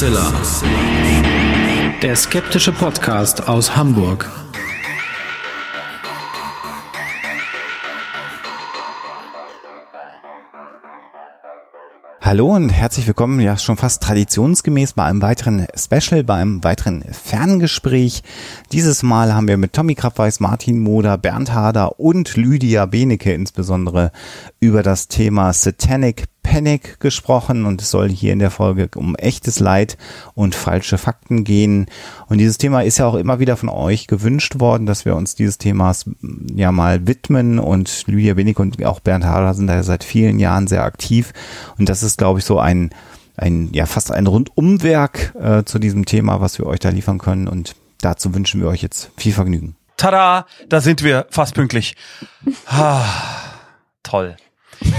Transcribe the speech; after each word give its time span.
Hoaxilla. 0.00 0.32
Der 2.00 2.16
skeptische 2.16 2.72
Podcast 2.72 3.46
aus 3.48 3.76
Hamburg. 3.76 4.30
Hallo 12.22 12.54
und 12.54 12.70
herzlich 12.70 13.06
willkommen, 13.08 13.40
ja 13.40 13.58
schon 13.58 13.76
fast 13.76 14.02
traditionsgemäß 14.02 14.94
bei 14.94 15.04
einem 15.04 15.20
weiteren 15.20 15.66
Special, 15.76 16.24
bei 16.24 16.36
einem 16.36 16.64
weiteren 16.64 17.02
Ferngespräch. 17.02 18.22
Dieses 18.72 19.02
Mal 19.02 19.34
haben 19.34 19.48
wir 19.48 19.58
mit 19.58 19.74
Tommy 19.74 19.96
Krabweis, 19.96 20.40
Martin 20.40 20.78
Moder, 20.78 21.18
Bernd 21.18 21.52
Hader 21.52 22.00
und 22.00 22.36
Lydia 22.36 22.86
Benecke 22.86 23.34
insbesondere 23.34 24.12
über 24.60 24.82
das 24.82 25.08
Thema 25.08 25.52
Satanic 25.52 26.24
Panic 26.50 26.98
gesprochen 26.98 27.64
und 27.64 27.80
es 27.80 27.92
soll 27.92 28.08
hier 28.08 28.32
in 28.32 28.40
der 28.40 28.50
Folge 28.50 28.88
um 28.96 29.14
echtes 29.14 29.60
Leid 29.60 29.96
und 30.34 30.56
falsche 30.56 30.98
Fakten 30.98 31.44
gehen. 31.44 31.86
Und 32.26 32.38
dieses 32.38 32.58
Thema 32.58 32.80
ist 32.80 32.98
ja 32.98 33.06
auch 33.06 33.14
immer 33.14 33.38
wieder 33.38 33.56
von 33.56 33.68
euch 33.68 34.08
gewünscht 34.08 34.58
worden, 34.58 34.84
dass 34.84 35.04
wir 35.04 35.14
uns 35.14 35.36
dieses 35.36 35.58
Themas 35.58 36.10
ja 36.52 36.72
mal 36.72 37.06
widmen 37.06 37.60
und 37.60 38.04
Lydia 38.08 38.36
Wenig 38.36 38.58
und 38.58 38.84
auch 38.84 38.98
Bernd 38.98 39.24
Hader 39.24 39.54
sind 39.54 39.68
da 39.68 39.80
seit 39.84 40.02
vielen 40.02 40.40
Jahren 40.40 40.66
sehr 40.66 40.82
aktiv 40.82 41.32
und 41.78 41.88
das 41.88 42.02
ist, 42.02 42.18
glaube 42.18 42.40
ich, 42.40 42.44
so 42.44 42.58
ein 42.58 42.90
ein 43.36 43.70
ja 43.72 43.86
fast 43.86 44.10
ein 44.10 44.26
Rundumwerk 44.26 45.32
äh, 45.40 45.62
zu 45.62 45.78
diesem 45.78 46.04
Thema, 46.04 46.40
was 46.40 46.58
wir 46.58 46.66
euch 46.66 46.80
da 46.80 46.88
liefern 46.88 47.18
können 47.18 47.46
und 47.46 47.76
dazu 48.00 48.34
wünschen 48.34 48.60
wir 48.60 48.66
euch 48.66 48.82
jetzt 48.82 49.12
viel 49.16 49.32
Vergnügen. 49.32 49.76
Tada, 49.96 50.46
da 50.68 50.80
sind 50.80 51.04
wir 51.04 51.26
fast 51.30 51.54
pünktlich. 51.54 51.94
Ah, 52.66 53.04
toll. 54.02 54.34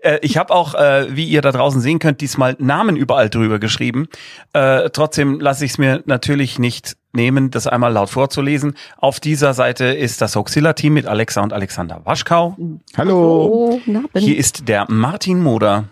Äh, 0.00 0.18
ich 0.20 0.36
habe 0.36 0.54
auch, 0.54 0.74
äh, 0.74 1.16
wie 1.16 1.24
ihr 1.24 1.40
da 1.40 1.50
draußen 1.50 1.80
sehen 1.80 1.98
könnt, 1.98 2.20
diesmal 2.20 2.56
Namen 2.58 2.94
überall 2.94 3.30
drüber 3.30 3.58
geschrieben. 3.58 4.06
Äh, 4.52 4.90
trotzdem 4.90 5.40
lasse 5.40 5.64
ich 5.64 5.72
es 5.72 5.78
mir 5.78 6.02
natürlich 6.04 6.58
nicht 6.58 6.96
nehmen, 7.14 7.50
das 7.50 7.66
einmal 7.66 7.92
laut 7.92 8.10
vorzulesen. 8.10 8.74
Auf 8.98 9.18
dieser 9.18 9.54
Seite 9.54 9.86
ist 9.86 10.20
das 10.20 10.36
Hoxilla-Team 10.36 10.92
mit 10.92 11.06
Alexa 11.06 11.42
und 11.42 11.52
Alexander 11.54 12.02
Waschkau. 12.04 12.56
Hallo. 12.96 13.80
Hier 14.14 14.36
ist 14.36 14.68
der 14.68 14.86
Martin 14.90 15.42
Moder. 15.42 15.88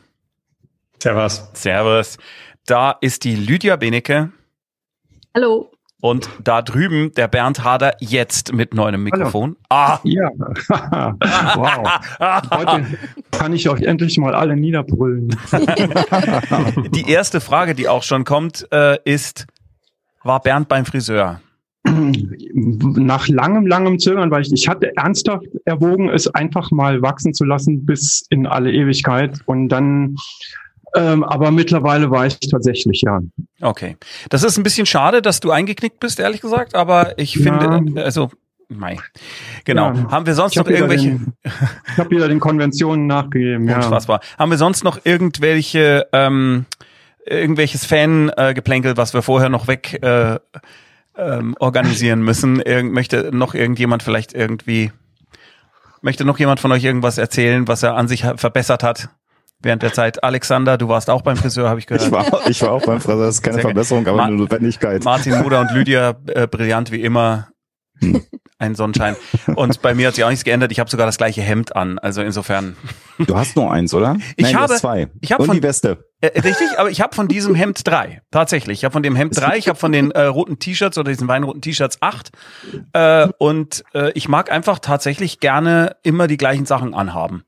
Servus. 1.03 1.49
Servus. 1.55 2.19
Da 2.67 2.93
ist 3.01 3.25
die 3.25 3.35
Lydia 3.35 3.77
Benecke. 3.77 4.31
Hallo. 5.35 5.72
Und 6.03 6.29
da 6.43 6.63
drüben 6.63 7.13
der 7.15 7.29
Bernd 7.29 7.63
Hader 7.63 7.93
jetzt 8.01 8.53
mit 8.53 8.75
neuem 8.75 9.05
Mikrofon. 9.05 9.55
Ah. 9.69 10.01
Ja. 10.03 10.31
wow. 10.37 12.01
Heute 12.51 12.87
kann 13.31 13.53
ich 13.53 13.69
euch 13.69 13.83
endlich 13.83 14.19
mal 14.19 14.35
alle 14.35 14.57
niederbrüllen. 14.57 15.29
die 16.93 17.09
erste 17.09 17.41
Frage, 17.41 17.77
die 17.77 17.87
auch 17.87 18.03
schon 18.03 18.25
kommt, 18.25 18.67
äh, 18.73 18.99
ist, 19.05 19.47
war 20.25 20.41
Bernd 20.41 20.67
beim 20.67 20.85
Friseur? 20.87 21.41
Nach 21.85 23.29
langem, 23.29 23.69
langem 23.69 24.01
Zögern, 24.01 24.33
weil 24.33 24.43
ich, 24.43 24.53
ich 24.53 24.67
hatte 24.67 24.97
ernsthaft 24.97 25.47
erwogen, 25.67 26.09
es 26.09 26.27
einfach 26.27 26.73
mal 26.73 27.01
wachsen 27.01 27.33
zu 27.33 27.45
lassen 27.45 27.87
bis 27.87 28.27
in 28.29 28.49
alle 28.49 28.73
Ewigkeit. 28.73 29.39
Und 29.47 29.69
dann 29.69 30.17
ähm, 30.95 31.25
aber 31.25 31.51
mittlerweile 31.51 32.11
war 32.11 32.27
ich 32.27 32.39
tatsächlich, 32.41 33.03
ja. 33.03 33.21
Okay. 33.61 33.97
Das 34.29 34.43
ist 34.43 34.57
ein 34.59 34.63
bisschen 34.63 34.87
schade, 34.87 35.23
dass 35.23 35.41
du 35.41 35.51
eingeknickt 35.51 36.01
bist, 36.01 36.21
ehrlich 36.21 36.41
gesagt, 36.41 36.75
aber 36.75 37.19
ich 37.19 37.39
finde, 37.39 37.81
ja. 37.95 38.03
also, 38.03 38.31
mei. 38.69 38.99
Genau. 39.65 39.93
Ja. 39.93 40.11
Haben 40.11 40.27
wir 40.27 40.35
sonst 40.35 40.57
noch 40.57 40.67
irgendwelche. 40.67 41.11
Den, 41.11 41.33
ich 41.45 41.99
habe 41.99 42.11
wieder 42.11 42.29
den 42.29 42.41
Konventionen 42.41 43.07
nachgegeben, 43.07 43.69
ja. 43.69 43.77
Unfassbar. 43.77 44.21
Haben 44.39 44.51
wir 44.51 44.59
sonst 44.59 44.85
noch 44.85 45.01
irgendwelche, 45.05 46.07
ähm, 46.13 46.67
irgendwelches 47.25 47.85
Fan-Geplänkel, 47.87 48.97
was 48.97 49.15
wir 49.15 49.23
vorher 49.23 49.49
noch 49.49 49.69
weg 49.69 50.03
äh, 50.03 50.39
ähm, 51.17 51.57
organisieren 51.59 52.23
müssen? 52.23 52.61
Irgend, 52.61 52.93
möchte 52.93 53.31
noch 53.35 53.55
irgendjemand 53.55 54.03
vielleicht 54.03 54.35
irgendwie, 54.35 54.93
möchte 56.01 56.25
noch 56.25 56.39
jemand 56.39 56.61
von 56.61 56.73
euch 56.73 56.85
irgendwas 56.85 57.19
erzählen, 57.19 57.69
was 57.69 57.83
er 57.83 57.97
an 57.97 58.09
sich 58.09 58.25
verbessert 58.37 58.83
hat? 58.83 59.09
Während 59.63 59.83
der 59.83 59.93
Zeit. 59.93 60.23
Alexander, 60.23 60.79
du 60.79 60.89
warst 60.89 61.11
auch 61.11 61.23
beim 61.23 61.37
Friseur, 61.37 61.69
habe 61.69 61.81
ich 61.81 61.87
gehört. 61.87 62.05
Ich 62.05 62.13
war, 62.13 62.49
ich 62.49 62.63
war 62.63 62.73
auch 62.73 62.85
beim 62.85 63.01
Friseur, 63.01 63.27
das 63.27 63.37
ist 63.37 63.43
keine 63.43 63.57
Sehr 63.57 63.63
Verbesserung, 63.63 64.07
aber 64.07 64.19
Ma 64.19 64.25
eine 64.25 64.37
Notwendigkeit. 64.37 65.05
Martin 65.05 65.39
Muder 65.41 65.61
und 65.61 65.73
Lydia, 65.73 66.11
äh, 66.27 66.47
brillant 66.47 66.93
wie 66.93 67.03
immer. 67.03 67.49
Hm. 68.01 68.23
Ein 68.59 68.77
Sonnenschein. 68.77 69.17
Und 69.57 69.83
bei 69.83 69.93
mir 69.93 70.07
hat 70.07 70.15
sich 70.15 70.23
auch 70.23 70.29
nichts 70.29 70.45
geändert. 70.45 70.71
Ich 70.71 70.79
habe 70.79 70.89
sogar 70.89 71.05
das 71.05 71.17
gleiche 71.17 71.43
Hemd 71.43 71.75
an. 71.75 71.99
Also 71.99 72.23
insofern. 72.23 72.77
Du 73.19 73.37
hast 73.37 73.57
nur 73.57 73.73
eins, 73.73 73.93
oder? 73.93 74.17
Ich 74.37 74.45
Nein, 74.45 74.57
habe 74.57 74.75
zwei. 74.77 75.09
Ich 75.21 75.33
habe 75.33 75.43
und 75.43 75.49
von, 75.49 75.57
die 75.57 75.65
Weste. 75.65 76.05
Äh, 76.21 76.41
richtig, 76.41 76.79
aber 76.79 76.89
ich 76.89 77.01
habe 77.01 77.13
von 77.13 77.27
diesem 77.27 77.57
Hemd 77.57 77.81
drei. 77.85 78.23
Tatsächlich. 78.31 78.79
Ich 78.79 78.85
habe 78.85 78.93
von 78.93 79.03
dem 79.03 79.17
Hemd 79.17 79.37
drei. 79.37 79.59
Ich 79.59 79.67
habe 79.67 79.79
von 79.79 79.91
den 79.91 80.13
äh, 80.13 80.23
roten 80.23 80.61
T-Shirts 80.61 80.97
oder 80.97 81.11
diesen 81.11 81.27
weinroten 81.27 81.61
T-Shirts 81.61 81.99
acht. 82.03 82.31
Äh, 82.93 83.29
und 83.39 83.83
äh, 83.95 84.13
ich 84.13 84.29
mag 84.29 84.53
einfach 84.53 84.79
tatsächlich 84.79 85.41
gerne 85.41 85.97
immer 86.05 86.29
die 86.29 86.37
gleichen 86.37 86.65
Sachen 86.65 86.95
anhaben. 86.95 87.43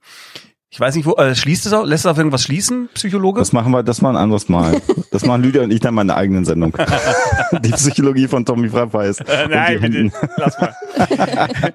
Ich 0.75 0.81
weiß 0.81 0.97
nicht, 0.97 1.07
wo, 1.07 1.12
äh, 1.12 1.37
schließt 1.37 1.67
es 1.67 1.73
auch, 1.73 1.87
lässt 1.87 2.05
es 2.05 2.11
auf 2.11 2.19
irgendwas 2.19 2.43
schließen, 2.43 2.89
Psychologe? 2.95 3.39
Das 3.39 3.53
machen 3.53 3.71
wir, 3.71 3.85
das 3.85 4.03
mal 4.03 4.11
ein 4.11 4.17
anderes 4.17 4.49
Mal. 4.49 4.83
Das 5.12 5.25
machen 5.25 5.41
Lydia 5.41 5.62
und 5.62 5.71
ich 5.71 5.79
dann 5.79 5.95
mal 5.95 6.01
in 6.01 6.09
der 6.09 6.17
eigenen 6.17 6.45
Sendung. 6.45 6.77
Die 7.62 7.71
Psychologie 7.71 8.27
von 8.27 8.45
Tommy 8.45 8.69
Freipreis. 8.69 9.21
Äh, 9.21 9.47
nein, 9.49 9.81
bitte, 9.81 10.11
lass 10.37 10.59
mal. 10.59 10.75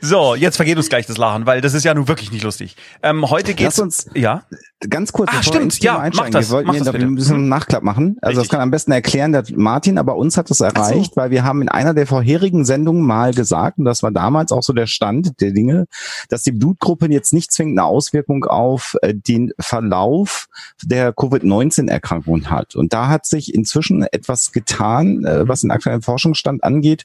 So, 0.00 0.34
jetzt 0.34 0.56
vergeht 0.56 0.76
uns 0.76 0.88
gleich 0.88 1.06
das 1.06 1.16
Lachen, 1.16 1.46
weil 1.46 1.60
das 1.60 1.74
ist 1.74 1.84
ja 1.84 1.94
nun 1.94 2.08
wirklich 2.08 2.32
nicht 2.32 2.42
lustig. 2.42 2.76
Ähm, 3.02 3.28
heute 3.30 3.54
geht's 3.54 3.76
Lass 3.76 3.80
uns 3.80 4.06
ja 4.14 4.44
ganz 4.88 5.12
kurz 5.12 5.30
ah, 5.32 5.42
stimmt, 5.42 5.78
ja, 5.80 6.08
mach 6.14 6.30
das, 6.30 6.48
wir 6.48 6.54
wollten 6.54 6.68
mach 6.68 6.76
das 6.76 6.94
ein 6.94 7.14
bisschen 7.14 7.48
Nachklapp 7.48 7.82
machen. 7.82 8.16
Also 8.22 8.40
Richtig. 8.40 8.48
das 8.48 8.48
kann 8.48 8.62
am 8.62 8.70
besten 8.70 8.92
erklären 8.92 9.32
der 9.32 9.44
Martin, 9.54 9.98
aber 9.98 10.16
uns 10.16 10.38
hat 10.38 10.48
das 10.48 10.60
erreicht, 10.60 11.14
so. 11.14 11.20
weil 11.20 11.30
wir 11.30 11.44
haben 11.44 11.60
in 11.60 11.68
einer 11.68 11.92
der 11.92 12.06
vorherigen 12.06 12.64
Sendungen 12.64 13.02
mal 13.02 13.34
gesagt, 13.34 13.78
und 13.78 13.84
das 13.84 14.02
war 14.02 14.10
damals 14.10 14.52
auch 14.52 14.62
so 14.62 14.72
der 14.72 14.86
Stand 14.86 15.40
der 15.40 15.52
Dinge, 15.52 15.86
dass 16.30 16.42
die 16.44 16.52
Blutgruppe 16.52 17.10
jetzt 17.10 17.34
nicht 17.34 17.52
zwingend 17.52 17.78
eine 17.78 17.86
Auswirkung 17.86 18.44
auf 18.46 18.96
äh, 19.02 19.14
den 19.14 19.52
Verlauf 19.58 20.48
der 20.82 21.12
Covid-19-Erkrankung 21.12 22.48
hat. 22.48 22.74
Und 22.74 22.94
da 22.94 23.08
hat 23.08 23.26
sich 23.26 23.54
inzwischen 23.54 24.02
etwas 24.04 24.52
getan, 24.52 25.24
äh, 25.24 25.46
was 25.46 25.60
den 25.60 25.70
aktuellen 25.70 26.02
Forschungsstand 26.02 26.64
angeht. 26.64 27.04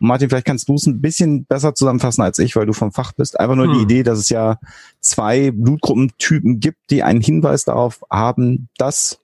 Und 0.00 0.08
Martin, 0.08 0.28
vielleicht 0.28 0.46
kannst 0.46 0.68
du 0.68 0.74
es 0.74 0.86
ein 0.86 1.00
bisschen 1.00 1.44
besser 1.44 1.74
zusammenfassen 1.74 2.22
als 2.22 2.38
ich, 2.38 2.56
weil 2.56 2.66
du 2.66 2.72
vom 2.72 2.92
Fach 2.92 3.12
bist. 3.12 3.38
Einfach 3.38 3.56
nur 3.56 3.66
hm. 3.66 3.74
die 3.74 3.82
Idee, 3.82 4.02
dass 4.02 4.18
es 4.18 4.28
ja 4.28 4.58
zwei 5.00 5.50
Blutgruppentypen 5.50 6.60
gibt, 6.60 6.90
die 6.90 7.02
einen 7.02 7.20
Hinweis 7.20 7.64
darauf 7.64 8.00
haben, 8.10 8.68
dass 8.78 9.18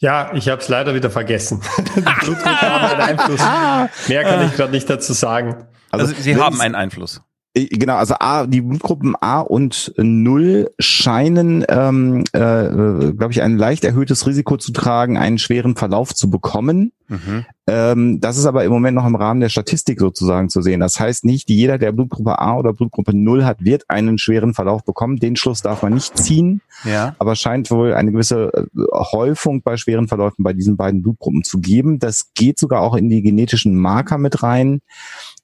ja, 0.00 0.32
ich 0.32 0.48
habe 0.48 0.62
es 0.62 0.68
leider 0.68 0.94
wieder 0.94 1.10
vergessen. 1.10 1.60
die 1.96 2.00
Blutgruppen 2.00 2.60
haben 2.60 3.00
einen 3.00 3.18
Einfluss. 3.18 3.40
Mehr 4.08 4.22
kann 4.22 4.46
ich 4.46 4.54
gerade 4.54 4.70
nicht 4.70 4.88
dazu 4.88 5.12
sagen. 5.12 5.66
Also, 5.90 6.06
also 6.06 6.22
sie 6.22 6.36
haben 6.36 6.60
einen 6.60 6.76
Einfluss. 6.76 7.20
Genau, 7.66 7.96
also 7.96 8.14
A, 8.20 8.46
die 8.46 8.60
Blutgruppen 8.60 9.14
A 9.20 9.40
und 9.40 9.92
0 9.96 10.70
scheinen, 10.78 11.64
ähm, 11.68 12.24
äh, 12.32 13.12
glaube 13.12 13.28
ich, 13.30 13.42
ein 13.42 13.56
leicht 13.56 13.84
erhöhtes 13.84 14.26
Risiko 14.26 14.56
zu 14.56 14.72
tragen, 14.72 15.16
einen 15.16 15.38
schweren 15.38 15.76
Verlauf 15.76 16.14
zu 16.14 16.30
bekommen. 16.30 16.92
Mhm. 17.08 17.46
Ähm, 17.66 18.20
das 18.20 18.36
ist 18.36 18.46
aber 18.46 18.64
im 18.64 18.70
Moment 18.70 18.94
noch 18.94 19.06
im 19.06 19.14
Rahmen 19.14 19.40
der 19.40 19.48
Statistik 19.48 19.98
sozusagen 19.98 20.50
zu 20.50 20.60
sehen. 20.60 20.80
Das 20.80 21.00
heißt 21.00 21.24
nicht, 21.24 21.48
jeder, 21.48 21.78
der 21.78 21.92
Blutgruppe 21.92 22.38
A 22.38 22.56
oder 22.56 22.72
Blutgruppe 22.72 23.16
0 23.16 23.44
hat, 23.44 23.64
wird 23.64 23.84
einen 23.88 24.18
schweren 24.18 24.54
Verlauf 24.54 24.84
bekommen. 24.84 25.16
Den 25.16 25.36
Schluss 25.36 25.62
darf 25.62 25.82
man 25.82 25.94
nicht 25.94 26.18
ziehen. 26.18 26.60
Ja. 26.84 27.16
Aber 27.18 27.34
scheint 27.34 27.70
wohl 27.70 27.94
eine 27.94 28.12
gewisse 28.12 28.52
äh, 28.52 28.62
Häufung 28.92 29.62
bei 29.62 29.76
schweren 29.76 30.08
Verläufen 30.08 30.42
bei 30.42 30.52
diesen 30.52 30.76
beiden 30.76 31.02
Blutgruppen 31.02 31.44
zu 31.44 31.60
geben. 31.60 31.98
Das 31.98 32.32
geht 32.34 32.58
sogar 32.58 32.82
auch 32.82 32.94
in 32.94 33.08
die 33.08 33.22
genetischen 33.22 33.74
Marker 33.74 34.18
mit 34.18 34.42
rein. 34.42 34.80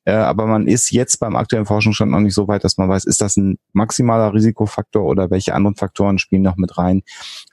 Äh, 0.05 0.13
aber 0.13 0.47
man 0.47 0.67
ist 0.67 0.91
jetzt 0.91 1.19
beim 1.19 1.37
aktuellen 1.37 1.67
Forschungsstand 1.67 2.11
noch 2.11 2.21
nicht 2.21 2.35
so 2.35 2.47
weit, 2.47 2.65
dass 2.65 2.77
man 2.77 2.89
weiß, 2.89 3.05
ist 3.05 3.21
das 3.21 3.37
ein 3.37 3.59
maximaler 3.73 4.35
Risikofaktor 4.35 5.05
oder 5.05 5.31
welche 5.31 5.55
anderen 5.55 5.77
Faktoren 5.77 6.19
spielen 6.19 6.43
noch 6.43 6.57
mit 6.57 6.77
rein. 6.77 7.03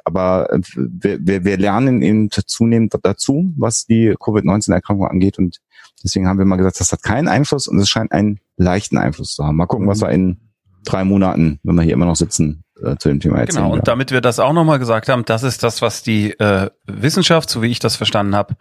Aber 0.04 0.52
äh, 0.52 0.62
wir, 0.76 1.20
wir, 1.22 1.46
wir 1.46 1.58
lernen 1.58 2.02
eben 2.02 2.30
zunehmend 2.30 2.94
dazu, 3.02 3.54
was 3.58 3.86
die 3.86 4.16
Covid-19-Erkrankung 4.20 5.08
angeht. 5.08 5.38
Und 5.38 5.60
deswegen 6.04 6.28
haben 6.28 6.40
wir 6.40 6.46
mal 6.46 6.58
gesagt, 6.58 6.80
das 6.80 6.92
hat 6.92 7.04
keinen 7.04 7.28
Einfluss 7.28 7.68
und 7.68 7.80
es 7.80 7.90
scheint 7.90 8.12
einen 8.12 8.40
leichten 8.58 8.98
Einfluss 8.98 9.36
zu 9.36 9.46
haben. 9.46 9.56
Mal 9.56 9.68
gucken, 9.68 9.88
was 9.88 10.02
wir 10.02 10.10
in 10.10 10.38
drei 10.84 11.04
Monaten, 11.04 11.60
wenn 11.64 11.76
wir 11.76 11.84
hier 11.84 11.94
immer 11.94 12.06
noch 12.06 12.16
sitzen, 12.16 12.64
äh, 12.84 12.98
zu 12.98 13.10
dem 13.10 13.20
Thema 13.20 13.40
erzählen. 13.40 13.64
Genau, 13.64 13.74
und 13.74 13.88
damit 13.88 14.12
wir 14.12 14.22
das 14.22 14.40
auch 14.40 14.54
nochmal 14.54 14.80
gesagt 14.80 15.10
haben, 15.10 15.24
das 15.26 15.44
ist 15.44 15.64
das, 15.64 15.82
was 15.82 16.04
die 16.04 16.32
äh, 16.40 16.70
Wissenschaft, 16.86 17.50
so 17.50 17.62
wie 17.62 17.68
ich 17.68 17.80
das 17.80 17.96
verstanden 17.96 18.36
habe, 18.36 18.56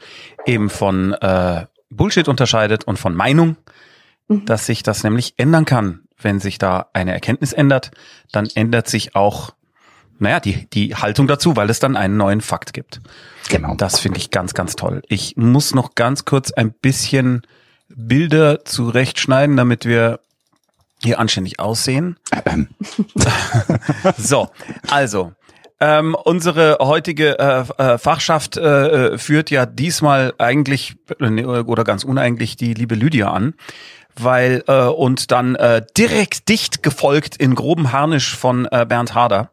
eben 0.47 0.71
von 0.71 1.13
äh, 1.15 1.67
Bullshit 1.91 2.29
unterscheidet 2.29 2.85
und 2.85 2.99
von 2.99 3.15
Meinung. 3.15 3.57
Mhm. 4.31 4.45
dass 4.45 4.65
sich 4.67 4.85
das 4.85 5.03
nämlich 5.03 5.35
ändern 5.39 5.65
kann. 5.65 6.03
Wenn 6.23 6.39
sich 6.39 6.59
da 6.59 6.87
eine 6.93 7.13
Erkenntnis 7.13 7.53
ändert, 7.53 7.91
dann 8.31 8.47
ändert 8.55 8.89
sich 8.89 9.17
auch, 9.17 9.55
naja, 10.19 10.39
die, 10.39 10.69
die 10.71 10.95
Haltung 10.95 11.27
dazu, 11.27 11.57
weil 11.57 11.69
es 11.69 11.81
dann 11.81 11.97
einen 11.97 12.17
neuen 12.17 12.41
Fakt 12.41 12.73
gibt. 12.73 13.01
Genau. 13.49 13.75
Das 13.75 13.99
finde 13.99 14.19
ich 14.19 14.31
ganz, 14.31 14.55
ganz 14.55 14.77
toll. 14.77 15.03
Ich 15.09 15.37
muss 15.37 15.75
noch 15.75 15.97
ganz 15.97 16.25
kurz 16.25 16.53
ein 16.53 16.73
bisschen 16.73 17.43
Bilder 17.89 18.65
zurechtschneiden, 18.65 19.57
damit 19.57 19.85
wir 19.85 20.21
hier 21.03 21.19
anständig 21.19 21.59
aussehen. 21.59 22.17
so, 24.17 24.51
also, 24.89 25.33
Ähm, 25.83 26.15
unsere 26.15 26.77
heutige 26.79 27.39
äh, 27.39 27.65
äh, 27.79 27.97
Fachschaft 27.97 28.59
äh, 28.59 29.17
führt 29.17 29.51
ja 29.51 29.65
diesmal 29.65 30.35
eigentlich 30.37 30.97
oder 31.19 31.85
ganz 31.85 32.05
uneigentlich 32.05 32.57
die 32.57 32.75
liebe 32.75 32.95
Lydia 32.95 33.33
an 33.33 33.55
weil 34.23 34.65
äh, 34.67 34.85
und 34.85 35.31
dann 35.31 35.55
äh, 35.55 35.83
direkt 35.97 36.49
dicht 36.49 36.83
gefolgt 36.83 37.37
in 37.37 37.55
grobem 37.55 37.93
Harnisch 37.93 38.37
von 38.37 38.67
äh, 38.71 38.87
Bernd 38.89 39.15
Harder, 39.15 39.51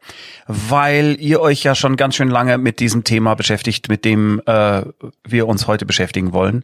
weil 0.48 1.18
ihr 1.19 1.42
euch 1.42 1.64
ja 1.64 1.75
schon 1.75 1.96
ganz 1.96 2.16
schön 2.16 2.30
lange 2.30 2.58
mit 2.58 2.80
diesem 2.80 3.04
Thema 3.04 3.36
beschäftigt, 3.36 3.90
mit 3.90 4.06
dem 4.06 4.42
äh, 4.46 4.84
wir 5.25 5.48
uns 5.48 5.68
heute 5.68 5.86
beschäftigen 5.86 6.34
wollen, 6.34 6.64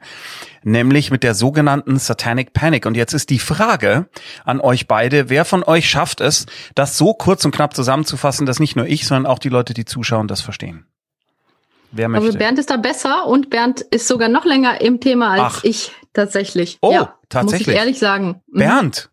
nämlich 0.63 1.11
mit 1.11 1.23
der 1.23 1.33
sogenannten 1.33 1.97
Satanic 1.97 2.53
Panic. 2.53 2.85
Und 2.85 2.95
jetzt 2.95 3.13
ist 3.13 3.29
die 3.29 3.39
Frage 3.39 4.07
an 4.45 4.59
euch 4.59 4.87
beide, 4.87 5.29
wer 5.29 5.45
von 5.45 5.63
euch 5.63 5.89
schafft 5.89 6.21
es, 6.21 6.45
das 6.75 6.97
so 6.97 7.13
kurz 7.13 7.45
und 7.45 7.55
knapp 7.55 7.75
zusammenzufassen, 7.75 8.45
dass 8.45 8.59
nicht 8.59 8.75
nur 8.75 8.87
ich, 8.87 9.07
sondern 9.07 9.31
auch 9.31 9.39
die 9.39 9.49
Leute, 9.49 9.73
die 9.73 9.85
zuschauen, 9.85 10.27
das 10.27 10.41
verstehen? 10.41 10.85
Wer 11.95 12.09
möchte? 12.09 12.25
Also 12.25 12.37
Bernd 12.39 12.59
ist 12.59 12.69
da 12.69 12.77
besser 12.77 13.27
und 13.27 13.49
Bernd 13.49 13.81
ist 13.81 14.07
sogar 14.07 14.27
noch 14.27 14.45
länger 14.45 14.81
im 14.81 14.99
Thema 14.99 15.31
als 15.31 15.57
Ach. 15.57 15.63
ich 15.63 15.91
tatsächlich. 16.11 16.79
Oh, 16.81 16.91
ja, 16.91 17.19
tatsächlich. 17.29 17.67
Muss 17.67 17.73
ich 17.73 17.79
ehrlich 17.79 17.99
sagen. 17.99 18.41
Mhm. 18.47 18.59
Bernd, 18.59 19.11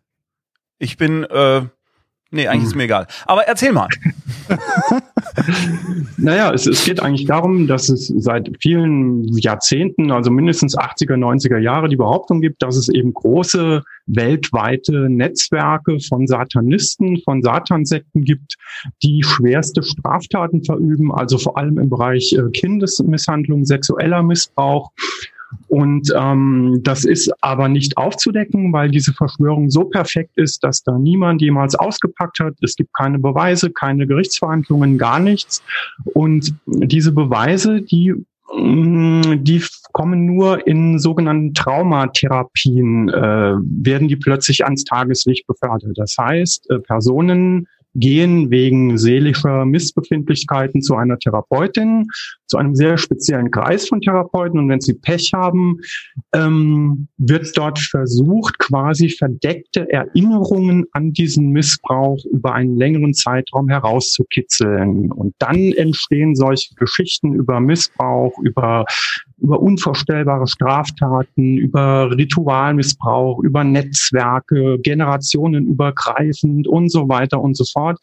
ich 0.79 0.97
bin, 0.97 1.23
äh, 1.23 1.61
nee, 2.31 2.47
eigentlich 2.47 2.65
ist 2.65 2.75
mir 2.75 2.83
egal. 2.83 3.07
Aber 3.25 3.43
erzähl 3.43 3.71
mal. 3.71 3.87
naja, 6.17 6.51
es, 6.53 6.67
es 6.67 6.83
geht 6.83 7.01
eigentlich 7.01 7.27
darum, 7.27 7.67
dass 7.67 7.89
es 7.89 8.07
seit 8.07 8.51
vielen 8.59 9.25
Jahrzehnten, 9.37 10.11
also 10.11 10.31
mindestens 10.31 10.77
80er, 10.77 11.15
90er 11.15 11.57
Jahre, 11.57 11.89
die 11.89 11.95
Behauptung 11.95 12.41
gibt, 12.41 12.61
dass 12.61 12.75
es 12.75 12.89
eben 12.89 13.13
große 13.13 13.83
weltweite 14.07 15.09
Netzwerke 15.09 15.99
von 15.99 16.27
Satanisten, 16.27 17.21
von 17.23 17.41
Satansekten 17.41 18.23
gibt, 18.23 18.55
die 19.03 19.23
schwerste 19.23 19.83
Straftaten 19.83 20.63
verüben, 20.63 21.13
also 21.13 21.37
vor 21.37 21.57
allem 21.57 21.77
im 21.77 21.89
Bereich 21.89 22.33
äh, 22.33 22.49
Kindesmisshandlung, 22.51 23.65
sexueller 23.65 24.23
Missbrauch 24.23 24.91
und 25.67 26.11
ähm, 26.15 26.79
das 26.83 27.05
ist 27.05 27.31
aber 27.41 27.67
nicht 27.67 27.97
aufzudecken, 27.97 28.73
weil 28.73 28.89
diese 28.89 29.13
Verschwörung 29.13 29.69
so 29.69 29.85
perfekt 29.85 30.31
ist, 30.35 30.63
dass 30.63 30.83
da 30.83 30.97
niemand 30.97 31.41
jemals 31.41 31.75
ausgepackt 31.75 32.39
hat. 32.39 32.55
Es 32.61 32.75
gibt 32.75 32.93
keine 32.93 33.19
Beweise, 33.19 33.71
keine 33.71 34.07
Gerichtsverhandlungen, 34.07 34.97
gar 34.97 35.19
nichts. 35.19 35.63
Und 36.13 36.53
diese 36.65 37.11
Beweise, 37.11 37.81
die 37.81 38.13
mm, 38.53 39.43
die 39.43 39.63
kommen 39.93 40.25
nur 40.25 40.65
in 40.67 40.99
sogenannten 40.99 41.53
Traumatherapien, 41.53 43.09
äh, 43.09 43.55
werden 43.61 44.07
die 44.07 44.17
plötzlich 44.17 44.63
ans 44.63 44.83
Tageslicht 44.83 45.47
befördert. 45.47 45.93
Das 45.95 46.15
heißt, 46.17 46.69
äh, 46.69 46.79
Personen 46.79 47.67
gehen 47.95 48.49
wegen 48.49 48.97
seelischer 48.97 49.65
Missbefindlichkeiten 49.65 50.81
zu 50.81 50.95
einer 50.95 51.17
Therapeutin, 51.19 52.07
zu 52.47 52.57
einem 52.57 52.75
sehr 52.75 52.97
speziellen 52.97 53.51
Kreis 53.51 53.87
von 53.87 54.01
Therapeuten. 54.01 54.59
Und 54.59 54.69
wenn 54.69 54.81
sie 54.81 54.93
Pech 54.93 55.31
haben, 55.33 55.79
ähm, 56.33 57.07
wird 57.17 57.55
dort 57.57 57.79
versucht, 57.79 58.59
quasi 58.59 59.09
verdeckte 59.09 59.89
Erinnerungen 59.91 60.85
an 60.91 61.13
diesen 61.13 61.49
Missbrauch 61.49 62.23
über 62.31 62.53
einen 62.53 62.77
längeren 62.77 63.13
Zeitraum 63.13 63.69
herauszukitzeln. 63.69 65.11
Und 65.11 65.35
dann 65.39 65.71
entstehen 65.73 66.35
solche 66.35 66.73
Geschichten 66.75 67.33
über 67.33 67.59
Missbrauch, 67.59 68.37
über 68.41 68.85
über 69.41 69.59
unvorstellbare 69.59 70.47
Straftaten, 70.47 71.57
über 71.57 72.11
Ritualmissbrauch, 72.11 73.39
über 73.43 73.63
Netzwerke, 73.63 74.79
generationenübergreifend 74.79 76.67
und 76.67 76.89
so 76.89 77.09
weiter 77.09 77.41
und 77.41 77.57
so 77.57 77.65
fort. 77.65 77.99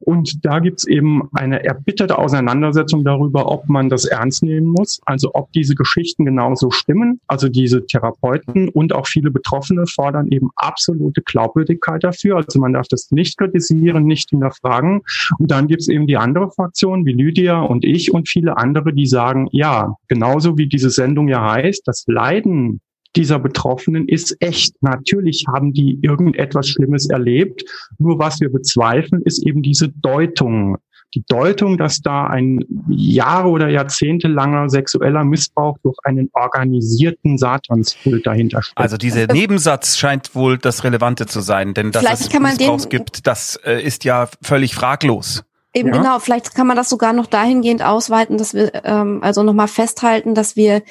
Und 0.00 0.44
da 0.44 0.58
gibt's 0.60 0.86
eben 0.86 1.28
eine 1.32 1.62
erbitterte 1.64 2.18
Auseinandersetzung 2.18 3.04
darüber, 3.04 3.50
ob 3.50 3.68
man 3.68 3.88
das 3.90 4.06
ernst 4.06 4.42
nehmen 4.42 4.68
muss, 4.68 5.00
also 5.04 5.30
ob 5.34 5.52
diese 5.52 5.74
Geschichten 5.74 6.24
genauso 6.24 6.70
stimmen. 6.70 7.20
Also 7.26 7.48
diese 7.48 7.86
Therapeuten 7.86 8.70
und 8.70 8.94
auch 8.94 9.06
viele 9.06 9.30
Betroffene 9.30 9.86
fordern 9.86 10.28
eben 10.28 10.50
absolute 10.56 11.20
Glaubwürdigkeit 11.22 12.02
dafür. 12.02 12.36
Also 12.36 12.58
man 12.58 12.72
darf 12.72 12.88
das 12.88 13.10
nicht 13.10 13.36
kritisieren, 13.36 14.04
nicht 14.04 14.30
hinterfragen. 14.30 15.02
Und 15.38 15.50
dann 15.50 15.68
gibt's 15.68 15.88
eben 15.88 16.06
die 16.06 16.16
andere 16.16 16.50
Fraktion, 16.50 17.04
wie 17.04 17.12
Lydia 17.12 17.60
und 17.60 17.84
ich 17.84 18.12
und 18.12 18.28
viele 18.28 18.56
andere, 18.56 18.94
die 18.94 19.06
sagen, 19.06 19.48
ja, 19.52 19.94
genauso 20.08 20.56
wie 20.56 20.66
diese 20.66 20.90
Sendung 20.90 21.28
ja 21.28 21.52
heißt, 21.52 21.86
das 21.86 22.04
Leiden 22.06 22.80
dieser 23.16 23.38
Betroffenen 23.38 24.08
ist 24.08 24.36
echt. 24.40 24.74
Natürlich 24.82 25.44
haben 25.48 25.72
die 25.72 25.98
irgendetwas 26.02 26.68
Schlimmes 26.68 27.08
erlebt. 27.08 27.64
Nur 27.98 28.18
was 28.18 28.40
wir 28.40 28.50
bezweifeln, 28.50 29.22
ist 29.24 29.46
eben 29.46 29.62
diese 29.62 29.88
Deutung. 29.88 30.76
Die 31.14 31.24
Deutung, 31.26 31.76
dass 31.76 32.00
da 32.02 32.28
ein 32.28 32.64
Jahre- 32.88 33.48
oder 33.48 33.68
Jahrzehntelanger 33.68 34.68
sexueller 34.68 35.24
Missbrauch 35.24 35.76
durch 35.82 35.96
einen 36.04 36.30
organisierten 36.34 37.36
Satanskult 37.36 38.24
dahinter 38.24 38.62
steht. 38.62 38.76
Also 38.76 38.96
dieser 38.96 39.26
Nebensatz 39.26 39.96
scheint 39.96 40.36
wohl 40.36 40.56
das 40.56 40.84
Relevante 40.84 41.26
zu 41.26 41.40
sein, 41.40 41.74
denn 41.74 41.90
dass 41.90 42.04
Vielleicht 42.04 42.32
es 42.32 42.40
Missbrauchs 42.40 42.88
gibt, 42.88 43.26
das 43.26 43.56
äh, 43.64 43.82
ist 43.82 44.04
ja 44.04 44.28
völlig 44.40 44.76
fraglos. 44.76 45.42
Eben 45.72 45.88
ja. 45.88 45.96
genau, 45.96 46.18
vielleicht 46.20 46.54
kann 46.54 46.68
man 46.68 46.76
das 46.76 46.88
sogar 46.88 47.12
noch 47.12 47.26
dahingehend 47.26 47.82
ausweiten, 47.82 48.38
dass 48.38 48.54
wir 48.54 48.72
ähm, 48.84 49.18
also 49.22 49.42
nochmal 49.42 49.68
festhalten, 49.68 50.36
dass 50.36 50.54
wir 50.54 50.82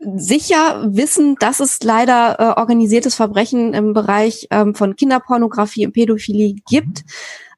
sicher 0.00 0.82
wissen, 0.94 1.36
dass 1.38 1.60
es 1.60 1.82
leider 1.82 2.38
äh, 2.38 2.60
organisiertes 2.60 3.14
Verbrechen 3.14 3.74
im 3.74 3.92
Bereich 3.92 4.48
ähm, 4.50 4.74
von 4.74 4.96
Kinderpornografie 4.96 5.86
und 5.86 5.92
Pädophilie 5.92 6.56
gibt. 6.68 7.04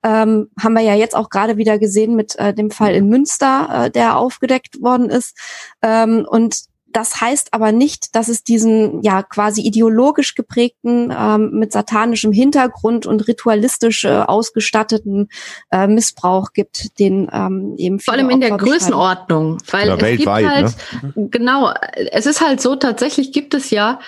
Ähm, 0.05 0.51
haben 0.61 0.73
wir 0.73 0.83
ja 0.83 0.95
jetzt 0.95 1.15
auch 1.15 1.31
gerade 1.31 1.57
wieder 1.57 1.79
gesehen 1.79 2.17
mit 2.17 2.37
äh, 2.37 2.53
dem 2.53 2.73
Fall 2.73 2.95
in 2.95 3.09
Münster, 3.09 3.85
äh, 3.87 3.91
der 3.91 4.17
aufgedeckt 4.17 4.83
worden 4.83 5.09
ist. 5.09 5.37
Ähm, 5.81 6.27
und 6.29 6.65
das 6.93 7.21
heißt 7.21 7.53
aber 7.53 7.73
nicht, 7.73 8.15
dass 8.15 8.29
es 8.29 8.45
diesen 8.45 9.03
ja 9.03 9.23
quasi 9.23 9.63
ideologisch 9.63 10.35
geprägten, 10.35 11.13
ähm, 11.17 11.51
mit 11.53 11.73
satanischem 11.73 12.33
Hintergrund 12.33 13.07
und 13.07 13.27
ritualistisch 13.27 14.05
äh, 14.05 14.09
ausgestatteten 14.09 15.29
äh, 15.71 15.87
Missbrauch 15.87 16.53
gibt, 16.53 16.99
den 16.99 17.29
ähm, 17.33 17.75
eben 17.79 18.01
vor 18.01 18.15
allem 18.15 18.31
in 18.31 18.41
der 18.41 18.57
Größenordnung, 18.57 19.59
weil 19.71 19.89
ja, 19.89 19.95
es 19.95 20.03
weltweit, 20.03 20.41
gibt 20.41 20.51
halt 20.51 21.17
ne? 21.17 21.29
genau, 21.31 21.73
es 22.13 22.27
ist 22.27 22.41
halt 22.41 22.61
so 22.61 22.77
tatsächlich 22.77 23.33
gibt 23.33 23.55
es 23.55 23.71
ja 23.71 24.01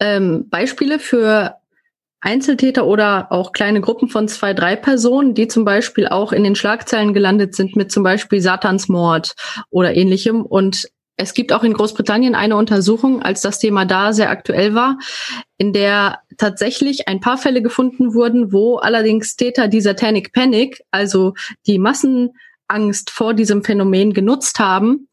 ähm, 0.00 0.48
Beispiele 0.48 0.98
für 0.98 1.56
Einzeltäter 2.22 2.86
oder 2.86 3.32
auch 3.32 3.52
kleine 3.52 3.80
Gruppen 3.80 4.08
von 4.08 4.28
zwei, 4.28 4.54
drei 4.54 4.76
Personen, 4.76 5.34
die 5.34 5.48
zum 5.48 5.64
Beispiel 5.64 6.06
auch 6.06 6.32
in 6.32 6.44
den 6.44 6.54
Schlagzeilen 6.54 7.14
gelandet 7.14 7.56
sind 7.56 7.74
mit 7.74 7.90
zum 7.90 8.04
Beispiel 8.04 8.40
Satansmord 8.40 9.34
oder 9.70 9.96
ähnlichem. 9.96 10.42
Und 10.42 10.88
es 11.16 11.34
gibt 11.34 11.52
auch 11.52 11.62
in 11.62 11.74
Großbritannien 11.74 12.34
eine 12.34 12.56
Untersuchung, 12.56 13.22
als 13.22 13.42
das 13.42 13.58
Thema 13.58 13.84
da 13.84 14.12
sehr 14.12 14.30
aktuell 14.30 14.74
war, 14.74 14.98
in 15.58 15.72
der 15.72 16.20
tatsächlich 16.38 17.08
ein 17.08 17.20
paar 17.20 17.38
Fälle 17.38 17.62
gefunden 17.62 18.14
wurden, 18.14 18.52
wo 18.52 18.76
allerdings 18.76 19.36
Täter 19.36 19.68
die 19.68 19.80
Satanic 19.80 20.32
Panic, 20.32 20.82
also 20.90 21.34
die 21.66 21.78
Massenangst 21.78 23.10
vor 23.10 23.34
diesem 23.34 23.62
Phänomen 23.62 24.14
genutzt 24.14 24.58
haben, 24.58 25.08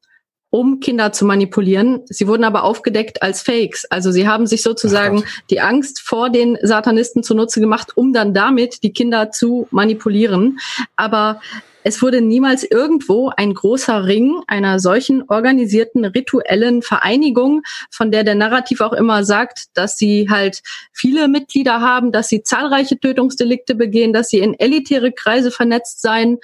um 0.50 0.80
Kinder 0.80 1.12
zu 1.12 1.26
manipulieren. 1.26 2.02
Sie 2.06 2.28
wurden 2.28 2.44
aber 2.44 2.64
aufgedeckt 2.64 3.22
als 3.22 3.42
Fakes. 3.42 3.86
Also 3.86 4.12
sie 4.12 4.28
haben 4.28 4.48
sich 4.48 4.64
sozusagen 4.64 5.24
die 5.50 5.60
Angst 5.60 6.02
vor 6.02 6.32
den 6.32 6.58
Satanisten 6.64 7.22
zunutze 7.22 7.60
gemacht, 7.60 7.96
um 7.96 8.14
dann 8.14 8.34
damit 8.34 8.82
die 8.82 8.94
Kinder 8.94 9.30
zu 9.30 9.68
manipulieren. 9.70 10.60
Aber 10.96 11.40
es 11.84 12.02
wurde 12.02 12.22
niemals 12.22 12.64
irgendwo 12.64 13.32
ein 13.36 13.54
großer 13.54 14.06
Ring 14.06 14.42
einer 14.48 14.80
solchen 14.80 15.24
organisierten 15.28 16.06
rituellen 16.06 16.82
Vereinigung, 16.82 17.62
von 17.90 18.12
der 18.12 18.24
der 18.24 18.36
Narrativ 18.36 18.82
auch 18.82 18.94
immer 18.94 19.24
sagt, 19.24 19.66
dass 19.74 19.98
sie 19.98 20.30
halt 20.30 20.62
viele 20.92 21.28
Mitglieder 21.28 21.80
haben, 21.82 22.12
dass 22.12 22.28
sie 22.28 22.44
zahlreiche 22.44 23.00
Tötungsdelikte 23.00 23.76
begehen, 23.76 24.14
dass 24.14 24.30
sie 24.30 24.40
in 24.40 24.60
elitäre 24.60 25.12
Kreise 25.12 25.52
vernetzt 25.52 26.02
seien. 26.02 26.40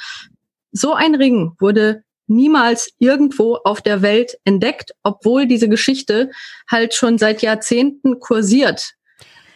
So 0.72 0.94
ein 0.94 1.16
Ring 1.16 1.54
wurde 1.60 2.04
niemals 2.28 2.92
irgendwo 2.98 3.56
auf 3.56 3.82
der 3.82 4.02
Welt 4.02 4.38
entdeckt, 4.46 4.94
obwohl 5.04 5.48
diese 5.48 5.70
Geschichte 5.70 6.32
halt 6.70 6.94
schon 6.94 7.18
seit 7.18 7.42
Jahrzehnten 7.42 8.20
kursiert. 8.20 8.94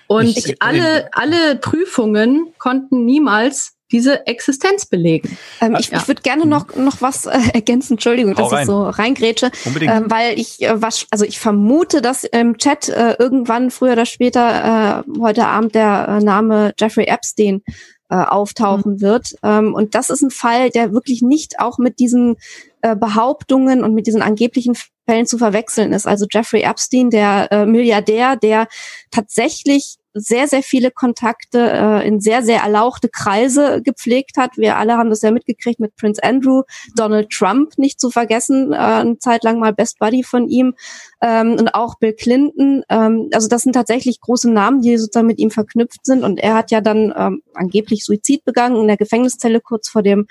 Und 0.08 0.38
ich, 0.38 0.62
alle, 0.62 1.10
alle 1.14 1.56
Prüfungen 1.56 2.54
konnten 2.58 3.06
niemals 3.06 3.76
diese 3.92 4.28
Existenz 4.28 4.86
belegen. 4.86 5.38
Ähm, 5.62 5.76
ich 5.80 5.90
ja. 5.90 6.00
ich 6.00 6.08
würde 6.08 6.22
gerne 6.22 6.46
noch 6.46 6.76
noch 6.76 7.02
was 7.02 7.26
äh, 7.26 7.40
ergänzen. 7.54 7.94
Entschuldigung, 7.94 8.36
Hau 8.38 8.44
dass 8.44 8.52
rein. 8.52 8.62
ich 8.62 8.68
so 8.68 8.84
reingrätsche, 8.84 9.52
Unbedingt. 9.66 9.94
Ähm, 9.94 10.06
weil 10.08 10.40
ich 10.40 10.62
äh, 10.62 10.82
was, 10.82 11.08
also 11.12 11.26
ich 11.26 11.40
vermute, 11.40 12.02
dass 12.02 12.24
im 12.24 12.58
Chat 12.58 12.90
äh, 12.90 13.16
irgendwann 13.20 13.72
früher 13.72 13.94
oder 13.94 14.06
später 14.06 15.04
äh, 15.06 15.20
heute 15.20 15.46
Abend 15.48 15.76
der 15.76 16.08
äh, 16.08 16.24
Name 16.24 16.74
Jeffrey 16.80 17.06
Epstein 17.06 17.62
äh, 18.10 18.16
auftauchen 18.16 18.94
mhm. 18.94 19.02
wird. 19.02 19.36
Ähm, 19.44 19.74
und 19.74 19.96
das 19.96 20.10
ist 20.10 20.22
ein 20.22 20.32
Fall, 20.32 20.72
der 20.72 20.94
wirklich 20.94 21.22
nicht 21.22 21.60
auch 21.60 21.78
mit 21.78 22.00
diesen 22.00 22.38
äh, 22.82 22.96
Behauptungen 22.96 23.84
und 23.84 23.94
mit 23.94 24.08
diesen 24.08 24.22
angeblichen 24.22 24.76
Fällen 25.08 25.28
zu 25.28 25.38
verwechseln 25.38 25.94
ist. 25.94 26.08
Also 26.08 26.26
Jeffrey 26.30 26.62
Epstein, 26.62 27.10
der 27.12 27.52
äh, 27.52 27.66
Milliardär, 27.66 28.36
der 28.36 28.68
tatsächlich 29.12 29.99
sehr, 30.14 30.48
sehr 30.48 30.64
viele 30.64 30.92
Kontakte 30.92 31.72
äh, 31.72 32.08
in 32.08 32.20
sehr, 32.20 32.42
sehr 32.44 32.62
erlauchte 32.62 33.10
Kreise 33.10 33.82
gepflegt 33.82 34.38
hat. 34.38 34.58
Wir 34.58 34.78
alle 34.78 34.98
haben 34.98 35.10
das 35.10 35.22
ja 35.22 35.32
mitgekriegt 35.32 35.80
mit 35.80 35.96
Prince 35.96 36.24
Andrew, 36.24 36.64
Donald 36.96 37.30
Trump 37.30 37.78
nicht 37.78 38.00
zu 38.00 38.10
vergessen, 38.10 38.74
äh, 38.74 38.78
eine 38.78 39.20
Zeit 39.20 39.44
lang 39.44 39.60
mal 39.60 39.74
Best 39.74 40.00
Buddy 40.00 40.24
von 40.24 40.48
ihm 40.48 40.74
ähm, 41.22 41.54
und 41.54 41.76
auch 41.76 41.96
Bill 42.00 42.14
Clinton. 42.14 42.84
Ähm, 42.90 43.30
also 43.34 43.48
das 43.48 43.62
sind 43.64 43.74
tatsächlich 43.74 44.20
große 44.20 44.52
Namen, 44.52 44.82
die 44.82 44.98
sozusagen 44.98 45.28
mit 45.28 45.40
ihm 45.40 45.52
verknüpft 45.52 46.06
sind. 46.06 46.24
Und 46.24 46.40
er 46.40 46.56
hat 46.56 46.72
ja 46.72 46.82
dann 46.82 47.14
ähm, 47.16 47.42
angeblich 47.54 48.04
Suizid 48.06 48.44
begangen 48.46 48.78
in 48.78 48.88
der 48.88 48.98
Gefängniszelle 48.98 49.62
kurz 49.62 49.90
vor 49.90 50.02
dem 50.02 50.28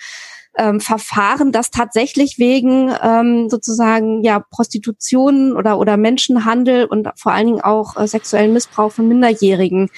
ähm, 0.59 0.81
Verfahren, 0.81 1.53
das 1.53 1.71
tatsächlich 1.71 2.39
wegen 2.39 2.93
ähm, 3.03 3.49
sozusagen 3.49 4.23
ja 4.23 4.41
Prostitution 4.41 5.57
oder 5.57 5.79
oder 5.79 5.97
Menschenhandel 5.97 6.85
und 6.85 7.09
vor 7.17 7.33
allen 7.33 7.47
Dingen 7.47 7.61
auch 7.61 7.97
äh, 7.97 8.07
sexuellen 8.07 8.53
Missbrauch 8.53 8.93
von 8.93 9.09
Minderjährigen 9.09 9.89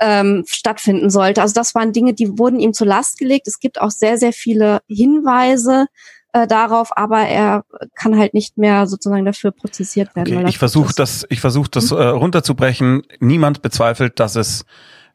ähm, 0.00 0.44
stattfinden 0.46 1.10
sollte. 1.10 1.42
Also 1.42 1.54
das 1.54 1.74
waren 1.74 1.92
Dinge, 1.92 2.14
die 2.14 2.38
wurden 2.38 2.58
ihm 2.58 2.72
zur 2.72 2.86
Last 2.86 3.18
gelegt. 3.18 3.46
Es 3.46 3.60
gibt 3.60 3.80
auch 3.80 3.90
sehr 3.90 4.16
sehr 4.18 4.32
viele 4.32 4.80
Hinweise 4.88 5.86
äh, 6.32 6.46
darauf, 6.46 6.96
aber 6.96 7.20
er 7.20 7.64
kann 7.94 8.18
halt 8.18 8.34
nicht 8.34 8.58
mehr 8.58 8.86
sozusagen 8.86 9.24
dafür 9.24 9.50
prozessiert 9.50 10.14
werden. 10.16 10.38
Okay, 10.38 10.48
ich 10.48 10.58
versuche 10.58 10.94
das, 10.96 11.26
ich 11.28 11.40
versuche 11.40 11.70
das 11.70 11.90
mhm. 11.90 11.98
äh, 11.98 12.04
runterzubrechen. 12.04 13.02
Niemand 13.20 13.62
bezweifelt, 13.62 14.20
dass 14.20 14.36
es 14.36 14.64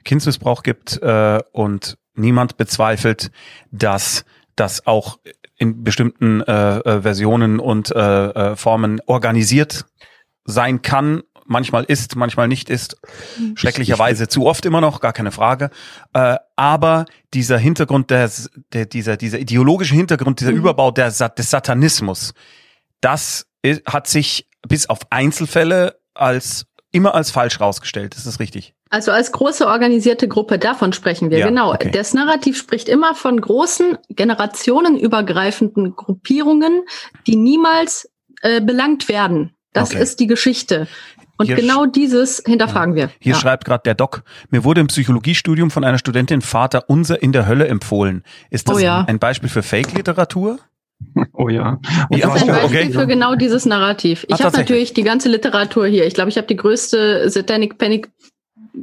Kindsmissbrauch 0.03 0.63
gibt 0.63 1.01
äh, 1.01 1.39
und 1.51 1.97
niemand 2.15 2.57
bezweifelt, 2.57 3.31
dass 3.71 4.25
das 4.55 4.85
auch 4.87 5.19
in 5.57 5.83
bestimmten 5.83 6.41
äh, 6.41 6.79
äh, 6.79 7.01
Versionen 7.01 7.59
und 7.59 7.91
äh, 7.91 7.99
äh, 7.99 8.55
Formen 8.55 9.01
organisiert 9.05 9.85
sein 10.45 10.81
kann, 10.81 11.23
manchmal 11.45 11.83
ist, 11.83 12.15
manchmal 12.15 12.47
nicht 12.47 12.69
ist, 12.69 12.97
mhm. 13.37 13.55
schrecklicherweise 13.55 14.27
zu 14.27 14.45
oft 14.45 14.65
immer 14.65 14.81
noch, 14.81 14.99
gar 14.99 15.13
keine 15.13 15.31
Frage. 15.31 15.69
Äh, 16.13 16.37
aber 16.55 17.05
dieser 17.33 17.57
Hintergrund, 17.57 18.09
des, 18.09 18.49
der, 18.73 18.85
dieser, 18.85 19.17
dieser 19.17 19.39
ideologische 19.39 19.95
Hintergrund, 19.95 20.39
dieser 20.39 20.51
mhm. 20.51 20.57
Überbau 20.57 20.91
der, 20.91 21.11
des 21.11 21.49
Satanismus, 21.49 22.33
das 23.01 23.47
ist, 23.61 23.85
hat 23.85 24.07
sich 24.07 24.47
bis 24.67 24.87
auf 24.87 24.99
Einzelfälle 25.09 25.99
als 26.13 26.65
immer 26.91 27.15
als 27.15 27.31
falsch 27.31 27.59
rausgestellt. 27.59 28.15
Ist 28.15 28.27
das 28.27 28.39
richtig? 28.39 28.73
Also 28.93 29.11
als 29.11 29.31
große 29.31 29.65
organisierte 29.65 30.27
Gruppe, 30.27 30.59
davon 30.59 30.93
sprechen 30.93 31.31
wir, 31.31 31.39
ja, 31.39 31.47
genau. 31.47 31.73
Okay. 31.73 31.89
Das 31.89 32.13
Narrativ 32.13 32.55
spricht 32.55 32.87
immer 32.87 33.15
von 33.15 33.41
großen, 33.41 33.97
generationenübergreifenden 34.09 35.95
Gruppierungen, 35.95 36.83
die 37.25 37.35
niemals 37.35 38.07
äh, 38.43 38.61
belangt 38.61 39.09
werden. 39.09 39.55
Das 39.73 39.89
okay. 39.89 40.03
ist 40.03 40.19
die 40.19 40.27
Geschichte. 40.27 40.87
Und 41.39 41.47
hier 41.47 41.55
genau 41.55 41.87
dieses 41.87 42.43
hinterfragen 42.45 42.93
wir. 42.93 43.09
Hier 43.19 43.33
ja. 43.33 43.39
schreibt 43.39 43.65
gerade 43.65 43.81
der 43.83 43.95
Doc, 43.95 44.21
mir 44.51 44.63
wurde 44.63 44.81
im 44.81 44.87
Psychologiestudium 44.87 45.71
von 45.71 45.83
einer 45.83 45.97
Studentin 45.97 46.43
Vater 46.43 46.83
unser 46.87 47.23
in 47.23 47.31
der 47.31 47.47
Hölle 47.47 47.67
empfohlen. 47.67 48.23
Ist 48.51 48.69
das 48.69 48.75
oh 48.75 48.79
ja. 48.79 49.05
ein 49.07 49.17
Beispiel 49.17 49.49
für 49.49 49.63
Fake-Literatur? 49.63 50.59
Oh 51.33 51.49
ja. 51.49 51.79
Und 52.09 52.17
ja, 52.17 52.27
das 52.27 52.35
ist 52.37 52.41
ein 52.43 52.55
Beispiel 52.55 52.81
okay. 52.81 52.91
für 52.91 53.07
genau 53.07 53.35
dieses 53.35 53.65
Narrativ. 53.65 54.25
Ich 54.29 54.41
habe 54.41 54.55
natürlich 54.55 54.93
die 54.93 55.03
ganze 55.03 55.29
Literatur 55.29 55.85
hier. 55.87 56.05
Ich 56.05 56.13
glaube, 56.13 56.29
ich 56.29 56.37
habe 56.37 56.47
die 56.47 56.55
größte 56.55 57.29
Satanic 57.29 57.77
Panic 57.77 58.09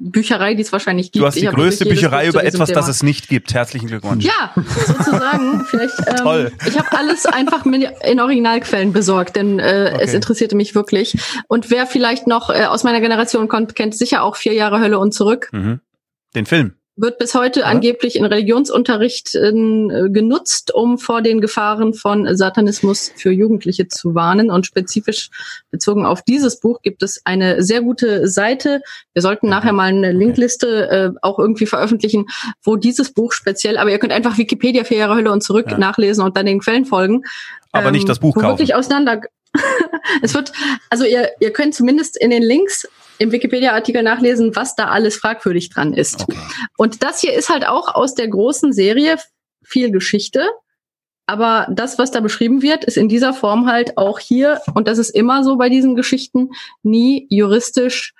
Bücherei, 0.00 0.54
die 0.54 0.62
es 0.62 0.73
wahrscheinlich 0.73 1.12
gibt. 1.12 1.23
Du 1.23 1.26
hast 1.26 1.37
die 1.37 1.47
größte 1.47 1.85
Bücherei 1.85 2.26
über 2.26 2.42
etwas, 2.42 2.69
Thema. 2.69 2.80
das 2.80 2.88
es 2.88 3.02
nicht 3.02 3.28
gibt. 3.28 3.52
Herzlichen 3.54 3.87
Glückwunsch. 3.88 4.25
Ja, 4.25 4.52
sozusagen. 4.87 5.64
Vielleicht. 5.69 5.99
Ähm, 6.07 6.16
Toll. 6.16 6.52
Ich 6.66 6.78
habe 6.78 6.88
alles 6.97 7.26
einfach 7.26 7.64
in 7.66 8.21
Originalquellen 8.21 8.92
besorgt, 8.92 9.37
denn 9.37 9.59
äh, 9.59 9.92
okay. 9.92 10.04
es 10.04 10.14
interessierte 10.14 10.57
mich 10.57 10.75
wirklich. 10.75 11.16
Und 11.49 11.71
wer 11.71 11.87
vielleicht 11.87 12.26
noch 12.26 12.50
äh, 12.50 12.64
aus 12.64 12.85
meiner 12.85 13.00
Generation 13.00 13.49
kommt, 13.49 13.75
kennt 13.75 13.95
sicher 13.95 14.23
auch 14.23 14.37
vier 14.37 14.54
Jahre 14.54 14.80
Hölle 14.80 14.99
und 14.99 15.12
zurück. 15.12 15.49
Mhm. 15.52 15.80
Den 16.35 16.47
Film 16.47 16.75
wird 16.97 17.19
bis 17.19 17.35
heute 17.35 17.61
ja. 17.61 17.67
angeblich 17.67 18.17
in 18.17 18.25
Religionsunterricht 18.25 19.35
äh, 19.35 19.53
genutzt, 19.53 20.75
um 20.75 20.99
vor 20.99 21.23
den 21.23 21.41
Gefahren 21.41 21.95
von 21.95 22.37
Satanismus 22.37 23.13
für 23.17 23.31
Jugendliche 23.31 23.89
zu 23.89 24.15
warnen. 24.15 24.51
Und 24.51 24.67
spezifisch 24.67 25.31
bezogen 25.71 26.05
auf 26.05 26.23
dieses 26.23 26.61
Buch 26.61 26.83
gibt 26.83 27.03
es 27.03 27.23
eine 27.25 27.63
sehr 27.63 27.81
gute 27.83 28.29
Seite. 28.29 28.83
Wir 29.15 29.23
sollten 29.23 29.47
mhm. 29.47 29.51
nachher 29.51 29.73
mal 29.73 29.89
eine 29.89 30.13
Linkliste 30.13 30.91
äh, 30.91 31.11
auch 31.23 31.39
irgendwie 31.39 31.67
veröffentlichen, 31.67 32.27
wo 32.63 32.77
dieses 32.77 33.13
Buch 33.13 33.33
speziell, 33.33 33.79
aber 33.79 33.91
ihr 33.91 33.99
könnt 33.99 34.13
einfach 34.13 34.37
Wikipedia 34.39 34.85
vier 34.85 34.99
Jahre 34.99 35.17
Hölle 35.17 35.33
und 35.33 35.43
zurück 35.43 35.67
ja. 35.71 35.79
nachlesen 35.79 36.25
und 36.25 36.37
dann 36.37 36.47
den 36.47 36.61
Quellen 36.61 36.85
folgen. 36.85 37.23
Aber 37.73 37.87
ähm, 37.87 37.93
nicht 37.93 38.09
das 38.09 38.19
Buch 38.19 38.35
kaufen. 38.35 38.49
Wirklich 38.49 38.75
auseinander. 38.75 39.23
es 40.23 40.35
wird, 40.35 40.53
also 40.91 41.05
ihr, 41.05 41.31
ihr 41.41 41.53
könnt 41.53 41.75
zumindest 41.75 42.17
in 42.17 42.31
den 42.31 42.43
Links 42.43 42.87
im 43.21 43.33
Wikipedia-Artikel 43.33 44.03
nachlesen, 44.03 44.57
was 44.57 44.75
da 44.75 44.87
alles 44.87 45.17
fragwürdig 45.17 45.69
dran 45.69 45.93
ist. 45.93 46.23
Okay. 46.23 46.39
Und 46.79 47.03
das 47.03 47.21
hier 47.21 47.35
ist 47.35 47.50
halt 47.50 47.67
auch 47.67 47.95
aus 47.95 48.15
der 48.15 48.29
großen 48.29 48.73
Serie 48.73 49.19
viel 49.62 49.91
Geschichte. 49.91 50.49
Aber 51.27 51.69
das, 51.71 51.99
was 51.99 52.11
da 52.11 52.21
beschrieben 52.21 52.62
wird, 52.62 52.85
ist 52.85 52.97
in 52.97 53.09
dieser 53.09 53.35
Form 53.35 53.67
halt 53.67 53.99
auch 53.99 54.19
hier, 54.19 54.61
und 54.75 54.89
das 54.89 54.99
ist 54.99 55.11
immer 55.11 55.45
so 55.45 55.57
bei 55.59 55.69
diesen 55.69 55.95
Geschichten, 55.95 56.49
nie 56.83 57.27
juristisch 57.29 58.15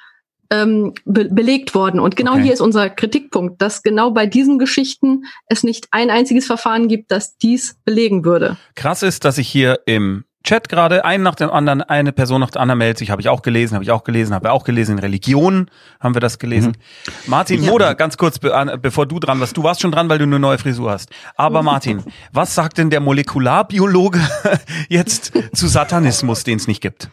ähm, 0.51 0.93
be 1.07 1.25
belegt 1.25 1.75
worden. 1.75 1.99
Und 1.99 2.15
genau 2.15 2.35
okay. 2.35 2.43
hier 2.43 2.53
ist 2.53 2.61
unser 2.61 2.91
Kritikpunkt, 2.91 3.63
dass 3.63 3.83
genau 3.83 4.11
bei 4.11 4.27
diesen 4.27 4.59
Geschichten 4.59 5.25
es 5.47 5.65
nicht 5.65 5.89
ein 5.93 6.11
einziges 6.11 6.47
Verfahren 6.47 6.89
gibt, 6.89 7.11
das 7.11 7.39
dies 7.39 7.79
belegen 7.85 8.25
würde. 8.25 8.59
Krass 8.75 9.03
ist, 9.03 9.25
dass 9.25 9.39
ich 9.39 9.49
hier 9.49 9.81
im 9.87 10.25
Chat 10.43 10.69
gerade, 10.71 11.05
einen 11.05 11.23
nach 11.23 11.35
dem 11.35 11.51
anderen, 11.51 11.83
eine 11.83 12.13
Person 12.13 12.41
nach 12.41 12.51
der 12.51 12.63
anderen 12.63 12.79
meldet 12.79 12.99
sich, 12.99 13.11
habe 13.11 13.21
ich 13.21 13.29
auch 13.29 13.43
gelesen, 13.43 13.75
habe 13.75 13.85
ich 13.85 13.91
auch 13.91 14.05
gelesen, 14.05 14.35
habe 14.35 14.51
auch 14.53 14.65
gelesen, 14.65 14.93
in 14.93 14.99
Religion 14.99 15.71
haben 16.01 16.15
wir 16.15 16.21
das 16.21 16.39
gelesen. 16.39 16.73
Mhm. 16.73 17.31
Martin 17.31 17.63
ja. 17.63 17.71
Moder, 17.71 17.95
ganz 17.95 18.17
kurz, 18.17 18.39
be 18.39 18.79
bevor 18.81 19.07
du 19.07 19.21
dran 19.21 19.39
warst, 19.41 19.57
du 19.57 19.63
warst 19.63 19.83
schon 19.83 19.93
dran, 19.93 20.09
weil 20.09 20.19
du 20.19 20.25
eine 20.25 20.39
neue 20.39 20.59
Frisur 20.59 20.93
hast. 20.93 21.11
Aber 21.37 21.63
Martin, 21.63 22.05
was 22.33 22.55
sagt 22.55 22.79
denn 22.79 22.89
der 22.89 23.01
Molekularbiologe 23.01 24.21
jetzt 24.89 25.33
zu 25.53 25.69
Satanismus, 25.69 26.45
den 26.45 26.57
es 26.57 26.67
nicht 26.67 26.81
gibt? 26.81 27.11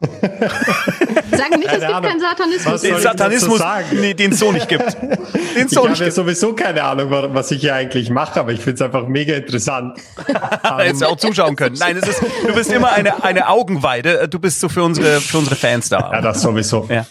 Sagen 0.00 1.58
nicht, 1.58 1.66
keine 1.66 1.78
es 1.78 1.80
gibt 1.80 1.84
Ahnung. 1.84 2.02
keinen 2.02 2.20
Satanismus. 2.20 2.82
Den 2.82 2.98
Satanismus, 2.98 3.62
nee, 3.92 4.14
den 4.14 4.30
es 4.30 4.38
so 4.38 4.52
nicht 4.52 4.68
gibt. 4.68 4.96
Den 5.56 5.68
so 5.68 5.86
ich 5.86 5.90
habe 5.90 6.04
ja 6.04 6.10
sowieso 6.12 6.52
keine 6.54 6.84
Ahnung, 6.84 7.10
was 7.10 7.50
ich 7.50 7.62
hier 7.62 7.74
eigentlich 7.74 8.08
mache, 8.08 8.38
aber 8.38 8.52
ich 8.52 8.60
finde 8.60 8.74
es 8.74 8.82
einfach 8.82 9.08
mega 9.08 9.34
interessant. 9.34 9.98
Jetzt 10.84 11.04
auch 11.04 11.16
zuschauen 11.16 11.56
können. 11.56 11.76
Nein, 11.80 11.96
es 11.96 12.08
ist, 12.08 12.22
du 12.46 12.54
bist 12.54 12.72
immer 12.72 12.92
eine, 12.92 13.24
eine 13.24 13.48
Augenweide. 13.48 14.28
Du 14.28 14.38
bist 14.38 14.60
so 14.60 14.68
für 14.68 14.84
unsere, 14.84 15.20
für 15.20 15.38
unsere 15.38 15.56
Fans 15.56 15.88
da. 15.88 16.10
Ja, 16.12 16.20
das 16.20 16.42
sowieso. 16.42 16.86
Ja. 16.88 17.04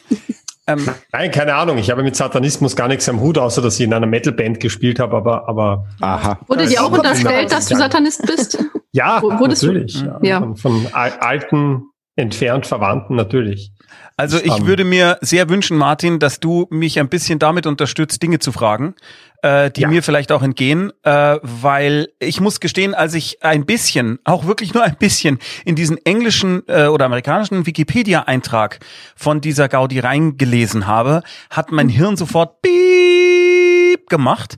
Ähm, 0.66 0.88
Nein, 1.12 1.32
keine 1.32 1.56
Ahnung. 1.56 1.78
Ich 1.78 1.90
habe 1.90 2.04
mit 2.04 2.16
Satanismus 2.16 2.76
gar 2.78 2.88
nichts 2.88 3.08
am 3.10 3.20
Hut, 3.20 3.38
außer 3.38 3.62
dass 3.62 3.76
ich 3.80 3.86
in 3.86 3.94
einer 3.94 4.08
Metalband 4.08 4.62
gespielt 4.62 5.00
habe, 5.00 5.18
aber, 5.18 5.48
aber. 5.50 5.88
Aha. 6.00 6.40
Wurde 6.48 6.68
dir 6.68 6.84
auch 6.84 6.92
unterstellt, 6.92 7.52
dass 7.52 7.68
du 7.68 7.76
Satanist 7.76 8.26
bist? 8.26 8.58
Ja, 8.94 9.22
natürlich. 9.22 10.04
Du? 10.04 10.20
Ja. 10.22 10.40
Von, 10.40 10.56
von 10.56 10.88
alten 10.94 11.84
entfernt 12.18 12.66
Verwandten 12.66 13.16
natürlich. 13.16 13.72
Also 14.20 14.40
ich 14.44 14.66
würde 14.66 14.84
mir 14.84 15.20
sehr 15.22 15.48
wünschen, 15.48 15.78
Martin, 15.78 16.18
dass 16.18 16.40
du 16.40 16.66
mich 16.72 17.00
ein 17.00 17.08
bisschen 17.08 17.38
damit 17.38 17.68
unterstützt, 17.68 18.22
Dinge 18.24 18.40
zu 18.40 18.52
fragen, 18.52 18.96
äh, 19.44 19.70
die 19.70 19.82
ja. 19.82 19.88
mir 19.88 20.02
vielleicht 20.02 20.32
auch 20.32 20.42
entgehen, 20.42 20.92
äh, 21.04 21.38
weil 21.44 22.08
ich 22.20 22.42
muss 22.42 22.60
gestehen, 22.60 22.96
als 22.96 23.14
ich 23.14 23.44
ein 23.44 23.68
bisschen, 23.68 24.18
auch 24.24 24.46
wirklich 24.48 24.74
nur 24.74 24.84
ein 24.84 24.96
bisschen, 24.96 25.38
in 25.66 25.76
diesen 25.76 26.04
englischen 26.04 26.64
äh, 26.68 26.88
oder 26.88 27.06
amerikanischen 27.06 27.68
Wikipedia-Eintrag 27.68 28.80
von 29.16 29.40
dieser 29.40 29.70
Gaudi 29.70 30.00
reingelesen 30.00 30.88
habe, 30.88 31.22
hat 31.52 31.72
mein 31.72 31.88
Hirn 31.88 32.18
sofort 32.18 32.64
piep 32.64 34.10
gemacht, 34.10 34.58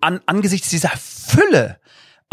an, 0.00 0.20
angesichts 0.26 0.70
dieser 0.70 0.92
Fülle 0.96 1.78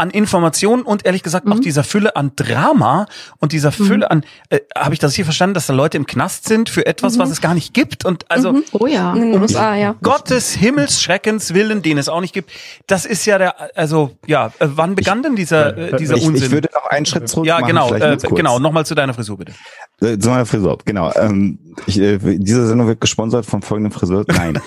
an 0.00 0.10
Informationen 0.10 0.82
und 0.82 1.04
ehrlich 1.04 1.22
gesagt 1.22 1.44
mhm. 1.44 1.52
auch 1.52 1.60
dieser 1.60 1.84
Fülle 1.84 2.16
an 2.16 2.32
Drama 2.34 3.06
und 3.38 3.52
dieser 3.52 3.68
mhm. 3.68 3.84
Fülle 3.84 4.10
an, 4.10 4.24
äh, 4.48 4.60
habe 4.76 4.94
ich 4.94 4.98
das 4.98 5.14
hier 5.14 5.24
verstanden, 5.26 5.54
dass 5.54 5.66
da 5.66 5.74
Leute 5.74 5.98
im 5.98 6.06
Knast 6.06 6.48
sind 6.48 6.70
für 6.70 6.86
etwas, 6.86 7.16
mhm. 7.16 7.20
was 7.20 7.30
es 7.30 7.40
gar 7.42 7.52
nicht 7.52 7.74
gibt 7.74 8.06
und 8.06 8.30
also 8.30 8.54
mhm. 8.54 8.64
oh 8.72 8.86
ja, 8.86 9.12
in 9.12 9.32
den 9.32 9.40
USA, 9.42 9.74
ja. 9.76 9.94
Gottes 10.02 10.54
Himmels 10.54 11.02
Schreckens 11.02 11.52
Willen, 11.52 11.82
den 11.82 11.98
es 11.98 12.08
auch 12.08 12.22
nicht 12.22 12.32
gibt. 12.32 12.50
Das 12.86 13.04
ist 13.04 13.26
ja 13.26 13.36
der, 13.36 13.76
also 13.76 14.16
ja, 14.26 14.46
äh, 14.58 14.68
wann 14.70 14.94
begann 14.94 15.22
denn 15.22 15.36
dieser 15.36 15.76
äh, 15.76 15.96
dieser 15.98 16.16
ich, 16.16 16.26
Unsinn? 16.26 16.46
Ich 16.46 16.50
würde 16.50 16.70
noch 16.74 16.86
einen 16.86 17.04
Schritt 17.04 17.28
zurück 17.28 17.46
Ja, 17.46 17.60
machen, 17.60 17.66
genau, 17.66 17.94
äh, 17.94 18.16
genau. 18.16 18.58
Nochmal 18.58 18.86
zu 18.86 18.94
deiner 18.94 19.12
Frisur 19.12 19.36
bitte. 19.36 19.52
Äh, 20.00 20.18
zu 20.18 20.30
meiner 20.30 20.46
Frisur, 20.46 20.78
genau. 20.84 21.12
Ähm, 21.14 21.58
ich, 21.86 22.00
äh, 22.00 22.18
diese 22.18 22.66
Sendung 22.66 22.88
wird 22.88 23.02
gesponsert 23.02 23.44
von 23.44 23.60
folgendem 23.60 23.92
Friseur. 23.92 24.24
Nein. 24.28 24.58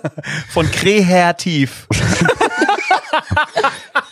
von 0.48 0.68
Kreativ. 0.70 1.86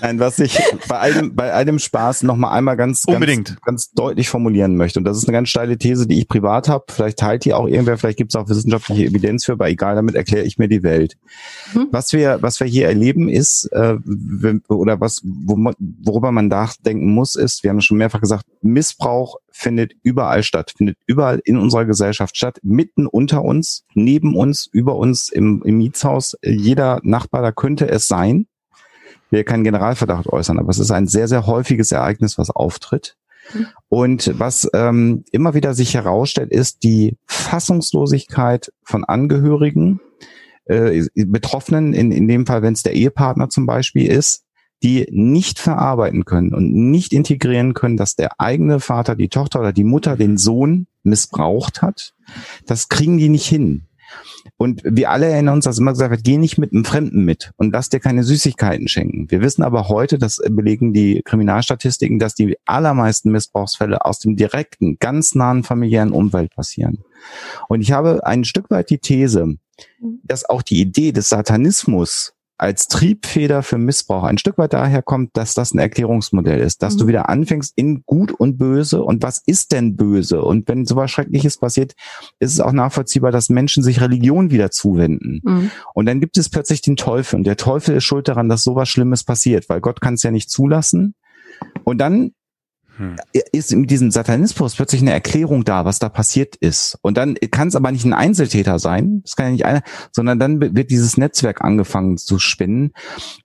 Nein, 0.01 0.21
was 0.21 0.39
ich 0.39 0.59
bei 0.89 0.99
einem, 0.99 1.35
bei 1.35 1.53
einem 1.53 1.79
Spaß 1.79 2.23
noch 2.23 2.37
mal 2.37 2.51
einmal 2.51 2.77
ganz, 2.77 3.05
Unbedingt. 3.07 3.49
ganz, 3.49 3.61
ganz 3.63 3.91
deutlich 3.93 4.29
formulieren 4.29 4.77
möchte. 4.77 4.99
Und 5.01 5.05
das 5.05 5.17
ist 5.17 5.25
eine 5.25 5.33
ganz 5.37 5.49
steile 5.49 5.79
These, 5.79 6.07
die 6.07 6.19
ich 6.19 6.29
privat 6.29 6.69
habe. 6.69 6.85
Vielleicht 6.89 7.19
teilt 7.19 7.45
die 7.45 7.55
auch 7.55 7.67
irgendwer, 7.67 7.99
vielleicht 7.99 8.19
gibt 8.19 8.33
es 8.33 8.37
auch 8.37 8.49
wissenschaftliche 8.49 9.05
Evidenz 9.05 9.45
für, 9.45 9.53
aber 9.53 9.69
egal, 9.69 9.95
damit 9.95 10.15
erkläre 10.15 10.45
ich 10.45 10.59
mir 10.59 10.69
die 10.69 10.83
Welt. 10.83 11.17
Mhm. 11.75 11.89
Was 11.91 12.13
wir, 12.13 12.39
was 12.43 12.61
wir 12.61 12.67
hier 12.67 12.87
erleben 12.87 13.29
ist, 13.29 13.69
äh, 13.73 13.97
oder 14.69 15.01
was, 15.01 15.23
worüber 15.25 16.33
man 16.33 16.49
nachdenken 16.49 17.13
muss, 17.13 17.35
ist, 17.35 17.63
wir 17.63 17.71
haben 17.71 17.81
schon 17.81 17.99
mehrfach 17.99 18.21
gesagt, 18.21 18.45
Missbrauch 18.63 19.37
findet 19.51 19.93
überall 20.03 20.43
statt, 20.43 20.73
findet 20.77 20.97
überall 21.07 21.41
in 21.45 21.57
unserer 21.57 21.85
Gesellschaft 21.85 22.37
statt, 22.37 22.59
mitten 22.63 23.07
unter 23.07 23.43
uns, 23.43 23.85
neben 23.95 24.37
uns, 24.37 24.69
über 24.71 24.97
uns 24.97 25.31
im, 25.31 25.63
im 25.65 25.79
Mietshaus. 25.79 26.37
Jeder 26.43 27.01
Nachbar, 27.03 27.43
da 27.43 27.53
könnte 27.53 27.89
es 27.89 28.07
sein 28.07 28.47
will 29.31 29.45
keinen 29.45 29.65
Generalverdacht 29.65 30.27
äußern, 30.27 30.59
aber 30.59 30.71
es 30.71 30.79
ist 30.79 30.91
ein 30.91 31.07
sehr, 31.07 31.29
sehr 31.29 31.47
häufiges 31.47 31.93
Ereignis, 31.93 32.39
was 32.39 32.51
auftritt. 32.51 33.17
Mhm. 33.53 33.67
Und 33.89 34.39
was 34.39 34.69
ähm, 34.75 35.25
immer 35.33 35.55
wieder 35.55 35.75
sich 35.75 35.95
herausstellt, 35.95 36.51
ist 36.51 36.83
die 36.83 37.17
Fassungslosigkeit 37.27 38.73
von 38.83 39.05
Angehörigen, 39.05 40.01
äh, 40.67 41.07
Betroffenen, 41.15 41.95
in, 41.95 42.13
in 42.13 42.29
dem 42.29 42.47
Fall, 42.47 42.63
wenn 42.63 42.75
es 42.75 42.83
der 42.83 42.95
Ehepartner 42.95 43.49
zum 43.49 43.67
Beispiel 43.67 44.11
ist, 44.11 44.45
die 44.83 45.09
nicht 45.11 45.59
verarbeiten 45.59 46.25
können 46.25 46.55
und 46.55 46.73
nicht 46.73 47.13
integrieren 47.13 47.75
können, 47.75 47.97
dass 47.97 48.15
der 48.15 48.41
eigene 48.41 48.79
Vater, 48.79 49.17
die 49.17 49.29
Tochter 49.29 49.61
oder 49.61 49.73
die 49.73 49.85
Mutter 49.85 50.17
den 50.17 50.37
Sohn 50.37 50.87
missbraucht 51.03 51.83
hat. 51.83 52.15
Das 52.67 52.89
kriegen 52.89 53.19
die 53.19 53.29
nicht 53.29 53.47
hin. 53.47 53.88
Und 54.57 54.83
wir 54.85 55.11
alle 55.11 55.27
erinnern 55.27 55.57
uns, 55.57 55.65
dass 55.65 55.79
immer 55.79 55.93
gesagt 55.93 56.11
wird, 56.11 56.25
geh 56.25 56.37
nicht 56.37 56.59
mit 56.59 56.73
einem 56.73 56.85
Fremden 56.85 57.25
mit 57.25 57.53
und 57.57 57.73
lass 57.73 57.89
dir 57.89 58.01
keine 58.01 58.25
Süßigkeiten 58.25 58.89
schenken. 58.89 59.31
Wir 59.31 59.41
wissen 59.41 59.63
aber 59.63 59.89
heute, 59.89 60.19
das 60.19 60.41
belegen 60.49 60.93
die 60.93 61.23
Kriminalstatistiken, 61.25 62.19
dass 62.19 62.35
die 62.35 62.57
allermeisten 62.65 63.31
Missbrauchsfälle 63.31 64.05
aus 64.05 64.19
dem 64.19 64.37
direkten, 64.37 64.99
ganz 64.99 65.35
nahen 65.35 65.63
familiären 65.63 66.13
Umfeld 66.13 66.55
passieren. 66.55 67.05
Und 67.69 67.81
ich 67.81 67.93
habe 67.93 68.27
ein 68.27 68.45
Stück 68.45 68.71
weit 68.71 68.91
die 68.91 68.99
These, 68.99 69.57
dass 70.23 70.49
auch 70.49 70.63
die 70.63 70.81
Idee 70.81 71.13
des 71.13 71.29
Satanismus 71.29 72.35
als 72.59 72.89
Triebfeder 72.89 73.63
für 73.63 73.79
Missbrauch 73.79 74.25
ein 74.25 74.37
Stück 74.37 74.59
weit 74.59 74.73
daher 74.73 75.03
kommt, 75.03 75.37
dass 75.37 75.55
das 75.55 75.73
ein 75.73 75.79
Erklärungsmodell 75.79 76.61
ist, 76.61 76.83
dass 76.83 76.95
mhm. 76.95 76.99
du 76.99 77.07
wieder 77.07 77.29
anfängst 77.29 77.73
in 77.77 78.03
Gut 78.05 78.33
und 78.33 78.59
Böse 78.59 79.03
und 79.03 79.23
was 79.23 79.41
ist 79.47 79.73
denn 79.73 79.97
böse? 79.97 80.43
Und 80.43 80.69
wenn 80.69 80.85
sowas 80.85 81.11
Schreckliches 81.11 81.59
passiert, 81.59 81.95
ist 82.41 82.53
es 82.53 82.61
auch 82.61 82.73
nachvollziehbar, 82.73 83.31
dass 83.31 83.49
Menschen 83.49 83.83
sich 83.83 84.01
Religion 84.01 84.51
wieder 84.51 84.71
zuwenden. 84.71 85.41
Mhm. 85.45 85.71
Und 85.95 86.07
dann 86.07 86.21
gibt 86.21 86.37
es 86.37 86.51
plötzlich 86.51 86.83
den 86.83 86.97
Teufel 86.97 87.37
und 87.37 87.45
der 87.45 87.57
Teufel 87.57 87.97
ist 87.97 88.05
schuld 88.05 88.29
daran, 88.29 88.49
dass 88.49 88.65
sowas 88.65 88.89
Schlimmes 88.89 89.23
passiert, 89.23 89.69
weil 89.69 89.81
Gott 89.81 90.01
kann 90.01 90.15
es 90.15 90.23
ja 90.25 90.33
nicht 90.33 90.51
zulassen. 90.51 91.15
Und 91.85 91.99
dann 91.99 92.33
hm. 92.99 93.17
ist 93.53 93.75
mit 93.75 93.91
diesem 93.91 94.11
Satanismus 94.11 94.75
plötzlich 94.75 95.01
eine 95.01 95.13
Erklärung 95.13 95.65
da, 95.65 95.85
was 95.85 96.01
da 96.01 96.09
passiert 96.09 96.57
ist. 96.57 96.99
Und 97.01 97.17
dann 97.17 97.37
kann 97.53 97.69
es 97.69 97.77
aber 97.77 97.93
nicht 97.93 98.05
ein 98.05 98.13
Einzeltäter 98.13 98.79
sein, 98.79 99.23
das 99.23 99.37
kann 99.37 99.47
ja 99.47 99.53
nicht 99.53 99.65
einer, 99.65 99.83
sondern 100.13 100.39
dann 100.39 100.61
wird 100.61 100.91
dieses 100.91 101.17
Netzwerk 101.17 101.63
angefangen 101.63 102.19
zu 102.19 102.39
spinnen. 102.39 102.93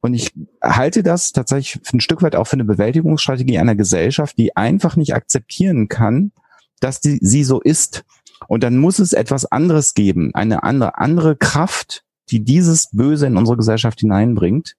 Und 0.02 0.16
ich 0.16 0.34
halte 0.62 1.04
das 1.04 1.32
tatsächlich 1.32 1.82
ein 1.94 2.02
Stück 2.02 2.24
weit 2.24 2.36
auch 2.36 2.48
für 2.48 2.54
eine 2.54 2.66
Bewältigungsstrategie 2.66 3.60
einer 3.60 3.76
Gesellschaft, 3.76 4.38
die 4.38 4.56
einfach 4.56 4.96
nicht 4.96 5.14
akzeptieren 5.14 5.88
kann, 5.88 6.32
dass 6.80 7.00
die, 7.00 7.20
sie 7.22 7.44
so 7.44 7.62
ist. 7.62 8.04
Und 8.48 8.64
dann 8.64 8.78
muss 8.78 9.00
es 9.00 9.14
etwas 9.14 9.46
anderes 9.46 9.94
geben, 9.94 10.32
eine 10.34 10.64
andere, 10.64 10.98
andere 10.98 11.36
Kraft, 11.36 12.04
die 12.32 12.44
dieses 12.44 12.90
Böse 12.92 13.28
in 13.28 13.38
unsere 13.38 13.58
Gesellschaft 13.58 14.00
hineinbringt. 14.00 14.76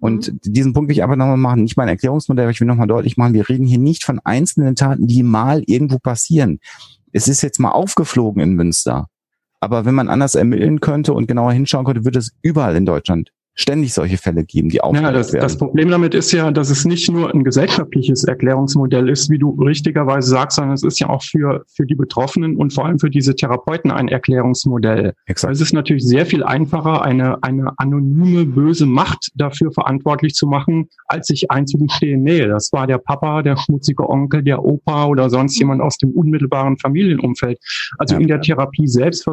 Und 0.00 0.32
mhm. 0.32 0.38
diesen 0.42 0.72
Punkt 0.72 0.88
will 0.88 0.96
ich 0.96 1.02
einfach 1.02 1.16
nochmal 1.16 1.36
machen, 1.36 1.62
nicht 1.62 1.76
mal 1.76 1.84
ein 1.84 1.88
Erklärungsmodell, 1.88 2.44
aber 2.44 2.52
ich 2.52 2.60
will 2.60 2.68
nochmal 2.68 2.86
deutlich 2.86 3.16
machen, 3.16 3.34
wir 3.34 3.48
reden 3.48 3.66
hier 3.66 3.78
nicht 3.78 4.04
von 4.04 4.20
einzelnen 4.24 4.76
Taten, 4.76 5.06
die 5.06 5.22
mal 5.22 5.62
irgendwo 5.66 5.98
passieren. 5.98 6.60
Es 7.12 7.28
ist 7.28 7.42
jetzt 7.42 7.60
mal 7.60 7.70
aufgeflogen 7.70 8.42
in 8.42 8.54
Münster. 8.54 9.08
Aber 9.60 9.84
wenn 9.84 9.94
man 9.94 10.08
anders 10.08 10.34
ermitteln 10.34 10.80
könnte 10.80 11.14
und 11.14 11.26
genauer 11.26 11.52
hinschauen 11.52 11.84
könnte, 11.84 12.04
würde 12.04 12.18
es 12.18 12.32
überall 12.42 12.76
in 12.76 12.86
Deutschland 12.86 13.33
ständig 13.54 13.94
solche 13.94 14.18
Fälle 14.18 14.44
geben, 14.44 14.68
die 14.68 14.80
aufgeklärt 14.80 15.12
ja, 15.12 15.18
das, 15.18 15.32
werden. 15.32 15.42
Das 15.42 15.56
Problem 15.56 15.88
damit 15.88 16.14
ist 16.14 16.32
ja, 16.32 16.50
dass 16.50 16.70
es 16.70 16.84
nicht 16.84 17.10
nur 17.10 17.32
ein 17.32 17.44
gesellschaftliches 17.44 18.24
Erklärungsmodell 18.24 19.08
ist, 19.08 19.30
wie 19.30 19.38
du 19.38 19.50
richtigerweise 19.50 20.28
sagst, 20.28 20.56
sondern 20.56 20.74
es 20.74 20.82
ist 20.82 20.98
ja 20.98 21.08
auch 21.08 21.22
für, 21.22 21.64
für 21.68 21.86
die 21.86 21.94
Betroffenen 21.94 22.56
und 22.56 22.72
vor 22.72 22.86
allem 22.86 22.98
für 22.98 23.10
diese 23.10 23.34
Therapeuten 23.36 23.90
ein 23.90 24.08
Erklärungsmodell. 24.08 25.14
Exakt. 25.26 25.54
Es 25.54 25.60
ist 25.60 25.72
natürlich 25.72 26.04
sehr 26.04 26.26
viel 26.26 26.42
einfacher, 26.42 27.02
eine, 27.02 27.42
eine 27.42 27.72
anonyme, 27.78 28.44
böse 28.44 28.86
Macht 28.86 29.30
dafür 29.34 29.70
verantwortlich 29.70 30.34
zu 30.34 30.46
machen, 30.46 30.88
als 31.06 31.28
sich 31.28 31.50
einzugestehen, 31.50 32.22
nee, 32.22 32.44
das 32.46 32.72
war 32.72 32.86
der 32.86 32.98
Papa, 32.98 33.42
der 33.42 33.56
schmutzige 33.56 34.08
Onkel, 34.08 34.42
der 34.42 34.64
Opa 34.64 35.06
oder 35.06 35.30
sonst 35.30 35.58
jemand 35.58 35.80
aus 35.80 35.96
dem 35.98 36.10
unmittelbaren 36.10 36.76
Familienumfeld. 36.78 37.58
Also 37.98 38.16
ja. 38.16 38.20
in 38.20 38.28
der 38.28 38.40
Therapie 38.40 38.88
selbst 38.88 39.24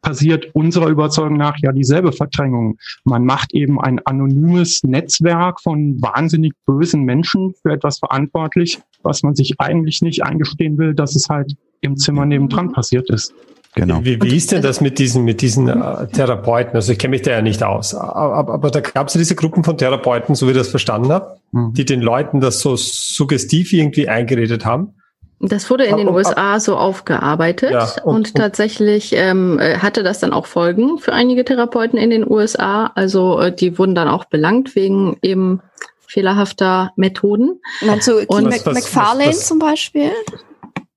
passiert 0.00 0.54
unserer 0.54 0.88
Überzeugung 0.88 1.36
nach 1.36 1.56
ja 1.60 1.72
dieselbe 1.72 2.12
Verdrängung. 2.12 2.78
Man 3.04 3.24
macht 3.24 3.54
eben 3.54 3.80
ein 3.80 4.00
anonymes 4.04 4.82
Netzwerk 4.84 5.60
von 5.60 6.00
wahnsinnig 6.00 6.52
bösen 6.66 7.02
Menschen 7.02 7.54
für 7.62 7.72
etwas 7.72 7.98
verantwortlich, 7.98 8.80
was 9.02 9.22
man 9.22 9.34
sich 9.34 9.54
eigentlich 9.58 10.02
nicht 10.02 10.24
eingestehen 10.24 10.78
will, 10.78 10.94
dass 10.94 11.16
es 11.16 11.28
halt 11.28 11.54
im 11.80 11.96
Zimmer 11.96 12.26
nebendran 12.26 12.72
passiert 12.72 13.10
ist. 13.10 13.34
Genau. 13.74 14.04
Wie, 14.04 14.20
wie 14.20 14.36
ist 14.36 14.52
denn 14.52 14.60
das 14.60 14.82
mit 14.82 14.98
diesen, 14.98 15.24
mit 15.24 15.40
diesen 15.40 15.66
äh, 15.66 16.06
Therapeuten? 16.08 16.74
Also 16.74 16.92
ich 16.92 16.98
kenne 16.98 17.12
mich 17.12 17.22
da 17.22 17.30
ja 17.30 17.42
nicht 17.42 17.62
aus. 17.62 17.94
Aber, 17.94 18.52
aber 18.52 18.70
da 18.70 18.80
gab 18.80 19.08
es 19.08 19.14
ja 19.14 19.18
diese 19.18 19.34
Gruppen 19.34 19.64
von 19.64 19.78
Therapeuten, 19.78 20.34
so 20.34 20.46
wie 20.46 20.50
ich 20.50 20.58
das 20.58 20.68
verstanden 20.68 21.10
habe, 21.10 21.38
mhm. 21.52 21.72
die 21.72 21.86
den 21.86 22.02
Leuten 22.02 22.40
das 22.40 22.60
so 22.60 22.76
suggestiv 22.76 23.72
irgendwie 23.72 24.08
eingeredet 24.08 24.66
haben. 24.66 24.94
Das 25.44 25.68
wurde 25.70 25.84
in 25.84 25.96
den 25.96 26.08
USA 26.08 26.60
so 26.60 26.76
aufgearbeitet 26.76 27.72
ja, 27.72 27.88
und, 28.04 28.14
und, 28.14 28.34
tatsächlich 28.36 29.12
ähm, 29.12 29.58
äh, 29.58 29.78
hatte 29.78 30.04
das 30.04 30.20
dann 30.20 30.32
auch 30.32 30.46
Folgen 30.46 30.98
für 30.98 31.12
einige 31.12 31.44
Therapeuten 31.44 31.98
in 31.98 32.10
den 32.10 32.28
USA. 32.28 32.92
Also 32.94 33.40
äh, 33.40 33.52
die 33.52 33.76
wurden 33.76 33.96
dann 33.96 34.06
auch 34.06 34.24
belangt 34.26 34.76
wegen 34.76 35.18
eben 35.20 35.60
fehlerhafter 36.06 36.92
Methoden. 36.94 37.60
Du 37.80 38.20
und 38.28 38.44
Mac 38.44 38.66
McFarlane 38.66 39.32
zum 39.32 39.58
Beispiel? 39.58 40.12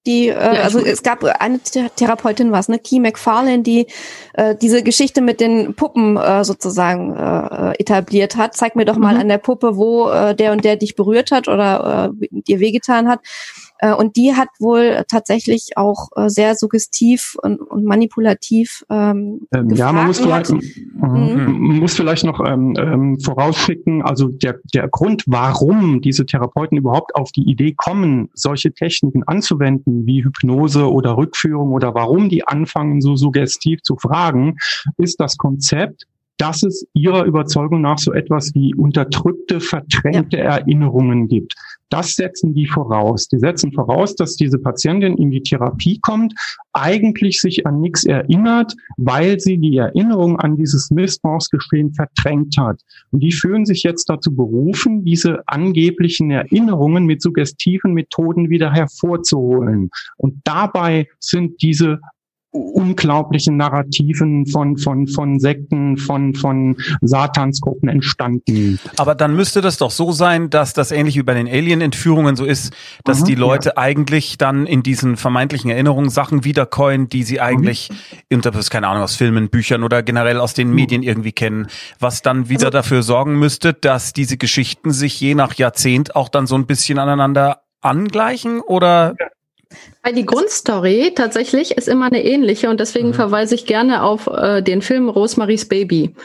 Die, 0.06 0.28
äh, 0.28 0.34
ja, 0.34 0.62
also 0.62 0.80
es 0.80 1.02
gab 1.02 1.24
eine 1.24 1.60
Therapeutin, 1.60 2.52
was 2.52 2.70
ne, 2.70 2.78
Key 2.78 3.00
McFarlane, 3.00 3.64
die 3.64 3.88
äh, 4.34 4.56
diese 4.56 4.84
Geschichte 4.84 5.22
mit 5.22 5.40
den 5.40 5.74
Puppen 5.74 6.18
äh, 6.18 6.44
sozusagen 6.44 7.16
äh, 7.16 7.74
etabliert 7.80 8.36
hat. 8.36 8.56
Zeig 8.56 8.76
mir 8.76 8.86
doch 8.86 8.98
mal 8.98 9.16
mhm. 9.16 9.22
an 9.22 9.30
der 9.30 9.40
Puppe, 9.40 9.76
wo 9.78 10.10
äh, 10.10 10.36
der 10.36 10.52
und 10.52 10.64
der 10.64 10.76
dich 10.76 10.96
berührt 10.96 11.32
hat 11.32 11.48
oder 11.48 12.12
äh, 12.14 12.28
dir 12.30 12.60
wehgetan 12.60 13.08
hat. 13.08 13.22
Äh, 13.80 13.94
und 13.94 14.16
die 14.16 14.34
hat 14.34 14.50
wohl 14.60 15.04
tatsächlich 15.08 15.78
auch 15.78 16.10
äh, 16.16 16.30
sehr 16.30 16.56
suggestiv 16.56 17.36
und, 17.42 17.60
und 17.60 17.84
manipulativ 17.84 18.86
ähm, 18.90 19.48
ähm, 19.54 19.70
Ja, 19.72 19.92
man 19.92 20.08
muss 20.08 20.20
vielleicht, 20.20 20.52
mhm. 20.52 20.62
mhm. 21.02 21.80
muss 21.80 21.96
vielleicht 21.96 22.24
noch 22.24 22.40
ähm, 22.46 22.76
ähm, 22.78 23.20
vorausschicken, 23.20 24.02
also 24.02 24.30
der, 24.30 24.60
der 24.74 24.88
Grund, 24.88 25.24
warum 25.28 26.02
diese 26.02 26.26
Therapeuten 26.26 26.78
überhaupt 26.78 27.16
auf 27.16 27.32
die 27.32 27.44
Idee 27.44 27.74
kommen, 27.76 28.30
solche 28.34 28.74
Techniken 28.74 29.24
anzuwenden, 29.24 30.06
wie 30.06 30.24
Hypnose 30.24 30.90
oder 30.90 31.18
Rückführung 31.18 31.72
oder 31.72 31.94
warum 31.94 32.30
die 32.30 32.48
anfangen, 32.48 33.02
so 33.02 33.16
suggestiv 33.16 33.82
zu 33.82 33.98
fragen, 33.98 34.56
ist 34.98 35.20
das 35.20 35.38
Konzept, 35.38 36.08
dass 36.38 36.64
es 36.64 36.86
ihrer 36.94 37.26
Überzeugung 37.26 37.82
nach 37.82 37.98
so 37.98 38.14
etwas 38.14 38.54
wie 38.54 38.74
unterdrückte, 38.76 39.60
verdrängte 39.60 40.38
ja. 40.38 40.58
Erinnerungen 40.58 41.28
gibt. 41.28 41.56
Das 41.90 42.16
setzen 42.16 42.54
die 42.54 42.66
voraus. 42.66 43.28
Die 43.28 43.38
setzen 43.38 43.72
voraus, 43.72 44.16
dass 44.16 44.36
diese 44.36 44.58
Patientin 44.58 45.18
in 45.18 45.32
die 45.32 45.42
Therapie 45.42 46.00
kommt, 46.00 46.34
eigentlich 46.74 47.40
sich 47.40 47.66
an 47.66 47.80
nichts 47.80 48.06
erinnert, 48.06 48.74
weil 48.98 49.40
sie 49.40 49.58
die 49.58 49.78
Erinnerung 49.78 50.40
an 50.40 50.58
dieses 50.58 50.92
Missbrauchsgeschehen 50.92 51.94
verdrängt 51.94 52.58
hat. 52.58 52.82
Und 53.12 53.22
die 53.22 53.32
fühlen 53.32 53.66
sich 53.66 53.84
jetzt 53.84 54.10
dazu 54.10 54.36
berufen, 54.36 55.06
diese 55.06 55.48
angeblichen 55.48 56.32
Erinnerungen 56.32 57.06
mit 57.06 57.22
suggestiven 57.22 57.94
Methoden 57.94 58.50
wieder 58.50 58.74
hervorzuholen. 58.74 59.90
Und 60.18 60.42
dabei 60.44 61.08
sind 61.20 61.62
diese 61.62 62.00
unglaublichen 62.56 63.58
Narrativen 63.58 64.46
von, 64.48 64.78
von, 64.78 65.08
von 65.08 65.40
Sekten, 65.40 65.98
von, 65.98 66.34
von 66.34 66.78
Satansgruppen 67.02 67.90
entstanden. 67.90 68.80
Aber 68.98 69.16
dann 69.16 69.36
müsste 69.36 69.62
das 69.62 69.78
doch 69.78 69.92
so 69.92 70.12
sein, 70.12 70.50
dass 70.50 70.74
das 70.74 70.92
ähnlich 70.92 71.16
wie 71.16 71.24
bei 71.24 71.34
den 71.34 71.48
Alien-Entführungen 71.48 72.36
so 72.36 72.46
ist, 72.46 72.74
dass 73.04 73.20
Aha, 73.20 73.26
die 73.26 73.36
Leute 73.36 73.70
ja. 73.70 73.78
eigentlich 73.78 74.38
dann 74.38 74.66
in 74.66 74.84
diesen 74.84 75.18
vermeintlichen 75.18 75.70
Erinnerungen 75.70 76.10
Sachen 76.10 76.44
wiedercoin, 76.44 77.10
die 77.10 77.24
sie 77.24 77.42
eigentlich, 77.42 77.90
mhm. 78.30 78.38
unter, 78.38 78.52
keine 78.52 78.88
Ahnung, 78.88 79.04
aus 79.04 79.16
Filmen, 79.16 79.50
Büchern 79.50 79.84
oder 79.84 80.04
generell 80.04 80.40
aus 80.40 80.54
den 80.54 80.70
mhm. 80.70 80.76
Medien 80.76 81.04
irgendwie 81.04 81.34
kennen, 81.34 81.68
was 82.00 82.22
dann 82.22 82.50
wieder 82.50 82.68
also, 82.68 82.78
dafür 82.78 83.04
sorgen 83.04 83.38
müsste, 83.38 83.74
dass 83.74 84.14
diese 84.14 84.38
Geschichten 84.38 84.92
sich 84.92 85.20
je 85.20 85.36
nach 85.36 85.54
Jahrzehnt 85.56 86.16
auch 86.16 86.30
dann 86.30 86.48
so 86.48 86.56
ein 86.56 86.66
bisschen 86.66 87.00
aneinander 87.00 87.62
angleichen 87.82 88.62
oder? 88.62 89.16
Ja. 89.20 89.28
Weil 90.04 90.14
die 90.14 90.26
Grundstory 90.26 91.14
tatsächlich 91.16 91.78
ist 91.78 91.88
immer 91.88 92.06
eine 92.06 92.24
ähnliche 92.24 92.70
und 92.70 92.80
deswegen 92.80 93.10
mhm. 93.10 93.14
verweise 93.14 93.56
ich 93.56 93.66
gerne 93.66 94.04
auf 94.04 94.28
äh, 94.28 94.62
den 94.62 94.82
Film 94.82 95.10
Rosemaries 95.10 95.68
Baby 95.68 96.16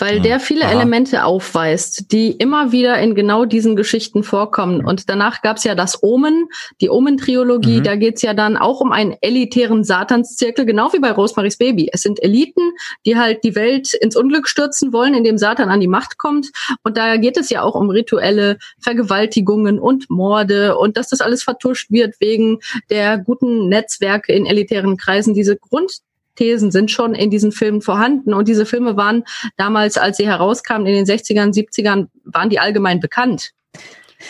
weil 0.00 0.16
hm. 0.16 0.22
der 0.22 0.40
viele 0.40 0.64
Aha. 0.64 0.72
Elemente 0.72 1.24
aufweist, 1.24 2.12
die 2.12 2.32
immer 2.32 2.72
wieder 2.72 2.98
in 2.98 3.14
genau 3.14 3.44
diesen 3.44 3.76
Geschichten 3.76 4.22
vorkommen. 4.22 4.84
Und 4.84 5.08
danach 5.08 5.42
gab's 5.42 5.64
ja 5.64 5.74
das 5.74 6.02
Omen, 6.02 6.48
die 6.80 6.90
Omen-Triologie. 6.90 7.78
Mhm. 7.78 7.84
Da 7.84 7.96
geht's 7.96 8.22
ja 8.22 8.34
dann 8.34 8.56
auch 8.56 8.80
um 8.80 8.92
einen 8.92 9.14
elitären 9.20 9.84
Satanszirkel, 9.84 10.64
genau 10.64 10.92
wie 10.92 10.98
bei 10.98 11.12
Rosemary's 11.12 11.58
Baby. 11.58 11.90
Es 11.92 12.02
sind 12.02 12.22
Eliten, 12.22 12.72
die 13.06 13.16
halt 13.16 13.44
die 13.44 13.54
Welt 13.54 13.94
ins 13.94 14.16
Unglück 14.16 14.48
stürzen 14.48 14.92
wollen, 14.92 15.14
indem 15.14 15.38
Satan 15.38 15.68
an 15.68 15.80
die 15.80 15.88
Macht 15.88 16.18
kommt. 16.18 16.48
Und 16.82 16.96
da 16.96 17.16
geht 17.16 17.36
es 17.36 17.50
ja 17.50 17.62
auch 17.62 17.74
um 17.74 17.90
rituelle 17.90 18.58
Vergewaltigungen 18.80 19.78
und 19.78 20.10
Morde 20.10 20.78
und 20.78 20.96
dass 20.96 21.08
das 21.08 21.20
alles 21.20 21.42
vertuscht 21.42 21.90
wird 21.90 22.14
wegen 22.20 22.58
der 22.88 23.18
guten 23.18 23.68
Netzwerke 23.68 24.32
in 24.32 24.46
elitären 24.46 24.96
Kreisen. 24.96 25.34
Diese 25.34 25.56
Grund 25.56 26.00
Thesen 26.40 26.70
sind 26.70 26.90
schon 26.90 27.14
in 27.14 27.28
diesen 27.28 27.52
Filmen 27.52 27.82
vorhanden. 27.82 28.32
Und 28.32 28.48
diese 28.48 28.64
Filme 28.64 28.96
waren 28.96 29.24
damals, 29.58 29.98
als 29.98 30.16
sie 30.16 30.26
herauskamen, 30.26 30.86
in 30.86 30.94
den 30.94 31.04
60ern, 31.04 31.52
70ern, 31.52 32.06
waren 32.24 32.48
die 32.48 32.58
allgemein 32.58 32.98
bekannt. 32.98 33.50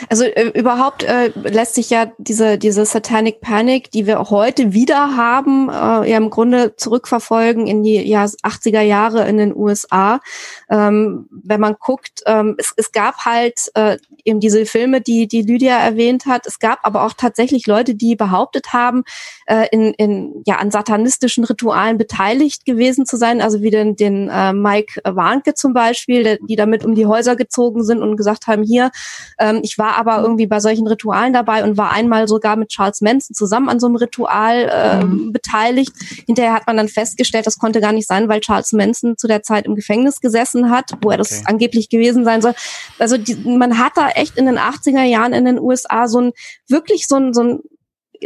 Also 0.09 0.25
äh, 0.25 0.49
überhaupt 0.59 1.03
äh, 1.03 1.29
lässt 1.35 1.75
sich 1.75 1.91
ja 1.91 2.13
diese, 2.19 2.59
diese 2.59 2.85
Satanic 2.85 3.41
Panic, 3.41 3.91
die 3.91 4.07
wir 4.07 4.31
heute 4.31 4.73
wieder 4.73 5.17
haben, 5.17 5.69
äh, 5.69 6.11
ja 6.11 6.17
im 6.17 6.31
Grunde 6.31 6.77
zurückverfolgen 6.77 7.67
in 7.67 7.83
die 7.83 8.01
ja, 8.09 8.25
80er 8.25 8.81
Jahre 8.81 9.29
in 9.29 9.37
den 9.37 9.55
USA. 9.55 10.21
Ähm, 10.69 11.29
wenn 11.31 11.61
man 11.61 11.77
guckt, 11.79 12.23
ähm, 12.27 12.57
es, 12.59 12.73
es 12.77 12.93
gab 12.93 13.25
halt 13.25 13.71
äh, 13.75 13.99
eben 14.25 14.41
diese 14.41 14.67
Filme, 14.67 15.01
die, 15.01 15.27
die 15.27 15.43
Lydia 15.43 15.79
erwähnt 15.79 16.27
hat. 16.27 16.47
Es 16.47 16.59
gab 16.59 16.81
aber 16.83 17.05
auch 17.05 17.13
tatsächlich 17.15 17.67
Leute, 17.67 17.95
die 17.95 18.17
behauptet 18.17 18.73
haben, 18.73 19.05
äh, 19.47 19.67
in, 19.71 19.95
in, 19.95 20.43
ja, 20.47 20.57
an 20.57 20.71
satanistischen 20.71 21.45
Ritualen 21.45 21.99
beteiligt 21.99 22.65
gewesen 22.65 23.07
zu 23.07 23.17
sein. 23.17 23.41
Also 23.41 23.63
wie 23.63 23.71
den, 23.71 23.97
den 23.97 24.29
äh, 24.29 24.53
Mike 24.53 25.01
Warnke 25.05 25.55
zum 25.55 25.73
Beispiel, 25.73 26.23
der, 26.23 26.39
die 26.41 26.57
damit 26.57 26.85
um 26.85 26.95
die 26.95 27.07
Häuser 27.07 27.37
gezogen 27.37 27.85
sind 27.85 28.03
und 28.03 28.17
gesagt 28.17 28.47
haben, 28.47 28.63
hier, 28.63 28.91
ähm, 29.39 29.61
ich 29.63 29.77
war 29.81 29.97
aber 29.97 30.21
irgendwie 30.21 30.47
bei 30.47 30.61
solchen 30.61 30.87
Ritualen 30.87 31.33
dabei 31.33 31.65
und 31.65 31.79
war 31.79 31.91
einmal 31.91 32.29
sogar 32.29 32.55
mit 32.57 32.69
Charles 32.69 33.01
Manson 33.01 33.35
zusammen 33.35 33.71
an 33.71 33.81
so 33.81 33.87
einem 33.87 33.97
Ritual 33.97 34.69
äh, 34.71 35.05
mhm. 35.05 35.33
beteiligt. 35.33 35.93
Hinterher 36.27 36.53
hat 36.53 36.67
man 36.67 36.77
dann 36.77 36.89
festgestellt, 36.89 37.47
das 37.47 37.59
konnte 37.59 37.81
gar 37.81 37.93
nicht 37.93 38.07
sein, 38.07 38.29
weil 38.29 38.41
Charles 38.41 38.73
Manson 38.73 39.17
zu 39.17 39.27
der 39.27 39.43
Zeit 39.43 39.65
im 39.65 39.75
Gefängnis 39.75 40.21
gesessen 40.21 40.71
hat, 40.71 40.93
wo 41.01 41.11
er 41.11 41.17
das 41.17 41.33
okay. 41.33 41.45
angeblich 41.47 41.89
gewesen 41.89 42.25
sein 42.25 42.43
soll. 42.43 42.55
Also 42.99 43.17
die, 43.17 43.35
man 43.37 43.79
hat 43.79 43.93
da 43.97 44.11
echt 44.11 44.37
in 44.37 44.45
den 44.45 44.59
80er 44.59 45.03
Jahren 45.03 45.33
in 45.33 45.47
den 45.47 45.59
USA 45.59 46.07
so 46.07 46.21
ein 46.21 46.33
wirklich 46.69 47.09
so 47.09 47.17
ein, 47.17 47.33
so 47.33 47.43
ein 47.43 47.61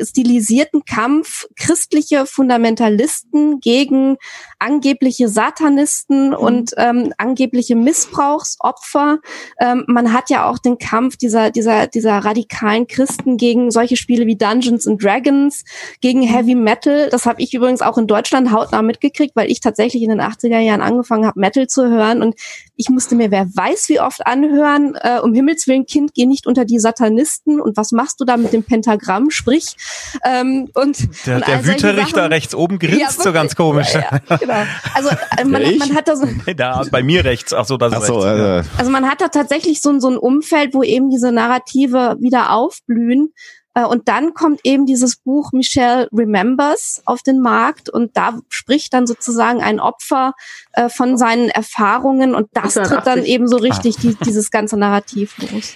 stilisierten 0.01 0.85
Kampf 0.85 1.47
christliche 1.57 2.27
Fundamentalisten 2.27 3.61
gegen 3.61 4.17
angebliche 4.59 5.29
Satanisten 5.29 6.29
mhm. 6.29 6.35
und 6.35 6.75
ähm, 6.77 7.13
angebliche 7.19 7.77
Missbrauchsopfer. 7.77 9.19
Ähm, 9.61 9.85
man 9.87 10.13
hat 10.13 10.31
ja 10.31 10.49
auch 10.49 10.59
den 10.59 10.79
Kampf 10.79 11.17
dieser, 11.17 11.51
dieser, 11.51 11.87
dieser 11.87 12.19
radikalen 12.19 12.87
Christen 12.87 13.37
gegen 13.37 13.71
solche 13.71 13.97
Spiele 13.97 14.27
wie 14.27 14.37
Dungeons 14.37 14.87
and 14.87 15.03
Dragons, 15.03 15.65
gegen 16.01 16.21
mhm. 16.21 16.29
Heavy 16.29 16.55
Metal. 16.55 17.09
Das 17.11 17.27
habe 17.27 17.43
ich 17.43 17.55
übrigens 17.55 17.83
auch 17.83 17.99
in 17.99 18.07
Deutschland 18.07 18.53
hautnah 18.53 18.83
mitgekriegt, 18.83 19.37
weil 19.37 19.51
ich 19.51 19.61
tatsächlich 19.61 20.03
in 20.03 20.11
den 20.11 20.21
80er 20.21 20.59
Jahren 20.59 20.83
angefangen 20.83 21.27
habe, 21.27 21.41
Metal 21.41 21.67
zu 21.67 21.89
hören 21.89 22.23
und 22.23 22.35
ich 22.77 22.89
musste 22.89 23.15
mir 23.15 23.31
wer 23.31 23.47
weiß 23.47 23.89
wie 23.89 24.01
oft 24.01 24.27
anhören, 24.27 24.97
äh, 25.01 25.21
um 25.21 25.35
Himmels 25.35 25.67
Willen, 25.67 25.87
Kind, 25.87 26.13
geh 26.15 26.27
nicht 26.27 26.47
unter 26.47 26.65
die 26.65 26.79
Satanisten 26.79 27.61
und 27.61 27.77
was 27.77 27.93
machst 27.93 28.21
du 28.21 28.25
da 28.25 28.37
mit 28.37 28.53
dem 28.53 28.65
Pentagramm? 28.65 29.31
Sprich, 29.31 29.77
ähm, 30.25 30.69
und, 30.75 31.27
der, 31.27 31.37
und 31.37 31.47
der 31.47 31.67
Wüterrichter 31.67 32.31
rechts 32.31 32.55
oben 32.55 32.79
grinst 32.79 33.01
ja, 33.01 33.11
so 33.11 33.33
ganz 33.33 33.55
komisch. 33.55 33.95
Ja, 33.95 34.21
ja, 34.29 34.37
genau. 34.37 34.63
Also 34.95 35.11
äh, 35.37 35.45
man, 35.45 35.63
man, 35.79 35.95
hat 35.95 36.09
da 36.09 36.17
so 36.17 36.27
da 36.57 36.83
bei 36.91 37.03
mir 37.03 37.25
rechts. 37.25 37.53
Ach 37.53 37.65
so, 37.65 37.77
das 37.77 37.93
Ach 37.93 38.03
so, 38.03 38.19
rechts. 38.19 38.27
Also. 38.27 38.71
also 38.79 38.91
man 38.91 39.09
hat 39.09 39.21
da 39.21 39.29
tatsächlich 39.29 39.81
so, 39.81 39.99
so 40.01 40.09
ein 40.09 40.17
Umfeld, 40.17 40.75
wo 40.75 40.83
eben 40.83 41.11
diese 41.11 41.33
Narrative 41.33 42.17
wieder 42.21 42.53
aufblühen. 42.53 43.33
Äh, 43.75 43.85
und 43.85 44.09
dann 44.09 44.35
kommt 44.35 44.61
eben 44.65 44.87
dieses 44.87 45.17
Buch 45.17 45.53
Michelle 45.53 46.09
Remembers 46.13 47.03
auf 47.05 47.23
den 47.23 47.41
Markt 47.41 47.91
und 47.91 48.17
da 48.17 48.39
spricht 48.49 48.93
dann 48.95 49.07
sozusagen 49.07 49.63
ein 49.63 49.81
Opfer 49.81 50.35
äh, 50.73 50.89
von 50.89 51.19
seinen 51.19 51.51
Erfahrungen 51.51 52.35
und 52.35 52.49
das 52.53 52.75
tritt 52.75 53.07
dann 53.07 53.25
eben 53.25 53.49
so 53.49 53.57
richtig 53.57 53.97
die, 53.97 54.17
dieses 54.25 54.51
ganze 54.51 54.77
Narrativ 54.77 55.37
los. 55.51 55.75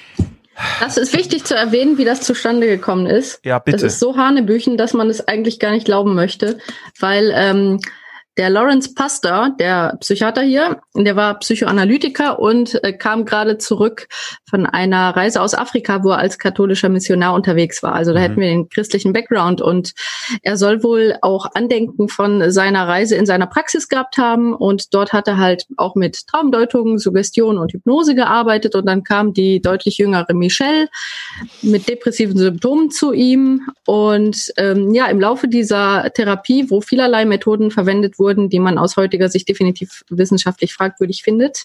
Das 0.81 0.97
ist 0.97 1.17
wichtig 1.17 1.45
zu 1.45 1.55
erwähnen, 1.55 1.99
wie 1.99 2.05
das 2.05 2.21
zustande 2.21 2.67
gekommen 2.67 3.07
ist. 3.07 3.41
Ja, 3.45 3.61
bitte. 3.61 3.77
Es 3.77 3.95
ist 3.95 4.01
so 4.01 4.17
hanebüchen, 4.17 4.77
dass 4.77 4.93
man 4.93 5.09
es 5.09 5.27
eigentlich 5.29 5.61
gar 5.61 5.71
nicht 5.71 5.85
glauben 5.85 6.15
möchte, 6.15 6.59
weil 6.99 7.33
ähm, 7.35 7.81
der 8.39 8.51
Lawrence 8.51 8.95
Pastor, 8.95 9.51
der 9.59 9.97
Psychiater 10.01 10.43
hier, 10.43 10.81
der 10.95 11.17
war 11.17 11.41
Psychoanalytiker 11.41 12.39
und 12.39 12.83
äh, 12.85 12.93
kam 12.93 13.25
gerade 13.25 13.59
zurück 13.59 14.07
von 14.49 14.65
einer 14.65 15.11
Reise 15.17 15.43
aus 15.43 15.55
Afrika, 15.55 16.05
wo 16.05 16.11
er 16.11 16.19
als 16.19 16.39
katholischer 16.39 16.89
Missionar 16.89 17.35
unterwegs 17.35 17.83
war. 17.83 17.95
Also 17.95 18.13
da 18.13 18.21
mhm. 18.21 18.23
hätten 18.23 18.41
wir 18.41 18.49
den 18.49 18.69
christlichen 18.69 19.13
Background 19.13 19.61
und 19.61 19.93
er 20.43 20.57
soll 20.57 20.85
wohl 20.85 21.17
auch 21.21 21.47
Andenken 21.55 22.09
von 22.09 22.53
seiner 22.53 22.87
Reise 22.87 23.17
in 23.17 23.27
seiner 23.27 23.49
Praxis 23.49 23.89
gehabt 23.89 24.19
haben 24.19 24.55
und 24.55 24.95
dort 24.95 25.13
hat 25.13 25.27
er 25.27 25.39
halt 25.39 25.67
auch 25.77 25.97
mit 25.97 26.29
Traumdeutungen, 26.29 26.99
Suggestion 26.99 27.59
und 27.59 27.73
Hypnose 27.73 28.15
gearbeitet 28.15 28.77
und 28.77 28.87
dann 28.87 29.03
kam 29.03 29.33
die 29.33 29.61
deutlich 29.61 29.99
jüngere 29.99 30.33
Michelle 30.33 30.89
mit 31.63 31.89
depressiven 31.89 32.39
Symptomen 32.39 32.93
zu 32.93 33.13
ihm 33.13 33.63
und 33.85 34.53
ähm, 34.59 34.95
ja, 34.95 35.07
im 35.07 35.21
Laufe 35.21 35.49
dieser 35.49 36.09
Therapie, 36.15 36.71
wo 36.71 36.81
vielerlei 36.81 37.25
Methoden 37.25 37.73
verwendet 37.73 38.21
wurden, 38.21 38.28
wurden, 38.29 38.51
die 38.51 38.61
man 38.61 38.77
aus 38.77 38.97
heutiger 38.97 39.31
Sicht 39.31 39.49
definitiv 39.49 40.05
wissenschaftlich 40.11 40.75
fragwürdig 40.75 41.23
findet, 41.23 41.65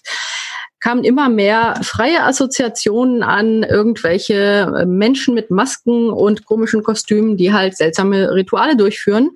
kamen 0.80 1.04
immer 1.04 1.28
mehr 1.28 1.80
freie 1.82 2.24
Assoziationen 2.24 3.22
an 3.22 3.62
irgendwelche 3.62 4.72
äh, 4.80 4.86
Menschen 4.86 5.34
mit 5.34 5.50
Masken 5.50 6.10
und 6.10 6.46
komischen 6.46 6.82
Kostümen, 6.82 7.36
die 7.36 7.52
halt 7.52 7.76
seltsame 7.76 8.32
Rituale 8.34 8.76
durchführen. 8.76 9.30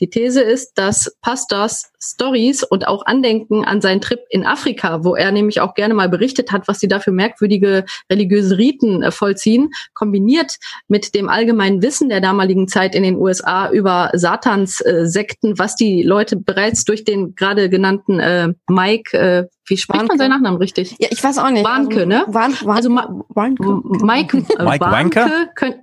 Die 0.00 0.08
These 0.08 0.40
ist, 0.40 0.78
dass 0.78 1.16
Pastors 1.20 1.92
Stories 2.00 2.64
und 2.64 2.88
auch 2.88 3.06
Andenken 3.06 3.64
an 3.64 3.80
seinen 3.80 4.00
Trip 4.00 4.20
in 4.30 4.44
Afrika, 4.44 5.04
wo 5.04 5.14
er 5.14 5.30
nämlich 5.30 5.60
auch 5.60 5.74
gerne 5.74 5.94
mal 5.94 6.08
berichtet 6.08 6.50
hat, 6.50 6.66
was 6.66 6.80
sie 6.80 6.88
da 6.88 6.98
für 6.98 7.12
merkwürdige 7.12 7.84
religiöse 8.10 8.58
Riten 8.58 9.02
äh, 9.02 9.10
vollziehen, 9.10 9.70
kombiniert 9.94 10.56
mit 10.88 11.14
dem 11.14 11.28
allgemeinen 11.28 11.82
Wissen 11.82 12.08
der 12.08 12.20
damaligen 12.20 12.68
Zeit 12.68 12.94
in 12.94 13.02
den 13.02 13.16
USA 13.16 13.70
über 13.70 14.10
Satans 14.14 14.80
äh, 14.80 15.06
Sekten, 15.06 15.58
was 15.58 15.76
die 15.76 16.02
Leute 16.02 16.36
bereits 16.36 16.84
durch 16.84 17.04
den 17.04 17.34
gerade 17.34 17.68
genannten 17.68 18.18
äh, 18.18 18.52
Mike, 18.68 19.16
äh, 19.16 19.46
wie 19.66 19.76
spricht 19.76 20.00
Warnke. 20.00 20.12
man 20.12 20.18
seinen 20.18 20.30
Nachnamen 20.30 20.58
richtig? 20.58 20.96
Ja, 20.98 21.08
ich 21.10 21.22
weiß 21.22 21.38
auch 21.38 21.50
nicht. 21.50 21.64
Warnke, 21.64 22.00
also, 22.00 22.08
ne? 22.08 22.24
Warnke, 22.26 22.68
also 22.68 22.90
Warnke. 22.90 24.04
Mike, 24.04 24.36
äh, 24.58 24.64
Mike 24.64 24.84
Warnke, 24.84 25.50
könnt, 25.54 25.76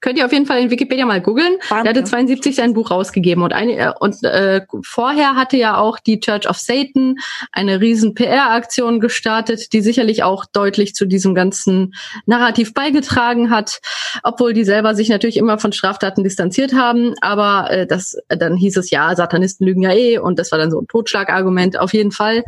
Könnt 0.00 0.18
ihr 0.18 0.24
auf 0.24 0.32
jeden 0.32 0.46
Fall 0.46 0.60
in 0.60 0.70
Wikipedia 0.70 1.06
mal 1.06 1.20
googeln. 1.20 1.56
Er 1.70 1.84
hatte 1.84 2.04
72 2.04 2.54
sein 2.54 2.74
Buch 2.74 2.90
rausgegeben 2.90 3.42
und 3.42 3.52
eine, 3.52 3.76
äh, 3.76 3.92
und 3.98 4.22
äh, 4.24 4.62
vorher 4.82 5.34
hatte 5.34 5.56
ja 5.56 5.78
auch 5.78 5.98
die 5.98 6.20
Church 6.20 6.48
of 6.48 6.56
Satan 6.58 7.16
eine 7.52 7.80
riesen 7.80 8.14
PR-Aktion 8.14 9.00
gestartet, 9.00 9.72
die 9.72 9.80
sicherlich 9.80 10.22
auch 10.22 10.44
deutlich 10.44 10.94
zu 10.94 11.06
diesem 11.06 11.34
ganzen 11.34 11.94
Narrativ 12.26 12.74
beigetragen 12.74 13.50
hat, 13.50 13.80
obwohl 14.22 14.52
die 14.52 14.64
selber 14.64 14.94
sich 14.94 15.08
natürlich 15.08 15.36
immer 15.36 15.58
von 15.58 15.72
Straftaten 15.72 16.24
distanziert 16.24 16.74
haben. 16.74 17.14
Aber 17.20 17.70
äh, 17.70 17.86
das 17.86 18.16
dann 18.28 18.56
hieß 18.56 18.76
es 18.76 18.90
ja, 18.90 19.14
Satanisten 19.14 19.66
lügen 19.66 19.82
ja 19.82 19.92
eh 19.92 20.18
und 20.18 20.38
das 20.38 20.52
war 20.52 20.58
dann 20.58 20.70
so 20.70 20.80
ein 20.80 20.88
Totschlagargument. 20.88 21.78
Auf 21.78 21.92
jeden 21.92 22.12
Fall 22.12 22.44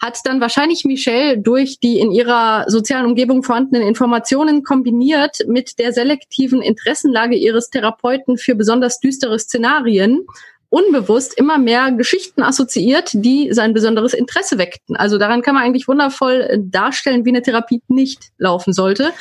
hat 0.00 0.18
dann 0.24 0.40
wahrscheinlich 0.40 0.84
Michelle 0.84 1.38
durch 1.38 1.80
die 1.80 1.98
in 1.98 2.12
ihrer 2.12 2.64
sozialen 2.68 3.06
Umgebung 3.06 3.42
vorhandenen 3.42 3.86
Informationen 3.86 4.62
kombiniert 4.62 5.38
mit 5.46 5.78
der 5.78 5.92
selektiven 5.92 6.62
Interessenlage 6.76 7.36
ihres 7.36 7.70
Therapeuten 7.70 8.38
für 8.38 8.54
besonders 8.54 9.00
düstere 9.00 9.38
Szenarien 9.38 10.26
unbewusst 10.68 11.38
immer 11.38 11.58
mehr 11.58 11.92
Geschichten 11.92 12.42
assoziiert, 12.42 13.10
die 13.14 13.52
sein 13.52 13.72
besonderes 13.72 14.14
Interesse 14.14 14.58
weckten. 14.58 14.96
Also 14.96 15.16
daran 15.16 15.42
kann 15.42 15.54
man 15.54 15.64
eigentlich 15.64 15.88
wundervoll 15.88 16.40
äh, 16.42 16.58
darstellen, 16.60 17.24
wie 17.24 17.30
eine 17.30 17.42
Therapie 17.42 17.82
nicht 17.88 18.30
laufen 18.36 18.72
sollte. 18.72 19.12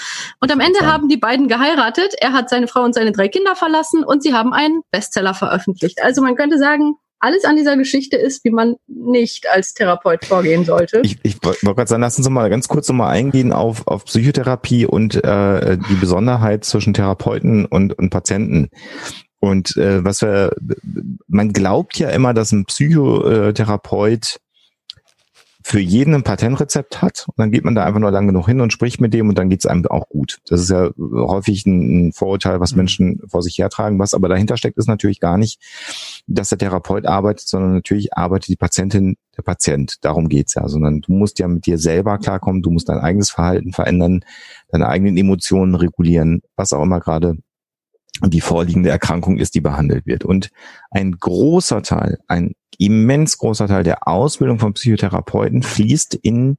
Und 0.41 0.51
am 0.51 0.59
Ende 0.59 0.79
haben 0.81 1.07
die 1.07 1.17
beiden 1.17 1.47
geheiratet. 1.47 2.13
Er 2.19 2.33
hat 2.33 2.49
seine 2.49 2.67
Frau 2.67 2.83
und 2.83 2.93
seine 2.93 3.11
drei 3.11 3.27
Kinder 3.27 3.55
verlassen 3.55 4.03
und 4.03 4.23
sie 4.23 4.33
haben 4.33 4.53
einen 4.53 4.81
Bestseller 4.91 5.33
veröffentlicht. 5.33 6.01
Also 6.03 6.21
man 6.21 6.35
könnte 6.35 6.57
sagen, 6.57 6.95
alles 7.19 7.45
an 7.45 7.55
dieser 7.55 7.77
Geschichte 7.77 8.17
ist, 8.17 8.43
wie 8.43 8.51
man 8.51 8.75
nicht 8.87 9.49
als 9.49 9.73
Therapeut 9.73 10.25
vorgehen 10.25 10.65
sollte. 10.65 11.01
Ich, 11.03 11.17
ich 11.23 11.37
wollte 11.43 11.65
gerade 11.65 11.87
sagen, 11.87 12.01
lass 12.01 12.17
uns 12.17 12.29
mal 12.29 12.49
ganz 12.49 12.67
kurz 12.67 12.87
nochmal 12.87 13.11
eingehen 13.13 13.51
auf, 13.51 13.87
auf 13.87 14.05
Psychotherapie 14.05 14.85
und 14.85 15.23
äh, 15.23 15.77
die 15.77 15.95
Besonderheit 15.95 16.65
zwischen 16.65 16.93
Therapeuten 16.93 17.65
und, 17.65 17.97
und 17.97 18.09
Patienten. 18.09 18.69
Und 19.39 19.77
äh, 19.77 20.03
was 20.03 20.21
wir, 20.21 20.55
man 21.27 21.53
glaubt 21.53 21.97
ja 21.97 22.09
immer, 22.09 22.33
dass 22.33 22.51
ein 22.51 22.65
Psychotherapeut 22.65 24.39
für 25.67 25.79
jeden 25.79 26.13
ein 26.13 26.21
Patentrezept 26.21 27.01
hat. 27.01 27.25
Und 27.27 27.39
dann 27.39 27.51
geht 27.51 27.65
man 27.65 27.73
da 27.73 27.83
einfach 27.85 27.99
nur 27.99 28.11
lang 28.11 28.27
genug 28.27 28.45
hin 28.45 28.61
und 28.61 28.71
spricht 28.71 29.01
mit 29.01 29.15
dem 29.15 29.29
und 29.29 29.39
dann 29.39 29.49
geht's 29.49 29.65
einem 29.65 29.83
auch 29.87 30.07
gut. 30.09 30.37
Das 30.47 30.61
ist 30.61 30.69
ja 30.69 30.91
häufig 30.99 31.65
ein, 31.65 32.13
Vorurteil, 32.13 32.59
was 32.59 32.73
mhm. 32.73 32.77
Menschen 32.77 33.21
vor 33.27 33.41
sich 33.41 33.57
hertragen. 33.57 33.97
Was 33.97 34.13
aber 34.13 34.29
dahinter 34.29 34.57
steckt, 34.57 34.77
ist 34.77 34.87
natürlich 34.87 35.19
gar 35.19 35.39
nicht, 35.39 35.59
dass 36.27 36.49
der 36.49 36.59
Therapeut 36.59 37.07
arbeitet, 37.07 37.47
sondern 37.47 37.73
natürlich 37.73 38.15
arbeitet 38.15 38.49
die 38.49 38.57
Patientin, 38.57 39.17
der 39.35 39.41
Patient. 39.41 39.95
Darum 40.05 40.29
geht's 40.29 40.53
ja. 40.53 40.67
Sondern 40.67 41.01
du 41.01 41.11
musst 41.11 41.39
ja 41.39 41.47
mit 41.47 41.65
dir 41.65 41.79
selber 41.79 42.19
klarkommen, 42.19 42.61
du 42.61 42.69
musst 42.69 42.87
dein 42.87 42.99
eigenes 42.99 43.31
Verhalten 43.31 43.73
verändern, 43.73 44.23
deine 44.69 44.87
eigenen 44.87 45.17
Emotionen 45.17 45.73
regulieren, 45.73 46.43
was 46.55 46.73
auch 46.73 46.83
immer 46.83 46.99
gerade 46.99 47.37
die 48.23 48.41
vorliegende 48.41 48.89
Erkrankung 48.89 49.39
ist, 49.39 49.55
die 49.55 49.61
behandelt 49.61 50.05
wird. 50.05 50.25
Und 50.25 50.51
ein 50.91 51.13
großer 51.13 51.81
Teil, 51.81 52.19
ein 52.27 52.53
immens 52.79 53.37
großer 53.37 53.67
Teil 53.67 53.83
der 53.83 54.07
Ausbildung 54.07 54.59
von 54.59 54.73
Psychotherapeuten 54.73 55.63
fließt 55.63 56.15
in 56.15 56.57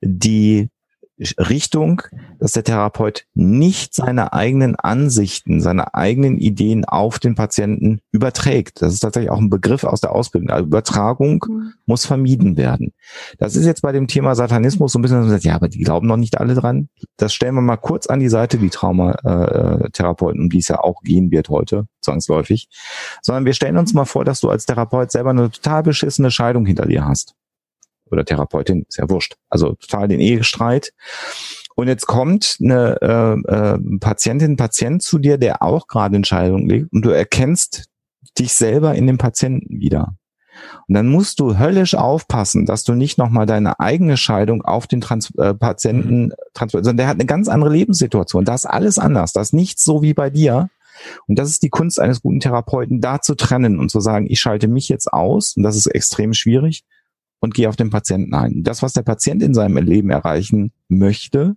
die 0.00 0.68
Richtung, 1.18 2.02
dass 2.38 2.52
der 2.52 2.64
Therapeut 2.64 3.26
nicht 3.34 3.94
seine 3.94 4.32
eigenen 4.32 4.76
Ansichten, 4.76 5.60
seine 5.60 5.94
eigenen 5.94 6.38
Ideen 6.38 6.84
auf 6.84 7.18
den 7.18 7.34
Patienten 7.34 8.00
überträgt. 8.10 8.82
Das 8.82 8.92
ist 8.94 9.00
tatsächlich 9.00 9.30
auch 9.30 9.38
ein 9.38 9.50
Begriff 9.50 9.84
aus 9.84 10.00
der 10.00 10.12
Ausbildung. 10.12 10.50
Also 10.50 10.66
Übertragung 10.66 11.44
mhm. 11.46 11.72
muss 11.86 12.06
vermieden 12.06 12.56
werden. 12.56 12.92
Das 13.38 13.56
ist 13.56 13.66
jetzt 13.66 13.82
bei 13.82 13.92
dem 13.92 14.08
Thema 14.08 14.34
Satanismus 14.34 14.92
so 14.92 14.98
ein 14.98 15.02
bisschen, 15.02 15.38
ja, 15.40 15.54
aber 15.54 15.68
die 15.68 15.82
glauben 15.82 16.06
noch 16.06 16.16
nicht 16.16 16.38
alle 16.38 16.54
dran. 16.54 16.88
Das 17.18 17.34
stellen 17.34 17.54
wir 17.54 17.62
mal 17.62 17.76
kurz 17.76 18.06
an 18.06 18.20
die 18.20 18.28
Seite, 18.28 18.58
die 18.58 18.70
Traumatherapeuten, 18.70 20.40
um 20.40 20.48
die 20.48 20.58
es 20.58 20.68
ja 20.68 20.80
auch 20.80 21.02
gehen 21.02 21.30
wird 21.30 21.50
heute, 21.50 21.86
zwangsläufig. 22.00 22.68
Sondern 23.20 23.44
wir 23.44 23.52
stellen 23.52 23.76
uns 23.76 23.94
mal 23.94 24.06
vor, 24.06 24.24
dass 24.24 24.40
du 24.40 24.48
als 24.48 24.66
Therapeut 24.66 25.12
selber 25.12 25.30
eine 25.30 25.50
total 25.50 25.82
beschissene 25.82 26.30
Scheidung 26.30 26.66
hinter 26.66 26.86
dir 26.86 27.06
hast 27.06 27.34
oder 28.12 28.24
Therapeutin, 28.24 28.84
ist 28.88 28.98
ja 28.98 29.08
wurscht. 29.08 29.36
Also 29.48 29.74
total 29.74 30.08
den 30.08 30.20
Ehestreit. 30.20 30.92
Und 31.74 31.88
jetzt 31.88 32.06
kommt 32.06 32.58
eine 32.60 32.98
äh, 33.00 33.50
äh, 33.50 33.98
Patientin, 33.98 34.56
Patient 34.56 35.02
zu 35.02 35.18
dir, 35.18 35.38
der 35.38 35.62
auch 35.62 35.86
gerade 35.86 36.16
in 36.16 36.24
Scheidung 36.24 36.68
liegt 36.68 36.92
und 36.92 37.02
du 37.02 37.10
erkennst 37.10 37.86
dich 38.38 38.52
selber 38.52 38.94
in 38.94 39.06
dem 39.06 39.18
Patienten 39.18 39.80
wieder. 39.80 40.14
Und 40.86 40.94
dann 40.94 41.08
musst 41.08 41.40
du 41.40 41.58
höllisch 41.58 41.94
aufpassen, 41.94 42.66
dass 42.66 42.84
du 42.84 42.94
nicht 42.94 43.18
nochmal 43.18 43.46
deine 43.46 43.80
eigene 43.80 44.16
Scheidung 44.16 44.62
auf 44.62 44.86
den 44.86 45.00
Trans 45.00 45.32
äh, 45.36 45.54
Patienten 45.54 46.24
mhm. 46.24 46.32
transferierst, 46.54 46.84
sondern 46.84 46.98
der 46.98 47.08
hat 47.08 47.16
eine 47.16 47.26
ganz 47.26 47.48
andere 47.48 47.70
Lebenssituation. 47.70 48.44
Da 48.44 48.54
ist 48.54 48.66
alles 48.66 48.98
anders. 48.98 49.32
Das 49.32 49.48
ist 49.48 49.52
nichts 49.54 49.82
so 49.82 50.02
wie 50.02 50.14
bei 50.14 50.30
dir. 50.30 50.68
Und 51.26 51.38
das 51.38 51.48
ist 51.48 51.62
die 51.62 51.70
Kunst 51.70 51.98
eines 51.98 52.20
guten 52.20 52.40
Therapeuten, 52.40 53.00
da 53.00 53.20
zu 53.20 53.34
trennen 53.34 53.78
und 53.78 53.90
zu 53.90 54.00
sagen, 54.00 54.26
ich 54.28 54.40
schalte 54.40 54.68
mich 54.68 54.88
jetzt 54.88 55.12
aus, 55.12 55.56
und 55.56 55.62
das 55.62 55.76
ist 55.76 55.86
extrem 55.86 56.34
schwierig, 56.34 56.84
und 57.42 57.54
gehe 57.54 57.68
auf 57.68 57.76
den 57.76 57.90
Patienten 57.90 58.34
ein. 58.34 58.62
Das, 58.62 58.82
was 58.82 58.92
der 58.92 59.02
Patient 59.02 59.42
in 59.42 59.52
seinem 59.52 59.76
Leben 59.84 60.10
erreichen 60.10 60.72
möchte, 60.88 61.56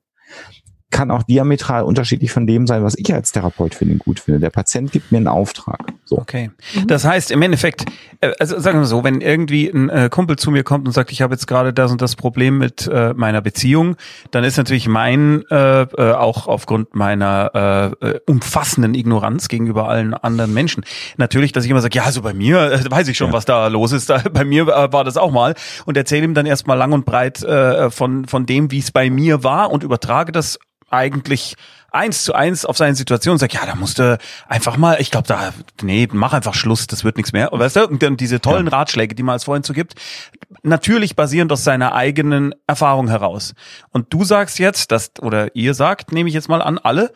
kann 0.95 1.11
auch 1.11 1.23
diametral 1.23 1.83
unterschiedlich 1.83 2.31
von 2.31 2.47
dem 2.47 2.67
sein, 2.67 2.81
was 2.81 2.97
ich 2.97 3.13
als 3.13 3.33
Therapeut 3.33 3.75
für 3.75 3.83
ihn 3.83 3.99
gut 3.99 4.21
finde. 4.21 4.39
Der 4.39 4.49
Patient 4.49 4.93
gibt 4.93 5.11
mir 5.11 5.17
einen 5.17 5.27
Auftrag. 5.27 5.91
So. 6.05 6.17
Okay. 6.17 6.51
Mhm. 6.73 6.87
Das 6.87 7.03
heißt 7.03 7.31
im 7.31 7.41
Endeffekt, 7.41 7.83
äh, 8.21 8.31
also 8.39 8.57
sagen 8.57 8.79
wir 8.79 8.85
so, 8.85 9.03
wenn 9.03 9.19
irgendwie 9.19 9.67
ein 9.67 9.89
äh, 9.89 10.07
Kumpel 10.09 10.37
zu 10.37 10.51
mir 10.51 10.63
kommt 10.63 10.87
und 10.87 10.93
sagt, 10.93 11.11
ich 11.11 11.21
habe 11.21 11.33
jetzt 11.33 11.47
gerade 11.47 11.73
das 11.73 11.91
und 11.91 12.01
das 12.01 12.15
Problem 12.15 12.57
mit 12.59 12.87
äh, 12.87 13.13
meiner 13.13 13.41
Beziehung, 13.41 13.97
dann 14.31 14.45
ist 14.45 14.55
natürlich 14.55 14.87
mein, 14.87 15.43
äh, 15.51 15.81
äh, 15.81 16.13
auch 16.13 16.47
aufgrund 16.47 16.95
meiner 16.95 17.91
äh, 18.01 18.19
umfassenden 18.25 18.93
Ignoranz 18.93 19.49
gegenüber 19.49 19.89
allen 19.89 20.13
anderen 20.13 20.53
Menschen, 20.53 20.85
natürlich, 21.17 21.51
dass 21.51 21.65
ich 21.65 21.71
immer 21.71 21.81
sage, 21.81 21.97
ja, 21.97 22.05
also 22.05 22.21
bei 22.21 22.33
mir 22.33 22.79
weiß 22.89 23.09
ich 23.09 23.17
schon, 23.17 23.27
ja. 23.27 23.33
was 23.33 23.43
da 23.43 23.67
los 23.67 23.91
ist. 23.91 24.05
Da, 24.15 24.21
bei 24.31 24.45
mir 24.45 24.67
äh, 24.67 24.93
war 24.93 25.03
das 25.03 25.17
auch 25.17 25.31
mal 25.31 25.55
und 25.85 25.97
erzähle 25.97 26.25
ihm 26.25 26.35
dann 26.35 26.45
erstmal 26.45 26.77
lang 26.77 26.93
und 26.93 27.05
breit 27.05 27.41
äh, 27.43 27.89
von, 27.89 28.25
von 28.25 28.45
dem, 28.45 28.69
wie 28.69 28.77
es 28.77 28.91
bei 28.91 29.09
mir 29.09 29.43
war 29.43 29.71
und 29.71 29.83
übertrage 29.83 30.31
das 30.31 30.59
eigentlich 30.89 31.55
eins 31.91 32.23
zu 32.23 32.33
eins 32.33 32.65
auf 32.65 32.77
seine 32.77 32.95
Situation 32.95 33.37
sagt, 33.37 33.53
ja, 33.53 33.65
da 33.65 33.75
musste 33.75 34.17
einfach 34.47 34.77
mal, 34.77 34.97
ich 34.99 35.11
glaube, 35.11 35.27
da, 35.27 35.53
nee, 35.81 36.07
mach 36.11 36.33
einfach 36.33 36.53
Schluss, 36.53 36.87
das 36.87 37.03
wird 37.03 37.17
nichts 37.17 37.31
mehr. 37.31 37.53
Und 37.53 37.59
weißt 37.59 37.77
du, 37.77 37.87
und 37.87 38.19
diese 38.19 38.41
tollen 38.41 38.67
ja. 38.67 38.73
Ratschläge, 38.73 39.15
die 39.15 39.23
man 39.23 39.33
als 39.33 39.45
Freund 39.45 39.65
so 39.65 39.73
gibt, 39.73 39.95
natürlich 40.61 41.15
basierend 41.15 41.51
aus 41.51 41.63
seiner 41.63 41.95
eigenen 41.95 42.53
Erfahrung 42.67 43.07
heraus. 43.07 43.55
Und 43.91 44.13
du 44.13 44.23
sagst 44.25 44.59
jetzt, 44.59 44.91
dass, 44.91 45.11
oder 45.21 45.55
ihr 45.55 45.73
sagt, 45.73 46.11
nehme 46.11 46.27
ich 46.27 46.35
jetzt 46.35 46.49
mal 46.49 46.61
an, 46.61 46.77
alle, 46.77 47.13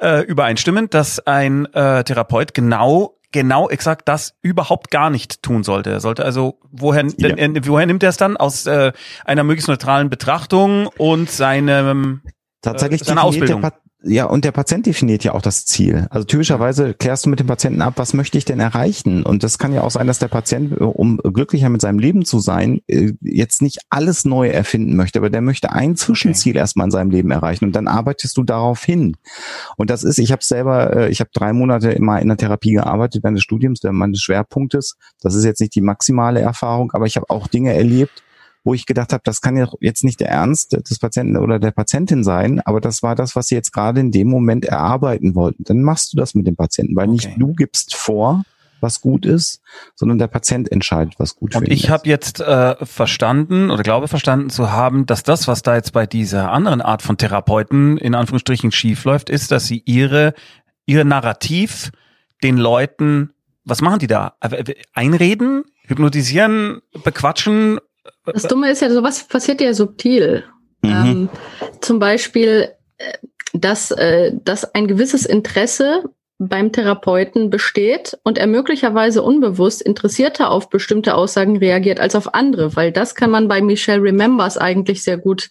äh, 0.00 0.22
übereinstimmend, 0.22 0.94
dass 0.94 1.20
ein 1.20 1.66
äh, 1.72 2.04
Therapeut 2.04 2.54
genau 2.54 3.14
genau 3.30 3.68
exakt 3.68 4.08
das 4.08 4.34
überhaupt 4.40 4.90
gar 4.90 5.10
nicht 5.10 5.42
tun 5.42 5.62
sollte. 5.62 5.90
Er 5.90 6.00
sollte 6.00 6.24
also, 6.24 6.58
woher, 6.70 7.04
ja. 7.18 7.28
denn, 7.28 7.56
äh, 7.56 7.60
woher 7.66 7.84
nimmt 7.86 8.02
er 8.02 8.08
es 8.08 8.16
dann? 8.16 8.36
Aus 8.36 8.66
äh, 8.66 8.92
einer 9.24 9.44
möglichst 9.44 9.68
neutralen 9.68 10.08
Betrachtung 10.08 10.86
und 10.96 11.30
seinem 11.30 12.22
Tatsächlich 12.62 13.02
äh, 13.02 13.04
seine 13.04 13.22
Ausbildung. 13.22 13.60
Der, 13.60 13.72
ja, 14.04 14.26
und 14.26 14.44
der 14.44 14.52
Patient 14.52 14.86
definiert 14.86 15.24
ja 15.24 15.34
auch 15.34 15.42
das 15.42 15.66
Ziel. 15.66 16.06
Also 16.10 16.24
typischerweise 16.24 16.94
klärst 16.94 17.26
du 17.26 17.30
mit 17.30 17.40
dem 17.40 17.48
Patienten 17.48 17.82
ab, 17.82 17.94
was 17.96 18.14
möchte 18.14 18.38
ich 18.38 18.44
denn 18.44 18.60
erreichen? 18.60 19.24
Und 19.24 19.42
das 19.42 19.58
kann 19.58 19.72
ja 19.72 19.82
auch 19.82 19.90
sein, 19.90 20.06
dass 20.06 20.20
der 20.20 20.28
Patient, 20.28 20.80
um 20.80 21.16
glücklicher 21.18 21.68
mit 21.68 21.80
seinem 21.80 21.98
Leben 21.98 22.24
zu 22.24 22.38
sein, 22.38 22.80
äh, 22.86 23.12
jetzt 23.20 23.60
nicht 23.60 23.80
alles 23.90 24.24
neu 24.24 24.48
erfinden 24.48 24.94
möchte, 24.94 25.18
aber 25.18 25.30
der 25.30 25.40
möchte 25.40 25.72
ein 25.72 25.96
Zwischenziel 25.96 26.52
okay. 26.52 26.60
erstmal 26.60 26.86
in 26.86 26.90
seinem 26.92 27.10
Leben 27.10 27.32
erreichen 27.32 27.64
und 27.64 27.72
dann 27.74 27.88
arbeitest 27.88 28.36
du 28.36 28.44
darauf 28.44 28.84
hin. 28.84 29.16
Und 29.76 29.90
das 29.90 30.04
ist, 30.04 30.18
ich 30.18 30.30
habe 30.30 30.44
selber, 30.44 30.96
äh, 30.96 31.08
ich 31.10 31.18
habe 31.18 31.30
drei 31.32 31.52
Monate 31.52 31.90
immer 31.90 32.20
in 32.20 32.28
der 32.28 32.36
Therapie 32.36 32.74
gearbeitet 32.74 33.24
während 33.24 33.36
des 33.36 33.42
Studiums, 33.42 33.80
der 33.80 33.92
meines 33.92 34.20
Schwerpunktes. 34.20 34.96
Das 35.22 35.34
ist 35.34 35.44
jetzt 35.44 35.60
nicht 35.60 35.74
die 35.74 35.80
maximale 35.80 36.40
Erfahrung, 36.40 36.92
aber 36.92 37.06
ich 37.06 37.16
habe 37.16 37.28
auch 37.30 37.48
Dinge 37.48 37.74
erlebt, 37.74 38.22
wo 38.68 38.74
ich 38.74 38.84
gedacht 38.84 39.14
habe, 39.14 39.22
das 39.24 39.40
kann 39.40 39.56
ja 39.56 39.66
jetzt 39.80 40.04
nicht 40.04 40.20
der 40.20 40.28
Ernst 40.28 40.74
des 40.74 40.98
Patienten 40.98 41.38
oder 41.38 41.58
der 41.58 41.70
Patientin 41.70 42.22
sein, 42.22 42.60
aber 42.60 42.82
das 42.82 43.02
war 43.02 43.14
das, 43.14 43.34
was 43.34 43.46
sie 43.46 43.54
jetzt 43.54 43.72
gerade 43.72 43.98
in 43.98 44.12
dem 44.12 44.28
Moment 44.28 44.66
erarbeiten 44.66 45.34
wollten. 45.34 45.64
Dann 45.64 45.80
machst 45.80 46.12
du 46.12 46.18
das 46.18 46.34
mit 46.34 46.46
dem 46.46 46.54
Patienten, 46.54 46.94
weil 46.94 47.08
okay. 47.08 47.12
nicht 47.12 47.30
du 47.38 47.54
gibst 47.54 47.96
vor, 47.96 48.42
was 48.82 49.00
gut 49.00 49.24
ist, 49.24 49.62
sondern 49.94 50.18
der 50.18 50.26
Patient 50.26 50.70
entscheidet, 50.70 51.14
was 51.16 51.34
gut 51.34 51.54
Und 51.54 51.62
für 51.62 51.64
ihn 51.64 51.72
ist. 51.72 51.78
Und 51.78 51.84
ich 51.84 51.90
habe 51.90 52.06
jetzt 52.10 52.40
äh, 52.40 52.76
verstanden 52.84 53.70
oder 53.70 53.82
glaube 53.82 54.06
verstanden 54.06 54.50
zu 54.50 54.70
haben, 54.70 55.06
dass 55.06 55.22
das, 55.22 55.48
was 55.48 55.62
da 55.62 55.74
jetzt 55.74 55.94
bei 55.94 56.04
dieser 56.04 56.52
anderen 56.52 56.82
Art 56.82 57.00
von 57.00 57.16
Therapeuten 57.16 57.96
in 57.96 58.14
Anführungsstrichen 58.14 58.70
schief 58.70 59.04
läuft, 59.04 59.30
ist, 59.30 59.50
dass 59.50 59.66
sie 59.66 59.82
ihre 59.86 60.34
ihre 60.84 61.06
Narrativ 61.06 61.90
den 62.42 62.58
Leuten, 62.58 63.30
was 63.64 63.80
machen 63.80 63.98
die 63.98 64.06
da? 64.08 64.36
Einreden, 64.92 65.64
hypnotisieren, 65.86 66.82
bequatschen 67.02 67.78
das 68.32 68.44
Dumme 68.44 68.70
ist 68.70 68.82
ja, 68.82 68.90
sowas 68.90 69.24
passiert 69.24 69.60
ja 69.60 69.74
subtil. 69.74 70.44
Mhm. 70.82 70.90
Ähm, 70.90 71.28
zum 71.80 71.98
Beispiel, 71.98 72.70
äh, 72.98 73.12
dass, 73.52 73.90
äh, 73.90 74.32
dass 74.44 74.74
ein 74.74 74.86
gewisses 74.86 75.26
Interesse 75.26 76.04
beim 76.38 76.70
Therapeuten 76.70 77.50
besteht 77.50 78.16
und 78.22 78.38
er 78.38 78.46
möglicherweise 78.46 79.22
unbewusst 79.22 79.82
interessierter 79.82 80.50
auf 80.50 80.70
bestimmte 80.70 81.14
Aussagen 81.14 81.56
reagiert 81.56 81.98
als 81.98 82.14
auf 82.14 82.32
andere, 82.32 82.76
weil 82.76 82.92
das 82.92 83.16
kann 83.16 83.30
man 83.30 83.48
bei 83.48 83.60
Michelle 83.60 84.02
Remembers 84.02 84.56
eigentlich 84.56 85.02
sehr 85.02 85.18
gut 85.18 85.48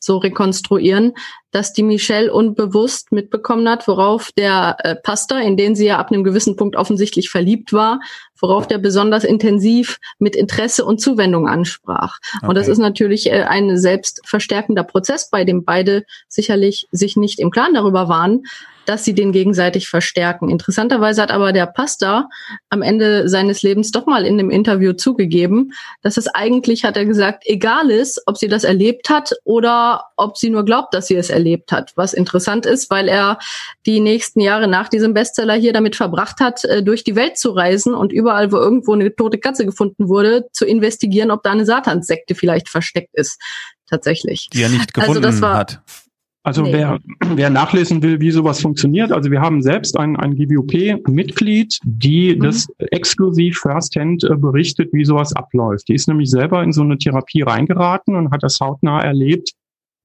so 0.00 0.16
rekonstruieren, 0.16 1.12
dass 1.50 1.72
die 1.72 1.82
Michelle 1.82 2.32
unbewusst 2.32 3.12
mitbekommen 3.12 3.68
hat, 3.68 3.86
worauf 3.86 4.32
der 4.32 4.76
äh, 4.78 4.96
Pastor, 4.96 5.40
in 5.40 5.56
den 5.56 5.76
sie 5.76 5.86
ja 5.86 5.98
ab 5.98 6.10
einem 6.10 6.24
gewissen 6.24 6.56
Punkt 6.56 6.76
offensichtlich 6.76 7.28
verliebt 7.28 7.72
war, 7.72 8.00
worauf 8.38 8.66
der 8.66 8.78
besonders 8.78 9.24
intensiv 9.24 9.98
mit 10.18 10.34
Interesse 10.36 10.84
und 10.84 11.00
Zuwendung 11.00 11.46
ansprach. 11.46 12.18
Okay. 12.38 12.48
Und 12.48 12.54
das 12.54 12.68
ist 12.68 12.78
natürlich 12.78 13.30
äh, 13.30 13.42
ein 13.42 13.76
selbstverstärkender 13.76 14.84
Prozess, 14.84 15.30
bei 15.30 15.44
dem 15.44 15.64
beide 15.64 16.04
sicherlich 16.28 16.88
sich 16.90 17.16
nicht 17.16 17.38
im 17.38 17.50
Klaren 17.50 17.74
darüber 17.74 18.08
waren, 18.08 18.42
dass 18.86 19.04
sie 19.04 19.14
den 19.14 19.32
gegenseitig 19.32 19.88
verstärken. 19.88 20.48
Interessanterweise 20.48 21.22
hat 21.22 21.30
aber 21.30 21.52
der 21.52 21.66
Pastor 21.66 22.28
am 22.68 22.82
Ende 22.82 23.28
seines 23.28 23.62
Lebens 23.62 23.90
doch 23.90 24.06
mal 24.06 24.24
in 24.24 24.38
dem 24.38 24.50
Interview 24.50 24.92
zugegeben, 24.92 25.72
dass 26.02 26.16
es 26.16 26.28
eigentlich, 26.28 26.84
hat 26.84 26.96
er 26.96 27.04
gesagt, 27.04 27.44
egal 27.46 27.90
ist, 27.90 28.22
ob 28.26 28.36
sie 28.36 28.48
das 28.48 28.64
erlebt 28.64 29.10
hat 29.10 29.32
oder 29.44 30.04
ob 30.16 30.36
sie 30.36 30.50
nur 30.50 30.64
glaubt, 30.64 30.94
dass 30.94 31.06
sie 31.06 31.16
es 31.16 31.30
erlebt 31.30 31.72
hat. 31.72 31.92
Was 31.96 32.12
interessant 32.12 32.66
ist, 32.66 32.90
weil 32.90 33.08
er 33.08 33.38
die 33.86 34.00
nächsten 34.00 34.40
Jahre 34.40 34.68
nach 34.68 34.88
diesem 34.88 35.14
Bestseller 35.14 35.54
hier 35.54 35.72
damit 35.72 35.96
verbracht 35.96 36.40
hat, 36.40 36.64
äh, 36.64 36.82
durch 36.82 37.04
die 37.04 37.16
Welt 37.16 37.38
zu 37.38 37.50
reisen 37.50 37.94
und 37.94 38.12
überall, 38.12 38.52
wo 38.52 38.56
irgendwo 38.56 38.94
eine 38.94 39.14
tote 39.14 39.38
Katze 39.38 39.64
gefunden 39.64 40.08
wurde, 40.08 40.48
zu 40.52 40.64
investigieren, 40.64 41.30
ob 41.30 41.42
da 41.42 41.52
eine 41.52 41.66
Satanssekte 41.66 42.34
vielleicht 42.34 42.68
versteckt 42.68 43.14
ist 43.14 43.38
tatsächlich. 43.90 44.48
Die 44.52 44.62
er 44.62 44.68
nicht 44.68 44.94
gefunden 44.94 45.24
also 45.24 45.42
war, 45.42 45.56
hat. 45.56 45.82
Also 46.42 46.62
nee. 46.62 46.72
wer, 46.72 46.98
wer 47.34 47.50
nachlesen 47.50 48.02
will, 48.02 48.20
wie 48.20 48.30
sowas 48.30 48.60
funktioniert, 48.60 49.12
also 49.12 49.30
wir 49.30 49.42
haben 49.42 49.60
selbst 49.60 49.98
ein, 49.98 50.16
ein 50.16 50.34
GWOP-Mitglied, 50.36 51.78
die 51.84 52.34
mhm. 52.34 52.42
das 52.42 52.66
exklusiv 52.78 53.58
firsthand 53.58 54.24
äh, 54.24 54.36
berichtet, 54.36 54.88
wie 54.92 55.04
sowas 55.04 55.34
abläuft. 55.34 55.88
Die 55.88 55.94
ist 55.94 56.08
nämlich 56.08 56.30
selber 56.30 56.62
in 56.62 56.72
so 56.72 56.82
eine 56.82 56.96
Therapie 56.96 57.42
reingeraten 57.42 58.16
und 58.16 58.30
hat 58.30 58.42
das 58.42 58.58
hautnah 58.58 59.02
erlebt, 59.02 59.52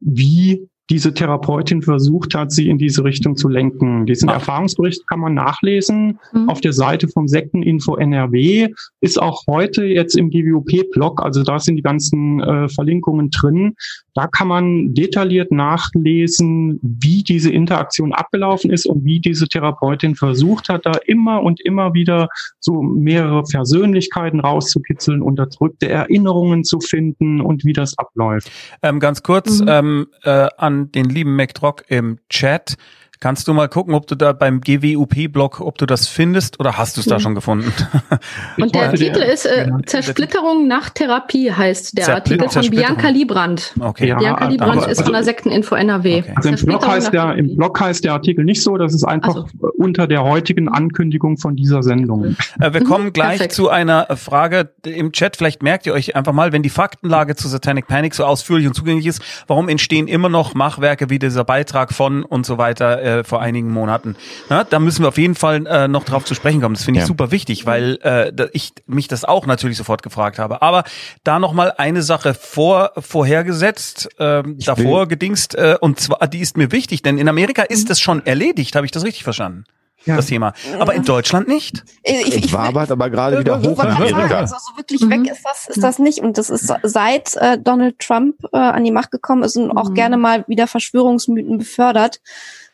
wie 0.01 0.67
diese 0.89 1.13
Therapeutin 1.13 1.81
versucht 1.81 2.35
hat, 2.35 2.51
sie 2.51 2.69
in 2.69 2.77
diese 2.77 3.03
Richtung 3.03 3.35
zu 3.35 3.49
lenken. 3.49 4.05
Diesen 4.05 4.29
Ach. 4.29 4.35
Erfahrungsbericht 4.35 5.07
kann 5.07 5.19
man 5.19 5.33
nachlesen 5.33 6.19
mhm. 6.31 6.49
auf 6.49 6.61
der 6.61 6.73
Seite 6.73 7.07
vom 7.07 7.27
Sekteninfo 7.27 7.95
NRW. 7.95 8.69
Ist 9.01 9.21
auch 9.21 9.43
heute 9.47 9.85
jetzt 9.85 10.15
im 10.15 10.29
GWOP-Blog, 10.29 11.23
also 11.23 11.43
da 11.43 11.59
sind 11.59 11.77
die 11.77 11.81
ganzen 11.81 12.39
äh, 12.39 12.69
Verlinkungen 12.69 13.31
drin. 13.31 13.75
Da 14.13 14.27
kann 14.27 14.47
man 14.47 14.93
detailliert 14.93 15.51
nachlesen, 15.51 16.79
wie 16.81 17.23
diese 17.23 17.51
Interaktion 17.51 18.13
abgelaufen 18.13 18.71
ist 18.71 18.85
und 18.85 19.03
wie 19.03 19.19
diese 19.19 19.47
Therapeutin 19.47 20.15
versucht 20.15 20.69
hat, 20.69 20.85
da 20.85 20.93
immer 21.05 21.41
und 21.41 21.59
immer 21.61 21.93
wieder 21.93 22.29
so 22.59 22.81
mehrere 22.81 23.43
Persönlichkeiten 23.43 24.39
rauszukitzeln, 24.39 25.21
unterdrückte 25.21 25.89
Erinnerungen 25.89 26.63
zu 26.63 26.79
finden 26.79 27.41
und 27.41 27.65
wie 27.65 27.73
das 27.73 27.97
abläuft. 27.97 28.49
Ähm, 28.83 28.99
ganz 28.99 29.23
kurz 29.23 29.61
mhm. 29.61 29.67
ähm, 29.67 30.07
äh, 30.23 30.47
an 30.57 30.74
den 30.83 31.05
lieben 31.05 31.35
MacDrock 31.35 31.83
im 31.87 32.19
Chat. 32.29 32.77
Kannst 33.19 33.47
du 33.47 33.53
mal 33.53 33.69
gucken, 33.69 33.93
ob 33.93 34.07
du 34.07 34.15
da 34.15 34.33
beim 34.33 34.61
GWUP-Blog, 34.61 35.61
ob 35.61 35.77
du 35.77 35.85
das 35.85 36.07
findest 36.07 36.59
oder 36.59 36.77
hast 36.77 36.97
du 36.97 37.01
es 37.01 37.07
da 37.07 37.19
schon 37.19 37.35
gefunden? 37.35 37.71
Und 38.57 38.75
der 38.75 38.93
Titel 38.93 39.19
ist 39.19 39.45
äh, 39.45 39.69
Zersplitterung 39.85 40.67
nach 40.67 40.89
Therapie 40.89 41.51
heißt 41.51 41.97
der 41.97 42.15
Artikel 42.15 42.49
von 42.49 42.69
Bianca 42.69 43.09
Liebrand. 43.09 43.73
Okay. 43.79 44.09
Ja, 44.09 44.17
Bianca 44.17 44.47
Liebrand 44.47 44.87
ist 44.87 45.01
von 45.01 45.13
der 45.13 45.23
Sekteninfo 45.23 45.75
NRW. 45.75 46.19
Okay. 46.19 46.33
Also 46.35 46.49
im 46.49 46.55
Blog, 46.65 46.87
heißt 46.87 47.13
der, 47.13 47.35
im 47.35 47.55
Blog 47.55 47.79
heißt 47.79 48.03
der 48.03 48.13
Artikel 48.13 48.45
nicht 48.45 48.61
so, 48.61 48.77
das 48.77 48.93
ist 48.93 49.03
einfach 49.03 49.47
so. 49.47 49.69
unter 49.77 50.07
der 50.07 50.23
heutigen 50.23 50.67
Ankündigung 50.67 51.37
von 51.37 51.55
dieser 51.55 51.83
Sendung. 51.83 52.35
Äh, 52.59 52.73
wir 52.73 52.83
kommen 52.83 53.13
gleich 53.13 53.37
Perfekt. 53.37 53.53
zu 53.53 53.69
einer 53.69 54.07
Frage 54.15 54.69
im 54.85 55.11
Chat. 55.11 55.37
Vielleicht 55.37 55.63
merkt 55.63 55.85
ihr 55.85 55.93
euch 55.93 56.15
einfach 56.15 56.33
mal, 56.33 56.51
wenn 56.51 56.63
die 56.63 56.69
Faktenlage 56.69 57.35
zu 57.35 57.47
Satanic 57.47 57.87
Panic 57.87 58.13
so 58.13 58.25
ausführlich 58.25 58.67
und 58.67 58.73
zugänglich 58.73 59.05
ist, 59.05 59.21
warum 59.47 59.69
entstehen 59.69 60.07
immer 60.07 60.29
noch 60.29 60.53
Machwerke 60.53 61.09
wie 61.09 61.19
dieser 61.19 61.43
Beitrag 61.43 61.93
von 61.93 62.23
und 62.23 62.45
so 62.45 62.57
weiter 62.57 63.01
äh, 63.05 63.23
vor 63.23 63.41
einigen 63.41 63.71
Monaten. 63.71 64.15
Na, 64.49 64.63
da 64.63 64.79
müssen 64.79 65.03
wir 65.03 65.09
auf 65.09 65.17
jeden 65.17 65.35
Fall 65.35 65.65
äh, 65.67 65.87
noch 65.87 66.03
drauf 66.03 66.25
zu 66.25 66.33
sprechen 66.35 66.61
kommen. 66.61 66.75
Das 66.75 66.83
finde 66.83 66.99
ich 66.99 67.03
ja. 67.03 67.07
super 67.07 67.31
wichtig, 67.31 67.65
weil 67.65 67.99
äh, 68.01 68.49
ich 68.51 68.73
mich 68.87 69.07
das 69.07 69.23
auch 69.23 69.45
natürlich 69.45 69.77
sofort 69.77 70.03
gefragt 70.03 70.39
habe. 70.39 70.61
Aber 70.61 70.83
da 71.23 71.39
noch 71.39 71.53
mal 71.53 71.71
eine 71.77 72.01
Sache 72.01 72.33
vor 72.33 72.91
vorhergesetzt, 72.97 74.09
äh, 74.19 74.43
davor 74.43 75.01
will. 75.01 75.07
gedingst 75.07 75.55
äh, 75.55 75.77
und 75.79 75.99
zwar 75.99 76.25
die 76.27 76.39
ist 76.39 76.57
mir 76.57 76.71
wichtig, 76.71 77.03
denn 77.03 77.17
in 77.17 77.29
Amerika 77.29 77.61
ist 77.61 77.89
das 77.89 77.99
schon 77.99 78.25
erledigt. 78.25 78.75
Habe 78.75 78.85
ich 78.85 78.91
das 78.91 79.03
richtig 79.03 79.23
verstanden? 79.23 79.65
ja. 80.05 80.15
das 80.15 80.27
Thema. 80.27 80.53
Aber 80.79 80.93
in 80.93 81.03
Deutschland 81.03 81.47
nicht. 81.47 81.83
Ich, 82.03 82.35
ich, 82.35 82.53
wabert 82.53 82.91
aber 82.91 83.09
gerade 83.09 83.39
wieder 83.39 83.61
hoch 83.61 83.83
in 83.83 83.89
Amerika. 83.89 84.39
Also 84.39 84.55
so 84.59 84.77
wirklich 84.77 85.01
mhm. 85.01 85.09
weg 85.09 85.31
ist 85.31 85.43
das, 85.43 85.67
ist 85.67 85.83
das 85.83 85.99
nicht. 85.99 86.19
Und 86.19 86.37
das 86.37 86.49
ist 86.49 86.71
seit 86.83 87.35
äh, 87.35 87.57
Donald 87.57 87.99
Trump 87.99 88.35
äh, 88.53 88.57
an 88.57 88.83
die 88.83 88.91
Macht 88.91 89.11
gekommen 89.11 89.43
ist 89.43 89.57
und 89.57 89.71
auch 89.71 89.89
mhm. 89.89 89.95
gerne 89.95 90.17
mal 90.17 90.45
wieder 90.47 90.67
Verschwörungsmythen 90.67 91.57
befördert 91.57 92.21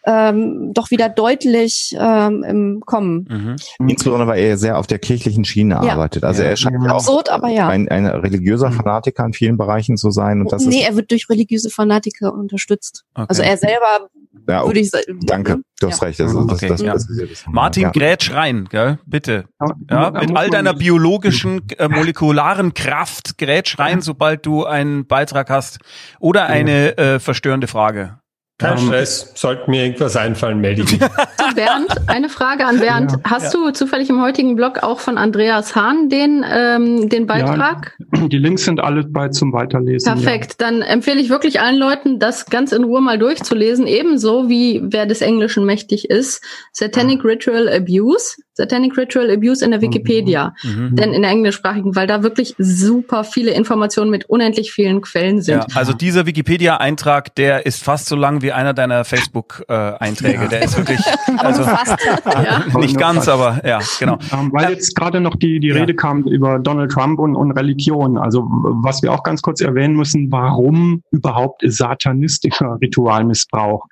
ähm, 0.05 0.73
doch 0.73 0.91
wieder 0.91 1.09
deutlich 1.09 1.95
ähm, 1.99 2.43
im 2.43 2.81
Kommen. 2.85 3.27
Mhm. 3.29 3.87
Insbesondere, 3.87 4.27
weil 4.27 4.43
er 4.43 4.57
sehr 4.57 4.77
auf 4.77 4.87
der 4.87 4.99
kirchlichen 4.99 5.45
Schiene 5.45 5.75
ja. 5.75 5.93
arbeitet. 5.93 6.23
Also 6.23 6.41
ja. 6.41 6.49
er 6.49 6.55
scheint 6.55 6.83
ja 6.83 6.91
auch 6.91 6.95
Absurd, 6.95 7.29
aber 7.29 7.49
ja. 7.49 7.67
ein, 7.67 7.87
ein 7.89 8.05
religiöser 8.05 8.69
mhm. 8.69 8.75
Fanatiker 8.75 9.25
in 9.25 9.33
vielen 9.33 9.57
Bereichen 9.57 9.97
zu 9.97 10.11
sein. 10.11 10.41
Und 10.41 10.51
das 10.51 10.65
nee, 10.65 10.79
ist 10.79 10.89
er 10.89 10.95
wird 10.95 11.11
durch 11.11 11.29
religiöse 11.29 11.69
Fanatiker 11.69 12.33
unterstützt. 12.33 13.03
Okay. 13.13 13.25
Also 13.29 13.43
er 13.43 13.57
selber 13.57 14.09
ja, 14.47 14.65
würde 14.65 14.79
ich 14.79 14.89
sagen. 14.89 15.19
Danke, 15.23 15.61
du 15.79 15.87
hast 15.87 16.01
recht. 16.01 16.19
Das, 16.19 16.33
okay, 16.33 16.67
das, 16.67 16.81
das, 16.81 17.07
das, 17.07 17.45
Martin, 17.47 17.83
ja. 17.83 17.91
grätsch 17.91 18.31
rein, 18.31 18.67
gell? 18.69 18.97
bitte. 19.05 19.45
Ja, 19.89 20.11
mit 20.11 20.35
all 20.35 20.49
deiner 20.49 20.73
biologischen, 20.73 21.61
äh, 21.77 21.87
molekularen 21.87 22.73
Kraft, 22.73 23.37
grätsch 23.37 23.77
rein, 23.77 24.01
sobald 24.01 24.45
du 24.45 24.65
einen 24.65 25.05
Beitrag 25.05 25.49
hast 25.49 25.79
oder 26.19 26.45
eine 26.45 26.97
äh, 26.97 27.19
verstörende 27.19 27.67
Frage. 27.67 28.20
Kein 28.61 28.77
um, 28.77 28.85
Stress, 28.85 29.31
sollte 29.35 29.69
mir 29.69 29.83
irgendwas 29.83 30.15
einfallen, 30.15 30.61
melde 30.61 30.83
ich 30.83 30.91
mich. 30.91 30.99
Bernd, 31.55 31.95
eine 32.07 32.29
Frage 32.29 32.65
an 32.65 32.79
Bernd. 32.79 33.11
Ja. 33.11 33.17
Hast 33.23 33.53
ja. 33.53 33.59
du 33.59 33.71
zufällig 33.71 34.09
im 34.09 34.21
heutigen 34.21 34.55
Blog 34.55 34.83
auch 34.83 34.99
von 34.99 35.17
Andreas 35.17 35.75
Hahn 35.75 36.09
den, 36.09 36.45
ähm, 36.49 37.09
den 37.09 37.25
Beitrag? 37.25 37.97
Ja, 38.13 38.27
die 38.27 38.37
Links 38.37 38.65
sind 38.65 38.79
alle 38.79 39.03
bei 39.03 39.29
zum 39.29 39.51
Weiterlesen. 39.51 40.13
Perfekt, 40.13 40.61
dann 40.61 40.81
empfehle 40.81 41.19
ich 41.19 41.29
wirklich 41.29 41.59
allen 41.59 41.77
Leuten, 41.77 42.19
das 42.19 42.45
ganz 42.45 42.71
in 42.71 42.83
Ruhe 42.83 43.01
mal 43.01 43.17
durchzulesen, 43.17 43.87
ebenso 43.87 44.47
wie 44.47 44.81
wer 44.83 45.05
des 45.05 45.21
Englischen 45.21 45.65
mächtig 45.65 46.09
ist. 46.09 46.41
Satanic 46.71 47.23
Ritual 47.25 47.67
Abuse 47.67 48.35
Satanic 48.53 48.97
Ritual 48.97 49.31
Abuse 49.31 49.63
in 49.63 49.71
der 49.71 49.81
Wikipedia, 49.81 50.53
mhm. 50.63 50.89
mhm. 50.89 50.95
denn 50.95 51.13
in 51.13 51.21
der 51.21 51.31
englischsprachigen, 51.31 51.95
weil 51.95 52.05
da 52.05 52.21
wirklich 52.21 52.53
super 52.57 53.23
viele 53.23 53.51
Informationen 53.51 54.11
mit 54.11 54.29
unendlich 54.29 54.71
vielen 54.71 55.01
Quellen 55.01 55.41
sind. 55.41 55.65
Ja, 55.69 55.75
also 55.75 55.93
dieser 55.93 56.25
Wikipedia-Eintrag, 56.25 57.33
der 57.35 57.65
ist 57.65 57.81
fast 57.81 58.07
so 58.07 58.15
lang 58.15 58.41
wie 58.41 58.51
einer 58.51 58.73
deiner 58.73 59.05
Facebook-Einträge. 59.05 60.43
Ja. 60.43 60.47
Der 60.47 60.63
ist 60.63 60.77
wirklich, 60.77 60.99
also 61.37 61.63
ja. 61.63 62.65
nicht 62.79 62.97
ganz, 62.97 63.27
aber 63.29 63.61
ja, 63.65 63.79
genau. 63.99 64.17
Ähm, 64.33 64.51
weil 64.51 64.71
jetzt 64.71 64.95
gerade 64.95 65.21
noch 65.21 65.35
die, 65.35 65.59
die 65.59 65.71
Rede 65.71 65.95
kam 65.95 66.23
über 66.23 66.59
Donald 66.59 66.91
Trump 66.91 67.19
und, 67.19 67.35
und 67.35 67.51
Religion. 67.51 68.17
Also 68.17 68.45
was 68.49 69.01
wir 69.01 69.13
auch 69.13 69.23
ganz 69.23 69.41
kurz 69.41 69.61
erwähnen 69.61 69.95
müssen, 69.95 70.31
warum 70.31 71.03
überhaupt 71.11 71.63
satanistischer 71.65 72.77
Ritualmissbrauch? 72.81 73.85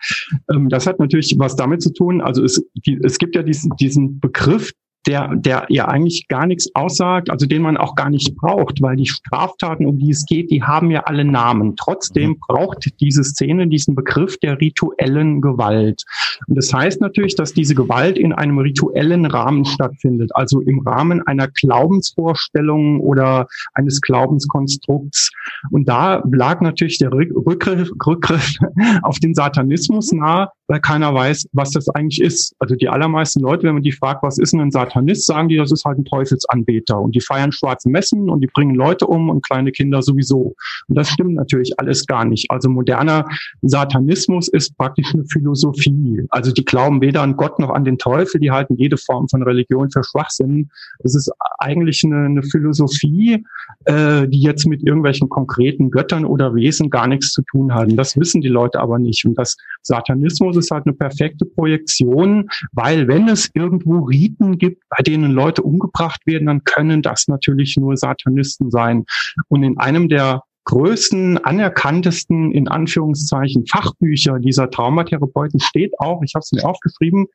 Ähm, 0.53 0.67
das 0.67 0.85
hat 0.85 0.99
natürlich 0.99 1.35
was 1.37 1.55
damit 1.55 1.81
zu 1.81 1.93
tun. 1.93 2.21
Also 2.21 2.43
es, 2.43 2.61
die, 2.85 2.99
es 3.03 3.17
gibt 3.17 3.35
ja 3.35 3.43
diesen, 3.43 3.71
diesen 3.77 4.19
Begriff 4.19 4.48
Begriff, 4.49 4.73
der, 5.07 5.33
der 5.35 5.65
ja 5.69 5.87
eigentlich 5.87 6.27
gar 6.27 6.45
nichts 6.45 6.69
aussagt, 6.75 7.29
also 7.29 7.45
den 7.45 7.61
man 7.61 7.77
auch 7.77 7.95
gar 7.95 8.09
nicht 8.09 8.35
braucht, 8.35 8.81
weil 8.81 8.97
die 8.97 9.07
Straftaten, 9.07 9.85
um 9.85 9.97
die 9.97 10.11
es 10.11 10.25
geht, 10.25 10.51
die 10.51 10.63
haben 10.63 10.91
ja 10.91 11.01
alle 11.03 11.23
Namen. 11.23 11.75
Trotzdem 11.75 12.31
mhm. 12.31 12.39
braucht 12.47 12.89
diese 12.99 13.23
Szene 13.23 13.67
diesen 13.67 13.95
Begriff 13.95 14.37
der 14.37 14.59
rituellen 14.59 15.41
Gewalt. 15.41 16.03
Und 16.47 16.57
das 16.57 16.73
heißt 16.73 17.01
natürlich, 17.01 17.35
dass 17.35 17.53
diese 17.53 17.75
Gewalt 17.75 18.17
in 18.17 18.33
einem 18.33 18.59
rituellen 18.59 19.25
Rahmen 19.25 19.65
stattfindet, 19.65 20.31
also 20.33 20.61
im 20.61 20.79
Rahmen 20.79 21.25
einer 21.25 21.47
Glaubensvorstellung 21.47 22.99
oder 22.99 23.47
eines 23.73 24.01
Glaubenskonstrukts. 24.01 25.31
Und 25.71 25.87
da 25.87 26.21
lag 26.31 26.61
natürlich 26.61 26.97
der 26.97 27.11
Rückgriff, 27.11 27.91
Rückgriff 28.05 28.55
auf 29.03 29.19
den 29.19 29.33
Satanismus 29.33 30.11
nahe, 30.11 30.49
weil 30.67 30.81
keiner 30.81 31.13
weiß, 31.13 31.47
was 31.53 31.71
das 31.71 31.89
eigentlich 31.89 32.21
ist. 32.21 32.53
Also 32.59 32.75
die 32.75 32.89
allermeisten 32.89 33.39
Leute, 33.41 33.63
wenn 33.63 33.73
man 33.73 33.83
die 33.83 33.91
fragt, 33.91 34.23
was 34.23 34.37
ist 34.37 34.53
denn 34.53 34.61
ein 34.61 34.71
Satanist, 34.89 35.25
sagen 35.25 35.49
die, 35.49 35.57
das 35.57 35.71
ist 35.71 35.85
halt 35.85 35.99
ein 35.99 36.05
Teufelsanbeter. 36.05 36.99
Und 36.99 37.15
die 37.15 37.21
feiern 37.21 37.51
schwarze 37.51 37.89
Messen 37.89 38.29
und 38.29 38.41
die 38.41 38.47
bringen 38.47 38.75
Leute 38.75 39.05
um 39.05 39.29
und 39.29 39.45
kleine 39.45 39.71
Kinder 39.71 40.01
sowieso. 40.01 40.55
Und 40.87 40.97
das 40.97 41.09
stimmt 41.09 41.35
natürlich 41.35 41.79
alles 41.79 42.05
gar 42.05 42.25
nicht. 42.25 42.49
Also 42.49 42.69
moderner 42.69 43.25
Satanismus 43.61 44.47
ist 44.47 44.75
praktisch 44.77 45.13
eine 45.13 45.25
Philosophie. 45.25 46.25
Also 46.29 46.51
die 46.51 46.65
glauben 46.65 47.01
weder 47.01 47.21
an 47.21 47.35
Gott 47.35 47.59
noch 47.59 47.69
an 47.69 47.85
den 47.85 47.97
Teufel, 47.97 48.41
die 48.41 48.51
halten 48.51 48.75
jede 48.75 48.97
Form 48.97 49.27
von 49.29 49.43
Religion 49.43 49.91
für 49.91 50.03
Schwachsinn. 50.03 50.69
Es 51.03 51.15
ist 51.15 51.31
eigentlich 51.59 52.03
eine, 52.03 52.25
eine 52.25 52.43
Philosophie, 52.43 53.43
äh, 53.85 54.27
die 54.27 54.41
jetzt 54.41 54.65
mit 54.65 54.83
irgendwelchen 54.83 55.29
konkreten 55.29 55.91
Göttern 55.91 56.25
oder 56.25 56.55
Wesen 56.55 56.89
gar 56.89 57.07
nichts 57.07 57.31
zu 57.31 57.43
tun 57.43 57.73
haben. 57.73 57.95
Das 57.95 58.17
wissen 58.17 58.41
die 58.41 58.47
Leute 58.47 58.79
aber 58.79 58.97
nicht. 58.99 59.25
Und 59.25 59.35
das 59.35 59.55
Satanismus 59.83 60.57
ist 60.57 60.71
halt 60.71 60.85
eine 60.85 60.95
perfekte 60.95 61.45
Projektion, 61.45 62.49
weil 62.71 63.07
wenn 63.07 63.27
es 63.27 63.49
irgendwo 63.53 63.99
Riten 63.99 64.57
gibt, 64.57 64.78
bei 64.89 65.03
denen 65.03 65.31
Leute 65.31 65.61
umgebracht 65.61 66.21
werden, 66.25 66.47
dann 66.47 66.63
können 66.63 67.01
das 67.01 67.27
natürlich 67.27 67.77
nur 67.77 67.95
Satanisten 67.97 68.71
sein. 68.71 69.05
Und 69.47 69.63
in 69.63 69.77
einem 69.77 70.09
der 70.09 70.43
größten, 70.65 71.43
anerkanntesten, 71.43 72.51
in 72.51 72.67
Anführungszeichen, 72.67 73.65
Fachbücher 73.65 74.39
dieser 74.39 74.69
Traumatherapeuten 74.69 75.59
steht 75.59 75.99
auch, 75.99 76.21
ich 76.23 76.35
habe 76.35 76.43
es 76.43 76.51
mir 76.51 76.63
aufgeschrieben, 76.63 77.27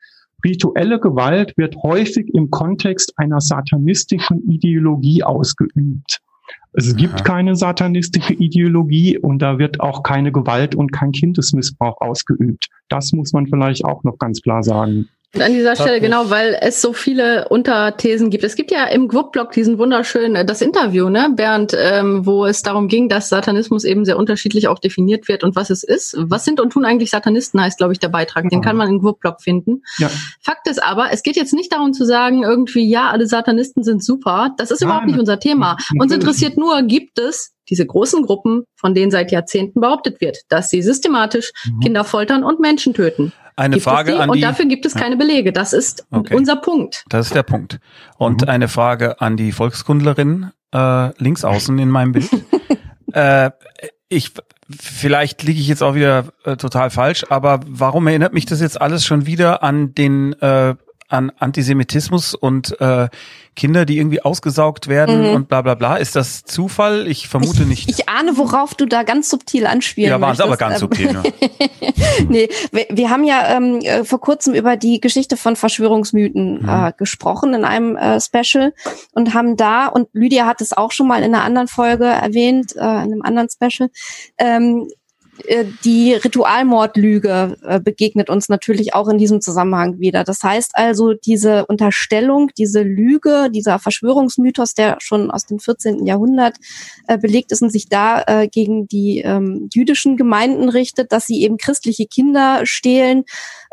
rituelle 0.45 1.01
Gewalt 1.01 1.57
wird 1.57 1.75
häufig 1.83 2.33
im 2.35 2.51
Kontext 2.51 3.13
einer 3.17 3.41
satanistischen 3.41 4.49
Ideologie 4.49 5.25
ausgeübt. 5.25 6.21
Es 6.75 6.95
gibt 6.97 7.15
Aha. 7.15 7.23
keine 7.23 7.57
satanistische 7.57 8.35
Ideologie 8.35 9.17
und 9.19 9.41
da 9.41 9.59
wird 9.59 9.81
auch 9.81 10.03
keine 10.03 10.33
Gewalt 10.33 10.75
und 10.75 10.93
kein 10.93 11.13
Kindesmissbrauch 11.13 12.01
ausgeübt. 12.01 12.69
Das 12.89 13.13
muss 13.13 13.33
man 13.33 13.47
vielleicht 13.47 13.85
auch 13.85 14.03
noch 14.03 14.19
ganz 14.19 14.43
klar 14.43 14.63
sagen. 14.63 15.09
Und 15.35 15.43
an 15.43 15.53
dieser 15.53 15.75
Stelle, 15.75 16.01
genau, 16.01 16.31
weil 16.31 16.57
es 16.61 16.81
so 16.81 16.93
viele 16.93 17.49
Unterthesen 17.49 18.31
gibt. 18.31 18.45
Es 18.45 18.55
gibt 18.55 18.71
ja 18.71 18.85
im 18.85 19.09
GWUP-Blog 19.09 19.51
diesen 19.53 19.79
wunderschönen, 19.79 20.37
äh, 20.37 20.45
das 20.45 20.61
Interview, 20.61 21.09
ne, 21.09 21.31
Bernd, 21.35 21.75
ähm, 21.77 22.25
wo 22.25 22.47
es 22.47 22.63
darum 22.63 22.89
ging, 22.89 23.09
dass 23.09 23.29
Satanismus 23.29 23.85
eben 23.85 24.05
sehr 24.05 24.17
unterschiedlich 24.17 24.69
auch 24.69 24.79
definiert 24.79 25.27
wird 25.29 25.43
und 25.43 25.57
was 25.57 25.71
es 25.71 25.83
ist. 25.83 26.17
Was 26.19 26.45
sind 26.45 26.61
und 26.61 26.71
tun 26.71 26.85
eigentlich 26.85 27.11
Satanisten, 27.11 27.61
heißt, 27.61 27.79
glaube 27.79 27.93
ich, 27.93 27.99
der 27.99 28.09
Beitrag. 28.09 28.49
Den 28.49 28.61
kann 28.61 28.77
man 28.77 28.89
im 28.89 29.01
GWUP-Blog 29.01 29.41
finden. 29.41 29.83
Ja. 29.99 30.11
Fakt 30.41 30.69
ist 30.69 30.83
aber, 30.83 31.09
es 31.13 31.23
geht 31.23 31.37
jetzt 31.37 31.53
nicht 31.53 31.73
darum 31.73 31.93
zu 31.93 32.05
sagen, 32.05 32.45
irgendwie, 32.45 32.89
ja, 32.89 33.11
alle 33.11 33.27
Satanisten 33.27 33.83
sind 33.83 34.05
super. 34.05 34.55
Das 34.57 34.71
ist 34.71 34.81
Nein, 34.81 34.89
überhaupt 34.89 35.07
nicht 35.07 35.19
unser 35.19 35.41
Thema. 35.41 35.77
Uns 35.99 36.13
interessiert 36.13 36.57
nur, 36.57 36.83
gibt 36.83 37.19
es 37.19 37.55
diese 37.71 37.87
großen 37.87 38.23
Gruppen, 38.23 38.65
von 38.77 38.95
denen 38.95 39.11
seit 39.11 39.33
Jahrzehnten 39.33 39.81
behauptet 39.81 40.21
wird, 40.21 40.41
dass 40.49 40.71
sie 40.71 40.83
systematisch 40.83 41.53
mhm. 41.65 41.81
Kinder 41.81 42.05
foltern 42.05 42.45
und 42.45 42.61
Menschen 42.61 42.95
töten. 42.95 43.33
Eine 43.57 43.75
gibt 43.75 43.85
Frage 43.85 44.19
an 44.19 44.29
die. 44.29 44.33
Und 44.33 44.41
dafür 44.41 44.67
gibt 44.67 44.85
es 44.87 44.95
keine 44.95 45.17
Belege. 45.17 45.53
Das 45.53 45.73
ist 45.73 46.07
okay. 46.11 46.35
unser 46.35 46.57
Punkt. 46.57 47.05
Das 47.09 47.27
ist 47.27 47.35
der 47.35 47.43
Punkt. 47.45 47.79
Und 48.19 48.43
mhm. 48.43 48.49
eine 48.49 48.69
Frage 48.69 49.21
an 49.21 49.37
die 49.37 49.53
Volkskundlerin 49.53 50.51
äh, 50.73 51.23
links 51.23 51.45
außen 51.45 51.79
in 51.79 51.89
meinem 51.89 52.13
Bild. 52.13 52.31
äh, 53.13 53.51
ich 54.09 54.33
vielleicht 54.71 55.43
liege 55.43 55.61
ich 55.61 55.69
jetzt 55.69 55.83
auch 55.83 55.95
wieder 55.95 56.33
äh, 56.45 56.57
total 56.57 56.91
falsch, 56.91 57.25
aber 57.29 57.61
warum 57.67 58.07
erinnert 58.07 58.33
mich 58.33 58.47
das 58.47 58.61
jetzt 58.61 58.81
alles 58.81 59.05
schon 59.05 59.27
wieder 59.27 59.63
an 59.63 59.95
den 59.95 60.33
äh, 60.41 60.75
an 61.09 61.31
Antisemitismus 61.39 62.35
und 62.35 62.81
äh, 62.81 63.09
Kinder, 63.57 63.85
die 63.85 63.99
irgendwie 63.99 64.23
ausgesaugt 64.23 64.89
werden 64.89 65.29
mhm. 65.29 65.35
und 65.35 65.49
bla 65.49 65.63
bla 65.63 65.75
bla. 65.75 65.97
Ist 65.97 66.17
das 66.17 66.43
Zufall? 66.45 67.07
Ich 67.07 67.29
vermute 67.29 67.63
ich, 67.63 67.69
nicht. 67.69 67.91
Ich 67.91 68.09
ahne, 68.09 68.37
worauf 68.37 68.75
du 68.75 68.87
da 68.87 69.03
ganz 69.03 69.31
subtil 69.31 69.67
anspielen 69.67 70.11
Ja, 70.11 70.21
war 70.21 70.33
es 70.33 70.41
aber 70.41 70.57
ganz 70.57 70.81
subtil. 70.81 71.13
Ne? 71.13 71.23
nee, 72.29 72.49
wir, 72.73 72.87
wir, 72.91 73.11
haben 73.11 73.25
ja 73.25 73.57
ähm, 73.57 73.79
äh, 73.81 74.05
vor 74.05 74.21
kurzem 74.21 74.55
über 74.55 74.77
die 74.77 75.01
Geschichte 75.01 75.37
von 75.37 75.57
Verschwörungsmythen 75.57 76.63
mhm. 76.63 76.69
äh, 76.69 76.93
gesprochen 76.97 77.55
in 77.55 77.65
einem 77.65 77.97
äh, 77.97 78.19
Special 78.21 78.73
und 79.13 79.35
haben 79.35 79.57
da, 79.57 79.87
und 79.87 80.09
Lydia 80.13 80.47
hat 80.47 80.61
es 80.61 80.73
auch 80.73 80.91
schon 80.91 81.07
mal 81.07 81.23
in 81.23 81.35
einer 81.35 81.45
anderen 81.45 81.69
Folge 81.69 82.07
erwähnt, 82.07 82.75
äh, 82.75 82.81
in 82.81 83.13
einem 83.13 83.23
anderen 83.23 83.49
Special, 83.51 83.91
ähm, 84.39 84.89
äh, 84.89 85.04
die 85.85 86.15
Ritualmordlüge 86.15 87.57
äh, 87.63 87.81
begegnet 87.81 88.31
uns 88.31 88.49
natürlich 88.49 88.95
auch 88.95 89.09
in 89.09 89.19
diesem 89.19 89.41
Zusammenhang 89.41 89.99
wieder. 89.99 90.25
Das 90.25 90.43
heißt 90.43 90.73
also, 90.75 91.13
diese 91.13 91.67
Unterstellung, 91.67 92.51
diese 92.57 92.83
Lüge, 92.83 93.51
dieser 93.51 93.79
Verschwörungsmythos, 93.79 94.75
der 94.75 94.97
schon 95.01 95.31
aus 95.31 95.47
dem 95.47 95.59
14. 95.59 96.07
Jahrhundert 96.07 96.57
äh, 97.09 97.19
belegt 97.19 97.53
ist 97.53 97.63
und 97.63 97.71
sich 97.71 97.89
da 97.89 98.23
äh, 98.23 98.49
gegen 98.49 98.87
die 98.87 99.21
ähm, 99.21 99.69
jüdischen 99.73 100.17
Gemeinden 100.17 100.69
richtet, 100.69 101.13
dass 101.13 101.27
sie 101.27 101.43
eben 101.43 101.57
christliche 101.57 102.07
Kinder 102.07 102.61
stehlen 102.65 103.25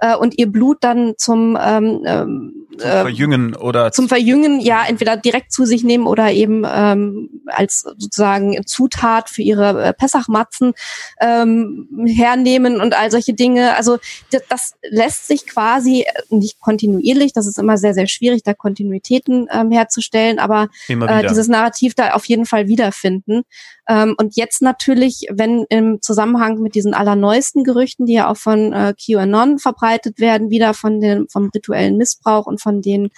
äh, 0.02 0.16
und 0.16 0.38
ihr 0.38 0.48
Blut 0.48 0.80
dann 0.82 1.14
zum 1.18 1.58
ähm, 1.62 2.02
ähm 2.06 2.62
zum 2.78 2.90
äh, 2.90 3.02
Verjüngen 3.02 3.56
oder 3.56 3.92
zum 3.92 4.08
Verjüngen, 4.08 4.60
ja, 4.60 4.84
entweder 4.88 5.18
direkt 5.18 5.52
zu 5.52 5.66
sich 5.66 5.84
nehmen 5.84 6.08
oder 6.08 6.32
eben 6.32 6.66
ähm, 6.70 7.42
als 7.48 7.82
sozusagen 7.82 8.66
Zutat 8.66 9.30
für 9.30 9.42
ihre 9.42 9.84
äh, 9.84 9.94
Pessachmatzen 9.94 10.74
ähm, 11.20 12.06
hernehmen 12.06 12.80
und 12.80 12.98
all 12.98 13.12
solche 13.12 13.34
Dinge. 13.34 13.76
Also 13.76 13.98
das, 14.32 14.42
das 14.50 14.74
lässt 14.90 15.28
sich 15.28 15.48
quasi 15.48 16.02
äh, 16.02 16.36
nicht 16.36 16.60
kontinuierlich, 16.60 17.34
das 17.34 17.48
ist 17.48 17.60
immer 17.60 17.78
sehr, 17.78 17.94
sehr 17.94 18.08
schwierig, 18.08 18.44
da 18.44 18.54
Kontinuitäten 18.54 19.48
ähm, 19.52 19.72
herzustellen, 19.72 20.40
aber 20.40 20.70
äh, 20.88 21.28
dieses 21.28 21.48
Narrativ 21.48 21.94
da 21.94 22.12
auf 22.14 22.26
jeden 22.26 22.46
Fall 22.46 22.68
wiederfinden. 22.68 23.44
Ähm, 23.88 24.16
und 24.18 24.36
jetzt 24.36 24.62
natürlich, 24.62 25.28
wenn 25.30 25.66
im 25.70 26.02
Zusammenhang 26.02 26.60
mit 26.60 26.76
diesen 26.76 26.94
allerneuesten 26.94 27.64
Gerüchten, 27.64 28.06
die 28.06 28.14
ja 28.14 28.30
auch 28.30 28.38
von 28.38 28.72
äh, 28.72 28.94
QAnon 28.94 29.60
verbreitet 29.60 29.91
werden, 30.18 30.50
wieder 30.50 30.74
von 30.74 31.00
dem, 31.00 31.28
vom 31.30 31.50
rituellen 31.54 31.98
Missbrauch 31.98 32.46
und 32.46 32.62
von 32.62 32.82
den 32.82 33.10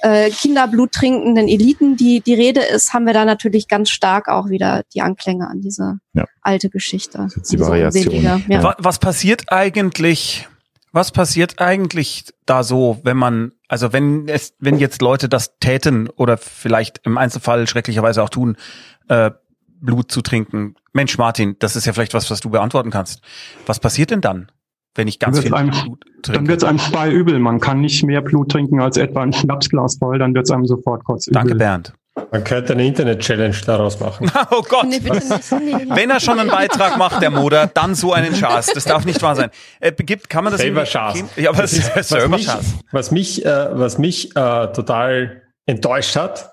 äh, 0.00 0.30
Kinderblut 0.30 0.92
trinkenden 0.92 1.48
Eliten, 1.48 1.96
die 1.96 2.20
die 2.20 2.34
Rede 2.34 2.60
ist, 2.60 2.92
haben 2.92 3.06
wir 3.06 3.12
da 3.12 3.24
natürlich 3.24 3.68
ganz 3.68 3.90
stark 3.90 4.28
auch 4.28 4.48
wieder 4.48 4.82
die 4.94 5.02
Anklänge 5.02 5.48
an 5.48 5.60
diese 5.60 5.98
ja. 6.12 6.24
alte 6.42 6.70
Geschichte. 6.70 7.28
Die 7.50 7.60
Variation. 7.60 8.22
Ja. 8.48 8.74
Was 8.78 8.98
passiert 8.98 9.52
eigentlich? 9.52 10.48
Was 10.92 11.12
passiert 11.12 11.60
eigentlich 11.60 12.24
da 12.46 12.64
so, 12.64 12.98
wenn 13.04 13.16
man, 13.16 13.52
also 13.68 13.92
wenn 13.92 14.28
es, 14.28 14.54
wenn 14.58 14.78
jetzt 14.78 15.02
Leute 15.02 15.28
das 15.28 15.58
täten 15.60 16.08
oder 16.08 16.36
vielleicht 16.36 17.00
im 17.04 17.16
Einzelfall 17.16 17.68
schrecklicherweise 17.68 18.22
auch 18.22 18.28
tun, 18.28 18.56
äh, 19.08 19.30
Blut 19.80 20.12
zu 20.12 20.20
trinken. 20.20 20.74
Mensch, 20.92 21.16
Martin, 21.18 21.56
das 21.58 21.76
ist 21.76 21.86
ja 21.86 21.92
vielleicht 21.92 22.14
was, 22.14 22.30
was 22.30 22.40
du 22.40 22.50
beantworten 22.50 22.90
kannst. 22.90 23.22
Was 23.66 23.80
passiert 23.80 24.10
denn 24.10 24.20
dann, 24.20 24.50
wenn 24.94 25.08
ich 25.08 25.18
ganz 25.18 25.40
viel 25.40 25.54
einem, 25.54 25.70
Blut 25.70 26.00
trinke? 26.22 26.32
Dann 26.32 26.48
wird 26.48 26.62
es 26.62 26.64
einem 26.64 26.78
frei 26.78 27.10
übel. 27.10 27.38
Man 27.38 27.60
kann 27.60 27.80
nicht 27.80 28.02
mehr 28.04 28.20
Blut 28.20 28.50
trinken 28.50 28.80
als 28.80 28.96
etwa 28.96 29.22
ein 29.22 29.32
Schnapsglas 29.32 29.98
voll, 29.98 30.18
dann 30.18 30.34
wird 30.34 30.44
es 30.44 30.50
einem 30.50 30.66
sofort 30.66 31.04
kurz 31.04 31.26
übel. 31.26 31.34
Danke, 31.34 31.54
Bernd. 31.54 31.94
Man 32.32 32.44
könnte 32.44 32.74
eine 32.74 32.86
Internet-Challenge 32.86 33.56
daraus 33.66 33.98
machen. 34.00 34.30
oh 34.50 34.62
Gott. 34.68 34.86
Nee, 34.86 35.00
Wenn 35.02 36.10
er 36.10 36.20
schon 36.20 36.38
einen 36.38 36.50
Beitrag 36.50 36.96
macht, 36.98 37.22
der 37.22 37.30
Moder, 37.30 37.66
dann 37.66 37.94
so 37.94 38.12
einen 38.12 38.34
Schaß. 38.34 38.66
Das 38.66 38.84
darf 38.84 39.04
nicht 39.04 39.22
wahr 39.22 39.36
sein. 39.36 39.50
Äh, 39.80 39.92
gibt, 39.92 40.28
kann 40.28 40.44
man 40.44 40.52
das 40.52 40.60
Selber 40.60 40.86
Schaß. 40.86 41.22
Ja, 41.36 41.50
aber 41.50 41.62
das 41.62 41.72
ist, 41.72 41.94
was, 41.94 42.28
mich, 42.28 42.48
was 42.92 43.10
mich, 43.10 43.44
äh, 43.44 43.78
was 43.78 43.98
mich 43.98 44.36
äh, 44.36 44.72
total 44.72 45.42
enttäuscht 45.66 46.16
hat, 46.16 46.50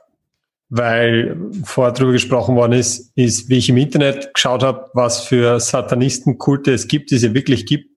weil 0.69 1.37
vorher 1.63 1.93
drüber 1.93 2.11
gesprochen 2.11 2.55
worden 2.55 2.73
ist, 2.73 3.11
ist, 3.15 3.49
wie 3.49 3.57
ich 3.57 3.69
im 3.69 3.77
Internet 3.77 4.33
geschaut 4.33 4.63
habe, 4.63 4.89
was 4.93 5.21
für 5.21 5.59
Satanistenkulte 5.59 6.73
es 6.73 6.87
gibt, 6.87 7.11
die 7.11 7.15
es 7.15 7.23
ja 7.23 7.33
wirklich 7.33 7.65
gibt, 7.65 7.96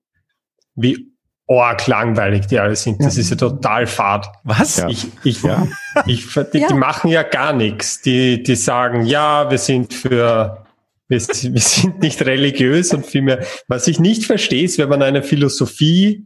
wie 0.75 1.11
arg 1.47 1.85
langweilig 1.87 2.47
die 2.47 2.59
alle 2.59 2.75
sind. 2.75 3.03
Das 3.03 3.17
ist 3.17 3.29
ja 3.29 3.35
total 3.35 3.87
fad. 3.87 4.31
Was? 4.43 4.83
Ich, 4.87 5.07
ich, 5.23 5.43
ja. 5.43 5.67
ich, 6.05 6.27
die, 6.53 6.59
ja. 6.59 6.67
die 6.67 6.73
machen 6.73 7.09
ja 7.09 7.23
gar 7.23 7.53
nichts. 7.53 8.01
Die, 8.01 8.41
die 8.41 8.55
sagen, 8.55 9.05
ja, 9.05 9.49
wir 9.49 9.57
sind 9.57 9.93
für, 9.93 10.65
wir, 11.07 11.19
wir 11.19 11.61
sind 11.61 12.01
nicht 12.01 12.25
religiös 12.25 12.93
und 12.93 13.05
vielmehr. 13.05 13.45
Was 13.67 13.87
ich 13.87 13.99
nicht 13.99 14.25
verstehe, 14.25 14.63
ist, 14.63 14.77
wenn 14.77 14.89
man 14.89 15.01
eine 15.01 15.23
Philosophie 15.23 16.25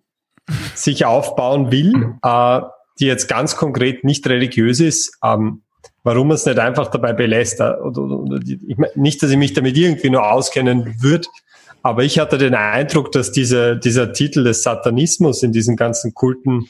sich 0.75 1.05
aufbauen 1.05 1.71
will, 1.71 2.13
äh, 2.21 2.61
die 2.99 3.07
jetzt 3.07 3.27
ganz 3.27 3.55
konkret 3.55 4.03
nicht 4.03 4.27
religiös 4.27 4.79
ist, 4.79 5.17
ähm, 5.23 5.63
warum 6.03 6.27
man 6.27 6.35
es 6.35 6.45
nicht 6.45 6.59
einfach 6.59 6.87
dabei 6.87 7.13
belässt. 7.13 7.59
Oder, 7.59 7.83
oder, 7.83 8.19
oder, 8.19 8.39
ich 8.45 8.77
mein, 8.77 8.91
nicht, 8.95 9.21
dass 9.23 9.31
ich 9.31 9.37
mich 9.37 9.53
damit 9.53 9.75
irgendwie 9.75 10.09
nur 10.09 10.31
auskennen 10.31 11.01
würde, 11.01 11.27
aber 11.85 12.03
ich 12.03 12.17
hatte 12.17 12.39
den 12.39 12.55
Eindruck, 12.55 13.11
dass 13.11 13.31
diese, 13.31 13.77
dieser 13.77 14.11
Titel 14.11 14.43
des 14.43 14.63
Satanismus 14.63 15.43
in 15.43 15.51
diesen 15.51 15.75
ganzen 15.75 16.15
Kulten 16.15 16.67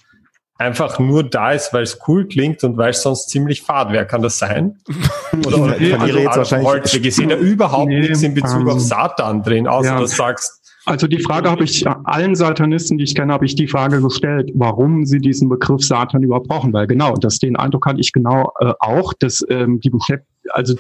einfach 0.58 1.00
nur 1.00 1.24
da 1.24 1.54
ist, 1.54 1.72
weil 1.72 1.84
es 1.84 2.00
cool 2.06 2.28
klingt 2.28 2.66
und 2.66 2.76
weil 2.76 2.90
es 2.90 3.02
sonst 3.02 3.30
ziemlich 3.30 3.62
fad 3.62 3.94
wäre. 3.94 4.06
Kann 4.06 4.22
das 4.22 4.38
sein? 4.38 4.78
Oder, 5.48 5.58
oder 5.58 5.82
ich 5.82 5.94
also, 5.98 6.18
jetzt 6.20 6.38
wahrscheinlich 6.38 6.94
wir 6.94 7.00
gesehen 7.00 7.30
ja 7.30 7.38
überhaupt 7.38 7.88
nee, 7.88 8.02
nichts 8.02 8.24
in 8.24 8.34
Bezug 8.34 8.62
um, 8.62 8.68
auf 8.68 8.74
ähm, 8.74 8.80
Satan 8.80 9.44
drin, 9.44 9.68
außer 9.68 9.88
ja. 9.88 10.00
dass 10.02 10.12
du 10.12 10.16
sagst, 10.18 10.62
also 10.86 11.08
die 11.08 11.20
Frage 11.20 11.50
habe 11.50 11.64
ich 11.64 11.86
allen 11.88 12.36
Satanisten, 12.36 12.98
die 12.98 13.06
ich 13.06 13.16
kenne, 13.16 13.34
habe 13.34 13.46
ich 13.46 13.56
die 13.56 13.68
Frage 13.68 14.02
gestellt, 14.02 14.52
warum 14.54 15.06
sie 15.06 15.20
diesen 15.20 15.48
Begriff 15.50 15.82
Satan 15.82 16.24
überhaupt 16.24 16.48
brauchen. 16.48 16.74
Weil 16.74 16.88
genau, 16.88 17.16
das 17.16 17.40
den 17.40 17.56
Eindruck 17.56 17.86
hatte 17.86 18.02
ich 18.02 18.12
genau 18.12 18.54
äh, 18.60 18.74
auch, 18.80 19.14
dass 19.14 19.44
ähm, 19.50 19.80
die 19.80 19.90
Beschäftigung, 19.90 20.35
also 20.52 20.76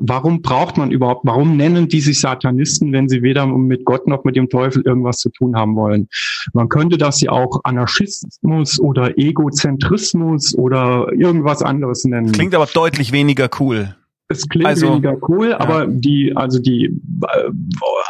warum 0.00 0.42
braucht 0.42 0.76
man 0.76 0.90
überhaupt, 0.90 1.24
warum 1.24 1.56
nennen 1.56 1.88
die 1.88 2.00
sich 2.00 2.20
Satanisten, 2.20 2.92
wenn 2.92 3.08
sie 3.08 3.22
weder 3.22 3.46
mit 3.46 3.84
Gott 3.84 4.06
noch 4.06 4.24
mit 4.24 4.36
dem 4.36 4.48
Teufel 4.48 4.82
irgendwas 4.84 5.18
zu 5.18 5.30
tun 5.30 5.56
haben 5.56 5.76
wollen? 5.76 6.08
Man 6.52 6.68
könnte 6.68 6.98
das 6.98 7.20
ja 7.20 7.30
auch 7.30 7.60
Anarchismus 7.64 8.80
oder 8.80 9.18
Egozentrismus 9.18 10.54
oder 10.56 11.08
irgendwas 11.12 11.62
anderes 11.62 12.04
nennen. 12.04 12.32
Klingt 12.32 12.54
aber 12.54 12.66
deutlich 12.66 13.12
weniger 13.12 13.48
cool. 13.60 13.94
Es 14.28 14.48
klingt 14.48 14.66
also, 14.66 14.88
weniger 14.88 15.16
cool, 15.28 15.50
ja. 15.50 15.60
aber 15.60 15.86
die, 15.86 16.34
also 16.34 16.58
die 16.58 16.86
äh, 16.86 17.50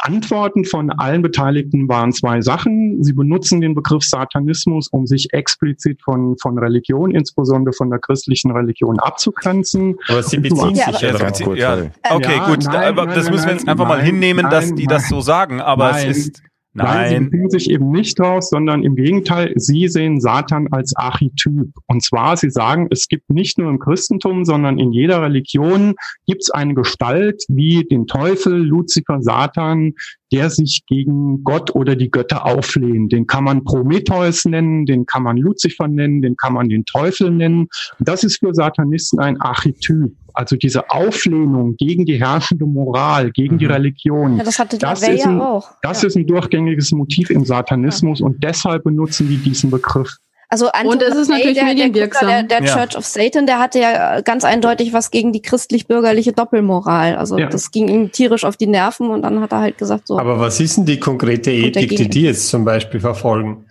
Antworten 0.03 0.63
von 0.63 0.89
allen 0.91 1.21
Beteiligten 1.21 1.89
waren 1.89 2.13
zwei 2.13 2.41
Sachen. 2.41 3.03
Sie 3.03 3.11
benutzen 3.11 3.59
den 3.59 3.75
Begriff 3.75 4.03
Satanismus, 4.03 4.87
um 4.87 5.05
sich 5.07 5.33
explizit 5.33 6.01
von, 6.01 6.37
von 6.41 6.57
Religion, 6.57 7.11
insbesondere 7.11 7.73
von 7.73 7.89
der 7.89 7.99
christlichen 7.99 8.51
Religion 8.51 8.97
abzugrenzen. 8.99 9.97
Aber 10.07 10.23
sie 10.23 10.37
beziehen 10.37 10.75
sich 10.75 11.01
ja 11.01 11.11
darauf. 11.11 11.57
Ja. 11.57 11.91
Okay, 12.09 12.39
gut, 12.45 12.63
nein, 12.63 12.75
aber 12.75 13.07
nein, 13.07 13.15
das 13.15 13.29
müssen 13.29 13.47
wir 13.47 13.53
jetzt 13.53 13.67
einfach 13.67 13.87
nein, 13.87 13.97
mal 13.97 14.03
hinnehmen, 14.03 14.49
dass 14.49 14.73
die 14.73 14.87
das 14.87 15.09
so 15.09 15.19
sagen, 15.19 15.59
aber 15.59 15.97
es 15.97 16.17
ist 16.17 16.43
Nein. 16.75 17.09
Sie 17.09 17.29
beziehen 17.29 17.49
sich 17.49 17.69
eben 17.69 17.89
nicht 17.89 18.19
draus, 18.19 18.49
sondern 18.49 18.83
im 18.83 18.95
Gegenteil, 18.95 19.53
sie 19.55 19.87
sehen 19.87 20.19
Satan 20.19 20.67
als 20.71 20.93
Archetyp. 20.95 21.69
Und 21.87 22.03
zwar, 22.03 22.35
sie 22.35 22.49
sagen, 22.49 22.87
es 22.91 23.07
gibt 23.07 23.29
nicht 23.29 23.57
nur 23.57 23.69
im 23.69 23.79
Christentum, 23.79 24.43
sondern 24.43 24.77
in 24.77 24.91
jeder 24.91 25.21
Religion 25.21 25.95
gibt 26.27 26.43
es 26.43 26.51
eine 26.51 26.73
Gestalt 26.73 27.43
wie 27.47 27.85
den 27.85 28.07
Teufel, 28.07 28.53
Luzifer, 28.57 29.21
Satan, 29.21 29.93
der 30.35 30.49
sich 30.49 30.83
gegen 30.85 31.45
Gott 31.45 31.73
oder 31.73 31.95
die 31.95 32.11
Götter 32.11 32.45
auflehnt. 32.45 33.13
Den 33.13 33.25
kann 33.25 33.45
man 33.45 33.63
Prometheus 33.63 34.43
nennen, 34.43 34.85
den 34.85 35.05
kann 35.05 35.23
man 35.23 35.37
Luzifer 35.37 35.87
nennen, 35.87 36.21
den 36.21 36.35
kann 36.35 36.53
man 36.53 36.67
den 36.67 36.83
Teufel 36.83 37.31
nennen. 37.31 37.67
Das 37.99 38.25
ist 38.25 38.39
für 38.39 38.53
Satanisten 38.53 39.19
ein 39.19 39.39
Archetyp. 39.39 40.11
Also 40.33 40.57
diese 40.57 40.89
Auflehnung 40.89 41.77
gegen 41.77 42.05
die 42.05 42.19
herrschende 42.19 42.65
Moral, 42.65 43.31
gegen 43.31 43.55
mhm. 43.55 43.59
die 43.59 43.65
Religion. 43.67 44.37
Ja, 44.37 44.43
das 44.43 44.59
hatte 44.59 44.77
das 44.77 45.07
ist 45.07 45.25
ein, 45.25 45.39
auch. 45.39 45.69
Das 45.81 46.01
ja. 46.01 46.07
ist 46.09 46.17
ein 46.17 46.27
durchgängiges 46.27 46.91
Motiv 46.91 47.29
im 47.29 47.45
Satanismus 47.45 48.19
ja. 48.19 48.25
und 48.25 48.43
deshalb 48.43 48.83
benutzen 48.83 49.29
die 49.29 49.37
diesen 49.37 49.71
Begriff. 49.71 50.17
Also 50.49 50.67
Anton 50.67 50.93
und 50.93 51.01
es 51.01 51.15
ist 51.15 51.29
natürlich 51.29 51.55
der, 51.55 51.65
medienwirksam. 51.65 52.27
Der, 52.27 52.43
der, 52.43 52.61
der 52.61 52.67
ja. 52.67 52.75
Church 52.75 52.97
of 52.97 53.05
Satan, 53.05 53.45
der 53.45 53.59
hatte 53.59 53.79
ja 53.79 54.21
ganz 54.21 54.43
eindeutig 54.43 54.93
was 54.93 55.11
gegen 55.11 55.31
die 55.31 55.41
christlich-bürgerliche 55.41 56.33
Doppelmoral. 56.33 57.15
Also 57.15 57.37
ja. 57.37 57.47
das 57.47 57.71
ging 57.71 57.87
ihm 57.87 58.11
tierisch 58.11 58.43
auf 58.43 58.57
die 58.57 58.67
Nerven 58.67 59.09
und 59.09 59.23
dann 59.23 59.41
hat 59.41 59.51
er 59.51 59.59
halt 59.59 59.77
gesagt 59.77 60.07
so. 60.07 60.19
Aber 60.19 60.39
was 60.39 60.59
ist 60.59 60.77
denn 60.77 60.85
die 60.85 60.99
konkrete 60.99 61.51
Ethik, 61.51 61.95
die 61.95 62.09
die 62.09 62.21
jetzt 62.23 62.49
zum 62.49 62.65
Beispiel 62.65 62.99
verfolgen? 62.99 63.65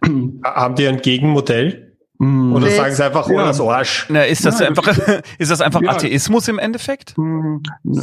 Haben 0.44 0.74
die 0.76 0.88
ein 0.88 1.02
Gegenmodell? 1.02 1.90
Mm. 2.18 2.54
Oder 2.54 2.70
sagen 2.70 2.94
sie 2.94 3.04
einfach, 3.04 3.28
oh, 3.28 3.36
das 3.38 3.60
Arsch. 3.60 4.06
Na, 4.10 4.24
ist 4.24 4.44
das 4.44 4.60
Nein, 4.60 4.68
einfach, 4.68 4.88
ist 5.38 5.50
das 5.50 5.62
einfach 5.62 5.80
ja. 5.82 5.90
Atheismus 5.90 6.48
im 6.48 6.58
Endeffekt? 6.58 7.14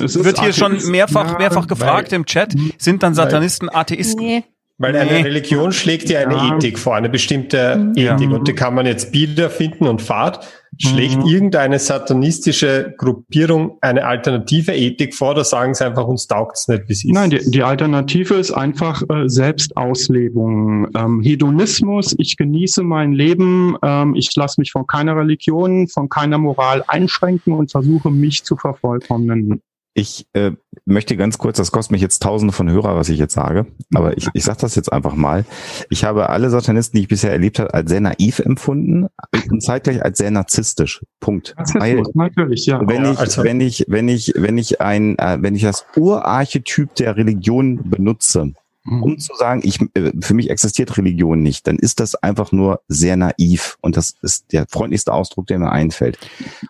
Es 0.02 0.24
wird 0.24 0.42
hier 0.42 0.54
schon 0.54 0.78
mehrfach, 0.90 1.38
mehrfach 1.38 1.68
gefragt 1.68 2.12
im 2.14 2.26
Chat, 2.26 2.56
sind 2.80 3.04
dann 3.04 3.14
Satanisten 3.14 3.70
Atheisten? 3.70 4.26
Nee. 4.26 4.44
Weil 4.80 4.92
nee. 4.92 5.00
eine 5.00 5.26
Religion 5.26 5.72
schlägt 5.72 6.08
ja 6.10 6.20
eine 6.20 6.36
ja. 6.36 6.56
Ethik 6.56 6.78
vor, 6.78 6.96
eine 6.96 7.10
bestimmte 7.10 7.78
mhm. 7.78 7.94
Ethik. 7.96 8.30
Und 8.30 8.48
die 8.48 8.54
kann 8.54 8.76
man 8.76 8.86
jetzt 8.86 9.12
Bilder 9.12 9.50
finden 9.50 9.88
und 9.88 10.04
Fahrt. 10.04 10.48
Schlägt 10.80 11.18
mhm. 11.18 11.26
irgendeine 11.26 11.80
satanistische 11.80 12.94
Gruppierung 13.00 13.80
eine 13.82 14.06
alternative 14.06 14.74
Ethik 14.74 15.16
vor, 15.16 15.34
da 15.34 15.44
sagen 15.44 15.74
sie 15.74 15.84
einfach, 15.84 16.06
uns 16.06 16.28
taugt's 16.28 16.68
nicht, 16.68 16.84
wie 16.88 16.94
es 16.94 17.04
ist? 17.04 17.12
Nein, 17.12 17.32
die, 17.32 17.40
die 17.50 17.64
Alternative 17.64 18.36
ist 18.36 18.52
einfach 18.52 19.02
äh, 19.10 19.28
Selbstauslebung. 19.28 20.90
Ähm, 20.96 21.22
Hedonismus, 21.24 22.14
ich 22.20 22.38
genieße 22.38 22.84
mein 22.84 23.14
Leben, 23.14 23.76
ähm, 23.82 24.14
ich 24.14 24.36
lasse 24.36 24.62
mich 24.62 24.72
von 24.72 24.86
keiner 24.86 25.16
Religion, 25.16 25.88
von 25.88 26.10
keiner 26.10 26.38
Moral 26.38 26.84
einschränken 26.88 27.54
und 27.54 27.72
versuche 27.72 28.12
mich 28.12 28.44
zu 28.44 28.56
vervollkommnen. 28.56 29.64
Ich 29.96 30.28
äh, 30.34 30.52
möchte 30.88 31.18
ganz 31.18 31.38
kurz, 31.38 31.58
das 31.58 31.72
kostet 31.72 31.92
mich 31.92 32.02
jetzt 32.02 32.24
tausende 32.24 32.54
von 32.54 32.70
Hörer, 32.70 32.96
was 32.96 33.10
ich 33.10 33.20
jetzt 33.20 33.34
sage, 33.34 33.68
aber 33.94 34.18
ich, 34.18 34.28
ich 34.34 34.44
sage 34.44 34.60
das 34.62 34.76
jetzt 34.76 34.92
einfach 34.92 35.16
mal. 35.16 35.46
Ich 35.90 36.04
habe 36.04 36.30
alle 36.30 36.50
Satanisten, 36.50 36.98
die 36.98 37.04
ich 37.04 37.08
bisher 37.08 37.32
erlebt 37.32 37.60
habe, 37.60 37.74
als 37.74 37.90
sehr 37.90 38.02
naiv 38.02 38.40
empfunden 38.40 39.08
und 39.52 39.62
zeitgleich 39.62 40.04
als 40.04 40.18
sehr 40.18 40.32
narzisstisch. 40.32 41.02
Punkt. 41.20 41.56
Weil, 41.74 42.04
natürlich, 42.14 42.66
ja. 42.66 42.82
Wenn 42.88 43.06
ich, 43.06 43.20
also. 43.20 43.44
wenn 43.44 43.60
ich, 43.60 43.86
wenn 43.88 44.08
ich, 44.08 44.34
wenn 44.36 44.58
ich 44.58 44.82
ein, 44.82 45.18
äh, 45.18 45.38
wenn 45.42 45.56
ich 45.56 45.64
das 45.64 45.86
Urarchetyp 45.96 46.96
der 46.96 47.18
Religion 47.18 47.90
benutze. 47.90 48.54
Um 48.88 49.20
zu 49.20 49.36
sagen, 49.36 49.62
ich, 49.64 49.82
äh, 49.94 50.12
für 50.22 50.34
mich 50.34 50.50
existiert 50.50 50.98
Religion 50.98 51.42
nicht, 51.42 51.68
dann 51.68 51.78
ist 51.78 52.00
das 52.00 52.16
einfach 52.16 52.52
nur 52.52 52.82
sehr 52.88 53.18
naiv. 53.18 53.78
Und 53.82 53.98
das 53.98 54.16
ist 54.22 54.52
der 54.54 54.66
freundlichste 54.70 55.14
Ausdruck, 55.14 55.48
der 55.48 55.60
mir 55.60 55.72
einfällt. 55.72 56.18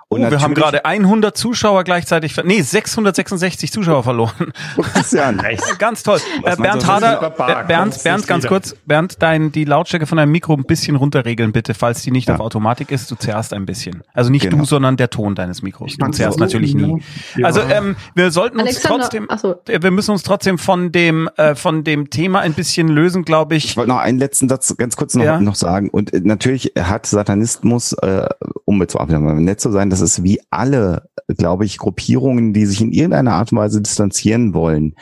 Und 0.08 0.24
oh, 0.24 0.32
wir 0.32 0.42
haben 0.42 0.56
gerade 0.56 0.86
100 0.86 1.38
Zuschauer 1.38 1.84
gleichzeitig, 1.84 2.36
nee, 2.44 2.62
666 2.62 3.72
Zuschauer 3.72 4.04
verloren. 4.04 4.52
Christian. 4.94 5.42
ganz 5.80 6.04
toll. 6.04 6.20
Äh, 6.44 6.56
Bernd 6.56 6.82
so, 6.82 6.88
Hader, 6.88 7.30
Bernd, 7.68 8.04
Bernd, 8.04 8.28
ganz 8.28 8.48
kurz, 8.48 8.76
Bernd, 8.86 9.22
dein, 9.22 9.52
die 9.52 9.66
Lautstärke 9.66 10.08
von 10.08 10.18
deinem 10.18 10.32
Mikro 10.32 10.54
ein 10.54 10.66
bisschen 10.66 10.96
runterregeln, 10.96 11.52
bitte, 11.52 11.74
falls 11.74 12.02
die 12.02 12.12
nicht 12.12 12.30
ja. 12.30 12.36
auf 12.36 12.40
Automatik 12.40 12.92
ist. 12.92 13.12
Du 13.12 13.16
zerrst 13.16 13.54
ein 13.54 13.66
bisschen. 13.66 14.04
Also 14.14 14.32
nicht 14.32 14.44
genau. 14.44 14.58
du, 14.58 14.66
sondern 14.66 14.98
der 14.98 15.10
Ton 15.10 15.36
deines 15.36 15.62
Mikros. 15.62 15.98
Du 15.98 16.10
zerrst 16.10 16.40
natürlich 16.40 16.74
nie. 16.74 17.02
Ja. 17.36 17.46
Also, 17.46 17.62
ähm, 17.62 17.96
wir 18.16 18.32
sollten 18.32 18.60
uns 18.60 18.70
Alexander, 18.70 19.00
trotzdem, 19.00 19.28
so. 19.38 19.56
wir 19.68 19.92
müssen 19.92 20.12
uns 20.12 20.24
trotzdem 20.24 20.58
von 20.58 20.92
dem, 20.92 21.30
äh, 21.38 21.56
von 21.56 21.84
dem 21.84 22.07
Thema 22.10 22.40
ein 22.40 22.54
bisschen 22.54 22.88
lösen, 22.88 23.24
glaube 23.24 23.56
ich. 23.56 23.66
Ich 23.66 23.78
wollte 23.78 23.90
noch 23.90 24.00
einen 24.00 24.20
letzten 24.20 24.50
Satz 24.50 24.76
ganz 24.78 24.96
kurz 24.96 25.16
noch, 25.16 25.24
ja. 25.24 25.40
noch 25.40 25.56
sagen. 25.56 25.90
Und 25.90 26.14
äh, 26.14 26.22
natürlich 26.24 26.74
hat 26.78 27.06
Satanismus, 27.06 27.94
äh, 27.94 28.28
um 28.66 28.82
jetzt 28.82 28.96
auch 28.96 29.08
wieder 29.08 29.20
mal 29.20 29.34
nett 29.36 29.62
zu 29.62 29.72
sein, 29.72 29.90
das 29.90 30.02
ist 30.02 30.24
wie 30.24 30.40
alle, 30.50 31.10
glaube 31.28 31.66
ich, 31.66 31.78
Gruppierungen, 31.78 32.54
die 32.54 32.66
sich 32.66 32.82
in 32.82 32.92
irgendeiner 32.92 33.34
Art 33.34 33.52
und 33.52 33.58
Weise 33.58 33.82
distanzieren 33.82 34.54
wollen, 34.54 34.96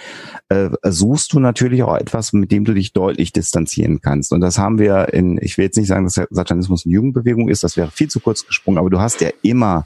äh, 0.49 0.69
suchst 0.83 1.33
du 1.33 1.39
natürlich 1.39 1.83
auch 1.83 1.95
etwas, 1.95 2.33
mit 2.33 2.51
dem 2.51 2.65
du 2.65 2.73
dich 2.73 2.93
deutlich 2.93 3.33
distanzieren 3.33 4.01
kannst. 4.01 4.31
Und 4.31 4.41
das 4.41 4.57
haben 4.57 4.79
wir 4.79 5.13
in, 5.13 5.37
ich 5.41 5.57
will 5.57 5.65
jetzt 5.65 5.77
nicht 5.77 5.87
sagen, 5.87 6.05
dass 6.05 6.19
Satanismus 6.29 6.85
eine 6.85 6.93
Jugendbewegung 6.93 7.49
ist, 7.49 7.63
das 7.63 7.77
wäre 7.77 7.91
viel 7.91 8.09
zu 8.09 8.19
kurz 8.19 8.45
gesprungen, 8.45 8.77
aber 8.77 8.89
du 8.89 8.99
hast 8.99 9.21
ja 9.21 9.29
immer 9.41 9.85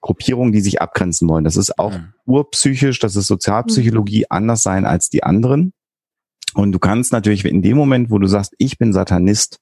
Gruppierungen, 0.00 0.52
die 0.52 0.60
sich 0.60 0.80
abgrenzen 0.80 1.28
wollen. 1.28 1.44
Das 1.44 1.56
ist 1.56 1.78
auch 1.78 1.92
urpsychisch, 2.26 2.98
das 2.98 3.16
ist 3.16 3.26
Sozialpsychologie, 3.26 4.20
mhm. 4.20 4.26
anders 4.30 4.62
sein 4.62 4.84
als 4.84 5.10
die 5.10 5.22
anderen. 5.22 5.72
Und 6.58 6.72
du 6.72 6.80
kannst 6.80 7.12
natürlich 7.12 7.44
in 7.44 7.62
dem 7.62 7.76
Moment, 7.76 8.10
wo 8.10 8.18
du 8.18 8.26
sagst, 8.26 8.52
ich 8.58 8.78
bin 8.78 8.92
Satanist, 8.92 9.60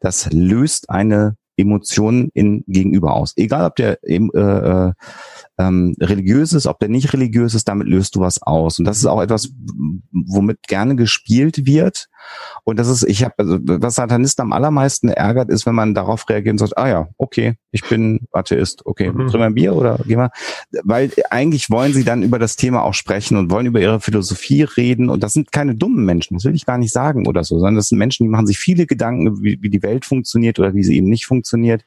das 0.00 0.28
löst 0.32 0.90
eine 0.90 1.36
Emotion 1.56 2.30
in 2.34 2.64
Gegenüber 2.66 3.14
aus. 3.14 3.32
Egal, 3.36 3.64
ob 3.64 3.76
der 3.76 4.02
äh, 4.02 4.16
äh, 4.16 4.92
ähm, 5.58 5.94
religiös 6.00 6.52
ist, 6.52 6.66
ob 6.66 6.80
der 6.80 6.88
nicht 6.88 7.12
religiös 7.12 7.54
ist, 7.54 7.68
damit 7.68 7.86
löst 7.86 8.16
du 8.16 8.20
was 8.20 8.42
aus. 8.42 8.80
Und 8.80 8.86
das 8.86 8.98
ist 8.98 9.06
auch 9.06 9.22
etwas, 9.22 9.50
womit 10.10 10.62
gerne 10.66 10.96
gespielt 10.96 11.64
wird. 11.64 12.08
Und 12.64 12.78
das 12.78 12.88
ist, 12.88 13.02
ich 13.04 13.24
habe, 13.24 13.34
also, 13.38 13.58
was 13.60 13.96
Satanisten 13.96 14.42
am 14.42 14.52
allermeisten 14.52 15.08
ärgert, 15.08 15.50
ist, 15.50 15.66
wenn 15.66 15.74
man 15.74 15.94
darauf 15.94 16.28
reagiert 16.28 16.52
und 16.52 16.58
sagt, 16.58 16.78
ah 16.78 16.88
ja, 16.88 17.08
okay, 17.18 17.56
ich 17.72 17.82
bin 17.88 18.20
Atheist, 18.32 18.86
okay, 18.86 19.10
mhm. 19.10 19.16
trinken 19.16 19.38
wir 19.38 19.46
ein 19.46 19.54
Bier 19.54 19.74
oder 19.74 19.98
gehen 20.06 20.18
wir? 20.18 20.30
Weil 20.84 21.10
eigentlich 21.30 21.70
wollen 21.70 21.92
sie 21.92 22.04
dann 22.04 22.22
über 22.22 22.38
das 22.38 22.56
Thema 22.56 22.82
auch 22.82 22.94
sprechen 22.94 23.36
und 23.36 23.50
wollen 23.50 23.66
über 23.66 23.80
ihre 23.80 24.00
Philosophie 24.00 24.62
reden. 24.62 25.08
Und 25.08 25.22
das 25.22 25.32
sind 25.32 25.52
keine 25.52 25.74
dummen 25.74 26.04
Menschen, 26.04 26.36
das 26.36 26.44
will 26.44 26.54
ich 26.54 26.66
gar 26.66 26.78
nicht 26.78 26.92
sagen 26.92 27.26
oder 27.26 27.44
so, 27.44 27.58
sondern 27.58 27.76
das 27.76 27.88
sind 27.88 27.98
Menschen, 27.98 28.24
die 28.24 28.30
machen 28.30 28.46
sich 28.46 28.58
viele 28.58 28.86
Gedanken, 28.86 29.42
wie, 29.42 29.58
wie 29.60 29.70
die 29.70 29.82
Welt 29.82 30.04
funktioniert 30.04 30.58
oder 30.58 30.74
wie 30.74 30.84
sie 30.84 30.96
eben 30.96 31.08
nicht 31.08 31.26
funktioniert. 31.26 31.84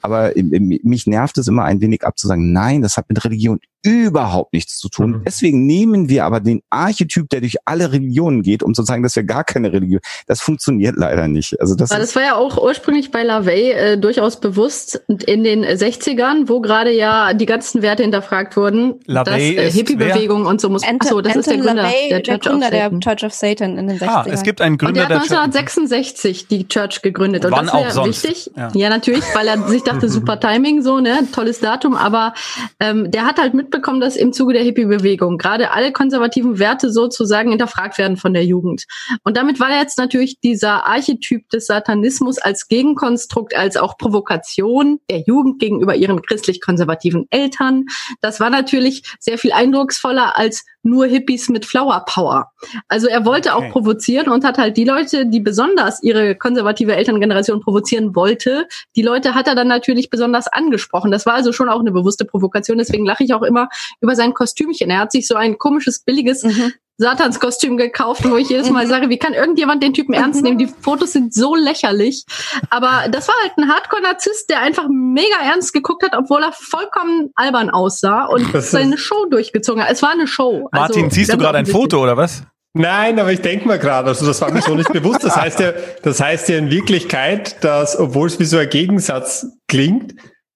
Aber 0.00 0.32
mich 0.34 1.06
nervt 1.06 1.38
es 1.38 1.48
immer 1.48 1.64
ein 1.64 1.80
wenig 1.80 2.04
abzusagen, 2.04 2.52
nein, 2.52 2.82
das 2.82 2.96
hat 2.96 3.08
mit 3.08 3.24
Religion 3.24 3.60
überhaupt 3.88 4.52
nichts 4.52 4.78
zu 4.78 4.88
tun. 4.88 5.10
Mhm. 5.10 5.22
Deswegen 5.24 5.66
nehmen 5.66 6.08
wir 6.08 6.24
aber 6.24 6.40
den 6.40 6.62
Archetyp, 6.70 7.28
der 7.30 7.40
durch 7.40 7.56
alle 7.64 7.92
Religionen 7.92 8.42
geht, 8.42 8.62
um 8.62 8.74
zu 8.74 8.82
zeigen, 8.82 9.02
dass 9.02 9.16
wir 9.16 9.24
gar 9.24 9.44
keine 9.44 9.72
Religion. 9.72 10.00
Das 10.26 10.40
funktioniert 10.40 10.96
leider 10.96 11.28
nicht. 11.28 11.60
Also 11.60 11.74
das, 11.74 11.90
das 11.90 12.14
war 12.16 12.22
ja 12.22 12.34
auch 12.36 12.62
ursprünglich 12.62 13.10
bei 13.10 13.22
LaVey 13.22 13.72
äh, 13.72 13.98
durchaus 13.98 14.40
bewusst 14.40 15.02
in 15.08 15.44
den 15.44 15.64
60ern, 15.64 16.48
wo 16.48 16.60
gerade 16.60 16.92
ja 16.92 17.34
die 17.34 17.46
ganzen 17.46 17.82
Werte 17.82 18.02
hinterfragt 18.02 18.56
wurden. 18.56 19.00
LaVey 19.06 19.56
das 19.56 19.64
äh, 19.64 19.70
Hippie-Bewegung 19.70 20.46
und 20.46 20.60
so 20.60 20.68
muss. 20.68 20.82
Anton, 20.82 21.00
achso, 21.00 21.20
das 21.20 21.36
Anton 21.36 21.40
ist 21.40 21.50
der 21.50 21.56
Gründer, 21.58 21.82
LaVey, 21.82 22.08
der, 22.08 22.22
Church, 22.22 22.40
der 22.40 22.50
Gründer 22.50 22.70
der 22.70 23.00
Church 23.00 23.24
of 23.24 23.32
Satan 23.32 23.78
in 23.78 23.88
den 23.88 23.98
60ern. 23.98 24.08
Ah, 24.08 24.26
es 24.28 24.42
gibt 24.42 24.60
einen 24.60 24.78
Gründer 24.78 25.02
und 25.02 25.10
der 25.10 25.16
hat 25.16 25.30
1966 25.30 26.48
die 26.48 26.68
Church 26.68 27.02
gegründet 27.02 27.44
und 27.44 27.52
Wann 27.52 27.66
das 27.66 27.74
auch 27.74 27.90
sonst. 27.90 28.24
wichtig. 28.24 28.50
Ja. 28.56 28.70
ja. 28.74 28.88
natürlich, 28.88 29.24
weil 29.34 29.46
er 29.48 29.68
sich 29.68 29.82
dachte, 29.82 30.08
super 30.08 30.40
Timing, 30.48 30.82
so 30.82 31.00
ne, 31.00 31.18
tolles 31.32 31.60
Datum. 31.60 31.94
Aber 31.94 32.34
ähm, 32.80 33.10
der 33.10 33.24
hat 33.24 33.38
halt 33.38 33.54
mitbekommen, 33.54 33.77
dass 34.00 34.16
im 34.16 34.32
Zuge 34.32 34.52
der 34.52 34.62
Hippie-Bewegung 34.62 35.38
gerade 35.38 35.70
alle 35.70 35.92
konservativen 35.92 36.58
Werte 36.58 36.90
sozusagen 36.92 37.50
hinterfragt 37.50 37.98
werden 37.98 38.16
von 38.16 38.34
der 38.34 38.44
Jugend. 38.44 38.84
Und 39.24 39.36
damit 39.36 39.60
war 39.60 39.70
jetzt 39.70 39.98
natürlich 39.98 40.40
dieser 40.40 40.86
Archetyp 40.86 41.48
des 41.50 41.66
Satanismus 41.66 42.38
als 42.38 42.68
Gegenkonstrukt, 42.68 43.56
als 43.56 43.76
auch 43.76 43.98
Provokation 43.98 45.00
der 45.10 45.20
Jugend 45.20 45.58
gegenüber 45.58 45.94
ihren 45.94 46.22
christlich-konservativen 46.22 47.26
Eltern. 47.30 47.84
Das 48.20 48.40
war 48.40 48.50
natürlich 48.50 49.02
sehr 49.18 49.38
viel 49.38 49.52
eindrucksvoller 49.52 50.36
als 50.36 50.64
nur 50.88 51.06
Hippies 51.06 51.48
mit 51.48 51.66
Flower 51.66 52.04
Power. 52.06 52.50
Also 52.88 53.08
er 53.08 53.24
wollte 53.24 53.54
okay. 53.54 53.66
auch 53.66 53.72
provozieren 53.72 54.28
und 54.28 54.44
hat 54.44 54.58
halt 54.58 54.76
die 54.76 54.84
Leute, 54.84 55.26
die 55.26 55.40
besonders 55.40 56.02
ihre 56.02 56.34
konservative 56.34 56.94
Elterngeneration 56.94 57.60
provozieren 57.60 58.14
wollte, 58.14 58.66
die 58.96 59.02
Leute 59.02 59.34
hat 59.34 59.46
er 59.46 59.54
dann 59.54 59.68
natürlich 59.68 60.10
besonders 60.10 60.48
angesprochen. 60.48 61.10
Das 61.10 61.26
war 61.26 61.34
also 61.34 61.52
schon 61.52 61.68
auch 61.68 61.80
eine 61.80 61.92
bewusste 61.92 62.24
Provokation. 62.24 62.78
Deswegen 62.78 63.04
lache 63.04 63.24
ich 63.24 63.34
auch 63.34 63.42
immer 63.42 63.68
über 64.00 64.16
sein 64.16 64.34
Kostümchen. 64.34 64.90
Er 64.90 65.00
hat 65.00 65.12
sich 65.12 65.26
so 65.26 65.34
ein 65.34 65.58
komisches, 65.58 66.00
billiges 66.00 66.42
mhm. 66.44 66.72
Satanskostüm 66.98 67.76
gekauft, 67.76 68.28
wo 68.28 68.36
ich 68.36 68.48
jedes 68.48 68.70
Mal 68.70 68.84
mhm. 68.84 68.90
sage, 68.90 69.08
wie 69.08 69.18
kann 69.18 69.32
irgendjemand 69.32 69.82
den 69.82 69.94
Typen 69.94 70.14
ernst 70.14 70.42
nehmen? 70.42 70.58
Die 70.58 70.66
Fotos 70.66 71.12
sind 71.12 71.32
so 71.32 71.54
lächerlich. 71.54 72.24
Aber 72.70 73.08
das 73.08 73.28
war 73.28 73.36
halt 73.42 73.52
ein 73.56 73.68
Hardcore-Narzisst, 73.68 74.50
der 74.50 74.60
einfach 74.60 74.88
mega 74.90 75.36
ernst 75.44 75.72
geguckt 75.72 76.02
hat, 76.02 76.16
obwohl 76.16 76.42
er 76.42 76.52
vollkommen 76.52 77.30
albern 77.36 77.70
aussah 77.70 78.24
und 78.24 78.46
seine 78.62 78.98
Show 78.98 79.26
durchgezogen 79.30 79.82
hat. 79.82 79.92
Es 79.92 80.02
war 80.02 80.10
eine 80.10 80.26
Show. 80.26 80.68
Martin, 80.72 81.04
also, 81.04 81.14
siehst 81.14 81.32
du 81.32 81.38
gerade 81.38 81.58
ein 81.58 81.66
Foto 81.66 82.02
oder 82.02 82.16
was? 82.16 82.42
Nein, 82.74 83.18
aber 83.18 83.32
ich 83.32 83.40
denke 83.40 83.66
mal 83.66 83.78
gerade, 83.78 84.08
also 84.08 84.26
das 84.26 84.40
war 84.40 84.52
mir 84.52 84.60
so 84.60 84.74
nicht 84.74 84.92
bewusst. 84.92 85.24
Das 85.24 85.36
heißt 85.36 85.60
ja, 85.60 85.72
das 86.02 86.20
heißt 86.20 86.48
ja 86.48 86.58
in 86.58 86.70
Wirklichkeit, 86.70 87.64
dass, 87.64 87.98
obwohl 87.98 88.26
es 88.26 88.38
wie 88.38 88.44
so 88.44 88.58
ein 88.58 88.68
Gegensatz 88.68 89.46
klingt, 89.68 90.14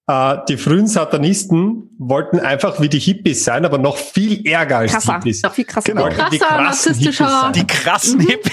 äh, 0.09 0.37
die 0.49 0.57
frühen 0.57 0.87
Satanisten 0.87 1.91
wollten 1.99 2.41
einfach 2.41 2.81
wie 2.81 2.89
die 2.89 2.99
Hippies 2.99 3.45
sein, 3.45 3.65
aber 3.65 3.79
noch 3.79 3.97
viel 3.97 4.45
ärger 4.47 4.79
als 4.79 4.93
krasser, 4.93 5.13
die 5.13 5.15
Hippies. 5.15 5.43
Noch 5.43 5.55
viel 5.55 5.65
krasser. 5.65 5.93
Genau. 5.93 6.09
Krasser, 6.09 6.93
die 6.95 7.11
krassen 7.11 7.51
Hippies. 7.51 7.61
Die 7.61 7.67
krassen 7.67 8.19
mhm. 8.19 8.27
Hippies. 8.27 8.53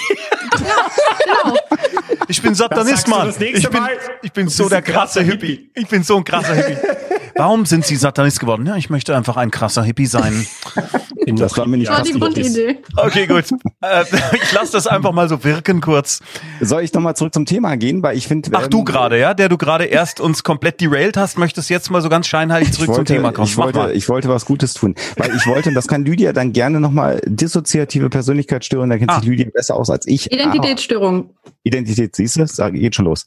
ja, 0.60 1.43
genau. 1.43 1.58
Ich 2.28 2.43
bin 2.43 2.54
Satanist, 2.54 3.08
Mann. 3.08 3.30
Ich 3.30 3.70
bin, 3.70 3.82
ich 4.22 4.32
bin 4.32 4.50
so 4.50 4.70
der 4.70 4.84
krasse 4.84 5.22
Hippie. 5.24 5.72
Ich 5.74 5.88
bin 5.88 6.04
so 6.04 6.18
ein 6.18 6.24
krasser 6.24 6.54
Hippie. 6.54 6.78
Warum 7.36 7.66
sind 7.66 7.88
Sie 7.88 7.95
Satanist 7.95 8.39
geworden? 8.39 8.68
Ja, 8.68 8.76
ich 8.76 8.91
möchte 8.91 9.16
einfach 9.16 9.36
ein 9.36 9.50
krasser 9.50 9.82
Hippie 9.82 10.06
sein. 10.06 10.45
das 11.36 11.57
war 11.57 11.67
mir 11.67 11.77
nicht 11.77 11.89
war 11.89 12.03
die 12.03 12.13
Grundidee. 12.13 12.77
Okay, 12.95 13.27
gut. 13.27 13.45
Äh, 13.82 14.03
ich 14.34 14.51
lasse 14.51 14.71
das 14.73 14.88
einfach 14.88 15.11
mal 15.11 15.30
so 15.30 15.43
wirken 15.43 15.82
kurz. 15.82 16.21
Soll 16.61 16.84
ich 16.84 16.93
nochmal 16.93 17.15
zurück 17.15 17.34
zum 17.34 17.45
Thema 17.45 17.75
gehen? 17.77 18.03
Weil 18.03 18.17
ich 18.17 18.27
finde. 18.27 18.49
Ach, 18.53 18.67
du 18.67 18.80
ähm, 18.80 18.86
gerade, 18.86 19.19
ja? 19.19 19.34
Der 19.34 19.49
du 19.49 19.57
gerade 19.57 19.86
erst 19.86 20.19
uns 20.19 20.43
komplett 20.43 20.82
derailed 20.82 21.17
hast, 21.17 21.38
möchtest 21.38 21.69
jetzt 21.69 21.89
mal 21.91 22.01
so 22.01 22.09
ganz 22.09 22.27
scheinheilig 22.27 22.71
zurück 22.71 22.89
wollte, 22.89 23.05
zum 23.05 23.15
Thema 23.15 23.32
kommen. 23.32 23.47
Ich 23.47 23.57
wollte, 23.57 23.91
ich 23.93 24.09
wollte 24.09 24.30
was 24.30 24.45
Gutes 24.45 24.73
tun. 24.73 24.95
Weil 25.17 25.36
ich 25.36 25.45
wollte, 25.47 25.73
das 25.73 25.88
kann 25.88 26.05
Lydia 26.05 26.34
dann 26.34 26.53
gerne 26.53 26.80
nochmal 26.80 27.21
dissoziative 27.25 28.09
Persönlichkeitsstörung, 28.09 28.89
da 28.89 28.97
kennt 28.97 29.11
ah. 29.11 29.19
sich 29.19 29.30
Lydia 29.30 29.47
besser 29.53 29.75
aus 29.75 29.89
als 29.89 30.07
ich. 30.07 30.32
Identitätsstörung. 30.32 31.32
Identität, 31.63 32.15
siehst 32.15 32.38
du? 32.38 32.71
Geht 32.71 32.95
schon 32.95 33.05
los. 33.05 33.25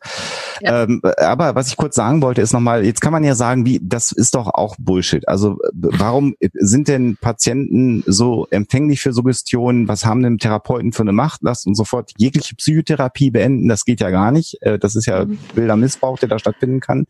Ja. 0.61 0.85
Ähm, 0.85 1.03
aber 1.19 1.55
was 1.55 1.69
ich 1.69 1.77
kurz 1.77 1.95
sagen 1.95 2.23
wollte, 2.23 2.41
ist 2.41 2.53
nochmal, 2.53 2.85
jetzt 2.85 3.01
kann 3.01 3.13
man 3.13 3.25
ja 3.25 3.35
sagen, 3.35 3.67
wie, 3.67 3.81
das 3.83 4.13
ist 4.13 4.35
doch 4.35 4.49
auch 4.49 4.77
Bullshit. 4.79 5.29
Also 5.29 5.59
warum 5.73 6.35
sind 6.55 6.89
denn 6.89 7.17
Patienten 7.21 7.92
so 8.07 8.47
empfänglich 8.51 9.01
für 9.01 9.13
Suggestionen? 9.13 9.89
Was 9.89 10.05
haben 10.05 10.23
denn 10.23 10.39
Therapeuten 10.39 10.93
für 10.93 11.03
eine 11.03 11.13
Macht? 11.13 11.41
Lasst 11.43 11.67
uns 11.67 11.79
sofort 11.79 12.13
jegliche 12.17 12.55
Psychotherapie 12.55 13.31
beenden. 13.31 13.69
Das 13.69 13.85
geht 13.85 14.01
ja 14.01 14.11
gar 14.11 14.33
nicht. 14.33 14.57
Äh, 14.63 14.79
das 14.79 14.97
ist 14.97 15.07
ja 15.07 15.25
mhm. 15.25 15.39
wilder 15.55 15.77
Missbrauch, 15.77 16.19
der 16.19 16.29
da 16.29 16.39
stattfinden 16.39 16.81
kann. 16.81 17.07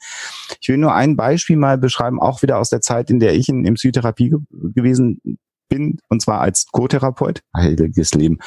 Ich 0.61 0.69
will 0.69 0.79
nur 0.79 0.95
ein 0.95 1.17
Beispiel 1.17 1.57
mal 1.57 1.79
beschreiben, 1.79 2.21
auch 2.21 2.43
wieder 2.43 2.59
aus 2.59 2.71
der 2.71 2.81
Zeit, 2.81 3.11
in 3.11 3.21
der 3.21 3.35
ich 3.35 3.49
in, 3.49 3.65
in 3.65 3.75
Psychotherapie 3.75 4.35
gewesen 4.51 5.21
bin, 5.69 5.99
und 6.09 6.21
zwar 6.21 6.41
als 6.41 6.67
Co-Therapeut. 6.71 7.41
Heiliges 7.57 8.13
Leben. 8.15 8.39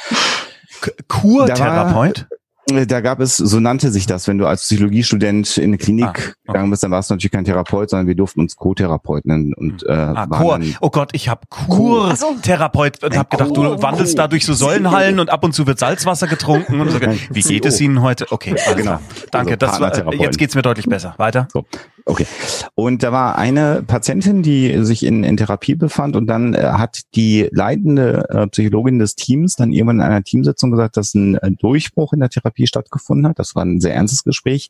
Kurtherapeut? 1.07 2.27
Äh, 2.72 2.88
da 2.88 3.01
gab 3.01 3.20
es, 3.20 3.38
so 3.38 3.59
nannte 3.59 3.91
sich 3.91 4.07
das, 4.07 4.28
wenn 4.28 4.38
du 4.38 4.47
als 4.47 4.63
Psychologiestudent 4.63 5.57
in 5.57 5.66
eine 5.66 5.78
Klinik 5.78 6.05
ah, 6.05 6.09
okay. 6.09 6.32
gegangen 6.47 6.70
bist, 6.72 6.84
dann 6.84 6.91
warst 6.91 7.09
du 7.09 7.13
natürlich 7.13 7.32
kein 7.32 7.45
Therapeut, 7.45 7.89
sondern 7.89 8.07
wir 8.07 8.16
durften 8.16 8.39
uns 8.39 8.55
Co-Therapeut 8.55 9.26
nennen. 9.26 9.53
Und, 9.53 9.84
äh, 9.84 9.91
ah, 9.91 10.26
Chor. 10.28 10.59
Oh 10.82 10.89
Gott, 10.89 11.09
ich 11.13 11.30
habe 11.30 11.41
Kur-Therapeut 11.49 13.03
und 13.03 13.18
habe 13.18 13.30
gedacht, 13.30 13.55
du 13.55 13.82
wandelst 13.82 14.18
da 14.18 14.28
durch 14.28 14.45
so 14.45 14.53
Säulenhallen 14.53 15.20
und 15.20 15.30
ab 15.30 15.43
und 15.43 15.53
zu 15.53 15.68
wird 15.68 15.80
Salzwasser 15.80 16.28
getrunken. 16.28 16.82
Und 16.82 16.89
so. 16.89 16.99
Wie 17.30 17.41
geht 17.41 17.66
es 17.66 17.80
Ihnen 17.80 18.01
heute? 18.01 18.26
Okay, 18.32 18.55
alles 18.66 18.78
genau. 18.78 18.99
Danke, 19.32 19.57
also, 19.61 19.80
das 19.80 19.80
war, 19.80 20.13
jetzt 20.13 20.38
geht's 20.38 20.55
mir 20.55 20.61
deutlich 20.61 20.88
besser. 20.88 21.13
Weiter. 21.18 21.47
So. 21.51 21.66
Okay. 22.07 22.27
Und 22.75 23.01
da 23.01 23.11
war 23.11 23.35
eine 23.35 23.81
Patientin, 23.81 24.43
die 24.43 24.85
sich 24.85 25.03
in, 25.03 25.23
in 25.23 25.37
Therapie 25.37 25.73
befand 25.73 26.15
und 26.15 26.27
dann 26.27 26.53
äh, 26.53 26.61
hat 26.61 27.01
die 27.15 27.49
leitende 27.51 28.29
äh, 28.29 28.47
Psychologin 28.47 28.99
des 28.99 29.15
Teams 29.15 29.55
dann 29.55 29.73
irgendwann 29.73 29.97
in 29.97 30.03
einer 30.03 30.23
Teamsitzung 30.23 30.69
gesagt, 30.69 30.97
dass 30.97 31.15
ein 31.15 31.35
äh, 31.35 31.49
Durchbruch 31.51 32.13
in 32.13 32.19
der 32.19 32.29
Therapie 32.29 32.67
stattgefunden 32.67 33.27
hat. 33.27 33.39
Das 33.39 33.55
war 33.55 33.65
ein 33.65 33.81
sehr 33.81 33.95
ernstes 33.95 34.23
Gespräch, 34.23 34.69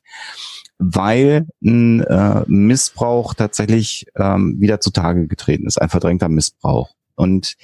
weil 0.79 1.45
ein 1.61 2.01
äh, 2.03 2.43
Missbrauch 2.47 3.33
tatsächlich 3.33 4.05
ähm, 4.15 4.55
wieder 4.61 4.79
zutage 4.79 5.27
getreten 5.27 5.67
ist, 5.67 5.81
ein 5.81 5.89
verdrängter 5.89 6.29
Missbrauch. 6.29 6.91
Und 7.15 7.55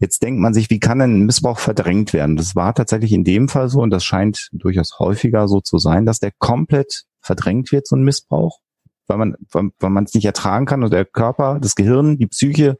Jetzt 0.00 0.22
denkt 0.22 0.40
man 0.40 0.54
sich, 0.54 0.70
wie 0.70 0.78
kann 0.78 1.00
denn 1.00 1.18
ein 1.18 1.26
Missbrauch 1.26 1.58
verdrängt 1.58 2.12
werden? 2.12 2.36
Das 2.36 2.54
war 2.54 2.72
tatsächlich 2.72 3.10
in 3.12 3.24
dem 3.24 3.48
Fall 3.48 3.68
so 3.68 3.80
und 3.80 3.90
das 3.90 4.04
scheint 4.04 4.48
durchaus 4.52 5.00
häufiger 5.00 5.48
so 5.48 5.60
zu 5.60 5.78
sein, 5.78 6.06
dass 6.06 6.20
der 6.20 6.30
komplett 6.38 7.02
verdrängt 7.20 7.72
wird, 7.72 7.88
so 7.88 7.96
ein 7.96 8.04
Missbrauch 8.04 8.60
weil 9.08 9.16
man, 9.16 9.36
weil 9.50 9.90
man 9.90 10.04
es 10.04 10.14
nicht 10.14 10.24
ertragen 10.24 10.66
kann 10.66 10.82
und 10.82 10.92
der 10.92 11.04
Körper, 11.04 11.58
das 11.60 11.74
Gehirn, 11.74 12.18
die 12.18 12.26
Psyche 12.26 12.78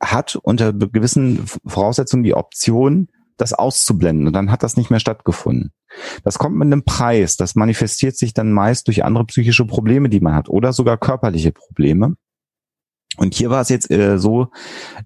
hat 0.00 0.36
unter 0.36 0.72
gewissen 0.72 1.46
Voraussetzungen 1.64 2.22
die 2.22 2.34
Option, 2.34 3.08
das 3.36 3.52
auszublenden 3.52 4.26
und 4.26 4.32
dann 4.32 4.50
hat 4.50 4.62
das 4.62 4.76
nicht 4.76 4.90
mehr 4.90 5.00
stattgefunden. 5.00 5.72
Das 6.24 6.38
kommt 6.38 6.56
mit 6.56 6.66
einem 6.66 6.84
Preis. 6.84 7.36
Das 7.36 7.54
manifestiert 7.54 8.16
sich 8.16 8.34
dann 8.34 8.52
meist 8.52 8.86
durch 8.86 9.04
andere 9.04 9.26
psychische 9.26 9.66
Probleme, 9.66 10.08
die 10.08 10.20
man 10.20 10.34
hat 10.34 10.48
oder 10.48 10.72
sogar 10.72 10.96
körperliche 10.96 11.52
Probleme. 11.52 12.14
Und 13.18 13.34
hier 13.34 13.50
war 13.50 13.62
es 13.62 13.68
jetzt 13.68 13.90
äh, 13.90 14.18
so, 14.18 14.48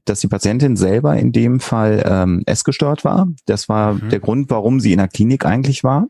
dass 0.05 0.21
die 0.21 0.29
Patientin 0.29 0.77
selber 0.77 1.17
in 1.17 1.33
dem 1.33 1.61
Fall 1.61 2.03
ähm, 2.05 2.43
essgestört 2.47 3.05
war. 3.05 3.29
Das 3.47 3.69
war 3.69 3.95
mhm. 3.95 4.09
der 4.09 4.21
Grund, 4.21 4.51
warum 4.51 4.81
sie 4.81 4.93
in 4.93 4.99
der 4.99 5.09
Klinik 5.09 5.45
eigentlich 5.45 5.85
war. 5.85 6.09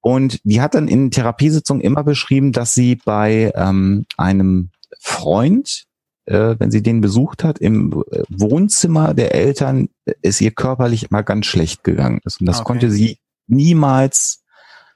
Und 0.00 0.40
die 0.44 0.60
hat 0.60 0.74
dann 0.74 0.88
in 0.88 1.10
Therapiesitzungen 1.10 1.82
immer 1.82 2.04
beschrieben, 2.04 2.52
dass 2.52 2.74
sie 2.74 2.96
bei 2.96 3.52
ähm, 3.54 4.06
einem 4.16 4.70
Freund, 5.00 5.84
äh, 6.26 6.56
wenn 6.58 6.70
sie 6.70 6.82
den 6.82 7.00
besucht 7.00 7.44
hat, 7.44 7.58
im 7.58 8.04
äh, 8.10 8.22
Wohnzimmer 8.28 9.14
der 9.14 9.34
Eltern 9.34 9.88
ist 10.22 10.40
ihr 10.40 10.52
körperlich 10.52 11.10
immer 11.10 11.22
ganz 11.22 11.46
schlecht 11.46 11.84
gegangen 11.84 12.20
ist. 12.24 12.40
Und 12.40 12.46
das 12.46 12.60
okay. 12.60 12.66
konnte 12.66 12.90
sie 12.90 13.18
niemals 13.48 14.44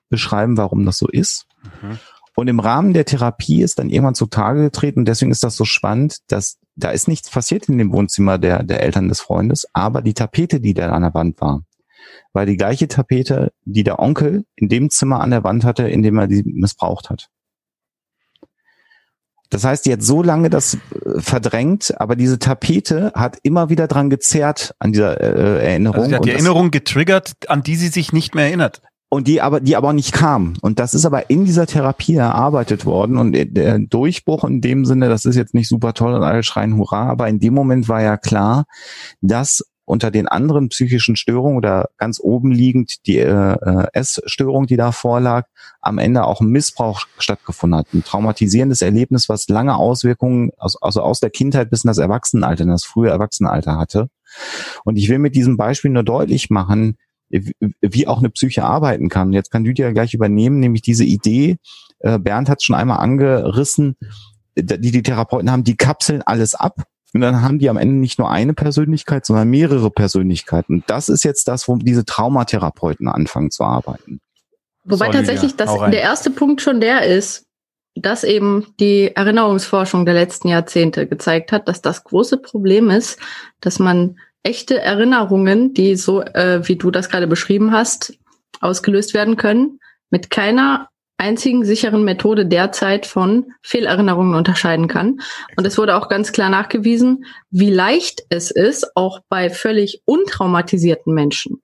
beschreiben, 0.09 0.57
warum 0.57 0.85
das 0.85 0.99
so 0.99 1.09
ist. 1.09 1.47
Mhm. 1.83 1.99
Und 2.35 2.49
im 2.49 2.61
Rahmen 2.61 2.95
der 2.95 3.05
Therapie 3.05 3.63
ist 3.63 3.79
dann 3.79 3.91
irgendwann 3.91 4.15
zutage 4.15 4.63
getreten. 4.63 5.01
Und 5.01 5.09
deswegen 5.09 5.33
ist 5.33 5.45
das 5.45 5.57
so 5.57 5.65
spannend, 5.65 6.19
dass 6.29 6.59
da 6.77 6.91
ist 6.91 7.09
nichts 7.09 7.31
passiert 7.31 7.69
in 7.69 7.79
dem 7.79 7.93
Wohnzimmer 7.93 8.39
der, 8.39 8.63
der 8.63 8.83
Eltern 8.83 9.09
des 9.09 9.21
Freundes, 9.21 9.67
aber 9.75 10.01
die 10.01 10.15
Tapete, 10.15 10.61
die 10.61 10.75
da 10.75 10.91
an 10.91 11.03
der 11.03 11.15
Wand 11.15 11.41
war, 11.41 11.65
war 12.33 12.47
die 12.47 12.57
gleiche 12.57 12.89
Tapete, 12.89 13.53
die 13.65 13.85
der 13.85 13.99
Onkel 13.99 14.45
in 14.57 14.69
dem 14.69 14.91
Zimmer 14.91 15.21
an 15.21 15.31
der 15.31 15.45
Wand 15.45 15.65
hatte, 15.65 15.89
in 15.89 16.03
dem 16.03 16.19
er 16.19 16.27
die 16.27 16.43
missbraucht 16.45 17.11
hat. 17.11 17.29
Das 19.53 19.65
heißt, 19.65 19.85
die 19.85 19.93
hat 19.93 20.03
so 20.03 20.23
lange 20.23 20.49
das 20.49 20.75
äh, 20.75 21.21
verdrängt, 21.21 21.95
aber 22.01 22.17
diese 22.17 22.39
Tapete 22.39 23.13
hat 23.15 23.37
immer 23.43 23.69
wieder 23.69 23.87
dran 23.87 24.09
gezerrt 24.09 24.75
an 24.79 24.93
dieser 24.93 25.21
äh, 25.21 25.67
Erinnerung. 25.67 25.97
Also 25.97 26.09
die 26.09 26.15
hat 26.15 26.25
die 26.25 26.31
Erinnerung 26.31 26.71
getriggert, 26.71 27.35
an 27.49 27.63
die 27.63 27.77
sie 27.77 27.89
sich 27.89 28.15
nicht 28.15 28.35
mehr 28.35 28.47
erinnert. 28.47 28.81
Und 29.11 29.29
die 29.29 29.43
aber, 29.43 29.61
die 29.61 29.77
aber 29.77 29.93
nicht 29.93 30.13
kam. 30.13 30.55
Und 30.63 30.79
das 30.79 30.95
ist 30.95 31.05
aber 31.05 31.29
in 31.29 31.45
dieser 31.45 31.67
Therapie 31.67 32.15
erarbeitet 32.15 32.87
worden. 32.87 33.19
Und 33.19 33.33
der 33.33 33.79
Durchbruch 33.79 34.43
in 34.45 34.63
dem 34.63 34.87
Sinne, 34.87 35.11
das 35.11 35.27
ist 35.27 35.37
jetzt 35.37 35.53
nicht 35.53 35.69
super 35.69 35.93
toll 35.93 36.15
und 36.15 36.23
alle 36.23 36.43
schreien 36.43 36.79
Hurra, 36.79 37.11
aber 37.11 37.29
in 37.29 37.39
dem 37.39 37.53
Moment 37.53 37.91
war 37.91 38.01
ja 38.01 38.17
klar, 38.17 38.65
dass 39.21 39.63
unter 39.93 40.11
den 40.11 40.27
anderen 40.27 40.71
psychischen 40.71 41.17
Störungen 41.17 41.59
oder 41.59 41.91
ganz 41.99 42.19
oben 42.19 42.51
liegend 42.51 43.07
die 43.07 43.19
äh, 43.19 43.53
äh, 43.53 43.87
Essstörung, 43.93 44.67
die 44.67 44.79
da 44.79 44.91
vorlag, 44.91 45.47
am 45.83 45.99
Ende 45.99 46.25
auch 46.25 46.41
ein 46.41 46.49
Missbrauch 46.49 47.03
stattgefunden 47.19 47.79
hat. 47.79 47.93
Ein 47.93 48.03
traumatisierendes 48.03 48.81
Erlebnis, 48.81 49.29
was 49.29 49.49
lange 49.49 49.77
Auswirkungen, 49.77 50.51
aus, 50.57 50.81
also 50.81 51.03
aus 51.03 51.21
der 51.21 51.29
Kindheit 51.29 51.69
bis 51.69 51.85
in 51.85 51.89
das 51.89 51.99
Erwachsenenalter, 51.99 52.65
in 52.65 52.71
das 52.71 52.85
frühe 52.85 53.11
Erwachsenenalter 53.11 53.77
hatte. 53.77 54.09
Und 54.85 54.97
ich 54.97 55.11
will 55.11 55.19
mit 55.19 55.35
diesem 55.35 55.59
Beispiel 55.59 55.91
nur 55.91 56.05
deutlich 56.05 56.49
machen, 56.49 56.97
wie 57.29 58.07
auch 58.07 58.21
eine 58.21 58.31
Psyche 58.31 58.65
arbeiten 58.65 59.11
kann. 59.11 59.35
Jetzt 59.35 59.51
kann 59.51 59.65
Lydia 59.65 59.93
gleich 59.93 60.15
übernehmen, 60.15 60.59
nämlich 60.59 60.81
diese 60.81 61.05
Idee, 61.05 61.59
äh, 61.99 62.19
Bernd 62.19 62.49
hat 62.49 62.61
es 62.61 62.65
schon 62.65 62.77
einmal 62.77 63.01
angerissen, 63.01 63.97
die 64.57 64.91
die 64.91 65.03
Therapeuten 65.03 65.51
haben, 65.51 65.65
die 65.65 65.77
kapseln 65.77 66.23
alles 66.23 66.55
ab 66.55 66.83
und 67.15 67.21
dann 67.21 67.43
haben 67.43 67.59
die 67.59 67.69
am 67.69 67.77
Ende 67.77 67.97
nicht 67.97 68.19
nur 68.19 68.31
eine 68.31 68.55
Persönlichkeit, 68.55 69.27
sondern 69.27 69.49
mehrere 69.49 69.91
Persönlichkeiten. 69.91 70.77
Und 70.77 70.85
das 70.87 71.09
ist 71.09 71.25
jetzt 71.25 71.49
das, 71.49 71.69
wo 71.69 71.77
diese 71.77 72.05
Traumatherapeuten 72.05 73.09
anfangen 73.09 73.51
zu 73.51 73.65
arbeiten. 73.65 74.21
Wobei 74.85 75.07
Sorry, 75.07 75.19
tatsächlich 75.19 75.57
das, 75.57 75.71
der 75.79 76.01
erste 76.01 76.31
Punkt 76.31 76.61
schon 76.61 76.81
der 76.81 77.07
ist, 77.07 77.45
dass 77.95 78.25
eben 78.25 78.67
die 78.81 79.15
Erinnerungsforschung 79.15 80.07
der 80.07 80.15
letzten 80.15 80.49
Jahrzehnte 80.49 81.07
gezeigt 81.07 81.53
hat, 81.53 81.69
dass 81.69 81.83
das 81.83 82.05
große 82.05 82.39
Problem 82.39 82.91
ist, 82.91 83.19
dass 83.61 83.79
man 83.79 84.17
echte 84.43 84.81
Erinnerungen, 84.81 85.75
die 85.75 85.95
so, 85.97 86.23
äh, 86.23 86.67
wie 86.67 86.77
du 86.77 86.91
das 86.91 87.11
gerade 87.11 87.27
beschrieben 87.27 87.73
hast, 87.73 88.15
ausgelöst 88.61 89.15
werden 89.15 89.37
können, 89.37 89.79
mit 90.11 90.31
keiner 90.31 90.89
einzigen 91.23 91.65
sicheren 91.65 92.05
Methode 92.05 92.45
derzeit 92.45 93.07
von 93.07 93.47
Fehlerinnerungen 93.63 94.35
unterscheiden 94.35 94.89
kann. 94.89 95.21
Und 95.57 95.67
es 95.67 95.79
wurde 95.79 95.97
auch 95.97 96.09
ganz 96.09 96.33
klar 96.33 96.51
nachgewiesen, 96.51 97.25
wie 97.51 97.71
leicht 97.71 98.25
es 98.29 98.51
ist, 98.51 98.97
auch 98.97 99.21
bei 99.29 99.49
völlig 99.49 100.03
untraumatisierten 100.05 101.15
Menschen 101.15 101.63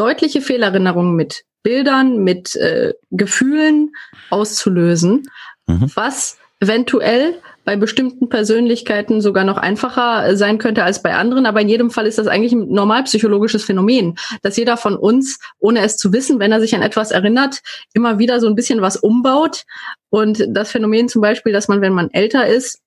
deutliche 0.00 0.40
Fehlerinnerungen 0.40 1.14
mit 1.14 1.44
Bildern, 1.62 2.24
mit 2.24 2.56
äh, 2.56 2.94
Gefühlen 3.10 3.92
auszulösen, 4.30 5.24
mhm. 5.66 5.90
was 5.94 6.38
eventuell 6.60 7.34
bei 7.70 7.76
bestimmten 7.76 8.28
Persönlichkeiten 8.28 9.20
sogar 9.20 9.44
noch 9.44 9.56
einfacher 9.56 10.36
sein 10.36 10.58
könnte 10.58 10.82
als 10.82 11.02
bei 11.02 11.14
anderen. 11.14 11.46
Aber 11.46 11.60
in 11.60 11.68
jedem 11.68 11.92
Fall 11.92 12.04
ist 12.08 12.18
das 12.18 12.26
eigentlich 12.26 12.50
ein 12.50 12.68
normalpsychologisches 12.68 13.62
Phänomen, 13.62 14.18
dass 14.42 14.56
jeder 14.56 14.76
von 14.76 14.96
uns, 14.96 15.38
ohne 15.60 15.78
es 15.84 15.96
zu 15.96 16.12
wissen, 16.12 16.40
wenn 16.40 16.50
er 16.50 16.58
sich 16.58 16.74
an 16.74 16.82
etwas 16.82 17.12
erinnert, 17.12 17.60
immer 17.92 18.18
wieder 18.18 18.40
so 18.40 18.48
ein 18.48 18.56
bisschen 18.56 18.80
was 18.80 18.96
umbaut. 18.96 19.66
Und 20.08 20.44
das 20.48 20.72
Phänomen 20.72 21.08
zum 21.08 21.22
Beispiel, 21.22 21.52
dass 21.52 21.68
man, 21.68 21.80
wenn 21.80 21.92
man 21.92 22.10
älter 22.10 22.48
ist, 22.48 22.79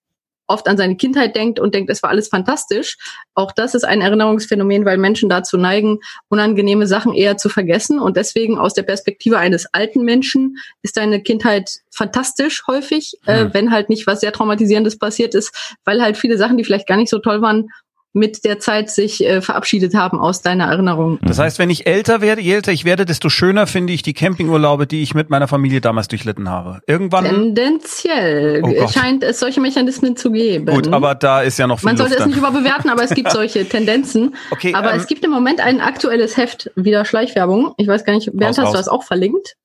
oft 0.48 0.68
an 0.68 0.78
seine 0.78 0.96
Kindheit 0.98 1.36
denkt 1.36 1.60
und 1.60 1.74
denkt, 1.74 1.90
es 1.90 2.04
war 2.04 2.10
alles 2.10 2.28
fantastisch. 2.28 2.98
Auch 3.34 3.52
das 3.52 3.76
ist 3.76 3.84
ein 3.84 4.02
Erinnerungsphänomen, 4.02 4.86
weil 4.86 4.98
Menschen 4.98 5.30
dazu 5.30 5.58
neigen, 5.58 6.00
unangenehme 6.30 6.88
Sachen 6.88 7.14
eher 7.14 7.38
zu 7.38 7.50
vergessen. 7.50 8.00
Und 8.00 8.18
deswegen 8.18 8.58
aus 8.58 8.74
der 8.74 8.84
Perspektive 8.84 9.38
eines 9.38 9.68
alten 9.74 10.04
Menschen 10.04 10.58
ist 10.82 10.98
deine 10.98 11.22
Kindheit 11.22 11.80
fantastisch 11.92 12.64
häufig, 12.68 13.14
äh, 13.26 13.40
hm. 13.40 13.48
äh, 13.48 13.54
wenn 13.54 13.72
halt 13.72 13.90
nicht 13.90 14.08
was 14.08 14.22
sehr 14.22 14.34
traumatisierendes 14.34 14.98
passiert 14.98 15.36
ist, 15.36 15.76
weil 15.86 16.02
halt 16.02 16.18
viele 16.18 16.38
Sachen, 16.38 16.58
die 16.58 16.64
vielleicht 16.64 16.88
gar 16.88 16.98
nicht 16.98 17.10
so 17.10 17.20
toll 17.20 17.42
waren, 17.42 17.70
mit 18.14 18.46
der 18.46 18.60
Zeit 18.60 18.92
sich 18.92 19.26
äh, 19.26 19.42
verabschiedet 19.42 19.96
haben 19.96 20.20
aus 20.20 20.42
deiner 20.42 20.66
Erinnerung. 20.66 21.20
Das 21.24 21.40
heißt, 21.40 21.58
wenn 21.58 21.72
ich 21.72 21.88
älter 21.88 22.22
werde, 22.22 22.42
je 22.42 22.54
älter 22.54 22.72
ich 22.72 22.86
werde, 22.86 23.06
desto 23.06 23.30
schöner 23.30 23.66
finde 23.66 23.92
ich 23.92 24.04
die 24.04 24.14
Campingurlaube, 24.14 24.86
die 24.86 25.02
ich 25.02 25.16
mit 25.16 25.32
meiner 25.32 25.48
Familie 25.48 25.82
damals 25.82 26.08
durchlitten 26.08 26.48
habe. 26.48 26.82
Irgendwann. 26.88 27.26
Tendenziell 27.26 28.62
oh 28.64 28.88
scheint 28.88 29.24
es 29.24 29.40
solche 29.40 29.60
Mechanismen 29.60 30.16
zu 30.16 30.32
geben. 30.32 30.68
Gut, 30.68 30.88
aber 30.88 31.16
da 31.16 31.42
ist 31.42 31.58
ja 31.58 31.66
noch 31.66 31.80
viel 31.80 31.88
Man 31.88 31.98
sollte 31.98 32.14
Luft 32.14 32.22
es 32.22 32.28
nicht 32.28 32.38
überbewerten, 32.38 32.90
aber 32.90 33.04
es 33.04 33.12
gibt 33.12 33.32
solche 33.32 33.68
Tendenzen. 33.68 34.36
Okay, 34.52 34.74
aber 34.76 34.94
ähm, 34.94 35.00
es 35.00 35.08
gibt 35.08 35.26
im 35.26 35.32
Moment 35.32 35.60
ein 35.60 35.82
aktuelles 35.82 36.38
Heft, 36.38 36.72
wieder 36.76 37.06
Schleichwerbung. 37.06 37.74
Ich 37.78 37.88
weiß 37.88 38.06
gar 38.06 38.14
nicht, 38.14 38.30
Bernd, 38.34 38.58
hast 38.60 38.74
du 38.74 38.78
das 38.78 38.88
auch 38.88 39.04
verlinkt? 39.04 39.56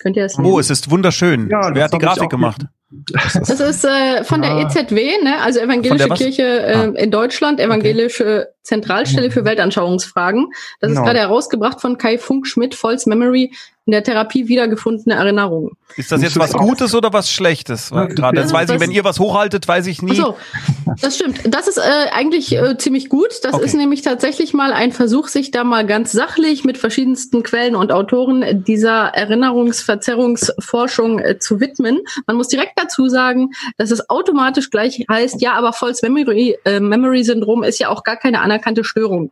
Könnt 0.00 0.16
ihr 0.16 0.24
das 0.24 0.38
Oh, 0.38 0.58
es 0.58 0.70
ist 0.70 0.90
wunderschön. 0.90 1.48
Ja, 1.48 1.74
Wer 1.74 1.84
hat 1.84 1.92
die 1.92 1.98
Grafik 1.98 2.30
gemacht? 2.30 2.62
Das 3.16 3.34
ist 3.60 3.84
äh, 3.84 4.22
von 4.22 4.42
der 4.42 4.58
EZW, 4.58 5.22
ne? 5.22 5.40
also 5.42 5.58
Evangelische 5.58 6.08
Kirche 6.10 6.42
äh, 6.42 6.74
ah. 6.74 6.84
in 6.84 7.10
Deutschland, 7.10 7.58
Evangelische 7.58 8.42
okay. 8.42 8.52
Zentralstelle 8.62 9.30
für 9.30 9.44
Weltanschauungsfragen. 9.44 10.46
Das 10.80 10.90
genau. 10.90 11.00
ist 11.00 11.06
gerade 11.06 11.18
herausgebracht 11.18 11.80
von 11.80 11.98
Kai 11.98 12.16
Funk-Schmidt, 12.18 12.74
False 12.74 13.08
Memory, 13.08 13.52
in 13.86 13.92
der 13.92 14.02
Therapie 14.02 14.48
wiedergefundene 14.48 15.14
Erinnerungen. 15.14 15.70
Ist 15.96 16.10
das 16.10 16.20
jetzt 16.20 16.36
was 16.38 16.52
Gutes 16.52 16.92
oder 16.94 17.12
was 17.12 17.30
Schlechtes? 17.30 17.90
Gerade 17.90 18.40
jetzt 18.40 18.52
weiß 18.52 18.70
ich, 18.70 18.80
wenn 18.80 18.90
ihr 18.90 19.04
was 19.04 19.20
hochhaltet, 19.20 19.68
weiß 19.68 19.86
ich 19.86 20.02
nie. 20.02 20.20
Ach 20.20 20.26
so, 20.26 20.36
das 21.00 21.14
stimmt. 21.14 21.42
Das 21.44 21.68
ist 21.68 21.78
äh, 21.78 22.10
eigentlich 22.12 22.56
äh, 22.56 22.76
ziemlich 22.76 23.08
gut. 23.08 23.28
Das 23.44 23.54
okay. 23.54 23.64
ist 23.64 23.74
nämlich 23.74 24.02
tatsächlich 24.02 24.52
mal 24.52 24.72
ein 24.72 24.90
Versuch, 24.90 25.28
sich 25.28 25.52
da 25.52 25.62
mal 25.62 25.86
ganz 25.86 26.10
sachlich 26.10 26.64
mit 26.64 26.78
verschiedensten 26.78 27.44
Quellen 27.44 27.76
und 27.76 27.92
Autoren 27.92 28.64
dieser 28.64 29.14
Erinnerungsverzerrungsforschung 29.14 31.20
äh, 31.20 31.38
zu 31.38 31.60
widmen. 31.60 32.00
Man 32.26 32.36
muss 32.36 32.48
direkt 32.48 32.72
dazu 32.76 33.08
sagen, 33.08 33.50
dass 33.78 33.92
es 33.92 34.10
automatisch 34.10 34.70
gleich 34.70 35.04
heißt, 35.08 35.40
ja, 35.40 35.52
aber 35.52 35.72
False 35.72 36.04
Memory, 36.04 36.58
äh, 36.64 36.80
Memory 36.80 37.22
Syndrom 37.22 37.62
ist 37.62 37.78
ja 37.78 37.88
auch 37.88 38.02
gar 38.02 38.16
keine 38.16 38.40
anerkannte 38.40 38.82
Störung. 38.82 39.30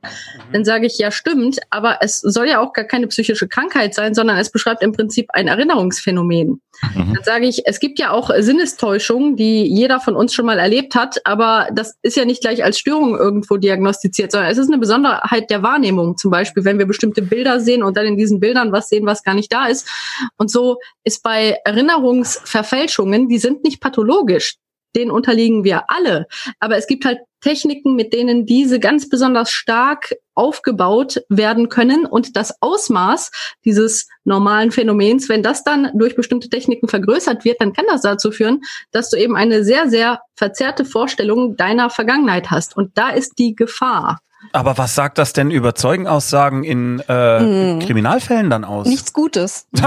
Dann 0.53 0.65
sage 0.65 0.87
ich, 0.87 0.99
ja, 0.99 1.11
stimmt, 1.11 1.59
aber 1.71 1.99
es 2.01 2.21
soll 2.21 2.49
ja 2.49 2.61
auch 2.61 2.73
gar 2.73 2.85
keine 2.85 3.09
psychische 3.09 3.49
Krankheit 3.49 3.95
sein, 3.95 4.15
sondern 4.15 4.44
es 4.47 4.53
beschreibt 4.53 4.83
im 4.83 4.93
Prinzip 4.93 5.27
ein 5.33 5.49
Erinnerungsphänomen. 5.49 6.61
Mhm. 6.95 7.15
Dann 7.15 7.25
sage 7.25 7.47
ich, 7.47 7.67
es 7.67 7.81
gibt 7.81 7.99
ja 7.99 8.11
auch 8.11 8.31
Sinnestäuschungen, 8.37 9.37
die 9.37 9.67
jeder 9.67 10.01
von 10.01 10.17
uns 10.17 10.35
schon 10.35 10.47
mal 10.47 10.59
erlebt 10.59 10.95
hat, 10.95 11.21
aber 11.25 11.69
das 11.73 11.97
ist 12.03 12.17
ja 12.17 12.25
nicht 12.25 12.41
gleich 12.41 12.65
als 12.65 12.79
Störung 12.79 13.17
irgendwo 13.17 13.57
diagnostiziert, 13.57 14.33
sondern 14.33 14.51
es 14.51 14.59
ist 14.59 14.69
eine 14.69 14.79
Besonderheit 14.79 15.51
der 15.51 15.63
Wahrnehmung. 15.63 16.17
Zum 16.17 16.31
Beispiel, 16.31 16.65
wenn 16.65 16.79
wir 16.79 16.87
bestimmte 16.87 17.23
Bilder 17.23 17.61
sehen 17.61 17.83
und 17.83 17.97
dann 17.97 18.07
in 18.07 18.17
diesen 18.17 18.41
Bildern 18.41 18.73
was 18.73 18.89
sehen, 18.89 19.07
was 19.07 19.23
gar 19.23 19.35
nicht 19.35 19.53
da 19.53 19.67
ist. 19.67 19.89
Und 20.37 20.51
so 20.51 20.79
ist 21.05 21.23
bei 21.23 21.59
Erinnerungsverfälschungen, 21.65 23.29
die 23.29 23.39
sind 23.39 23.65
nicht 23.65 23.81
pathologisch 23.81 24.57
denen 24.97 25.11
unterliegen 25.11 25.65
wir 25.65 25.91
alle. 25.91 26.27
Aber 26.61 26.77
es 26.77 26.87
gibt 26.87 27.05
halt 27.05 27.19
Techniken, 27.41 27.95
mit 27.95 28.15
denen 28.15 28.47
diese 28.47 28.81
ganz 28.81 29.09
besonders 29.09 29.51
stark 29.51 30.15
aufgebaut 30.35 31.23
werden 31.29 31.69
können 31.69 32.07
und 32.07 32.37
das 32.37 32.55
Ausmaß 32.63 33.31
dieses 33.65 34.09
normalen 34.25 34.71
Phänomens, 34.71 35.29
wenn 35.29 35.43
das 35.43 35.63
dann 35.63 35.91
durch 35.95 36.17
bestimmte 36.17 36.49
Techniken 36.49 36.89
vergrößert 36.89 37.45
wird, 37.45 37.61
dann 37.61 37.75
kann 37.75 37.85
das 37.87 38.01
dazu 38.01 38.33
führen, 38.33 38.63
dass 38.93 39.11
du 39.11 39.19
eben 39.19 39.37
eine 39.37 39.63
sehr, 39.63 39.91
sehr 39.91 40.21
verzerrte 40.35 40.87
Vorstellung 40.87 41.57
deiner 41.57 41.91
Vergangenheit 41.91 42.51
hast. 42.51 42.77
Und 42.77 42.97
da 42.97 43.11
ist 43.11 43.39
die 43.39 43.55
Gefahr. 43.55 44.21
Aber 44.53 44.79
was 44.79 44.95
sagt 44.95 45.19
das 45.19 45.33
denn 45.33 45.51
über 45.51 45.75
Zeugenaussagen 45.75 46.65
in 46.65 47.03
äh, 47.09 47.75
mm. 47.75 47.81
Kriminalfällen 47.81 48.51
dann 48.51 48.65
aus? 48.65 48.87
Nichts 48.87 49.13
Gutes. 49.13 49.67
du 49.73 49.83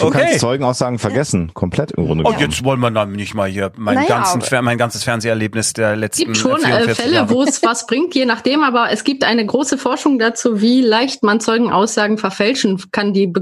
okay. 0.00 0.18
kannst 0.18 0.40
Zeugenaussagen 0.40 0.98
vergessen, 0.98 1.52
komplett 1.54 1.92
im 1.92 2.06
Grunde 2.06 2.24
genommen. 2.24 2.42
Und 2.42 2.48
jetzt 2.48 2.64
wollen 2.64 2.80
wir 2.80 2.90
dann 2.90 3.12
nicht 3.12 3.34
mal 3.34 3.48
hier 3.48 3.72
mein, 3.76 3.96
naja, 3.96 4.08
ganzen, 4.08 4.42
mein 4.64 4.78
ganzes 4.78 5.04
Fernseherlebnis 5.04 5.72
der 5.72 5.96
letzten 5.96 6.22
Es 6.22 6.26
gibt 6.26 6.36
schon 6.36 6.62
äh, 6.62 6.94
Fälle, 6.94 7.30
wo 7.30 7.42
es 7.42 7.62
was 7.62 7.86
bringt, 7.86 8.14
je 8.14 8.24
nachdem, 8.24 8.62
aber 8.62 8.90
es 8.90 9.04
gibt 9.04 9.24
eine 9.24 9.44
große 9.44 9.78
Forschung 9.78 10.18
dazu, 10.18 10.60
wie 10.60 10.80
leicht 10.82 11.22
man 11.22 11.40
Zeugenaussagen 11.40 12.18
verfälschen 12.18 12.82
kann. 12.92 13.12
Die 13.12 13.32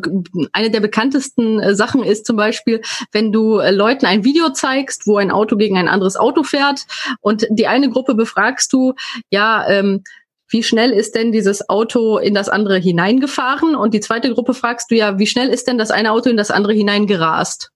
eine 0.52 0.70
der 0.70 0.80
bekanntesten 0.80 1.60
äh, 1.60 1.74
Sachen 1.74 2.02
ist 2.02 2.26
zum 2.26 2.36
Beispiel, 2.36 2.82
wenn 3.12 3.32
du 3.32 3.58
äh, 3.58 3.70
Leuten 3.70 4.06
ein 4.06 4.24
Video 4.24 4.50
zeigst, 4.50 5.06
wo 5.06 5.16
ein 5.16 5.30
Auto 5.30 5.56
gegen 5.56 5.76
ein 5.76 5.88
anderes 5.88 6.16
Auto 6.16 6.42
fährt 6.42 6.86
und 7.20 7.46
die 7.50 7.66
eine 7.66 7.90
Gruppe 7.90 8.14
befragst 8.14 8.72
du, 8.72 8.94
ja, 9.30 9.66
ähm, 9.68 10.02
wie 10.48 10.62
schnell 10.62 10.90
ist 10.90 11.14
denn 11.14 11.32
dieses 11.32 11.68
Auto 11.68 12.18
in 12.18 12.34
das 12.34 12.48
andere 12.48 12.78
hineingefahren? 12.78 13.74
Und 13.74 13.94
die 13.94 14.00
zweite 14.00 14.32
Gruppe 14.32 14.54
fragst 14.54 14.90
du 14.90 14.94
ja, 14.94 15.18
wie 15.18 15.26
schnell 15.26 15.48
ist 15.48 15.66
denn 15.66 15.78
das 15.78 15.90
eine 15.90 16.12
Auto 16.12 16.30
in 16.30 16.36
das 16.36 16.50
andere 16.50 16.72
hineingerast? 16.72 17.70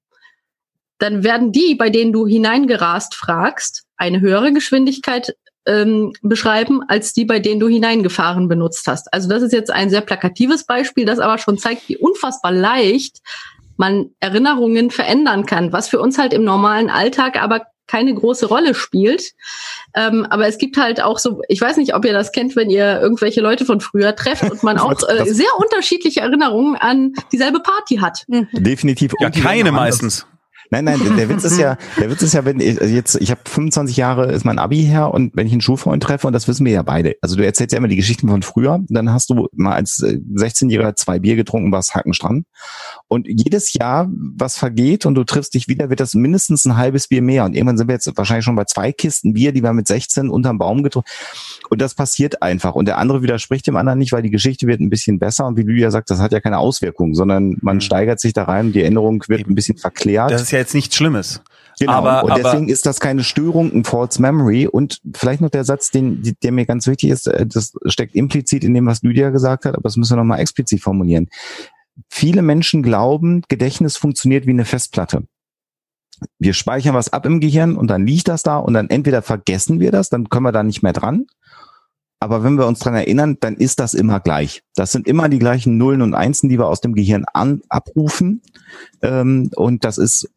Dann 0.98 1.24
werden 1.24 1.50
die, 1.50 1.74
bei 1.74 1.90
denen 1.90 2.12
du 2.12 2.26
hineingerast 2.26 3.14
fragst, 3.14 3.84
eine 3.96 4.20
höhere 4.20 4.52
Geschwindigkeit 4.52 5.34
ähm, 5.66 6.12
beschreiben, 6.22 6.82
als 6.88 7.12
die, 7.12 7.24
bei 7.24 7.38
denen 7.38 7.60
du 7.60 7.68
hineingefahren 7.68 8.48
benutzt 8.48 8.86
hast. 8.86 9.12
Also 9.12 9.28
das 9.28 9.42
ist 9.42 9.52
jetzt 9.52 9.70
ein 9.70 9.90
sehr 9.90 10.00
plakatives 10.00 10.64
Beispiel, 10.64 11.04
das 11.04 11.18
aber 11.18 11.38
schon 11.38 11.58
zeigt, 11.58 11.88
wie 11.88 11.96
unfassbar 11.96 12.52
leicht 12.52 13.20
man 13.76 14.10
Erinnerungen 14.20 14.90
verändern 14.90 15.46
kann, 15.46 15.72
was 15.72 15.88
für 15.88 16.00
uns 16.00 16.18
halt 16.18 16.34
im 16.34 16.44
normalen 16.44 16.90
Alltag 16.90 17.42
aber 17.42 17.62
keine 17.90 18.14
große 18.14 18.46
Rolle 18.46 18.74
spielt. 18.74 19.32
Ähm, 19.94 20.24
aber 20.30 20.46
es 20.46 20.58
gibt 20.58 20.76
halt 20.76 21.02
auch 21.02 21.18
so, 21.18 21.42
ich 21.48 21.60
weiß 21.60 21.76
nicht, 21.76 21.94
ob 21.94 22.04
ihr 22.04 22.12
das 22.12 22.30
kennt, 22.30 22.54
wenn 22.54 22.70
ihr 22.70 23.00
irgendwelche 23.00 23.40
Leute 23.40 23.64
von 23.64 23.80
früher 23.80 24.14
trefft 24.14 24.48
und 24.48 24.62
man 24.62 24.78
auch 24.78 24.92
äh, 25.08 25.24
sehr 25.26 25.48
unterschiedliche 25.58 26.20
Erinnerungen 26.20 26.76
an 26.76 27.14
dieselbe 27.32 27.60
Party 27.60 27.96
hat. 27.96 28.24
Mhm. 28.28 28.48
Definitiv. 28.52 29.12
Ja, 29.20 29.30
keine 29.30 29.72
meistens. 29.72 30.26
Nein, 30.72 30.84
nein, 30.84 31.00
der 31.16 31.28
Witz 31.28 31.42
ist 31.42 31.58
ja, 31.58 31.76
der 32.00 32.10
Witz 32.10 32.22
ist 32.22 32.32
ja, 32.32 32.44
wenn 32.44 32.60
ich 32.60 32.80
also 32.80 32.94
jetzt, 32.94 33.16
ich 33.20 33.32
habe 33.32 33.40
25 33.44 33.96
Jahre 33.96 34.30
ist 34.30 34.44
mein 34.44 34.60
Abi 34.60 34.84
her 34.84 35.12
und 35.12 35.32
wenn 35.34 35.46
ich 35.46 35.52
einen 35.52 35.60
Schulfreund 35.60 36.00
treffe 36.00 36.28
und 36.28 36.32
das 36.32 36.46
wissen 36.46 36.64
wir 36.64 36.72
ja 36.72 36.82
beide. 36.82 37.16
Also 37.20 37.34
du 37.34 37.44
erzählst 37.44 37.72
ja 37.72 37.78
immer 37.78 37.88
die 37.88 37.96
Geschichten 37.96 38.28
von 38.28 38.42
früher, 38.42 38.80
dann 38.88 39.12
hast 39.12 39.30
du 39.30 39.48
mal 39.52 39.74
als 39.74 40.00
16-Jähriger 40.00 40.90
äh, 40.90 40.94
zwei 40.94 41.18
Bier 41.18 41.34
getrunken, 41.34 41.72
warst 41.72 41.96
Hackenstrand 41.96 42.46
und 43.08 43.26
jedes 43.26 43.72
Jahr, 43.72 44.08
was 44.36 44.56
vergeht 44.56 45.06
und 45.06 45.16
du 45.16 45.24
triffst 45.24 45.54
dich 45.54 45.66
wieder, 45.66 45.90
wird 45.90 45.98
das 45.98 46.14
mindestens 46.14 46.64
ein 46.64 46.76
halbes 46.76 47.08
Bier 47.08 47.22
mehr 47.22 47.44
und 47.44 47.56
irgendwann 47.56 47.76
sind 47.76 47.88
wir 47.88 47.94
jetzt 47.94 48.16
wahrscheinlich 48.16 48.44
schon 48.44 48.54
bei 48.54 48.64
zwei 48.64 48.92
Kisten 48.92 49.32
Bier, 49.32 49.52
die 49.52 49.64
wir 49.64 49.72
mit 49.72 49.88
16 49.88 50.30
unterm 50.30 50.58
Baum 50.58 50.84
getrunken 50.84 51.10
und 51.68 51.80
das 51.80 51.94
passiert 51.94 52.42
einfach 52.42 52.76
und 52.76 52.86
der 52.86 52.98
andere 52.98 53.22
widerspricht 53.22 53.66
dem 53.66 53.76
anderen 53.76 53.98
nicht, 53.98 54.12
weil 54.12 54.22
die 54.22 54.30
Geschichte 54.30 54.68
wird 54.68 54.80
ein 54.80 54.88
bisschen 54.88 55.18
besser 55.18 55.46
und 55.48 55.56
wie 55.56 55.62
Lydia 55.62 55.90
sagt, 55.90 56.10
das 56.10 56.20
hat 56.20 56.30
ja 56.30 56.40
keine 56.40 56.58
Auswirkungen, 56.58 57.14
sondern 57.14 57.56
man 57.60 57.76
mhm. 57.76 57.80
steigert 57.80 58.20
sich 58.20 58.32
da 58.32 58.44
rein, 58.44 58.72
die 58.72 58.82
Erinnerung 58.82 59.24
wird 59.26 59.48
ein 59.48 59.54
bisschen 59.56 59.76
verklärt. 59.76 60.30
Das 60.30 60.42
ist 60.42 60.52
ja 60.52 60.59
jetzt 60.60 60.74
nichts 60.74 60.96
Schlimmes. 60.96 61.42
Genau. 61.80 61.92
Aber, 61.92 62.24
und 62.24 62.36
deswegen 62.36 62.64
aber, 62.64 62.72
ist 62.72 62.84
das 62.84 63.00
keine 63.00 63.24
Störung, 63.24 63.72
ein 63.72 63.84
False 63.84 64.20
Memory. 64.20 64.66
Und 64.66 65.00
vielleicht 65.14 65.40
noch 65.40 65.48
der 65.48 65.64
Satz, 65.64 65.90
den, 65.90 66.36
der 66.42 66.52
mir 66.52 66.66
ganz 66.66 66.86
wichtig 66.86 67.10
ist, 67.10 67.26
äh, 67.26 67.46
das 67.46 67.72
steckt 67.86 68.14
implizit 68.14 68.64
in 68.64 68.74
dem, 68.74 68.86
was 68.86 69.02
Lydia 69.02 69.30
gesagt 69.30 69.64
hat, 69.64 69.74
aber 69.74 69.84
das 69.84 69.96
müssen 69.96 70.12
wir 70.12 70.18
nochmal 70.18 70.40
explizit 70.40 70.82
formulieren. 70.82 71.28
Viele 72.10 72.42
Menschen 72.42 72.82
glauben, 72.82 73.42
Gedächtnis 73.48 73.96
funktioniert 73.96 74.46
wie 74.46 74.50
eine 74.50 74.66
Festplatte. 74.66 75.24
Wir 76.38 76.52
speichern 76.52 76.94
was 76.94 77.12
ab 77.14 77.24
im 77.24 77.40
Gehirn 77.40 77.76
und 77.76 77.88
dann 77.88 78.06
liegt 78.06 78.28
das 78.28 78.42
da 78.42 78.58
und 78.58 78.74
dann 78.74 78.90
entweder 78.90 79.22
vergessen 79.22 79.80
wir 79.80 79.90
das, 79.90 80.10
dann 80.10 80.28
können 80.28 80.44
wir 80.44 80.52
da 80.52 80.62
nicht 80.62 80.82
mehr 80.82 80.92
dran. 80.92 81.26
Aber 82.22 82.44
wenn 82.44 82.58
wir 82.58 82.66
uns 82.66 82.80
dran 82.80 82.94
erinnern, 82.94 83.38
dann 83.40 83.56
ist 83.56 83.80
das 83.80 83.94
immer 83.94 84.20
gleich. 84.20 84.62
Das 84.74 84.92
sind 84.92 85.08
immer 85.08 85.30
die 85.30 85.38
gleichen 85.38 85.78
Nullen 85.78 86.02
und 86.02 86.12
Einsen, 86.12 86.50
die 86.50 86.58
wir 86.58 86.66
aus 86.66 86.82
dem 86.82 86.94
Gehirn 86.94 87.24
an, 87.32 87.62
abrufen. 87.70 88.42
Ähm, 89.00 89.50
und 89.56 89.86
das 89.86 89.96
ist 89.96 90.28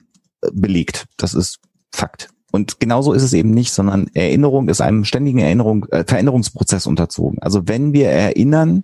belegt. 0.52 1.06
Das 1.18 1.34
ist 1.34 1.60
Fakt. 1.92 2.30
Und 2.52 2.80
genauso 2.80 3.14
ist 3.14 3.24
es 3.24 3.34
eben 3.34 3.52
nicht, 3.52 3.74
sondern 3.74 4.08
Erinnerung 4.14 4.70
ist 4.70 4.82
einem 4.82 5.06
ständigen 5.06 5.40
Erinnerung, 5.40 5.86
äh, 5.90 6.04
Veränderungsprozess 6.06 6.86
unterzogen. 6.86 7.40
Also 7.42 7.68
wenn 7.68 7.94
wir 7.94 8.10
erinnern, 8.10 8.84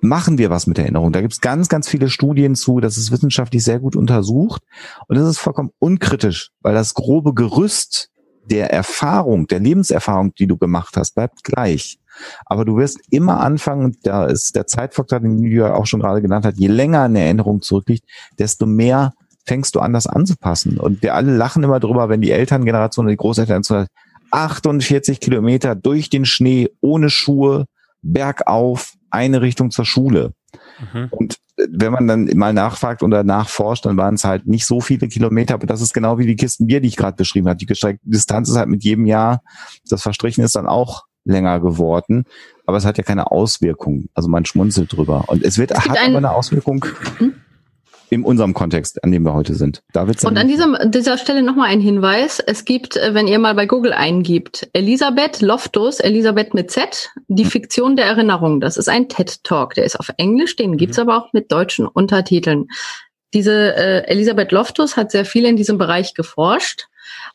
machen 0.00 0.38
wir 0.38 0.50
was 0.50 0.66
mit 0.66 0.78
Erinnerung. 0.78 1.12
Da 1.12 1.20
gibt 1.20 1.32
es 1.32 1.40
ganz, 1.40 1.68
ganz 1.68 1.88
viele 1.88 2.08
Studien 2.08 2.54
zu, 2.54 2.80
das 2.80 2.96
ist 2.96 3.10
wissenschaftlich 3.10 3.64
sehr 3.64 3.80
gut 3.80 3.96
untersucht. 3.96 4.62
Und 5.08 5.18
das 5.18 5.28
ist 5.28 5.38
vollkommen 5.38 5.70
unkritisch, 5.78 6.50
weil 6.60 6.74
das 6.74 6.94
grobe 6.94 7.34
Gerüst 7.34 8.10
der 8.44 8.72
Erfahrung, 8.72 9.48
der 9.48 9.58
Lebenserfahrung, 9.58 10.32
die 10.34 10.46
du 10.46 10.56
gemacht 10.56 10.96
hast, 10.96 11.16
bleibt 11.16 11.42
gleich. 11.42 11.98
Aber 12.44 12.64
du 12.64 12.76
wirst 12.76 13.00
immer 13.10 13.40
anfangen, 13.40 13.96
da 14.02 14.26
ist 14.26 14.54
der 14.54 14.66
Zeitfaktor, 14.66 15.20
den 15.20 15.38
Lydia 15.38 15.74
auch 15.74 15.86
schon 15.86 16.00
gerade 16.00 16.22
genannt 16.22 16.46
hat, 16.46 16.56
je 16.56 16.68
länger 16.68 17.02
eine 17.02 17.24
Erinnerung 17.24 17.60
zurückliegt, 17.60 18.04
desto 18.38 18.66
mehr 18.66 19.14
fängst 19.46 19.74
du 19.74 19.80
an, 19.80 19.92
das 19.92 20.06
anzupassen. 20.06 20.78
Und 20.78 21.02
wir 21.02 21.14
alle 21.14 21.36
lachen 21.36 21.62
immer 21.62 21.80
drüber, 21.80 22.08
wenn 22.08 22.20
die 22.20 22.32
Elterngeneration 22.32 23.06
und 23.06 23.10
die 23.10 23.16
Großeltern 23.16 23.62
zu 23.62 23.86
48 24.30 25.20
Kilometer 25.20 25.74
durch 25.74 26.10
den 26.10 26.24
Schnee, 26.24 26.68
ohne 26.80 27.10
Schuhe, 27.10 27.66
bergauf, 28.02 28.94
eine 29.10 29.40
Richtung 29.40 29.70
zur 29.70 29.84
Schule. 29.84 30.32
Mhm. 30.92 31.08
Und 31.10 31.36
wenn 31.56 31.92
man 31.92 32.06
dann 32.06 32.30
mal 32.34 32.52
nachfragt 32.52 33.02
oder 33.02 33.24
nachforscht, 33.24 33.86
dann 33.86 33.96
waren 33.96 34.14
es 34.14 34.24
halt 34.24 34.46
nicht 34.46 34.66
so 34.66 34.80
viele 34.80 35.08
Kilometer, 35.08 35.54
aber 35.54 35.66
das 35.66 35.80
ist 35.80 35.94
genau 35.94 36.18
wie 36.18 36.26
die 36.26 36.36
Kisten 36.36 36.66
Bier, 36.66 36.80
die 36.80 36.88
ich 36.88 36.96
gerade 36.96 37.16
beschrieben 37.16 37.48
habe. 37.48 37.56
Die 37.56 37.66
gestreckte 37.66 38.02
Distanz 38.04 38.50
ist 38.50 38.56
halt 38.56 38.68
mit 38.68 38.84
jedem 38.84 39.06
Jahr, 39.06 39.42
das 39.88 40.02
Verstrichen 40.02 40.44
ist 40.44 40.56
dann 40.56 40.66
auch 40.66 41.04
länger 41.24 41.60
geworden, 41.60 42.24
aber 42.66 42.76
es 42.76 42.84
hat 42.84 42.98
ja 42.98 43.04
keine 43.04 43.30
Auswirkung. 43.30 44.06
Also 44.14 44.28
man 44.28 44.44
schmunzelt 44.44 44.92
drüber. 44.92 45.24
Und 45.28 45.42
es 45.42 45.58
wird, 45.58 45.70
es 45.72 45.78
hat 45.78 45.98
aber 45.98 46.18
eine 46.18 46.32
Auswirkung. 46.32 46.84
Hm? 47.18 47.34
In 48.10 48.22
unserem 48.22 48.54
Kontext, 48.54 49.02
an 49.02 49.12
dem 49.12 49.24
wir 49.24 49.34
heute 49.34 49.54
sind. 49.54 49.82
David 49.92 50.24
Und 50.24 50.38
an 50.38 50.48
diesem, 50.48 50.76
dieser 50.86 51.18
Stelle 51.18 51.42
nochmal 51.42 51.70
ein 51.70 51.80
Hinweis. 51.80 52.40
Es 52.40 52.64
gibt, 52.64 52.96
äh, 52.96 53.14
wenn 53.14 53.26
ihr 53.26 53.38
mal 53.38 53.54
bei 53.54 53.66
Google 53.66 53.92
eingibt, 53.92 54.68
Elisabeth 54.72 55.40
Loftus, 55.40 56.00
Elisabeth 56.00 56.54
mit 56.54 56.70
Z, 56.70 57.10
die 57.28 57.44
mhm. 57.44 57.50
Fiktion 57.50 57.96
der 57.96 58.06
Erinnerung. 58.06 58.60
Das 58.60 58.76
ist 58.76 58.88
ein 58.88 59.08
TED-Talk. 59.08 59.74
Der 59.74 59.84
ist 59.84 59.98
auf 59.98 60.10
Englisch, 60.16 60.56
den 60.56 60.76
gibt's 60.76 60.96
mhm. 60.96 61.02
aber 61.02 61.16
auch 61.18 61.32
mit 61.32 61.50
deutschen 61.50 61.86
Untertiteln. 61.86 62.68
Diese 63.34 63.76
äh, 63.76 64.04
Elisabeth 64.06 64.52
Loftus 64.52 64.96
hat 64.96 65.10
sehr 65.10 65.24
viel 65.24 65.44
in 65.44 65.56
diesem 65.56 65.78
Bereich 65.78 66.14
geforscht. 66.14 66.86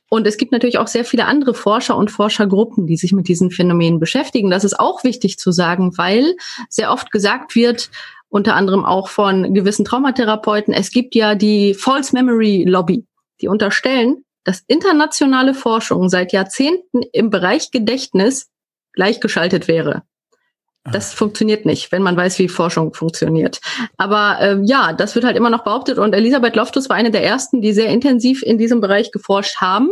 Und 0.09 0.27
es 0.27 0.37
gibt 0.37 0.51
natürlich 0.51 0.77
auch 0.77 0.87
sehr 0.87 1.05
viele 1.05 1.25
andere 1.25 1.53
Forscher 1.53 1.95
und 1.95 2.11
Forschergruppen, 2.11 2.85
die 2.85 2.97
sich 2.97 3.13
mit 3.13 3.27
diesen 3.27 3.51
Phänomenen 3.51 3.99
beschäftigen. 3.99 4.49
Das 4.49 4.63
ist 4.63 4.79
auch 4.79 5.03
wichtig 5.03 5.37
zu 5.37 5.51
sagen, 5.51 5.97
weil 5.97 6.35
sehr 6.69 6.91
oft 6.91 7.11
gesagt 7.11 7.55
wird, 7.55 7.89
unter 8.31 8.55
anderem 8.55 8.85
auch 8.85 9.09
von 9.09 9.53
gewissen 9.53 9.83
Traumatherapeuten. 9.85 10.73
Es 10.73 10.91
gibt 10.91 11.15
ja 11.15 11.35
die 11.35 11.73
False 11.73 12.15
Memory 12.15 12.63
Lobby, 12.63 13.05
die 13.41 13.49
unterstellen, 13.49 14.23
dass 14.45 14.63
internationale 14.67 15.53
Forschung 15.53 16.09
seit 16.09 16.31
Jahrzehnten 16.31 17.01
im 17.11 17.29
Bereich 17.29 17.71
Gedächtnis 17.71 18.49
gleichgeschaltet 18.93 19.67
wäre. 19.67 20.03
Das 20.83 21.13
funktioniert 21.13 21.63
nicht, 21.67 21.91
wenn 21.91 22.01
man 22.01 22.17
weiß, 22.17 22.39
wie 22.39 22.47
Forschung 22.47 22.95
funktioniert. 22.95 23.59
Aber 23.97 24.37
ähm, 24.41 24.63
ja, 24.63 24.93
das 24.93 25.13
wird 25.13 25.25
halt 25.25 25.37
immer 25.37 25.51
noch 25.51 25.63
behauptet. 25.63 25.99
Und 25.99 26.13
Elisabeth 26.13 26.55
Loftus 26.55 26.89
war 26.89 26.95
eine 26.95 27.11
der 27.11 27.23
ersten, 27.23 27.61
die 27.61 27.71
sehr 27.71 27.89
intensiv 27.89 28.41
in 28.41 28.57
diesem 28.57 28.81
Bereich 28.81 29.11
geforscht 29.11 29.57
haben. 29.57 29.91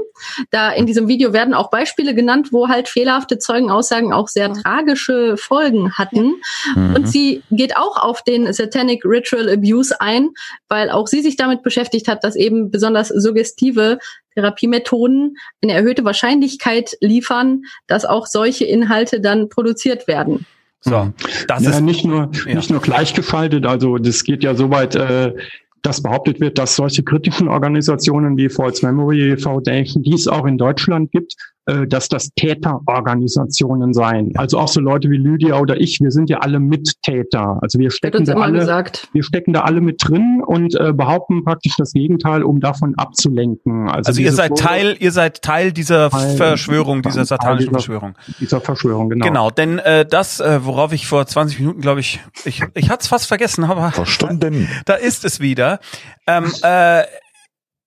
Da 0.50 0.72
in 0.72 0.88
diesem 0.88 1.08
Video 1.08 1.32
werden 1.32 1.54
auch 1.54 1.70
Beispiele 1.70 2.16
genannt, 2.16 2.48
wo 2.52 2.70
halt 2.70 2.90
fehlerhafte 2.90 3.38
Zeugenaussagen 3.38 4.12
auch 4.12 4.28
sehr 4.28 4.52
tragische 4.52 5.38
Folgen 5.38 5.94
hatten. 5.94 6.42
Mhm. 6.76 6.96
Und 6.96 7.08
sie 7.08 7.44
geht 7.52 7.78
auch 7.78 7.98
auf 7.98 8.24
den 8.24 8.52
Satanic 8.52 9.06
Ritual 9.06 9.48
Abuse 9.48 10.02
ein, 10.02 10.30
weil 10.70 10.90
auch 10.90 11.06
sie 11.06 11.22
sich 11.22 11.36
damit 11.36 11.62
beschäftigt 11.62 12.08
hat, 12.08 12.24
dass 12.24 12.36
eben 12.36 12.72
besonders 12.72 13.10
suggestive 13.10 14.00
Therapiemethoden 14.34 15.38
eine 15.62 15.74
erhöhte 15.74 16.04
Wahrscheinlichkeit 16.04 16.98
liefern, 17.00 17.62
dass 17.86 18.06
auch 18.06 18.26
solche 18.26 18.66
Inhalte 18.66 19.22
dann 19.22 19.50
produziert 19.50 20.08
werden. 20.08 20.48
So, 20.82 21.06
mhm. 21.06 21.14
das 21.48 21.64
ja, 21.64 21.72
ist 21.72 21.82
nicht 21.82 22.06
nur 22.06 22.32
ja. 22.46 22.56
nicht 22.56 22.70
nur 22.70 22.82
gleichgeschaltet. 22.82 23.66
Also 23.66 23.98
das 23.98 24.24
geht 24.24 24.44
ja 24.44 24.56
so 24.56 24.70
weit, 24.70 24.96
äh, 24.96 25.34
dass 25.82 26.02
behauptet 26.02 26.40
wird, 26.40 26.58
dass 26.58 26.76
solche 26.76 27.04
kritischen 27.04 27.48
Organisationen 27.48 28.38
wie 28.38 28.50
False 28.50 28.86
Memory 28.86 29.38
Foundation, 29.38 30.04
die 30.04 30.14
es 30.14 30.28
auch 30.28 30.46
in 30.46 30.58
Deutschland 30.58 31.12
gibt, 31.12 31.36
äh, 31.70 31.88
dass 31.88 32.10
das 32.10 32.30
Täterorganisationen 32.36 33.94
seien. 33.94 34.32
Also 34.38 34.58
auch 34.58 34.68
so 34.68 34.82
Leute 34.82 35.10
wie 35.12 35.18
Lydia 35.18 35.60
oder 35.60 35.80
ich, 35.80 36.00
wir 36.02 36.10
sind 36.10 36.30
ja 36.30 36.40
alle 36.40 36.60
Mittäter. 36.60 37.60
Also 37.62 37.78
wir 37.78 37.92
stecken 37.92 38.26
da 38.26 38.34
alle, 38.34 38.60
gesagt. 38.60 39.08
wir 39.14 39.24
stecken 39.24 39.54
da 39.54 39.62
alle 39.62 39.80
mit 39.80 39.98
drin 40.04 40.42
und 40.46 40.74
äh, 40.76 40.94
behaupten 40.94 41.44
praktisch 41.44 41.76
das 41.78 41.94
Gegenteil, 41.94 42.42
um 42.44 42.60
davon 42.60 42.96
abzulenken. 42.98 43.88
Also, 43.88 44.10
also 44.10 44.22
ihr 44.22 44.34
seid 44.34 44.58
Teil, 44.58 44.98
ihr 45.00 45.12
seid 45.12 45.42
Teil 45.44 45.72
dieser 45.72 46.10
Teil, 46.10 46.38
Verschwörung, 46.38 47.04
dieser 47.04 47.26
satanischen 47.26 47.70
dieser, 47.70 47.80
Verschwörung. 47.80 48.16
Dieser 48.40 48.62
Verschwörung, 48.62 49.10
genau. 49.10 49.26
Genau, 49.26 49.50
denn 49.52 49.78
äh, 49.80 50.06
das, 50.06 50.40
äh, 50.40 50.66
worauf 50.66 50.92
ich 50.92 51.06
vor 51.06 51.26
20 51.26 51.60
Minuten, 51.60 51.82
glaube 51.82 52.00
ich, 52.00 52.20
ich, 52.46 52.64
ich 52.74 52.90
hatte 52.90 53.02
es 53.02 53.08
fast 53.08 53.28
vergessen, 53.28 53.64
aber 53.64 53.92
Verstanden. 53.92 54.68
da 54.86 54.96
ist 54.96 55.24
es 55.24 55.40
wieder. 55.40 55.80
Ähm, 56.26 56.52
äh, 56.64 57.04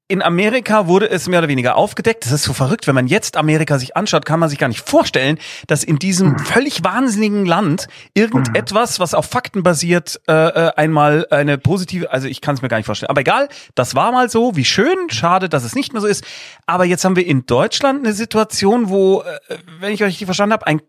in 0.08 0.20
Amerika 0.20 0.88
wurde 0.88 1.08
es 1.08 1.28
mehr 1.28 1.38
oder 1.38 1.48
weniger 1.48 1.76
aufgedeckt. 1.76 2.24
Das 2.24 2.32
ist 2.32 2.42
so 2.42 2.52
verrückt. 2.52 2.86
Wenn 2.86 2.94
man 2.94 3.06
jetzt 3.06 3.36
Amerika 3.36 3.78
sich 3.78 3.96
anschaut, 3.96 4.26
kann 4.26 4.40
man 4.40 4.48
sich 4.48 4.58
gar 4.58 4.68
nicht 4.68 4.86
vorstellen, 4.86 5.38
dass 5.66 5.84
in 5.84 5.98
diesem 5.98 6.36
hm. 6.36 6.38
völlig 6.38 6.84
wahnsinnigen 6.84 7.46
Land 7.46 7.88
irgendetwas, 8.12 9.00
was 9.00 9.14
auf 9.14 9.26
Fakten 9.26 9.62
basiert, 9.62 10.20
äh, 10.28 10.32
äh, 10.32 10.72
einmal 10.76 11.26
eine 11.30 11.56
positive, 11.56 12.10
also 12.10 12.28
ich 12.28 12.40
kann 12.40 12.54
es 12.54 12.62
mir 12.62 12.68
gar 12.68 12.76
nicht 12.76 12.86
vorstellen. 12.86 13.10
Aber 13.10 13.22
egal, 13.22 13.48
das 13.74 13.94
war 13.94 14.12
mal 14.12 14.28
so. 14.28 14.54
Wie 14.56 14.64
schön. 14.64 15.08
Schade, 15.08 15.48
dass 15.48 15.64
es 15.64 15.74
nicht 15.74 15.92
mehr 15.92 16.02
so 16.02 16.08
ist. 16.08 16.24
Aber 16.66 16.84
jetzt 16.84 17.04
haben 17.04 17.16
wir 17.16 17.26
in 17.26 17.46
Deutschland 17.46 18.04
eine 18.04 18.12
Situation, 18.12 18.90
wo, 18.90 19.22
äh, 19.22 19.56
wenn 19.80 19.92
ich 19.92 20.02
euch 20.02 20.08
richtig 20.08 20.26
verstanden 20.26 20.52
habe, 20.52 20.66
ein 20.66 20.82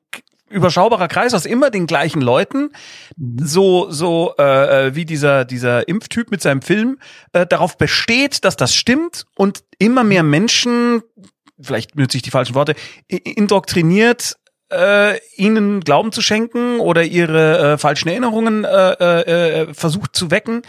überschaubarer 0.54 1.08
Kreis 1.08 1.34
aus 1.34 1.46
immer 1.46 1.70
den 1.70 1.88
gleichen 1.88 2.22
Leuten, 2.22 2.72
so 3.42 3.90
so 3.90 4.34
äh, 4.38 4.88
äh, 4.88 4.96
wie 4.96 5.06
dieser 5.06 5.46
dieser 5.46 5.88
Impftyp 5.88 6.32
mit 6.32 6.42
seinem 6.42 6.62
Film 6.62 7.00
äh, 7.34 7.46
darauf 7.46 7.78
besteht, 7.78 8.46
dass 8.46 8.56
das 8.56 8.76
stimmt 8.76 9.26
und 9.36 9.64
immer 9.80 10.04
mehr 10.04 10.24
Menschen, 10.24 11.02
vielleicht 11.60 11.96
nütze 11.96 12.18
ich 12.18 12.24
die 12.24 12.32
falschen 12.32 12.56
Worte, 12.56 12.76
indoktriniert 13.08 14.38
äh, 14.72 15.20
ihnen 15.36 15.82
Glauben 15.82 16.12
zu 16.12 16.22
schenken 16.22 16.80
oder 16.80 17.04
ihre 17.04 17.74
äh, 17.74 17.78
falschen 17.78 18.10
Erinnerungen 18.10 18.64
äh, 18.64 18.94
äh, 18.94 19.62
äh 19.62 19.74
versucht 19.74 20.16
zu 20.16 20.32
wecken, 20.32 20.62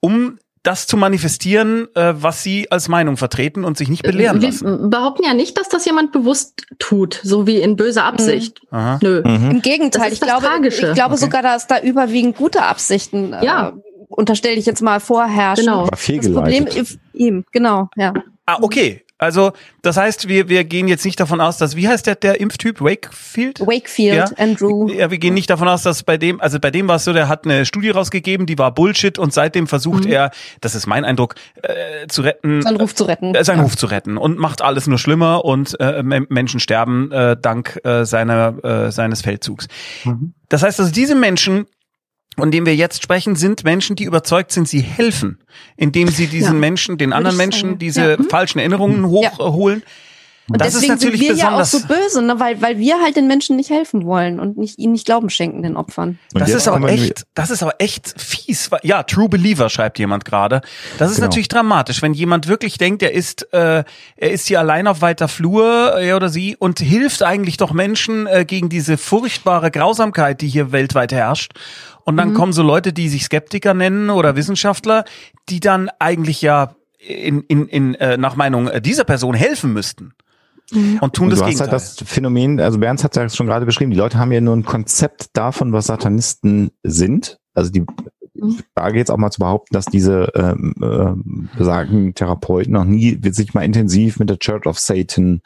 um 0.00 0.38
das 0.62 0.86
zu 0.86 0.96
manifestieren, 0.96 1.88
äh, 1.94 2.14
was 2.16 2.42
sie 2.42 2.70
als 2.70 2.88
Meinung 2.88 3.16
vertreten 3.16 3.64
und 3.64 3.76
sich 3.76 3.88
nicht 3.88 4.02
belehren 4.02 4.40
Wir 4.40 4.48
lassen. 4.48 4.82
Wir 4.82 4.88
behaupten 4.88 5.24
ja 5.24 5.34
nicht, 5.34 5.58
dass 5.58 5.68
das 5.68 5.84
jemand 5.84 6.12
bewusst 6.12 6.66
tut, 6.78 7.20
so 7.22 7.46
wie 7.46 7.56
in 7.56 7.76
böser 7.76 8.04
Absicht. 8.04 8.60
Mhm. 8.70 8.98
Nö. 9.02 9.22
Mhm. 9.24 9.50
Im 9.50 9.62
Gegenteil, 9.62 10.12
ich 10.12 10.20
glaube, 10.20 10.46
Tragische. 10.46 10.88
ich 10.88 10.94
glaube 10.94 11.14
okay. 11.14 11.24
sogar, 11.24 11.42
dass 11.42 11.66
da 11.66 11.80
überwiegend 11.80 12.36
gute 12.36 12.62
Absichten 12.62 13.32
äh, 13.32 13.44
ja. 13.44 13.72
unterstelle 14.08 14.56
ich 14.56 14.66
jetzt 14.66 14.82
mal 14.82 15.00
vorherrschen. 15.00 15.66
Genau. 15.66 15.88
Das 15.88 16.06
Problem 16.06 16.66
ihm, 17.12 17.44
genau, 17.50 17.88
ja. 17.96 18.14
Ah, 18.46 18.58
okay. 18.60 19.04
Also, 19.22 19.52
das 19.82 19.96
heißt, 19.96 20.26
wir, 20.26 20.48
wir 20.48 20.64
gehen 20.64 20.88
jetzt 20.88 21.04
nicht 21.04 21.20
davon 21.20 21.40
aus, 21.40 21.56
dass, 21.56 21.76
wie 21.76 21.86
heißt 21.86 22.08
der, 22.08 22.16
der 22.16 22.40
Impftyp? 22.40 22.80
Wakefield? 22.80 23.60
Wakefield, 23.60 24.16
ja? 24.16 24.24
Andrew. 24.36 24.88
Ja, 24.88 25.12
wir 25.12 25.18
gehen 25.18 25.34
nicht 25.34 25.48
davon 25.48 25.68
aus, 25.68 25.84
dass 25.84 26.02
bei 26.02 26.18
dem, 26.18 26.40
also 26.40 26.58
bei 26.58 26.72
dem 26.72 26.88
war 26.88 26.96
es 26.96 27.04
so, 27.04 27.12
der 27.12 27.28
hat 27.28 27.44
eine 27.44 27.64
Studie 27.64 27.90
rausgegeben, 27.90 28.46
die 28.46 28.58
war 28.58 28.74
Bullshit 28.74 29.20
und 29.20 29.32
seitdem 29.32 29.68
versucht 29.68 30.06
mhm. 30.06 30.10
er, 30.10 30.30
das 30.60 30.74
ist 30.74 30.88
mein 30.88 31.04
Eindruck, 31.04 31.36
äh, 31.62 32.08
zu 32.08 32.22
retten. 32.22 32.62
Seinen 32.62 32.78
Ruf 32.78 32.96
zu 32.96 33.04
retten. 33.04 33.32
Äh, 33.36 33.44
seinen 33.44 33.58
ja. 33.58 33.62
Ruf 33.62 33.76
zu 33.76 33.86
retten 33.86 34.18
und 34.18 34.40
macht 34.40 34.60
alles 34.60 34.88
nur 34.88 34.98
schlimmer 34.98 35.44
und 35.44 35.78
äh, 35.78 36.02
Menschen 36.02 36.58
sterben 36.58 37.12
äh, 37.12 37.36
dank 37.40 37.78
äh, 37.84 38.04
seiner, 38.04 38.64
äh, 38.64 38.90
seines 38.90 39.22
Feldzugs. 39.22 39.68
Mhm. 40.02 40.34
Das 40.48 40.64
heißt, 40.64 40.80
dass 40.80 40.90
diese 40.90 41.14
Menschen 41.14 41.66
von 42.36 42.50
dem 42.50 42.66
wir 42.66 42.74
jetzt 42.74 43.02
sprechen, 43.02 43.36
sind 43.36 43.64
Menschen, 43.64 43.96
die 43.96 44.04
überzeugt 44.04 44.52
sind, 44.52 44.68
sie 44.68 44.80
helfen, 44.80 45.38
indem 45.76 46.08
sie 46.08 46.26
diesen 46.26 46.54
ja. 46.54 46.60
Menschen, 46.60 46.98
den 46.98 47.12
anderen 47.12 47.36
Menschen, 47.36 47.78
diese 47.78 48.12
ja. 48.12 48.16
Mhm. 48.16 48.28
falschen 48.30 48.58
Erinnerungen 48.58 49.06
hochholen. 49.06 49.82
Und 50.48 50.60
das 50.60 50.72
deswegen 50.72 50.94
ist 50.94 51.02
natürlich 51.02 51.20
sind 51.20 51.36
wir 51.36 51.44
ja 51.44 51.58
auch 51.58 51.64
so 51.64 51.80
böse, 51.86 52.20
ne? 52.20 52.40
weil, 52.40 52.60
weil 52.60 52.76
wir 52.78 53.00
halt 53.00 53.14
den 53.14 53.28
Menschen 53.28 53.54
nicht 53.56 53.70
helfen 53.70 54.04
wollen 54.04 54.40
und 54.40 54.58
nicht 54.58 54.76
ihnen 54.78 54.92
nicht 54.92 55.06
Glauben 55.06 55.30
schenken, 55.30 55.62
den 55.62 55.76
Opfern. 55.76 56.18
das 56.32 56.50
ist 56.50 56.66
aber 56.66 56.88
echt, 56.88 57.24
das 57.34 57.50
ist 57.50 57.62
aber 57.62 57.76
echt 57.78 58.20
fies. 58.20 58.68
Ja, 58.82 59.04
True 59.04 59.28
Believer 59.28 59.70
schreibt 59.70 60.00
jemand 60.00 60.24
gerade. 60.24 60.60
Das 60.98 61.10
ist 61.10 61.16
genau. 61.16 61.28
natürlich 61.28 61.46
dramatisch, 61.46 62.02
wenn 62.02 62.12
jemand 62.12 62.48
wirklich 62.48 62.76
denkt, 62.76 63.04
er 63.04 63.12
ist, 63.12 63.52
äh, 63.54 63.84
er 64.16 64.30
ist 64.30 64.48
hier 64.48 64.58
allein 64.58 64.88
auf 64.88 65.00
weiter 65.00 65.28
Flur, 65.28 65.94
er 65.98 66.16
oder 66.16 66.28
sie, 66.28 66.56
und 66.56 66.80
hilft 66.80 67.22
eigentlich 67.22 67.56
doch 67.56 67.72
Menschen 67.72 68.26
äh, 68.26 68.44
gegen 68.44 68.68
diese 68.68 68.98
furchtbare 68.98 69.70
Grausamkeit, 69.70 70.40
die 70.40 70.48
hier 70.48 70.72
weltweit 70.72 71.12
herrscht. 71.12 71.52
Und 72.04 72.16
dann 72.16 72.30
mhm. 72.30 72.34
kommen 72.34 72.52
so 72.52 72.62
Leute, 72.62 72.92
die 72.92 73.08
sich 73.08 73.24
Skeptiker 73.24 73.74
nennen 73.74 74.10
oder 74.10 74.36
Wissenschaftler, 74.36 75.04
die 75.48 75.60
dann 75.60 75.90
eigentlich 75.98 76.42
ja 76.42 76.74
in, 76.98 77.42
in, 77.42 77.66
in, 77.68 77.94
äh, 77.96 78.16
nach 78.16 78.36
Meinung 78.36 78.70
dieser 78.82 79.04
Person 79.04 79.34
helfen 79.34 79.72
müssten. 79.72 80.12
Mhm. 80.72 80.98
Und 81.00 81.14
tun 81.14 81.24
und 81.24 81.30
das 81.30 81.40
du 81.40 81.44
Gegenteil. 81.46 81.70
Hast 81.70 82.00
halt 82.00 82.00
das 82.00 82.08
Phänomen, 82.08 82.60
also 82.60 82.78
Bernd 82.78 83.02
hat 83.02 83.16
ja 83.16 83.28
schon 83.28 83.46
gerade 83.46 83.66
beschrieben, 83.66 83.90
die 83.90 83.96
Leute 83.96 84.18
haben 84.18 84.32
ja 84.32 84.40
nur 84.40 84.56
ein 84.56 84.64
Konzept 84.64 85.30
davon, 85.32 85.72
was 85.72 85.86
Satanisten 85.86 86.70
sind. 86.82 87.38
Also 87.54 87.70
die 87.70 87.84
mhm. 88.34 88.58
Frage 88.76 88.98
jetzt 88.98 89.10
auch 89.10 89.16
mal 89.16 89.30
zu 89.30 89.40
behaupten, 89.40 89.74
dass 89.74 89.86
diese 89.86 90.32
ähm, 90.34 90.74
äh, 90.80 91.56
besagten 91.58 92.14
Therapeuten 92.14 92.72
noch 92.72 92.84
nie 92.84 93.18
sich 93.30 93.54
mal 93.54 93.64
intensiv 93.64 94.18
mit 94.18 94.30
der 94.30 94.38
Church 94.38 94.66
of 94.66 94.78
Satan 94.78 95.42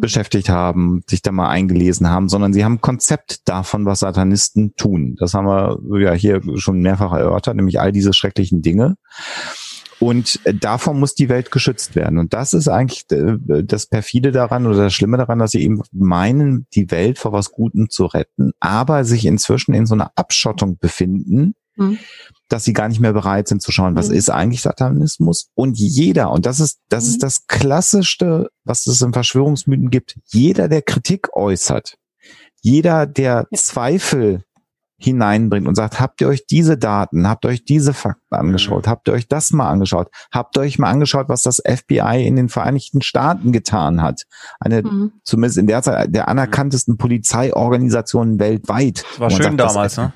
beschäftigt 0.00 0.48
haben, 0.48 1.02
sich 1.08 1.22
da 1.22 1.32
mal 1.32 1.48
eingelesen 1.48 2.08
haben, 2.08 2.28
sondern 2.28 2.52
sie 2.52 2.64
haben 2.64 2.80
Konzept 2.80 3.48
davon, 3.48 3.84
was 3.86 4.00
Satanisten 4.00 4.74
tun. 4.76 5.16
Das 5.18 5.34
haben 5.34 5.46
wir 5.46 6.00
ja 6.00 6.12
hier 6.12 6.40
schon 6.56 6.80
mehrfach 6.80 7.12
erörtert, 7.12 7.56
nämlich 7.56 7.80
all 7.80 7.92
diese 7.92 8.12
schrecklichen 8.12 8.62
Dinge. 8.62 8.96
Und 10.00 10.38
davon 10.60 11.00
muss 11.00 11.14
die 11.14 11.28
Welt 11.28 11.50
geschützt 11.50 11.96
werden. 11.96 12.18
Und 12.18 12.32
das 12.32 12.52
ist 12.52 12.68
eigentlich 12.68 13.04
äh, 13.10 13.64
das 13.64 13.86
perfide 13.86 14.30
daran 14.30 14.66
oder 14.66 14.84
das 14.84 14.94
Schlimme 14.94 15.16
daran, 15.16 15.40
dass 15.40 15.50
sie 15.50 15.62
eben 15.62 15.82
meinen, 15.92 16.66
die 16.74 16.90
Welt 16.90 17.18
vor 17.18 17.32
was 17.32 17.50
Gutem 17.50 17.90
zu 17.90 18.06
retten, 18.06 18.52
aber 18.60 19.04
sich 19.04 19.26
inzwischen 19.26 19.74
in 19.74 19.86
so 19.86 19.94
einer 19.94 20.12
Abschottung 20.14 20.78
befinden, 20.78 21.54
mhm. 21.78 21.98
dass 22.48 22.64
sie 22.64 22.72
gar 22.72 22.88
nicht 22.88 23.00
mehr 23.00 23.12
bereit 23.12 23.48
sind 23.48 23.62
zu 23.62 23.72
schauen, 23.72 23.96
was 23.96 24.08
mhm. 24.08 24.16
ist 24.16 24.30
eigentlich 24.30 24.62
Satanismus. 24.62 25.48
Und 25.54 25.78
jeder, 25.78 26.30
und 26.30 26.46
das 26.46 26.60
ist, 26.60 26.80
das 26.88 27.04
mhm. 27.04 27.10
ist 27.10 27.22
das 27.22 27.46
Klassischste, 27.46 28.48
was 28.64 28.86
es 28.86 29.00
in 29.02 29.12
Verschwörungsmythen 29.12 29.90
gibt, 29.90 30.18
jeder, 30.26 30.68
der 30.68 30.82
Kritik 30.82 31.34
äußert, 31.34 31.96
jeder, 32.60 33.06
der 33.06 33.46
ja. 33.50 33.58
Zweifel 33.58 34.44
hineinbringt 35.00 35.68
und 35.68 35.76
sagt, 35.76 36.00
habt 36.00 36.20
ihr 36.20 36.28
euch 36.28 36.44
diese 36.46 36.76
Daten, 36.76 37.28
habt 37.28 37.44
ihr 37.44 37.50
euch 37.50 37.64
diese 37.64 37.94
Fakten 37.94 38.34
angeschaut, 38.34 38.86
mhm. 38.86 38.90
habt 38.90 39.08
ihr 39.08 39.14
euch 39.14 39.28
das 39.28 39.52
mal 39.52 39.68
angeschaut, 39.68 40.08
habt 40.32 40.56
ihr 40.56 40.62
euch 40.62 40.78
mal 40.78 40.90
angeschaut, 40.90 41.28
was 41.28 41.42
das 41.42 41.62
FBI 41.64 42.26
in 42.26 42.34
den 42.34 42.48
Vereinigten 42.48 43.00
Staaten 43.00 43.52
getan 43.52 44.02
hat. 44.02 44.24
Eine, 44.58 44.82
mhm. 44.82 45.12
zumindest 45.22 45.58
in 45.58 45.68
der 45.68 45.82
Zeit, 45.82 46.12
der 46.14 46.26
anerkanntesten 46.26 46.98
Polizeiorganisationen 46.98 48.40
weltweit. 48.40 49.04
Das 49.10 49.20
war 49.20 49.30
schön 49.30 49.56
sagt, 49.56 49.60
damals, 49.60 49.96
ne? 49.98 50.12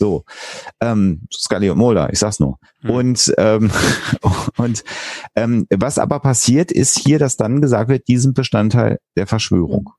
So, 0.00 0.24
ähm, 0.80 1.22
Scully 1.32 1.70
und 1.70 1.78
Mulder, 1.78 2.12
ich 2.12 2.18
sag's 2.18 2.40
nur. 2.40 2.58
Mhm. 2.82 2.90
Und 2.90 3.34
ähm, 3.38 3.70
und 4.56 4.84
ähm, 5.36 5.66
was 5.74 5.98
aber 5.98 6.20
passiert, 6.20 6.72
ist 6.72 6.98
hier, 6.98 7.18
dass 7.18 7.36
dann 7.36 7.60
gesagt 7.60 7.88
wird, 7.88 8.08
diesen 8.08 8.34
Bestandteil 8.34 8.98
der 9.16 9.26
Verschwörung. 9.26 9.90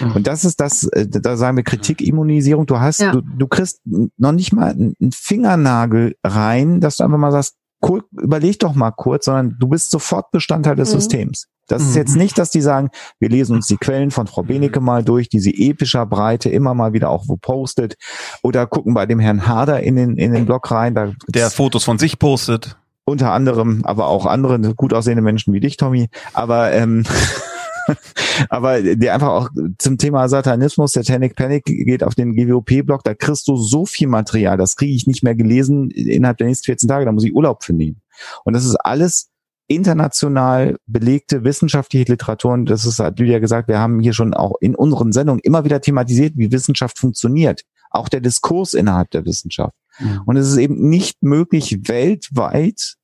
Mhm. 0.00 0.12
Und 0.12 0.26
das 0.26 0.44
ist 0.44 0.60
das, 0.60 0.84
äh, 0.88 1.06
da 1.08 1.36
sagen 1.36 1.56
wir 1.56 1.64
Kritikimmunisierung. 1.64 2.66
Du 2.66 2.80
hast, 2.80 3.00
ja. 3.00 3.12
du, 3.12 3.22
du 3.22 3.48
kriegst 3.48 3.80
noch 3.84 4.32
nicht 4.32 4.52
mal 4.52 4.70
einen 4.70 5.12
Fingernagel 5.12 6.16
rein, 6.22 6.80
dass 6.80 6.98
du 6.98 7.04
einfach 7.04 7.18
mal 7.18 7.32
sagst, 7.32 7.56
cool, 7.82 8.04
überleg 8.12 8.58
doch 8.58 8.74
mal 8.74 8.90
kurz, 8.90 9.24
sondern 9.24 9.56
du 9.58 9.68
bist 9.68 9.90
sofort 9.90 10.30
Bestandteil 10.32 10.76
des 10.76 10.90
mhm. 10.90 11.00
Systems. 11.00 11.46
Das 11.70 11.82
ist 11.82 11.94
jetzt 11.94 12.12
mhm. 12.12 12.22
nicht, 12.22 12.38
dass 12.38 12.50
die 12.50 12.60
sagen, 12.60 12.90
wir 13.18 13.28
lesen 13.28 13.54
uns 13.54 13.66
die 13.66 13.76
Quellen 13.76 14.10
von 14.10 14.26
Frau 14.26 14.42
Benecke 14.42 14.80
mal 14.80 15.04
durch, 15.04 15.28
die 15.28 15.40
sie 15.40 15.70
epischer 15.70 16.04
Breite 16.06 16.48
immer 16.48 16.74
mal 16.74 16.92
wieder 16.92 17.10
auch 17.10 17.24
wo 17.28 17.36
postet, 17.36 17.96
oder 18.42 18.66
gucken 18.66 18.94
bei 18.94 19.06
dem 19.06 19.20
Herrn 19.20 19.46
Harder 19.46 19.80
in 19.82 19.96
den, 19.96 20.16
in 20.16 20.32
den 20.32 20.46
Blog 20.46 20.70
rein. 20.70 20.94
Da 20.94 21.12
Der 21.28 21.50
Fotos 21.50 21.84
von 21.84 21.98
sich 21.98 22.18
postet. 22.18 22.76
Unter 23.04 23.32
anderem, 23.32 23.82
aber 23.84 24.08
auch 24.08 24.26
andere 24.26 24.74
gut 24.74 24.92
aussehende 24.92 25.22
Menschen 25.22 25.52
wie 25.52 25.60
dich, 25.60 25.76
Tommy. 25.76 26.08
Aber 26.32 26.72
ähm, 26.72 27.04
aber 28.48 28.82
der 28.82 29.14
einfach 29.14 29.28
auch 29.28 29.48
zum 29.78 29.98
Thema 29.98 30.28
Satanismus, 30.28 30.92
Satanic 30.92 31.36
Panic 31.36 31.64
geht 31.64 32.04
auf 32.04 32.14
den 32.14 32.34
GWOP-Blog, 32.34 33.02
da 33.04 33.14
kriegst 33.14 33.48
du 33.48 33.56
so 33.56 33.86
viel 33.86 34.08
Material, 34.08 34.56
das 34.56 34.76
kriege 34.76 34.92
ich 34.92 35.06
nicht 35.06 35.22
mehr 35.22 35.34
gelesen 35.34 35.90
innerhalb 35.90 36.38
der 36.38 36.46
nächsten 36.46 36.66
14 36.66 36.88
Tage, 36.88 37.04
da 37.04 37.12
muss 37.12 37.24
ich 37.24 37.34
Urlaub 37.34 37.64
für 37.64 37.72
nehmen. 37.72 38.00
Und 38.44 38.54
das 38.54 38.64
ist 38.64 38.76
alles 38.76 39.30
international 39.70 40.76
belegte 40.86 41.44
wissenschaftliche 41.44 42.10
Literatur. 42.10 42.52
Und 42.52 42.66
das 42.66 42.84
ist, 42.84 42.98
hat 42.98 43.20
Lydia 43.20 43.38
gesagt, 43.38 43.68
wir 43.68 43.78
haben 43.78 44.00
hier 44.00 44.12
schon 44.12 44.34
auch 44.34 44.54
in 44.60 44.74
unseren 44.74 45.12
Sendungen 45.12 45.40
immer 45.44 45.64
wieder 45.64 45.80
thematisiert, 45.80 46.34
wie 46.36 46.50
Wissenschaft 46.50 46.98
funktioniert. 46.98 47.62
Auch 47.90 48.08
der 48.08 48.20
Diskurs 48.20 48.74
innerhalb 48.74 49.10
der 49.12 49.24
Wissenschaft. 49.24 49.74
Mhm. 50.00 50.22
Und 50.26 50.36
es 50.36 50.48
ist 50.48 50.56
eben 50.56 50.88
nicht 50.88 51.22
möglich, 51.22 51.88
weltweit 51.88 52.96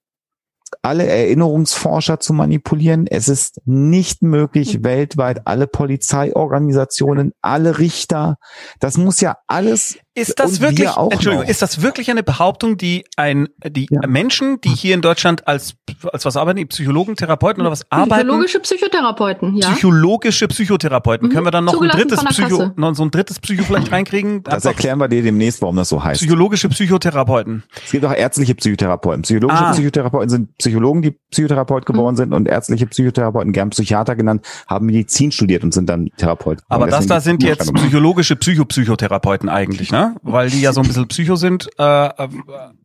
alle 0.83 1.07
Erinnerungsforscher 1.07 2.21
zu 2.21 2.33
manipulieren. 2.33 3.07
Es 3.07 3.29
ist 3.29 3.61
nicht 3.64 4.23
möglich, 4.23 4.79
mhm. 4.79 4.85
weltweit 4.85 5.47
alle 5.47 5.67
Polizeiorganisationen, 5.67 7.33
alle 7.43 7.79
Richter. 7.79 8.39
Das 8.81 8.97
muss 8.97 9.21
ja 9.21 9.39
alles. 9.47 9.99
Ist 10.14 10.41
das 10.41 10.62
wirklich, 10.62 10.89
Entschuldigung, 10.89 11.43
noch. 11.43 11.51
ist 11.51 11.61
das 11.61 11.83
wirklich 11.83 12.11
eine 12.11 12.23
Behauptung, 12.23 12.79
die 12.79 13.05
ein, 13.17 13.49
die 13.69 13.87
ja. 13.91 14.01
Menschen, 14.07 14.61
die 14.62 14.71
hier 14.71 14.95
in 14.95 15.03
Deutschland 15.03 15.47
als, 15.47 15.75
als 16.11 16.25
was 16.25 16.39
arbeiten, 16.39 16.57
die 16.57 16.64
Psychologen, 16.64 17.17
Therapeuten 17.17 17.61
oder 17.61 17.71
was 17.71 17.85
arbeiten? 17.91 18.27
Psychologische 18.27 18.61
Psychotherapeuten, 18.61 19.57
ja. 19.57 19.73
Psychologische 19.73 20.49
Psychotherapeuten. 20.49 21.29
Mhm. 21.29 21.33
Können 21.33 21.47
wir 21.47 21.51
dann 21.51 21.67
noch 21.67 21.79
ein 21.83 21.91
drittes 21.91 22.25
Psycho, 22.25 22.71
noch 22.77 22.95
so 22.95 23.03
ein 23.05 23.11
drittes 23.11 23.41
Psycho 23.41 23.64
vielleicht 23.64 23.93
reinkriegen? 23.93 24.43
Das 24.43 24.55
Einfach 24.55 24.71
erklären 24.71 24.99
wir 24.99 25.09
dir 25.09 25.23
demnächst, 25.23 25.61
warum 25.61 25.77
das 25.77 25.91
so 25.91 26.03
heißt. 26.03 26.23
Psychologische 26.23 26.71
Psychotherapeuten. 26.71 27.64
Es 27.85 27.91
gibt 27.91 28.05
auch 28.07 28.14
ärztliche 28.14 28.55
Psychotherapeuten. 28.55 29.21
Psychologische 29.21 29.67
ah. 29.67 29.73
Psychotherapeuten 29.73 30.31
sind 30.31 30.55
Psychologen, 30.59 31.02
die 31.02 31.16
Psychotherapeut 31.30 31.86
geworden 31.86 32.14
mhm. 32.14 32.18
sind 32.18 32.32
und 32.32 32.48
ärztliche 32.48 32.86
Psychotherapeuten, 32.86 33.52
gern 33.52 33.70
Psychiater 33.70 34.16
genannt, 34.16 34.46
haben 34.66 34.86
Medizin 34.86 35.32
studiert 35.32 35.64
und 35.64 35.74
sind 35.74 35.88
dann 35.88 36.11
Therapeut. 36.16 36.61
Aber 36.68 36.86
das 36.86 37.07
da 37.07 37.20
sind 37.20 37.42
jetzt 37.42 37.72
psychologische 37.74 38.36
Psychopsychotherapeuten 38.36 39.48
eigentlich, 39.48 39.92
ne? 39.92 40.16
Weil 40.22 40.50
die 40.50 40.61
ja 40.61 40.72
so 40.72 40.80
ein 40.80 40.86
bisschen 40.86 41.09
Psycho 41.09 41.36
sind. 41.36 41.68
Äh, 41.78 42.07
äh 42.07 42.28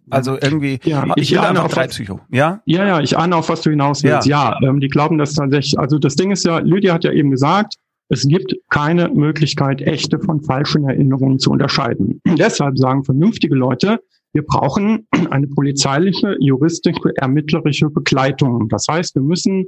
also 0.10 0.38
irgendwie, 0.42 0.80
ja, 0.84 1.06
ich, 1.16 1.32
ich 1.32 1.40
ahne 1.40 1.64
auf 1.64 1.74
drei 1.74 1.88
Psycho. 1.88 2.20
Ja? 2.30 2.62
Ja, 2.66 2.86
ja, 2.86 3.00
ich 3.00 3.18
ahne 3.18 3.36
auf, 3.38 3.48
was 3.48 3.62
du 3.62 3.70
hinaus 3.70 4.04
willst. 4.04 4.28
Ja, 4.28 4.58
ja 4.62 4.70
ähm, 4.70 4.82
die 4.82 4.90
glauben 4.90 5.18
das 5.18 5.34
tatsächlich. 5.34 5.80
Also 5.80 6.00
das 6.00 6.16
Ding 6.16 6.32
ist 6.32 6.44
ja, 6.44 6.60
Lydia 6.60 6.94
hat 6.94 7.06
ja 7.06 7.12
eben 7.12 7.32
gesagt, 7.32 7.76
es 8.10 8.28
gibt 8.28 8.54
keine 8.70 9.08
Möglichkeit, 9.08 9.82
echte 9.82 10.20
von 10.20 10.42
falschen 10.42 10.84
Erinnerungen 10.84 11.40
zu 11.40 11.50
unterscheiden. 11.50 12.22
Deshalb 12.38 12.78
sagen 12.78 13.06
vernünftige 13.06 13.56
Leute, 13.56 14.02
wir 14.34 14.44
brauchen 14.44 15.08
eine 15.32 15.48
polizeiliche, 15.48 16.36
juristische, 16.40 17.14
ermittlerische 17.16 17.90
Begleitung. 17.90 18.70
Das 18.70 18.86
heißt, 18.90 19.16
wir 19.16 19.22
müssen 19.22 19.66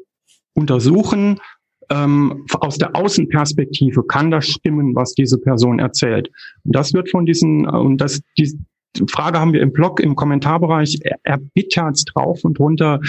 untersuchen, 0.53 1.39
ähm, 1.89 2.45
aus 2.59 2.77
der 2.77 2.95
Außenperspektive 2.95 4.03
kann 4.03 4.31
das 4.31 4.47
stimmen, 4.47 4.95
was 4.95 5.13
diese 5.13 5.37
Person 5.37 5.79
erzählt. 5.79 6.29
Und 6.63 6.75
das 6.75 6.93
wird 6.93 7.09
von 7.09 7.25
diesen, 7.25 7.67
und 7.67 7.97
das, 7.97 8.21
die, 8.37 8.57
Frage 9.09 9.39
haben 9.39 9.53
wir 9.53 9.61
im 9.61 9.73
Blog, 9.73 9.99
im 9.99 10.15
Kommentarbereich 10.15 10.99
erbittert 11.23 12.03
drauf 12.13 12.43
und 12.43 12.59
runter 12.59 12.99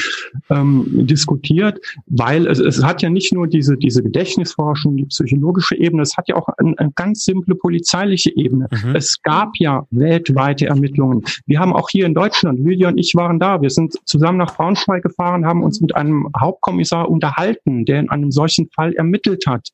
ähm, 0.51 0.87
diskutiert, 1.07 1.79
weil 2.07 2.47
es, 2.47 2.59
es 2.59 2.83
hat 2.83 3.03
ja 3.03 3.11
nicht 3.11 3.33
nur 3.33 3.47
diese, 3.47 3.77
diese 3.77 4.03
Gedächtnisforschung, 4.03 4.97
die 4.97 5.05
psychologische 5.07 5.77
Ebene, 5.77 6.03
es 6.03 6.17
hat 6.17 6.29
ja 6.29 6.37
auch 6.37 6.49
eine, 6.57 6.79
eine 6.79 6.93
ganz 6.93 7.25
simple 7.25 7.55
polizeiliche 7.55 8.35
Ebene. 8.35 8.69
Mhm. 8.71 8.97
Es 8.97 9.21
gab 9.23 9.51
ja 9.59 9.87
weltweite 9.91 10.67
Ermittlungen. 10.67 11.23
Wir 11.47 11.61
haben 11.61 11.73
auch 11.73 11.89
hier 11.91 12.07
in 12.07 12.15
Deutschland, 12.15 12.61
Lydia 12.61 12.89
und 12.89 12.99
ich 12.99 13.15
waren 13.15 13.39
da, 13.39 13.61
wir 13.61 13.71
sind 13.71 13.95
zusammen 14.07 14.39
nach 14.39 14.57
Braunschweig 14.57 15.03
gefahren, 15.03 15.47
haben 15.47 15.63
uns 15.63 15.81
mit 15.81 15.95
einem 15.95 16.29
Hauptkommissar 16.39 17.09
unterhalten, 17.11 17.85
der 17.85 18.01
in 18.01 18.11
einem 18.11 18.31
solchen 18.31 18.69
Fall 18.71 18.95
ermittelt 18.95 19.47
hat. 19.47 19.69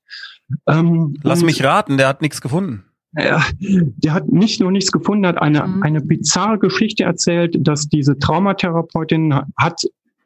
Ähm, 0.67 1.17
Lass 1.23 1.43
mich 1.43 1.63
raten, 1.63 1.97
der 1.97 2.09
hat 2.09 2.23
nichts 2.23 2.41
gefunden. 2.41 2.85
Ja, 3.17 3.45
der 3.59 4.15
hat 4.15 4.29
nicht 4.29 4.61
nur 4.61 4.71
nichts 4.71 4.93
gefunden, 4.93 5.27
hat 5.27 5.43
eine, 5.43 5.67
mhm. 5.67 5.83
eine 5.83 6.01
bizarre 6.01 6.59
Geschichte 6.59 7.05
erzählt, 7.05 7.57
dass 7.59 7.89
diese 7.89 8.19
Traumatherapeutin 8.19 9.35
hat 9.57 9.83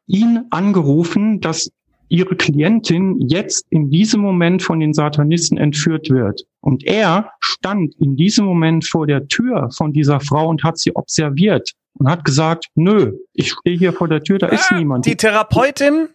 ihn 0.07 0.45
angerufen, 0.51 1.41
dass 1.41 1.71
ihre 2.09 2.37
Klientin 2.37 3.19
jetzt 3.29 3.67
in 3.71 3.91
diesem 3.91 4.21
Moment 4.21 4.63
von 4.63 4.81
den 4.81 4.93
Satanisten 4.93 5.57
entführt 5.57 6.11
wird. 6.11 6.43
Und 6.61 6.85
er 6.85 7.31
stand 7.41 7.95
in 7.99 8.17
diesem 8.17 8.45
Moment 8.45 8.87
vor 8.87 9.07
der 9.07 9.27
Tür 9.27 9.71
von 9.75 9.93
dieser 9.93 10.21
Frau 10.21 10.49
und 10.49 10.63
hat 10.63 10.79
sie 10.79 10.95
observiert 10.95 11.73
und 11.95 12.09
hat 12.09 12.25
gesagt, 12.25 12.67
nö, 12.75 13.13
ich 13.33 13.53
stehe 13.53 13.79
hier 13.79 13.93
vor 13.93 14.09
der 14.09 14.23
Tür, 14.23 14.39
da 14.39 14.49
ist 14.49 14.71
ah, 14.71 14.79
niemand. 14.79 15.07
Die 15.07 15.17
Therapeutin 15.17 16.09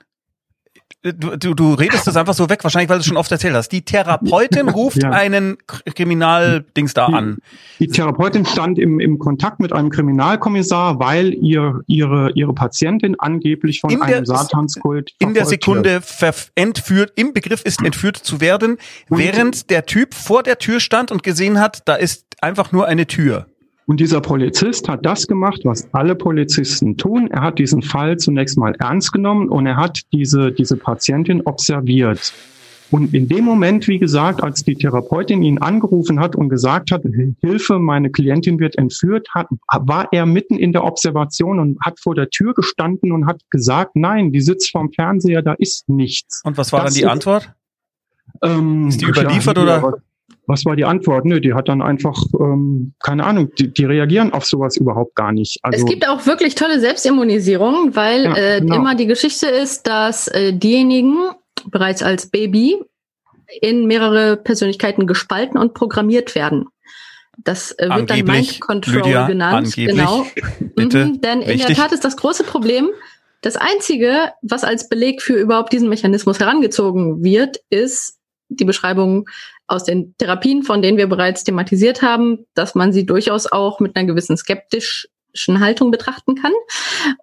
du, 1.04 1.38
du, 1.38 1.54
du 1.54 1.74
redest 1.74 2.08
das 2.08 2.18
einfach 2.18 2.34
so 2.34 2.50
weg, 2.50 2.64
wahrscheinlich 2.64 2.90
weil 2.90 2.98
du 2.98 3.02
es 3.02 3.06
schon 3.06 3.18
oft 3.18 3.32
erzählt 3.32 3.56
hast. 3.56 3.70
Die 3.70 3.84
Therapeutin 3.84 4.70
ruft 4.70 5.02
ja. 5.02 5.12
einen 5.12 5.58
Kriminaldings 5.68 6.94
da 6.94 7.08
die, 7.08 7.14
an. 7.14 7.38
Die 7.80 7.88
Therapeutin 7.88 8.46
stand 8.46 8.78
im, 8.80 9.00
im 9.00 9.18
Kontakt 9.20 9.60
mit 9.60 9.72
einem 9.72 9.90
Kriminalkommissar, 9.90 11.00
weil 11.00 11.34
ihr 11.34 11.82
ihre 11.88 12.32
ihre 12.36 12.54
Patientin 12.54 13.16
angeblich 13.20 13.80
von 13.82 13.90
in 13.90 14.02
einem 14.02 14.26
der, 14.26 14.38
Satanskult 14.38 15.14
in 15.20 15.34
der 15.34 15.46
Sekunde 15.46 16.02
entführt, 16.56 17.14
im 17.16 17.34
Begriff 17.34 17.64
ist 17.64 17.84
entführt 17.84 18.18
zu 18.18 18.42
werden, 18.42 18.78
und 19.10 19.18
während 19.18 19.70
der 19.70 19.86
Typ 19.86 20.14
vor 20.14 20.44
der 20.44 20.58
Tür 20.58 20.80
stand 20.80 21.12
und 21.12 21.24
gesehen 21.24 21.60
hat, 21.60 21.82
da 21.86 21.96
ist 21.96 22.26
einfach 22.42 22.72
nur 22.72 22.88
eine 22.88 23.08
Tür. 23.08 23.49
Und 23.90 24.00
dieser 24.00 24.22
Polizist 24.22 24.88
hat 24.88 25.04
das 25.04 25.26
gemacht, 25.26 25.62
was 25.64 25.92
alle 25.96 26.14
Polizisten 26.14 26.96
tun. 26.96 27.32
Er 27.32 27.42
hat 27.42 27.58
diesen 27.58 27.82
Fall 27.82 28.18
zunächst 28.18 28.56
mal 28.56 28.76
ernst 28.78 29.12
genommen 29.12 29.50
und 29.50 29.66
er 29.66 29.78
hat 29.78 30.02
diese, 30.12 30.52
diese 30.52 30.78
Patientin 30.78 31.42
observiert. 31.42 32.32
Und 32.92 33.16
in 33.16 33.28
dem 33.28 33.46
Moment, 33.46 33.88
wie 33.88 33.98
gesagt, 33.98 34.44
als 34.44 34.64
die 34.64 34.76
Therapeutin 34.76 35.42
ihn 35.42 35.58
angerufen 35.58 36.20
hat 36.20 36.36
und 36.36 36.50
gesagt 36.50 36.92
hat, 36.92 37.02
Hilfe, 37.42 37.80
meine 37.80 38.12
Klientin 38.12 38.60
wird 38.60 38.78
entführt, 38.78 39.28
hat, 39.34 39.48
war 39.68 40.08
er 40.12 40.28
mitten 40.28 40.60
in 40.60 40.72
der 40.72 40.84
Observation 40.84 41.58
und 41.58 41.80
hat 41.84 42.00
vor 42.00 42.14
der 42.14 42.30
Tür 42.30 42.54
gestanden 42.54 43.12
und 43.12 43.26
hat 43.26 43.42
gesagt, 43.50 43.96
nein, 43.96 44.32
die 44.32 44.42
sitzt 44.42 44.70
vorm 44.70 44.92
Fernseher, 44.94 45.42
da 45.42 45.54
ist 45.54 45.90
nichts. 45.90 46.42
Und 46.44 46.60
was 46.60 46.72
war 46.72 46.84
das 46.84 46.94
dann 46.94 47.02
die 47.02 47.08
Antwort? 47.08 47.52
Ähm, 48.44 48.90
ist 48.90 49.02
die 49.02 49.06
überliefert 49.06 49.58
ja, 49.58 49.64
oder? 49.64 50.02
Was 50.46 50.66
war 50.66 50.76
die 50.76 50.86
Antwort? 50.86 51.26
Nö, 51.26 51.40
die 51.40 51.54
hat 51.54 51.68
dann 51.70 51.82
einfach, 51.82 52.16
ähm, 52.40 52.94
keine 53.00 53.24
Ahnung, 53.24 53.52
die, 53.58 53.72
die 53.72 53.86
reagieren 53.86 54.34
auf 54.34 54.46
sowas 54.46 54.78
überhaupt 54.78 55.16
gar 55.16 55.32
nicht. 55.32 55.60
Also, 55.62 55.86
es 55.86 55.92
gibt 55.92 56.08
auch 56.08 56.26
wirklich 56.26 56.56
tolle 56.56 56.80
Selbstimmunisierung, 56.80 57.96
weil 57.96 58.24
ja, 58.24 58.36
äh, 58.36 58.60
genau. 58.60 58.76
immer 58.78 58.96
die 58.96 59.06
Geschichte 59.06 59.48
ist, 59.48 59.86
dass 59.86 60.28
äh, 60.28 60.54
diejenigen 60.54 61.18
bereits 61.68 62.02
als 62.02 62.28
Baby 62.28 62.82
in 63.62 63.86
mehrere 63.86 64.38
Persönlichkeiten 64.38 65.08
gespalten 65.08 65.58
und 65.58 65.74
programmiert 65.74 66.36
werden. 66.36 66.66
Das 67.44 67.72
äh, 67.74 67.84
wird 67.84 68.12
angeblich, 68.12 68.26
dann 68.26 68.36
Mind 68.36 68.62
Control 68.62 68.96
Lydia, 68.96 69.28
genannt. 69.28 69.68
Angeblich. 69.68 69.96
Genau. 69.96 70.26
Bitte, 70.76 71.06
mhm, 71.06 71.22
denn 71.22 71.42
in 71.42 71.60
der 71.60 71.76
Tat 71.76 71.92
ist 71.92 72.04
das 72.04 72.18
große 72.18 72.44
Problem, 72.44 72.90
das 73.42 73.56
Einzige, 73.56 74.34
was 74.42 74.64
als 74.64 74.90
Beleg 74.90 75.22
für 75.22 75.34
überhaupt 75.34 75.72
diesen 75.72 75.90
Mechanismus 75.90 76.40
herangezogen 76.40 77.24
wird, 77.24 77.58
ist 77.70 78.18
die 78.50 78.66
Beschreibung 78.66 79.30
aus 79.70 79.84
den 79.84 80.16
Therapien, 80.18 80.64
von 80.64 80.82
denen 80.82 80.98
wir 80.98 81.08
bereits 81.08 81.44
thematisiert 81.44 82.02
haben, 82.02 82.46
dass 82.56 82.76
man 82.76 82.92
sie 82.92 83.06
durchaus 83.06 83.52
auch 83.52 83.80
mit 83.80 83.96
einer 83.96 84.08
gewissen 84.08 84.36
skeptischen 84.36 85.60
Haltung 85.60 85.92
betrachten 85.92 86.36
kann. 86.36 86.54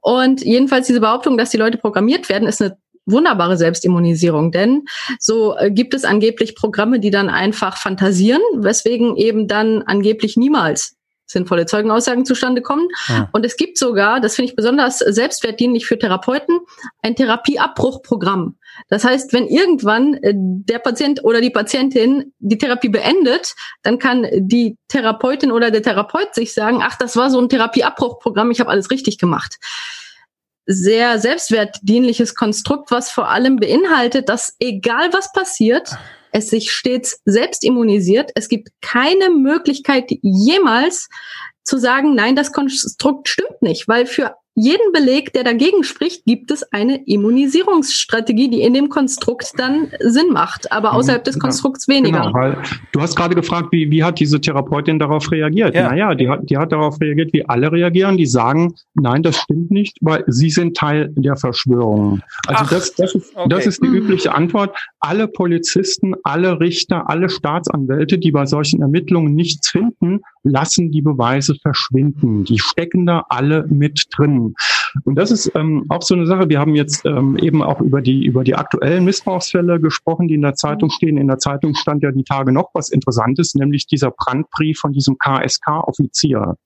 Und 0.01 0.43
jedenfalls 0.43 0.87
diese 0.87 1.01
Behauptung, 1.01 1.37
dass 1.37 1.51
die 1.51 1.57
Leute 1.57 1.79
programmiert 1.79 2.29
werden, 2.29 2.49
ist 2.49 2.63
eine 2.63 2.79
wunderbare 3.07 3.57
Selbstimmunisierung, 3.57 4.51
denn 4.51 4.85
so 5.21 5.57
äh, 5.57 5.71
gibt 5.71 5.95
es 5.95 6.05
angeblich 6.05 6.57
Programme, 6.57 6.99
die 6.99 7.11
dann 7.11 7.29
einfach 7.29 7.77
fantasieren, 7.77 8.43
weswegen 8.57 9.17
eben 9.17 9.47
dann 9.47 9.83
angeblich 9.83 10.37
niemals 10.37 10.96
sinnvolle 11.27 11.67
Zeugenaussagen 11.67 12.25
zustande 12.25 12.63
kommen. 12.63 12.89
Ja. 13.09 13.29
Und 13.33 13.45
es 13.45 13.57
gibt 13.57 13.79
sogar, 13.79 14.21
das 14.21 14.37
finde 14.37 14.51
ich 14.51 14.57
besonders 14.57 14.99
selbstwertdienlich 14.99 15.87
für 15.87 15.99
Therapeuten, 15.99 16.61
ein 17.03 17.17
Therapieabbruchprogramm. 17.17 18.57
Das 18.89 19.05
heißt, 19.05 19.33
wenn 19.33 19.49
irgendwann 19.49 20.15
äh, 20.15 20.33
der 20.35 20.79
Patient 20.79 21.25
oder 21.25 21.41
die 21.41 21.51
Patientin 21.51 22.33
die 22.39 22.59
Therapie 22.59 22.89
beendet, 22.89 23.55
dann 23.83 23.99
kann 23.99 24.27
die 24.33 24.77
Therapeutin 24.89 25.51
oder 25.51 25.71
der 25.71 25.83
Therapeut 25.83 26.35
sich 26.35 26.55
sagen, 26.55 26.81
ach, 26.83 26.97
das 26.97 27.17
war 27.17 27.31
so 27.31 27.41
ein 27.41 27.49
Therapieabbruchprogramm, 27.49 28.51
ich 28.51 28.61
habe 28.61 28.71
alles 28.71 28.91
richtig 28.91 29.19
gemacht. 29.19 29.57
Sehr 30.67 31.19
selbstwertdienliches 31.19 32.35
Konstrukt, 32.35 32.91
was 32.91 33.11
vor 33.11 33.29
allem 33.29 33.57
beinhaltet, 33.57 34.29
dass 34.29 34.57
egal 34.59 35.13
was 35.13 35.33
passiert, 35.33 35.97
es 36.33 36.49
sich 36.49 36.71
stets 36.71 37.21
selbst 37.25 37.65
immunisiert. 37.65 38.31
Es 38.35 38.49
gibt 38.49 38.71
keine 38.81 39.31
Möglichkeit 39.31 40.11
jemals 40.23 41.09
zu 41.65 41.79
sagen, 41.79 42.15
nein, 42.15 42.37
das 42.37 42.53
Konstrukt 42.53 43.29
stimmt 43.29 43.61
nicht, 43.63 43.89
weil 43.89 44.07
für 44.07 44.37
jeden 44.57 44.91
Beleg, 44.93 45.35
der 45.35 45.45
dagegen 45.45 45.85
spricht, 45.85 46.25
gibt 46.25 46.51
es 46.51 46.73
eine 46.73 47.05
Immunisierungsstrategie, 47.05 48.49
die 48.49 48.63
in 48.63 48.73
dem 48.73 48.89
Konstrukt 48.89 49.53
dann 49.59 49.89
Sinn 50.01 50.33
macht, 50.33 50.73
aber 50.73 50.93
mhm. 50.93 50.97
außerhalb 50.97 51.25
des 51.25 51.39
Konstrukts 51.39 51.89
weniger. 51.89 52.23
Genau, 52.23 52.33
weil 52.33 52.57
du 52.93 53.01
hast 53.03 53.17
gerade 53.17 53.35
gefragt, 53.35 53.69
wie, 53.73 53.91
wie 53.91 54.03
hat 54.03 54.19
diese 54.19 54.41
Therapeutin 54.41 54.99
darauf 54.99 55.31
reagiert? 55.31 55.75
Ja. 55.75 55.91
Naja, 55.91 56.15
die 56.15 56.29
hat, 56.29 56.41
die 56.49 56.57
hat 56.57 56.73
darauf 56.73 56.99
reagiert, 57.03 57.35
wie 57.35 57.47
alle 57.47 57.71
reagieren, 57.71 58.17
die 58.17 58.25
sagen, 58.25 58.75
nein, 58.95 59.23
das 59.23 59.37
stimmt 59.37 59.71
nicht, 59.71 59.99
weil 60.01 60.25
sie 60.27 60.49
sind 60.49 60.75
Teil 60.75 61.13
der 61.17 61.37
Verschwörung. 61.37 62.23
Also 62.47 62.65
Ach, 62.65 62.71
das, 62.71 62.95
das, 62.95 63.15
ist, 63.15 63.37
okay. 63.37 63.49
das 63.51 63.67
ist 63.67 63.83
die 63.83 63.89
übliche 63.89 64.35
Antwort. 64.35 64.75
Alle 65.01 65.29
Polizisten, 65.29 66.15
alle 66.23 66.61
Richter, 66.61 67.11
alle 67.11 67.29
Staatsanwälte, 67.29 68.19
die 68.19 68.31
bei 68.31 68.47
solchen 68.47 68.81
Ermittlungen 68.81 69.35
nichts 69.35 69.69
finden, 69.69 70.21
lassen 70.47 70.91
die 70.91 71.03
Beweise 71.03 71.57
verschwinden. 71.61 72.45
Die 72.45 72.59
stecken 72.59 73.05
da 73.05 73.25
alle 73.29 73.67
mit 73.69 74.05
drin. 74.17 74.46
Und 75.05 75.17
das 75.17 75.31
ist 75.31 75.53
ähm, 75.55 75.85
auch 75.89 76.03
so 76.03 76.15
eine 76.15 76.27
Sache. 76.27 76.49
Wir 76.49 76.59
haben 76.59 76.75
jetzt 76.75 77.05
ähm, 77.05 77.37
eben 77.39 77.63
auch 77.63 77.81
über 77.81 78.01
die 78.01 78.25
über 78.25 78.45
die 78.45 78.55
aktuellen 78.55 79.05
Missbrauchsfälle 79.05 79.81
gesprochen, 79.81 80.29
die 80.29 80.35
in 80.35 80.43
der 80.43 80.55
Zeitung 80.55 80.91
stehen. 80.91 81.17
In 81.17 81.29
der 81.29 81.39
Zeitung 81.39 81.75
stand 81.75 82.03
ja 82.03 82.13
die 82.13 82.25
Tage 82.25 82.53
noch 82.53 82.71
was 82.75 82.89
Interessantes, 82.89 83.55
nämlich 83.55 83.87
dieser 83.87 84.11
Brandbrief 84.11 84.79
von 84.79 84.93
diesem 84.93 85.19
KSK-Offizier. 85.19 86.57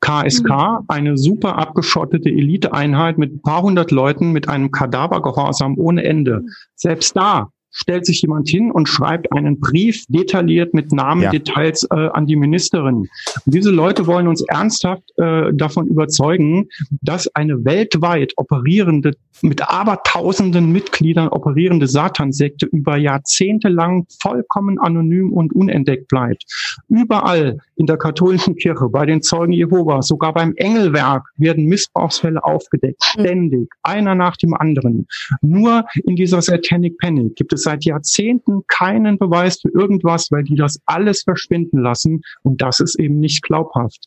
KSK, 0.00 0.50
mhm. 0.50 0.84
eine 0.88 1.16
super 1.16 1.56
abgeschottete 1.56 2.28
Eliteeinheit 2.28 3.18
mit 3.18 3.32
ein 3.32 3.42
paar 3.42 3.62
hundert 3.62 3.90
Leuten 3.90 4.32
mit 4.32 4.48
einem 4.48 4.70
Kadavergehorsam 4.70 5.78
ohne 5.78 6.04
Ende. 6.04 6.42
Selbst 6.74 7.16
da 7.16 7.48
stellt 7.76 8.06
sich 8.06 8.22
jemand 8.22 8.48
hin 8.48 8.70
und 8.70 8.88
schreibt 8.88 9.30
einen 9.32 9.60
Brief 9.60 10.04
detailliert 10.08 10.72
mit 10.72 10.92
Namen, 10.92 11.22
ja. 11.22 11.30
Details 11.30 11.86
äh, 11.90 11.94
an 11.94 12.26
die 12.26 12.36
Ministerin. 12.36 12.96
Und 12.96 13.10
diese 13.44 13.70
Leute 13.70 14.06
wollen 14.06 14.28
uns 14.28 14.42
ernsthaft 14.42 15.02
äh, 15.18 15.52
davon 15.52 15.86
überzeugen, 15.86 16.68
dass 17.02 17.28
eine 17.34 17.64
weltweit 17.64 18.32
operierende, 18.36 19.12
mit 19.42 19.62
abertausenden 19.68 20.72
Mitgliedern 20.72 21.28
operierende 21.28 21.86
Satansekte 21.86 22.64
über 22.66 22.96
Jahrzehnte 22.96 23.68
lang 23.68 24.06
vollkommen 24.22 24.78
anonym 24.78 25.34
und 25.34 25.52
unentdeckt 25.54 26.08
bleibt. 26.08 26.44
Überall 26.88 27.58
in 27.76 27.84
der 27.84 27.98
katholischen 27.98 28.56
Kirche, 28.56 28.88
bei 28.88 29.04
den 29.04 29.20
Zeugen 29.20 29.52
Jehovas, 29.52 30.06
sogar 30.06 30.32
beim 30.32 30.54
Engelwerk 30.56 31.28
werden 31.36 31.66
Missbrauchsfälle 31.66 32.42
aufgedeckt, 32.42 33.04
hm. 33.12 33.24
ständig, 33.24 33.68
einer 33.82 34.14
nach 34.14 34.38
dem 34.38 34.54
anderen. 34.54 35.06
Nur 35.42 35.84
in 36.04 36.16
dieser 36.16 36.40
Satanic 36.40 36.96
Panic 36.98 37.36
gibt 37.36 37.52
es 37.52 37.65
seit 37.66 37.84
Jahrzehnten 37.84 38.62
keinen 38.68 39.18
Beweis 39.18 39.60
für 39.60 39.68
irgendwas, 39.68 40.28
weil 40.30 40.44
die 40.44 40.54
das 40.54 40.78
alles 40.86 41.22
verschwinden 41.22 41.82
lassen 41.82 42.22
und 42.42 42.62
das 42.62 42.80
ist 42.80 42.98
eben 42.98 43.18
nicht 43.18 43.42
glaubhaft. 43.42 44.06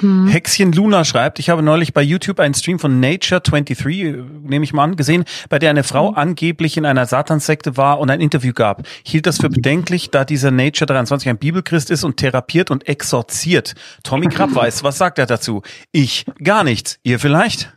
Hm. 0.00 0.28
Hexchen 0.28 0.72
Luna 0.72 1.04
schreibt, 1.04 1.38
ich 1.38 1.50
habe 1.50 1.62
neulich 1.62 1.92
bei 1.92 2.02
YouTube 2.02 2.40
einen 2.40 2.54
Stream 2.54 2.78
von 2.78 3.00
Nature 3.00 3.40
23, 3.40 4.16
nehme 4.42 4.64
ich 4.64 4.72
mal 4.72 4.84
an, 4.84 4.96
gesehen, 4.96 5.24
bei 5.48 5.58
der 5.58 5.70
eine 5.70 5.84
Frau 5.84 6.08
hm. 6.08 6.16
angeblich 6.16 6.76
in 6.76 6.86
einer 6.86 7.06
Satanssekte 7.06 7.76
war 7.76 7.98
und 7.98 8.10
ein 8.10 8.20
Interview 8.20 8.52
gab. 8.52 8.86
Hielt 9.04 9.26
das 9.26 9.38
für 9.38 9.50
bedenklich, 9.50 10.10
da 10.10 10.24
dieser 10.24 10.50
Nature 10.50 10.86
23 10.86 11.28
ein 11.28 11.38
Bibelchrist 11.38 11.90
ist 11.90 12.04
und 12.04 12.16
therapiert 12.16 12.70
und 12.70 12.88
exorziert. 12.88 13.74
Tommy 14.04 14.26
Krapp 14.26 14.54
weiß, 14.54 14.84
was 14.84 14.98
sagt 14.98 15.18
er 15.18 15.26
dazu? 15.26 15.62
Ich 15.92 16.24
gar 16.42 16.64
nichts. 16.64 16.98
Ihr 17.02 17.18
vielleicht? 17.18 17.72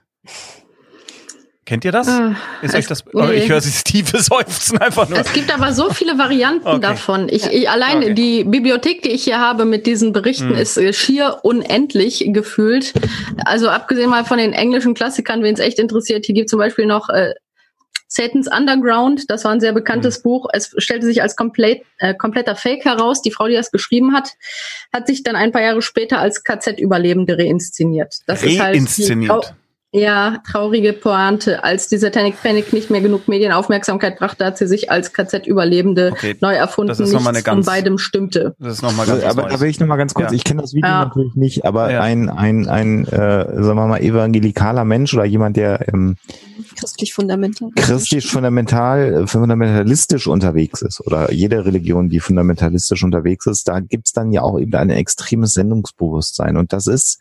Kennt 1.71 1.85
ihr 1.85 1.93
das? 1.93 2.09
Äh, 2.09 2.33
ist 2.63 2.75
euch 2.75 2.87
das? 2.87 3.05
Nee. 3.13 3.31
Ich 3.35 3.49
höre 3.49 3.61
sie 3.61 3.71
tiefe 3.85 4.21
Seufzen 4.21 4.77
einfach 4.79 5.07
nur. 5.07 5.19
Es 5.19 5.31
gibt 5.31 5.53
aber 5.53 5.71
so 5.71 5.89
viele 5.89 6.17
Varianten 6.17 6.67
okay. 6.67 6.81
davon. 6.81 7.29
Ich, 7.29 7.45
ich 7.45 7.69
allein 7.69 7.99
okay. 7.99 8.13
die 8.13 8.43
Bibliothek, 8.43 9.03
die 9.03 9.11
ich 9.11 9.23
hier 9.23 9.39
habe 9.39 9.63
mit 9.63 9.87
diesen 9.87 10.11
Berichten, 10.11 10.49
hm. 10.49 10.57
ist 10.57 10.75
äh, 10.75 10.91
schier 10.91 11.37
unendlich 11.43 12.25
gefühlt. 12.33 12.91
Also 13.45 13.69
abgesehen 13.69 14.09
mal 14.09 14.25
von 14.25 14.37
den 14.37 14.51
englischen 14.51 14.95
Klassikern, 14.95 15.43
wen 15.43 15.53
es 15.53 15.61
echt 15.61 15.79
interessiert, 15.79 16.25
hier 16.25 16.35
gibt 16.35 16.49
zum 16.49 16.59
Beispiel 16.59 16.87
noch 16.87 17.07
äh, 17.07 17.35
Satan's 18.09 18.49
Underground. 18.53 19.29
Das 19.29 19.45
war 19.45 19.53
ein 19.53 19.61
sehr 19.61 19.71
bekanntes 19.71 20.17
hm. 20.17 20.23
Buch. 20.23 20.49
Es 20.51 20.75
stellte 20.77 21.05
sich 21.05 21.21
als 21.21 21.37
komplett, 21.37 21.83
äh, 21.99 22.13
kompletter 22.13 22.57
Fake 22.57 22.83
heraus. 22.83 23.21
Die 23.21 23.31
Frau, 23.31 23.47
die 23.47 23.55
das 23.55 23.71
geschrieben 23.71 24.13
hat, 24.13 24.33
hat 24.91 25.07
sich 25.07 25.23
dann 25.23 25.37
ein 25.37 25.53
paar 25.53 25.61
Jahre 25.61 25.81
später 25.81 26.19
als 26.19 26.43
KZ-Überlebende 26.43 27.37
reinszeniert. 27.37 28.15
Das 28.25 28.43
reinszeniert. 28.43 29.31
ist 29.31 29.47
halt 29.47 29.60
ja, 29.93 30.41
traurige 30.49 30.93
Pointe. 30.93 31.65
Als 31.65 31.89
die 31.89 31.97
Satanic 31.97 32.41
Panic 32.41 32.71
nicht 32.71 32.89
mehr 32.89 33.01
genug 33.01 33.27
Medienaufmerksamkeit 33.27 34.17
brachte, 34.17 34.45
hat 34.45 34.57
sie 34.57 34.65
sich 34.65 34.89
als 34.89 35.11
KZ-Überlebende 35.11 36.11
okay, 36.13 36.35
neu 36.39 36.53
erfunden. 36.53 36.89
Das 36.89 37.01
ist 37.01 37.11
nochmal 37.11 37.33
eine 37.33 37.43
ganz, 37.43 37.65
von 37.65 37.73
beidem 37.73 37.97
stimmte. 37.97 38.55
Das 38.57 38.75
ist 38.75 38.81
nochmal 38.83 39.05
ganz 39.05 39.23
Aber 39.25 39.49
da 39.49 39.59
will 39.59 39.69
ich 39.69 39.81
nochmal 39.81 39.97
ganz 39.97 40.13
kurz, 40.13 40.31
ja. 40.31 40.35
ich 40.35 40.45
kenne 40.45 40.61
das 40.61 40.73
Video 40.73 40.89
ja. 40.89 41.05
natürlich 41.05 41.35
nicht, 41.35 41.65
aber 41.65 41.91
ja. 41.91 42.01
ein, 42.01 42.29
ein, 42.29 42.69
ein 42.69 43.05
äh, 43.05 43.63
sagen 43.63 43.75
wir 43.75 43.87
mal, 43.87 44.01
evangelikaler 44.01 44.85
Mensch 44.85 45.13
oder 45.13 45.25
jemand, 45.25 45.57
der 45.57 45.85
ähm, 45.93 46.15
christlich 46.77 47.13
fundamental 47.13 47.69
christlich 47.75 48.27
fundamental, 48.27 49.27
fundamentalistisch 49.27 50.27
unterwegs 50.27 50.81
ist 50.81 51.05
oder 51.05 51.33
jede 51.33 51.65
Religion, 51.65 52.07
die 52.07 52.21
fundamentalistisch 52.21 53.03
unterwegs 53.03 53.45
ist, 53.45 53.67
da 53.67 53.81
gibt's 53.81 54.13
dann 54.13 54.31
ja 54.31 54.41
auch 54.41 54.57
eben 54.57 54.73
ein 54.73 54.89
extremes 54.89 55.53
Sendungsbewusstsein. 55.53 56.55
Und 56.55 56.71
das 56.71 56.87
ist 56.87 57.19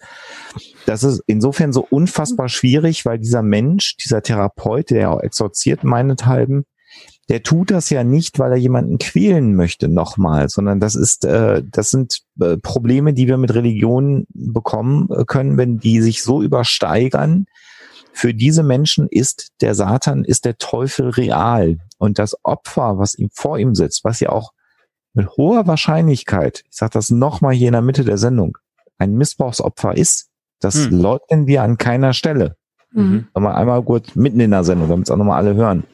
das 0.87 1.05
ist 1.05 1.23
insofern 1.27 1.73
so 1.73 1.87
unfassbar 1.89 2.49
schwierig, 2.49 2.60
weil 2.63 3.19
dieser 3.19 3.43
Mensch, 3.43 3.97
dieser 3.97 4.23
Therapeut, 4.23 4.91
der 4.91 5.11
auch 5.11 5.21
exorziert 5.21 5.85
meinethalben, 5.85 6.65
der 7.29 7.45
tut 7.45 7.71
das 7.71 7.91
ja 7.91 8.03
nicht, 8.03 8.41
weil 8.41 8.51
er 8.51 8.59
jemanden 8.59 8.99
quälen 8.99 9.55
möchte 9.55 9.87
nochmal, 9.87 10.49
sondern 10.49 10.81
das 10.81 10.97
ist, 10.97 11.25
äh, 11.25 11.63
das 11.65 11.91
sind 11.91 12.23
äh, 12.41 12.57
Probleme, 12.57 13.15
die 13.15 13.29
wir 13.29 13.37
mit 13.37 13.55
Religionen 13.55 14.27
bekommen 14.35 15.09
äh, 15.11 15.25
können, 15.25 15.57
wenn 15.57 15.79
die 15.79 16.01
sich 16.01 16.25
so 16.25 16.43
übersteigern. 16.43 17.47
Für 18.13 18.35
diese 18.35 18.65
Menschen 18.65 19.07
ist 19.09 19.53
der 19.61 19.77
Satan, 19.77 20.25
ist 20.25 20.45
der 20.45 20.59
Teufel 20.59 21.11
real. 21.11 21.79
Und 21.99 22.19
das 22.19 22.37
Opfer, 22.43 22.99
was 22.99 23.15
ihm 23.15 23.31
vor 23.33 23.59
ihm 23.59 23.77
sitzt, 23.77 24.03
was 24.03 24.19
ja 24.19 24.31
auch 24.31 24.51
mit 25.15 25.29
hoher 25.37 25.69
Wahrscheinlichkeit, 25.69 26.65
ich 26.69 26.77
sage 26.77 26.95
das 26.95 27.11
nochmal 27.11 27.55
hier 27.55 27.69
in 27.69 27.75
der 27.75 27.83
Mitte 27.83 28.05
der 28.05 28.19
Sendung, 28.19 28.59
ein 28.99 29.15
Missbrauchsopfer 29.15 29.97
ist, 29.97 30.30
das 30.61 30.87
hm. 30.87 31.01
leugnen 31.01 31.47
wir 31.47 31.63
an 31.63 31.79
keiner 31.79 32.13
Stelle. 32.13 32.57
Mhm. 32.93 33.29
Aber 33.35 33.55
einmal 33.55 33.83
kurz 33.83 34.15
mitten 34.15 34.41
in 34.41 34.51
der 34.51 34.65
Sendung, 34.65 34.89
damit 34.89 35.07
es 35.07 35.11
auch 35.11 35.17
nochmal 35.17 35.39
alle 35.39 35.55
hören. 35.55 35.85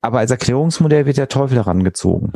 Aber 0.00 0.18
als 0.18 0.30
Erklärungsmodell 0.30 1.06
wird 1.06 1.16
der 1.16 1.28
Teufel 1.28 1.56
herangezogen. 1.56 2.32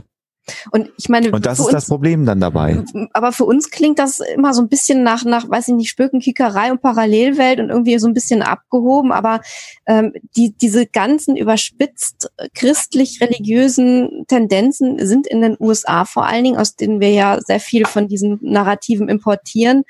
Und 0.70 0.90
ich 0.96 1.08
meine, 1.08 1.32
und 1.32 1.44
das 1.44 1.58
ist 1.58 1.64
uns, 1.64 1.74
das 1.74 1.86
Problem 1.88 2.24
dann 2.24 2.38
dabei. 2.38 2.84
Aber 3.12 3.32
für 3.32 3.44
uns 3.44 3.70
klingt 3.70 3.98
das 3.98 4.20
immer 4.20 4.54
so 4.54 4.62
ein 4.62 4.68
bisschen 4.68 5.02
nach, 5.02 5.24
nach, 5.24 5.48
weiß 5.50 5.68
ich 5.68 5.74
nicht, 5.74 5.88
Spökenkickerei 5.88 6.70
und 6.70 6.80
Parallelwelt 6.80 7.58
und 7.58 7.70
irgendwie 7.70 7.98
so 7.98 8.06
ein 8.06 8.14
bisschen 8.14 8.42
abgehoben. 8.42 9.10
Aber 9.10 9.40
ähm, 9.86 10.12
die, 10.36 10.56
diese 10.56 10.86
ganzen 10.86 11.36
überspitzt 11.36 12.30
christlich-religiösen 12.54 14.24
Tendenzen 14.28 15.04
sind 15.04 15.26
in 15.26 15.40
den 15.40 15.56
USA 15.58 16.04
vor 16.04 16.26
allen 16.26 16.44
Dingen, 16.44 16.58
aus 16.58 16.76
denen 16.76 17.00
wir 17.00 17.10
ja 17.10 17.40
sehr 17.40 17.60
viel 17.60 17.84
von 17.84 18.06
diesen 18.06 18.38
Narrativen 18.40 19.08
importieren, 19.08 19.82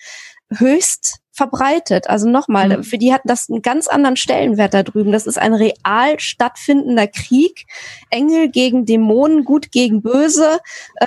höchst 0.51 1.21
verbreitet. 1.37 2.09
Also 2.09 2.29
nochmal, 2.29 2.79
mhm. 2.79 2.85
für 2.85 2.99
die 2.99 3.13
hat 3.13 3.21
das 3.25 3.49
einen 3.51 3.63
ganz 3.63 3.89
anderen 3.89 4.17
Stellenwert 4.17 4.73
da 4.73 4.83
drüben. 4.83 5.13
Das 5.13 5.27
ist 5.27 5.39
ein 5.39 5.55
real 5.55 6.19
stattfindender 6.19 7.07
Krieg. 7.07 7.67
Engel 8.11 8.49
gegen 8.49 8.87
Dämonen, 8.87 9.45
gut 9.45 9.71
gegen 9.71 10.01
böse. 10.01 10.61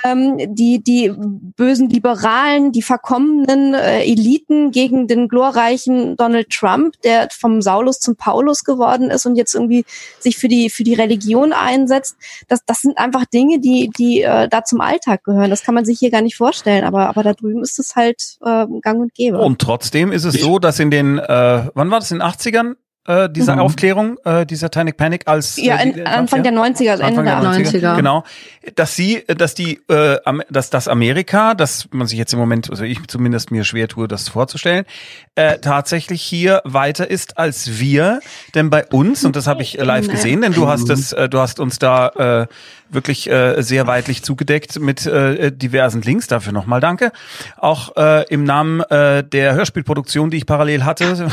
Ähm, 0.04 0.36
die, 0.54 0.82
die 0.82 1.12
bösen 1.16 1.88
Liberalen, 1.88 2.70
die 2.70 2.82
verkommenen 2.82 3.74
äh, 3.74 4.04
Eliten 4.04 4.70
gegen 4.70 5.08
den 5.08 5.28
glorreichen 5.28 6.16
Donald 6.16 6.50
Trump, 6.50 6.94
der 7.02 7.28
vom 7.30 7.60
Saulus 7.60 7.98
zum 7.98 8.14
Paulus 8.14 8.62
geworden 8.64 9.10
ist 9.10 9.26
und 9.26 9.34
jetzt 9.34 9.54
irgendwie 9.54 9.84
sich 10.20 10.38
für 10.38 10.48
die, 10.48 10.70
für 10.70 10.84
die 10.84 10.94
Religion 10.94 11.52
einsetzt. 11.52 12.16
Das, 12.46 12.64
das 12.64 12.82
sind 12.82 12.98
einfach 12.98 13.24
Dinge, 13.24 13.58
die, 13.58 13.90
die 13.98 14.22
äh, 14.22 14.48
da 14.48 14.62
zum 14.62 14.80
Alltag 14.80 15.24
gehören. 15.24 15.50
Das 15.50 15.64
kann 15.64 15.74
man 15.74 15.84
sich 15.84 15.98
hier 15.98 16.10
gar 16.10 16.22
nicht 16.22 16.36
vorstellen. 16.36 16.84
Aber, 16.84 17.08
aber 17.08 17.24
da 17.24 17.34
drüben 17.34 17.62
ist 17.62 17.78
es 17.80 17.96
halt 17.96 18.38
äh, 18.44 18.66
gang 18.80 19.00
und 19.00 19.14
gäbe. 19.14 19.40
Und 19.40 19.60
trotzdem 19.60 20.12
ist 20.12 20.19
es 20.24 20.34
so, 20.40 20.58
dass 20.58 20.78
in 20.78 20.90
den, 20.90 21.18
äh, 21.18 21.68
wann 21.74 21.90
war 21.90 22.00
das, 22.00 22.10
in 22.10 22.18
den 22.18 22.26
80ern? 22.26 22.74
Äh, 23.06 23.30
dieser 23.30 23.54
mhm. 23.54 23.60
Aufklärung, 23.60 24.18
äh, 24.26 24.44
dieser 24.44 24.70
Titanic 24.70 24.98
Panic 24.98 25.22
als 25.26 25.56
ja, 25.56 25.78
äh, 25.78 25.90
die, 25.90 26.04
Anfang 26.04 26.42
der 26.42 26.52
90er, 26.52 26.90
also 26.90 27.02
Ende 27.02 27.22
der 27.22 27.40
90er. 27.40 27.80
90er. 27.80 27.96
Genau, 27.96 28.24
dass 28.74 28.94
sie, 28.94 29.24
dass 29.26 29.54
die, 29.54 29.80
äh, 29.88 30.18
dass 30.50 30.68
das 30.68 30.86
Amerika, 30.86 31.54
dass 31.54 31.88
man 31.92 32.06
sich 32.06 32.18
jetzt 32.18 32.34
im 32.34 32.38
Moment, 32.38 32.68
also 32.68 32.84
ich 32.84 32.98
zumindest 33.08 33.52
mir 33.52 33.64
schwer 33.64 33.88
tue, 33.88 34.06
das 34.06 34.28
vorzustellen, 34.28 34.84
äh, 35.34 35.58
tatsächlich 35.60 36.20
hier 36.20 36.60
weiter 36.64 37.10
ist 37.10 37.38
als 37.38 37.80
wir, 37.80 38.20
denn 38.54 38.68
bei 38.68 38.84
uns 38.84 39.24
und 39.24 39.34
das 39.34 39.46
habe 39.46 39.62
ich 39.62 39.78
live 39.78 40.06
gesehen, 40.06 40.42
denn 40.42 40.52
du 40.52 40.68
hast 40.68 40.90
das, 40.90 41.14
äh, 41.14 41.30
du 41.30 41.38
hast 41.38 41.58
uns 41.58 41.78
da 41.78 42.08
äh, 42.42 42.46
wirklich 42.90 43.30
äh, 43.30 43.62
sehr 43.62 43.86
weitlich 43.86 44.22
zugedeckt 44.22 44.80
mit 44.80 45.06
äh, 45.06 45.52
diversen 45.52 46.02
Links. 46.02 46.26
Dafür 46.26 46.52
nochmal 46.52 46.80
danke. 46.80 47.12
Auch 47.56 47.96
äh, 47.96 48.24
im 48.28 48.44
Namen 48.44 48.80
äh, 48.80 49.24
der 49.24 49.54
Hörspielproduktion, 49.54 50.30
die 50.30 50.38
ich 50.38 50.46
parallel 50.46 50.84
hatte, 50.84 51.28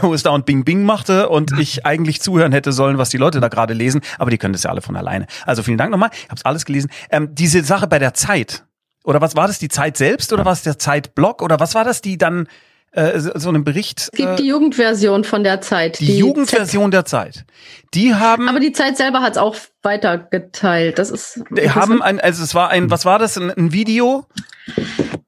wo 0.00 0.14
es 0.14 0.22
da 0.22 0.30
und 0.30 0.46
Bing 0.46 0.64
Bing 0.64 0.84
machte 0.84 1.28
und 1.28 1.58
ich 1.58 1.86
eigentlich 1.86 2.20
zuhören 2.20 2.52
hätte 2.52 2.72
sollen, 2.72 2.98
was 2.98 3.10
die 3.10 3.18
Leute 3.18 3.40
da 3.40 3.48
gerade 3.48 3.74
lesen, 3.74 4.00
aber 4.18 4.30
die 4.30 4.38
können 4.38 4.52
das 4.52 4.62
ja 4.62 4.70
alle 4.70 4.82
von 4.82 4.96
alleine. 4.96 5.26
Also 5.46 5.62
vielen 5.62 5.78
Dank 5.78 5.90
nochmal. 5.90 6.10
Ich 6.12 6.30
habe 6.30 6.40
alles 6.44 6.64
gelesen. 6.64 6.90
Ähm, 7.10 7.34
diese 7.34 7.62
Sache 7.62 7.86
bei 7.86 7.98
der 7.98 8.14
Zeit 8.14 8.64
oder 9.04 9.20
was 9.20 9.36
war 9.36 9.46
das? 9.46 9.58
Die 9.58 9.68
Zeit 9.68 9.96
selbst 9.96 10.32
oder 10.32 10.44
was 10.44 10.62
der 10.62 10.78
Zeitblock 10.78 11.42
oder 11.42 11.60
was 11.60 11.74
war 11.74 11.84
das? 11.84 12.00
Die 12.00 12.18
dann 12.18 12.48
äh, 12.94 13.18
so 13.18 13.48
einem 13.48 13.64
Bericht. 13.64 14.00
Es 14.00 14.10
gibt 14.12 14.28
äh, 14.28 14.36
die 14.36 14.46
Jugendversion 14.46 15.24
von 15.24 15.44
der 15.44 15.60
Zeit. 15.60 16.00
Die, 16.00 16.06
die 16.06 16.18
Jugendversion 16.18 16.90
der 16.90 17.04
Zeit. 17.04 17.44
Die 17.92 18.14
haben. 18.14 18.48
Aber 18.48 18.60
die 18.60 18.72
Zeit 18.72 18.96
selber 18.96 19.20
hat 19.20 19.32
es 19.32 19.38
auch 19.38 19.56
weitergeteilt. 19.82 20.98
Das 20.98 21.10
ist. 21.10 21.42
Die 21.50 21.70
haben 21.70 22.02
ein, 22.02 22.20
also 22.20 22.42
es 22.42 22.54
war 22.54 22.70
ein, 22.70 22.90
was 22.90 23.04
war 23.04 23.18
das, 23.18 23.36
ein, 23.36 23.50
ein 23.50 23.72
Video? 23.72 24.26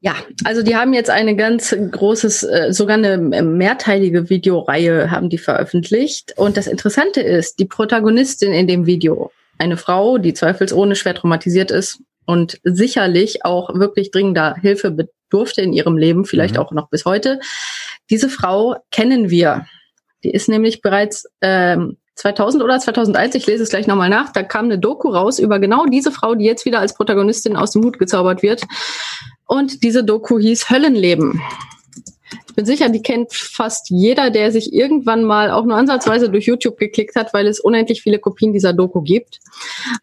Ja, 0.00 0.14
also 0.44 0.62
die 0.62 0.76
haben 0.76 0.92
jetzt 0.94 1.10
eine 1.10 1.34
ganz 1.34 1.74
großes, 1.90 2.44
äh, 2.44 2.72
sogar 2.72 2.96
eine 2.96 3.18
mehrteilige 3.18 4.30
Videoreihe 4.30 5.10
haben 5.10 5.28
die 5.28 5.38
veröffentlicht. 5.38 6.34
Und 6.36 6.56
das 6.56 6.68
Interessante 6.68 7.20
ist, 7.20 7.58
die 7.58 7.64
Protagonistin 7.64 8.52
in 8.52 8.68
dem 8.68 8.86
Video, 8.86 9.32
eine 9.58 9.76
Frau, 9.76 10.18
die 10.18 10.34
zweifelsohne 10.34 10.94
schwer 10.94 11.14
traumatisiert 11.14 11.70
ist 11.70 12.00
und 12.26 12.60
sicherlich 12.64 13.44
auch 13.44 13.74
wirklich 13.74 14.10
dringender 14.10 14.56
Hilfe 14.56 14.90
bedurfte 14.90 15.62
in 15.62 15.72
ihrem 15.72 15.96
Leben, 15.96 16.24
vielleicht 16.24 16.54
mhm. 16.54 16.60
auch 16.60 16.72
noch 16.72 16.90
bis 16.90 17.04
heute. 17.04 17.40
Diese 18.10 18.28
Frau 18.28 18.76
kennen 18.90 19.30
wir. 19.30 19.66
Die 20.24 20.30
ist 20.30 20.48
nämlich 20.48 20.82
bereits 20.82 21.26
ähm, 21.40 21.96
2000 22.16 22.62
oder 22.62 22.78
2001, 22.78 23.34
ich 23.34 23.46
lese 23.46 23.62
es 23.62 23.68
gleich 23.68 23.86
nochmal 23.86 24.08
nach, 24.08 24.32
da 24.32 24.42
kam 24.42 24.64
eine 24.66 24.78
Doku 24.78 25.08
raus 25.08 25.38
über 25.38 25.58
genau 25.58 25.84
diese 25.84 26.10
Frau, 26.10 26.34
die 26.34 26.46
jetzt 26.46 26.64
wieder 26.64 26.80
als 26.80 26.94
Protagonistin 26.94 27.56
aus 27.56 27.72
dem 27.72 27.84
Hut 27.84 27.98
gezaubert 27.98 28.42
wird. 28.42 28.62
Und 29.46 29.82
diese 29.84 30.02
Doku 30.02 30.38
hieß 30.38 30.70
Höllenleben. 30.70 31.40
Ich 32.56 32.64
bin 32.64 32.64
sicher, 32.64 32.88
die 32.88 33.02
kennt 33.02 33.34
fast 33.34 33.90
jeder, 33.90 34.30
der 34.30 34.50
sich 34.50 34.72
irgendwann 34.72 35.24
mal 35.24 35.50
auch 35.50 35.66
nur 35.66 35.76
ansatzweise 35.76 36.30
durch 36.30 36.46
YouTube 36.46 36.78
geklickt 36.78 37.14
hat, 37.14 37.34
weil 37.34 37.46
es 37.48 37.60
unendlich 37.60 38.00
viele 38.00 38.18
Kopien 38.18 38.54
dieser 38.54 38.72
Doku 38.72 39.02
gibt. 39.02 39.40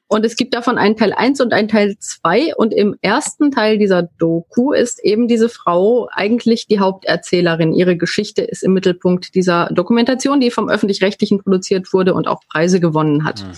Und 0.05 0.23
es 0.23 0.35
gibt 0.35 0.53
davon 0.53 0.77
einen 0.77 0.95
Teil 0.95 1.13
1 1.13 1.41
und 1.41 1.51
einen 1.51 1.67
Teil 1.67 1.95
2. 1.97 2.53
Und 2.55 2.71
im 2.71 2.95
ersten 3.01 3.49
Teil 3.49 3.79
dieser 3.79 4.03
Doku 4.03 4.71
ist 4.71 5.03
eben 5.03 5.27
diese 5.27 5.49
Frau 5.49 6.07
eigentlich 6.11 6.67
die 6.67 6.77
Haupterzählerin. 6.77 7.73
Ihre 7.73 7.97
Geschichte 7.97 8.43
ist 8.43 8.61
im 8.61 8.73
Mittelpunkt 8.73 9.33
dieser 9.33 9.69
Dokumentation, 9.73 10.39
die 10.39 10.51
vom 10.51 10.69
öffentlich-rechtlichen 10.69 11.41
produziert 11.41 11.91
wurde 11.91 12.13
und 12.13 12.27
auch 12.27 12.41
Preise 12.47 12.79
gewonnen 12.79 13.25
hat. 13.25 13.41
Mhm. 13.41 13.53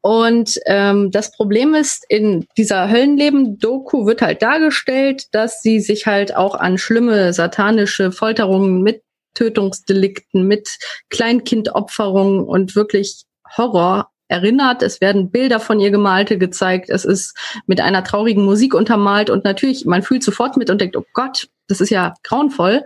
Und 0.00 0.58
ähm, 0.66 1.10
das 1.10 1.32
Problem 1.32 1.74
ist, 1.74 2.04
in 2.08 2.46
dieser 2.56 2.90
Höllenleben-Doku 2.90 4.06
wird 4.06 4.22
halt 4.22 4.42
dargestellt, 4.42 5.26
dass 5.32 5.62
sie 5.62 5.80
sich 5.80 6.06
halt 6.06 6.36
auch 6.36 6.54
an 6.54 6.78
schlimme 6.78 7.32
satanische 7.32 8.12
Folterungen 8.12 8.82
mit 8.82 9.02
Tötungsdelikten, 9.34 10.46
mit 10.46 10.78
Kleinkindopferungen 11.10 12.44
und 12.44 12.76
wirklich 12.76 13.24
Horror 13.56 14.10
erinnert. 14.28 14.82
Es 14.82 15.00
werden 15.00 15.30
Bilder 15.30 15.60
von 15.60 15.80
ihr 15.80 15.90
gemalte 15.90 16.38
gezeigt. 16.38 16.88
Es 16.88 17.04
ist 17.04 17.36
mit 17.66 17.80
einer 17.80 18.04
traurigen 18.04 18.44
Musik 18.44 18.74
untermalt 18.74 19.30
und 19.30 19.44
natürlich, 19.44 19.84
man 19.84 20.02
fühlt 20.02 20.22
sofort 20.22 20.56
mit 20.56 20.70
und 20.70 20.80
denkt, 20.80 20.96
oh 20.96 21.04
Gott, 21.12 21.48
das 21.68 21.80
ist 21.80 21.90
ja 21.90 22.14
grauenvoll. 22.22 22.84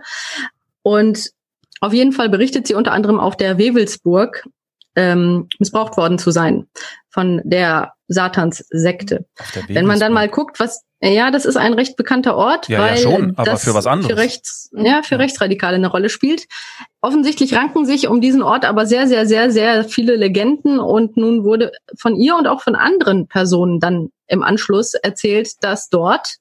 Und 0.81 1.31
auf 1.81 1.93
jeden 1.93 2.11
Fall 2.11 2.29
berichtet 2.29 2.67
sie 2.67 2.75
unter 2.75 2.91
anderem 2.91 3.19
auf 3.19 3.37
der 3.37 3.57
Wewelsburg 3.57 4.43
ähm, 4.95 5.47
missbraucht 5.59 5.97
worden 5.97 6.17
zu 6.17 6.31
sein 6.31 6.67
von 7.09 7.41
der 7.43 7.93
Satans-Sekte. 8.07 9.25
Wenn 9.67 9.85
man 9.85 9.99
dann 9.99 10.13
mal 10.13 10.29
guckt, 10.29 10.59
was 10.59 10.83
ja, 11.01 11.31
das 11.31 11.45
ist 11.45 11.55
ein 11.55 11.73
recht 11.73 11.95
bekannter 11.95 12.35
Ort, 12.35 12.67
ja, 12.67 12.79
weil 12.79 12.95
ja 12.95 12.97
schon, 12.97 13.33
aber 13.37 13.51
das 13.51 13.63
für 13.63 13.73
was 13.73 13.87
anderes. 13.87 14.11
Für 14.11 14.17
rechts, 14.17 14.69
ja, 14.73 15.01
für 15.01 15.15
ja. 15.15 15.21
Rechtsradikale 15.21 15.75
eine 15.75 15.87
Rolle 15.87 16.09
spielt. 16.09 16.45
Offensichtlich 16.99 17.55
ranken 17.55 17.85
sich 17.85 18.09
um 18.09 18.19
diesen 18.19 18.41
Ort 18.41 18.65
aber 18.65 18.85
sehr, 18.85 19.07
sehr, 19.07 19.25
sehr, 19.25 19.49
sehr 19.49 19.85
viele 19.85 20.17
Legenden 20.17 20.77
und 20.77 21.15
nun 21.15 21.45
wurde 21.45 21.71
von 21.97 22.17
ihr 22.17 22.35
und 22.35 22.47
auch 22.47 22.61
von 22.61 22.75
anderen 22.75 23.27
Personen 23.27 23.79
dann 23.79 24.09
im 24.27 24.43
Anschluss 24.43 24.93
erzählt, 24.93 25.63
dass 25.63 25.87
dort 25.87 26.35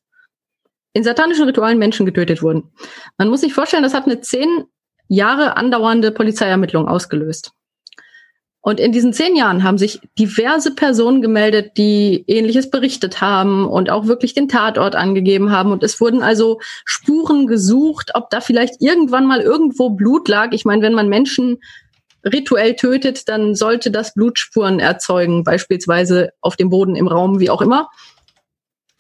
in 0.93 1.05
satanischen 1.05 1.45
Ritualen 1.45 1.79
Menschen 1.79 2.05
getötet 2.05 2.43
wurden. 2.43 2.73
Man 3.17 3.29
muss 3.29 3.43
sich 3.43 3.55
vorstellen, 3.55 3.85
das 3.85 3.95
hat 3.95 4.07
eine 4.07 4.21
zehn 4.21 4.65
Jahre 5.07 5.57
andauernde 5.57 6.11
Polizeiermittlung 6.11 6.89
ausgelöst. 6.89 7.53
Und 8.69 8.81
in 8.81 8.93
diesen 8.93 9.15
zehn 9.15 9.35
Jahren 9.35 9.65
haben 9.65 9.79
sich 9.79 9.99
diverse 10.19 10.75
Personen 10.75 11.23
gemeldet, 11.23 11.79
die 11.79 12.23
Ähnliches 12.27 12.69
berichtet 12.69 13.23
haben 13.23 13.67
und 13.67 13.89
auch 13.89 14.05
wirklich 14.09 14.35
den 14.35 14.47
Tatort 14.47 14.95
angegeben 14.95 15.51
haben. 15.51 15.73
Und 15.73 15.83
es 15.83 15.99
wurden 16.03 16.23
also 16.23 16.61
Spuren 16.85 17.47
gesucht, 17.47 18.11
ob 18.13 18.29
da 18.29 18.43
vielleicht 18.43 18.83
irgendwann 18.83 19.27
mal 19.27 19.41
irgendwo 19.41 19.89
Blut 19.89 20.29
lag. 20.29 20.53
Ich 20.53 20.67
meine, 20.67 20.83
wenn 20.83 20.93
man 20.93 21.09
Menschen 21.09 21.63
rituell 22.23 22.77
tötet, 22.77 23.31
dann 23.31 23.55
sollte 23.55 23.91
das 23.91 24.13
Blutspuren 24.13 24.81
erzeugen, 24.81 25.45
beispielsweise 25.45 26.33
auf 26.43 26.57
dem 26.57 26.69
Boden, 26.69 26.95
im 26.95 27.09
Raum, 27.09 27.41
wie 27.41 27.49
auch 27.49 27.63
immer. 27.63 27.89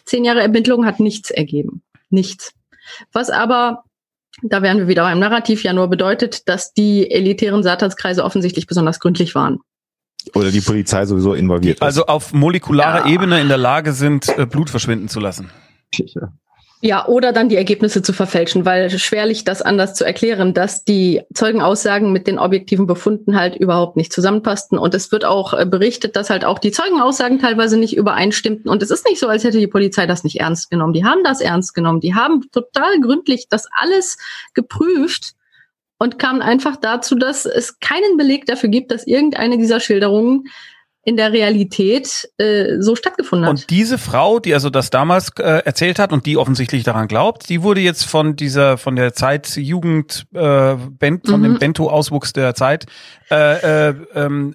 Zehn 0.06 0.24
Jahre 0.24 0.40
Ermittlung 0.40 0.86
hat 0.86 0.98
nichts 0.98 1.30
ergeben. 1.30 1.82
Nichts. 2.08 2.54
Was 3.12 3.28
aber 3.28 3.84
da 4.42 4.62
wären 4.62 4.78
wir 4.78 4.88
wieder 4.88 5.02
beim 5.02 5.18
Narrativ 5.18 5.62
ja 5.62 5.72
nur 5.72 5.88
bedeutet, 5.88 6.48
dass 6.48 6.72
die 6.72 7.10
elitären 7.10 7.62
Satanskreise 7.62 8.24
offensichtlich 8.24 8.66
besonders 8.66 9.00
gründlich 9.00 9.34
waren. 9.34 9.58
Oder 10.34 10.50
die 10.50 10.60
Polizei 10.60 11.06
sowieso 11.06 11.34
involviert 11.34 11.76
ist. 11.76 11.82
Also 11.82 12.06
auf 12.06 12.32
molekularer 12.32 13.06
ja. 13.06 13.14
Ebene 13.14 13.40
in 13.40 13.48
der 13.48 13.56
Lage 13.56 13.92
sind, 13.92 14.28
äh, 14.36 14.46
Blut 14.46 14.68
verschwinden 14.70 15.08
zu 15.08 15.20
lassen. 15.20 15.50
Sicher. 15.94 16.32
Ja, 16.80 17.08
oder 17.08 17.32
dann 17.32 17.48
die 17.48 17.56
Ergebnisse 17.56 18.02
zu 18.02 18.12
verfälschen, 18.12 18.64
weil 18.64 18.88
schwerlich 18.90 19.42
das 19.42 19.62
anders 19.62 19.94
zu 19.94 20.04
erklären, 20.04 20.54
dass 20.54 20.84
die 20.84 21.22
Zeugenaussagen 21.34 22.12
mit 22.12 22.28
den 22.28 22.38
objektiven 22.38 22.86
Befunden 22.86 23.36
halt 23.36 23.56
überhaupt 23.56 23.96
nicht 23.96 24.12
zusammenpassten. 24.12 24.78
Und 24.78 24.94
es 24.94 25.10
wird 25.10 25.24
auch 25.24 25.54
äh, 25.54 25.66
berichtet, 25.66 26.14
dass 26.14 26.30
halt 26.30 26.44
auch 26.44 26.60
die 26.60 26.70
Zeugenaussagen 26.70 27.40
teilweise 27.40 27.78
nicht 27.78 27.96
übereinstimmten. 27.96 28.70
Und 28.70 28.80
es 28.80 28.92
ist 28.92 29.04
nicht 29.08 29.18
so, 29.18 29.26
als 29.26 29.42
hätte 29.42 29.58
die 29.58 29.66
Polizei 29.66 30.06
das 30.06 30.22
nicht 30.22 30.38
ernst 30.38 30.70
genommen. 30.70 30.92
Die 30.92 31.04
haben 31.04 31.24
das 31.24 31.40
ernst 31.40 31.74
genommen. 31.74 31.98
Die 31.98 32.14
haben 32.14 32.48
total 32.52 33.00
gründlich 33.00 33.48
das 33.48 33.66
alles 33.72 34.16
geprüft 34.54 35.34
und 35.98 36.20
kamen 36.20 36.42
einfach 36.42 36.76
dazu, 36.76 37.16
dass 37.16 37.44
es 37.44 37.80
keinen 37.80 38.16
Beleg 38.16 38.46
dafür 38.46 38.68
gibt, 38.68 38.92
dass 38.92 39.04
irgendeine 39.04 39.58
dieser 39.58 39.80
Schilderungen 39.80 40.44
in 41.08 41.16
der 41.16 41.32
Realität 41.32 42.28
äh, 42.36 42.80
so 42.80 42.94
stattgefunden 42.94 43.46
hat. 43.46 43.50
Und 43.50 43.70
diese 43.70 43.96
Frau, 43.96 44.40
die 44.40 44.52
also 44.52 44.68
das 44.68 44.90
damals 44.90 45.30
äh, 45.38 45.62
erzählt 45.64 45.98
hat 45.98 46.12
und 46.12 46.26
die 46.26 46.36
offensichtlich 46.36 46.84
daran 46.84 47.08
glaubt, 47.08 47.48
die 47.48 47.62
wurde 47.62 47.80
jetzt 47.80 48.04
von 48.04 48.36
dieser 48.36 48.76
von 48.76 48.94
der 48.94 49.14
Zeit 49.14 49.56
Jugend 49.56 50.26
äh, 50.34 50.74
ben, 50.76 51.22
von 51.24 51.40
mhm. 51.40 51.44
dem 51.44 51.58
Bento 51.58 51.88
Auswuchs 51.88 52.34
der 52.34 52.54
Zeit 52.54 52.84
äh, 53.30 53.88
äh, 53.88 53.94
ähm, 54.14 54.54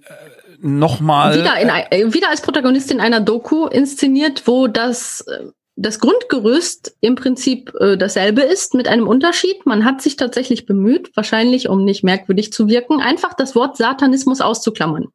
nochmal 0.62 1.40
wieder, 1.40 1.60
in, 1.60 1.70
äh, 1.70 2.14
wieder 2.14 2.30
als 2.30 2.42
Protagonistin 2.42 3.00
einer 3.00 3.20
Doku 3.20 3.66
inszeniert, 3.66 4.44
wo 4.46 4.68
das 4.68 5.22
äh, 5.22 5.46
das 5.76 6.00
Grundgerüst 6.00 6.96
im 7.02 7.16
Prinzip 7.16 7.74
äh, 7.80 7.98
dasselbe 7.98 8.42
ist, 8.42 8.76
mit 8.76 8.88
einem 8.88 9.08
Unterschied. 9.08 9.66
Man 9.66 9.86
hat 9.86 10.02
sich 10.04 10.18
tatsächlich 10.18 10.68
bemüht, 10.68 11.12
wahrscheinlich 11.16 11.68
um 11.68 11.84
nicht 11.84 12.04
merkwürdig 12.04 12.54
zu 12.54 12.68
wirken, 12.68 13.02
einfach 13.02 13.34
das 13.34 13.56
Wort 13.56 13.76
Satanismus 13.78 14.40
auszuklammern. 14.40 15.08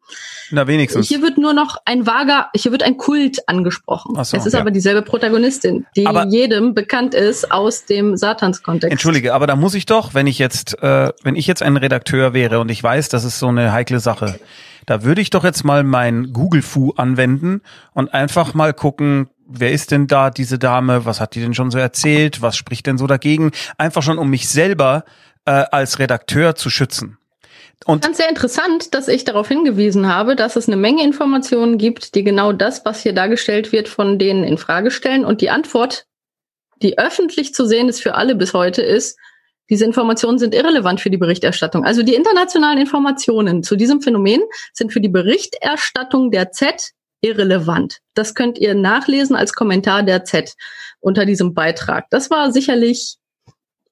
Na 0.51 0.67
wenigstens. 0.67 1.07
Hier 1.07 1.23
wird 1.23 1.39
nur 1.39 1.53
noch 1.53 1.77
ein 1.85 2.07
vager, 2.07 2.49
hier 2.57 2.73
wird 2.73 2.83
ein 2.83 2.97
Kult 2.97 3.49
angesprochen. 3.49 4.17
So, 4.25 4.37
es 4.37 4.47
ist 4.47 4.55
ja. 4.55 4.61
aber 4.61 4.73
dieselbe 4.73 5.03
Protagonistin, 5.03 5.87
die 5.95 6.07
aber 6.07 6.27
jedem 6.27 6.75
bekannt 6.75 7.15
ist 7.15 7.53
aus 7.53 7.85
dem 7.85 8.17
Satanskontext. 8.17 8.91
Entschuldige, 8.91 9.35
aber 9.35 9.47
da 9.47 9.55
muss 9.55 9.75
ich 9.75 9.87
doch, 9.87 10.15
wenn 10.15 10.27
ich 10.27 10.41
jetzt, 10.41 10.83
äh, 10.83 11.13
wenn 11.23 11.37
ich 11.37 11.47
jetzt 11.47 11.63
ein 11.63 11.77
Redakteur 11.77 12.35
wäre 12.35 12.59
und 12.59 12.69
ich 12.69 12.83
weiß, 12.83 13.09
das 13.11 13.23
ist 13.25 13.39
so 13.39 13.47
eine 13.47 13.73
heikle 13.73 14.01
Sache, 14.01 14.41
da 14.87 15.05
würde 15.05 15.21
ich 15.21 15.31
doch 15.31 15.45
jetzt 15.45 15.65
mal 15.65 15.85
mein 15.85 16.33
Google-Fu 16.33 16.95
anwenden 16.97 17.61
und 17.93 18.13
einfach 18.13 18.55
mal 18.55 18.73
gucken, 18.73 19.29
wer 19.49 19.73
ist 19.73 19.91
denn 19.91 20.07
da 20.07 20.31
diese 20.31 20.59
Dame? 20.59 21.05
Was 21.05 21.21
hat 21.21 21.35
die 21.35 21.41
denn 21.41 21.55
schon 21.55 21.71
so 21.71 21.79
erzählt? 21.79 22.43
Was 22.43 22.57
spricht 22.57 22.87
denn 22.87 22.99
so 22.99 23.07
dagegen? 23.07 23.51
Einfach 23.79 24.03
schon, 24.03 24.19
um 24.19 24.29
mich 24.31 24.49
selber 24.49 25.05
äh, 25.47 25.51
als 25.51 25.99
Redakteur 25.99 26.55
zu 26.55 26.71
schützen. 26.71 27.19
Und 27.87 28.03
ganz 28.03 28.17
sehr 28.19 28.29
interessant, 28.29 28.95
dass 28.95 29.09
ich 29.09 29.25
darauf 29.25 29.49
hingewiesen 29.49 30.13
habe, 30.13 30.37
dass 30.37 30.57
es 30.57 30.67
eine 30.67 30.77
Menge 30.77 31.05
Informationen 31.05 31.79
gibt, 31.79 32.15
die 32.15 32.25
genau 32.25 32.53
das, 32.53 32.85
was 32.85 33.03
hier 33.03 33.13
dargestellt 33.13 33.73
wird, 33.73 33.89
von 33.89 34.19
denen 34.19 34.45
in 34.45 34.59
Frage 34.59 34.91
stellen. 34.91 35.25
Und 35.25 35.41
die 35.41 35.51
Antwort, 35.51 36.07
die 36.83 36.99
öffentlich 36.99 37.55
zu 37.55 37.67
sehen 37.67 37.89
ist 37.89 38.03
für 38.03 38.15
alle 38.15 38.35
bis 38.35 38.53
heute, 38.53 38.83
ist, 38.83 39.17
diese 39.71 39.85
Informationen 39.85 40.39
sind 40.39 40.55
irrelevant 40.55 41.01
für 41.01 41.11
die 41.11 41.19
Berichterstattung. 41.19 41.85
Also 41.85 42.03
die 42.03 42.15
internationalen 42.15 42.79
Informationen 42.79 43.63
zu 43.63 43.77
diesem 43.77 44.01
Phänomen 44.01 44.41
sind 44.73 44.93
für 44.93 45.01
die 45.01 45.11
Berichterstattung 45.11 46.31
der 46.31 46.51
Z 46.53 46.93
irrelevant. 47.21 47.99
Das 48.15 48.35
könnt 48.35 48.59
ihr 48.59 48.75
nachlesen 48.75 49.37
als 49.37 49.53
Kommentar 49.53 50.03
der 50.03 50.25
Z 50.25 50.55
unter 51.01 51.27
diesem 51.27 51.55
Beitrag. 51.55 52.07
Das 52.11 52.31
war 52.31 52.53
sicherlich 52.53 53.19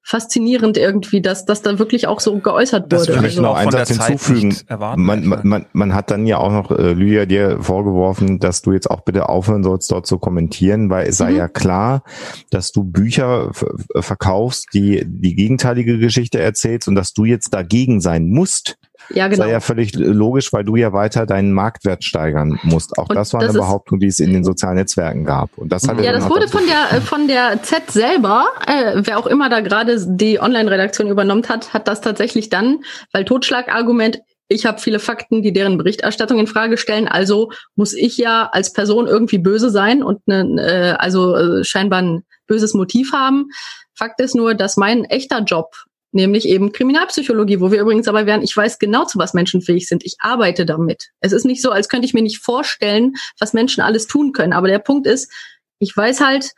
faszinierend 0.09 0.79
irgendwie, 0.79 1.21
dass 1.21 1.47
das 1.47 1.63
da 1.63 1.81
wirklich 1.81 2.07
auch 2.07 2.21
so 2.21 2.39
geäußert 2.39 2.85
wurde. 2.85 2.97
Das 2.97 3.09
will 3.09 3.17
ich 3.17 3.23
also 3.25 3.43
noch 3.43 3.57
einen 3.57 3.73
Satz 3.73 3.89
hinzufügen. 3.89 4.57
Man, 4.97 5.27
man, 5.43 5.67
man 5.73 5.95
hat 5.95 6.13
dann 6.13 6.29
ja 6.29 6.39
auch 6.39 6.53
noch, 6.53 6.71
äh, 6.71 6.93
Lydia, 6.93 7.27
dir 7.27 7.61
vorgeworfen, 7.61 8.39
dass 8.39 8.63
du 8.63 8.71
jetzt 8.71 8.89
auch 8.89 9.01
bitte 9.01 9.29
aufhören 9.29 9.65
sollst, 9.65 9.91
dort 9.91 10.07
zu 10.07 10.19
kommentieren, 10.19 10.91
weil 10.91 11.09
es 11.09 11.17
sei 11.17 11.33
mhm. 11.33 11.37
ja 11.39 11.49
klar, 11.49 12.05
dass 12.51 12.71
du 12.71 12.85
Bücher 12.85 13.51
verkaufst, 13.53 14.69
die 14.73 15.03
die 15.05 15.35
gegenteilige 15.35 15.99
Geschichte 15.99 16.39
erzählst 16.39 16.87
und 16.87 16.95
dass 16.95 17.13
du 17.13 17.25
jetzt 17.25 17.53
dagegen 17.53 18.01
sein 18.01 18.29
musst, 18.29 18.77
ja, 19.11 19.29
genau. 19.29 19.45
sei 19.45 19.51
ja 19.51 19.61
völlig 19.61 19.95
logisch, 19.95 20.53
weil 20.53 20.65
du 20.65 20.77
ja 20.77 20.93
weiter 20.93 21.27
deinen 21.27 21.53
Marktwert 21.53 22.05
steigern 22.05 22.59
musst. 22.63 22.99
Auch 22.99 23.09
und 23.09 23.15
das 23.15 23.33
war 23.33 23.41
das 23.41 23.51
eine 23.51 23.61
Behauptung, 23.61 24.01
die 24.01 24.07
es 24.07 24.19
in 24.19 24.33
den 24.33 24.45
sozialen 24.45 24.77
Netzwerken 24.77 25.25
gab. 25.25 25.57
Und 25.57 25.71
das 25.71 25.89
hat 25.89 26.01
ja, 26.01 26.13
das 26.13 26.29
wurde 26.29 26.49
von 26.49 26.63
der 26.67 27.01
von 27.03 27.29
der 27.29 27.63
Z 27.63 27.91
selber, 27.91 28.47
äh, 28.67 28.93
wer 28.97 29.19
auch 29.19 29.27
immer 29.27 29.49
da 29.49 29.61
gerade 29.61 30.05
die 30.07 30.41
Online-Redaktion 30.41 31.09
übernommen 31.09 31.49
hat, 31.49 31.73
hat 31.73 31.89
das 31.89 32.01
tatsächlich 32.01 32.49
dann, 32.49 32.81
weil 33.13 33.25
Totschlagargument 33.25 34.21
ich 34.49 34.65
habe 34.65 34.79
viele 34.79 35.01
Fakten, 35.01 35.43
die 35.43 35.53
deren 35.53 35.77
Berichterstattung 35.77 36.39
in 36.39 36.47
Frage 36.47 36.77
stellen. 36.77 37.09
Also 37.09 37.51
muss 37.75 37.93
ich 37.95 38.17
ja 38.17 38.49
als 38.53 38.73
Person 38.73 39.07
irgendwie 39.07 39.39
böse 39.39 39.71
sein 39.71 40.03
und 40.03 40.27
ne, 40.29 40.45
äh, 40.61 41.03
also 41.03 41.35
äh, 41.35 41.65
scheinbar 41.65 42.03
ein 42.03 42.25
böses 42.47 42.75
Motiv 42.75 43.13
haben. 43.13 43.49
Fakt 43.95 44.21
ist 44.21 44.35
nur, 44.35 44.55
dass 44.55 44.77
mein 44.77 45.05
echter 45.05 45.41
Job, 45.41 45.75
nämlich 46.17 46.49
eben 46.49 46.73
Kriminalpsychologie, 46.73 47.61
wo 47.61 47.71
wir 47.71 47.81
übrigens 47.81 48.09
aber 48.09 48.27
werden, 48.27 48.43
ich 48.43 48.57
weiß 48.57 48.81
genau, 48.81 49.05
zu 49.05 49.19
was 49.19 49.35
Menschen 49.35 49.63
fähig 49.63 49.87
sind. 49.87 50.05
Ich 50.05 50.17
arbeite 50.19 50.67
damit. 50.67 51.11
Es 51.21 51.31
ist 51.33 51.45
nicht 51.45 51.63
so, 51.63 51.71
als 51.71 51.89
könnte 51.89 52.07
ich 52.07 52.15
mir 52.15 52.23
nicht 52.23 52.43
vorstellen, 52.43 53.13
was 53.39 53.53
Menschen 53.53 53.83
alles 53.83 54.09
tun 54.09 54.33
können. 54.33 54.53
Aber 54.53 54.67
der 54.67 54.81
Punkt 54.81 55.07
ist, 55.07 55.33
ich 55.79 55.97
weiß 55.97 56.21
halt, 56.21 56.51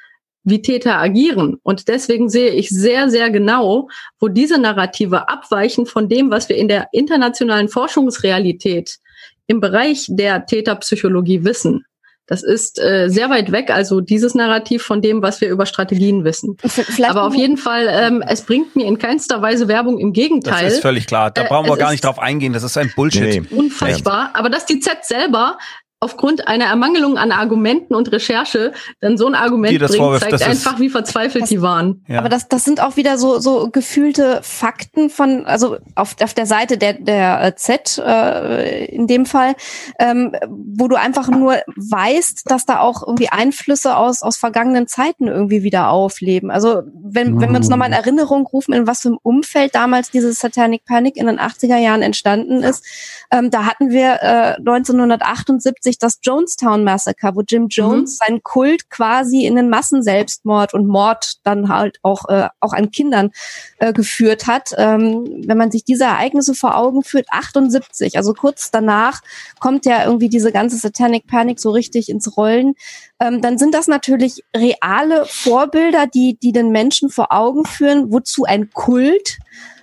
wie 0.45 0.63
Täter 0.63 0.99
agieren. 0.99 1.59
Und 1.63 1.89
deswegen 1.89 2.31
sehe 2.31 2.53
ich 2.53 2.71
sehr, 2.71 3.11
sehr 3.11 3.31
genau, 3.31 3.89
wo 4.19 4.29
diese 4.29 4.59
Narrative 4.59 5.29
abweichen 5.29 5.85
von 5.85 6.09
dem, 6.09 6.31
was 6.31 6.49
wir 6.49 6.57
in 6.57 6.69
der 6.69 6.89
internationalen 6.93 7.69
Forschungsrealität 7.69 8.99
im 9.47 9.61
Bereich 9.61 10.07
der 10.09 10.47
Täterpsychologie 10.47 11.45
wissen. 11.45 11.85
Das 12.29 12.43
ist 12.43 12.79
äh, 12.79 13.09
sehr 13.09 13.31
weit 13.31 13.53
weg, 13.53 13.71
also 13.71 14.03
dieses 14.03 14.35
Narrativ 14.35 14.83
von 14.83 15.01
dem, 15.01 15.23
was 15.23 15.41
wir 15.41 15.49
über 15.49 15.65
Strategien 15.65 16.25
wissen. 16.25 16.59
Vielleicht 16.63 17.11
Aber 17.11 17.25
auf 17.25 17.35
jeden 17.35 17.57
Fall, 17.57 17.89
ähm, 17.91 18.23
es 18.27 18.43
bringt 18.43 18.77
mir 18.77 18.87
in 18.87 18.99
keinster 18.99 19.41
Weise 19.41 19.67
Werbung, 19.67 19.99
im 19.99 20.13
Gegenteil. 20.13 20.65
Das 20.65 20.75
ist 20.75 20.83
völlig 20.83 21.07
klar. 21.07 21.31
Da 21.31 21.45
brauchen 21.45 21.67
wir 21.67 21.75
äh, 21.75 21.79
gar 21.79 21.91
nicht 21.91 22.05
drauf 22.05 22.19
eingehen. 22.19 22.53
Das 22.53 22.63
ist 22.63 22.77
ein 22.77 22.93
Bullshit. 22.95 23.51
Nee. 23.51 23.57
Unfassbar. 23.57 24.31
Aber 24.35 24.51
dass 24.51 24.67
die 24.67 24.79
Z 24.79 25.07
selber 25.07 25.57
aufgrund 26.01 26.47
einer 26.47 26.67
Ermangelung 26.67 27.19
an 27.19 27.33
Argumenten 27.33 27.95
und 27.95 28.13
Recherche 28.13 28.73
dann 29.01 29.19
so 29.19 29.27
ein 29.27 29.35
Argument 29.35 29.77
bringt, 29.77 29.97
Vorwurf, 29.97 30.21
zeigt 30.21 30.43
einfach, 30.43 30.79
wie 30.79 30.91
verzweifelt 30.91 31.43
das, 31.43 31.49
die 31.49 31.61
waren. 31.61 32.05
Ja. 32.07 32.21
Aber 32.21 32.29
das, 32.29 32.49
das 32.49 32.65
sind 32.65 32.81
auch 32.81 32.97
wieder 32.97 33.19
so, 33.19 33.41
so 33.41 33.69
gefühlte 33.71 34.39
Fakten 34.43 35.11
von, 35.11 35.45
also 35.45 35.79
auf, 35.97 36.15
auf 36.23 36.35
der 36.35 36.47
Seite 36.47 36.79
der, 36.79 36.93
der 36.93 37.43
äh, 37.43 37.55
Z 37.57 37.99
äh, 37.99 38.85
in 38.87 39.09
dem 39.09 39.27
Fall, 39.27 39.57
ähm, 39.99 40.37
wo 40.49 40.87
du 40.87 40.95
einfach 40.95 41.29
nur 41.29 41.57
weißt, 41.75 42.49
dass 42.49 42.65
da 42.65 42.79
auch 42.79 43.05
irgendwie 43.05 43.31
Einflüsse 43.31 43.97
aus, 43.97 44.23
aus 44.23 44.37
vergangenen 44.37 44.87
Zeiten 44.87 45.27
irgendwie 45.27 45.65
wieder 45.65 45.91
aufleben. 45.91 46.53
Also 46.53 46.83
wenn, 46.95 47.41
wenn 47.41 47.51
wir 47.51 47.57
uns 47.57 47.69
nochmal 47.69 47.89
in 47.89 47.95
Erinnerung 47.95 48.47
rufen, 48.47 48.73
in 48.73 48.87
was 48.87 49.01
für 49.01 49.09
einem 49.09 49.19
Umfeld 49.23 49.75
damals 49.75 50.13
diese 50.13 50.33
Satanic 50.33 50.85
Panic 50.85 51.17
in 51.17 51.27
den 51.27 51.41
80er 51.41 51.77
Jahren 51.77 52.03
entstanden 52.03 52.63
ist, 52.63 52.85
ähm, 53.31 53.51
da 53.51 53.67
hatten 53.67 53.91
wir 53.91 54.23
äh, 54.23 54.57
1978 54.59 55.83
sich 55.83 55.99
das 55.99 56.19
Jonestown 56.23 56.83
Massacre, 56.85 57.35
wo 57.35 57.43
Jim 57.43 57.69
Jones 57.69 58.13
mhm. 58.13 58.25
seinen 58.27 58.43
Kult 58.43 58.89
quasi 58.89 59.45
in 59.45 59.57
den 59.57 59.69
Massenselbstmord 59.69 60.73
und 60.73 60.87
Mord 60.87 61.35
dann 61.45 61.69
halt 61.69 61.99
auch 62.03 62.29
äh, 62.29 62.49
auch 62.61 62.73
an 62.73 62.91
Kindern 62.91 63.31
äh, 63.79 63.93
geführt 63.93 64.47
hat. 64.47 64.71
Ähm, 64.77 65.43
wenn 65.47 65.59
man 65.59 65.71
sich 65.71 65.85
diese 65.85 66.05
Ereignisse 66.05 66.55
vor 66.55 66.77
Augen 66.77 67.03
führt, 67.03 67.27
78, 67.31 68.17
also 68.17 68.33
kurz 68.33 68.71
danach 68.71 69.21
kommt 69.61 69.85
ja 69.85 70.05
irgendwie 70.05 70.31
diese 70.31 70.51
ganze 70.51 70.77
Satanic 70.77 71.27
Panic 71.27 71.61
so 71.61 71.71
richtig 71.71 72.09
ins 72.09 72.37
Rollen. 72.37 72.75
Ähm, 73.21 73.43
dann 73.43 73.59
sind 73.59 73.75
das 73.75 73.89
natürlich 73.89 74.43
reale 74.57 75.27
Vorbilder, 75.27 76.07
die 76.07 76.39
die 76.41 76.53
den 76.53 76.71
Menschen 76.71 77.11
vor 77.11 77.27
Augen 77.31 77.67
führen, 77.67 78.11
wozu 78.11 78.45
ein 78.45 78.71
Kult 78.71 79.39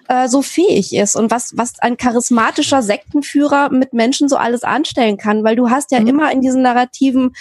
äh, 0.07 0.27
so 0.27 0.41
fähig 0.41 0.95
ist 0.95 1.15
und 1.15 1.32
was, 1.32 1.53
was 1.56 1.80
ein 1.80 1.98
charismatischer 1.98 2.82
Sektenführer 2.82 3.69
mit 3.69 3.94
Menschen 3.94 4.30
so 4.30 4.38
alles 4.38 4.64
anstellen 4.64 5.18
kann, 5.18 5.44
weil 5.44 5.56
du 5.56 5.69
hast 5.69 5.91
ja 5.91 5.99
mhm. 5.99 6.07
immer 6.07 6.32
in 6.32 6.41
diesen 6.41 6.61
Narrativen 6.61 7.36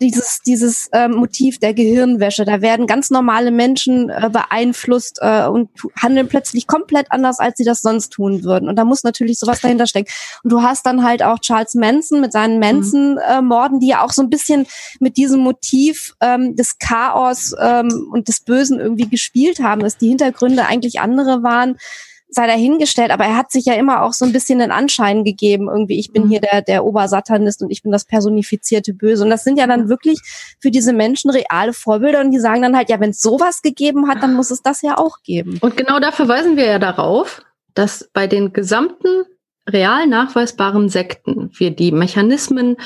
dieses, 0.00 0.40
dieses 0.46 0.88
äh, 0.92 1.08
Motiv 1.08 1.58
der 1.58 1.74
Gehirnwäsche. 1.74 2.44
Da 2.44 2.62
werden 2.62 2.86
ganz 2.86 3.10
normale 3.10 3.50
Menschen 3.50 4.08
äh, 4.08 4.30
beeinflusst 4.32 5.18
äh, 5.20 5.46
und 5.46 5.68
handeln 6.00 6.28
plötzlich 6.28 6.66
komplett 6.66 7.06
anders, 7.10 7.38
als 7.38 7.58
sie 7.58 7.64
das 7.64 7.82
sonst 7.82 8.10
tun 8.10 8.42
würden. 8.44 8.68
Und 8.68 8.76
da 8.76 8.84
muss 8.84 9.04
natürlich 9.04 9.38
sowas 9.38 9.60
dahinter 9.60 9.86
stecken. 9.86 10.10
Und 10.42 10.52
du 10.52 10.62
hast 10.62 10.86
dann 10.86 11.04
halt 11.04 11.22
auch 11.22 11.38
Charles 11.40 11.74
Manson 11.74 12.20
mit 12.20 12.32
seinen 12.32 12.58
Manson-Morden, 12.58 13.76
äh, 13.76 13.80
die 13.80 13.88
ja 13.88 14.04
auch 14.04 14.12
so 14.12 14.22
ein 14.22 14.30
bisschen 14.30 14.66
mit 15.00 15.16
diesem 15.16 15.40
Motiv 15.40 16.14
ähm, 16.20 16.56
des 16.56 16.78
Chaos 16.78 17.54
ähm, 17.60 18.08
und 18.12 18.28
des 18.28 18.40
Bösen 18.40 18.80
irgendwie 18.80 19.08
gespielt 19.08 19.60
haben, 19.60 19.82
dass 19.82 19.98
die 19.98 20.08
Hintergründe 20.08 20.66
eigentlich 20.66 21.00
andere 21.00 21.42
waren 21.42 21.76
sei 22.30 22.46
dahingestellt, 22.46 23.10
aber 23.10 23.24
er 23.24 23.36
hat 23.36 23.50
sich 23.50 23.64
ja 23.64 23.74
immer 23.74 24.02
auch 24.02 24.12
so 24.12 24.24
ein 24.24 24.32
bisschen 24.32 24.60
den 24.60 24.70
Anschein 24.70 25.24
gegeben, 25.24 25.68
irgendwie, 25.68 25.98
ich 25.98 26.12
bin 26.12 26.24
mhm. 26.24 26.28
hier 26.30 26.40
der, 26.40 26.62
der 26.62 26.84
Obersatanist 26.84 27.62
und 27.62 27.70
ich 27.70 27.82
bin 27.82 27.92
das 27.92 28.04
personifizierte 28.04 28.94
Böse. 28.94 29.24
Und 29.24 29.30
das 29.30 29.44
sind 29.44 29.58
ja 29.58 29.66
dann 29.66 29.88
wirklich 29.88 30.20
für 30.60 30.70
diese 30.70 30.92
Menschen 30.92 31.30
reale 31.30 31.72
Vorbilder 31.72 32.20
und 32.20 32.30
die 32.30 32.40
sagen 32.40 32.62
dann 32.62 32.76
halt, 32.76 32.88
ja, 32.88 33.00
wenn 33.00 33.10
es 33.10 33.20
sowas 33.20 33.62
gegeben 33.62 34.08
hat, 34.08 34.22
dann 34.22 34.34
muss 34.34 34.50
es 34.50 34.62
das 34.62 34.82
ja 34.82 34.96
auch 34.96 35.18
geben. 35.24 35.58
Und 35.60 35.76
genau 35.76 35.98
da 35.98 36.12
verweisen 36.12 36.56
wir 36.56 36.66
ja 36.66 36.78
darauf, 36.78 37.42
dass 37.74 38.08
bei 38.12 38.26
den 38.26 38.52
gesamten 38.52 39.24
real 39.68 40.06
nachweisbaren 40.06 40.88
Sekten 40.88 41.50
wir 41.56 41.70
die 41.70 41.92
Mechanismen 41.92 42.76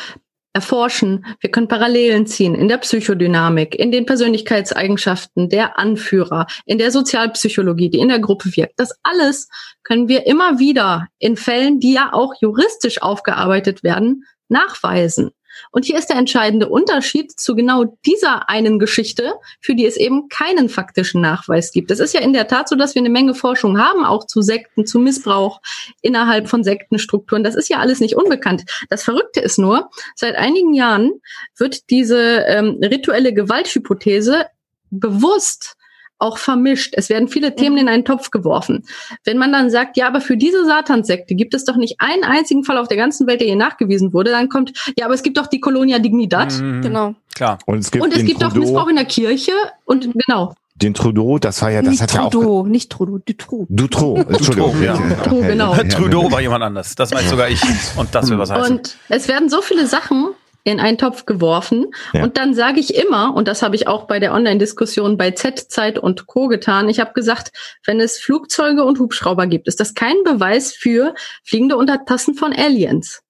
erforschen. 0.55 1.27
Wir 1.41 1.51
können 1.51 1.69
Parallelen 1.69 2.27
ziehen 2.27 2.55
in 2.55 2.69
der 2.69 2.79
Psychodynamik, 2.79 3.75
in 3.75 3.91
den 3.91 4.07
Persönlichkeitseigenschaften 4.07 5.49
der 5.49 5.79
Anführer, 5.79 6.47
in 6.65 6.79
der 6.79 6.93
Sozialpsychologie, 6.93 7.91
die 7.91 7.99
in 7.99 8.09
der 8.09 8.21
Gruppe 8.21 8.57
wirkt. 8.57 8.79
Das 8.79 8.93
alles 9.03 9.49
können 9.83 10.09
wir 10.09 10.27
immer 10.27 10.59
wieder 10.59 11.09
in 11.19 11.37
Fällen, 11.37 11.81
die 11.81 11.93
ja 11.93 12.13
auch 12.13 12.33
juristisch 12.41 13.03
aufgearbeitet 13.03 13.83
werden, 13.83 14.25
nachweisen. 14.49 15.33
Und 15.71 15.85
hier 15.85 15.99
ist 15.99 16.09
der 16.09 16.17
entscheidende 16.17 16.69
Unterschied 16.69 17.39
zu 17.39 17.55
genau 17.55 17.97
dieser 18.07 18.49
einen 18.49 18.79
Geschichte, 18.79 19.35
für 19.61 19.75
die 19.75 19.87
es 19.87 19.97
eben 19.97 20.29
keinen 20.29 20.69
faktischen 20.69 21.21
Nachweis 21.21 21.73
gibt. 21.73 21.91
Es 21.91 22.01
ist 22.01 22.15
ja 22.15 22.21
in 22.21 22.33
der 22.33 22.49
Tat 22.49 22.69
so, 22.69 22.77
dass 22.77 22.95
wir 22.95 23.01
eine 23.01 23.11
Menge 23.11 23.35
Forschung 23.35 23.79
haben, 23.79 24.05
auch 24.05 24.27
zu 24.27 24.43
Sekten, 24.43 24.87
zu 24.87 24.99
Missbrauch 24.99 25.61
innerhalb 26.03 26.49
von 26.49 26.65
Sektenstrukturen. 26.65 27.45
Das 27.45 27.55
ist 27.55 27.69
ja 27.69 27.79
alles 27.79 28.01
nicht 28.01 28.17
unbekannt. 28.17 28.65
Das 28.89 29.05
Verrückte 29.05 29.41
ist 29.41 29.59
nur, 29.59 29.91
seit 30.15 30.37
einigen 30.37 30.75
Jahren 30.75 31.13
wird 31.57 31.91
diese 31.91 32.45
ähm, 32.47 32.79
rituelle 32.83 33.33
Gewalthypothese 33.33 34.47
bewusst 34.91 35.77
auch 36.19 36.39
vermischt. 36.39 36.95
Es 36.97 37.09
werden 37.09 37.29
viele 37.29 37.55
Themen 37.55 37.77
in 37.77 37.89
einen 37.89 38.05
Topf 38.05 38.31
geworfen. 38.31 38.85
Wenn 39.25 39.39
man 39.39 39.53
dann 39.53 39.71
sagt, 39.71 39.97
ja, 39.97 40.07
aber 40.07 40.21
für 40.21 40.37
diese 40.37 40.65
Satanssekte 40.65 41.35
gibt 41.35 41.55
es 41.55 41.65
doch 41.65 41.77
nicht 41.77 41.97
einen 41.99 42.25
einzigen 42.25 42.65
Fall 42.65 42.79
auf 42.79 42.89
der 42.89 42.97
ganzen 42.97 43.27
Welt, 43.27 43.41
der 43.41 43.49
hier 43.49 43.57
nachgewiesen 43.57 44.13
wurde, 44.13 44.31
dann 44.31 44.49
kommt, 44.49 44.73
ja, 44.99 45.07
aber 45.07 45.15
es 45.15 45.23
gibt 45.23 45.37
doch 45.37 45.47
die 45.47 45.61
Colonia 45.61 45.99
Dignidad. 45.99 46.53
Mhm, 46.61 46.83
genau. 46.83 47.15
Klar. 47.35 47.59
Und 47.67 47.79
es 47.79 47.91
gibt, 47.91 48.05
und 48.05 48.15
es 48.15 48.25
gibt 48.25 48.45
auch 48.45 48.55
Missbrauch 48.55 48.89
in 48.89 48.97
der 48.97 49.05
Kirche 49.05 49.53
und 49.85 50.13
genau. 50.13 50.55
Den 50.77 50.93
Trudeau, 50.93 51.39
das 51.39 51.63
war 51.63 51.71
ja, 51.71 51.83
das 51.83 51.91
nicht 51.93 52.03
hat 52.03 52.11
Trudeau, 52.11 52.41
ja 52.43 52.49
auch. 52.49 52.67
Nicht 52.67 52.91
Trudeau, 52.91 53.19
Dutroux. 53.19 53.67
Dutroux, 53.69 54.17
Entschuldigung. 54.17 54.83
ja. 54.83 54.97
Dutroux, 54.97 55.41
genau. 55.43 55.75
Trudeau 55.75 56.33
war 56.33 56.41
jemand 56.41 56.65
anders. 56.65 56.97
Das 56.97 57.13
weiß 57.13 57.31
sogar 57.31 57.49
ich. 57.49 57.63
Und 57.97 58.13
das 58.13 58.29
will 58.29 58.39
was 58.39 58.51
heißen. 58.51 58.79
Und 58.79 58.97
es 59.09 59.29
werden 59.29 59.49
so 59.49 59.63
viele 59.63 59.87
Sachen 59.87 60.31
in 60.65 60.81
einen 60.81 60.99
Topf 60.99 61.27
geworfen. 61.27 61.87
Ja. 62.13 62.25
Und 62.25 62.39
dann 62.39 62.55
sage 62.55 62.81
ich 62.81 62.95
immer, 62.95 63.35
und 63.35 63.47
das 63.47 63.63
habe 63.63 63.77
ich 63.77 63.87
auch 63.87 64.07
bei 64.07 64.19
der 64.19 64.33
Online-Diskussion 64.33 65.17
bei 65.19 65.31
Z-Zeit 65.31 65.99
und 65.99 66.27
Co. 66.27 66.49
getan, 66.49 66.89
ich 66.89 67.01
habe 67.01 67.13
gesagt, 67.13 67.53
wenn 67.85 68.01
es 68.01 68.19
Flugzeuge 68.19 68.85
und 68.85 68.99
Hubschrauber 68.99 69.47
gibt, 69.47 69.69
ist 69.69 69.79
das 69.79 69.95
kein 69.95 70.17
Beweis 70.25 70.73
für 70.73 71.15
fliegende 71.45 71.77
Untertassen 71.77 72.35
von 72.35 72.53
Aliens. 72.53 73.21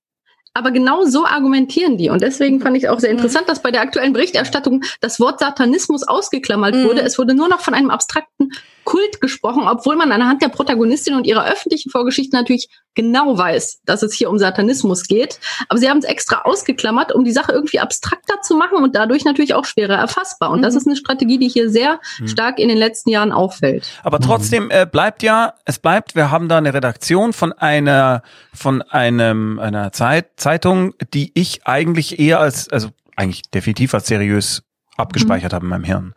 Aber 0.56 0.70
genau 0.70 1.04
so 1.04 1.26
argumentieren 1.26 1.98
die. 1.98 2.10
Und 2.10 2.22
deswegen 2.22 2.60
fand 2.60 2.76
ich 2.76 2.88
auch 2.88 3.00
sehr 3.00 3.10
mhm. 3.10 3.18
interessant, 3.18 3.48
dass 3.48 3.60
bei 3.60 3.72
der 3.72 3.80
aktuellen 3.80 4.12
Berichterstattung 4.12 4.84
das 5.00 5.18
Wort 5.18 5.40
Satanismus 5.40 6.06
ausgeklammert 6.06 6.76
wurde. 6.76 7.00
Mhm. 7.00 7.06
Es 7.06 7.18
wurde 7.18 7.34
nur 7.34 7.48
noch 7.48 7.60
von 7.60 7.74
einem 7.74 7.90
abstrakten 7.90 8.50
Kult 8.84 9.20
gesprochen, 9.20 9.64
obwohl 9.66 9.96
man 9.96 10.12
anhand 10.12 10.42
der 10.42 10.48
Protagonistin 10.48 11.14
und 11.14 11.26
ihrer 11.26 11.46
öffentlichen 11.46 11.90
Vorgeschichte 11.90 12.36
natürlich 12.36 12.68
genau 12.94 13.36
weiß, 13.36 13.80
dass 13.84 14.02
es 14.02 14.14
hier 14.14 14.30
um 14.30 14.38
Satanismus 14.38 15.04
geht. 15.06 15.40
Aber 15.68 15.78
sie 15.78 15.88
haben 15.88 15.98
es 15.98 16.04
extra 16.04 16.42
ausgeklammert, 16.42 17.12
um 17.12 17.24
die 17.24 17.32
Sache 17.32 17.52
irgendwie 17.52 17.80
abstrakter 17.80 18.40
zu 18.42 18.54
machen 18.56 18.82
und 18.82 18.94
dadurch 18.94 19.24
natürlich 19.24 19.54
auch 19.54 19.64
schwerer 19.64 19.96
erfassbar. 19.96 20.50
Und 20.50 20.58
mhm. 20.58 20.62
das 20.62 20.74
ist 20.74 20.86
eine 20.86 20.96
Strategie, 20.96 21.38
die 21.38 21.48
hier 21.48 21.70
sehr 21.70 22.00
mhm. 22.20 22.28
stark 22.28 22.58
in 22.58 22.68
den 22.68 22.78
letzten 22.78 23.10
Jahren 23.10 23.32
auffällt. 23.32 23.86
Aber 24.02 24.20
trotzdem 24.20 24.70
äh, 24.70 24.86
bleibt 24.90 25.22
ja, 25.22 25.54
es 25.64 25.78
bleibt, 25.78 26.14
wir 26.14 26.30
haben 26.30 26.48
da 26.48 26.58
eine 26.58 26.74
Redaktion 26.74 27.32
von 27.32 27.52
einer, 27.52 28.22
von 28.52 28.82
einem, 28.82 29.58
einer 29.58 29.92
Zeit, 29.92 30.32
Zeitung, 30.36 30.94
die 31.12 31.32
ich 31.34 31.66
eigentlich 31.66 32.18
eher 32.18 32.40
als, 32.40 32.68
also 32.68 32.90
eigentlich 33.16 33.42
definitiv 33.50 33.94
als 33.94 34.06
seriös 34.06 34.62
abgespeichert 34.96 35.52
mhm. 35.52 35.56
habe 35.56 35.66
in 35.66 35.70
meinem 35.70 35.84
Hirn 35.84 36.14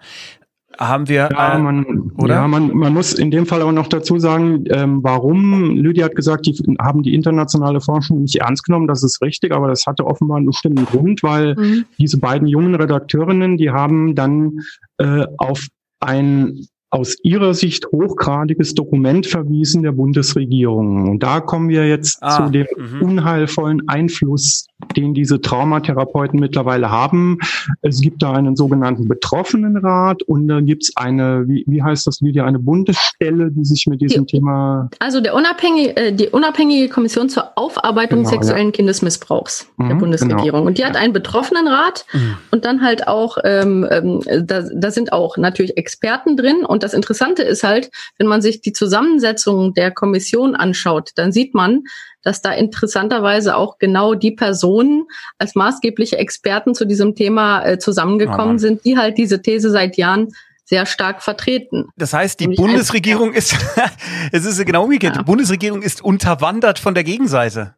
haben 0.77 1.07
wir. 1.07 1.29
Ja, 1.31 1.55
äh, 1.55 1.59
man, 1.59 2.11
oder? 2.17 2.35
ja 2.35 2.47
man, 2.47 2.75
man 2.75 2.93
muss 2.93 3.13
in 3.13 3.31
dem 3.31 3.45
Fall 3.45 3.61
aber 3.61 3.71
noch 3.71 3.87
dazu 3.87 4.19
sagen, 4.19 4.65
ähm, 4.69 5.03
warum. 5.03 5.75
Lydia 5.75 6.05
hat 6.05 6.15
gesagt, 6.15 6.45
die 6.45 6.53
haben 6.79 7.03
die 7.03 7.13
internationale 7.13 7.81
Forschung 7.81 8.21
nicht 8.21 8.35
ernst 8.35 8.63
genommen. 8.63 8.87
Das 8.87 9.03
ist 9.03 9.21
richtig, 9.21 9.53
aber 9.53 9.67
das 9.67 9.85
hatte 9.85 10.05
offenbar 10.05 10.37
einen 10.37 10.47
bestimmten 10.47 10.85
Grund, 10.85 11.23
weil 11.23 11.55
mhm. 11.55 11.85
diese 11.97 12.19
beiden 12.19 12.47
jungen 12.47 12.75
Redakteurinnen, 12.75 13.57
die 13.57 13.71
haben 13.71 14.15
dann 14.15 14.59
äh, 14.97 15.25
auf 15.37 15.67
ein 15.99 16.67
aus 16.97 17.15
ihrer 17.21 17.53
Sicht 17.53 17.85
hochgradiges 17.91 18.73
Dokument 18.73 19.27
verwiesen 19.27 19.83
der 19.83 19.91
Bundesregierung. 19.91 21.09
Und 21.11 21.21
da 21.21 21.41
kommen 21.41 21.69
wir 21.69 21.87
jetzt 21.87 22.17
ah, 22.21 22.45
zu 22.45 22.51
dem 22.51 22.65
-hmm. 22.65 23.01
unheilvollen 23.01 23.87
Einfluss, 23.87 24.65
den 24.95 25.13
diese 25.13 25.39
Traumatherapeuten 25.39 26.39
mittlerweile 26.39 26.89
haben. 26.89 27.37
Es 27.83 28.01
gibt 28.01 28.23
da 28.23 28.33
einen 28.33 28.55
sogenannten 28.55 29.07
Betroffenenrat 29.07 30.23
und 30.23 30.47
da 30.47 30.59
gibt 30.59 30.83
es 30.83 30.97
eine, 30.97 31.47
wie, 31.47 31.63
wie 31.67 31.83
heißt 31.83 32.07
das 32.07 32.21
wieder, 32.23 32.45
eine 32.45 32.57
Bundesstelle, 32.57 33.51
die 33.51 33.63
sich 33.63 33.85
mit 33.85 34.01
diesem 34.01 34.25
die, 34.25 34.37
Thema. 34.37 34.89
Also 34.97 35.21
der 35.21 35.35
unabhängige, 35.35 35.95
äh, 35.97 36.13
die 36.13 36.29
unabhängige 36.29 36.89
Kommission 36.89 37.29
zur 37.29 37.57
Aufarbeitung 37.57 38.19
genau, 38.19 38.29
sexuellen 38.29 38.67
ja. 38.67 38.71
Kindesmissbrauchs 38.71 39.67
mhm, 39.77 39.89
der 39.89 39.95
Bundesregierung. 39.95 40.61
Genau. 40.61 40.67
Und 40.67 40.77
die 40.79 40.85
hat 40.85 40.95
einen 40.95 41.13
Betroffenenrat 41.13 42.05
mhm. 42.13 42.37
und 42.49 42.65
dann 42.65 42.81
halt 42.81 43.07
auch, 43.07 43.37
ähm, 43.43 43.87
ähm, 43.91 44.21
da, 44.45 44.63
da 44.73 44.89
sind 44.89 45.13
auch 45.13 45.37
natürlich 45.37 45.77
Experten 45.77 46.37
drin. 46.37 46.65
Und 46.65 46.86
das 46.87 46.93
Interessante 46.93 47.43
ist 47.43 47.63
halt, 47.63 47.91
wenn 48.17 48.27
man 48.27 48.41
sich 48.41 48.61
die 48.61 48.71
Zusammensetzung 48.71 49.73
der 49.73 49.91
Kommission 49.91 50.55
anschaut, 50.55 51.11
dann 51.15 51.33
sieht 51.33 51.53
man, 51.53 51.83
dass 52.23 52.41
da 52.41 52.51
interessanterweise 52.51 53.57
auch 53.57 53.77
genau 53.77 54.13
die 54.13 54.31
Personen 54.31 55.03
als 55.37 55.55
maßgebliche 55.55 56.17
Experten 56.17 56.73
zu 56.75 56.85
diesem 56.85 57.13
Thema 57.13 57.65
äh, 57.65 57.77
zusammengekommen 57.77 58.55
oh 58.55 58.59
sind, 58.59 58.85
die 58.85 58.97
halt 58.97 59.17
diese 59.17 59.41
These 59.41 59.69
seit 59.69 59.97
Jahren 59.97 60.29
sehr 60.63 60.85
stark 60.85 61.21
vertreten. 61.21 61.89
Das 61.97 62.13
heißt, 62.13 62.39
die 62.39 62.47
Bundesregierung 62.47 63.33
ist, 63.33 63.55
es 64.31 64.45
ist 64.45 64.65
genau 64.65 64.85
umgekehrt, 64.85 65.15
ja. 65.15 65.21
die 65.21 65.25
Bundesregierung 65.25 65.81
ist 65.81 66.01
unterwandert 66.01 66.79
von 66.79 66.93
der 66.93 67.03
Gegenseite. 67.03 67.75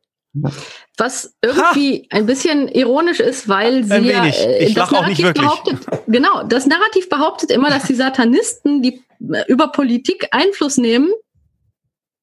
Was 0.97 1.35
irgendwie 1.41 2.07
ha! 2.11 2.17
ein 2.17 2.25
bisschen 2.25 2.67
ironisch 2.67 3.19
ist, 3.19 3.49
weil 3.49 3.83
sie 3.83 4.09
ja, 4.09 4.25
äh, 4.25 4.71
das 4.73 4.91
Narrativ 4.91 5.33
behauptet, 5.33 5.77
genau, 6.07 6.43
das 6.43 6.67
Narrativ 6.67 7.09
behauptet 7.09 7.51
immer, 7.51 7.69
dass 7.69 7.83
die 7.83 7.95
Satanisten, 7.95 8.81
die 8.81 9.01
äh, 9.31 9.43
über 9.47 9.71
Politik 9.71 10.27
Einfluss 10.31 10.77
nehmen, 10.77 11.11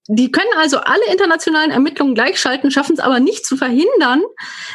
die 0.08 0.30
können 0.30 0.50
also 0.56 0.78
alle 0.78 1.04
internationalen 1.10 1.72
Ermittlungen 1.72 2.14
gleichschalten, 2.14 2.70
schaffen 2.70 2.92
es 2.92 3.00
aber 3.00 3.18
nicht 3.18 3.44
zu 3.44 3.56
verhindern, 3.56 4.22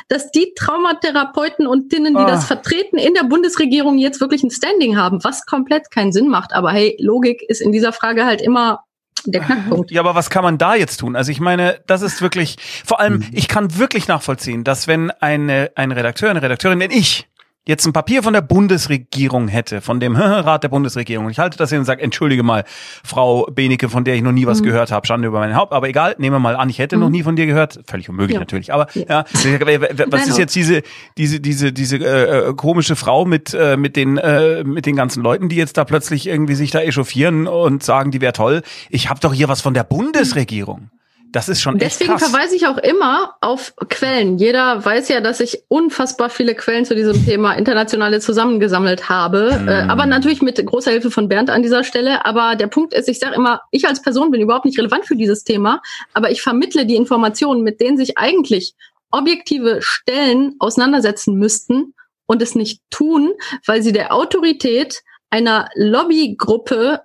dass 0.10 0.32
die 0.32 0.54
Traumatherapeuten 0.56 1.68
und 1.68 1.94
Dinnen, 1.94 2.14
die 2.14 2.24
oh. 2.24 2.28
das 2.28 2.46
vertreten, 2.46 2.98
in 2.98 3.14
der 3.14 3.24
Bundesregierung 3.24 3.98
jetzt 3.98 4.20
wirklich 4.20 4.44
ein 4.44 4.52
Standing 4.52 4.98
haben, 4.98 5.24
was 5.24 5.46
komplett 5.46 5.90
keinen 5.90 6.12
Sinn 6.12 6.28
macht. 6.28 6.54
Aber 6.54 6.72
hey, 6.72 6.98
Logik 7.00 7.44
ist 7.44 7.62
in 7.62 7.72
dieser 7.72 7.94
Frage 7.94 8.26
halt 8.26 8.42
immer 8.42 8.84
der 9.26 9.42
Knackpunkt. 9.42 9.92
Ja, 9.92 10.02
aber 10.02 10.16
was 10.16 10.30
kann 10.30 10.44
man 10.44 10.58
da 10.58 10.76
jetzt 10.76 10.98
tun? 10.98 11.16
Also 11.16 11.32
ich 11.32 11.40
meine, 11.40 11.80
das 11.88 12.02
ist 12.02 12.22
wirklich, 12.22 12.58
vor 12.86 13.00
allem, 13.00 13.18
mhm. 13.18 13.30
ich 13.32 13.48
kann 13.48 13.78
wirklich 13.78 14.08
nachvollziehen, 14.08 14.64
dass 14.64 14.88
wenn 14.88 15.12
eine, 15.12 15.72
ein 15.76 15.92
Redakteur, 15.92 16.30
eine 16.30 16.42
Redakteurin, 16.42 16.80
wenn 16.80 16.92
ich 16.92 17.28
jetzt 17.68 17.86
ein 17.86 17.94
Papier 17.94 18.24
von 18.24 18.34
der 18.34 18.42
Bundesregierung 18.42 19.48
hätte, 19.48 19.82
von 19.82 20.00
dem 20.00 20.16
Rat 20.18 20.64
der 20.64 20.70
Bundesregierung, 20.70 21.30
ich 21.30 21.40
halte 21.40 21.58
das 21.58 21.70
hin 21.70 21.80
und 21.80 21.86
sage, 21.86 22.02
entschuldige 22.02 22.44
mal, 22.44 22.64
Frau 23.04 23.46
Benecke, 23.46 23.90
von 23.90 24.04
der 24.04 24.16
ich 24.16 24.22
noch 24.22 24.32
nie 24.32 24.46
was 24.46 24.62
mhm. 24.62 24.66
gehört 24.66 24.92
habe, 24.92 25.06
Schande 25.06 25.28
über 25.28 25.40
mein 25.40 25.56
Haupt, 25.56 25.74
aber 25.74 25.88
egal, 25.88 26.16
nehmen 26.18 26.36
wir 26.36 26.40
mal 26.40 26.56
an, 26.56 26.70
ich 26.70 26.80
hätte 26.80 26.96
mhm. 26.96 27.04
noch 27.04 27.10
nie 27.10 27.24
von 27.24 27.36
dir 27.36 27.46
gehört, 27.46 27.80
völlig 27.88 28.10
unmöglich 28.10 28.36
ja. 28.36 28.40
natürlich, 28.40 28.74
aber 28.74 28.88
ja. 28.94 29.04
ja. 29.08 29.26
was 30.12 30.28
ist 30.28 30.38
jetzt 30.38 30.56
diese 30.56 30.82
diese 31.18 31.40
diese 31.40 31.72
diese 31.72 31.98
äh, 31.98 32.50
äh, 32.50 32.54
komische 32.54 32.96
Frau 32.96 33.26
mit 33.26 33.54
äh, 33.54 33.78
mit 33.78 33.96
den 33.96 34.18
äh, 34.18 34.64
mit 34.64 34.86
den 34.86 34.96
ganzen 34.96 35.22
Leuten, 35.24 35.50
die 35.50 35.56
jetzt 35.56 35.78
da 35.78 35.86
plötzlich 35.86 36.28
irgendwie 36.28 36.56
sich 36.56 36.72
da 36.72 36.80
echauffieren 36.82 37.48
und 37.48 37.84
sagen, 37.84 38.12
die 38.12 38.22
wäre 38.22 38.34
toll. 38.34 38.62
Ich 38.90 39.10
habe 39.10 39.20
doch 39.20 39.34
hier 39.34 39.48
was 39.48 39.62
von 39.62 39.74
der 39.74 39.84
Bundesregierung. 39.84 40.90
Das 41.32 41.48
ist 41.48 41.62
schon 41.62 41.78
Deswegen 41.78 42.20
verweise 42.20 42.56
ich 42.56 42.68
auch 42.68 42.78
immer 42.78 43.36
auf 43.40 43.74
Quellen. 43.90 44.38
Jeder 44.38 44.84
weiß 44.84 45.08
ja, 45.08 45.22
dass 45.22 45.40
ich 45.40 45.64
unfassbar 45.70 46.30
viele 46.30 46.56
Quellen 46.56 46.84
zu 46.84 46.94
diesem 46.94 47.26
Thema 47.26 47.54
internationale 47.54 48.20
zusammengesammelt 48.20 49.08
habe. 49.08 49.60
Mm. 49.64 49.68
Äh, 49.68 49.82
aber 49.84 50.06
natürlich 50.06 50.42
mit 50.42 50.64
großer 50.66 50.92
Hilfe 50.92 51.10
von 51.10 51.30
Bernd 51.30 51.50
an 51.50 51.64
dieser 51.64 51.84
Stelle. 51.84 52.26
Aber 52.26 52.56
der 52.56 52.68
Punkt 52.68 52.94
ist, 52.94 53.08
ich 53.08 53.20
sage 53.20 53.36
immer, 53.36 53.62
ich 53.72 53.88
als 53.88 54.02
Person 54.02 54.32
bin 54.32 54.42
überhaupt 54.42 54.66
nicht 54.66 54.78
relevant 54.78 55.06
für 55.06 55.16
dieses 55.16 55.44
Thema, 55.44 55.82
aber 56.14 56.32
ich 56.32 56.42
vermittle 56.42 56.86
die 56.86 56.96
Informationen, 56.96 57.64
mit 57.64 57.80
denen 57.80 57.98
sich 57.98 58.18
eigentlich 58.18 58.74
objektive 59.12 59.80
Stellen 59.82 60.56
auseinandersetzen 60.60 61.36
müssten 61.36 61.94
und 62.26 62.42
es 62.42 62.56
nicht 62.56 62.82
tun, 62.90 63.32
weil 63.66 63.82
sie 63.84 63.92
der 63.92 64.14
Autorität 64.14 65.02
einer 65.30 65.70
Lobbygruppe 65.76 67.02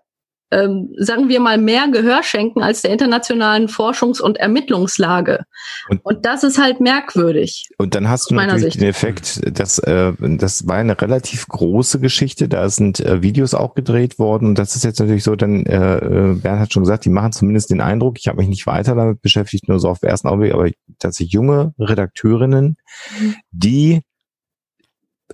ähm, 0.51 0.95
sagen 0.99 1.29
wir 1.29 1.41
mal, 1.41 1.59
mehr 1.59 1.89
Gehör 1.91 2.23
schenken 2.23 2.63
als 2.63 2.83
der 2.83 2.93
internationalen 2.93 3.69
Forschungs- 3.69 4.21
und 4.21 4.37
Ermittlungslage. 4.37 5.45
Und, 5.89 6.05
und, 6.05 6.25
das 6.25 6.45
ist 6.45 6.59
halt 6.59 6.81
merkwürdig. 6.81 7.69
Und 7.79 7.95
dann 7.95 8.09
hast 8.09 8.31
du 8.31 8.35
natürlich 8.35 8.75
Sicht. 8.75 8.81
den 8.81 8.89
Effekt, 8.89 9.41
dass 9.59 9.79
äh, 9.81 10.13
das 10.19 10.67
war 10.67 10.77
eine 10.77 11.01
relativ 11.01 11.49
große 11.49 11.99
Geschichte, 12.01 12.49
da 12.49 12.69
sind 12.69 13.01
äh, 13.01 13.23
Videos 13.23 13.55
auch 13.55 13.75
gedreht 13.75 14.19
worden. 14.19 14.49
Und 14.49 14.59
das 14.59 14.77
ist 14.77 14.85
jetzt 14.85 15.01
natürlich 15.01 15.25
so, 15.25 15.35
dann, 15.35 15.67
äh, 15.67 15.97
äh 15.97 16.35
Bernd 16.35 16.61
hat 16.61 16.73
schon 16.73 16.85
gesagt, 16.85 17.05
die 17.05 17.11
machen 17.11 17.33
zumindest 17.33 17.71
den 17.71 17.81
Eindruck, 17.81 18.19
ich 18.19 18.29
habe 18.29 18.39
mich 18.39 18.49
nicht 18.49 18.67
weiter 18.67 18.95
damit 18.95 19.21
beschäftigt, 19.23 19.69
nur 19.69 19.81
so 19.81 19.89
auf 19.89 19.99
den 19.99 20.11
ersten 20.11 20.29
Augenblick, 20.29 20.55
aber 20.55 20.71
tatsächlich 20.99 21.33
junge 21.33 21.75
Redakteurinnen, 21.79 22.77
mhm. 23.19 23.35
die 23.51 24.03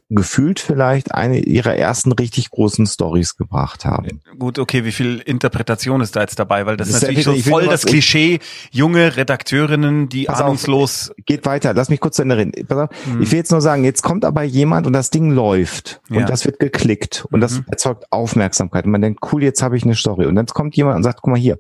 gefühlt 0.09 0.61
vielleicht 0.61 1.15
eine 1.15 1.39
ihrer 1.41 1.75
ersten 1.75 2.13
richtig 2.13 2.51
großen 2.51 2.87
Stories 2.87 3.37
gebracht 3.37 3.85
haben. 3.85 4.21
Gut, 4.39 4.59
okay, 4.59 4.85
wie 4.85 4.93
viel 4.93 5.19
Interpretation 5.21 6.01
ist 6.01 6.17
da 6.17 6.21
jetzt 6.21 6.39
dabei? 6.39 6.67
Weil 6.67 6.77
das, 6.77 6.89
das 6.89 6.97
ist 6.97 7.03
natürlich 7.03 7.45
so 7.45 7.51
voll 7.51 7.67
das 7.67 7.85
Klischee, 7.85 8.41
junge 8.71 9.17
Redakteurinnen, 9.17 10.09
die 10.09 10.25
Pass 10.25 10.41
ahnungslos... 10.41 11.11
Auf, 11.11 11.17
geht 11.25 11.47
weiter, 11.47 11.73
lass 11.75 11.89
mich 11.89 12.01
kurz 12.01 12.17
zu 12.17 12.23
Ende 12.23 12.37
reden. 12.37 12.53
Hm. 12.53 13.23
Ich 13.23 13.31
will 13.31 13.39
jetzt 13.39 13.51
nur 13.51 13.61
sagen, 13.61 13.85
jetzt 13.85 14.03
kommt 14.03 14.25
aber 14.25 14.43
jemand 14.43 14.87
und 14.87 14.93
das 14.93 15.11
Ding 15.11 15.31
läuft 15.31 16.01
und 16.11 16.21
ja. 16.21 16.27
das 16.27 16.45
wird 16.45 16.59
geklickt 16.59 17.27
und 17.31 17.39
mhm. 17.39 17.43
das 17.43 17.63
erzeugt 17.67 18.05
Aufmerksamkeit 18.11 18.85
und 18.85 18.91
man 18.91 19.01
denkt, 19.01 19.21
cool, 19.33 19.43
jetzt 19.43 19.63
habe 19.63 19.77
ich 19.77 19.85
eine 19.85 19.95
Story 19.95 20.27
und 20.27 20.35
dann 20.35 20.47
kommt 20.47 20.77
jemand 20.77 20.97
und 20.97 21.03
sagt, 21.03 21.23
guck 21.23 21.31
mal 21.31 21.41
hier, 21.41 21.59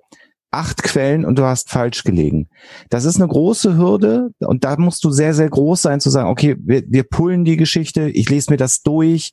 acht 0.53 0.83
Quellen 0.83 1.24
und 1.24 1.39
du 1.39 1.45
hast 1.45 1.70
falsch 1.70 2.05
gelegen. 2.05 2.49
Das 2.91 3.05
ist 3.05 3.16
eine 3.16 3.27
große 3.27 3.77
Hürde 3.77 4.31
und 4.41 4.65
da 4.65 4.77
musst 4.77 5.03
du 5.03 5.11
sehr, 5.11 5.33
sehr 5.33 5.49
groß 5.49 5.81
sein 5.83 6.01
zu 6.01 6.11
sagen, 6.11 6.29
okay, 6.29 6.57
wir, 6.59 6.83
wir 6.87 7.05
pullen 7.05 7.45
die 7.45 7.57
Geschichte, 7.57 8.11
ich 8.11 8.29
lese 8.29 8.51
mir 8.51 8.59
das 8.59 8.83
durch. 8.83 9.33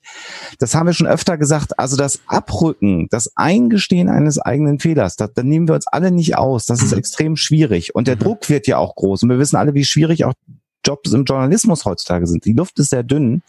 Das 0.59 0.73
haben 0.73 0.87
wir 0.87 0.93
schon 0.93 1.07
öfter 1.07 1.37
gesagt. 1.37 1.77
Also 1.77 1.97
das 1.97 2.21
Abrücken, 2.25 3.07
das 3.11 3.31
Eingestehen 3.35 4.07
eines 4.07 4.39
eigenen 4.39 4.79
Fehlers, 4.79 5.17
da, 5.17 5.27
da 5.27 5.43
nehmen 5.43 5.67
wir 5.67 5.75
uns 5.75 5.87
alle 5.87 6.11
nicht 6.11 6.37
aus. 6.37 6.65
Das 6.65 6.81
ist 6.81 6.93
mhm. 6.93 6.99
extrem 6.99 7.35
schwierig 7.35 7.93
und 7.93 8.07
der 8.07 8.15
mhm. 8.15 8.21
Druck 8.21 8.49
wird 8.49 8.67
ja 8.67 8.77
auch 8.77 8.95
groß 8.95 9.23
und 9.23 9.29
wir 9.29 9.39
wissen 9.39 9.57
alle, 9.57 9.73
wie 9.73 9.83
schwierig 9.83 10.23
auch 10.23 10.33
Jobs 10.85 11.11
im 11.11 11.25
Journalismus 11.25 11.85
heutzutage 11.85 12.27
sind. 12.27 12.45
Die 12.45 12.53
Luft 12.53 12.79
ist 12.79 12.89
sehr 12.89 13.03
dünn. 13.03 13.41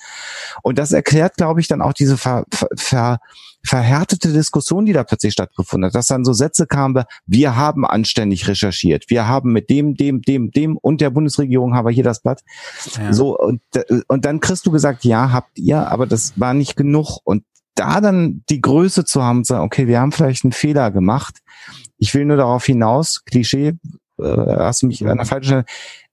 Und 0.62 0.78
das 0.78 0.92
erklärt, 0.92 1.36
glaube 1.36 1.60
ich, 1.60 1.68
dann 1.68 1.82
auch 1.82 1.92
diese 1.92 2.16
ver, 2.16 2.44
ver, 2.52 2.68
ver, 2.76 3.18
verhärtete 3.64 4.32
Diskussion, 4.32 4.86
die 4.86 4.92
da 4.92 5.04
plötzlich 5.04 5.32
stattgefunden 5.32 5.88
hat. 5.88 5.94
Dass 5.94 6.06
dann 6.06 6.24
so 6.24 6.32
Sätze 6.32 6.66
kamen, 6.66 7.04
wir 7.26 7.56
haben 7.56 7.84
anständig 7.86 8.48
recherchiert. 8.48 9.04
Wir 9.08 9.28
haben 9.28 9.52
mit 9.52 9.70
dem, 9.70 9.94
dem, 9.94 10.22
dem, 10.22 10.50
dem 10.50 10.76
und 10.76 11.00
der 11.00 11.10
Bundesregierung 11.10 11.74
haben 11.74 11.86
wir 11.86 11.92
hier 11.92 12.04
das 12.04 12.20
Blatt. 12.20 12.42
Ja. 12.96 13.12
So, 13.12 13.38
und, 13.38 13.60
und 14.08 14.24
dann 14.24 14.40
kriegst 14.40 14.66
du 14.66 14.70
gesagt, 14.70 15.04
ja, 15.04 15.32
habt 15.32 15.58
ihr, 15.58 15.88
aber 15.88 16.06
das 16.06 16.32
war 16.36 16.54
nicht 16.54 16.76
genug. 16.76 17.18
Und 17.24 17.44
da 17.74 18.00
dann 18.00 18.42
die 18.50 18.60
Größe 18.60 19.04
zu 19.04 19.22
haben, 19.22 19.44
zu 19.44 19.54
sagen, 19.54 19.64
okay, 19.64 19.86
wir 19.86 20.00
haben 20.00 20.12
vielleicht 20.12 20.44
einen 20.44 20.52
Fehler 20.52 20.90
gemacht. 20.90 21.38
Ich 21.98 22.14
will 22.14 22.24
nur 22.24 22.36
darauf 22.36 22.64
hinaus, 22.64 23.22
Klischee, 23.24 23.74
hast 24.22 24.82
du 24.82 24.86
mich 24.86 25.06
an 25.06 25.16
der 25.16 25.26
falschen 25.26 25.46
Stelle, 25.46 25.64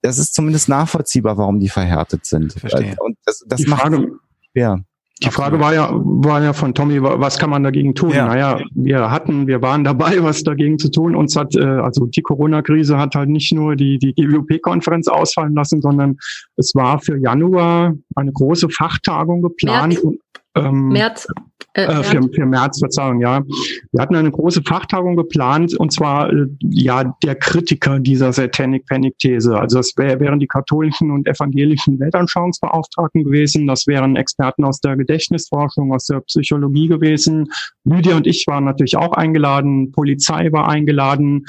das 0.01 0.17
ist 0.17 0.33
zumindest 0.33 0.69
nachvollziehbar, 0.69 1.37
warum 1.37 1.59
die 1.59 1.69
verhärtet 1.69 2.25
sind. 2.25 2.53
Verstehe. 2.53 2.95
Und 2.99 3.17
das, 3.25 3.43
das 3.47 3.65
macht 3.65 3.81
Frage, 3.81 4.19
schwer. 4.51 4.83
Die 5.23 5.31
Frage 5.31 5.59
war 5.59 5.73
ja, 5.73 5.89
war 5.91 6.43
ja 6.43 6.53
von 6.53 6.75
Tommy, 6.75 7.01
was 7.01 7.39
kann 7.39 7.49
man 7.49 7.63
dagegen 7.63 7.95
tun? 7.95 8.11
Ja. 8.11 8.27
Naja, 8.27 8.59
wir 8.75 9.09
hatten, 9.09 9.47
wir 9.47 9.61
waren 9.63 9.83
dabei, 9.83 10.17
was 10.23 10.43
dagegen 10.43 10.77
zu 10.77 10.91
tun. 10.91 11.15
Uns 11.15 11.35
hat, 11.35 11.55
äh, 11.55 11.63
also 11.63 12.05
die 12.05 12.21
Corona-Krise 12.21 12.97
hat 12.97 13.15
halt 13.15 13.29
nicht 13.29 13.51
nur 13.51 13.75
die, 13.75 13.97
die 13.97 14.13
GWP-Konferenz 14.13 15.07
ausfallen 15.07 15.55
lassen, 15.55 15.81
sondern 15.81 16.17
es 16.55 16.73
war 16.75 16.99
für 16.99 17.17
Januar 17.17 17.95
eine 18.15 18.31
große 18.31 18.69
Fachtagung 18.69 19.41
geplant. 19.41 19.93
März, 20.03 20.17
ähm, 20.55 20.89
März 20.89 21.27
äh, 21.77 21.83
äh, 21.83 22.03
für, 22.03 22.21
für 22.33 22.45
März, 22.45 22.79
Verzeihung, 22.79 23.21
ja. 23.21 23.43
Wir 23.91 24.01
hatten 24.01 24.15
eine 24.15 24.31
große 24.31 24.63
Fachtagung 24.63 25.15
geplant 25.15 25.75
und 25.75 25.93
zwar 25.93 26.33
äh, 26.33 26.47
ja 26.61 27.15
der 27.23 27.35
Kritiker 27.35 27.99
dieser 27.99 28.33
Satanic 28.33 28.87
Panic 28.87 29.17
These. 29.19 29.55
Also 29.55 29.79
es 29.79 29.93
wär, 29.95 30.19
wären 30.19 30.39
die 30.39 30.47
katholischen 30.47 31.11
und 31.11 31.27
evangelischen 31.27 31.99
Weltanschauungsbeauftragten 31.99 33.23
gewesen, 33.23 33.67
das 33.67 33.85
wären 33.85 34.15
Experten 34.15 34.63
aus 34.63 34.79
der 34.79 34.97
Gedächtnisforschung, 34.97 35.93
aus 35.93 36.07
der 36.07 36.21
Psychologie 36.21 36.87
gewesen. 36.87 37.47
Lydia 37.83 38.15
und 38.17 38.25
ich 38.25 38.45
waren 38.47 38.65
natürlich 38.65 38.97
auch 38.97 39.13
eingeladen, 39.13 39.91
Polizei 39.91 40.51
war 40.51 40.67
eingeladen 40.67 41.45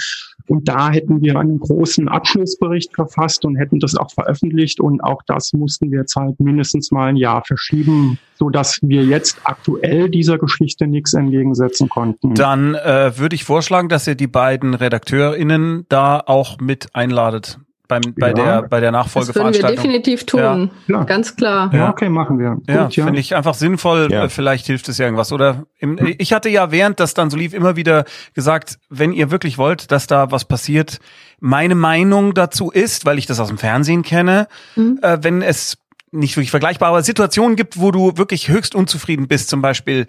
und 0.47 0.69
da 0.69 0.91
hätten 0.91 1.21
wir 1.21 1.39
einen 1.39 1.59
großen 1.59 2.09
Abschlussbericht 2.09 2.95
verfasst 2.95 3.45
und 3.45 3.57
hätten 3.57 3.81
das 3.81 3.95
auch 3.95 4.11
veröffentlicht 4.11 4.81
und 4.81 5.03
auch 5.03 5.23
das 5.27 5.53
mussten 5.53 5.91
wir 5.91 6.01
jetzt 6.01 6.17
halt 6.17 6.39
mindestens 6.41 6.91
mal 6.91 7.09
ein 7.09 7.17
Jahr 7.17 7.45
verschieben, 7.47 8.19
so 8.35 8.49
dass 8.51 8.79
wir 8.83 8.98
jetzt 9.03 9.41
aktuell 9.45 10.09
dieser 10.09 10.39
Geschichte 10.39 10.87
nichts 10.87 11.15
entgegensetzen 11.15 11.89
konnten. 11.89 12.35
Dann 12.35 12.75
äh, 12.75 13.17
würde 13.17 13.35
ich 13.35 13.45
vorschlagen, 13.45 13.89
dass 13.89 14.07
ihr 14.07 14.15
die 14.15 14.27
beiden 14.27 14.75
RedakteurInnen 14.75 15.87
da 15.89 16.21
auch 16.25 16.59
mit 16.61 16.95
einladet 16.95 17.59
beim, 17.89 18.03
bei 18.17 18.29
ja. 18.29 18.35
der, 18.35 18.63
bei 18.63 18.81
der 18.81 18.93
Nachfolgeveranstaltung. 18.93 19.77
Das 19.77 19.85
würden 19.85 19.93
wir 19.93 20.01
definitiv 20.01 20.27
tun. 20.27 20.71
Ja. 20.87 21.05
Ganz 21.05 21.35
klar. 21.35 21.75
Ja, 21.75 21.91
okay, 21.91 22.09
machen 22.09 22.39
wir. 22.39 22.59
Ja, 22.69 22.85
Gut, 22.85 22.97
ja. 22.97 23.05
finde 23.05 23.19
ich 23.19 23.35
einfach 23.35 23.55
sinnvoll. 23.55 24.09
Ja. 24.11 24.29
Vielleicht 24.29 24.67
hilft 24.67 24.89
es 24.89 24.99
irgendwas. 24.99 25.33
Oder 25.33 25.65
im, 25.79 25.99
ich 26.19 26.33
hatte 26.33 26.51
ja 26.51 26.71
während 26.71 27.01
das 27.01 27.15
dann 27.15 27.31
so 27.31 27.37
lief 27.37 27.55
immer 27.55 27.77
wieder 27.77 28.05
gesagt, 28.35 28.79
wenn 28.91 29.13
ihr 29.13 29.31
wirklich 29.31 29.59
wollt, 29.59 29.91
dass 29.91 30.07
da 30.07 30.31
was 30.31 30.45
passiert, 30.45 30.99
meine 31.41 31.75
Meinung 31.75 32.35
dazu 32.35 32.71
ist, 32.71 33.07
weil 33.07 33.19
ich 33.19 33.27
das 33.27 33.41
aus 33.41 33.49
dem 33.49 33.59
Fernsehen 33.59 34.03
kenne, 34.03 34.47
mhm. 34.77 35.01
äh, 35.03 35.19
wenn 35.23 35.43
es 35.43 35.79
nicht 36.11 36.37
wirklich 36.37 36.51
vergleichbar, 36.51 36.91
aber 36.91 37.03
Situationen 37.03 37.57
gibt, 37.57 37.79
wo 37.79 37.91
du 37.91 38.17
wirklich 38.17 38.49
höchst 38.49 38.75
unzufrieden 38.75 39.29
bist, 39.29 39.49
zum 39.49 39.63
Beispiel, 39.63 40.07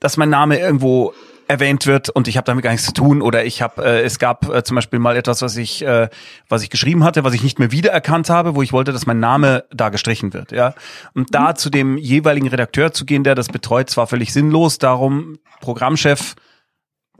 dass 0.00 0.16
mein 0.16 0.30
Name 0.30 0.58
irgendwo 0.58 1.12
erwähnt 1.48 1.86
wird 1.86 2.10
und 2.10 2.28
ich 2.28 2.36
habe 2.36 2.44
damit 2.44 2.62
gar 2.62 2.70
nichts 2.70 2.86
zu 2.86 2.92
tun 2.92 3.22
oder 3.22 3.44
ich 3.44 3.62
habe 3.62 3.82
äh, 3.82 4.02
es 4.02 4.18
gab 4.18 4.52
äh, 4.54 4.62
zum 4.62 4.74
Beispiel 4.74 4.98
mal 4.98 5.16
etwas 5.16 5.40
was 5.40 5.56
ich 5.56 5.82
äh, 5.82 6.10
was 6.48 6.62
ich 6.62 6.68
geschrieben 6.68 7.04
hatte 7.04 7.24
was 7.24 7.32
ich 7.32 7.42
nicht 7.42 7.58
mehr 7.58 7.72
wiedererkannt 7.72 8.28
habe 8.28 8.54
wo 8.54 8.60
ich 8.60 8.74
wollte 8.74 8.92
dass 8.92 9.06
mein 9.06 9.18
Name 9.18 9.64
da 9.70 9.88
gestrichen 9.88 10.34
wird 10.34 10.52
ja 10.52 10.74
und 11.14 11.34
da 11.34 11.50
mhm. 11.50 11.56
zu 11.56 11.70
dem 11.70 11.96
jeweiligen 11.96 12.48
Redakteur 12.48 12.92
zu 12.92 13.06
gehen 13.06 13.24
der 13.24 13.34
das 13.34 13.48
betreut 13.48 13.96
war 13.96 14.06
völlig 14.06 14.32
sinnlos 14.34 14.76
darum 14.76 15.38
Programmchef 15.62 16.34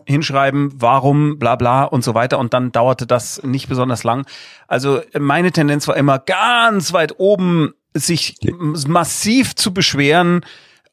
hinschreiben, 0.08 0.72
warum, 0.74 1.38
bla 1.38 1.56
bla 1.56 1.84
und 1.84 2.02
so 2.02 2.14
weiter. 2.14 2.38
Und 2.38 2.54
dann 2.54 2.72
dauerte 2.72 3.06
das 3.06 3.42
nicht 3.42 3.68
besonders 3.68 4.04
lang. 4.04 4.26
Also 4.66 5.00
meine 5.18 5.52
Tendenz 5.52 5.86
war 5.86 5.96
immer 5.96 6.18
ganz 6.18 6.92
weit 6.92 7.18
oben, 7.18 7.74
sich 7.94 8.36
massiv 8.86 9.54
zu 9.54 9.72
beschweren, 9.72 10.42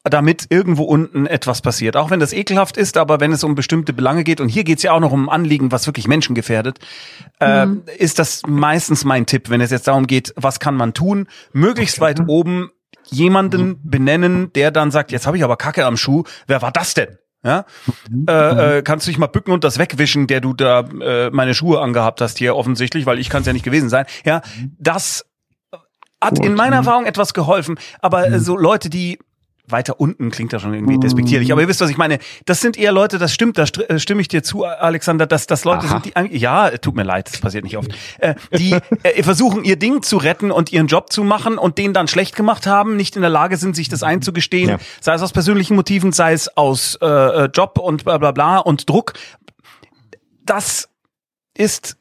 damit 0.03 0.47
irgendwo 0.49 0.83
unten 0.83 1.25
etwas 1.25 1.61
passiert. 1.61 1.97
Auch 1.97 2.11
wenn 2.11 2.19
das 2.19 2.31
ekelhaft 2.31 2.77
ist, 2.77 2.97
aber 2.97 3.19
wenn 3.19 3.31
es 3.31 3.43
um 3.43 3.55
bestimmte 3.55 3.91
Belange 3.91 4.23
geht, 4.23 4.39
und 4.39 4.49
hier 4.49 4.63
geht 4.63 4.77
es 4.77 4.83
ja 4.83 4.91
auch 4.91 4.99
noch 4.99 5.11
um 5.11 5.29
ein 5.29 5.33
Anliegen, 5.33 5.71
was 5.71 5.87
wirklich 5.87 6.07
Menschen 6.07 6.35
gefährdet, 6.35 6.79
äh, 7.39 7.65
mhm. 7.65 7.83
äh, 7.87 7.95
ist 7.95 8.19
das 8.19 8.43
meistens 8.45 9.03
mein 9.03 9.25
Tipp, 9.25 9.49
wenn 9.49 9.61
es 9.61 9.71
jetzt 9.71 9.87
darum 9.87 10.05
geht, 10.05 10.33
was 10.35 10.59
kann 10.59 10.75
man 10.75 10.93
tun, 10.93 11.27
möglichst 11.53 11.97
okay. 11.97 12.19
weit 12.19 12.27
oben 12.27 12.69
jemanden 13.09 13.79
benennen, 13.83 14.53
der 14.53 14.71
dann 14.71 14.91
sagt, 14.91 15.11
jetzt 15.11 15.25
habe 15.27 15.37
ich 15.37 15.43
aber 15.43 15.57
Kacke 15.57 15.85
am 15.85 15.97
Schuh, 15.97 16.23
wer 16.47 16.61
war 16.61 16.71
das 16.71 16.93
denn? 16.93 17.17
Ja, 17.45 17.65
mhm. 18.09 18.25
äh, 18.27 18.77
äh, 18.77 18.81
kannst 18.81 19.05
du 19.05 19.11
dich 19.11 19.19
mal 19.19 19.27
bücken 19.27 19.53
und 19.53 19.63
das 19.63 19.77
wegwischen, 19.77 20.25
der 20.25 20.41
du 20.41 20.53
da 20.53 20.79
äh, 20.79 21.29
meine 21.29 21.53
Schuhe 21.53 21.79
angehabt 21.79 22.19
hast 22.19 22.39
hier 22.39 22.55
offensichtlich, 22.55 23.05
weil 23.05 23.19
ich 23.19 23.29
kann 23.29 23.41
es 23.41 23.47
ja 23.47 23.53
nicht 23.53 23.63
gewesen 23.63 23.87
sein. 23.87 24.07
Ja, 24.25 24.41
das 24.79 25.25
hat 26.19 26.39
in 26.39 26.55
meiner 26.55 26.77
Erfahrung 26.77 27.05
etwas 27.05 27.35
geholfen, 27.35 27.77
aber 28.01 28.27
äh, 28.27 28.39
so 28.39 28.57
Leute, 28.57 28.89
die 28.89 29.19
weiter 29.67 29.99
unten 29.99 30.31
klingt 30.31 30.53
da 30.53 30.59
schon 30.59 30.73
irgendwie 30.73 30.99
despektierlich. 30.99 31.51
Aber 31.51 31.61
ihr 31.61 31.67
wisst, 31.67 31.81
was 31.81 31.89
ich 31.89 31.97
meine. 31.97 32.19
Das 32.45 32.61
sind 32.61 32.77
eher 32.77 32.91
Leute, 32.91 33.17
das 33.17 33.33
stimmt, 33.33 33.57
da 33.57 33.63
äh, 33.63 33.99
stimme 33.99 34.21
ich 34.21 34.27
dir 34.27 34.43
zu, 34.43 34.63
Alexander, 34.63 35.25
dass 35.25 35.47
das 35.47 35.63
Leute 35.63 35.85
Aha. 35.85 36.01
sind, 36.01 36.31
die, 36.31 36.37
ja, 36.37 36.69
tut 36.77 36.95
mir 36.95 37.03
leid, 37.03 37.29
das 37.31 37.39
passiert 37.39 37.63
nicht 37.63 37.77
oft, 37.77 37.91
äh, 38.19 38.35
die 38.53 38.75
äh, 39.03 39.23
versuchen, 39.23 39.63
ihr 39.63 39.77
Ding 39.77 40.01
zu 40.01 40.17
retten 40.17 40.51
und 40.51 40.71
ihren 40.71 40.87
Job 40.87 41.11
zu 41.11 41.23
machen 41.23 41.57
und 41.57 41.77
den 41.77 41.93
dann 41.93 42.07
schlecht 42.07 42.35
gemacht 42.35 42.67
haben, 42.67 42.95
nicht 42.95 43.15
in 43.15 43.21
der 43.21 43.31
Lage 43.31 43.57
sind, 43.57 43.75
sich 43.75 43.89
das 43.89 44.03
einzugestehen, 44.03 44.69
ja. 44.69 44.77
sei 45.01 45.13
es 45.13 45.21
aus 45.21 45.33
persönlichen 45.33 45.75
Motiven, 45.75 46.11
sei 46.11 46.33
es 46.33 46.55
aus 46.55 46.97
äh, 47.01 47.05
äh 47.05 47.49
Job 47.53 47.79
und 47.79 48.05
bla 48.05 48.17
bla 48.17 48.31
bla 48.31 48.59
und 48.59 48.89
Druck. 48.89 49.13
Das 50.45 50.89
ist 51.57 51.97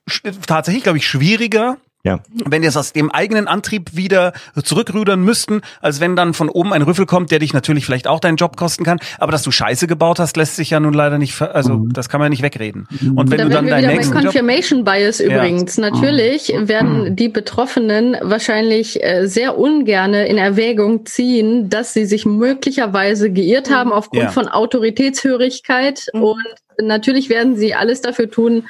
tatsächlich, 0.46 0.82
glaube 0.82 0.98
ich, 0.98 1.06
schwieriger 1.06 1.78
ja. 2.04 2.20
Wenn 2.44 2.60
die 2.60 2.68
es 2.68 2.76
aus 2.76 2.92
dem 2.92 3.10
eigenen 3.10 3.48
Antrieb 3.48 3.96
wieder 3.96 4.34
zurückrudern 4.62 5.22
müssten, 5.22 5.62
als 5.80 6.00
wenn 6.00 6.16
dann 6.16 6.34
von 6.34 6.50
oben 6.50 6.74
ein 6.74 6.82
Rüffel 6.82 7.06
kommt, 7.06 7.30
der 7.30 7.38
dich 7.38 7.54
natürlich 7.54 7.86
vielleicht 7.86 8.06
auch 8.06 8.20
deinen 8.20 8.36
Job 8.36 8.58
kosten 8.58 8.84
kann. 8.84 8.98
Aber 9.18 9.32
dass 9.32 9.42
du 9.42 9.50
Scheiße 9.50 9.86
gebaut 9.86 10.18
hast, 10.18 10.36
lässt 10.36 10.56
sich 10.56 10.68
ja 10.68 10.80
nun 10.80 10.92
leider 10.92 11.16
nicht, 11.16 11.40
also 11.40 11.78
mhm. 11.78 11.92
das 11.94 12.10
kann 12.10 12.20
man 12.20 12.26
ja 12.26 12.30
nicht 12.30 12.42
wegreden. 12.42 12.86
Und 13.16 13.30
wenn 13.30 13.38
da 13.38 13.44
du 13.44 13.50
dann 13.50 13.66
deinen 13.66 13.86
nächsten 13.86 14.12
bei 14.12 14.20
Confirmation 14.20 14.80
Job 14.80 14.86
Bias 14.86 15.20
übrigens. 15.20 15.76
Ja. 15.76 15.90
Natürlich 15.90 16.52
mhm. 16.54 16.68
werden 16.68 17.16
die 17.16 17.30
Betroffenen 17.30 18.16
wahrscheinlich 18.20 19.02
äh, 19.02 19.26
sehr 19.26 19.56
ungerne 19.56 20.28
in 20.28 20.36
Erwägung 20.36 21.06
ziehen, 21.06 21.70
dass 21.70 21.94
sie 21.94 22.04
sich 22.04 22.26
möglicherweise 22.26 23.32
geirrt 23.32 23.70
haben 23.70 23.92
aufgrund 23.92 24.24
ja. 24.24 24.30
von 24.30 24.48
Autoritätshörigkeit. 24.48 26.08
Mhm. 26.12 26.22
Und 26.22 26.44
natürlich 26.82 27.30
werden 27.30 27.56
sie 27.56 27.74
alles 27.74 28.02
dafür 28.02 28.30
tun, 28.30 28.64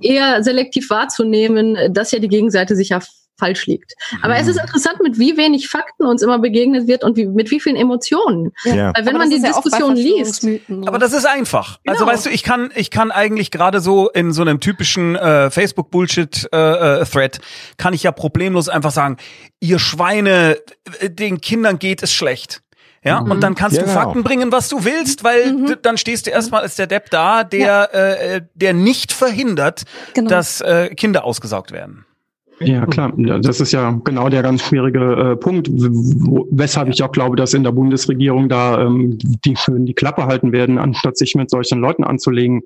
eher 0.00 0.42
selektiv 0.42 0.90
wahrzunehmen, 0.90 1.92
dass 1.92 2.12
ja 2.12 2.18
die 2.18 2.28
Gegenseite 2.28 2.76
sich 2.76 2.90
ja 2.90 3.00
falsch 3.38 3.66
liegt. 3.66 3.94
Aber 4.22 4.34
mhm. 4.34 4.40
es 4.40 4.48
ist 4.48 4.60
interessant, 4.60 5.00
mit 5.02 5.18
wie 5.18 5.36
wenig 5.36 5.68
Fakten 5.68 6.06
uns 6.06 6.22
immer 6.22 6.38
begegnet 6.38 6.86
wird 6.86 7.04
und 7.04 7.16
wie, 7.16 7.26
mit 7.26 7.50
wie 7.50 7.60
vielen 7.60 7.76
Emotionen. 7.76 8.52
Ja. 8.64 8.92
Weil 8.94 9.06
wenn 9.06 9.16
man 9.16 9.30
die 9.30 9.40
Diskussion 9.40 9.96
liest. 9.96 10.46
Aber 10.86 10.98
das 10.98 11.12
ist 11.12 11.26
einfach. 11.26 11.78
Also 11.78 11.80
genau. 11.82 11.92
Also 11.92 12.06
weißt 12.06 12.26
du, 12.26 12.30
ich 12.30 12.42
kann, 12.42 12.70
ich 12.74 12.90
kann 12.90 13.10
eigentlich 13.10 13.50
gerade 13.50 13.80
so 13.80 14.08
in 14.10 14.32
so 14.32 14.42
einem 14.42 14.60
typischen 14.60 15.16
äh, 15.16 15.50
Facebook-Bullshit-Thread, 15.50 16.52
äh, 16.52 17.38
äh 17.38 17.40
kann 17.76 17.94
ich 17.94 18.04
ja 18.04 18.12
problemlos 18.12 18.68
einfach 18.68 18.92
sagen, 18.92 19.16
ihr 19.60 19.78
Schweine, 19.78 20.58
äh, 21.00 21.10
den 21.10 21.40
Kindern 21.40 21.78
geht 21.78 22.02
es 22.02 22.12
schlecht. 22.12 22.62
Ja, 23.04 23.20
mhm. 23.20 23.30
und 23.30 23.40
dann 23.42 23.54
kannst 23.54 23.76
ja, 23.76 23.82
du 23.82 23.88
genau. 23.88 24.00
Fakten 24.00 24.22
bringen, 24.24 24.50
was 24.50 24.68
du 24.70 24.84
willst, 24.84 25.22
weil 25.24 25.52
mhm. 25.52 25.76
dann 25.82 25.98
stehst 25.98 26.26
du 26.26 26.30
erstmal 26.30 26.62
als 26.62 26.76
der 26.76 26.86
Depp 26.86 27.10
da, 27.10 27.44
der, 27.44 27.58
ja. 27.60 27.84
äh, 27.84 28.42
der 28.54 28.72
nicht 28.72 29.12
verhindert, 29.12 29.82
genau. 30.14 30.30
dass 30.30 30.62
äh, 30.62 30.88
Kinder 30.94 31.24
ausgesaugt 31.24 31.70
werden. 31.70 32.06
Ja, 32.60 32.86
klar. 32.86 33.12
Das 33.16 33.60
ist 33.60 33.72
ja 33.72 33.98
genau 34.04 34.28
der 34.28 34.42
ganz 34.42 34.62
schwierige 34.62 35.32
äh, 35.32 35.36
Punkt, 35.36 35.68
weshalb 35.70 36.88
ich 36.88 37.02
auch 37.02 37.10
glaube, 37.10 37.36
dass 37.36 37.52
in 37.52 37.64
der 37.64 37.72
Bundesregierung 37.72 38.48
da 38.48 38.80
ähm, 38.80 39.18
die 39.18 39.56
schön 39.56 39.86
die 39.86 39.94
Klappe 39.94 40.26
halten 40.26 40.52
werden, 40.52 40.78
anstatt 40.78 41.18
sich 41.18 41.34
mit 41.34 41.50
solchen 41.50 41.80
Leuten 41.80 42.04
anzulegen. 42.04 42.62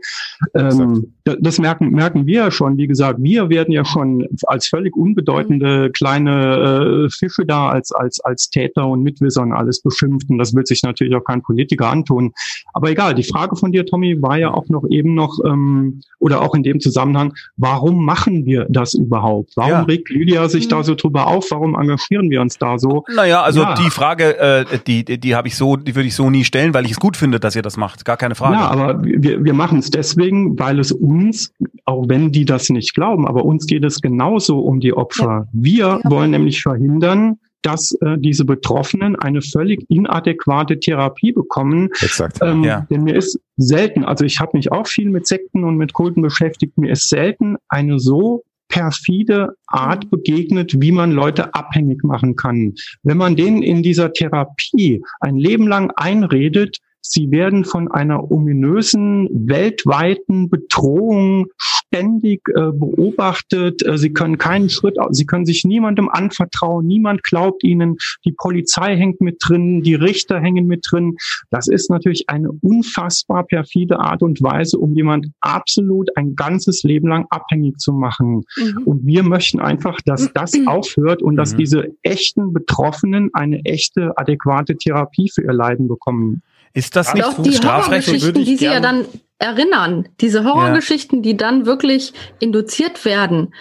Ähm, 0.55 1.15
das 1.25 1.59
merken, 1.59 1.91
merken 1.91 2.27
wir 2.27 2.35
ja 2.35 2.51
schon. 2.51 2.77
Wie 2.77 2.87
gesagt, 2.87 3.23
wir 3.23 3.49
werden 3.49 3.73
ja 3.73 3.85
schon 3.85 4.27
als 4.47 4.69
völlig 4.69 4.95
unbedeutende 4.95 5.91
kleine 5.91 7.07
äh, 7.07 7.11
Fische 7.11 7.47
da 7.47 7.69
als, 7.69 7.91
als, 7.93 8.21
als 8.21 8.51
Täter 8.51 8.87
und 8.87 9.03
Mitwisser 9.03 9.43
und 9.43 9.53
alles 9.53 9.81
beschimpft. 9.81 10.29
Und 10.29 10.39
das 10.39 10.55
wird 10.55 10.67
sich 10.67 10.83
natürlich 10.83 11.15
auch 11.15 11.25
kein 11.25 11.43
Politiker 11.43 11.89
antun. 11.89 12.33
Aber 12.75 12.91
egal, 12.91 13.15
die 13.15 13.25
Frage 13.25 13.57
von 13.57 13.73
dir, 13.73 13.87
Tommy, 13.87 14.21
war 14.21 14.39
ja 14.39 14.53
auch 14.53 14.69
noch 14.69 14.85
eben 14.91 15.15
noch, 15.15 15.39
ähm, 15.47 16.03
oder 16.19 16.43
auch 16.43 16.55
in 16.55 16.63
dem 16.63 16.81
Zusammenhang, 16.81 17.33
warum 17.57 18.05
machen 18.05 18.45
wir 18.45 18.67
das 18.69 18.93
überhaupt? 18.93 19.53
Warum 19.57 19.71
ja 19.71 19.88
regt 19.89 20.11
Lydia 20.11 20.49
sich 20.49 20.69
da 20.69 20.79
mhm. 20.79 20.83
so 20.85 20.95
drüber 20.95 21.27
auf? 21.27 21.47
Warum 21.51 21.75
engagieren 21.75 22.31
wir 22.31 22.41
uns 22.41 22.59
da 22.59 22.79
so? 22.79 23.05
Naja, 23.15 23.43
also 23.43 23.63
ja. 23.63 23.75
die 23.75 23.91
Frage, 23.91 24.39
äh, 24.39 24.65
die, 24.87 25.05
die, 25.05 25.19
die 25.19 25.35
habe 25.35 25.49
ich 25.49 25.57
so, 25.57 25.77
die 25.77 25.95
würde 25.95 26.09
ich 26.09 26.15
so 26.15 26.31
nie 26.31 26.45
stellen, 26.45 26.75
weil 26.75 26.85
ich 26.85 26.93
es 26.93 27.01
gut 27.01 27.17
finde, 27.17 27.41
dass 27.41 27.57
ihr 27.57 27.63
das 27.63 27.77
macht. 27.77 28.05
Gar 28.05 28.17
keine 28.17 28.35
Frage. 28.35 28.55
Ja, 28.55 28.69
aber 28.69 29.03
wir, 29.03 29.43
wir 29.43 29.55
machen 29.55 29.79
es 29.79 29.91
deswegen, 29.91 30.59
weil 30.59 30.79
es 30.79 30.93
uns, 30.93 31.53
auch 31.85 32.09
wenn 32.09 32.31
die 32.33 32.45
das 32.45 32.69
nicht 32.69 32.95
glauben, 32.95 33.27
aber 33.27 33.45
uns 33.45 33.67
geht 33.67 33.85
es 33.85 34.01
genauso 34.01 34.61
um 34.61 34.81
die 34.81 34.93
Opfer. 34.93 35.25
Ja. 35.25 35.49
Wir 35.53 36.01
ja. 36.03 36.11
wollen 36.11 36.31
nämlich 36.31 36.63
verhindern, 36.63 37.39
dass 37.63 37.93
äh, 38.01 38.17
diese 38.19 38.45
Betroffenen 38.45 39.17
eine 39.17 39.43
völlig 39.43 39.85
inadäquate 39.89 40.79
Therapie 40.79 41.33
bekommen. 41.33 41.91
Exakt. 42.01 42.39
Ähm, 42.41 42.63
ja. 42.65 42.87
Denn 42.91 43.03
mir 43.03 43.17
ist 43.17 43.41
selten, 43.57 44.05
also 44.05 44.25
ich 44.25 44.41
habe 44.41 44.57
mich 44.57 44.71
auch 44.71 44.87
viel 44.87 45.11
mit 45.11 45.27
Sekten 45.27 45.65
und 45.65 45.77
mit 45.77 45.93
Kulten 45.93 46.23
beschäftigt, 46.23 46.79
mir 46.79 46.93
ist 46.93 47.09
selten 47.09 47.57
eine 47.69 47.99
so 47.99 48.43
perfide 48.69 49.55
Art 49.67 50.05
mhm. 50.05 50.11
begegnet, 50.11 50.81
wie 50.81 50.93
man 50.93 51.13
Leute 51.13 51.55
abhängig 51.55 52.05
machen 52.05 52.37
kann. 52.37 52.75
Wenn 53.03 53.17
man 53.17 53.37
denen 53.37 53.63
in 53.63 53.83
dieser 53.83 54.13
Therapie 54.13 55.03
ein 55.21 55.37
Leben 55.37 55.67
lang 55.67 55.91
einredet, 55.97 56.79
sie 57.01 57.31
werden 57.31 57.65
von 57.65 57.91
einer 57.91 58.31
ominösen 58.31 59.29
weltweiten 59.33 60.51
Bedrohung 60.51 61.47
ständig 61.89 62.43
äh, 62.49 62.71
beobachtet. 62.73 63.85
Äh, 63.87 63.99
sie 63.99 64.13
können 64.13 64.39
keinen 64.39 64.71
Schritt, 64.71 64.97
sie 65.11 65.27
können 65.27 65.47
sich 65.47 65.65
niemandem 65.65 66.09
anvertrauen. 66.09 66.87
Niemand 66.87 67.23
glaubt 67.23 67.65
ihnen. 67.65 67.97
Die 68.25 68.33
Polizei 68.33 68.97
hängt 68.97 69.21
mit 69.21 69.39
drin, 69.41 69.83
die 69.83 69.95
Richter 69.95 70.41
hängen 70.41 70.67
mit 70.67 70.87
drin. 70.89 71.17
Das 71.51 71.69
ist 71.69 71.91
natürlich 71.91 72.29
eine 72.29 72.51
unfassbar 72.63 73.45
perfide 73.45 73.99
Art 73.99 74.23
und 74.23 74.43
Weise, 74.43 74.79
um 74.79 74.95
jemand 74.95 75.29
absolut 75.41 76.15
ein 76.17 76.37
ganzes 76.37 76.83
Leben 76.83 77.09
lang 77.09 77.27
abhängig 77.31 77.79
zu 77.79 77.93
machen. 77.93 78.45
Mhm. 78.57 78.83
Und 78.85 79.07
wir 79.07 79.23
möchten 79.23 79.61
einfach, 79.61 79.99
dass 80.05 80.33
das 80.33 80.53
mhm. 80.55 80.69
aufhört 80.69 81.23
und 81.23 81.37
dass 81.37 81.55
mhm. 81.55 81.59
diese 81.59 81.89
echten 82.03 82.53
Betroffenen 82.53 83.31
eine 83.33 83.65
echte, 83.65 84.13
adäquate 84.17 84.77
Therapie 84.77 85.31
für 85.31 85.43
ihr 85.43 85.53
Leiden 85.53 85.89
bekommen. 85.89 86.43
Ist 86.75 86.95
das 86.97 87.15
nicht 87.15 87.27
Doch, 87.27 87.43
die 87.43 87.57
Horrorgeschichten, 87.57 88.45
die 88.45 88.57
sie 88.57 88.67
ja 88.67 88.81
dann 88.81 89.07
erinnern, 89.39 90.09
diese 90.21 90.45
Horrorgeschichten, 90.45 91.19
ja. 91.19 91.23
die 91.23 91.37
dann 91.37 91.67
wirklich 91.67 92.13
induziert 92.41 93.05
werden, 93.05 93.55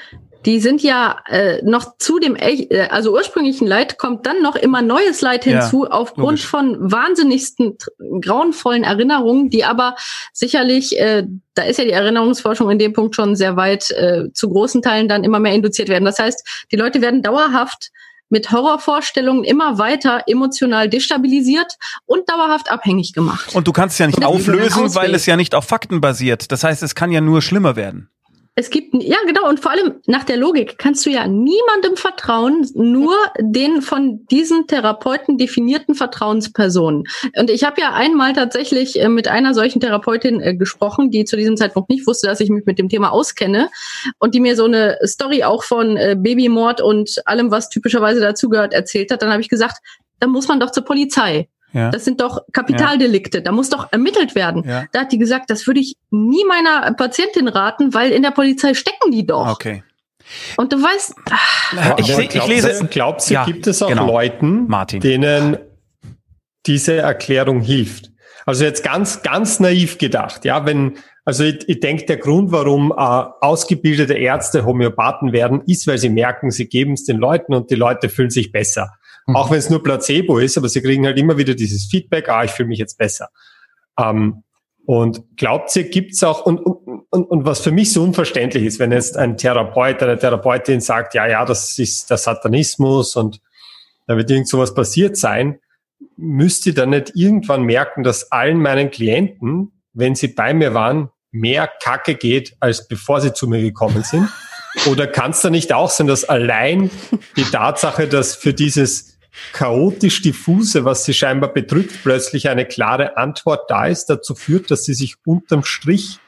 die 0.45 0.59
sind 0.61 0.81
ja 0.81 1.17
äh, 1.27 1.61
noch 1.63 1.97
zu 1.97 2.19
dem 2.19 2.37
äh, 2.37 2.87
also 2.89 3.11
ursprünglichen 3.11 3.67
Leid 3.67 3.97
kommt 3.97 4.25
dann 4.25 4.41
noch 4.41 4.55
immer 4.55 4.81
neues 4.81 5.19
Leid 5.21 5.43
hinzu 5.43 5.83
ja, 5.83 5.91
aufgrund 5.91 6.25
logisch. 6.25 6.47
von 6.47 6.91
wahnsinnigsten 6.91 7.77
grauenvollen 8.21 8.83
Erinnerungen, 8.83 9.49
die 9.49 9.65
aber 9.65 9.95
sicherlich 10.31 10.97
äh, 10.97 11.25
da 11.53 11.63
ist 11.63 11.79
ja 11.79 11.85
die 11.85 11.91
Erinnerungsforschung 11.91 12.69
in 12.69 12.79
dem 12.79 12.93
Punkt 12.93 13.15
schon 13.15 13.35
sehr 13.35 13.57
weit 13.57 13.91
äh, 13.91 14.31
zu 14.33 14.49
großen 14.49 14.81
Teilen 14.81 15.09
dann 15.09 15.23
immer 15.23 15.39
mehr 15.39 15.53
induziert 15.53 15.89
werden. 15.89 16.05
Das 16.05 16.19
heißt, 16.19 16.67
die 16.71 16.75
Leute 16.75 17.01
werden 17.01 17.23
dauerhaft 17.23 17.89
mit 18.29 18.51
Horrorvorstellungen 18.51 19.43
immer 19.43 19.77
weiter 19.77 20.23
emotional 20.27 20.89
destabilisiert 20.89 21.77
und 22.05 22.29
dauerhaft 22.29 22.71
abhängig 22.71 23.13
gemacht. 23.13 23.55
Und 23.55 23.67
du 23.67 23.71
kannst 23.71 23.93
es 23.93 23.99
ja 23.99 24.07
nicht 24.07 24.23
auflösen, 24.23 24.95
weil 24.95 25.15
es 25.15 25.25
ja 25.25 25.35
nicht 25.35 25.55
auf 25.55 25.65
Fakten 25.65 26.01
basiert. 26.01 26.51
Das 26.51 26.63
heißt, 26.63 26.83
es 26.83 26.95
kann 26.95 27.11
ja 27.11 27.21
nur 27.21 27.41
schlimmer 27.41 27.75
werden. 27.75 28.09
Es 28.59 28.71
gibt, 28.71 28.95
ja 29.03 29.17
genau, 29.27 29.47
und 29.47 29.59
vor 29.59 29.71
allem 29.71 30.01
nach 30.07 30.23
der 30.23 30.35
Logik 30.35 30.79
kannst 30.79 31.05
du 31.05 31.11
ja 31.11 31.27
niemandem 31.27 31.95
vertrauen, 31.95 32.67
nur 32.73 33.13
den 33.39 33.83
von 33.83 34.25
diesen 34.31 34.65
Therapeuten 34.65 35.37
definierten 35.37 35.93
Vertrauenspersonen. 35.93 37.03
Und 37.37 37.51
ich 37.51 37.63
habe 37.63 37.79
ja 37.79 37.93
einmal 37.93 38.33
tatsächlich 38.33 38.99
äh, 38.99 39.09
mit 39.09 39.27
einer 39.27 39.53
solchen 39.53 39.79
Therapeutin 39.79 40.41
äh, 40.41 40.55
gesprochen, 40.55 41.11
die 41.11 41.23
zu 41.23 41.37
diesem 41.37 41.55
Zeitpunkt 41.55 41.91
nicht 41.91 42.07
wusste, 42.07 42.25
dass 42.25 42.39
ich 42.39 42.49
mich 42.49 42.65
mit 42.65 42.79
dem 42.79 42.89
Thema 42.89 43.11
auskenne 43.11 43.69
und 44.17 44.33
die 44.33 44.39
mir 44.39 44.55
so 44.55 44.65
eine 44.65 44.97
Story 45.05 45.43
auch 45.43 45.61
von 45.63 45.95
äh, 45.95 46.15
Babymord 46.17 46.81
und 46.81 47.21
allem, 47.25 47.51
was 47.51 47.69
typischerweise 47.69 48.21
dazugehört, 48.21 48.73
erzählt 48.73 49.11
hat. 49.11 49.21
Dann 49.21 49.29
habe 49.29 49.41
ich 49.41 49.49
gesagt, 49.49 49.77
da 50.19 50.25
muss 50.25 50.47
man 50.47 50.59
doch 50.59 50.71
zur 50.71 50.83
Polizei. 50.83 51.47
Ja. 51.73 51.91
Das 51.91 52.05
sind 52.05 52.21
doch 52.21 52.41
Kapitaldelikte. 52.53 53.39
Ja. 53.39 53.43
Da 53.43 53.51
muss 53.51 53.69
doch 53.69 53.91
ermittelt 53.91 54.35
werden. 54.35 54.63
Ja. 54.67 54.85
Da 54.91 55.01
hat 55.01 55.11
die 55.11 55.17
gesagt, 55.17 55.49
das 55.49 55.67
würde 55.67 55.79
ich 55.79 55.95
nie 56.11 56.45
meiner 56.45 56.91
Patientin 56.93 57.47
raten, 57.47 57.93
weil 57.93 58.11
in 58.11 58.23
der 58.23 58.31
Polizei 58.31 58.73
stecken 58.73 59.11
die 59.11 59.25
doch. 59.25 59.51
Okay. 59.51 59.83
Und 60.57 60.73
du 60.73 60.81
weißt, 60.81 61.15
ach, 61.29 61.97
ich, 61.97 62.09
ich, 62.09 62.35
ich 62.35 62.47
lese. 62.47 62.87
Glaubst 62.89 63.29
du, 63.29 63.35
ja, 63.35 63.45
gibt 63.45 63.67
es 63.67 63.81
auch 63.81 63.89
genau. 63.89 64.07
Leuten, 64.07 64.67
Martin. 64.67 64.99
denen 64.99 65.57
diese 66.65 66.97
Erklärung 66.97 67.61
hilft? 67.61 68.11
Also 68.45 68.63
jetzt 68.63 68.83
ganz, 68.83 69.23
ganz 69.23 69.59
naiv 69.59 69.97
gedacht, 69.97 70.45
ja, 70.45 70.65
wenn, 70.65 70.97
also 71.25 71.43
ich, 71.43 71.67
ich 71.67 71.79
denke, 71.81 72.05
der 72.05 72.17
Grund, 72.17 72.51
warum 72.51 72.91
äh, 72.91 72.95
ausgebildete 72.95 74.13
Ärzte 74.13 74.65
Homöopathen 74.65 75.33
werden, 75.33 75.61
ist, 75.67 75.85
weil 75.85 75.97
sie 75.97 76.09
merken, 76.09 76.51
sie 76.51 76.67
geben 76.67 76.93
es 76.93 77.03
den 77.03 77.17
Leuten 77.17 77.53
und 77.53 77.69
die 77.71 77.75
Leute 77.75 78.07
fühlen 78.07 78.29
sich 78.29 78.53
besser. 78.53 78.93
Mhm. 79.27 79.35
Auch 79.35 79.51
wenn 79.51 79.59
es 79.59 79.69
nur 79.69 79.83
Placebo 79.83 80.39
ist, 80.39 80.57
aber 80.57 80.69
sie 80.69 80.81
kriegen 80.81 81.05
halt 81.05 81.17
immer 81.17 81.37
wieder 81.37 81.53
dieses 81.53 81.85
Feedback, 81.85 82.29
ah, 82.29 82.43
ich 82.43 82.51
fühle 82.51 82.69
mich 82.69 82.79
jetzt 82.79 82.97
besser. 82.97 83.29
Ähm, 83.99 84.43
und 84.85 85.35
glaubt 85.35 85.75
ihr, 85.75 85.83
gibt's 85.83 86.23
auch, 86.23 86.45
und, 86.45 86.59
und, 86.59 87.03
und, 87.09 87.25
und 87.25 87.45
was 87.45 87.59
für 87.59 87.71
mich 87.71 87.91
so 87.91 88.01
unverständlich 88.01 88.63
ist, 88.63 88.79
wenn 88.79 88.93
jetzt 88.93 89.17
ein 89.17 89.35
Therapeut, 89.35 90.01
eine 90.01 90.17
Therapeutin 90.17 90.79
sagt, 90.79 91.13
ja, 91.13 91.27
ja, 91.27 91.43
das 91.43 91.77
ist 91.77 92.09
der 92.09 92.17
Satanismus 92.17 93.17
und 93.17 93.41
da 94.07 94.15
wird 94.15 94.31
irgend 94.31 94.47
sowas 94.47 94.73
passiert 94.73 95.17
sein, 95.17 95.59
müsst 96.15 96.65
ihr 96.65 96.73
dann 96.73 96.91
nicht 96.91 97.11
irgendwann 97.15 97.63
merken, 97.63 98.03
dass 98.03 98.31
allen 98.31 98.61
meinen 98.61 98.89
Klienten, 98.89 99.73
wenn 99.93 100.15
sie 100.15 100.29
bei 100.29 100.53
mir 100.53 100.73
waren, 100.73 101.09
mehr 101.31 101.69
Kacke 101.83 102.15
geht, 102.15 102.55
als 102.61 102.87
bevor 102.87 103.19
sie 103.19 103.33
zu 103.33 103.47
mir 103.47 103.61
gekommen 103.61 104.03
sind? 104.03 104.29
Oder 104.85 105.07
kann 105.07 105.31
es 105.31 105.41
da 105.41 105.49
nicht 105.49 105.73
auch 105.73 105.89
sein, 105.89 106.07
dass 106.07 106.23
allein 106.23 106.91
die 107.35 107.43
Tatsache, 107.43 108.07
dass 108.07 108.35
für 108.35 108.53
dieses 108.53 109.16
chaotisch 109.53 110.21
diffuse, 110.21 110.85
was 110.85 111.05
sie 111.05 111.13
scheinbar 111.13 111.53
bedrückt, 111.53 111.93
plötzlich 112.03 112.49
eine 112.49 112.65
klare 112.65 113.17
Antwort 113.17 113.69
da 113.69 113.87
ist, 113.87 114.05
dazu 114.05 114.35
führt, 114.35 114.71
dass 114.71 114.83
sie 114.83 114.93
sich 114.93 115.15
unterm 115.25 115.63
Strich 115.63 116.19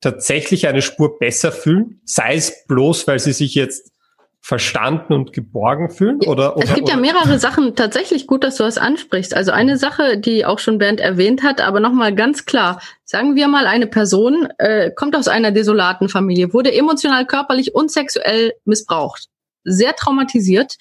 tatsächlich 0.00 0.68
eine 0.68 0.82
Spur 0.82 1.18
besser 1.18 1.52
fühlen, 1.52 2.00
sei 2.04 2.36
es 2.36 2.66
bloß, 2.66 3.06
weil 3.06 3.18
sie 3.18 3.32
sich 3.32 3.54
jetzt 3.54 3.90
verstanden 4.40 5.12
und 5.12 5.32
geborgen 5.32 5.90
fühlen? 5.90 6.20
Oder, 6.24 6.56
oder 6.56 6.64
es 6.64 6.74
gibt 6.74 6.88
ja 6.88 6.96
mehrere 6.96 7.38
Sachen. 7.38 7.74
Tatsächlich 7.74 8.26
gut, 8.26 8.44
dass 8.44 8.56
du 8.56 8.62
das 8.62 8.78
ansprichst. 8.78 9.34
Also 9.34 9.52
eine 9.52 9.76
Sache, 9.76 10.16
die 10.16 10.46
auch 10.46 10.58
schon 10.58 10.78
Bernd 10.78 11.00
erwähnt 11.00 11.42
hat, 11.42 11.60
aber 11.60 11.80
nochmal 11.80 12.14
ganz 12.14 12.46
klar. 12.46 12.80
Sagen 13.04 13.34
wir 13.34 13.48
mal, 13.48 13.66
eine 13.66 13.86
Person 13.86 14.48
äh, 14.58 14.90
kommt 14.90 15.16
aus 15.16 15.28
einer 15.28 15.50
desolaten 15.50 16.08
Familie, 16.08 16.54
wurde 16.54 16.72
emotional, 16.72 17.26
körperlich 17.26 17.74
und 17.74 17.90
sexuell 17.90 18.54
missbraucht, 18.64 19.26
sehr 19.64 19.94
traumatisiert 19.94 20.76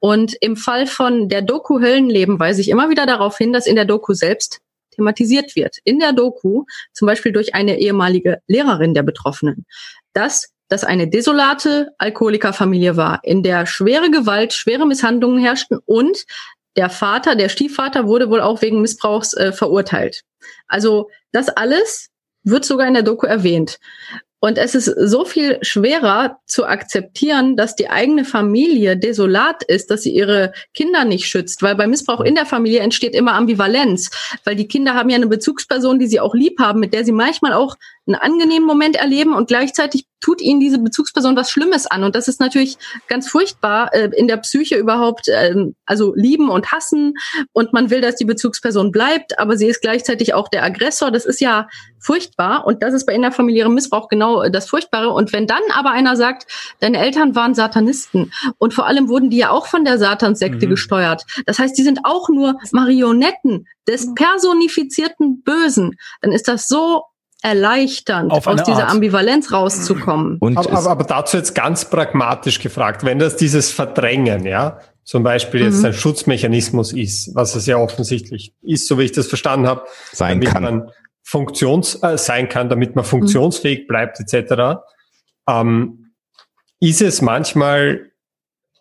und 0.00 0.34
im 0.40 0.56
Fall 0.56 0.86
von 0.86 1.28
der 1.28 1.42
Doku 1.42 1.80
Höllenleben 1.80 2.40
weise 2.40 2.60
ich 2.60 2.70
immer 2.70 2.90
wieder 2.90 3.06
darauf 3.06 3.38
hin, 3.38 3.52
dass 3.52 3.66
in 3.66 3.76
der 3.76 3.84
Doku 3.84 4.14
selbst 4.14 4.60
thematisiert 4.92 5.54
wird. 5.54 5.76
In 5.84 5.98
der 5.98 6.12
Doku, 6.12 6.64
zum 6.92 7.06
Beispiel 7.06 7.32
durch 7.32 7.54
eine 7.54 7.78
ehemalige 7.78 8.40
Lehrerin 8.48 8.94
der 8.94 9.02
Betroffenen, 9.02 9.66
dass 10.14 10.48
das 10.68 10.84
eine 10.84 11.08
desolate 11.08 11.90
Alkoholikerfamilie 11.98 12.96
war, 12.96 13.20
in 13.22 13.42
der 13.42 13.66
schwere 13.66 14.10
Gewalt, 14.10 14.52
schwere 14.52 14.86
Misshandlungen 14.86 15.40
herrschten 15.40 15.78
und 15.84 16.24
der 16.76 16.88
Vater, 16.88 17.34
der 17.34 17.48
Stiefvater 17.48 18.06
wurde 18.06 18.30
wohl 18.30 18.40
auch 18.40 18.62
wegen 18.62 18.80
Missbrauchs 18.80 19.34
äh, 19.34 19.52
verurteilt. 19.52 20.22
Also 20.68 21.10
das 21.32 21.48
alles 21.48 22.08
wird 22.44 22.64
sogar 22.64 22.86
in 22.86 22.94
der 22.94 23.02
Doku 23.02 23.26
erwähnt. 23.26 23.78
Und 24.40 24.56
es 24.56 24.74
ist 24.74 24.86
so 24.86 25.26
viel 25.26 25.58
schwerer 25.60 26.38
zu 26.46 26.64
akzeptieren, 26.64 27.56
dass 27.56 27.76
die 27.76 27.90
eigene 27.90 28.24
Familie 28.24 28.96
desolat 28.96 29.62
ist, 29.62 29.90
dass 29.90 30.02
sie 30.02 30.14
ihre 30.14 30.52
Kinder 30.72 31.04
nicht 31.04 31.26
schützt, 31.26 31.62
weil 31.62 31.76
bei 31.76 31.86
Missbrauch 31.86 32.20
in 32.20 32.34
der 32.34 32.46
Familie 32.46 32.80
entsteht 32.80 33.14
immer 33.14 33.34
Ambivalenz, 33.34 34.10
weil 34.44 34.56
die 34.56 34.66
Kinder 34.66 34.94
haben 34.94 35.10
ja 35.10 35.16
eine 35.16 35.26
Bezugsperson, 35.26 35.98
die 35.98 36.06
sie 36.06 36.20
auch 36.20 36.34
lieb 36.34 36.58
haben, 36.58 36.80
mit 36.80 36.94
der 36.94 37.04
sie 37.04 37.12
manchmal 37.12 37.52
auch 37.52 37.76
einen 38.14 38.22
angenehmen 38.32 38.66
Moment 38.66 38.96
erleben 38.96 39.34
und 39.34 39.48
gleichzeitig 39.48 40.06
tut 40.20 40.40
ihnen 40.40 40.60
diese 40.60 40.78
Bezugsperson 40.78 41.34
was 41.34 41.50
Schlimmes 41.50 41.86
an. 41.86 42.04
Und 42.04 42.14
das 42.14 42.28
ist 42.28 42.40
natürlich 42.40 42.76
ganz 43.08 43.28
furchtbar 43.28 43.92
äh, 43.94 44.10
in 44.14 44.28
der 44.28 44.36
Psyche 44.36 44.76
überhaupt, 44.76 45.28
äh, 45.28 45.54
also 45.86 46.14
lieben 46.14 46.50
und 46.50 46.72
hassen. 46.72 47.14
Und 47.52 47.72
man 47.72 47.90
will, 47.90 48.00
dass 48.00 48.16
die 48.16 48.26
Bezugsperson 48.26 48.92
bleibt, 48.92 49.38
aber 49.38 49.56
sie 49.56 49.66
ist 49.66 49.80
gleichzeitig 49.80 50.34
auch 50.34 50.48
der 50.48 50.62
Aggressor. 50.62 51.10
Das 51.10 51.24
ist 51.24 51.40
ja 51.40 51.68
furchtbar. 51.98 52.66
Und 52.66 52.82
das 52.82 52.94
ist 52.94 53.06
bei 53.06 53.14
innerfamiliärem 53.14 53.74
Missbrauch 53.74 54.08
genau 54.08 54.48
das 54.48 54.68
Furchtbare. 54.68 55.10
Und 55.10 55.32
wenn 55.32 55.46
dann 55.46 55.62
aber 55.72 55.90
einer 55.90 56.16
sagt, 56.16 56.46
deine 56.80 56.98
Eltern 56.98 57.34
waren 57.34 57.54
Satanisten 57.54 58.32
und 58.58 58.74
vor 58.74 58.86
allem 58.86 59.08
wurden 59.08 59.30
die 59.30 59.38
ja 59.38 59.50
auch 59.50 59.66
von 59.66 59.84
der 59.84 59.98
Satanssekte 59.98 60.66
mhm. 60.66 60.70
gesteuert. 60.70 61.24
Das 61.46 61.58
heißt, 61.58 61.76
die 61.76 61.82
sind 61.82 62.00
auch 62.04 62.28
nur 62.28 62.58
Marionetten 62.72 63.66
des 63.88 64.14
personifizierten 64.14 65.42
Bösen. 65.42 65.96
Dann 66.20 66.32
ist 66.32 66.46
das 66.46 66.68
so 66.68 67.04
erleichternd, 67.42 68.32
aus 68.32 68.44
dieser 68.64 68.84
Art. 68.84 68.90
Ambivalenz 68.90 69.52
rauszukommen. 69.52 70.38
Und 70.40 70.56
aber, 70.56 70.72
aber, 70.72 70.90
aber, 70.90 71.04
dazu 71.04 71.36
jetzt 71.36 71.54
ganz 71.54 71.84
pragmatisch 71.84 72.60
gefragt, 72.60 73.04
wenn 73.04 73.18
das 73.18 73.36
dieses 73.36 73.70
Verdrängen, 73.70 74.44
ja, 74.44 74.78
zum 75.04 75.22
Beispiel 75.22 75.62
jetzt 75.62 75.78
mhm. 75.78 75.86
ein 75.86 75.92
Schutzmechanismus 75.92 76.92
ist, 76.92 77.34
was 77.34 77.54
es 77.54 77.66
ja 77.66 77.78
offensichtlich 77.78 78.52
ist, 78.62 78.86
so 78.86 78.98
wie 78.98 79.04
ich 79.04 79.12
das 79.12 79.26
verstanden 79.26 79.66
habe, 79.66 79.84
sein 80.12 80.40
damit 80.40 80.52
kann. 80.52 80.62
man 80.62 80.90
funktions 81.22 82.02
äh, 82.02 82.18
sein 82.18 82.48
kann, 82.48 82.68
damit 82.68 82.94
man 82.94 83.04
funktionsfähig 83.04 83.82
mhm. 83.82 83.86
bleibt, 83.86 84.20
etc. 84.20 84.80
Ähm, 85.48 86.12
ist 86.80 87.02
es 87.02 87.22
manchmal 87.22 88.10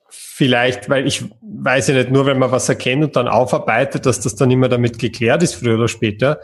vielleicht, 0.09 0.89
weil 0.89 1.05
ich 1.07 1.25
weiß 1.41 1.89
ja 1.89 1.95
nicht 1.95 2.11
nur, 2.11 2.25
wenn 2.25 2.39
man 2.39 2.51
was 2.51 2.69
erkennt 2.69 3.03
und 3.03 3.15
dann 3.15 3.27
aufarbeitet, 3.27 4.05
dass 4.05 4.19
das 4.19 4.35
dann 4.35 4.51
immer 4.51 4.69
damit 4.69 4.99
geklärt 4.99 5.43
ist, 5.43 5.55
früher 5.55 5.75
oder 5.75 5.87
später, 5.87 6.39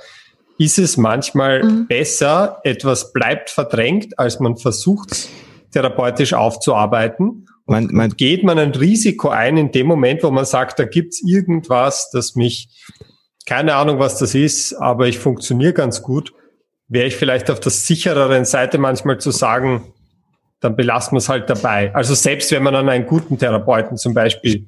ist 0.57 0.79
es 0.79 0.97
manchmal 0.97 1.63
mhm. 1.63 1.87
besser, 1.87 2.59
etwas 2.63 3.11
bleibt 3.13 3.49
verdrängt, 3.49 4.17
als 4.17 4.39
man 4.39 4.57
versucht, 4.57 5.29
therapeutisch 5.71 6.33
aufzuarbeiten. 6.33 7.47
Man, 7.65 7.87
man 7.91 8.11
geht 8.11 8.43
man 8.43 8.59
ein 8.59 8.71
Risiko 8.71 9.29
ein 9.29 9.57
in 9.57 9.71
dem 9.71 9.87
Moment, 9.87 10.23
wo 10.23 10.31
man 10.31 10.45
sagt, 10.45 10.79
da 10.79 10.85
gibt's 10.85 11.21
irgendwas, 11.25 12.09
das 12.11 12.35
mich, 12.35 12.69
keine 13.45 13.75
Ahnung, 13.75 13.99
was 13.99 14.17
das 14.17 14.35
ist, 14.35 14.73
aber 14.73 15.07
ich 15.07 15.19
funktioniere 15.19 15.73
ganz 15.73 16.01
gut, 16.01 16.33
wäre 16.87 17.07
ich 17.07 17.15
vielleicht 17.15 17.49
auf 17.49 17.59
der 17.59 17.71
sichereren 17.71 18.45
Seite 18.45 18.77
manchmal 18.77 19.17
zu 19.19 19.31
sagen, 19.31 19.93
dann 20.61 20.75
belassen 20.75 21.13
wir 21.13 21.17
es 21.17 21.29
halt 21.29 21.49
dabei. 21.49 21.93
Also 21.93 22.13
selbst 22.13 22.51
wenn 22.51 22.63
man 22.63 22.75
an 22.75 22.89
einen 22.89 23.05
guten 23.05 23.37
Therapeuten 23.37 23.97
zum 23.97 24.13
Beispiel 24.13 24.67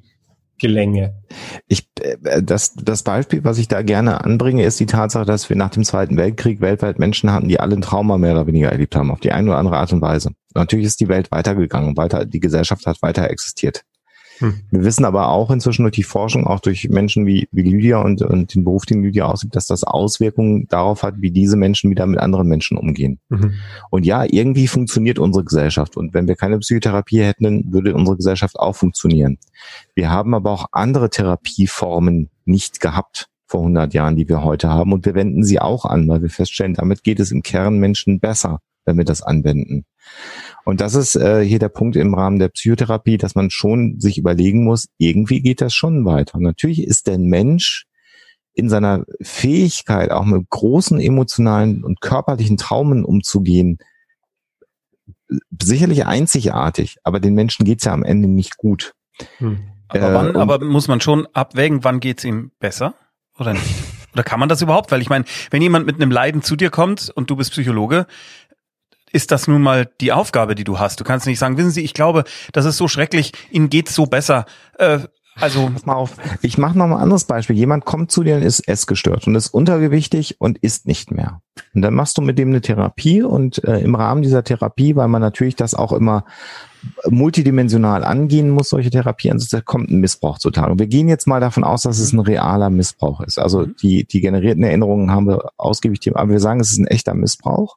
gelänge. 0.58 1.22
Ich, 1.66 1.88
äh, 2.00 2.42
das, 2.42 2.74
das 2.74 3.02
Beispiel, 3.02 3.44
was 3.44 3.58
ich 3.58 3.68
da 3.68 3.82
gerne 3.82 4.24
anbringe, 4.24 4.64
ist 4.64 4.80
die 4.80 4.86
Tatsache, 4.86 5.24
dass 5.24 5.48
wir 5.48 5.56
nach 5.56 5.70
dem 5.70 5.84
Zweiten 5.84 6.16
Weltkrieg 6.16 6.60
weltweit 6.60 6.98
Menschen 6.98 7.32
hatten, 7.32 7.48
die 7.48 7.60
alle 7.60 7.76
ein 7.76 7.82
Trauma 7.82 8.18
mehr 8.18 8.32
oder 8.32 8.46
weniger 8.46 8.70
erlebt 8.70 8.96
haben, 8.96 9.10
auf 9.10 9.20
die 9.20 9.32
eine 9.32 9.50
oder 9.50 9.58
andere 9.58 9.76
Art 9.76 9.92
und 9.92 10.00
Weise. 10.00 10.32
Natürlich 10.54 10.86
ist 10.86 11.00
die 11.00 11.08
Welt 11.08 11.30
weitergegangen, 11.30 11.96
weiter, 11.96 12.24
die 12.24 12.40
Gesellschaft 12.40 12.86
hat 12.86 13.00
weiter 13.02 13.30
existiert. 13.30 13.84
Hm. 14.38 14.60
Wir 14.70 14.84
wissen 14.84 15.04
aber 15.04 15.28
auch 15.28 15.50
inzwischen 15.50 15.82
durch 15.82 15.94
die 15.94 16.02
Forschung, 16.02 16.46
auch 16.46 16.60
durch 16.60 16.88
Menschen 16.88 17.26
wie, 17.26 17.48
wie 17.52 17.62
Lydia 17.62 18.00
und, 18.00 18.22
und 18.22 18.54
den 18.54 18.64
Beruf, 18.64 18.86
den 18.86 19.02
Lydia 19.02 19.26
ausübt, 19.26 19.56
dass 19.56 19.66
das 19.66 19.84
Auswirkungen 19.84 20.66
darauf 20.68 21.02
hat, 21.02 21.14
wie 21.18 21.30
diese 21.30 21.56
Menschen 21.56 21.90
wieder 21.90 22.06
mit 22.06 22.20
anderen 22.20 22.48
Menschen 22.48 22.78
umgehen. 22.78 23.18
Mhm. 23.28 23.54
Und 23.90 24.06
ja, 24.06 24.24
irgendwie 24.24 24.68
funktioniert 24.68 25.18
unsere 25.18 25.44
Gesellschaft. 25.44 25.96
Und 25.96 26.14
wenn 26.14 26.28
wir 26.28 26.36
keine 26.36 26.58
Psychotherapie 26.58 27.22
hätten, 27.22 27.72
würde 27.72 27.94
unsere 27.94 28.16
Gesellschaft 28.16 28.58
auch 28.58 28.76
funktionieren. 28.76 29.38
Wir 29.94 30.10
haben 30.10 30.34
aber 30.34 30.52
auch 30.52 30.66
andere 30.72 31.10
Therapieformen 31.10 32.30
nicht 32.44 32.80
gehabt 32.80 33.28
vor 33.46 33.60
100 33.60 33.94
Jahren, 33.94 34.16
die 34.16 34.28
wir 34.28 34.44
heute 34.44 34.68
haben. 34.68 34.92
Und 34.92 35.06
wir 35.06 35.14
wenden 35.14 35.42
sie 35.42 35.58
auch 35.58 35.84
an, 35.84 36.06
weil 36.08 36.22
wir 36.22 36.30
feststellen, 36.30 36.74
damit 36.74 37.02
geht 37.02 37.18
es 37.18 37.32
im 37.32 37.42
Kern 37.42 37.78
Menschen 37.78 38.20
besser, 38.20 38.60
wenn 38.84 38.98
wir 38.98 39.04
das 39.04 39.22
anwenden. 39.22 39.84
Und 40.64 40.80
das 40.80 40.94
ist 40.94 41.16
äh, 41.16 41.42
hier 41.42 41.58
der 41.58 41.68
Punkt 41.70 41.96
im 41.96 42.14
Rahmen 42.14 42.38
der 42.38 42.48
Psychotherapie, 42.48 43.18
dass 43.18 43.34
man 43.34 43.50
schon 43.50 43.98
sich 44.00 44.18
überlegen 44.18 44.64
muss, 44.64 44.88
irgendwie 44.98 45.40
geht 45.40 45.60
das 45.60 45.74
schon 45.74 46.04
weiter. 46.04 46.38
natürlich 46.38 46.82
ist 46.82 47.06
der 47.06 47.18
Mensch 47.18 47.86
in 48.52 48.68
seiner 48.68 49.04
Fähigkeit, 49.22 50.10
auch 50.10 50.24
mit 50.24 50.50
großen 50.50 51.00
emotionalen 51.00 51.84
und 51.84 52.00
körperlichen 52.00 52.56
Traumen 52.56 53.04
umzugehen, 53.04 53.78
sicherlich 55.62 56.06
einzigartig, 56.06 56.96
aber 57.04 57.20
den 57.20 57.34
Menschen 57.34 57.64
geht's 57.64 57.84
ja 57.84 57.92
am 57.92 58.02
Ende 58.02 58.28
nicht 58.28 58.56
gut. 58.56 58.94
Hm. 59.38 59.60
Aber, 59.88 60.10
äh, 60.10 60.14
wann, 60.14 60.36
aber 60.36 60.64
muss 60.64 60.88
man 60.88 61.00
schon 61.00 61.26
abwägen, 61.32 61.84
wann 61.84 62.00
geht's 62.00 62.24
ihm 62.24 62.50
besser 62.58 62.94
oder 63.38 63.52
nicht? 63.52 63.74
Oder 64.12 64.24
kann 64.24 64.40
man 64.40 64.48
das 64.48 64.62
überhaupt? 64.62 64.90
Weil 64.90 65.02
ich 65.02 65.08
meine, 65.08 65.24
wenn 65.50 65.62
jemand 65.62 65.86
mit 65.86 65.96
einem 65.96 66.10
Leiden 66.10 66.42
zu 66.42 66.56
dir 66.56 66.70
kommt 66.70 67.10
und 67.14 67.30
du 67.30 67.36
bist 67.36 67.52
Psychologe, 67.52 68.06
ist 69.12 69.30
das 69.30 69.48
nun 69.48 69.62
mal 69.62 69.90
die 70.00 70.12
Aufgabe, 70.12 70.54
die 70.54 70.64
du 70.64 70.78
hast. 70.78 71.00
Du 71.00 71.04
kannst 71.04 71.26
nicht 71.26 71.38
sagen, 71.38 71.56
wissen 71.56 71.70
Sie, 71.70 71.84
ich 71.84 71.94
glaube, 71.94 72.24
das 72.52 72.64
ist 72.64 72.76
so 72.76 72.88
schrecklich, 72.88 73.32
Ihnen 73.50 73.70
geht's 73.70 73.94
so 73.94 74.06
besser. 74.06 74.46
Äh, 74.78 75.00
also 75.40 75.70
Pass 75.72 75.86
mal 75.86 75.94
auf, 75.94 76.16
ich 76.42 76.58
mache 76.58 76.76
noch 76.76 76.88
mal 76.88 76.96
ein 76.96 77.02
anderes 77.02 77.24
Beispiel. 77.24 77.56
Jemand 77.56 77.84
kommt 77.84 78.10
zu 78.10 78.24
dir 78.24 78.36
und 78.36 78.42
ist 78.42 78.66
essgestört 78.66 79.26
und 79.26 79.36
ist 79.36 79.48
untergewichtig 79.48 80.40
und 80.40 80.58
isst 80.58 80.86
nicht 80.86 81.12
mehr. 81.12 81.40
Und 81.74 81.82
dann 81.82 81.94
machst 81.94 82.18
du 82.18 82.22
mit 82.22 82.38
dem 82.38 82.48
eine 82.48 82.60
Therapie 82.60 83.22
und 83.22 83.62
äh, 83.64 83.78
im 83.78 83.94
Rahmen 83.94 84.22
dieser 84.22 84.42
Therapie, 84.42 84.96
weil 84.96 85.08
man 85.08 85.22
natürlich 85.22 85.54
das 85.54 85.74
auch 85.74 85.92
immer 85.92 86.24
multidimensional 87.08 88.04
angehen 88.04 88.50
muss, 88.50 88.68
solche 88.68 88.90
Therapien, 88.90 89.34
also 89.34 89.56
da 89.56 89.60
kommt 89.60 89.90
ein 89.90 90.00
Missbrauch 90.00 90.38
zutage. 90.38 90.72
Und 90.72 90.78
wir 90.78 90.86
gehen 90.86 91.08
jetzt 91.08 91.26
mal 91.26 91.40
davon 91.40 91.64
aus, 91.64 91.82
dass 91.82 91.98
es 91.98 92.12
ein 92.12 92.20
realer 92.20 92.70
Missbrauch 92.70 93.20
ist. 93.20 93.38
Also 93.38 93.60
mhm. 93.60 93.76
die, 93.82 94.04
die 94.04 94.20
generierten 94.20 94.62
Erinnerungen 94.62 95.10
haben 95.10 95.28
wir 95.28 95.50
ausgiebig, 95.56 96.00
aber 96.14 96.30
wir 96.30 96.40
sagen, 96.40 96.60
es 96.60 96.72
ist 96.72 96.78
ein 96.78 96.86
echter 96.86 97.14
Missbrauch. 97.14 97.76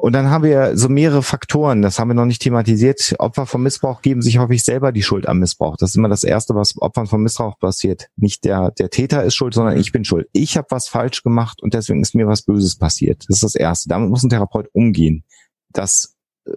Und 0.00 0.14
dann 0.14 0.30
haben 0.30 0.44
wir 0.44 0.78
so 0.78 0.88
mehrere 0.88 1.22
Faktoren, 1.22 1.82
das 1.82 1.98
haben 1.98 2.08
wir 2.08 2.14
noch 2.14 2.24
nicht 2.24 2.40
thematisiert. 2.40 3.14
Opfer 3.18 3.44
von 3.44 3.62
Missbrauch 3.62 4.00
geben 4.00 4.22
sich 4.22 4.38
häufig 4.38 4.64
selber 4.64 4.92
die 4.92 5.02
Schuld 5.02 5.28
am 5.28 5.40
Missbrauch. 5.40 5.76
Das 5.76 5.90
ist 5.90 5.96
immer 5.96 6.08
das 6.08 6.24
Erste, 6.24 6.54
was 6.54 6.80
Opfern 6.80 7.06
von 7.06 7.22
Missbrauch 7.22 7.58
passiert. 7.58 8.08
Nicht 8.16 8.44
der, 8.44 8.70
der 8.70 8.88
Täter 8.88 9.24
ist 9.24 9.34
schuld, 9.34 9.52
sondern 9.52 9.76
ich 9.76 9.92
bin 9.92 10.06
schuld. 10.06 10.26
Ich 10.32 10.56
habe 10.56 10.68
was 10.70 10.88
falsch 10.88 11.22
gemacht 11.22 11.62
und 11.62 11.74
deswegen 11.74 12.00
ist 12.00 12.14
mir 12.14 12.26
was 12.26 12.42
Böses 12.42 12.76
passiert. 12.76 13.24
Das 13.28 13.36
ist 13.36 13.42
das 13.42 13.54
Erste. 13.54 13.90
Damit 13.90 14.08
muss 14.08 14.22
ein 14.22 14.30
Therapeut 14.30 14.68
umgehen, 14.72 15.24
das 15.70 16.16
äh, 16.46 16.52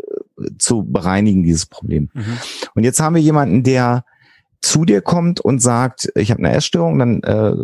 zu 0.58 0.84
bereinigen, 0.84 1.44
dieses 1.44 1.66
Problem. 1.66 2.10
Mhm. 2.14 2.38
Und 2.76 2.84
jetzt 2.84 3.02
haben 3.02 3.16
wir 3.16 3.22
jemanden, 3.22 3.64
der 3.64 4.06
zu 4.62 4.86
dir 4.86 5.02
kommt 5.02 5.42
und 5.42 5.62
sagt, 5.62 6.10
ich 6.16 6.32
habe 6.32 6.40
eine 6.40 6.56
Essstörung, 6.56 6.98
dann 6.98 7.22
äh, 7.24 7.56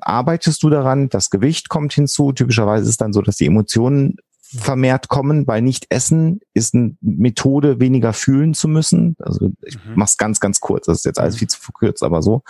arbeitest 0.00 0.60
du 0.64 0.68
daran, 0.68 1.08
das 1.08 1.30
Gewicht 1.30 1.68
kommt 1.68 1.92
hinzu. 1.92 2.32
Typischerweise 2.32 2.82
ist 2.82 2.90
es 2.90 2.96
dann 2.96 3.12
so, 3.12 3.22
dass 3.22 3.36
die 3.36 3.46
Emotionen 3.46 4.16
vermehrt 4.54 5.08
kommen, 5.08 5.46
weil 5.46 5.62
nicht 5.62 5.86
essen 5.88 6.40
ist 6.54 6.74
eine 6.74 6.96
Methode, 7.00 7.80
weniger 7.80 8.12
fühlen 8.12 8.54
zu 8.54 8.68
müssen. 8.68 9.16
Also 9.18 9.50
ich 9.62 9.76
mhm. 9.76 9.92
mach's 9.94 10.16
ganz, 10.16 10.40
ganz 10.40 10.60
kurz. 10.60 10.86
Das 10.86 10.98
ist 10.98 11.04
jetzt 11.04 11.18
alles 11.18 11.36
viel 11.36 11.48
zu 11.48 11.60
verkürzt, 11.60 12.02
aber 12.02 12.22
so. 12.22 12.42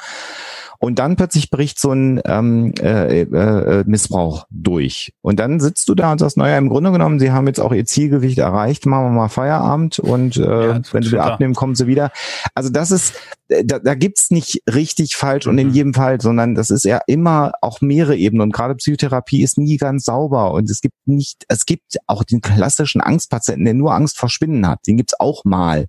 Und 0.82 0.98
dann 0.98 1.14
plötzlich 1.14 1.48
bricht 1.48 1.78
so 1.78 1.92
ein 1.92 2.20
ähm, 2.24 2.74
äh, 2.80 3.20
äh, 3.20 3.84
Missbrauch 3.86 4.46
durch. 4.50 5.12
Und 5.20 5.38
dann 5.38 5.60
sitzt 5.60 5.88
du 5.88 5.94
da 5.94 6.10
und 6.10 6.18
sagst, 6.18 6.36
naja, 6.36 6.58
im 6.58 6.68
Grunde 6.68 6.90
genommen, 6.90 7.20
sie 7.20 7.30
haben 7.30 7.46
jetzt 7.46 7.60
auch 7.60 7.72
ihr 7.72 7.84
Zielgewicht 7.84 8.38
erreicht, 8.38 8.84
machen 8.84 9.04
wir 9.04 9.10
mal 9.10 9.28
Feierabend 9.28 10.00
und 10.00 10.38
äh, 10.38 10.40
ja, 10.40 10.80
wenn 10.90 11.04
sie 11.04 11.12
wieder 11.12 11.24
abnehmen, 11.24 11.54
kommen 11.54 11.76
sie 11.76 11.86
wieder. 11.86 12.10
Also 12.56 12.68
das 12.68 12.90
ist, 12.90 13.14
äh, 13.46 13.64
da, 13.64 13.78
da 13.78 13.94
gibt's 13.94 14.32
nicht 14.32 14.60
richtig 14.74 15.14
falsch 15.14 15.46
mhm. 15.46 15.52
und 15.52 15.58
in 15.58 15.68
mhm. 15.68 15.74
jedem 15.74 15.94
Fall, 15.94 16.20
sondern 16.20 16.56
das 16.56 16.70
ist 16.70 16.84
ja 16.84 17.00
immer 17.06 17.52
auch 17.60 17.80
mehrere 17.80 18.16
Ebenen. 18.16 18.42
Und 18.48 18.52
gerade 18.52 18.74
Psychotherapie 18.74 19.44
ist 19.44 19.58
nie 19.58 19.76
ganz 19.76 20.06
sauber. 20.06 20.52
Und 20.52 20.68
es 20.68 20.80
gibt 20.80 20.96
nicht, 21.06 21.44
es 21.46 21.64
gibt 21.64 21.98
auch 22.08 22.24
den 22.24 22.40
klassischen 22.40 23.00
Angstpatienten, 23.00 23.66
der 23.66 23.74
nur 23.74 23.94
Angst 23.94 24.18
vor 24.18 24.28
Spinnen 24.28 24.66
hat. 24.66 24.80
Den 24.88 24.96
gibt's 24.96 25.14
auch 25.20 25.44
mal. 25.44 25.86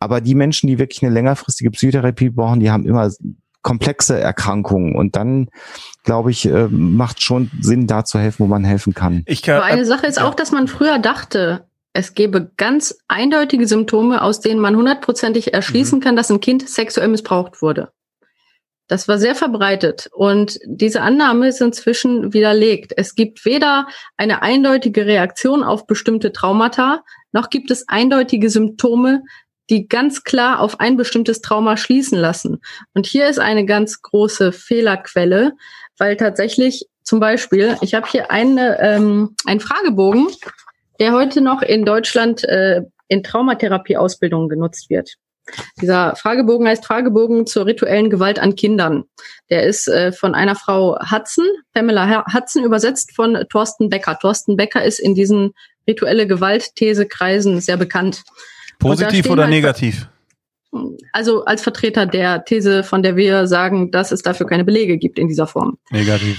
Aber 0.00 0.20
die 0.20 0.34
Menschen, 0.34 0.66
die 0.66 0.80
wirklich 0.80 1.04
eine 1.04 1.14
längerfristige 1.14 1.70
Psychotherapie 1.70 2.30
brauchen, 2.30 2.58
die 2.58 2.72
haben 2.72 2.86
immer 2.86 3.08
komplexe 3.64 4.20
Erkrankungen. 4.20 4.94
Und 4.94 5.16
dann, 5.16 5.48
glaube 6.04 6.30
ich, 6.30 6.46
äh, 6.46 6.68
macht 6.68 7.20
schon 7.20 7.50
Sinn, 7.60 7.88
da 7.88 8.04
zu 8.04 8.20
helfen, 8.20 8.44
wo 8.44 8.46
man 8.46 8.62
helfen 8.62 8.94
kann. 8.94 9.24
Ich 9.26 9.42
kann 9.42 9.56
Aber 9.56 9.64
eine 9.64 9.84
Sache 9.84 10.06
ist 10.06 10.20
auch, 10.20 10.34
dass 10.34 10.52
man 10.52 10.68
früher 10.68 11.00
dachte, 11.00 11.66
es 11.92 12.14
gäbe 12.14 12.52
ganz 12.56 12.96
eindeutige 13.08 13.66
Symptome, 13.66 14.22
aus 14.22 14.40
denen 14.40 14.60
man 14.60 14.76
hundertprozentig 14.76 15.54
erschließen 15.54 15.98
mhm. 15.98 16.02
kann, 16.02 16.16
dass 16.16 16.30
ein 16.30 16.40
Kind 16.40 16.68
sexuell 16.68 17.08
missbraucht 17.08 17.62
wurde. 17.62 17.90
Das 18.86 19.08
war 19.08 19.16
sehr 19.16 19.34
verbreitet 19.34 20.10
und 20.12 20.58
diese 20.66 21.00
Annahme 21.00 21.48
ist 21.48 21.62
inzwischen 21.62 22.34
widerlegt. 22.34 22.92
Es 22.94 23.14
gibt 23.14 23.46
weder 23.46 23.86
eine 24.18 24.42
eindeutige 24.42 25.06
Reaktion 25.06 25.62
auf 25.62 25.86
bestimmte 25.86 26.32
Traumata, 26.32 27.02
noch 27.32 27.48
gibt 27.48 27.70
es 27.70 27.88
eindeutige 27.88 28.50
Symptome, 28.50 29.22
die 29.70 29.88
ganz 29.88 30.24
klar 30.24 30.60
auf 30.60 30.80
ein 30.80 30.96
bestimmtes 30.96 31.40
Trauma 31.40 31.76
schließen 31.76 32.18
lassen. 32.18 32.60
Und 32.92 33.06
hier 33.06 33.28
ist 33.28 33.38
eine 33.38 33.64
ganz 33.64 34.02
große 34.02 34.52
Fehlerquelle, 34.52 35.52
weil 35.98 36.16
tatsächlich 36.16 36.86
zum 37.02 37.20
Beispiel, 37.20 37.76
ich 37.80 37.94
habe 37.94 38.08
hier 38.08 38.30
eine, 38.30 38.78
ähm, 38.80 39.36
einen 39.46 39.60
Fragebogen, 39.60 40.28
der 41.00 41.12
heute 41.12 41.40
noch 41.40 41.62
in 41.62 41.84
Deutschland 41.84 42.44
äh, 42.44 42.82
in 43.08 43.22
Traumatherapie-Ausbildungen 43.22 44.48
genutzt 44.48 44.88
wird. 44.90 45.14
Dieser 45.80 46.16
Fragebogen 46.16 46.66
heißt 46.66 46.86
Fragebogen 46.86 47.46
zur 47.46 47.66
rituellen 47.66 48.08
Gewalt 48.08 48.38
an 48.38 48.56
Kindern. 48.56 49.04
Der 49.50 49.64
ist 49.64 49.88
äh, 49.88 50.12
von 50.12 50.34
einer 50.34 50.56
Frau 50.56 50.98
Hudson, 51.10 51.44
Pamela 51.74 52.24
Hudson, 52.32 52.64
übersetzt 52.64 53.14
von 53.14 53.44
Thorsten 53.50 53.90
Becker. 53.90 54.18
Thorsten 54.18 54.56
Becker 54.56 54.82
ist 54.82 54.98
in 54.98 55.14
diesen 55.14 55.52
rituelle 55.86 56.26
Gewalt-These-Kreisen 56.26 57.60
sehr 57.60 57.76
bekannt. 57.76 58.22
Positiv 58.84 59.30
oder 59.30 59.44
halt 59.44 59.52
negativ? 59.52 60.08
Also 61.12 61.44
als 61.44 61.62
Vertreter 61.62 62.06
der 62.06 62.44
These, 62.44 62.82
von 62.82 63.02
der 63.02 63.16
wir 63.16 63.46
sagen, 63.46 63.90
dass 63.90 64.12
es 64.12 64.22
dafür 64.22 64.46
keine 64.46 64.64
Belege 64.64 64.98
gibt 64.98 65.18
in 65.18 65.28
dieser 65.28 65.46
Form. 65.46 65.78
Negativ. 65.90 66.38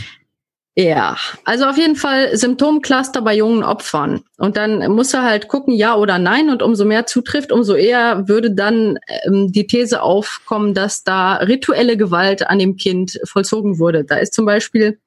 Ja, 0.78 1.16
also 1.46 1.66
auf 1.68 1.78
jeden 1.78 1.96
Fall 1.96 2.36
Symptomcluster 2.36 3.22
bei 3.22 3.34
jungen 3.34 3.64
Opfern. 3.64 4.24
Und 4.38 4.58
dann 4.58 4.92
muss 4.92 5.14
er 5.14 5.24
halt 5.24 5.48
gucken, 5.48 5.74
ja 5.74 5.96
oder 5.96 6.20
nein. 6.20 6.50
Und 6.50 6.62
umso 6.62 6.84
mehr 6.84 7.06
zutrifft, 7.06 7.54
umso 7.54 7.76
eher 7.76 8.28
würde 8.28 8.54
dann 8.54 9.00
ähm, 9.26 9.54
die 9.54 9.68
These 9.68 10.02
aufkommen, 10.02 10.74
dass 10.74 11.06
da 11.06 11.36
rituelle 11.36 11.96
Gewalt 11.96 12.46
an 12.48 12.60
dem 12.60 12.76
Kind 12.76 13.18
vollzogen 13.24 13.80
wurde. 13.80 14.04
Da 14.04 14.18
ist 14.18 14.34
zum 14.34 14.46
Beispiel 14.46 15.00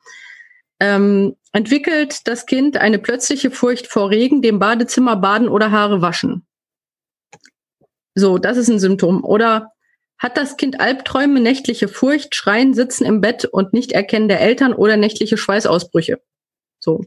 ähm, 0.81 1.37
entwickelt 1.53 2.27
das 2.27 2.47
Kind 2.47 2.79
eine 2.79 2.99
plötzliche 2.99 3.51
Furcht 3.51 3.89
vor 3.89 4.09
Regen, 4.09 4.41
dem 4.41 4.59
Badezimmer 4.59 5.17
baden 5.17 5.51
oder 5.51 5.71
Haare 5.71 6.01
waschen. 6.01 6.47
So, 8.19 8.39
das 8.39 8.57
ist 8.57 8.69
ein 8.69 8.81
Symptom. 8.81 9.25
Oder 9.25 9.73
hat 10.19 10.37
das 10.37 10.57
Kind 10.57 10.81
Albträume, 10.81 11.41
nächtliche 11.41 11.89
Furcht, 11.89 12.35
Schreien, 12.35 12.75
Sitzen 12.75 13.05
im 13.05 13.21
Bett 13.21 13.45
und 13.45 13.73
nicht 13.73 13.93
erkennen 13.93 14.29
der 14.29 14.41
Eltern 14.41 14.73
oder 14.73 14.97
nächtliche 14.97 15.37
Schweißausbrüche? 15.37 16.21
So. 16.81 17.03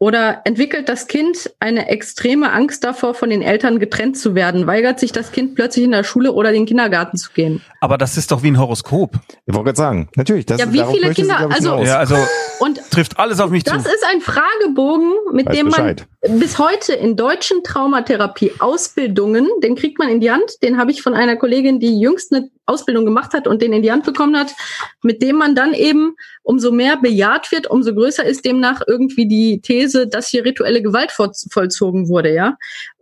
Oder 0.00 0.42
entwickelt 0.44 0.88
das 0.88 1.08
Kind 1.08 1.50
eine 1.58 1.88
extreme 1.88 2.52
Angst 2.52 2.84
davor, 2.84 3.14
von 3.14 3.30
den 3.30 3.42
Eltern 3.42 3.80
getrennt 3.80 4.16
zu 4.16 4.36
werden? 4.36 4.68
Weigert 4.68 5.00
sich 5.00 5.10
das 5.10 5.32
Kind 5.32 5.56
plötzlich 5.56 5.84
in 5.84 5.90
der 5.90 6.04
Schule 6.04 6.32
oder 6.32 6.52
den 6.52 6.66
Kindergarten 6.66 7.16
zu 7.16 7.32
gehen? 7.32 7.62
Aber 7.80 7.98
das 7.98 8.16
ist 8.16 8.30
doch 8.30 8.44
wie 8.44 8.50
ein 8.52 8.60
Horoskop. 8.60 9.18
Ich 9.44 9.54
wollte 9.54 9.64
gerade 9.64 9.76
sagen, 9.76 10.08
natürlich. 10.14 10.46
Das 10.46 10.60
ja, 10.60 10.72
wie 10.72 10.84
viele 10.84 11.12
Kinder? 11.14 11.38
Sie, 11.48 11.54
also, 11.54 11.82
ja, 11.82 11.98
also 11.98 12.16
und 12.60 12.80
trifft 12.90 13.18
alles 13.18 13.40
auf 13.40 13.50
mich 13.50 13.64
das 13.64 13.82
zu. 13.82 13.84
Das 13.84 13.94
ist 13.94 14.04
ein 14.04 14.20
Fragebogen, 14.20 15.12
mit 15.32 15.46
Weiß 15.46 15.56
dem 15.56 15.66
Bescheid. 15.66 16.06
man 16.26 16.38
bis 16.38 16.58
heute 16.58 16.92
in 16.92 17.16
deutschen 17.16 17.62
Traumatherapie-Ausbildungen, 17.62 19.48
den 19.62 19.76
kriegt 19.76 19.98
man 19.98 20.08
in 20.08 20.20
die 20.20 20.30
Hand. 20.30 20.62
Den 20.62 20.78
habe 20.78 20.90
ich 20.90 21.02
von 21.02 21.14
einer 21.14 21.36
Kollegin, 21.36 21.80
die 21.80 22.00
jüngst 22.00 22.32
eine 22.32 22.50
Ausbildung 22.66 23.04
gemacht 23.04 23.32
hat 23.32 23.46
und 23.46 23.62
den 23.62 23.72
in 23.72 23.82
die 23.82 23.90
Hand 23.90 24.04
bekommen 24.04 24.36
hat, 24.36 24.54
mit 25.02 25.22
dem 25.22 25.36
man 25.36 25.54
dann 25.54 25.72
eben 25.72 26.14
umso 26.42 26.70
mehr 26.70 26.96
bejaht 26.96 27.50
wird, 27.50 27.68
umso 27.68 27.94
größer 27.94 28.24
ist 28.24 28.44
demnach 28.44 28.82
irgendwie 28.86 29.26
die 29.26 29.60
These, 29.60 30.06
dass 30.06 30.28
hier 30.28 30.44
rituelle 30.44 30.82
Gewalt 30.82 31.12
vollzogen 31.12 32.08
wurde, 32.08 32.34
ja. 32.34 32.56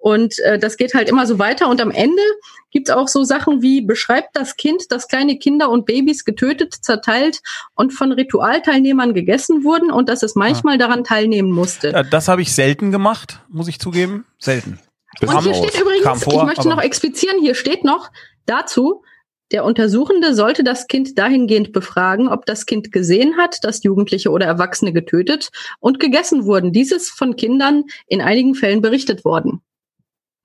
Und 0.06 0.38
äh, 0.38 0.56
das 0.56 0.76
geht 0.76 0.94
halt 0.94 1.08
immer 1.08 1.26
so 1.26 1.40
weiter. 1.40 1.68
Und 1.68 1.80
am 1.80 1.90
Ende 1.90 2.22
gibt 2.70 2.88
es 2.88 2.94
auch 2.94 3.08
so 3.08 3.24
Sachen 3.24 3.60
wie, 3.60 3.80
beschreibt 3.80 4.36
das 4.36 4.54
Kind, 4.54 4.92
dass 4.92 5.08
kleine 5.08 5.36
Kinder 5.36 5.68
und 5.68 5.84
Babys 5.84 6.24
getötet, 6.24 6.76
zerteilt 6.80 7.40
und 7.74 7.92
von 7.92 8.12
Ritualteilnehmern 8.12 9.14
gegessen 9.14 9.64
wurden 9.64 9.90
und 9.90 10.08
dass 10.08 10.22
es 10.22 10.36
manchmal 10.36 10.74
ja. 10.74 10.86
daran 10.86 11.02
teilnehmen 11.02 11.50
musste. 11.50 11.90
Das 12.08 12.28
habe 12.28 12.40
ich 12.40 12.54
selten 12.54 12.92
gemacht, 12.92 13.40
muss 13.48 13.66
ich 13.66 13.80
zugeben. 13.80 14.24
Selten. 14.38 14.78
und 15.22 15.42
hier 15.42 15.54
steht 15.54 15.80
übrigens, 15.80 16.22
vor, 16.22 16.34
ich 16.34 16.42
möchte 16.44 16.68
noch 16.68 16.80
explizieren, 16.80 17.40
hier 17.40 17.56
steht 17.56 17.82
noch 17.82 18.08
dazu, 18.44 19.02
der 19.50 19.64
Untersuchende 19.64 20.36
sollte 20.36 20.62
das 20.62 20.86
Kind 20.86 21.18
dahingehend 21.18 21.72
befragen, 21.72 22.28
ob 22.28 22.46
das 22.46 22.64
Kind 22.64 22.92
gesehen 22.92 23.38
hat, 23.38 23.64
dass 23.64 23.82
Jugendliche 23.82 24.30
oder 24.30 24.46
Erwachsene 24.46 24.92
getötet 24.92 25.50
und 25.80 25.98
gegessen 25.98 26.44
wurden. 26.44 26.72
Dieses 26.72 27.10
von 27.10 27.34
Kindern 27.34 27.82
in 28.06 28.20
einigen 28.20 28.54
Fällen 28.54 28.82
berichtet 28.82 29.24
worden. 29.24 29.62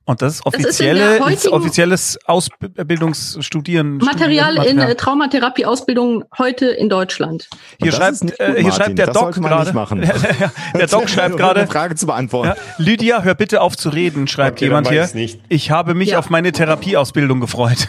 Und 0.03 0.21
das 0.23 0.35
ist 0.35 0.45
offizielle, 0.47 1.19
das 1.19 1.29
ist, 1.29 1.45
ist 1.45 1.51
offizielles 1.51 2.19
Ausbildungsstudieren. 2.25 3.97
Material, 3.97 4.55
Material, 4.55 4.65
in 4.65 4.79
äh, 4.79 4.95
Traumatherapie-Ausbildung 4.95 6.25
heute 6.39 6.65
in 6.67 6.89
Deutschland. 6.89 7.47
Hier 7.79 7.91
schreibt, 7.91 8.21
gut, 8.21 8.39
äh, 8.39 8.45
hier 8.45 8.63
Martin, 8.63 8.71
schreibt 8.71 8.99
der 8.99 9.07
Doc 9.07 9.33
gerade. 9.35 9.71
der, 9.71 10.51
der 10.75 10.87
Doc 10.87 11.09
schreibt 11.09 11.37
gerade. 11.37 11.67
Frage 11.67 11.95
zu 11.95 12.07
beantworten. 12.07 12.49
Ja, 12.57 12.83
Lydia, 12.83 13.21
hör 13.21 13.35
bitte 13.35 13.61
auf 13.61 13.77
zu 13.77 13.89
reden, 13.89 14.27
schreibt 14.27 14.57
okay, 14.57 14.65
jemand 14.65 14.89
hier. 14.89 15.07
Ich 15.49 15.69
habe 15.69 15.93
mich 15.93 16.09
ja. 16.09 16.19
auf 16.19 16.31
meine 16.31 16.51
Therapieausbildung 16.51 17.39
gefreut. 17.39 17.87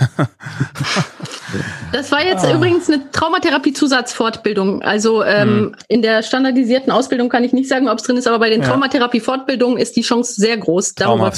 Das 1.93 2.11
war 2.11 2.25
jetzt 2.25 2.45
ah. 2.45 2.55
übrigens 2.55 2.89
eine 2.89 3.11
Traumatherapie-Zusatzfortbildung. 3.11 4.83
Also 4.83 5.23
ähm, 5.23 5.49
hm. 5.49 5.77
in 5.89 6.03
der 6.03 6.23
standardisierten 6.23 6.91
Ausbildung 6.91 7.29
kann 7.29 7.45
ich 7.45 7.53
nicht 7.53 7.69
sagen, 7.69 7.89
ob 7.89 7.99
es 7.99 8.05
drin 8.05 8.17
ist, 8.17 8.27
aber 8.27 8.39
bei 8.39 8.51
den 8.51 8.63
ja. 8.63 8.69
Traumatherapie-Fortbildungen 8.69 9.79
ist 9.79 9.97
die 9.97 10.03
Chance 10.03 10.35
sehr 10.41 10.57
groß, 10.57 10.95
darüber 10.95 11.31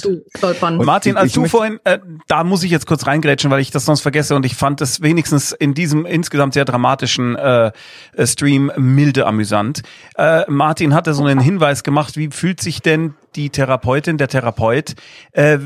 stolpern. 0.69 0.87
Martin, 0.87 1.17
als 1.17 1.33
du 1.33 1.47
vorhin, 1.47 1.81
äh, 1.85 1.99
da 2.29 2.45
muss 2.45 2.63
ich 2.63 2.71
jetzt 2.71 2.87
kurz 2.87 3.07
reingrätschen, 3.07 3.51
weil 3.51 3.61
ich 3.61 3.71
das 3.71 3.85
sonst 3.85 4.01
vergesse 4.01 4.35
und 4.35 4.47
ich 4.47 4.55
fand 4.55 4.81
es 4.81 5.03
wenigstens 5.03 5.53
in 5.53 5.75
diesem 5.75 6.07
insgesamt 6.07 6.55
sehr 6.55 6.65
dramatischen 6.65 7.37
äh, 7.37 7.73
äh, 8.13 8.27
Stream 8.27 8.73
milde 8.77 9.27
amüsant. 9.27 9.83
Äh, 10.17 10.43
Martin 10.49 10.95
hatte 10.95 11.15
so 11.15 11.25
einen 11.25 11.41
Hinweis 11.41 11.85
gemacht, 11.85 12.17
wie 12.17 12.31
fühlt 12.31 12.61
sich 12.61 12.83
denn 12.83 13.15
die 13.37 13.51
Therapeutin, 13.51 14.19
der 14.19 14.29
Therapeut 14.29 14.95
äh, 15.33 15.59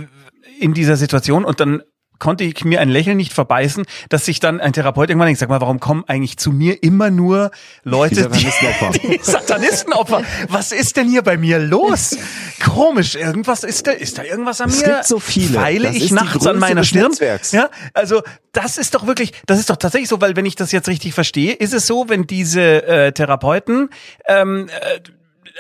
in 0.59 0.75
dieser 0.75 0.97
Situation 0.97 1.45
und 1.45 1.61
dann 1.61 1.83
konnte 2.19 2.45
ich 2.45 2.65
mir 2.65 2.81
ein 2.81 2.89
Lächeln 2.89 3.17
nicht 3.17 3.33
verbeißen, 3.33 3.85
dass 4.09 4.25
sich 4.25 4.41
dann 4.41 4.61
ein 4.61 4.73
Therapeut 4.73 5.11
irgendwann 5.11 5.27
denkt, 5.27 5.41
sag 5.41 5.49
mal, 5.49 5.61
warum 5.61 5.81
kommen 5.81 6.05
eigentlich 6.07 6.37
zu 6.39 6.53
mir 6.53 6.83
immer 6.83 7.11
nur 7.11 7.51
Leute, 7.85 8.29
die 8.29 8.41
Satanistenopfer? 8.51 8.91
Die, 8.91 9.09
die 9.09 9.21
Satanistenopfer. 9.23 10.23
Was 10.49 10.73
ist 10.73 10.97
denn 10.97 11.09
hier 11.09 11.23
bei 11.23 11.37
mir 11.37 11.59
los? 11.59 12.17
Komisch, 12.65 13.15
irgendwas 13.15 13.65
ist 13.65 13.87
da, 13.87 13.93
ist 13.93 14.19
da 14.19 14.25
irgendwas 14.25 14.61
an 14.61 14.69
es 14.71 14.81
mir? 14.81 14.83
Es 14.83 14.95
gibt 14.95 15.07
so 15.07 15.21
viele. 15.21 15.59
Feile 15.59 15.91
ich 15.91 16.11
nachts 16.11 16.47
an 16.47 16.59
meiner 16.59 16.85
Stirn? 16.85 17.13
Ja, 17.53 17.71
also 17.95 18.23
das 18.53 18.79
ist 18.79 18.95
doch 18.95 19.07
wirklich, 19.07 19.33
das 19.47 19.59
ist 19.59 19.71
doch 19.71 19.77
tatsächlich 19.77 20.09
so, 20.09 20.21
weil 20.21 20.37
wenn 20.37 20.47
ich 20.47 20.57
das 20.57 20.73
jetzt 20.73 20.89
richtig 20.89 21.15
verstehe, 21.15 21.53
ist 21.53 21.73
es 21.73 21.87
so, 21.87 22.09
wenn 22.09 22.27
diese 22.27 22.87
äh, 22.87 23.13
Therapeuten 23.13 23.91
ähm, 24.27 24.69
äh, 24.69 25.01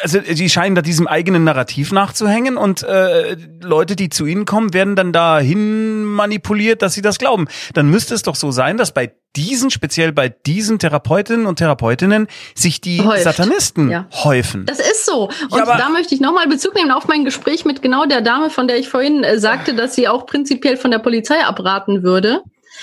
also 0.02 0.20
die 0.20 0.48
scheinen 0.48 0.74
da 0.74 0.82
diesem 0.82 1.06
eigenen 1.06 1.44
Narrativ 1.44 1.92
nachzuhängen 1.92 2.56
und 2.56 2.82
äh, 2.82 3.36
Leute, 3.60 3.96
die 3.96 4.08
zu 4.08 4.26
ihnen 4.26 4.44
kommen, 4.44 4.72
werden 4.72 4.96
dann 4.96 5.12
dahin 5.12 6.04
manipuliert, 6.04 6.82
dass 6.82 6.94
sie 6.94 7.02
das 7.02 7.18
glauben. 7.18 7.46
Dann 7.74 7.90
müsste 7.90 8.14
es 8.14 8.22
doch 8.22 8.34
so 8.34 8.50
sein, 8.50 8.76
dass 8.76 8.92
bei 8.92 9.12
diesen, 9.36 9.70
speziell 9.70 10.12
bei 10.12 10.28
diesen 10.28 10.78
Therapeutinnen 10.78 11.46
und 11.46 11.56
Therapeutinnen, 11.56 12.26
sich 12.54 12.80
die 12.80 13.02
Häuft. 13.02 13.22
Satanisten 13.22 13.90
ja. 13.90 14.06
häufen. 14.24 14.64
Das 14.66 14.80
ist 14.80 15.06
so. 15.06 15.28
Und 15.50 15.58
ja, 15.58 15.76
da 15.76 15.88
möchte 15.90 16.14
ich 16.14 16.20
nochmal 16.20 16.48
Bezug 16.48 16.74
nehmen 16.74 16.90
auf 16.90 17.06
mein 17.06 17.24
Gespräch 17.24 17.64
mit 17.64 17.82
genau 17.82 18.06
der 18.06 18.20
Dame, 18.20 18.50
von 18.50 18.66
der 18.66 18.78
ich 18.78 18.88
vorhin 18.88 19.22
äh, 19.22 19.38
sagte, 19.38 19.74
dass 19.74 19.94
sie 19.94 20.08
auch 20.08 20.26
prinzipiell 20.26 20.76
von 20.76 20.90
der 20.90 20.98
Polizei 20.98 21.44
abraten 21.44 22.02
würde. 22.02 22.42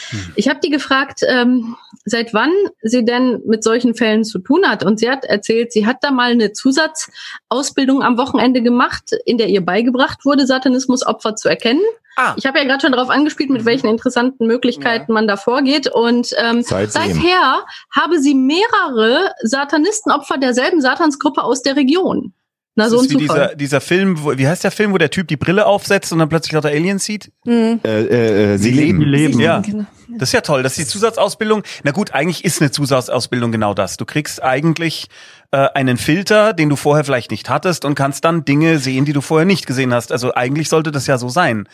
Hm. 0.10 0.34
Ich 0.36 0.48
habe 0.48 0.60
die 0.64 0.70
gefragt, 0.70 1.22
ähm, 1.28 1.76
seit 2.06 2.34
wann 2.34 2.52
sie 2.82 3.06
denn 3.06 3.42
mit 3.46 3.64
solchen 3.64 3.96
Fällen 3.96 4.24
zu 4.24 4.40
tun 4.40 4.68
hat. 4.68 4.84
Und 4.84 5.00
sie 5.00 5.10
hat 5.10 5.26
erzählt, 5.26 5.72
sie 5.72 5.86
hat 5.86 5.98
da 6.02 6.12
mal 6.12 6.32
eine 6.32 6.54
Zusatzausbildung 6.54 8.04
am 8.04 8.18
Wochenende 8.18 8.62
gemacht, 8.62 9.12
in 9.26 9.38
der 9.38 9.48
ihr 9.48 9.66
beigebracht 9.66 10.26
wurde, 10.26 10.46
Satanismus 10.46 11.06
Opfer 11.06 11.36
zu 11.36 11.50
erkennen. 11.50 11.82
Ah. 12.16 12.34
Ich 12.38 12.46
habe 12.46 12.60
ja 12.60 12.66
gerade 12.66 12.82
schon 12.82 12.94
darauf 12.94 13.10
angespielt, 13.10 13.50
mit 13.50 13.62
mhm. 13.62 13.66
welchen 13.66 13.88
interessanten 13.88 14.48
Möglichkeiten 14.48 15.12
ja. 15.12 15.14
man 15.14 15.28
da 15.28 15.38
vorgeht. 15.38 15.88
Und 15.88 16.34
ähm, 16.38 16.62
seither 16.62 17.66
habe 17.92 18.20
sie 18.20 18.36
mehrere 18.36 19.32
Satanistenopfer 19.42 20.38
derselben 20.38 20.82
Satansgruppe 20.82 21.44
aus 21.44 21.62
der 21.62 21.76
Region. 21.76 22.34
Na, 22.78 22.90
so 22.90 23.02
ist 23.02 23.10
wie 23.10 23.16
dieser, 23.16 23.56
dieser 23.56 23.80
Film, 23.80 24.22
wo, 24.22 24.38
wie 24.38 24.48
heißt 24.48 24.66
der 24.66 24.72
Film, 24.72 24.92
wo 24.92 24.98
der 24.98 25.10
Typ 25.10 25.30
die 25.30 25.38
Brille 25.38 25.66
aufsetzt 25.66 26.12
und 26.12 26.20
dann 26.20 26.28
plötzlich 26.28 26.52
lauter 26.52 26.70
Aliens 26.70 27.06
sieht? 27.06 27.32
Mhm. 27.46 27.80
Äh, 27.86 28.02
äh, 28.02 28.54
äh 28.54 28.58
sie 28.58 28.72
leben. 28.72 29.00
Sie 29.00 29.06
leben. 29.06 29.40
Ja. 29.40 29.60
Genau. 29.60 29.86
Das 30.18 30.30
ist 30.30 30.34
ja 30.34 30.42
toll, 30.42 30.64
dass 30.64 30.76
die 30.76 30.86
Zusatzausbildung, 30.86 31.64
na 31.84 31.92
gut, 31.92 32.14
eigentlich 32.14 32.46
ist 32.46 32.62
eine 32.62 32.72
Zusatzausbildung 32.72 33.52
genau 33.52 33.74
das. 33.74 33.98
Du 33.98 34.06
kriegst 34.06 34.42
eigentlich 34.42 35.08
äh, 35.52 35.70
einen 35.74 35.98
Filter, 35.98 36.54
den 36.54 36.70
du 36.70 36.76
vorher 36.76 37.04
vielleicht 37.04 37.32
nicht 37.32 37.50
hattest 37.50 37.86
und 37.86 37.96
kannst 37.96 38.26
dann 38.26 38.46
Dinge 38.46 38.80
sehen, 38.80 39.06
die 39.06 39.14
du 39.14 39.22
vorher 39.22 39.46
nicht 39.46 39.66
gesehen 39.68 39.94
hast. 39.94 40.12
Also 40.12 40.34
eigentlich 40.34 40.70
sollte 40.70 40.92
das 40.92 41.08
ja 41.08 41.18
so 41.18 41.30
sein. 41.30 41.68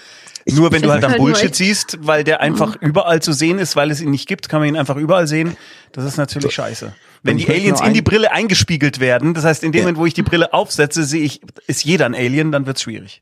Ich, 0.45 0.55
Nur 0.55 0.71
wenn 0.71 0.81
du 0.81 0.91
halt 0.91 1.03
dann 1.03 1.11
halt 1.11 1.19
Bullshit 1.19 1.55
siehst, 1.55 1.97
weil 2.01 2.23
der 2.23 2.41
einfach 2.41 2.79
mhm. 2.79 2.87
überall 2.87 3.21
zu 3.21 3.33
sehen 3.33 3.59
ist, 3.59 3.75
weil 3.75 3.91
es 3.91 4.01
ihn 4.01 4.11
nicht 4.11 4.27
gibt, 4.27 4.49
kann 4.49 4.59
man 4.59 4.69
ihn 4.69 4.77
einfach 4.77 4.95
überall 4.95 5.27
sehen. 5.27 5.55
Das 5.91 6.03
ist 6.03 6.17
natürlich 6.17 6.53
scheiße. 6.53 6.93
Wenn 7.23 7.37
die 7.37 7.47
Aliens 7.47 7.81
in 7.81 7.93
die 7.93 8.01
Brille 8.01 8.31
eingespiegelt 8.31 8.99
werden, 8.99 9.33
das 9.35 9.43
heißt, 9.43 9.63
in 9.63 9.71
dem. 9.71 9.81
Moment, 9.81 9.97
wo 9.99 10.05
ich 10.05 10.15
die 10.15 10.23
Brille 10.23 10.53
aufsetze, 10.53 11.03
sehe 11.03 11.23
ich, 11.23 11.41
ist 11.67 11.83
jeder 11.83 12.05
ein 12.05 12.15
Alien, 12.15 12.51
dann 12.51 12.65
wird's 12.65 12.81
schwierig. 12.81 13.21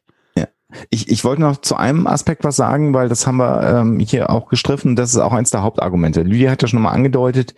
Ich, 0.90 1.10
ich 1.10 1.24
wollte 1.24 1.42
noch 1.42 1.58
zu 1.58 1.76
einem 1.76 2.06
Aspekt 2.06 2.44
was 2.44 2.56
sagen, 2.56 2.94
weil 2.94 3.10
das 3.10 3.26
haben 3.26 3.38
wir 3.38 3.64
ähm, 3.64 4.00
hier 4.00 4.30
auch 4.30 4.50
gestriffen. 4.50 4.96
Das 4.96 5.12
ist 5.12 5.18
auch 5.18 5.34
eins 5.34 5.50
der 5.50 5.64
Hauptargumente. 5.64 6.22
Lydia 6.22 6.52
hat 6.52 6.62
ja 6.62 6.68
schon 6.68 6.82
mal 6.82 6.92
angedeutet, 6.92 7.56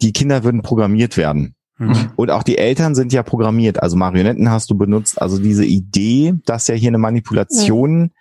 die 0.00 0.12
Kinder 0.12 0.42
würden 0.42 0.62
programmiert 0.62 1.16
werden. 1.16 1.54
Mhm. 1.78 2.12
Und 2.16 2.30
auch 2.30 2.42
die 2.42 2.56
Eltern 2.56 2.94
sind 2.94 3.12
ja 3.12 3.22
programmiert. 3.22 3.82
Also 3.82 3.96
Marionetten 3.96 4.50
hast 4.50 4.70
du 4.70 4.74
benutzt. 4.76 5.20
Also 5.20 5.38
diese 5.38 5.66
Idee, 5.66 6.34
dass 6.46 6.68
ja 6.68 6.74
hier 6.74 6.88
eine 6.88 6.98
Manipulation 6.98 8.12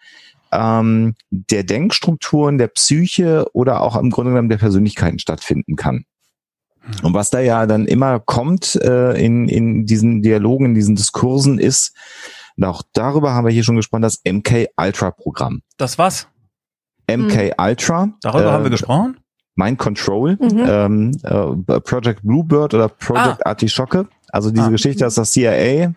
ja. 0.51 0.81
ähm, 0.81 1.15
der 1.29 1.63
Denkstrukturen, 1.63 2.57
der 2.57 2.67
Psyche 2.67 3.45
oder 3.53 3.81
auch 3.81 3.95
im 3.95 4.09
Grunde 4.09 4.31
genommen 4.31 4.49
der 4.49 4.57
Persönlichkeiten 4.57 5.19
stattfinden 5.19 5.77
kann. 5.77 6.03
Und 7.01 7.13
was 7.13 7.29
da 7.29 7.39
ja 7.39 7.65
dann 7.65 7.87
immer 7.87 8.19
kommt 8.19 8.75
äh, 8.75 9.13
in, 9.13 9.47
in 9.47 9.85
diesen 9.85 10.21
Dialogen, 10.21 10.65
in 10.65 10.75
diesen 10.75 10.95
Diskursen 10.95 11.57
ist, 11.57 11.95
und 12.57 12.63
auch 12.63 12.83
darüber 12.93 13.33
haben 13.33 13.45
wir 13.45 13.51
hier 13.51 13.63
schon 13.63 13.75
gesprochen, 13.75 14.01
das 14.01 14.21
MK 14.25 14.67
Ultra 14.77 15.11
Programm. 15.11 15.61
Das 15.77 15.97
was? 15.97 16.27
MK 17.09 17.33
hm. 17.33 17.51
Ultra. 17.57 18.09
Darüber 18.21 18.45
äh, 18.45 18.51
haben 18.51 18.63
wir 18.63 18.71
gesprochen? 18.71 19.17
Mind 19.57 19.79
Control, 19.79 20.37
mhm. 20.39 20.65
ähm, 20.67 21.11
äh, 21.23 21.79
Project 21.79 22.23
Bluebird 22.23 22.73
oder 22.73 22.89
Project 22.89 23.45
ah. 23.45 23.49
Artischocke. 23.49 24.07
Also 24.29 24.51
diese 24.51 24.65
ah. 24.65 24.69
Geschichte, 24.69 25.05
dass 25.05 25.15
das 25.15 25.31
CIA 25.31 25.93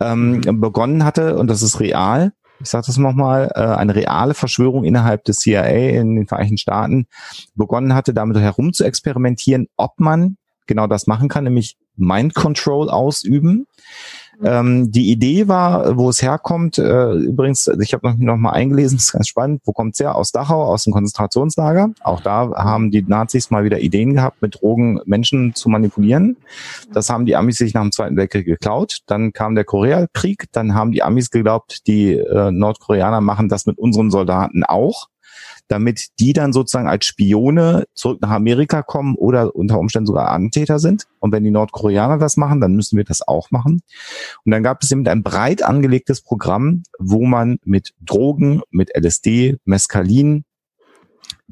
ähm, 0.00 0.40
begonnen 0.60 1.02
hatte 1.02 1.38
und 1.38 1.46
das 1.48 1.62
ist 1.62 1.80
real 1.80 2.32
ich 2.60 2.68
sage 2.68 2.86
das 2.86 2.96
nochmal, 2.96 3.50
äh, 3.54 3.60
eine 3.60 3.94
reale 3.94 4.34
Verschwörung 4.34 4.84
innerhalb 4.84 5.24
des 5.24 5.38
CIA 5.38 6.00
in 6.00 6.16
den 6.16 6.26
Vereinigten 6.26 6.58
Staaten 6.58 7.06
begonnen 7.54 7.94
hatte, 7.94 8.14
damit 8.14 8.36
herum 8.38 8.72
zu 8.72 8.84
experimentieren, 8.84 9.68
ob 9.76 10.00
man 10.00 10.36
genau 10.66 10.86
das 10.86 11.06
machen 11.06 11.28
kann, 11.28 11.44
nämlich 11.44 11.76
Mind 11.96 12.34
Control 12.34 12.90
ausüben. 12.90 13.66
Ähm, 14.42 14.92
die 14.92 15.10
Idee 15.10 15.48
war, 15.48 15.96
wo 15.96 16.08
es 16.08 16.22
herkommt, 16.22 16.78
äh, 16.78 17.12
übrigens, 17.12 17.68
ich 17.80 17.92
habe 17.92 18.08
noch, 18.08 18.16
noch 18.16 18.36
mal 18.36 18.52
eingelesen, 18.52 18.98
ist 18.98 19.12
ganz 19.12 19.28
spannend, 19.28 19.62
wo 19.64 19.72
kommt 19.72 19.94
es 19.94 20.00
her? 20.00 20.14
Aus 20.14 20.30
Dachau, 20.30 20.64
aus 20.64 20.84
dem 20.84 20.92
Konzentrationslager. 20.92 21.90
Auch 22.02 22.20
da 22.20 22.50
haben 22.54 22.90
die 22.90 23.02
Nazis 23.02 23.50
mal 23.50 23.64
wieder 23.64 23.80
Ideen 23.80 24.14
gehabt, 24.14 24.40
mit 24.40 24.60
Drogen 24.60 25.00
Menschen 25.06 25.54
zu 25.54 25.68
manipulieren. 25.68 26.36
Das 26.92 27.10
haben 27.10 27.26
die 27.26 27.36
Amis 27.36 27.58
sich 27.58 27.74
nach 27.74 27.82
dem 27.82 27.92
Zweiten 27.92 28.16
Weltkrieg 28.16 28.46
geklaut. 28.46 28.98
Dann 29.06 29.32
kam 29.32 29.54
der 29.54 29.64
Koreakrieg, 29.64 30.46
dann 30.52 30.74
haben 30.74 30.92
die 30.92 31.02
Amis 31.02 31.30
geglaubt, 31.30 31.86
die 31.86 32.12
äh, 32.12 32.50
Nordkoreaner 32.50 33.20
machen 33.20 33.48
das 33.48 33.66
mit 33.66 33.78
unseren 33.78 34.10
Soldaten 34.10 34.62
auch 34.64 35.08
damit 35.68 36.08
die 36.18 36.32
dann 36.32 36.52
sozusagen 36.52 36.88
als 36.88 37.04
Spione 37.04 37.86
zurück 37.94 38.20
nach 38.22 38.30
Amerika 38.30 38.82
kommen 38.82 39.14
oder 39.14 39.54
unter 39.54 39.78
Umständen 39.78 40.06
sogar 40.06 40.30
Antäter 40.30 40.78
sind. 40.78 41.04
Und 41.20 41.32
wenn 41.32 41.44
die 41.44 41.50
Nordkoreaner 41.50 42.18
das 42.18 42.36
machen, 42.36 42.60
dann 42.60 42.74
müssen 42.74 42.96
wir 42.96 43.04
das 43.04 43.26
auch 43.26 43.50
machen. 43.50 43.82
Und 44.44 44.52
dann 44.52 44.62
gab 44.62 44.82
es 44.82 44.90
eben 44.90 45.06
ein 45.06 45.22
breit 45.22 45.62
angelegtes 45.62 46.22
Programm, 46.22 46.82
wo 46.98 47.26
man 47.26 47.58
mit 47.64 47.94
Drogen, 48.00 48.62
mit 48.70 48.90
LSD, 48.96 49.56
Mescalin, 49.64 50.44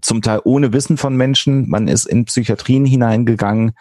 zum 0.01 0.23
Teil 0.23 0.41
ohne 0.45 0.73
Wissen 0.73 0.97
von 0.97 1.17
Menschen, 1.17 1.69
man 1.69 1.89
ist 1.89 2.07
in 2.07 2.25
Psychiatrien 2.25 2.85
hineingegangen, 2.85 3.73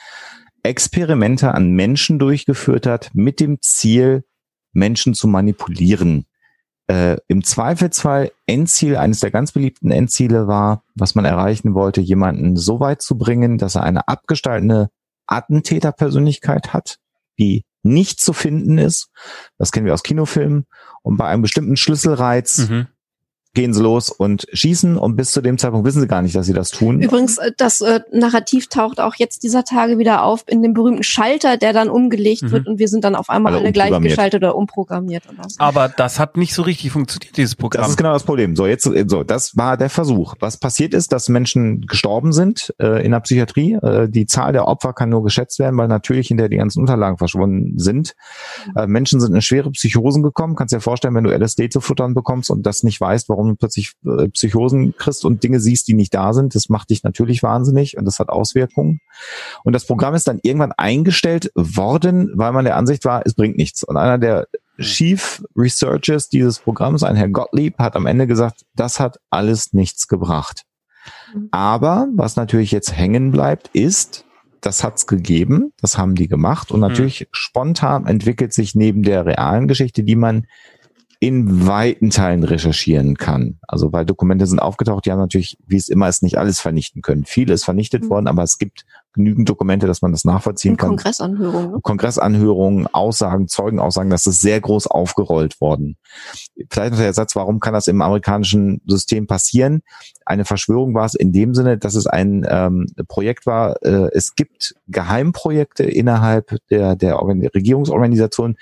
Experimente 0.63 1.53
an 1.53 1.71
Menschen 1.71 2.19
durchgeführt 2.19 2.87
hat, 2.87 3.11
mit 3.13 3.39
dem 3.39 3.57
Ziel, 3.61 4.23
Menschen 4.71 5.13
zu 5.13 5.27
manipulieren 5.27 6.25
äh, 6.87 7.17
im 7.27 7.43
Zweifelsfall 7.43 8.31
Endziel, 8.45 8.97
eines 8.97 9.19
der 9.19 9.31
ganz 9.31 9.51
beliebten 9.51 9.91
Endziele 9.91 10.47
war, 10.47 10.83
was 10.95 11.15
man 11.15 11.25
erreichen 11.25 11.73
wollte, 11.73 12.01
jemanden 12.01 12.57
so 12.57 12.79
weit 12.79 13.01
zu 13.01 13.17
bringen, 13.17 13.57
dass 13.57 13.75
er 13.75 13.83
eine 13.83 14.07
abgestaltete 14.07 14.89
Attentäterpersönlichkeit 15.27 16.73
hat, 16.73 16.97
die 17.39 17.63
nicht 17.81 18.19
zu 18.19 18.33
finden 18.33 18.77
ist. 18.77 19.09
Das 19.57 19.71
kennen 19.71 19.85
wir 19.85 19.93
aus 19.93 20.03
Kinofilmen. 20.03 20.65
Und 21.01 21.17
bei 21.17 21.27
einem 21.27 21.41
bestimmten 21.41 21.77
Schlüsselreiz 21.77 22.69
mhm 22.69 22.87
gehen 23.55 23.73
sie 23.73 23.81
los 23.81 24.09
und 24.09 24.47
schießen 24.53 24.97
und 24.97 25.15
bis 25.15 25.31
zu 25.31 25.41
dem 25.41 25.57
Zeitpunkt 25.57 25.87
wissen 25.87 26.01
sie 26.01 26.07
gar 26.07 26.21
nicht, 26.21 26.35
dass 26.35 26.45
sie 26.45 26.53
das 26.53 26.69
tun. 26.69 27.01
Übrigens, 27.01 27.37
äh, 27.37 27.51
das 27.57 27.81
äh, 27.81 28.01
Narrativ 28.11 28.67
taucht 28.67 28.99
auch 28.99 29.15
jetzt 29.15 29.43
dieser 29.43 29.63
Tage 29.63 29.97
wieder 29.97 30.23
auf 30.23 30.43
in 30.47 30.61
dem 30.61 30.73
berühmten 30.73 31.03
Schalter, 31.03 31.57
der 31.57 31.73
dann 31.73 31.89
umgelegt 31.89 32.43
mhm. 32.43 32.51
wird 32.51 32.67
und 32.67 32.79
wir 32.79 32.87
sind 32.87 33.03
dann 33.03 33.15
auf 33.15 33.29
einmal 33.29 33.53
alle, 33.53 33.63
alle 33.63 33.71
gleich 33.71 33.99
geschaltet 34.01 34.43
oder 34.43 34.55
umprogrammiert. 34.55 35.23
Oder 35.27 35.49
so. 35.49 35.55
Aber 35.57 35.89
das 35.89 36.19
hat 36.19 36.37
nicht 36.37 36.53
so 36.53 36.61
richtig 36.61 36.91
funktioniert, 36.91 37.35
dieses 37.37 37.55
Programm. 37.55 37.83
Das 37.83 37.91
ist 37.91 37.97
genau 37.97 38.13
das 38.13 38.23
Problem. 38.23 38.55
So, 38.55 38.67
jetzt, 38.67 38.83
so, 38.83 39.23
das 39.23 39.57
war 39.57 39.77
der 39.77 39.89
Versuch. 39.89 40.35
Was 40.39 40.57
passiert 40.57 40.93
ist, 40.93 41.11
dass 41.11 41.29
Menschen 41.29 41.81
gestorben 41.87 42.33
sind 42.33 42.73
äh, 42.79 43.05
in 43.05 43.11
der 43.11 43.21
Psychiatrie. 43.21 43.73
Äh, 43.73 44.09
die 44.09 44.25
Zahl 44.25 44.53
der 44.53 44.67
Opfer 44.67 44.93
kann 44.93 45.09
nur 45.09 45.23
geschätzt 45.23 45.59
werden, 45.59 45.77
weil 45.77 45.87
natürlich 45.87 46.27
hinter 46.27 46.49
die 46.49 46.57
ganzen 46.57 46.81
Unterlagen 46.81 47.17
verschwunden 47.17 47.79
sind. 47.79 48.15
Mhm. 48.67 48.77
Äh, 48.77 48.87
Menschen 48.87 49.19
sind 49.19 49.33
in 49.33 49.41
schwere 49.41 49.71
Psychosen 49.71 50.23
gekommen. 50.23 50.55
Kannst 50.55 50.73
dir 50.73 50.81
vorstellen, 50.81 51.15
wenn 51.15 51.23
du 51.23 51.31
LSD 51.31 51.69
zu 51.69 51.79
futtern 51.79 52.13
bekommst 52.13 52.49
und 52.49 52.65
das 52.65 52.83
nicht 52.83 52.99
weißt, 52.99 53.29
warum 53.29 53.44
du 53.49 53.55
plötzlich 53.55 53.93
äh, 54.05 54.29
Psychosen 54.29 54.95
kriegst 54.95 55.25
und 55.25 55.43
Dinge 55.43 55.59
siehst, 55.59 55.87
die 55.87 55.93
nicht 55.93 56.13
da 56.13 56.33
sind. 56.33 56.55
Das 56.55 56.69
macht 56.69 56.89
dich 56.89 57.03
natürlich 57.03 57.43
wahnsinnig 57.43 57.97
und 57.97 58.05
das 58.05 58.19
hat 58.19 58.29
Auswirkungen. 58.29 58.99
Und 59.63 59.73
das 59.73 59.85
Programm 59.85 60.15
ist 60.15 60.27
dann 60.27 60.39
irgendwann 60.43 60.71
eingestellt 60.71 61.51
worden, 61.55 62.31
weil 62.35 62.51
man 62.51 62.65
der 62.65 62.77
Ansicht 62.77 63.05
war, 63.05 63.21
es 63.25 63.35
bringt 63.35 63.57
nichts. 63.57 63.83
Und 63.83 63.97
einer 63.97 64.17
der 64.17 64.47
Chief 64.79 65.43
Researchers 65.55 66.29
dieses 66.29 66.59
Programms, 66.59 67.03
ein 67.03 67.15
Herr 67.15 67.29
Gottlieb, 67.29 67.77
hat 67.77 67.95
am 67.95 68.05
Ende 68.05 68.27
gesagt, 68.27 68.65
das 68.75 68.99
hat 68.99 69.19
alles 69.29 69.73
nichts 69.73 70.07
gebracht. 70.07 70.63
Aber 71.51 72.07
was 72.15 72.35
natürlich 72.35 72.71
jetzt 72.71 72.95
hängen 72.95 73.31
bleibt, 73.31 73.69
ist, 73.73 74.25
das 74.61 74.83
hat's 74.83 75.05
gegeben, 75.05 75.71
das 75.79 75.97
haben 75.97 76.15
die 76.15 76.27
gemacht 76.27 76.71
und 76.71 76.79
mhm. 76.79 76.87
natürlich 76.87 77.21
mhm. 77.21 77.25
spontan 77.31 78.07
entwickelt 78.07 78.53
sich 78.53 78.75
neben 78.75 79.03
der 79.03 79.25
realen 79.25 79.67
Geschichte, 79.67 80.03
die 80.03 80.15
man 80.15 80.47
in 81.25 81.65
weiten 81.65 82.11
Teilen 82.11 82.43
recherchieren 82.43 83.17
kann. 83.17 83.57
Also 83.67 83.91
weil 83.91 84.05
Dokumente 84.05 84.45
sind 84.45 84.59
aufgetaucht, 84.59 85.07
die 85.07 85.11
haben 85.11 85.17
natürlich, 85.17 85.57
wie 85.65 85.75
es 85.75 85.89
immer 85.89 86.07
ist, 86.07 86.21
nicht 86.21 86.37
alles 86.37 86.59
vernichten 86.59 87.01
können. 87.01 87.25
Viel 87.25 87.49
ist 87.49 87.65
vernichtet 87.65 88.03
mhm. 88.03 88.09
worden, 88.09 88.27
aber 88.27 88.43
es 88.43 88.59
gibt 88.59 88.85
genügend 89.11 89.49
Dokumente, 89.49 89.87
dass 89.87 90.03
man 90.03 90.11
das 90.11 90.23
nachvollziehen 90.23 90.73
In 90.73 90.77
kann. 90.77 90.89
Kongressanhörungen. 90.89 91.71
Ne? 91.71 91.79
Kongressanhörungen, 91.81 92.85
Aussagen, 92.93 93.47
Zeugenaussagen, 93.47 94.11
das 94.11 94.27
ist 94.27 94.39
sehr 94.41 94.61
groß 94.61 94.85
aufgerollt 94.85 95.59
worden. 95.59 95.97
Vielleicht 96.69 96.91
noch 96.91 96.99
der 96.99 97.13
Satz, 97.13 97.35
warum 97.35 97.59
kann 97.59 97.73
das 97.73 97.87
im 97.87 98.03
amerikanischen 98.03 98.81
System 98.85 99.25
passieren? 99.25 99.81
Eine 100.27 100.45
Verschwörung 100.45 100.93
war 100.93 101.05
es 101.05 101.15
in 101.15 101.31
dem 101.31 101.55
Sinne, 101.55 101.79
dass 101.79 101.95
es 101.95 102.05
ein 102.05 102.45
ähm, 102.47 102.85
Projekt 103.07 103.47
war. 103.47 103.83
Äh, 103.83 104.09
es 104.13 104.35
gibt 104.35 104.75
Geheimprojekte 104.89 105.85
innerhalb 105.85 106.57
der, 106.69 106.95
der 106.95 107.15
Regierungsorganisation, 107.15 108.57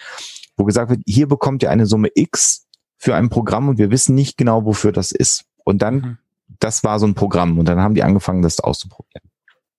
wo 0.57 0.63
gesagt 0.65 0.89
wird, 0.89 1.01
hier 1.05 1.27
bekommt 1.27 1.63
ihr 1.63 1.71
eine 1.71 1.85
Summe 1.85 2.09
X 2.13 2.67
für 2.97 3.15
ein 3.15 3.29
Programm 3.29 3.69
und 3.69 3.77
wir 3.77 3.91
wissen 3.91 4.15
nicht 4.15 4.37
genau, 4.37 4.65
wofür 4.65 4.91
das 4.91 5.11
ist. 5.11 5.45
Und 5.63 5.81
dann, 5.81 5.95
mhm. 5.95 6.17
das 6.59 6.83
war 6.83 6.99
so 6.99 7.07
ein 7.07 7.15
Programm 7.15 7.57
und 7.57 7.67
dann 7.67 7.79
haben 7.79 7.95
die 7.95 8.03
angefangen, 8.03 8.41
das 8.41 8.59
auszuprobieren. 8.59 9.29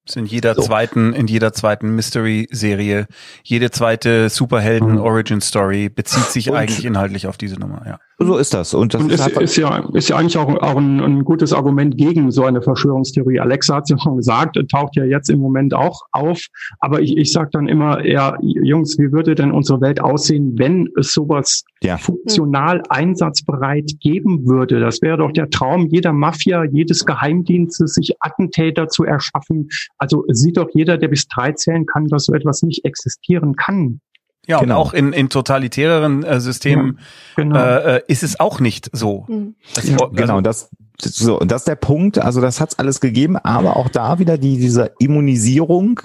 Das 0.07 0.17
in 0.17 0.27
jeder 0.27 0.55
so. 0.55 0.63
zweiten, 0.63 1.15
in 1.15 1.27
jeder 1.27 1.55
zweiten 1.55 1.95
Mystery-Serie, 1.95 3.07
jede 3.43 3.71
zweite 3.71 4.29
Superhelden-Origin-Story 4.29 5.89
bezieht 5.89 6.27
sich 6.27 6.51
und 6.51 6.57
eigentlich 6.57 6.85
inhaltlich 6.85 7.27
auf 7.27 7.39
diese 7.39 7.59
Nummer, 7.59 7.83
ja. 7.87 7.99
So 8.19 8.37
ist 8.37 8.55
das. 8.55 8.75
Und 8.75 8.95
das 8.95 9.03
und 9.03 9.11
ist, 9.11 9.27
ist, 9.27 9.57
ja, 9.57 9.89
ist 9.93 10.09
ja 10.09 10.17
eigentlich 10.17 10.39
auch, 10.39 10.49
auch 10.49 10.77
ein, 10.77 11.01
ein, 11.01 11.25
gutes 11.25 11.53
Argument 11.53 11.97
gegen 11.97 12.31
so 12.31 12.45
eine 12.45 12.63
Verschwörungstheorie. 12.63 13.41
Alexa 13.41 13.77
hat 13.77 13.85
es 13.85 13.91
ja 13.91 13.99
schon 13.99 14.17
gesagt, 14.17 14.57
taucht 14.71 14.95
ja 14.95 15.05
jetzt 15.05 15.31
im 15.31 15.41
Moment 15.41 15.75
auch 15.75 16.03
auf. 16.13 16.41
Aber 16.79 17.01
ich, 17.01 17.17
ich 17.17 17.33
sage 17.33 17.51
dann 17.53 17.67
immer, 17.67 18.07
ja, 18.07 18.37
Jungs, 18.41 18.99
wie 18.99 19.11
würde 19.11 19.35
denn 19.35 19.51
unsere 19.51 19.81
Welt 19.81 20.01
aussehen, 20.01 20.57
wenn 20.57 20.89
es 20.97 21.13
sowas 21.13 21.65
ja. 21.83 21.97
funktional 21.97 22.83
einsatzbereit 22.89 23.91
geben 24.01 24.47
würde? 24.47 24.79
Das 24.79 25.03
wäre 25.03 25.17
doch 25.17 25.33
der 25.33 25.51
Traum 25.51 25.89
jeder 25.89 26.13
Mafia, 26.13 26.65
jedes 26.65 27.05
Geheimdienstes, 27.05 27.95
sich 27.95 28.15
Attentäter 28.21 28.87
zu 28.87 29.03
erschaffen. 29.03 29.69
Also 29.99 30.25
sieht 30.29 30.57
doch 30.57 30.69
jeder, 30.73 30.99
der 30.99 31.09
bis 31.09 31.27
drei 31.27 31.53
zählen 31.53 31.85
kann, 31.85 32.07
dass 32.07 32.27
so 32.27 32.35
etwas 32.35 32.63
nicht 32.63 32.85
existieren 32.85 33.57
kann. 33.57 34.01
Ja, 34.47 34.61
genau. 34.61 34.81
und 34.81 34.87
auch 34.89 34.93
in, 34.93 35.13
in 35.13 35.29
totalitäreren 35.29 36.23
äh, 36.23 36.41
Systemen 36.41 36.99
ja, 37.37 37.45
genau. 37.45 37.59
äh, 37.59 37.97
äh 37.97 38.03
ist 38.09 38.23
es 38.23 38.39
auch 38.39 38.61
nicht 38.61 38.91
so. 38.93 39.25
Mhm. 39.29 39.55
Das, 39.75 39.89
ja, 39.89 39.93
also, 39.95 40.09
genau, 40.11 40.41
das 40.41 40.71
so 41.01 41.39
und 41.39 41.51
das 41.51 41.63
ist 41.63 41.69
der 41.69 41.77
Punkt. 41.77 42.19
Also 42.19 42.41
das 42.41 42.61
hat's 42.61 42.79
alles 42.79 43.01
gegeben, 43.01 43.37
aber 43.37 43.77
auch 43.77 43.89
da 43.89 44.19
wieder 44.19 44.39
die 44.39 44.59
diese 44.59 44.93
Immunisierung. 44.99 46.01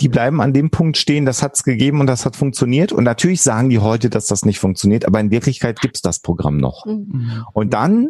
Die 0.00 0.08
bleiben 0.08 0.40
an 0.40 0.52
dem 0.52 0.70
Punkt 0.70 0.96
stehen, 0.96 1.26
das 1.26 1.42
hat's 1.42 1.62
gegeben 1.62 2.00
und 2.00 2.06
das 2.06 2.24
hat 2.24 2.34
funktioniert. 2.34 2.92
Und 2.92 3.04
natürlich 3.04 3.42
sagen 3.42 3.68
die 3.68 3.78
heute, 3.78 4.10
dass 4.10 4.26
das 4.26 4.44
nicht 4.44 4.58
funktioniert, 4.58 5.04
aber 5.04 5.20
in 5.20 5.30
Wirklichkeit 5.30 5.80
gibt's 5.80 6.00
das 6.00 6.18
Programm 6.18 6.56
noch. 6.56 6.86
Mhm. 6.86 7.44
Und 7.52 7.72
dann 7.74 8.08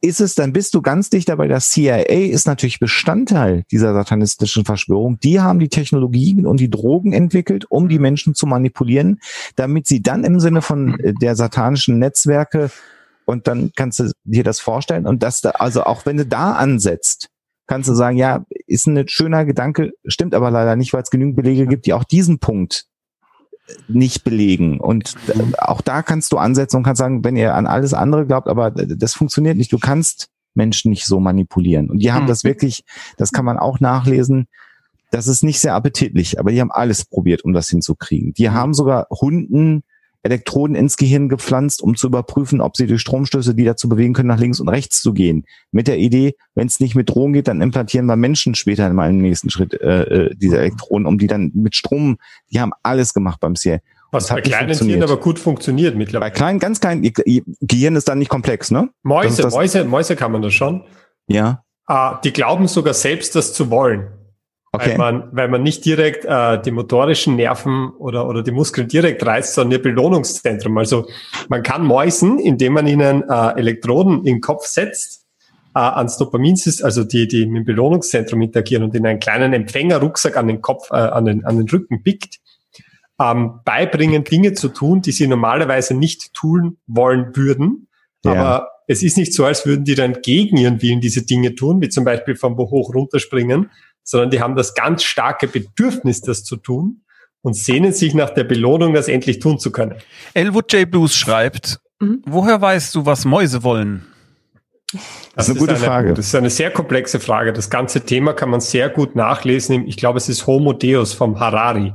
ist 0.00 0.20
es, 0.20 0.34
dann 0.34 0.52
bist 0.52 0.74
du 0.74 0.82
ganz 0.82 1.10
dicht 1.10 1.28
dabei. 1.28 1.48
Das 1.48 1.70
CIA 1.70 2.30
ist 2.30 2.46
natürlich 2.46 2.80
Bestandteil 2.80 3.64
dieser 3.70 3.92
satanistischen 3.94 4.64
Verschwörung. 4.64 5.18
Die 5.20 5.40
haben 5.40 5.58
die 5.58 5.68
Technologien 5.68 6.46
und 6.46 6.60
die 6.60 6.70
Drogen 6.70 7.12
entwickelt, 7.12 7.66
um 7.68 7.88
die 7.88 7.98
Menschen 7.98 8.34
zu 8.34 8.46
manipulieren, 8.46 9.20
damit 9.54 9.86
sie 9.86 10.02
dann 10.02 10.24
im 10.24 10.40
Sinne 10.40 10.62
von 10.62 10.98
äh, 11.00 11.14
der 11.20 11.36
satanischen 11.36 11.98
Netzwerke 11.98 12.70
und 13.24 13.48
dann 13.48 13.72
kannst 13.74 13.98
du 14.00 14.10
dir 14.24 14.44
das 14.44 14.60
vorstellen 14.60 15.06
und 15.06 15.22
das 15.22 15.40
da, 15.40 15.50
also 15.50 15.82
auch 15.82 16.06
wenn 16.06 16.16
du 16.16 16.26
da 16.26 16.52
ansetzt, 16.52 17.28
kannst 17.66 17.88
du 17.88 17.94
sagen, 17.94 18.16
ja, 18.16 18.44
ist 18.66 18.86
ein 18.86 19.08
schöner 19.08 19.44
Gedanke, 19.44 19.92
stimmt 20.06 20.34
aber 20.34 20.50
leider 20.50 20.76
nicht, 20.76 20.92
weil 20.92 21.02
es 21.02 21.10
genügend 21.10 21.36
Belege 21.36 21.66
gibt, 21.66 21.86
die 21.86 21.92
auch 21.92 22.04
diesen 22.04 22.38
Punkt 22.38 22.86
nicht 23.88 24.24
belegen. 24.24 24.80
Und 24.80 25.14
mhm. 25.34 25.54
auch 25.58 25.80
da 25.80 26.02
kannst 26.02 26.32
du 26.32 26.38
ansetzen 26.38 26.76
und 26.76 26.82
kannst 26.82 26.98
sagen, 26.98 27.24
wenn 27.24 27.36
ihr 27.36 27.54
an 27.54 27.66
alles 27.66 27.94
andere 27.94 28.26
glaubt, 28.26 28.48
aber 28.48 28.70
das 28.70 29.14
funktioniert 29.14 29.56
nicht. 29.56 29.72
Du 29.72 29.78
kannst 29.78 30.28
Menschen 30.54 30.90
nicht 30.90 31.06
so 31.06 31.20
manipulieren. 31.20 31.90
Und 31.90 31.98
die 31.98 32.12
haben 32.12 32.24
mhm. 32.24 32.28
das 32.28 32.44
wirklich, 32.44 32.84
das 33.16 33.32
kann 33.32 33.44
man 33.44 33.58
auch 33.58 33.80
nachlesen. 33.80 34.46
Das 35.10 35.28
ist 35.28 35.44
nicht 35.44 35.60
sehr 35.60 35.74
appetitlich, 35.74 36.40
aber 36.40 36.50
die 36.50 36.60
haben 36.60 36.72
alles 36.72 37.04
probiert, 37.04 37.44
um 37.44 37.52
das 37.52 37.68
hinzukriegen. 37.68 38.32
Die 38.34 38.48
mhm. 38.48 38.54
haben 38.54 38.74
sogar 38.74 39.06
Hunden 39.10 39.84
Elektroden 40.26 40.76
ins 40.76 40.96
Gehirn 40.96 41.28
gepflanzt, 41.28 41.82
um 41.82 41.96
zu 41.96 42.08
überprüfen, 42.08 42.60
ob 42.60 42.76
sie 42.76 42.86
durch 42.86 43.00
Stromstöße 43.00 43.54
die 43.54 43.64
dazu 43.64 43.88
bewegen 43.88 44.12
können, 44.12 44.28
nach 44.28 44.38
links 44.38 44.60
und 44.60 44.68
rechts 44.68 45.00
zu 45.00 45.12
gehen. 45.12 45.44
Mit 45.72 45.88
der 45.88 45.98
Idee, 45.98 46.34
wenn 46.54 46.66
es 46.66 46.80
nicht 46.80 46.94
mit 46.94 47.08
Drogen 47.08 47.32
geht, 47.32 47.48
dann 47.48 47.60
implantieren 47.60 48.06
wir 48.06 48.16
Menschen 48.16 48.54
später 48.54 48.86
in 48.86 48.94
meinem 48.94 49.18
nächsten 49.18 49.50
Schritt 49.50 49.80
äh, 49.80 50.02
äh, 50.02 50.34
diese 50.36 50.58
Elektroden, 50.58 51.06
um 51.06 51.18
die 51.18 51.26
dann 51.26 51.50
mit 51.54 51.74
Strom, 51.74 52.18
die 52.52 52.60
haben 52.60 52.72
alles 52.82 53.14
gemacht 53.14 53.40
beim 53.40 53.54
CIA. 53.56 53.78
Was 54.12 54.28
bei 54.28 54.40
kleinen 54.40 54.76
Tieren 54.76 55.02
aber 55.02 55.18
gut 55.18 55.38
funktioniert 55.38 55.96
mittlerweile. 55.96 56.30
Bei 56.30 56.36
kleinen, 56.36 56.58
ganz 56.58 56.80
kleinen, 56.80 57.02
Gehirn 57.60 57.96
ist 57.96 58.08
dann 58.08 58.18
nicht 58.18 58.28
komplex, 58.28 58.70
ne? 58.70 58.88
Mäuse, 59.02 59.48
Mäuse, 59.48 59.84
Mäuse 59.84 60.16
kann 60.16 60.32
man 60.32 60.42
das 60.42 60.54
schon. 60.54 60.84
Ja. 61.26 61.64
Ah, 61.86 62.20
die 62.22 62.32
glauben 62.32 62.68
sogar 62.68 62.94
selbst, 62.94 63.34
das 63.34 63.52
zu 63.52 63.70
wollen. 63.70 64.08
Okay. 64.76 64.90
Weil 64.90 64.98
man, 64.98 65.28
weil 65.32 65.48
man 65.48 65.62
nicht 65.62 65.86
direkt 65.86 66.26
äh, 66.26 66.60
die 66.60 66.70
motorischen 66.70 67.36
Nerven 67.36 67.90
oder, 67.98 68.28
oder 68.28 68.42
die 68.42 68.50
Muskeln 68.50 68.88
direkt 68.88 69.24
reißt, 69.24 69.54
sondern 69.54 69.78
ihr 69.78 69.82
Belohnungszentrum. 69.82 70.76
Also 70.76 71.08
man 71.48 71.62
kann 71.62 71.82
Mäusen, 71.82 72.38
indem 72.38 72.74
man 72.74 72.86
ihnen 72.86 73.22
äh, 73.26 73.58
Elektroden 73.58 74.18
in 74.18 74.24
den 74.24 74.40
Kopf 74.42 74.66
setzt, 74.66 75.24
äh, 75.74 75.78
ans 75.78 76.18
Dopaminsystem, 76.18 76.84
also 76.84 77.04
die, 77.04 77.26
die 77.26 77.46
mit 77.46 77.60
dem 77.60 77.64
Belohnungszentrum 77.64 78.42
interagieren 78.42 78.82
und 78.82 78.94
in 78.94 79.06
einen 79.06 79.18
kleinen 79.18 79.54
Empfängerrucksack 79.54 80.36
an 80.36 80.46
den 80.46 80.60
Kopf, 80.60 80.90
äh, 80.90 80.96
an, 80.96 81.24
den, 81.24 81.46
an 81.46 81.56
den 81.56 81.68
Rücken 81.70 82.02
pickt, 82.02 82.36
ähm, 83.18 83.60
beibringen, 83.64 84.24
Dinge 84.24 84.52
zu 84.52 84.68
tun, 84.68 85.00
die 85.00 85.12
sie 85.12 85.26
normalerweise 85.26 85.94
nicht 85.94 86.34
tun 86.34 86.76
wollen 86.86 87.34
würden. 87.34 87.88
Ja. 88.26 88.32
Aber 88.32 88.68
es 88.86 89.02
ist 89.02 89.16
nicht 89.16 89.32
so, 89.32 89.46
als 89.46 89.64
würden 89.64 89.84
die 89.84 89.94
dann 89.94 90.20
gegen 90.22 90.58
ihren 90.58 90.82
Willen 90.82 91.00
diese 91.00 91.24
Dinge 91.24 91.54
tun, 91.54 91.80
wie 91.80 91.88
zum 91.88 92.04
Beispiel 92.04 92.36
vom 92.36 92.58
hoch 92.58 92.94
runterspringen, 92.94 93.70
sondern 94.06 94.30
die 94.30 94.40
haben 94.40 94.54
das 94.54 94.74
ganz 94.74 95.02
starke 95.02 95.48
Bedürfnis, 95.48 96.22
das 96.22 96.44
zu 96.44 96.56
tun 96.56 97.02
und 97.42 97.54
sehnen 97.54 97.92
sich 97.92 98.14
nach 98.14 98.30
der 98.30 98.44
Belohnung, 98.44 98.94
das 98.94 99.08
endlich 99.08 99.40
tun 99.40 99.58
zu 99.58 99.72
können. 99.72 99.96
Elwood 100.32 100.72
J. 100.72 100.90
Blues 100.90 101.14
schreibt, 101.14 101.80
mhm. 102.00 102.22
woher 102.24 102.60
weißt 102.60 102.94
du, 102.94 103.04
was 103.04 103.24
Mäuse 103.24 103.62
wollen? 103.62 104.06
Das, 104.92 105.02
das 105.34 105.48
ist 105.48 105.50
eine 105.50 105.58
gute 105.58 105.74
eine, 105.74 105.84
Frage. 105.84 106.14
Das 106.14 106.26
ist 106.26 106.34
eine 106.36 106.50
sehr 106.50 106.70
komplexe 106.70 107.18
Frage. 107.18 107.52
Das 107.52 107.68
ganze 107.68 108.02
Thema 108.02 108.32
kann 108.32 108.48
man 108.48 108.60
sehr 108.60 108.88
gut 108.88 109.16
nachlesen. 109.16 109.86
Ich 109.88 109.96
glaube, 109.96 110.18
es 110.18 110.28
ist 110.28 110.46
Homo 110.46 110.72
Deus 110.72 111.12
vom 111.12 111.40
Harari. 111.40 111.92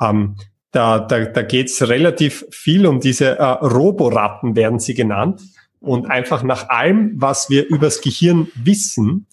Ähm, 0.00 0.36
da 0.72 0.98
da, 0.98 1.24
da 1.24 1.42
geht 1.42 1.68
es 1.68 1.88
relativ 1.88 2.44
viel 2.50 2.86
um 2.86 2.98
diese 2.98 3.38
äh, 3.38 3.44
Roboratten, 3.44 4.56
werden 4.56 4.80
sie 4.80 4.94
genannt. 4.94 5.40
Und 5.78 6.10
einfach 6.10 6.42
nach 6.42 6.68
allem, 6.68 7.12
was 7.14 7.48
wir 7.48 7.68
übers 7.68 8.00
Gehirn 8.00 8.48
wissen, 8.56 9.28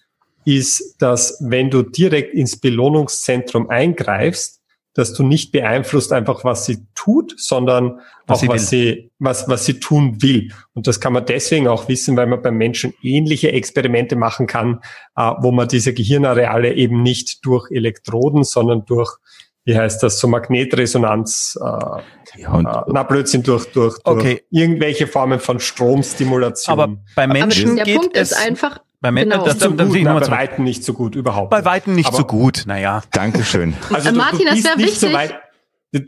ist, 0.45 1.01
dass 1.01 1.37
wenn 1.41 1.69
du 1.69 1.83
direkt 1.83 2.33
ins 2.33 2.57
Belohnungszentrum 2.59 3.69
eingreifst, 3.69 4.61
dass 4.93 5.13
du 5.13 5.23
nicht 5.23 5.51
beeinflusst 5.53 6.11
einfach, 6.11 6.43
was 6.43 6.65
sie 6.65 6.85
tut, 6.95 7.33
sondern 7.37 8.01
was 8.27 8.39
auch, 8.39 8.41
sie 8.41 8.49
was 8.49 8.69
sie, 8.69 9.11
was, 9.19 9.47
was 9.47 9.65
sie 9.65 9.79
tun 9.79 10.21
will. 10.21 10.51
Und 10.73 10.87
das 10.87 10.99
kann 10.99 11.13
man 11.13 11.25
deswegen 11.25 11.67
auch 11.67 11.87
wissen, 11.87 12.17
weil 12.17 12.27
man 12.27 12.41
beim 12.41 12.57
Menschen 12.57 12.93
ähnliche 13.01 13.53
Experimente 13.53 14.17
machen 14.17 14.47
kann, 14.47 14.81
äh, 15.15 15.31
wo 15.39 15.51
man 15.51 15.69
diese 15.69 15.93
Gehirnareale 15.93 16.73
eben 16.73 17.03
nicht 17.03 17.45
durch 17.45 17.71
Elektroden, 17.71 18.43
sondern 18.43 18.85
durch 18.85 19.17
wie 19.63 19.77
heißt 19.77 20.01
das, 20.01 20.19
so 20.19 20.27
Magnetresonanz, 20.27 21.57
äh, 21.61 22.41
ja, 22.41 22.59
äh, 22.59 22.83
na 22.87 23.03
Blödsinn, 23.03 23.43
durch, 23.43 23.67
durch, 23.71 23.99
durch 23.99 24.17
okay. 24.17 24.41
irgendwelche 24.49 25.05
Formen 25.05 25.39
von 25.39 25.59
Stromstimulation. 25.59 26.79
Aber 26.79 26.97
bei 27.15 27.27
Menschen 27.27 27.67
Aber 27.67 27.75
der 27.75 27.85
geht 27.85 27.97
Punkt 27.97 28.17
es 28.17 28.31
ist 28.31 28.39
einfach, 28.39 28.79
bei 29.01 29.09
genau. 29.09 29.43
das, 29.43 29.57
das, 29.57 29.75
das, 29.75 29.87
gut, 29.89 30.03
bei 30.03 30.29
Weitem 30.29 30.63
nicht 30.63 30.83
so 30.83 30.93
gut, 30.93 31.15
überhaupt. 31.15 31.49
Bei 31.49 31.65
Weitem 31.65 31.95
nicht 31.95 32.07
Aber 32.07 32.17
so 32.17 32.25
gut, 32.25 32.63
naja. 32.67 33.01
Dankeschön. 33.11 33.73
Also, 33.91 34.11
Martin, 34.11 34.45
das 34.45 34.63
wäre 34.63 34.77
wichtig, 34.77 35.17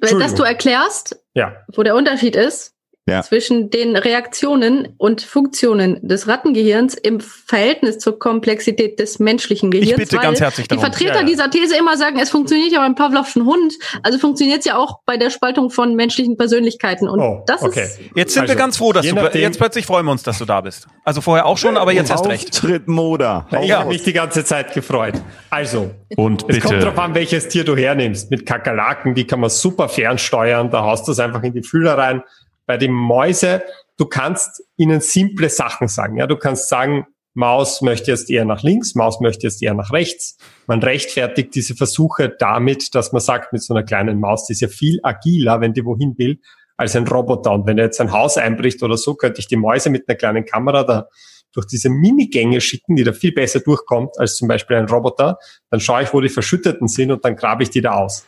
so 0.07 0.19
dass 0.19 0.35
du 0.35 0.43
erklärst, 0.43 1.19
ja. 1.33 1.55
wo 1.75 1.81
der 1.81 1.95
Unterschied 1.95 2.35
ist 2.35 2.73
ja. 3.05 3.21
zwischen 3.21 3.69
den 3.69 3.95
Reaktionen 3.97 4.93
und 4.97 5.21
Funktionen 5.21 5.99
des 6.07 6.27
Rattengehirns 6.27 6.93
im 6.95 7.19
Verhältnis 7.19 7.99
zur 7.99 8.17
Komplexität 8.17 8.99
des 8.99 9.19
menschlichen 9.19 9.71
Gehirns. 9.71 9.91
Ich 9.91 10.09
bitte 10.09 10.17
ganz 10.17 10.39
herzlich 10.39 10.67
darum. 10.67 10.83
Die 10.83 10.89
Vertreter 10.89 11.15
ja, 11.15 11.21
ja. 11.21 11.25
dieser 11.25 11.49
These 11.49 11.75
immer 11.75 11.97
sagen, 11.97 12.17
es 12.19 12.29
funktioniert 12.29 12.71
ja 12.71 12.79
beim 12.79 12.95
Pavlovschen 12.95 13.45
Hund, 13.45 13.73
also 14.03 14.17
funktioniert 14.19 14.59
es 14.59 14.65
ja 14.65 14.77
auch 14.77 14.99
bei 15.05 15.17
der 15.17 15.31
Spaltung 15.31 15.69
von 15.69 15.95
menschlichen 15.95 16.37
Persönlichkeiten. 16.37 17.09
Und 17.09 17.19
oh, 17.19 17.43
das 17.45 17.61
okay. 17.61 17.83
ist. 17.83 17.99
Jetzt 18.15 18.33
sind 18.33 18.43
also, 18.43 18.53
wir 18.53 18.57
ganz 18.57 18.77
froh, 18.77 18.93
dass 18.93 19.05
du 19.05 19.15
jetzt 19.33 19.57
plötzlich 19.57 19.85
freuen 19.85 20.05
wir 20.05 20.11
uns, 20.11 20.23
dass 20.23 20.37
du 20.37 20.45
da 20.45 20.61
bist. 20.61 20.87
Also 21.03 21.19
vorher 21.19 21.45
auch 21.45 21.57
schon, 21.57 21.75
aber 21.75 21.91
jetzt 21.91 22.09
erst 22.09 22.27
recht. 22.27 22.53
Tritt 22.53 22.87
Moda. 22.87 23.47
Ich 23.61 23.67
ja. 23.67 23.79
habe 23.79 23.89
mich 23.89 24.03
die 24.03 24.13
ganze 24.13 24.45
Zeit 24.45 24.73
gefreut. 24.73 25.15
Also, 25.49 25.91
und 26.15 26.47
bitte. 26.47 26.59
es 26.59 26.65
kommt 26.65 26.81
darauf 26.81 26.97
an, 26.99 27.15
welches 27.15 27.49
Tier 27.49 27.65
du 27.65 27.75
hernimmst. 27.75 28.31
Mit 28.31 28.45
Kakerlaken, 28.45 29.13
die 29.13 29.27
kann 29.27 29.41
man 29.41 29.49
super 29.49 29.89
fernsteuern, 29.89 30.69
da 30.71 30.83
haust 30.83 31.07
du 31.07 31.11
es 31.11 31.19
einfach 31.19 31.43
in 31.43 31.53
die 31.53 31.63
Fühler 31.63 31.97
rein 31.97 32.23
bei 32.65 32.77
den 32.77 32.91
Mäuse, 32.91 33.63
du 33.97 34.05
kannst 34.05 34.63
ihnen 34.77 35.01
simple 35.01 35.49
Sachen 35.49 35.87
sagen. 35.87 36.17
Ja, 36.17 36.27
du 36.27 36.37
kannst 36.37 36.69
sagen, 36.69 37.07
Maus 37.35 37.81
möchte 37.81 38.11
jetzt 38.11 38.29
eher 38.29 38.45
nach 38.45 38.61
links, 38.61 38.93
Maus 38.93 39.19
möchte 39.19 39.47
jetzt 39.47 39.63
eher 39.63 39.73
nach 39.73 39.91
rechts. 39.91 40.37
Man 40.67 40.83
rechtfertigt 40.83 41.55
diese 41.55 41.75
Versuche 41.75 42.29
damit, 42.37 42.93
dass 42.93 43.11
man 43.11 43.21
sagt, 43.21 43.53
mit 43.53 43.63
so 43.63 43.73
einer 43.73 43.83
kleinen 43.83 44.19
Maus, 44.19 44.45
die 44.45 44.53
ist 44.53 44.61
ja 44.61 44.67
viel 44.67 44.99
agiler, 45.01 45.59
wenn 45.59 45.73
die 45.73 45.83
wohin 45.83 46.15
will, 46.17 46.39
als 46.77 46.95
ein 46.95 47.07
Roboter. 47.07 47.51
Und 47.51 47.65
wenn 47.65 47.79
er 47.79 47.85
jetzt 47.85 47.99
ein 48.01 48.11
Haus 48.11 48.37
einbricht 48.37 48.83
oder 48.83 48.97
so, 48.97 49.15
könnte 49.15 49.39
ich 49.39 49.47
die 49.47 49.55
Mäuse 49.55 49.89
mit 49.89 50.07
einer 50.07 50.15
kleinen 50.15 50.45
Kamera 50.45 50.83
da 50.83 51.07
durch 51.53 51.67
diese 51.67 51.89
Minigänge 51.89 52.61
schicken, 52.61 52.95
die 52.95 53.03
da 53.03 53.13
viel 53.13 53.31
besser 53.31 53.59
durchkommt 53.59 54.19
als 54.19 54.35
zum 54.35 54.47
Beispiel 54.47 54.77
ein 54.77 54.87
Roboter. 54.87 55.37
Dann 55.69 55.79
schaue 55.79 56.03
ich, 56.03 56.13
wo 56.13 56.21
die 56.21 56.29
Verschütteten 56.29 56.87
sind 56.87 57.11
und 57.11 57.23
dann 57.25 57.35
grabe 57.35 57.63
ich 57.63 57.69
die 57.69 57.81
da 57.81 57.93
aus. 57.93 58.25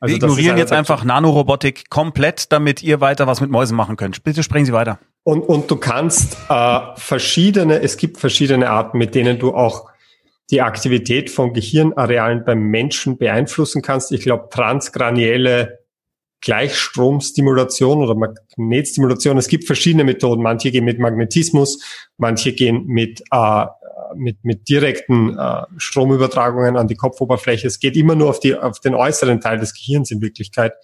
Also 0.00 0.14
Wir 0.14 0.16
ignorieren 0.16 0.56
jetzt 0.56 0.72
einfach 0.72 1.04
Nanorobotik 1.04 1.90
komplett, 1.90 2.50
damit 2.52 2.82
ihr 2.82 3.00
weiter 3.00 3.26
was 3.26 3.40
mit 3.40 3.50
Mäusen 3.50 3.76
machen 3.76 3.96
könnt. 3.96 4.24
Bitte 4.24 4.42
sprechen 4.42 4.64
Sie 4.64 4.72
weiter. 4.72 4.98
Und, 5.22 5.42
und 5.42 5.70
du 5.70 5.76
kannst 5.76 6.38
äh, 6.48 6.80
verschiedene, 6.96 7.80
es 7.80 7.98
gibt 7.98 8.18
verschiedene 8.18 8.70
Arten, 8.70 8.96
mit 8.96 9.14
denen 9.14 9.38
du 9.38 9.54
auch 9.54 9.90
die 10.50 10.62
Aktivität 10.62 11.30
von 11.30 11.52
Gehirnarealen 11.52 12.44
beim 12.44 12.62
Menschen 12.62 13.18
beeinflussen 13.18 13.82
kannst. 13.82 14.10
Ich 14.10 14.22
glaube, 14.22 14.48
transkranielle 14.50 15.80
Gleichstromstimulation 16.40 18.02
oder 18.02 18.14
Magnetstimulation. 18.14 19.36
Es 19.36 19.48
gibt 19.48 19.66
verschiedene 19.66 20.04
Methoden. 20.04 20.42
Manche 20.42 20.70
gehen 20.70 20.84
mit 20.84 20.98
Magnetismus, 20.98 21.84
manche 22.16 22.52
gehen 22.54 22.86
mit, 22.86 23.20
äh, 23.30 23.66
mit, 24.16 24.44
mit 24.44 24.68
direkten 24.68 25.38
äh, 25.38 25.62
Stromübertragungen 25.76 26.76
an 26.76 26.88
die 26.88 26.96
Kopfoberfläche. 26.96 27.66
Es 27.66 27.80
geht 27.80 27.96
immer 27.96 28.14
nur 28.14 28.30
auf, 28.30 28.40
die, 28.40 28.54
auf 28.56 28.80
den 28.80 28.94
äußeren 28.94 29.40
Teil 29.40 29.58
des 29.58 29.74
Gehirns 29.74 30.10
in 30.10 30.20
Wirklichkeit. 30.20 30.74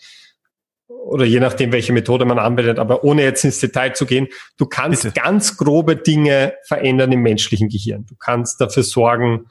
Oder 0.88 1.24
je 1.24 1.40
nachdem, 1.40 1.72
welche 1.72 1.92
Methode 1.92 2.24
man 2.24 2.38
anwendet, 2.38 2.78
aber 2.78 3.04
ohne 3.04 3.22
jetzt 3.22 3.44
ins 3.44 3.60
Detail 3.60 3.94
zu 3.94 4.06
gehen, 4.06 4.28
du 4.56 4.66
kannst 4.66 5.04
Bitte. 5.04 5.20
ganz 5.20 5.56
grobe 5.56 5.96
Dinge 5.96 6.54
verändern 6.66 7.12
im 7.12 7.22
menschlichen 7.22 7.68
Gehirn. 7.68 8.06
Du 8.06 8.16
kannst 8.18 8.60
dafür 8.60 8.82
sorgen, 8.82 9.46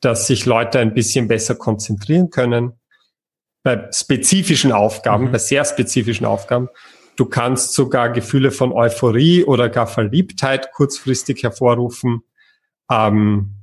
dass 0.00 0.26
sich 0.26 0.46
Leute 0.46 0.78
ein 0.78 0.94
bisschen 0.94 1.28
besser 1.28 1.54
konzentrieren 1.54 2.30
können 2.30 2.72
bei 3.62 3.88
spezifischen 3.92 4.72
Aufgaben, 4.72 5.26
mhm. 5.26 5.32
bei 5.32 5.38
sehr 5.38 5.64
spezifischen 5.64 6.26
Aufgaben. 6.26 6.68
Du 7.16 7.26
kannst 7.26 7.74
sogar 7.74 8.10
Gefühle 8.10 8.50
von 8.50 8.72
Euphorie 8.72 9.44
oder 9.44 9.68
gar 9.68 9.86
Verliebtheit 9.86 10.72
kurzfristig 10.72 11.42
hervorrufen. 11.42 12.22
Ähm, 12.90 13.56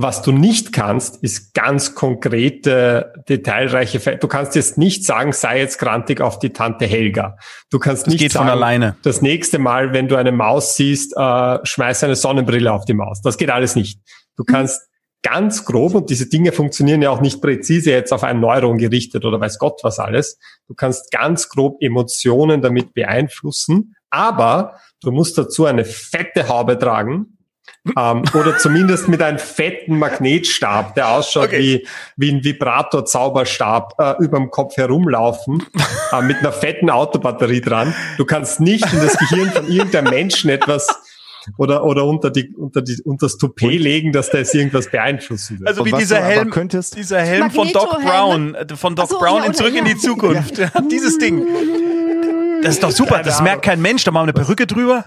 was 0.00 0.22
du 0.22 0.30
nicht 0.30 0.72
kannst, 0.72 1.24
ist 1.24 1.54
ganz 1.54 1.96
konkrete, 1.96 3.12
detailreiche 3.28 3.98
Fälle. 3.98 4.18
Du 4.18 4.28
kannst 4.28 4.54
jetzt 4.54 4.78
nicht 4.78 5.04
sagen, 5.04 5.32
sei 5.32 5.58
jetzt 5.58 5.78
grantig 5.78 6.20
auf 6.20 6.38
die 6.38 6.50
Tante 6.50 6.86
Helga. 6.86 7.36
Du 7.68 7.80
kannst 7.80 8.06
das 8.06 8.14
nicht 8.14 8.30
sagen, 8.30 8.94
das 9.02 9.22
nächste 9.22 9.58
Mal, 9.58 9.92
wenn 9.92 10.06
du 10.06 10.14
eine 10.14 10.30
Maus 10.30 10.76
siehst, 10.76 11.16
äh, 11.16 11.58
schmeiß 11.64 12.04
eine 12.04 12.14
Sonnenbrille 12.14 12.72
auf 12.72 12.84
die 12.84 12.94
Maus. 12.94 13.22
Das 13.22 13.38
geht 13.38 13.50
alles 13.50 13.74
nicht. 13.74 14.00
Du 14.36 14.44
mhm. 14.46 14.52
kannst 14.52 14.88
ganz 15.22 15.64
grob, 15.64 15.96
und 15.96 16.10
diese 16.10 16.28
Dinge 16.28 16.52
funktionieren 16.52 17.02
ja 17.02 17.10
auch 17.10 17.20
nicht 17.20 17.42
präzise 17.42 17.90
jetzt 17.90 18.12
auf 18.12 18.22
ein 18.22 18.38
Neuron 18.38 18.78
gerichtet 18.78 19.24
oder 19.24 19.40
weiß 19.40 19.58
Gott 19.58 19.80
was 19.82 19.98
alles. 19.98 20.38
Du 20.68 20.74
kannst 20.74 21.10
ganz 21.10 21.48
grob 21.48 21.78
Emotionen 21.80 22.62
damit 22.62 22.94
beeinflussen, 22.94 23.96
aber 24.10 24.78
du 25.02 25.10
musst 25.10 25.36
dazu 25.36 25.64
eine 25.64 25.84
fette 25.84 26.48
Haube 26.48 26.78
tragen, 26.78 27.37
ähm, 27.96 28.22
oder 28.34 28.56
zumindest 28.58 29.08
mit 29.08 29.22
einem 29.22 29.38
fetten 29.38 29.98
Magnetstab, 29.98 30.94
der 30.94 31.10
ausschaut 31.10 31.48
okay. 31.48 31.58
wie, 31.58 31.86
wie 32.16 32.32
ein 32.32 32.44
Vibrator-Zauberstab, 32.44 33.94
äh, 33.98 34.24
überm 34.24 34.50
Kopf 34.50 34.76
herumlaufen, 34.76 35.64
äh, 36.12 36.22
mit 36.22 36.38
einer 36.38 36.52
fetten 36.52 36.90
Autobatterie 36.90 37.60
dran. 37.60 37.94
Du 38.16 38.24
kannst 38.24 38.60
nicht 38.60 38.92
in 38.92 39.00
das 39.00 39.16
Gehirn 39.18 39.50
von 39.50 39.68
irgendeinem 39.68 40.10
Menschen 40.10 40.50
etwas 40.50 40.88
oder, 41.56 41.84
oder 41.84 42.04
unter, 42.04 42.30
die, 42.30 42.50
unter, 42.54 42.82
die, 42.82 43.00
unter 43.02 43.26
das 43.26 43.38
Toupet 43.38 43.80
legen, 43.80 44.12
dass 44.12 44.30
da 44.30 44.38
jetzt 44.38 44.54
irgendwas 44.54 44.90
beeinflussen 44.90 45.60
wird. 45.60 45.68
Also 45.68 45.84
wie 45.84 45.92
dieser 45.92 46.20
Helm, 46.20 46.52
dieser 46.96 47.20
Helm 47.20 47.50
von 47.50 47.72
Doc 47.72 48.00
Brown, 48.02 48.54
äh, 48.54 48.76
von 48.76 48.94
Doc 48.94 49.08
so, 49.08 49.18
Brown 49.18 49.38
ja, 49.38 49.46
in 49.46 49.54
Zurück 49.54 49.72
ja. 49.72 49.78
in 49.80 49.84
die 49.86 49.96
Zukunft. 49.96 50.58
Ja. 50.58 50.70
Dieses 50.90 51.18
Ding. 51.18 51.46
Das 52.62 52.74
ist 52.74 52.82
doch 52.82 52.90
super, 52.90 53.22
das 53.22 53.40
merkt 53.40 53.62
kein 53.62 53.80
Mensch, 53.80 54.02
da 54.02 54.10
machen 54.10 54.26
wir 54.26 54.34
eine 54.34 54.44
Perücke 54.44 54.66
drüber. 54.66 55.04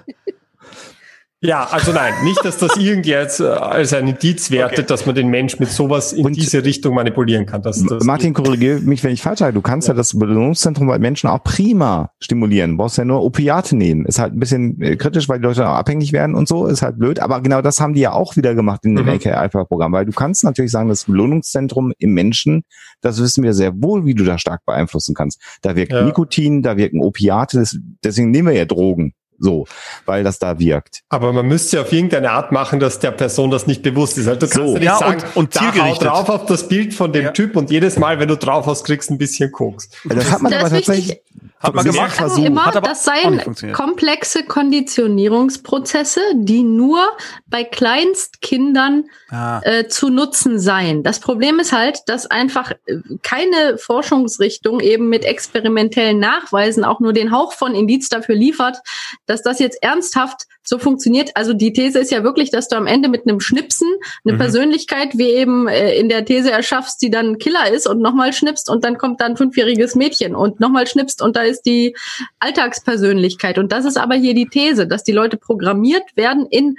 Ja, 1.44 1.68
also 1.72 1.92
nein, 1.92 2.14
nicht, 2.24 2.46
dass 2.46 2.60
das 2.60 2.78
irgendwie 2.78 3.10
jetzt 3.10 3.40
äh, 3.40 3.46
als 3.46 3.94
ein 3.94 4.08
Indiz 4.08 4.52
wertet, 4.52 4.78
okay. 4.78 4.88
dass 4.88 5.08
man 5.08 5.16
den 5.16 5.30
Mensch 5.30 5.58
mit 5.58 5.70
sowas 5.70 6.14
in 6.14 6.24
und 6.24 6.36
diese 6.36 6.64
Richtung 6.64 6.94
manipulieren 6.94 7.48
kann. 7.48 7.64
Das, 7.64 7.84
das 7.84 8.04
Martin, 8.04 8.36
korrigiere 8.36 8.80
mich, 8.82 9.04
wenn 9.04 9.12
ich 9.12 9.24
falsch 9.24 9.40
sage. 9.40 9.54
Du 9.54 9.62
kannst 9.62 9.88
ja. 9.88 9.96
ja 9.96 9.98
das 9.98 10.18
Belohnungszentrum 10.18 10.86
bei 10.86 11.00
Menschen 11.00 11.32
auch 11.32 11.44
prima 11.44 12.12
stimulieren. 12.20 12.72
Du 12.72 12.78
brauchst 12.78 13.00
ja 13.00 13.06
nur 13.06 13.24
Opiate 13.24 13.76
nehmen. 13.76 14.06
Ist 14.06 14.20
halt 14.20 14.34
ein 14.34 14.40
bisschen 14.40 14.80
äh, 14.84 14.96
kritisch, 14.98 15.30
weil 15.30 15.40
die 15.40 15.46
Leute 15.46 15.68
auch 15.68 15.74
abhängig 15.74 16.14
werden 16.14 16.36
und 16.36 16.48
so. 16.48 16.68
Ist 16.68 16.84
halt 16.84 17.00
blöd. 17.00 17.20
Aber 17.20 17.42
genau 17.42 17.64
das 17.64 17.82
haben 17.82 17.96
die 17.96 18.02
ja 18.02 18.12
auch 18.12 18.36
wieder 18.36 18.54
gemacht 18.54 18.82
in 18.86 18.96
dem 18.96 19.08
mhm. 19.08 19.14
AK-Alpha-Programm. 19.14 19.94
Weil 19.94 20.06
du 20.06 20.12
kannst 20.12 20.44
natürlich 20.44 20.70
sagen, 20.70 20.90
das 20.90 21.06
Belohnungszentrum 21.06 21.92
im 21.98 22.14
Menschen, 22.14 22.66
das 23.02 23.20
wissen 23.20 23.44
wir 23.44 23.56
sehr 23.56 23.74
wohl, 23.82 24.06
wie 24.06 24.14
du 24.14 24.26
da 24.26 24.38
stark 24.38 24.64
beeinflussen 24.68 25.16
kannst. 25.16 25.42
Da 25.64 25.76
wirkt 25.76 25.92
ja. 25.92 26.04
Nikotin, 26.04 26.62
da 26.62 26.78
wirken 26.78 27.02
Opiate. 27.02 27.64
Deswegen 28.04 28.30
nehmen 28.30 28.50
wir 28.50 28.56
ja 28.56 28.66
Drogen 28.66 29.16
so, 29.42 29.66
weil 30.06 30.24
das 30.24 30.40
da 30.40 30.60
wirkt. 30.60 31.02
Aber 31.10 31.34
man 31.34 31.48
müsste 31.48 31.78
ja 31.78 31.82
auf 31.82 31.92
irgendeine 31.92 32.32
Art 32.32 32.52
machen, 32.52 32.80
dass 32.80 33.00
der 33.00 33.12
Person 33.12 33.50
das 33.52 33.68
nicht 33.68 33.82
bewusst 33.82 34.18
ist. 34.18 34.28
Also 34.28 34.40
du 34.40 34.48
kannst 34.48 34.56
so. 34.56 34.74
ja 34.74 34.80
nicht 34.80 34.84
ja, 34.84 34.98
sagen, 34.98 35.22
und, 35.36 35.36
und 35.36 35.56
da 35.56 35.76
hau 35.76 35.96
drauf 35.96 36.30
auf 36.30 36.46
das 36.46 36.68
Bild 36.68 36.94
von 36.94 37.12
dem 37.12 37.26
ja. 37.26 37.32
Typ 37.32 37.56
und 37.56 37.72
jedes 37.72 37.98
Mal, 37.98 38.20
wenn 38.20 38.28
du 38.28 38.38
drauf 38.38 38.68
hast, 38.68 38.84
kriegst 38.84 39.10
du 39.10 39.16
ein 39.16 39.18
bisschen 39.18 39.52
Koks. 39.52 39.90
Das 40.06 40.32
hat 40.32 40.42
man 40.42 40.52
das 40.52 40.62
aber 40.62 40.70
tatsächlich, 40.70 41.22
hat 41.62 41.76
man 41.76 41.86
gemacht. 41.86 42.16
Versucht. 42.16 42.46
Immer, 42.46 42.72
das 42.72 43.04
seien 43.04 43.42
komplexe 43.74 44.44
Konditionierungsprozesse, 44.44 46.22
die 46.36 46.64
nur 46.64 47.06
bei 47.48 47.64
Kleinstkindern 47.64 49.06
ah. 49.30 49.62
äh, 49.64 49.88
zu 49.88 50.10
nutzen 50.10 50.60
seien. 50.60 51.04
Das 51.04 51.20
Problem 51.20 51.60
ist 51.60 51.72
halt, 51.72 52.02
dass 52.08 52.26
einfach 52.26 52.72
äh, 52.72 52.98
keine 53.22 53.78
Forschungsrichtung 53.78 54.80
eben 54.80 55.10
mit 55.10 55.24
experimentellen 55.24 56.20
Nachweisen 56.20 56.84
auch 56.84 57.00
nur 57.00 57.14
den 57.14 57.32
Hauch 57.32 57.54
von 57.54 57.76
Indiz 57.76 58.10
dafür 58.10 58.36
liefert, 58.36 58.80
dass 59.28 59.44
das 59.44 59.60
jetzt 59.60 59.82
ernsthaft 59.84 60.48
so 60.64 60.78
funktioniert. 60.78 61.32
Also 61.36 61.54
die 61.54 61.74
These 61.74 62.00
ist 62.00 62.12
ja 62.12 62.24
wirklich, 62.24 62.52
dass 62.52 62.68
du 62.68 62.76
am 62.76 62.88
Ende 62.88 63.10
mit 63.10 63.28
einem 63.28 63.40
Schnipsen 63.40 63.88
eine 64.24 64.34
mhm. 64.34 64.38
Persönlichkeit 64.40 65.18
wie 65.18 65.30
eben 65.30 65.68
äh, 65.68 65.96
in 65.96 66.10
der 66.10 66.26
These 66.26 66.52
erschaffst, 66.52 67.02
die 67.02 67.10
dann 67.10 67.38
Killer 67.38 67.72
ist 67.72 67.88
und 67.88 68.02
nochmal 68.02 68.34
schnippst 68.34 68.70
und 68.70 68.84
dann 68.84 68.98
kommt 68.98 69.22
dann 69.22 69.32
ein 69.32 69.38
fünfjähriges 69.38 69.96
Mädchen 69.96 70.36
und 70.36 70.60
nochmal 70.60 70.88
schnippst 70.88 71.22
und 71.22 71.36
da 71.36 71.42
ist 71.42 71.64
die 71.64 71.96
Alltagspersönlichkeit. 72.40 73.58
Und 73.58 73.72
das 73.72 73.86
ist 73.86 73.98
aber 73.98 74.16
hier 74.16 74.34
die 74.34 74.48
These, 74.48 74.88
dass 74.88 75.04
die 75.04 75.12
Leute 75.12 75.38
programmiert 75.38 76.16
werden 76.16 76.46
in 76.46 76.78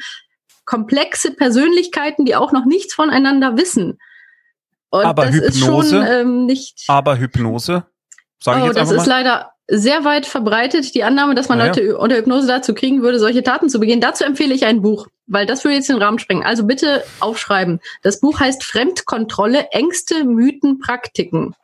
komplexe 0.64 1.32
Persönlichkeiten, 1.32 2.24
die 2.24 2.36
auch 2.36 2.52
noch 2.52 2.64
nichts 2.64 2.94
voneinander 2.94 3.56
wissen. 3.56 3.98
Und 4.90 5.04
aber 5.04 5.26
das 5.26 5.34
Hypnose, 5.34 5.50
ist 5.52 6.04
schon 6.04 6.06
ähm, 6.06 6.46
nicht. 6.46 6.84
Aber 6.86 7.18
Hypnose, 7.18 7.84
sage 8.38 8.58
ich 8.58 8.64
oh, 8.64 8.66
jetzt 8.68 8.76
das 8.76 8.90
ist 8.90 9.06
leider 9.06 9.51
sehr 9.68 10.04
weit 10.04 10.26
verbreitet, 10.26 10.94
die 10.94 11.04
Annahme, 11.04 11.34
dass 11.34 11.48
man 11.48 11.58
ja, 11.58 11.66
Leute 11.66 11.96
unter 11.96 12.16
Hypnose 12.16 12.46
dazu 12.46 12.74
kriegen 12.74 13.02
würde, 13.02 13.18
solche 13.18 13.42
Taten 13.42 13.68
zu 13.68 13.80
begehen. 13.80 14.00
Dazu 14.00 14.24
empfehle 14.24 14.54
ich 14.54 14.66
ein 14.66 14.82
Buch, 14.82 15.06
weil 15.26 15.46
das 15.46 15.64
würde 15.64 15.76
jetzt 15.76 15.88
den 15.88 16.02
Rahmen 16.02 16.18
sprengen. 16.18 16.42
Also 16.42 16.64
bitte 16.64 17.04
aufschreiben. 17.20 17.80
Das 18.02 18.20
Buch 18.20 18.40
heißt 18.40 18.64
Fremdkontrolle, 18.64 19.68
Ängste, 19.70 20.24
Mythen, 20.24 20.78
Praktiken. 20.78 21.54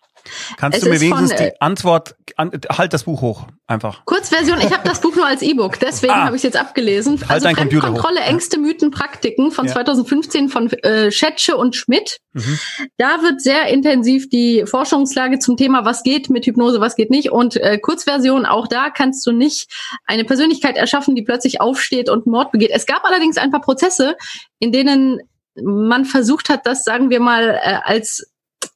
Kannst 0.56 0.78
es 0.78 0.84
du 0.84 0.90
mir 0.90 1.00
wenigstens 1.00 1.32
von, 1.32 1.40
äh, 1.40 1.50
die 1.50 1.60
Antwort, 1.60 2.16
an, 2.36 2.50
halt 2.70 2.92
das 2.92 3.04
Buch 3.04 3.20
hoch, 3.20 3.46
einfach. 3.66 4.04
Kurzversion, 4.04 4.58
ich 4.60 4.72
habe 4.72 4.88
das 4.88 5.00
Buch 5.00 5.14
nur 5.14 5.26
als 5.26 5.42
E-Book, 5.42 5.78
deswegen 5.78 6.12
ah, 6.12 6.24
habe 6.26 6.36
ich 6.36 6.40
es 6.40 6.44
jetzt 6.44 6.56
abgelesen. 6.56 7.20
Halt 7.28 7.44
also 7.44 7.80
Kontrolle, 7.80 8.20
Ängste, 8.20 8.58
Mythen, 8.58 8.90
Praktiken 8.90 9.50
von 9.50 9.66
ja. 9.66 9.72
2015 9.72 10.48
von 10.48 10.70
äh, 10.70 11.10
Schetsche 11.10 11.56
und 11.56 11.76
Schmidt. 11.76 12.18
Mhm. 12.32 12.58
Da 12.96 13.22
wird 13.22 13.40
sehr 13.40 13.66
intensiv 13.68 14.28
die 14.28 14.64
Forschungslage 14.66 15.38
zum 15.38 15.56
Thema, 15.56 15.84
was 15.84 16.02
geht 16.02 16.30
mit 16.30 16.46
Hypnose, 16.46 16.80
was 16.80 16.96
geht 16.96 17.10
nicht. 17.10 17.30
Und 17.30 17.56
äh, 17.56 17.78
Kurzversion, 17.78 18.46
auch 18.46 18.66
da 18.66 18.90
kannst 18.90 19.26
du 19.26 19.32
nicht 19.32 19.68
eine 20.06 20.24
Persönlichkeit 20.24 20.76
erschaffen, 20.76 21.14
die 21.14 21.22
plötzlich 21.22 21.60
aufsteht 21.60 22.08
und 22.08 22.26
Mord 22.26 22.52
begeht. 22.52 22.70
Es 22.72 22.86
gab 22.86 23.04
allerdings 23.04 23.36
ein 23.36 23.50
paar 23.50 23.60
Prozesse, 23.60 24.16
in 24.58 24.72
denen 24.72 25.20
man 25.62 26.04
versucht 26.04 26.48
hat, 26.48 26.66
das, 26.66 26.84
sagen 26.84 27.10
wir 27.10 27.20
mal, 27.20 27.58
äh, 27.62 27.78
als 27.84 28.30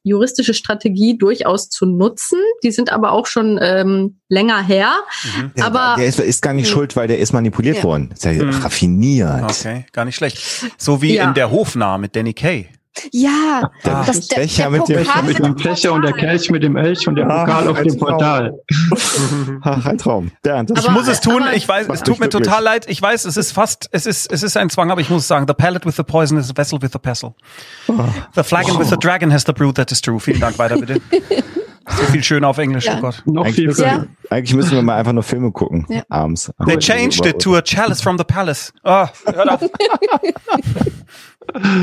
juristische 0.05 0.55
Strategie 0.55 1.17
durchaus 1.17 1.69
zu 1.69 1.87
nutzen. 1.87 2.39
Die 2.63 2.73
sind 2.73 2.93
aber 2.93 3.13
auch 3.13 3.27
schon 3.27 3.59
ähm, 3.63 4.21
länger 4.29 4.63
her. 4.63 4.93
Mhm. 5.25 5.53
Der, 5.57 5.65
aber 5.65 5.95
der 5.97 6.07
ist, 6.07 6.19
ist, 6.19 6.43
gar 6.43 6.55
nicht 6.55 6.69
mh. 6.69 6.73
schuld, 6.73 6.97
weil 6.97 7.09
der 7.09 7.19
ist 7.19 7.33
manipuliert 7.33 7.79
ja. 7.79 7.83
worden. 7.85 8.11
Ist 8.13 8.25
ja 8.25 8.33
mhm. 8.33 8.51
raffiniert. 8.51 9.45
Okay, 9.45 9.87
gar 9.93 10.05
nicht 10.05 10.17
schlecht. 10.17 10.39
So 10.77 11.03
wie 11.03 11.15
ja. 11.15 11.29
in 11.29 11.35
der 11.35 11.51
Hofnarr 11.51 11.99
mit 11.99 12.17
Danny 12.17 12.35
Kay. 12.35 12.69
Ja, 13.11 13.71
ah, 13.85 14.05
das, 14.05 14.29
der, 14.29 14.37
Becher 14.37 14.71
der 14.71 14.71
mit, 14.71 14.89
dem, 14.89 15.07
mit 15.27 15.39
dem 15.39 15.55
Becher 15.55 15.93
und 15.93 16.03
der 16.03 16.13
Kelch 16.13 16.51
mit 16.51 16.63
dem 16.63 16.77
Elch 16.77 17.09
und 17.09 17.17
der 17.17 17.25
Pokal 17.25 17.69
auf 17.69 17.83
dem 17.83 17.99
Portal. 17.99 18.53
Ach, 19.63 19.87
ein 19.87 19.99
Traum. 19.99 20.31
Ja, 20.45 20.63
ich 20.63 20.91
muss 20.91 21.09
es 21.09 21.21
tun, 21.21 21.43
ich 21.55 21.67
weiß, 21.67 21.89
es 21.89 22.03
tut 22.03 22.21
mir 22.21 22.27
wirklich. 22.27 22.45
total 22.45 22.63
leid. 22.63 22.87
Ich 22.89 23.01
weiß, 23.01 23.25
es 23.25 23.37
ist 23.37 23.53
fast, 23.53 23.89
es 23.93 24.05
ist, 24.05 24.31
es 24.31 24.43
ist 24.43 24.57
ein 24.57 24.69
Zwang, 24.69 24.91
aber 24.91 25.01
ich 25.01 25.09
muss 25.09 25.27
sagen, 25.27 25.47
the 25.49 25.55
pallet 25.55 25.87
with 25.87 25.97
the 25.97 26.03
poison 26.03 26.37
is 26.39 26.51
a 26.51 26.55
vessel 26.55 26.81
with 26.83 26.93
the 26.93 26.99
pestle. 26.99 27.35
Oh. 27.89 28.05
The 28.35 28.45
flagon 28.45 28.77
oh. 28.77 28.79
with 28.79 28.91
the 28.91 28.99
dragon 28.99 29.33
has 29.33 29.45
the 29.45 29.53
brood 29.55 29.77
that 29.77 29.91
is 29.91 30.01
true. 30.03 30.21
Vielen 30.21 30.41
Dank, 30.41 30.59
weiter 30.59 30.77
bitte. 30.77 31.01
So 31.89 32.05
viel 32.05 32.23
schöner 32.23 32.49
auf 32.49 32.59
Englisch, 32.59 32.87
ja. 32.87 32.97
oh 32.99 33.01
Gott. 33.01 33.23
Noch 33.27 33.43
eigentlich, 33.43 33.57
viel 33.57 33.67
müssen, 33.67 33.85
ja. 33.85 34.07
eigentlich 34.31 34.55
müssen 34.55 34.73
wir 34.73 34.83
mal 34.83 34.97
einfach 34.97 35.13
nur 35.13 35.23
Filme 35.23 35.51
gucken, 35.53 35.87
ja. 35.89 36.03
abends. 36.09 36.53
They 36.67 36.79
changed 36.79 37.27
it 37.27 37.41
to 37.41 37.57
a 37.57 37.63
chalice 37.63 38.01
from 38.01 38.19
the 38.19 38.25
palace. 38.25 38.73
Oh, 38.85 39.07
hör 39.27 39.55
auf. 39.55 39.61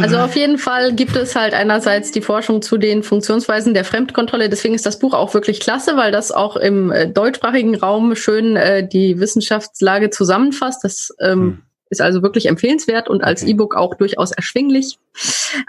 Also 0.02 0.18
auf 0.18 0.36
jeden 0.36 0.58
Fall 0.58 0.94
gibt 0.94 1.16
es 1.16 1.36
halt 1.36 1.54
einerseits 1.54 2.12
die 2.12 2.22
Forschung 2.22 2.62
zu 2.62 2.78
den 2.78 3.04
Funktionsweisen 3.04 3.74
der 3.74 3.86
Fremdkontrolle. 3.86 4.50
Deswegen 4.50 4.74
ist 4.74 4.86
das 4.86 5.00
Buch 5.00 5.14
auch 5.14 5.34
wirklich 5.34 5.60
klasse, 5.60 5.98
weil 5.98 6.12
das 6.12 6.32
auch 6.32 6.56
im 6.56 6.92
äh, 6.92 7.10
deutschsprachigen 7.10 7.76
Raum 7.76 8.16
schön 8.16 8.56
äh, 8.56 8.88
die 8.88 9.20
Wissenschaftslage 9.20 10.10
zusammenfasst. 10.10 10.84
Das 10.84 11.14
ähm, 11.20 11.40
hm. 11.40 11.62
ist 11.90 12.02
also 12.02 12.24
wirklich 12.24 12.48
empfehlenswert 12.48 13.10
und 13.10 13.24
als 13.24 13.44
okay. 13.44 13.52
E-Book 13.52 13.76
auch 13.76 13.96
durchaus 13.96 14.32
erschwinglich. 14.32 14.98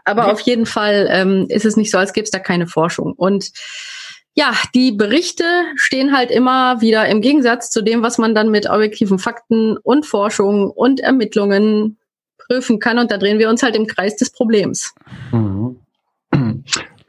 Aber 0.05 0.23
okay. 0.23 0.33
auf 0.33 0.41
jeden 0.41 0.67
Fall 0.67 1.09
ähm, 1.11 1.47
ist 1.49 1.65
es 1.65 1.77
nicht 1.77 1.91
so, 1.91 1.99
als 1.99 2.13
gäbe 2.13 2.25
es 2.25 2.31
da 2.31 2.39
keine 2.39 2.69
Forschung. 2.69 3.13
Und 3.17 3.51
ja, 4.41 4.55
die 4.75 4.93
Berichte 4.93 5.45
stehen 5.75 6.17
halt 6.17 6.31
immer 6.31 6.81
wieder 6.81 7.07
im 7.07 7.21
Gegensatz 7.21 7.71
zu 7.71 7.83
dem, 7.83 8.03
was 8.03 8.17
man 8.17 8.35
dann 8.35 8.51
mit 8.51 8.71
objektiven 8.71 9.19
Fakten 9.19 9.77
und 9.77 10.07
Forschung 10.07 10.71
und 10.71 10.99
Ermittlungen 11.01 11.99
prüfen 12.39 12.79
kann. 12.79 12.99
Und 12.99 13.11
da 13.11 13.19
drehen 13.19 13.39
wir 13.39 13.51
uns 13.51 13.63
halt 13.63 13.77
im 13.77 13.87
Kreis 13.87 14.17
des 14.17 14.31
Problems. 14.31 14.95
Mhm. 15.31 15.77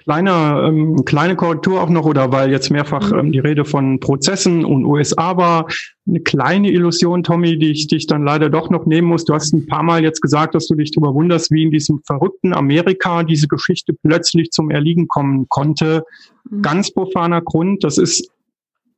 Kleine, 0.04 0.64
ähm, 0.68 1.06
kleine 1.06 1.36
Korrektur 1.36 1.82
auch 1.82 1.90
noch, 1.90 2.06
oder 2.06 2.32
weil 2.32 2.52
jetzt 2.52 2.72
mehrfach 2.72 3.12
ähm, 3.12 3.32
die 3.32 3.40
Rede 3.40 3.66
von 3.66 4.00
Prozessen 4.00 4.66
und 4.66 4.86
USA 4.86 5.38
war, 5.38 5.68
eine 6.08 6.20
kleine 6.22 6.72
Illusion, 6.72 7.24
Tommy, 7.24 7.58
die 7.60 7.72
ich 7.72 7.88
dich 7.88 8.08
dann 8.08 8.24
leider 8.24 8.50
doch 8.50 8.70
noch 8.70 8.86
nehmen 8.86 9.08
muss. 9.08 9.26
Du 9.26 9.34
hast 9.34 9.54
ein 9.54 9.68
paar 9.68 9.84
Mal 9.84 10.04
jetzt 10.04 10.22
gesagt, 10.22 10.56
dass 10.56 10.68
du 10.68 10.76
dich 10.76 10.92
darüber 10.92 11.14
wunderst, 11.14 11.52
wie 11.52 11.64
in 11.64 11.72
diesem 11.72 12.02
verrückten 12.06 12.54
Amerika 12.54 13.24
diese 13.24 13.48
Geschichte 13.48 13.94
plötzlich 13.94 14.52
zum 14.52 14.72
Erliegen 14.72 15.08
kommen 15.08 15.48
konnte. 15.50 16.04
Mhm. 16.50 16.62
Ganz 16.62 16.92
profaner 16.92 17.42
Grund, 17.42 17.84
das 17.84 17.98
ist 17.98 18.32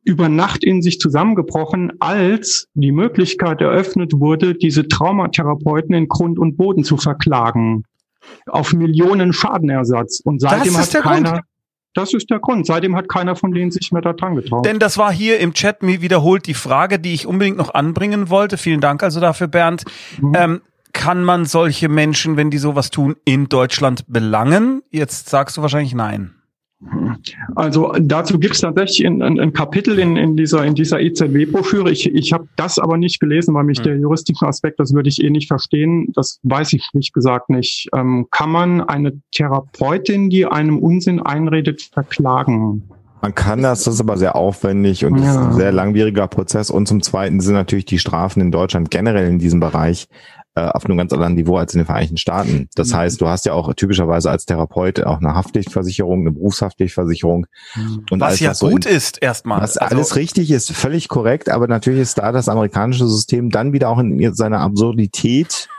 über 0.06 0.30
Nacht 0.30 0.64
in 0.64 0.82
sich 0.82 1.00
zusammengebrochen, 1.00 1.94
als 2.00 2.68
die 2.74 2.92
Möglichkeit 2.92 3.62
eröffnet 3.62 4.14
wurde, 4.14 4.54
diese 4.54 4.88
Traumatherapeuten 4.88 5.96
in 5.96 6.08
Grund 6.08 6.40
und 6.40 6.58
Boden 6.58 6.84
zu 6.84 6.98
verklagen. 6.98 7.86
Auf 8.48 8.74
Millionen 8.74 9.34
Schadenersatz. 9.34 10.22
Und 10.24 10.42
seitdem 10.42 10.78
hat 10.78 10.92
keiner. 10.92 11.32
Grund. 11.32 11.44
Das 11.96 12.14
ist 12.14 12.30
der 12.32 12.40
Grund. 12.40 12.66
Seitdem 12.66 12.96
hat 12.96 13.08
keiner 13.08 13.36
von 13.36 13.52
denen 13.52 13.70
sich 13.70 13.92
mehr 13.92 14.02
da 14.02 14.14
dran 14.14 14.36
getraut. 14.36 14.66
Denn 14.66 14.80
das 14.80 14.98
war 14.98 15.14
hier 15.14 15.40
im 15.40 15.54
Chat 15.54 15.84
mir 15.84 16.02
wiederholt 16.02 16.48
die 16.48 16.56
Frage, 16.56 16.98
die 17.00 17.14
ich 17.14 17.28
unbedingt 17.28 17.58
noch 17.58 17.74
anbringen 17.74 18.30
wollte. 18.30 18.58
Vielen 18.58 18.82
Dank 18.82 19.04
also 19.04 19.20
dafür, 19.20 19.48
Bernd. 19.48 19.84
Mhm. 20.20 20.34
Ähm, 20.36 20.62
kann 20.92 21.24
man 21.24 21.46
solche 21.46 21.90
Menschen, 21.90 22.38
wenn 22.38 22.50
die 22.50 22.58
sowas 22.58 22.90
tun, 22.90 23.16
in 23.26 23.50
Deutschland 23.50 24.06
belangen? 24.08 24.82
Jetzt 24.92 25.30
sagst 25.30 25.58
du 25.58 25.62
wahrscheinlich 25.62 25.94
nein. 25.94 26.36
Also 27.56 27.94
dazu 28.00 28.40
gibt 28.40 28.56
es 28.56 28.62
tatsächlich 28.62 29.06
ein, 29.06 29.22
ein, 29.22 29.40
ein, 29.40 29.54
Kapitel 29.54 30.00
in, 30.00 30.18
in 30.18 30.36
dieser, 30.36 30.66
in 30.66 30.76
dieser 30.76 31.00
EZW-Broschüre. 31.00 31.92
Ich, 31.92 32.14
ich 32.14 32.34
habe 32.34 32.48
das 32.56 32.78
aber 32.80 32.98
nicht 32.98 33.20
gelesen, 33.20 33.54
weil 33.54 33.64
mich 33.64 33.80
mhm. 33.80 33.84
der 33.84 33.98
juristische 33.98 34.46
Aspekt, 34.48 34.80
das 34.80 34.94
würde 34.94 35.10
ich 35.10 35.24
eh 35.24 35.30
nicht 35.30 35.48
verstehen. 35.48 36.12
Das 36.16 36.40
weiß 36.44 36.74
ich 36.74 36.84
schlicht 36.84 37.14
gesagt 37.14 37.50
nicht. 37.50 37.90
Ähm, 37.96 38.28
kann 38.32 38.50
man 38.50 38.82
eine 38.82 39.14
Therapeutin, 39.32 40.30
die 40.30 40.46
einem 40.46 40.80
Unsinn 40.80 41.20
einredet, 41.20 41.90
verklagen? 41.94 42.84
Man 43.22 43.34
kann 43.34 43.62
das, 43.62 43.86
das 43.86 43.96
ist 43.96 44.02
aber 44.02 44.18
sehr 44.18 44.36
aufwendig 44.36 45.06
und 45.06 45.18
ja. 45.18 45.48
ein 45.48 45.54
sehr 45.54 45.72
langwieriger 45.72 46.28
Prozess. 46.28 46.70
Und 46.70 46.88
zum 46.88 47.02
Zweiten 47.02 47.40
sind 47.40 47.54
natürlich 47.54 47.86
die 47.86 48.00
Strafen 48.00 48.42
in 48.42 48.52
Deutschland 48.52 48.92
generell 48.92 49.30
in 49.30 49.40
diesem 49.40 49.62
Bereich 49.62 50.08
äh, 50.56 50.62
auf 50.62 50.86
einem 50.86 50.98
ganz 50.98 51.12
anderen 51.12 51.36
Niveau 51.36 51.58
als 51.58 51.74
in 51.74 51.80
den 51.80 51.86
Vereinigten 51.86 52.18
Staaten. 52.18 52.70
Das 52.76 52.90
mhm. 52.90 52.98
heißt, 52.98 53.22
du 53.22 53.28
hast 53.28 53.46
ja 53.46 53.54
auch 53.54 53.74
typischerweise 53.74 54.30
als 54.30 54.46
Therapeut 54.46 55.04
auch 55.04 55.20
eine 55.20 55.34
Haftpflichtversicherung, 55.34 56.22
eine 56.22 56.32
Berufshaftpflichtversicherung. 56.32 57.48
Mhm. 57.76 58.06
Und 58.12 58.20
was 58.20 58.40
ja 58.40 58.54
so 58.54 58.70
gut 58.70 58.86
in, 58.86 58.96
ist 58.96 59.22
erstmal. 59.22 59.62
Was 59.62 59.78
also, 59.78 59.96
alles 59.96 60.16
richtig 60.16 60.52
ist, 60.52 60.72
völlig 60.72 61.08
korrekt, 61.08 61.50
aber 61.50 61.68
natürlich 61.68 62.02
ist 62.02 62.18
da 62.18 62.32
das 62.32 62.50
amerikanische 62.50 63.08
System 63.08 63.50
dann 63.50 63.74
wieder 63.74 63.90
auch 63.90 64.00
in 64.00 64.34
seiner 64.36 64.60
Absurdität 64.60 65.70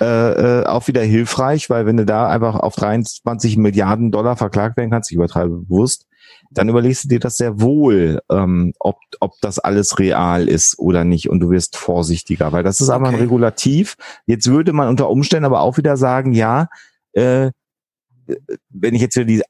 äh, 0.00 0.60
äh, 0.60 0.66
auch 0.66 0.88
wieder 0.88 1.02
hilfreich, 1.02 1.68
weil 1.68 1.86
wenn 1.86 1.96
du 1.96 2.06
da 2.06 2.28
einfach 2.28 2.54
auf 2.54 2.74
23 2.74 3.56
Milliarden 3.58 4.10
Dollar 4.10 4.36
verklagt 4.36 4.76
werden 4.76 4.90
kannst, 4.90 5.10
ich 5.10 5.16
übertreibe 5.16 5.50
bewusst, 5.50 6.06
dann 6.50 6.68
überlegst 6.68 7.04
du 7.04 7.08
dir 7.08 7.20
das 7.20 7.36
sehr 7.36 7.60
wohl, 7.60 8.20
ähm, 8.30 8.72
ob, 8.78 8.98
ob 9.20 9.32
das 9.40 9.58
alles 9.58 9.98
real 9.98 10.48
ist 10.48 10.78
oder 10.78 11.04
nicht 11.04 11.30
und 11.30 11.40
du 11.40 11.50
wirst 11.50 11.76
vorsichtiger, 11.76 12.52
weil 12.52 12.64
das 12.64 12.80
ist 12.80 12.88
okay. 12.88 12.96
aber 12.96 13.08
ein 13.08 13.14
Regulativ. 13.14 13.96
Jetzt 14.26 14.48
würde 14.48 14.72
man 14.72 14.88
unter 14.88 15.08
Umständen 15.08 15.44
aber 15.44 15.60
auch 15.60 15.76
wieder 15.76 15.96
sagen, 15.96 16.32
ja, 16.32 16.68
äh, 17.12 17.50
wenn 18.68 18.94
ich 18.94 19.00
jetzt 19.00 19.16
wieder 19.16 19.26
die 19.26 19.42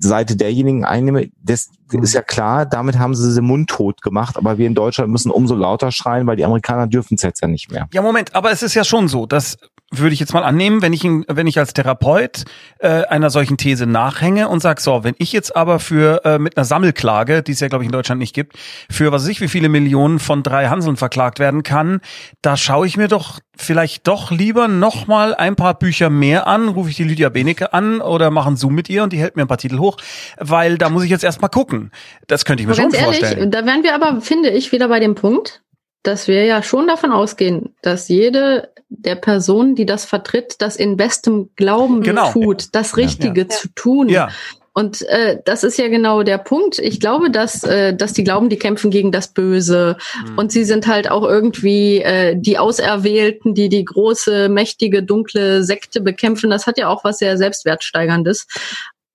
Seite 0.00 0.36
derjenigen 0.36 0.84
einnehme, 0.84 1.30
das 1.42 1.70
ist 1.90 2.14
ja 2.14 2.22
klar, 2.22 2.66
damit 2.66 2.98
haben 2.98 3.14
sie 3.14 3.30
sie 3.30 3.40
mundtot 3.40 4.02
gemacht, 4.02 4.36
aber 4.36 4.58
wir 4.58 4.66
in 4.66 4.74
Deutschland 4.74 5.10
müssen 5.10 5.30
umso 5.30 5.54
lauter 5.54 5.92
schreien, 5.92 6.26
weil 6.26 6.36
die 6.36 6.44
Amerikaner 6.44 6.86
dürfen 6.86 7.14
es 7.14 7.22
jetzt 7.22 7.40
ja 7.40 7.48
nicht 7.48 7.70
mehr. 7.70 7.88
Ja, 7.92 8.02
Moment, 8.02 8.34
aber 8.34 8.50
es 8.50 8.62
ist 8.62 8.74
ja 8.74 8.84
schon 8.84 9.08
so, 9.08 9.26
dass 9.26 9.56
würde 9.92 10.12
ich 10.12 10.20
jetzt 10.20 10.32
mal 10.32 10.44
annehmen, 10.44 10.82
wenn 10.82 10.92
ich, 10.92 11.02
wenn 11.02 11.46
ich 11.46 11.58
als 11.58 11.72
Therapeut 11.72 12.44
äh, 12.78 13.04
einer 13.04 13.28
solchen 13.28 13.56
These 13.56 13.86
nachhänge 13.86 14.48
und 14.48 14.60
sag 14.60 14.80
so, 14.80 15.02
wenn 15.02 15.14
ich 15.18 15.32
jetzt 15.32 15.56
aber 15.56 15.80
für 15.80 16.24
äh, 16.24 16.38
mit 16.38 16.56
einer 16.56 16.64
Sammelklage, 16.64 17.42
die 17.42 17.52
es 17.52 17.60
ja 17.60 17.68
glaube 17.68 17.84
ich 17.84 17.88
in 17.88 17.92
Deutschland 17.92 18.20
nicht 18.20 18.34
gibt, 18.34 18.56
für 18.88 19.10
was 19.10 19.22
weiß 19.22 19.28
ich 19.28 19.40
wie 19.40 19.48
viele 19.48 19.68
Millionen 19.68 20.20
von 20.20 20.44
drei 20.44 20.68
Hanseln 20.68 20.96
verklagt 20.96 21.40
werden 21.40 21.64
kann, 21.64 22.00
da 22.40 22.56
schaue 22.56 22.86
ich 22.86 22.96
mir 22.96 23.08
doch 23.08 23.40
vielleicht 23.56 24.06
doch 24.06 24.30
lieber 24.30 24.68
noch 24.68 25.08
mal 25.08 25.34
ein 25.34 25.56
paar 25.56 25.78
Bücher 25.78 26.08
mehr 26.08 26.46
an, 26.46 26.68
rufe 26.68 26.90
ich 26.90 26.96
die 26.96 27.04
Lydia 27.04 27.28
Benecke 27.28 27.72
an 27.72 28.00
oder 28.00 28.30
mache 28.30 28.46
einen 28.46 28.56
Zoom 28.56 28.74
mit 28.74 28.88
ihr 28.88 29.02
und 29.02 29.12
die 29.12 29.18
hält 29.18 29.34
mir 29.34 29.42
ein 29.42 29.48
paar 29.48 29.58
Titel 29.58 29.78
hoch, 29.78 29.96
weil 30.38 30.78
da 30.78 30.88
muss 30.88 31.02
ich 31.02 31.10
jetzt 31.10 31.24
erstmal 31.24 31.50
gucken. 31.50 31.90
Das 32.28 32.44
könnte 32.44 32.62
ich 32.62 32.68
mir 32.68 32.74
aber 32.74 32.82
schon 32.82 32.92
ehrlich, 32.92 33.18
vorstellen. 33.18 33.50
Da 33.50 33.66
wären 33.66 33.82
wir 33.82 33.94
aber, 33.94 34.20
finde 34.20 34.50
ich, 34.50 34.70
wieder 34.70 34.88
bei 34.88 35.00
dem 35.00 35.16
Punkt, 35.16 35.62
dass 36.04 36.28
wir 36.28 36.44
ja 36.44 36.62
schon 36.62 36.86
davon 36.86 37.12
ausgehen, 37.12 37.74
dass 37.82 38.08
jede 38.08 38.70
der 38.90 39.14
Personen, 39.14 39.76
die 39.76 39.86
das 39.86 40.04
vertritt, 40.04 40.56
das 40.58 40.76
in 40.76 40.96
bestem 40.96 41.50
Glauben 41.56 42.02
genau. 42.02 42.32
tut, 42.32 42.68
das 42.72 42.96
Richtige 42.96 43.42
ja. 43.42 43.48
zu 43.48 43.68
tun. 43.74 44.08
Ja. 44.08 44.28
Und 44.72 45.02
äh, 45.08 45.38
das 45.44 45.64
ist 45.64 45.78
ja 45.78 45.88
genau 45.88 46.22
der 46.22 46.38
Punkt. 46.38 46.78
Ich 46.78 47.00
glaube, 47.00 47.30
dass, 47.30 47.64
äh, 47.64 47.94
dass 47.94 48.12
die 48.12 48.22
glauben, 48.22 48.48
die 48.48 48.58
kämpfen 48.58 48.90
gegen 48.90 49.10
das 49.10 49.28
Böse. 49.28 49.96
Mhm. 50.24 50.38
Und 50.38 50.52
sie 50.52 50.64
sind 50.64 50.86
halt 50.86 51.10
auch 51.10 51.24
irgendwie 51.24 52.02
äh, 52.02 52.36
die 52.36 52.58
Auserwählten, 52.58 53.54
die 53.54 53.68
die 53.68 53.84
große, 53.84 54.48
mächtige, 54.48 55.02
dunkle 55.02 55.64
Sekte 55.64 56.00
bekämpfen. 56.00 56.50
Das 56.50 56.66
hat 56.66 56.78
ja 56.78 56.88
auch 56.88 57.02
was 57.02 57.18
sehr 57.18 57.36
Selbstwertsteigerndes. 57.36 58.46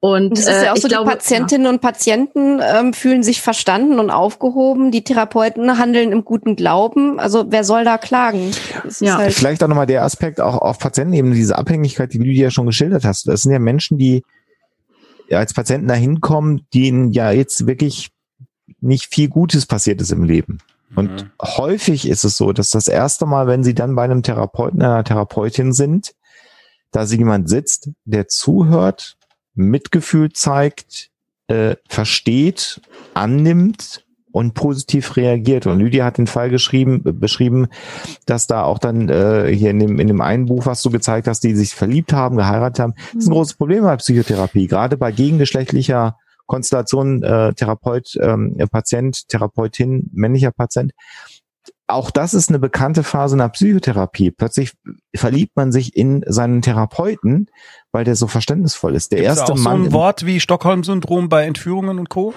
Und 0.05 0.37
das 0.37 0.41
ist 0.41 0.63
ja 0.63 0.71
auch 0.71 0.75
äh, 0.75 0.79
so, 0.81 0.87
glaube, 0.87 1.09
die 1.09 1.15
Patientinnen 1.15 1.65
ja. 1.65 1.71
und 1.71 1.81
Patienten 1.81 2.59
ähm, 2.61 2.93
fühlen 2.93 3.23
sich 3.23 3.41
verstanden 3.41 3.97
und 3.97 4.11
aufgehoben. 4.11 4.91
Die 4.91 5.03
Therapeuten 5.03 5.79
handeln 5.79 6.11
im 6.11 6.23
guten 6.23 6.55
Glauben. 6.55 7.19
Also 7.19 7.45
wer 7.49 7.63
soll 7.63 7.85
da 7.85 7.97
klagen? 7.97 8.51
ja. 8.99 9.17
Halt 9.17 9.33
Vielleicht 9.33 9.63
auch 9.63 9.67
nochmal 9.67 9.87
der 9.87 10.03
Aspekt 10.03 10.39
auch 10.39 10.59
auf 10.59 10.77
Patientenebene, 10.77 11.33
diese 11.33 11.57
Abhängigkeit, 11.57 12.13
die 12.13 12.19
du 12.19 12.25
dir 12.25 12.35
ja 12.35 12.51
schon 12.51 12.67
geschildert 12.67 13.03
hast. 13.03 13.27
Das 13.27 13.41
sind 13.41 13.51
ja 13.51 13.57
Menschen, 13.57 13.97
die 13.97 14.23
ja, 15.27 15.39
als 15.39 15.55
Patienten 15.55 15.87
da 15.87 15.95
hinkommen, 15.95 16.67
denen 16.71 17.11
ja 17.11 17.31
jetzt 17.31 17.65
wirklich 17.65 18.11
nicht 18.81 19.11
viel 19.11 19.27
Gutes 19.27 19.65
passiert 19.65 20.01
ist 20.01 20.11
im 20.11 20.23
Leben. 20.23 20.59
Und 20.95 21.09
mhm. 21.09 21.31
häufig 21.41 22.07
ist 22.07 22.25
es 22.25 22.37
so, 22.37 22.53
dass 22.53 22.69
das 22.69 22.87
erste 22.87 23.25
Mal, 23.25 23.47
wenn 23.47 23.63
sie 23.63 23.73
dann 23.73 23.95
bei 23.95 24.03
einem 24.03 24.21
Therapeuten, 24.21 24.83
einer 24.83 25.03
Therapeutin 25.03 25.73
sind, 25.73 26.13
da 26.91 27.07
sie 27.07 27.17
jemand 27.17 27.49
sitzt, 27.49 27.89
der 28.05 28.27
zuhört, 28.27 29.17
Mitgefühl 29.55 30.31
zeigt, 30.31 31.09
äh, 31.47 31.75
versteht, 31.87 32.81
annimmt 33.13 34.05
und 34.31 34.53
positiv 34.53 35.15
reagiert. 35.15 35.65
Und 35.65 35.79
Lydia 35.79 36.03
hat 36.03 36.17
den 36.17 36.27
Fall 36.27 36.49
geschrieben, 36.49 37.01
beschrieben, 37.03 37.67
dass 38.25 38.47
da 38.47 38.63
auch 38.63 38.79
dann 38.79 39.07
äh, 39.07 39.49
hier 39.55 39.69
in 39.69 39.79
dem, 39.79 39.99
in 39.99 40.07
dem 40.07 40.19
einen 40.19 40.47
Buch, 40.47 40.65
was 40.65 40.81
du 40.81 40.89
gezeigt 40.89 41.27
hast, 41.27 41.41
die 41.45 41.55
sich 41.55 41.73
verliebt 41.73 42.11
haben, 42.11 42.35
geheiratet 42.35 42.79
haben, 42.79 42.93
das 42.95 43.23
ist 43.23 43.27
ein 43.27 43.29
mhm. 43.29 43.33
großes 43.35 43.53
Problem 43.53 43.83
bei 43.83 43.95
Psychotherapie, 43.95 44.67
gerade 44.67 44.97
bei 44.97 45.13
gegengeschlechtlicher 45.13 46.17
Konstellation 46.47 47.23
äh, 47.23 47.53
Therapeut, 47.53 48.17
ähm, 48.21 48.57
Patient, 48.69 49.27
Therapeutin, 49.29 50.09
männlicher 50.13 50.51
Patient 50.51 50.91
auch 51.87 52.11
das 52.11 52.33
ist 52.33 52.49
eine 52.49 52.59
bekannte 52.59 53.03
Phase 53.03 53.35
in 53.35 53.39
der 53.39 53.49
Psychotherapie. 53.49 54.31
Plötzlich 54.31 54.73
verliebt 55.15 55.55
man 55.55 55.71
sich 55.71 55.95
in 55.95 56.23
seinen 56.27 56.61
Therapeuten, 56.61 57.47
weil 57.91 58.03
der 58.03 58.15
so 58.15 58.27
verständnisvoll 58.27 58.95
ist. 58.95 59.11
Der 59.11 59.19
Gibt's 59.21 59.39
erste 59.39 59.53
auch 59.53 59.57
Mann. 59.57 59.81
So 59.81 59.87
ein 59.89 59.93
Wort 59.93 60.25
wie 60.25 60.39
Stockholm-Syndrom 60.39 61.29
bei 61.29 61.45
Entführungen 61.45 61.99
und 61.99 62.09
Co. 62.09 62.33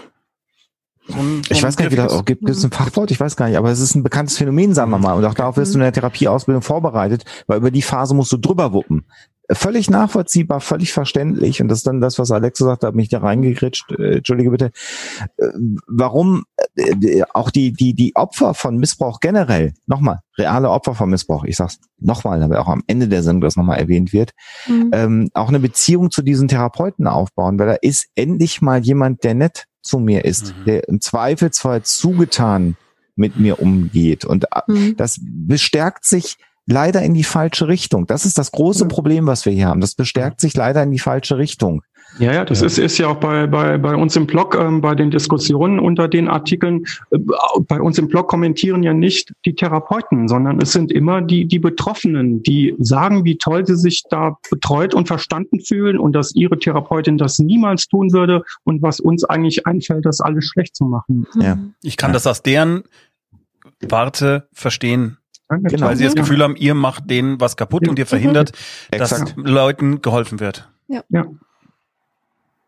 So 1.07 1.19
ein, 1.19 1.43
so 1.45 1.55
ich 1.55 1.63
weiß 1.63 1.77
gar 1.77 1.87
nicht, 1.87 1.93
wie 1.93 1.97
das, 1.97 2.25
gibt 2.27 2.49
es 2.49 2.63
ein 2.63 2.71
Fachwort? 2.71 3.11
Ich 3.11 3.19
weiß 3.19 3.37
gar 3.37 3.49
nicht, 3.49 3.57
aber 3.57 3.71
es 3.71 3.81
ist 3.81 3.95
ein 3.95 4.03
bekanntes 4.03 4.37
Phänomen, 4.37 4.75
sagen 4.75 4.91
wir 4.91 4.99
mal. 4.99 5.15
Und 5.15 5.25
auch 5.25 5.35
darauf 5.35 5.57
wirst 5.57 5.75
du 5.75 5.79
in 5.79 5.83
der 5.83 5.93
Therapieausbildung 5.93 6.63
vorbereitet, 6.63 7.25
weil 7.47 7.59
über 7.59 7.71
die 7.71 7.83
Phase 7.83 8.15
musst 8.15 8.33
du 8.33 8.37
drüber 8.37 8.73
wuppen 8.73 9.07
völlig 9.51 9.89
nachvollziehbar, 9.91 10.61
völlig 10.61 10.93
verständlich. 10.93 11.63
Und 11.63 11.69
das 11.69 11.79
ist 11.79 11.87
dann 11.87 12.01
das, 12.01 12.19
was 12.19 12.31
Alexa 12.31 12.65
sagt, 12.65 12.83
da 12.83 12.89
hat 12.89 12.95
mich 12.95 13.09
da 13.09 13.19
reingegritscht, 13.19 13.93
äh, 13.93 14.17
entschuldige 14.17 14.51
bitte. 14.51 14.71
Äh, 15.37 15.49
warum 15.87 16.45
äh, 16.77 17.23
auch 17.33 17.51
die, 17.51 17.73
die, 17.73 17.95
die 17.95 18.15
Opfer 18.15 18.55
von 18.55 18.77
Missbrauch 18.77 19.21
generell, 19.21 19.73
nochmal, 19.87 20.21
reale 20.37 20.71
Opfer 20.71 20.95
von 20.95 21.11
Missbrauch, 21.11 21.45
ich 21.45 21.57
sag's 21.57 21.79
nochmal, 21.99 22.43
aber 22.43 22.61
auch 22.61 22.69
am 22.69 22.83
Ende 22.87 23.09
der 23.09 23.23
Sendung 23.23 23.43
das 23.43 23.57
nochmal 23.57 23.79
erwähnt 23.79 24.13
wird, 24.13 24.33
mhm. 24.67 24.91
ähm, 24.93 25.31
auch 25.35 25.49
eine 25.49 25.61
Beziehung 25.61 26.11
zu 26.11 26.23
diesen 26.23 26.49
Therapeuten 26.49 27.07
aufbauen, 27.07 27.59
weil 27.59 27.67
da 27.67 27.75
ist 27.75 28.09
endlich 28.15 28.61
mal 28.61 28.81
jemand, 28.81 29.25
der 29.25 29.35
nett 29.35 29.65
zu 29.83 29.99
mir 29.99 30.25
ist, 30.25 30.55
mhm. 30.55 30.65
der 30.67 30.89
im 30.89 31.01
Zweifelsfall 31.01 31.83
zugetan 31.83 32.77
mit 33.17 33.39
mir 33.39 33.61
umgeht. 33.61 34.25
Und 34.25 34.45
äh, 34.45 34.61
mhm. 34.67 34.97
das 34.97 35.19
bestärkt 35.21 36.05
sich 36.05 36.37
leider 36.69 37.03
in 37.03 37.15
die 37.15 37.25
falsche 37.25 37.67
Richtung. 37.67 38.07
Das 38.07 38.25
ist 38.25 38.39
das 38.39 38.53
große 38.53 38.87
Problem, 38.87 39.27
was 39.27 39.47
wir 39.47 39.53
hier 39.53 39.67
haben. 39.67 39.81
Das 39.81 39.95
bestärkt 39.95 40.41
sich 40.41 40.55
leider 40.55 40.83
in 40.83 40.91
die 40.91 40.99
falsche 40.99 41.39
Richtung. 41.39 41.83
Ja, 42.19 42.33
ja, 42.33 42.45
das 42.45 42.61
ja. 42.61 42.67
Ist, 42.67 42.79
ist 42.79 42.99
ja 42.99 43.09
auch 43.09 43.17
bei, 43.17 43.47
bei, 43.47 43.77
bei 43.77 43.95
uns 43.95 44.17
im 44.17 44.27
Blog, 44.27 44.57
ähm, 44.59 44.81
bei 44.81 44.95
den 44.95 45.11
Diskussionen 45.11 45.79
unter 45.79 46.09
den 46.09 46.29
Artikeln, 46.29 46.85
äh, 47.11 47.19
bei 47.61 47.81
uns 47.81 47.99
im 47.99 48.09
Blog 48.09 48.29
kommentieren 48.29 48.83
ja 48.83 48.95
nicht 48.95 49.33
die 49.45 49.55
Therapeuten, 49.55 50.27
sondern 50.27 50.61
es 50.61 50.73
sind 50.73 50.91
immer 50.91 51.21
die, 51.21 51.47
die 51.47 51.59
Betroffenen, 51.59 52.43
die 52.43 52.75
sagen, 52.79 53.25
wie 53.25 53.37
toll 53.37 53.67
sie 53.67 53.77
sich 53.77 54.05
da 54.11 54.39
betreut 54.51 54.95
und 54.95 55.07
verstanden 55.07 55.61
fühlen 55.61 55.99
und 55.99 56.15
dass 56.15 56.35
ihre 56.35 56.59
Therapeutin 56.59 57.19
das 57.19 57.39
niemals 57.39 57.89
tun 57.89 58.13
würde 58.13 58.43
und 58.65 58.83
was 58.83 59.01
uns 59.01 59.25
eigentlich 59.25 59.67
einfällt, 59.67 60.07
das 60.07 60.21
alles 60.21 60.47
schlecht 60.47 60.77
zu 60.77 60.87
machen. 60.87 61.27
Ja. 61.39 61.59
Ich 61.83 61.97
kann 61.99 62.11
ja. 62.11 62.15
das 62.15 62.27
aus 62.27 62.43
deren 62.43 62.85
Warte 63.81 64.49
verstehen. 64.53 65.18
Genau. 65.49 65.87
Weil 65.87 65.97
sie 65.97 66.05
das 66.05 66.15
Gefühl 66.15 66.43
haben, 66.43 66.57
ihr 66.57 66.75
macht 66.75 67.09
denen 67.09 67.41
was 67.41 67.57
kaputt 67.57 67.85
ja. 67.85 67.91
und 67.91 67.99
ihr 67.99 68.07
verhindert, 68.07 68.53
dass 68.91 69.35
Leuten 69.37 70.03
geholfen 70.03 70.41
wird. 70.41 70.69
Ja. 70.89 71.03
ja. 71.09 71.25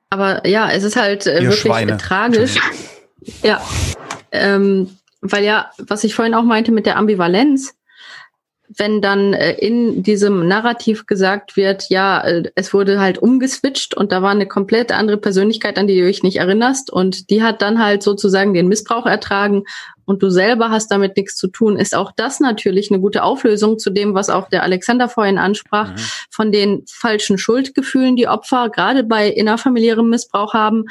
Aber 0.09 0.47
ja, 0.47 0.71
es 0.71 0.83
ist 0.83 0.97
halt 0.97 1.27
äh, 1.27 1.43
wirklich 1.43 1.61
Schweine. 1.61 1.97
tragisch. 1.99 2.57
Ja. 3.43 3.61
Ähm, 4.33 4.97
weil 5.21 5.45
ja, 5.45 5.71
was 5.77 6.05
ich 6.05 6.15
vorhin 6.15 6.35
auch 6.35 6.43
meinte 6.43 6.73
mit 6.73 6.87
der 6.87 6.97
Ambivalenz, 6.97 7.75
wenn 8.77 9.01
dann 9.01 9.33
äh, 9.33 9.55
in 9.55 10.03
diesem 10.03 10.47
Narrativ 10.47 11.07
gesagt 11.07 11.57
wird, 11.57 11.91
ja, 11.91 12.21
äh, 12.21 12.45
es 12.55 12.73
wurde 12.73 13.01
halt 13.01 13.19
umgeswitcht 13.19 13.97
und 13.97 14.13
da 14.13 14.23
war 14.23 14.31
eine 14.31 14.47
komplett 14.47 14.93
andere 14.93 15.17
Persönlichkeit, 15.17 15.79
an 15.79 15.87
die 15.87 15.99
du 15.99 16.07
dich 16.07 16.23
nicht 16.23 16.37
erinnerst 16.37 16.91
und 16.91 17.31
die 17.31 17.43
hat 17.43 17.63
dann 17.63 17.83
halt 17.83 18.03
sozusagen 18.03 18.55
den 18.55 18.69
Missbrauch 18.69 19.07
ertragen 19.07 19.65
und 20.05 20.23
du 20.23 20.31
selber 20.31 20.71
hast 20.71 20.89
damit 20.89 21.17
nichts 21.17 21.37
zu 21.37 21.49
tun, 21.49 21.77
ist 21.77 21.95
auch 21.95 22.13
das 22.15 22.41
natürlich 22.41 22.91
eine 22.91 23.01
gute 23.01 23.23
Auflösung 23.23 23.79
zu 23.79 23.91
dem, 23.91 24.15
was 24.15 24.31
auch 24.31 24.49
der 24.49 24.63
Alexander 24.63 25.09
vorhin 25.09 25.39
ansprach, 25.39 25.91
mhm. 25.91 26.01
von 26.31 26.53
den 26.53 26.85
falschen 26.89 27.39
Schuldgefühlen, 27.39 28.17
die 28.17 28.29
Opfer 28.29 28.71
gerade 28.71 29.05
bei 29.05 29.29
innerfamiliärem 29.29 30.09
Missbrauch 30.09 30.55
haben, 30.55 30.87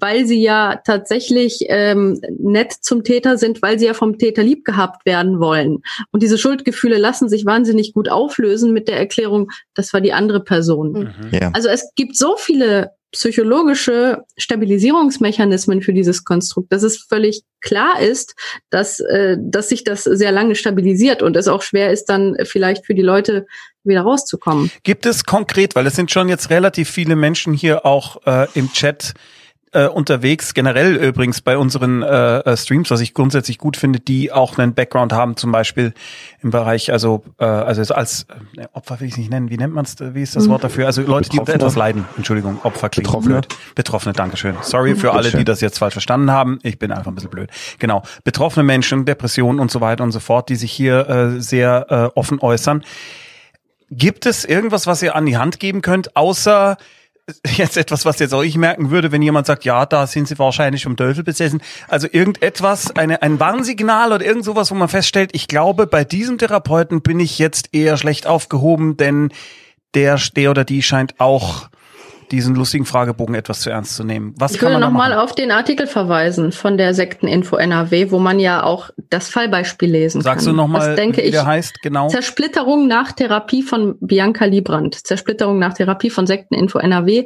weil 0.00 0.26
sie 0.26 0.42
ja 0.42 0.80
tatsächlich 0.84 1.64
ähm, 1.68 2.20
nett 2.38 2.72
zum 2.72 3.04
Täter 3.04 3.38
sind, 3.38 3.62
weil 3.62 3.78
sie 3.78 3.86
ja 3.86 3.94
vom 3.94 4.18
Täter 4.18 4.42
lieb 4.42 4.64
gehabt 4.64 5.06
werden 5.06 5.40
wollen. 5.40 5.82
Und 6.10 6.22
diese 6.22 6.38
Schuldgefühle 6.38 6.98
lassen 6.98 7.28
sich 7.28 7.46
wahnsinnig 7.46 7.92
gut 7.92 8.08
auflösen 8.08 8.72
mit 8.72 8.88
der 8.88 8.96
Erklärung, 8.96 9.50
das 9.74 9.92
war 9.92 10.00
die 10.00 10.12
andere 10.12 10.40
Person. 10.40 10.92
Mhm. 10.92 11.30
Ja. 11.32 11.50
Also 11.52 11.68
es 11.68 11.92
gibt 11.94 12.16
so 12.16 12.36
viele 12.36 12.92
psychologische 13.12 14.24
Stabilisierungsmechanismen 14.36 15.80
für 15.80 15.94
dieses 15.94 16.24
Konstrukt, 16.24 16.72
dass 16.72 16.82
es 16.82 16.98
völlig 16.98 17.42
klar 17.60 18.00
ist, 18.00 18.34
dass, 18.70 19.00
äh, 19.00 19.36
dass 19.40 19.70
sich 19.70 19.82
das 19.82 20.04
sehr 20.04 20.30
lange 20.30 20.54
stabilisiert 20.54 21.22
und 21.22 21.36
es 21.36 21.48
auch 21.48 21.62
schwer 21.62 21.90
ist, 21.90 22.06
dann 22.06 22.36
vielleicht 22.44 22.84
für 22.84 22.94
die 22.94 23.02
Leute 23.02 23.46
wieder 23.82 24.02
rauszukommen. 24.02 24.70
Gibt 24.82 25.06
es 25.06 25.24
konkret, 25.24 25.74
weil 25.74 25.86
es 25.86 25.96
sind 25.96 26.10
schon 26.10 26.28
jetzt 26.28 26.50
relativ 26.50 26.90
viele 26.90 27.16
Menschen 27.16 27.54
hier 27.54 27.86
auch 27.86 28.26
äh, 28.26 28.46
im 28.54 28.70
Chat, 28.72 29.14
äh, 29.72 29.86
unterwegs, 29.86 30.54
generell 30.54 30.96
übrigens 30.96 31.40
bei 31.40 31.58
unseren 31.58 32.02
äh, 32.02 32.38
äh, 32.38 32.56
Streams, 32.56 32.90
was 32.90 33.00
ich 33.00 33.14
grundsätzlich 33.14 33.58
gut 33.58 33.76
finde, 33.76 34.00
die 34.00 34.32
auch 34.32 34.58
einen 34.58 34.74
Background 34.74 35.12
haben, 35.12 35.36
zum 35.36 35.52
Beispiel 35.52 35.92
im 36.42 36.50
Bereich, 36.50 36.92
also 36.92 37.24
äh, 37.38 37.44
also 37.44 37.94
als 37.94 38.26
äh, 38.56 38.66
Opfer 38.72 39.00
will 39.00 39.08
ich 39.08 39.16
nicht 39.16 39.30
nennen, 39.30 39.50
wie 39.50 39.56
nennt 39.56 39.74
man 39.74 39.84
es, 39.84 39.96
wie 40.00 40.22
ist 40.22 40.36
das. 40.36 40.48
Wort 40.48 40.64
dafür? 40.64 40.86
Also 40.86 41.02
Leute, 41.02 41.28
die 41.28 41.38
etwas 41.38 41.76
leiden, 41.76 42.06
Entschuldigung, 42.16 42.60
Opfer 42.62 42.88
klingt 42.88 43.08
Betroffene. 43.08 43.34
blöd. 43.34 43.48
Betroffene, 43.74 44.12
Dankeschön. 44.14 44.56
Sorry 44.62 44.94
für 44.94 45.12
alle, 45.12 45.30
die 45.30 45.44
das 45.44 45.60
jetzt 45.60 45.78
falsch 45.78 45.94
verstanden 45.94 46.30
haben. 46.30 46.58
Ich 46.62 46.78
bin 46.78 46.90
einfach 46.90 47.10
ein 47.10 47.14
bisschen 47.14 47.30
blöd. 47.30 47.50
Genau. 47.78 48.02
Betroffene 48.24 48.64
Menschen, 48.64 49.04
Depressionen 49.04 49.60
und 49.60 49.70
so 49.70 49.80
weiter 49.80 50.04
und 50.04 50.12
so 50.12 50.20
fort, 50.20 50.48
die 50.48 50.56
sich 50.56 50.72
hier 50.72 51.08
äh, 51.08 51.40
sehr 51.40 51.86
äh, 51.90 52.18
offen 52.18 52.40
äußern. 52.40 52.82
Gibt 53.90 54.26
es 54.26 54.44
irgendwas, 54.44 54.86
was 54.86 55.02
ihr 55.02 55.16
an 55.16 55.26
die 55.26 55.36
Hand 55.36 55.60
geben 55.60 55.82
könnt, 55.82 56.14
außer 56.16 56.76
jetzt 57.56 57.76
etwas, 57.76 58.04
was 58.04 58.18
jetzt 58.18 58.32
auch 58.32 58.42
ich 58.42 58.56
merken 58.56 58.90
würde, 58.90 59.12
wenn 59.12 59.22
jemand 59.22 59.46
sagt, 59.46 59.64
ja, 59.64 59.86
da 59.86 60.06
sind 60.06 60.28
sie 60.28 60.38
wahrscheinlich 60.38 60.86
um 60.86 60.96
Teufel 60.96 61.24
besessen. 61.24 61.62
Also 61.88 62.08
irgendetwas, 62.10 62.96
eine, 62.96 63.22
ein 63.22 63.40
Warnsignal 63.40 64.12
oder 64.12 64.24
irgend 64.24 64.44
sowas, 64.44 64.70
wo 64.70 64.74
man 64.74 64.88
feststellt, 64.88 65.30
ich 65.32 65.48
glaube, 65.48 65.86
bei 65.86 66.04
diesem 66.04 66.38
Therapeuten 66.38 67.02
bin 67.02 67.20
ich 67.20 67.38
jetzt 67.38 67.74
eher 67.74 67.96
schlecht 67.96 68.26
aufgehoben, 68.26 68.96
denn 68.96 69.30
der, 69.94 70.20
der 70.36 70.50
oder 70.50 70.64
die 70.64 70.82
scheint 70.82 71.20
auch 71.20 71.68
diesen 72.30 72.54
lustigen 72.54 72.84
Fragebogen 72.84 73.34
etwas 73.34 73.60
zu 73.60 73.70
ernst 73.70 73.96
zu 73.96 74.04
nehmen. 74.04 74.34
Was 74.36 74.54
ich 74.54 74.62
würde 74.62 74.78
nochmal 74.78 75.14
auf 75.14 75.34
den 75.34 75.50
Artikel 75.50 75.86
verweisen 75.86 76.52
von 76.52 76.76
der 76.76 76.94
Sekteninfo 76.94 77.56
NRW, 77.56 78.10
wo 78.10 78.18
man 78.18 78.38
ja 78.38 78.62
auch 78.62 78.90
das 79.10 79.28
Fallbeispiel 79.28 79.90
lesen 79.90 80.20
Sagst 80.20 80.26
kann. 80.26 80.34
Sagst 80.38 80.46
du 80.46 80.52
nochmal, 80.52 80.96
wie 80.96 81.30
der 81.30 81.46
heißt, 81.46 81.82
genau? 81.82 82.08
Zersplitterung 82.08 82.86
nach 82.86 83.12
Therapie 83.12 83.62
von 83.62 83.96
Bianca 84.00 84.44
Liebrand. 84.44 85.06
Zersplitterung 85.06 85.58
nach 85.58 85.74
Therapie 85.74 86.10
von 86.10 86.26
Sekteninfo 86.26 86.78
NRW. 86.78 87.24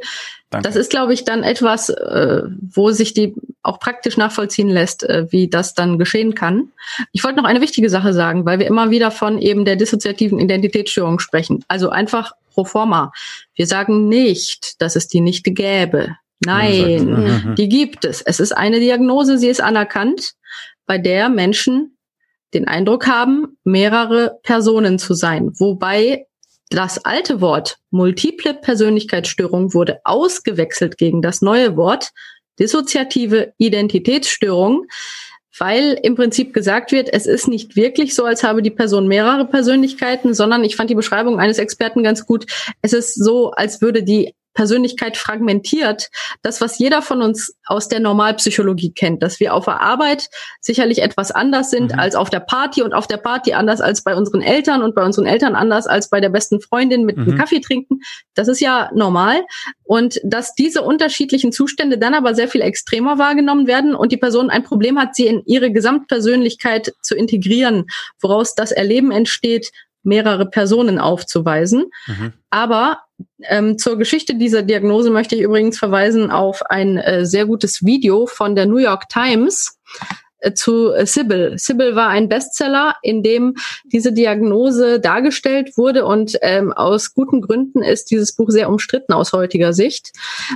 Danke. 0.51 0.69
Das 0.69 0.77
ist, 0.77 0.91
glaube 0.91 1.15
ich, 1.15 1.24
dann 1.24 1.43
etwas, 1.43 1.89
äh, 1.89 2.43
wo 2.61 2.91
sich 2.91 3.15
die 3.15 3.35
auch 3.62 3.79
praktisch 3.79 4.16
nachvollziehen 4.16 4.69
lässt, 4.69 5.03
äh, 5.03 5.27
wie 5.31 5.49
das 5.49 5.74
dann 5.74 5.99
geschehen 5.99 6.35
kann. 6.35 6.69
Ich 7.12 7.24
wollte 7.24 7.39
noch 7.39 7.47
eine 7.47 7.62
wichtige 7.62 7.89
Sache 7.89 8.12
sagen, 8.12 8.45
weil 8.45 8.59
wir 8.59 8.66
immer 8.66 8.91
wieder 8.91 9.11
von 9.11 9.39
eben 9.39 9.65
der 9.65 9.77
dissoziativen 9.77 10.39
Identitätsstörung 10.39 11.20
sprechen. 11.20 11.65
Also 11.69 11.89
einfach 11.89 12.33
pro 12.53 12.65
forma. 12.65 13.12
Wir 13.55 13.66
sagen 13.66 14.09
nicht, 14.09 14.81
dass 14.81 14.97
es 14.97 15.09
die 15.09 15.20
nicht 15.20 15.45
gäbe. 15.45 16.16
Nein, 16.45 17.05
mhm. 17.05 17.55
die 17.57 17.69
gibt 17.69 18.05
es. 18.05 18.20
Es 18.20 18.41
ist 18.41 18.53
eine 18.53 18.81
Diagnose, 18.81 19.39
sie 19.39 19.49
ist 19.49 19.61
anerkannt, 19.61 20.35
bei 20.87 20.99
der 20.99 21.29
Menschen 21.29 21.97
den 22.53 22.66
Eindruck 22.69 23.07
haben, 23.07 23.57
mehrere 23.65 24.39
Personen 24.43 24.99
zu 24.99 25.15
sein. 25.15 25.53
Wobei 25.59 26.27
das 26.70 27.05
alte 27.05 27.41
Wort 27.41 27.79
multiple 27.91 28.55
Persönlichkeitsstörung 28.55 29.74
wurde 29.74 30.01
ausgewechselt 30.05 30.99
gegen 30.99 31.23
das 31.23 31.43
neue 31.43 31.77
Wort 31.77 32.11
dissoziative 32.59 33.55
Identitätsstörung 33.59 34.87
weil 35.59 35.99
im 36.03 36.15
Prinzip 36.15 36.55
gesagt 36.55 36.93
wird, 36.93 37.12
es 37.12 37.27
ist 37.27 37.49
nicht 37.49 37.77
wirklich 37.77 38.15
so, 38.15 38.24
als 38.24 38.43
habe 38.43 38.62
die 38.62 38.70
Person 38.70 39.09
mehrere 39.09 39.47
Persönlichkeiten, 39.47 40.35
sondern 40.35 40.65
ich 40.65 40.77
fand 40.77 40.91
die 40.91 40.95
Beschreibung 40.95 41.39
eines 41.39 41.59
Experten 41.59 42.03
ganz 42.03 42.27
gut. 42.27 42.47
Es 42.81 42.93
ist 42.93 43.15
so, 43.15 43.51
als 43.51 43.81
würde 43.81 44.03
die 44.03 44.35
Persönlichkeit 44.55 45.16
fragmentiert. 45.16 46.11
Das, 46.43 46.61
was 46.61 46.79
jeder 46.79 47.03
von 47.03 47.23
uns 47.23 47.57
aus 47.66 47.89
der 47.89 48.01
Normalpsychologie 48.01 48.93
kennt, 48.93 49.23
dass 49.23 49.41
wir 49.41 49.55
auf 49.55 49.65
der 49.65 49.81
Arbeit 49.81 50.29
sicherlich 50.61 51.03
etwas 51.03 51.31
anders 51.31 51.70
sind 51.70 51.93
mhm. 51.93 51.99
als 51.99 52.15
auf 52.15 52.31
der 52.31 52.41
Party 52.41 52.83
und 52.83 52.93
auf 52.93 53.07
der 53.07 53.16
Party 53.16 53.55
anders 53.55 53.81
als 53.81 54.03
bei 54.03 54.15
unseren 54.15 54.43
Eltern 54.43 54.83
und 54.83 54.95
bei 54.95 55.05
unseren 55.05 55.27
Eltern 55.27 55.55
anders 55.55 55.87
als 55.87 56.11
bei 56.11 56.20
der 56.20 56.29
besten 56.29 56.61
Freundin 56.61 57.05
mit 57.05 57.16
mhm. 57.16 57.24
einem 57.24 57.39
Kaffee 57.39 57.61
trinken. 57.61 58.01
Das 58.35 58.49
ist 58.49 58.61
ja 58.61 58.91
normal. 58.95 59.43
Und 59.85 60.20
dass 60.24 60.55
diese 60.55 60.83
unterschiedlichen 60.83 61.53
Zustände 61.53 61.99
dann 61.99 62.15
aber 62.15 62.35
sehr 62.35 62.49
viel 62.49 62.62
extremer 62.62 63.19
wahrgenommen 63.19 63.66
werden 63.66 63.95
und 63.95 64.12
die 64.12 64.16
Person 64.16 64.51
ein 64.51 64.65
Problem 64.65 64.99
hat, 64.99 65.15
sie 65.15 65.27
in 65.27 65.43
ihre 65.47 65.73
Gesamtpersönlichkeit 65.73 66.93
zu 67.03 67.15
integrieren, 67.15 67.87
woraus 68.20 68.55
das 68.55 68.73
Erleben 68.73 69.11
entsteht, 69.11 69.70
mehrere 70.03 70.47
Personen 70.47 70.99
aufzuweisen. 70.99 71.85
Mhm. 72.07 72.33
Aber 72.51 72.99
ähm, 73.43 73.79
zur 73.79 73.99
Geschichte 73.99 74.35
dieser 74.35 74.62
Diagnose 74.62 75.11
möchte 75.11 75.35
ich 75.37 75.43
übrigens 75.43 75.79
verweisen 75.79 76.31
auf 76.31 76.62
ein 76.66 76.99
äh, 76.99 77.24
sehr 77.24 77.47
gutes 77.47 77.85
Video 77.85 78.27
von 78.27 78.55
der 78.55 78.66
New 78.66 78.79
York 78.79 79.09
Times, 79.09 79.79
zu 80.55 80.93
äh, 80.93 81.06
Sybil. 81.06 81.55
Sybil 81.56 81.94
war 81.94 82.09
ein 82.09 82.28
Bestseller, 82.28 82.97
in 83.02 83.23
dem 83.23 83.55
diese 83.85 84.12
Diagnose 84.12 85.01
dargestellt 85.01 85.77
wurde 85.77 86.05
und 86.05 86.39
ähm, 86.43 86.73
aus 86.73 87.14
guten 87.14 87.40
Gründen 87.40 87.82
ist 87.82 88.10
dieses 88.10 88.35
Buch 88.35 88.51
sehr 88.51 88.69
umstritten 88.69 89.12
aus 89.12 89.32
heutiger 89.32 89.73
Sicht. 89.73 90.12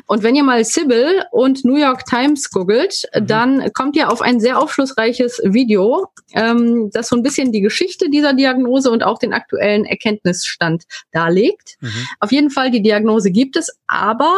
Und 0.06 0.22
wenn 0.22 0.34
ihr 0.34 0.44
mal 0.44 0.64
Sybil 0.64 1.24
und 1.30 1.64
New 1.64 1.76
York 1.76 2.06
Times 2.06 2.50
googelt, 2.50 3.04
mhm. 3.14 3.26
dann 3.26 3.72
kommt 3.72 3.96
ihr 3.96 4.10
auf 4.10 4.22
ein 4.22 4.40
sehr 4.40 4.58
aufschlussreiches 4.58 5.40
Video, 5.44 6.08
ähm, 6.32 6.90
das 6.92 7.08
so 7.08 7.16
ein 7.16 7.22
bisschen 7.22 7.52
die 7.52 7.60
Geschichte 7.60 8.10
dieser 8.10 8.32
Diagnose 8.32 8.90
und 8.90 9.02
auch 9.02 9.18
den 9.18 9.32
aktuellen 9.32 9.84
Erkenntnisstand 9.84 10.84
darlegt. 11.12 11.76
Mhm. 11.80 12.06
Auf 12.20 12.32
jeden 12.32 12.50
Fall, 12.50 12.70
die 12.70 12.82
Diagnose 12.82 13.30
gibt 13.30 13.56
es, 13.56 13.70
aber 13.86 14.34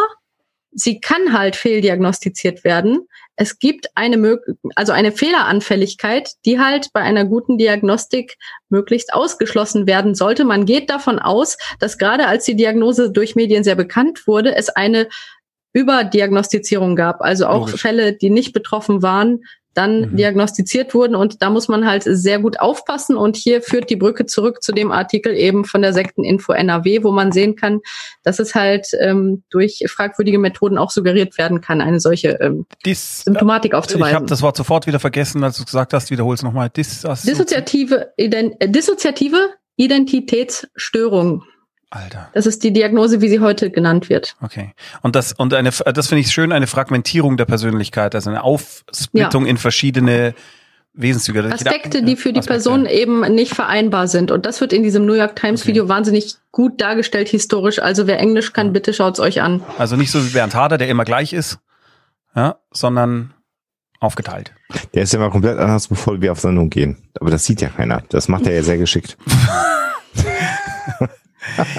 sie 0.72 1.00
kann 1.00 1.32
halt 1.32 1.56
fehldiagnostiziert 1.56 2.64
werden. 2.64 3.06
Es 3.40 3.60
gibt 3.60 3.86
eine, 3.94 4.40
also 4.74 4.92
eine 4.92 5.12
Fehleranfälligkeit, 5.12 6.32
die 6.44 6.58
halt 6.58 6.92
bei 6.92 7.00
einer 7.00 7.24
guten 7.24 7.56
Diagnostik 7.56 8.36
möglichst 8.68 9.14
ausgeschlossen 9.14 9.86
werden 9.86 10.16
sollte. 10.16 10.44
Man 10.44 10.66
geht 10.66 10.90
davon 10.90 11.20
aus, 11.20 11.56
dass 11.78 11.98
gerade 11.98 12.26
als 12.26 12.46
die 12.46 12.56
Diagnose 12.56 13.12
durch 13.12 13.36
Medien 13.36 13.62
sehr 13.62 13.76
bekannt 13.76 14.26
wurde, 14.26 14.56
es 14.56 14.70
eine 14.70 15.08
Überdiagnostizierung 15.72 16.96
gab. 16.96 17.20
Also 17.20 17.46
auch 17.46 17.66
Logisch. 17.66 17.80
Fälle, 17.80 18.12
die 18.12 18.30
nicht 18.30 18.52
betroffen 18.52 19.02
waren, 19.02 19.44
dann 19.78 20.00
mhm. 20.00 20.16
diagnostiziert 20.16 20.92
wurden. 20.92 21.14
Und 21.14 21.40
da 21.40 21.50
muss 21.50 21.68
man 21.68 21.86
halt 21.86 22.02
sehr 22.04 22.40
gut 22.40 22.58
aufpassen. 22.58 23.16
Und 23.16 23.36
hier 23.36 23.62
führt 23.62 23.88
die 23.90 23.96
Brücke 23.96 24.26
zurück 24.26 24.60
zu 24.62 24.72
dem 24.72 24.90
Artikel 24.90 25.34
eben 25.34 25.64
von 25.64 25.82
der 25.82 25.92
Sekteninfo 25.92 26.52
NRW, 26.52 27.04
wo 27.04 27.12
man 27.12 27.30
sehen 27.30 27.54
kann, 27.54 27.80
dass 28.24 28.40
es 28.40 28.56
halt 28.56 28.88
ähm, 29.00 29.44
durch 29.50 29.84
fragwürdige 29.88 30.40
Methoden 30.40 30.78
auch 30.78 30.90
suggeriert 30.90 31.38
werden 31.38 31.60
kann, 31.60 31.80
eine 31.80 32.00
solche 32.00 32.30
ähm, 32.40 32.66
Dies, 32.84 33.22
Symptomatik 33.24 33.74
aufzuweisen. 33.74 34.08
Ich 34.08 34.14
habe 34.14 34.26
das 34.26 34.42
Wort 34.42 34.56
sofort 34.56 34.88
wieder 34.88 34.98
vergessen, 34.98 35.44
als 35.44 35.58
du 35.58 35.64
gesagt 35.64 35.94
hast, 35.94 36.10
wiederhol 36.10 36.34
es 36.34 36.42
nochmal. 36.42 36.70
Dis 36.70 37.02
dissoziative, 37.24 38.12
Ident 38.16 38.56
dissoziative 38.60 39.54
Identitätsstörung. 39.76 41.44
Alter. 41.90 42.28
Das 42.34 42.46
ist 42.46 42.62
die 42.64 42.72
Diagnose, 42.72 43.20
wie 43.22 43.28
sie 43.28 43.40
heute 43.40 43.70
genannt 43.70 44.10
wird. 44.10 44.36
Okay. 44.42 44.74
Und 45.02 45.16
das 45.16 45.32
und 45.32 45.54
eine 45.54 45.70
das 45.70 46.08
finde 46.08 46.20
ich 46.20 46.30
schön, 46.30 46.52
eine 46.52 46.66
Fragmentierung 46.66 47.36
der 47.36 47.46
Persönlichkeit, 47.46 48.14
also 48.14 48.28
eine 48.28 48.44
Aufsplittung 48.44 49.44
ja. 49.44 49.50
in 49.50 49.56
verschiedene 49.56 50.34
Wesenszüge. 50.92 51.44
Aspekte, 51.44 52.02
die 52.02 52.16
für 52.16 52.32
die 52.32 52.40
Aspekte. 52.40 52.54
Person 52.62 52.86
eben 52.86 53.20
nicht 53.34 53.54
vereinbar 53.54 54.08
sind. 54.08 54.30
Und 54.30 54.44
das 54.44 54.60
wird 54.60 54.72
in 54.72 54.82
diesem 54.82 55.06
New 55.06 55.14
York 55.14 55.36
Times 55.36 55.62
okay. 55.62 55.70
Video 55.70 55.88
wahnsinnig 55.88 56.34
gut 56.50 56.80
dargestellt 56.80 57.28
historisch. 57.28 57.80
Also 57.80 58.06
wer 58.06 58.18
Englisch 58.18 58.52
kann, 58.52 58.72
bitte 58.72 58.92
schaut's 58.92 59.20
euch 59.20 59.40
an. 59.40 59.62
Also 59.78 59.96
nicht 59.96 60.10
so 60.10 60.26
wie 60.26 60.30
Bernd 60.30 60.54
Hader, 60.54 60.76
der 60.76 60.88
immer 60.88 61.04
gleich 61.04 61.32
ist, 61.32 61.58
ja, 62.34 62.56
sondern 62.70 63.32
aufgeteilt. 64.00 64.52
Der 64.94 65.04
ist 65.04 65.12
ja 65.12 65.18
mal 65.18 65.30
komplett 65.30 65.58
anders, 65.58 65.88
bevor 65.88 66.20
wir 66.20 66.32
auf 66.32 66.40
Sendung 66.40 66.68
gehen. 66.68 67.08
Aber 67.20 67.30
das 67.30 67.44
sieht 67.44 67.60
ja 67.60 67.68
keiner. 67.68 68.02
Das 68.10 68.28
macht 68.28 68.46
er 68.46 68.54
ja 68.54 68.62
sehr 68.62 68.78
geschickt. 68.78 69.16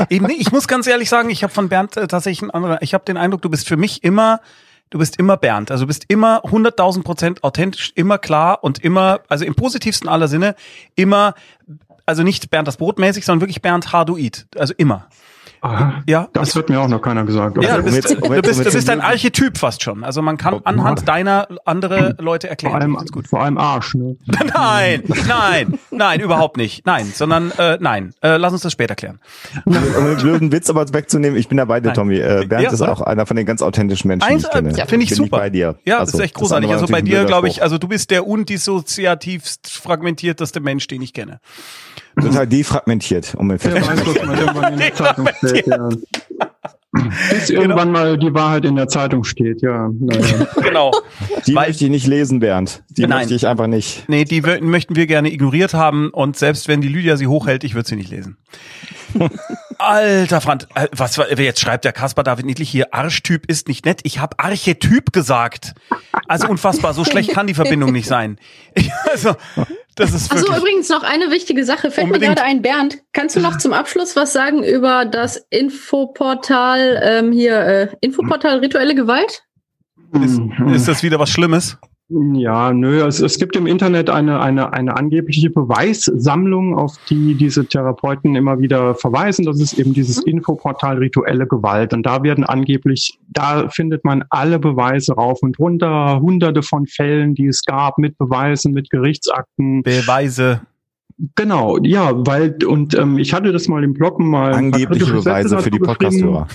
Eben, 0.10 0.30
ich 0.30 0.52
muss 0.52 0.68
ganz 0.68 0.88
ehrlich 0.88 1.10
sagen, 1.10 1.30
ich 1.30 1.44
habe 1.44 1.54
von 1.54 1.70
Bernd 1.70 1.98
äh, 1.98 2.08
tatsächlich 2.08 2.42
einen 2.42 2.52
anderen, 2.52 2.78
ich 2.82 2.94
habe 2.94 3.06
den 3.06 3.18
Eindruck, 3.18 3.42
du 3.42 3.50
bist 3.50 3.68
für 3.68 3.78
mich 3.78 4.04
immer, 4.04 4.42
du 4.90 5.00
bist 5.00 5.18
immer 5.18 5.38
Bernd. 5.38 5.72
Also 5.72 5.84
du 5.84 5.88
bist 5.88 6.06
immer 6.08 6.44
100.000 6.46 7.04
Prozent 7.04 7.44
authentisch, 7.44 7.92
immer 7.96 8.18
klar 8.18 8.64
und 8.64 8.84
immer, 8.84 9.22
also 9.28 9.46
im 9.46 9.56
positivsten 9.56 10.10
aller 10.10 10.28
Sinne, 10.28 10.56
immer, 10.96 11.36
also 12.06 12.24
nicht 12.24 12.50
Bernd 12.50 12.68
das 12.68 12.78
Brot 12.78 13.00
mäßig, 13.00 13.26
sondern 13.26 13.42
wirklich 13.42 13.62
Bernd 13.62 13.92
Harduit. 13.94 14.48
Also 14.58 14.74
immer. 14.78 15.08
Aha, 15.62 16.04
ja, 16.08 16.30
das 16.34 16.56
wird 16.56 16.70
mir 16.70 16.80
auch 16.80 16.88
noch 16.88 17.02
keiner 17.02 17.26
gesagt. 17.26 17.62
Ja, 17.62 17.78
du 17.78 17.84
bist, 17.84 18.10
du 18.10 18.42
bist, 18.42 18.66
du 18.66 18.72
bist 18.72 18.90
ein 18.90 19.02
Archetyp 19.02 19.58
fast 19.58 19.84
schon. 19.84 20.04
Also 20.04 20.22
man 20.22 20.38
kann 20.38 20.62
anhand 20.64 21.08
deiner 21.08 21.48
andere 21.66 22.16
Leute 22.20 22.50
erklären. 22.50 22.72
Vor 22.72 22.82
allem, 22.82 23.08
gut. 23.12 23.28
Vor 23.28 23.42
allem 23.42 23.58
Arsch, 23.58 23.96
ne? 23.96 24.16
nein, 24.54 25.04
nein, 25.28 25.80
nein, 25.92 26.20
überhaupt 26.22 26.58
nicht. 26.58 26.86
Nein, 26.86 27.12
sondern 27.14 27.52
äh, 27.58 27.78
nein. 27.82 28.14
Äh, 28.22 28.38
lass 28.38 28.54
uns 28.54 28.62
das 28.62 28.72
später 28.72 28.96
klären. 28.96 29.20
Um 29.66 29.74
den 29.74 30.18
blöden 30.18 30.52
Witz 30.52 30.70
aber 30.70 30.92
wegzunehmen, 30.94 31.38
ich 31.38 31.50
bin 31.50 31.58
da 31.58 31.66
bei 31.66 31.82
dir, 31.82 31.94
Tommy. 31.94 32.18
Äh, 32.18 32.46
Bernd 32.48 32.64
ja, 32.64 32.72
ist 32.72 32.82
auch 32.82 33.02
einer 33.02 33.26
von 33.26 33.36
den 33.36 33.46
ganz 33.46 33.62
authentischen 33.62 34.08
Menschen, 34.08 34.30
Eins, 34.30 34.44
die 34.44 34.48
ich 34.48 34.54
kenne. 34.54 34.78
Ja, 34.78 34.86
finde 34.86 35.04
ich 35.04 35.10
bin 35.10 35.18
super. 35.18 35.38
Ich 35.38 35.42
bei 35.44 35.50
dir. 35.50 35.76
Ja, 35.84 36.00
also, 36.00 36.12
das 36.12 36.20
ist 36.20 36.26
echt 36.26 36.36
großartig. 36.36 36.72
Also 36.72 36.88
bei 36.88 37.02
dir, 37.02 37.26
glaube 37.26 37.50
ich, 37.50 37.62
also 37.62 37.78
du 37.78 37.88
bist 37.88 38.12
der 38.12 38.26
undissoziativst 38.26 39.70
fragmentierteste 39.70 40.62
Mensch, 40.62 40.88
den 40.88 41.02
ich 41.02 41.14
kenne 41.14 41.42
total 42.16 42.48
defragmentiert, 42.48 43.36
um 43.38 43.52
in 43.52 43.58
Wer 43.62 43.76
weiß, 43.76 44.06
was 44.06 44.26
mal 44.26 44.38
irgendwann 44.40 44.74
in 44.74 44.80
der 44.80 44.94
Zeitung 44.94 45.28
steht, 45.38 45.68
ja. 45.68 45.90
Bis 46.92 47.48
genau. 47.48 47.62
irgendwann 47.62 47.92
mal 47.92 48.18
die 48.18 48.34
Wahrheit 48.34 48.66
in 48.66 48.76
der 48.76 48.88
Zeitung 48.88 49.24
steht, 49.24 49.62
ja. 49.62 49.90
Naja. 50.00 50.48
genau. 50.62 50.92
Die 51.46 51.54
Weil, 51.54 51.68
möchte 51.68 51.86
ich 51.86 51.92
nicht 51.92 52.08
lesen, 52.08 52.40
Bernd. 52.40 52.84
Die 52.90 53.04
nein. 53.04 53.20
möchte 53.20 53.36
ich 53.36 53.48
einfach 53.48 53.68
nicht. 53.68 54.06
Nee, 54.08 54.26
die 54.26 54.42
möchten 54.42 54.96
wir 54.96 55.06
gerne 55.06 55.32
ignoriert 55.32 55.74
haben 55.74 56.10
und 56.10 56.36
selbst 56.36 56.68
wenn 56.68 56.82
die 56.82 56.88
Lydia 56.88 57.16
sie 57.16 57.28
hochhält, 57.28 57.64
ich 57.64 57.76
würde 57.76 57.88
sie 57.88 57.96
nicht 57.96 58.10
lesen. 58.10 58.38
Alter 59.78 60.42
Franz, 60.42 60.68
äh, 60.76 60.88
was 60.92 61.16
jetzt 61.38 61.60
schreibt 61.60 61.86
der 61.86 61.94
Kaspar 61.94 62.24
David 62.24 62.46
Niedlich 62.46 62.70
hier, 62.70 62.94
Arschtyp 62.94 63.46
ist 63.48 63.68
nicht 63.68 63.86
nett. 63.86 64.02
Ich 64.04 64.20
habe 64.20 64.38
Archetyp 64.40 65.14
gesagt. 65.14 65.74
Also 66.28 66.48
unfassbar, 66.48 66.94
so 66.94 67.06
schlecht 67.06 67.32
kann 67.32 67.48
die 67.48 67.54
Verbindung 67.54 67.92
nicht 67.92 68.08
sein. 68.08 68.40
Ich, 68.76 68.92
also, 69.12 69.36
das 69.96 70.14
ist 70.14 70.32
Also 70.32 70.48
übrigens 70.56 70.90
noch 70.90 71.04
eine 71.04 71.32
wichtige 71.32 71.66
Sache, 71.66 71.92
fällt 71.92 72.08
unbedingt. 72.08 72.32
mir 72.32 72.36
gerade 72.36 72.48
ein, 72.48 72.62
Bernd. 72.62 73.00
Kannst 73.14 73.36
du 73.36 73.40
noch 73.40 73.58
zum 73.58 73.74
Abschluss 73.74 74.16
was 74.16 74.34
sagen 74.34 74.64
über 74.64 75.06
das 75.06 75.38
Infoportal 75.50 77.02
ähm, 77.04 77.32
hier, 77.32 77.60
äh, 77.60 77.88
Infoportal 78.02 78.60
rituelle 78.60 78.96
Gewalt? 78.96 79.44
Ist, 80.14 80.42
ist 80.74 80.88
das 80.88 81.04
wieder 81.04 81.20
was 81.20 81.30
Schlimmes? 81.30 81.78
Ja, 82.12 82.74
nö, 82.74 83.06
es, 83.06 83.20
es 83.20 83.38
gibt 83.38 83.56
im 83.56 83.68
Internet 83.68 84.10
eine, 84.10 84.40
eine, 84.40 84.74
eine 84.74 84.98
angebliche 84.98 85.52
Beweissammlung, 85.52 86.76
auf 86.76 86.98
die 87.08 87.36
diese 87.36 87.68
Therapeuten 87.68 88.36
immer 88.36 88.60
wieder 88.60 88.96
verweisen. 88.96 89.46
Das 89.46 89.60
ist 89.60 89.74
eben 89.74 89.94
dieses 89.94 90.18
Infoportal 90.24 90.98
rituelle 90.98 91.46
Gewalt. 91.46 91.94
Und 91.94 92.08
da 92.08 92.24
werden 92.24 92.46
angeblich, 92.46 93.20
da 93.28 93.70
findet 93.70 94.06
man 94.06 94.26
alle 94.32 94.58
Beweise 94.58 95.14
rauf 95.14 95.44
und 95.44 95.60
runter, 95.60 96.20
hunderte 96.20 96.64
von 96.64 96.88
Fällen, 96.88 97.36
die 97.36 97.46
es 97.46 97.64
gab, 97.64 98.00
mit 98.00 98.18
Beweisen, 98.18 98.74
mit 98.74 98.90
Gerichtsakten. 98.90 99.84
Beweise. 99.84 100.62
Genau, 101.36 101.78
ja, 101.80 102.14
weil 102.26 102.56
und 102.66 102.98
ähm, 102.98 103.18
ich 103.18 103.34
hatte 103.34 103.52
das 103.52 103.68
mal 103.68 103.84
im 103.84 103.92
Blog 103.92 104.20
mal 104.20 104.54
angebliche 104.54 105.12
Beweise 105.12 105.60
für 105.60 105.70
die 105.70 105.80
Podcasthörer. 105.80 106.48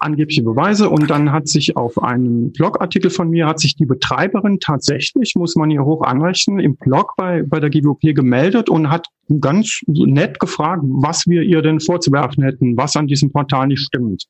Angebliche 0.00 0.42
Beweise 0.42 0.88
und 0.88 1.10
dann 1.10 1.32
hat 1.32 1.48
sich 1.48 1.76
auf 1.76 2.02
einem 2.02 2.50
Blogartikel 2.52 3.10
von 3.10 3.28
mir 3.28 3.46
hat 3.46 3.60
sich 3.60 3.76
die 3.76 3.84
Betreiberin 3.84 4.58
tatsächlich, 4.58 5.34
muss 5.36 5.54
man 5.54 5.70
ihr 5.70 5.84
hoch 5.84 6.00
anrechnen, 6.00 6.60
im 6.60 6.76
Blog 6.76 7.12
bei 7.18 7.42
bei 7.42 7.60
der 7.60 7.68
GWOP 7.68 8.00
gemeldet 8.00 8.70
und 8.70 8.88
hat 8.88 9.06
ganz 9.40 9.80
nett 9.86 10.40
gefragt, 10.40 10.82
was 10.84 11.26
wir 11.26 11.42
ihr 11.42 11.60
denn 11.60 11.78
vorzuwerfen 11.78 12.42
hätten, 12.42 12.74
was 12.78 12.96
an 12.96 13.08
diesem 13.08 13.30
Portal 13.32 13.66
nicht 13.66 13.80
stimmt. 13.80 14.24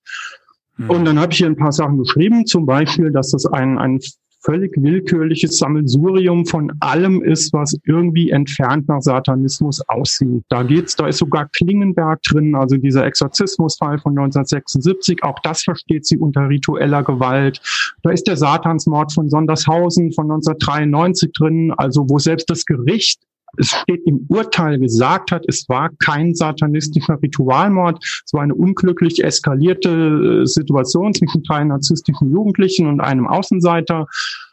Hm. 0.78 0.90
Und 0.90 1.04
dann 1.04 1.20
habe 1.20 1.32
ich 1.32 1.38
hier 1.38 1.46
ein 1.46 1.56
paar 1.56 1.72
Sachen 1.72 1.98
geschrieben, 1.98 2.44
zum 2.46 2.66
Beispiel, 2.66 3.12
dass 3.12 3.30
das 3.30 3.46
ein, 3.46 3.78
ein 3.78 4.00
völlig 4.46 4.72
willkürliches 4.76 5.58
Sammelsurium 5.58 6.46
von 6.46 6.72
allem 6.80 7.22
ist, 7.22 7.52
was 7.52 7.76
irgendwie 7.84 8.30
entfernt 8.30 8.88
nach 8.88 9.02
Satanismus 9.02 9.82
aussieht. 9.88 10.44
Da 10.48 10.62
geht's, 10.62 10.94
da 10.94 11.08
ist 11.08 11.18
sogar 11.18 11.48
Klingenberg 11.48 12.22
drin, 12.22 12.54
also 12.54 12.76
dieser 12.76 13.04
Exorzismusfall 13.04 13.98
von 13.98 14.12
1976. 14.12 15.22
Auch 15.24 15.40
das 15.40 15.62
versteht 15.62 16.06
sie 16.06 16.16
unter 16.16 16.48
ritueller 16.48 17.02
Gewalt. 17.02 17.60
Da 18.02 18.10
ist 18.10 18.28
der 18.28 18.36
Satansmord 18.36 19.12
von 19.12 19.28
Sondershausen 19.28 20.12
von 20.12 20.30
1993 20.30 21.32
drin, 21.32 21.74
also 21.76 22.08
wo 22.08 22.18
selbst 22.18 22.48
das 22.48 22.64
Gericht 22.64 23.20
es 23.58 23.68
steht 23.68 24.02
im 24.06 24.26
Urteil 24.28 24.78
gesagt 24.78 25.32
hat, 25.32 25.44
es 25.48 25.68
war 25.68 25.90
kein 25.98 26.34
satanistischer 26.34 27.18
Ritualmord, 27.22 27.98
es 28.02 28.32
war 28.32 28.42
eine 28.42 28.54
unglücklich 28.54 29.22
eskalierte 29.22 30.42
äh, 30.42 30.46
Situation 30.46 31.14
zwischen 31.14 31.42
drei 31.42 31.64
narzisstischen 31.64 32.32
Jugendlichen 32.32 32.86
und 32.86 33.00
einem 33.00 33.26
Außenseiter 33.26 34.06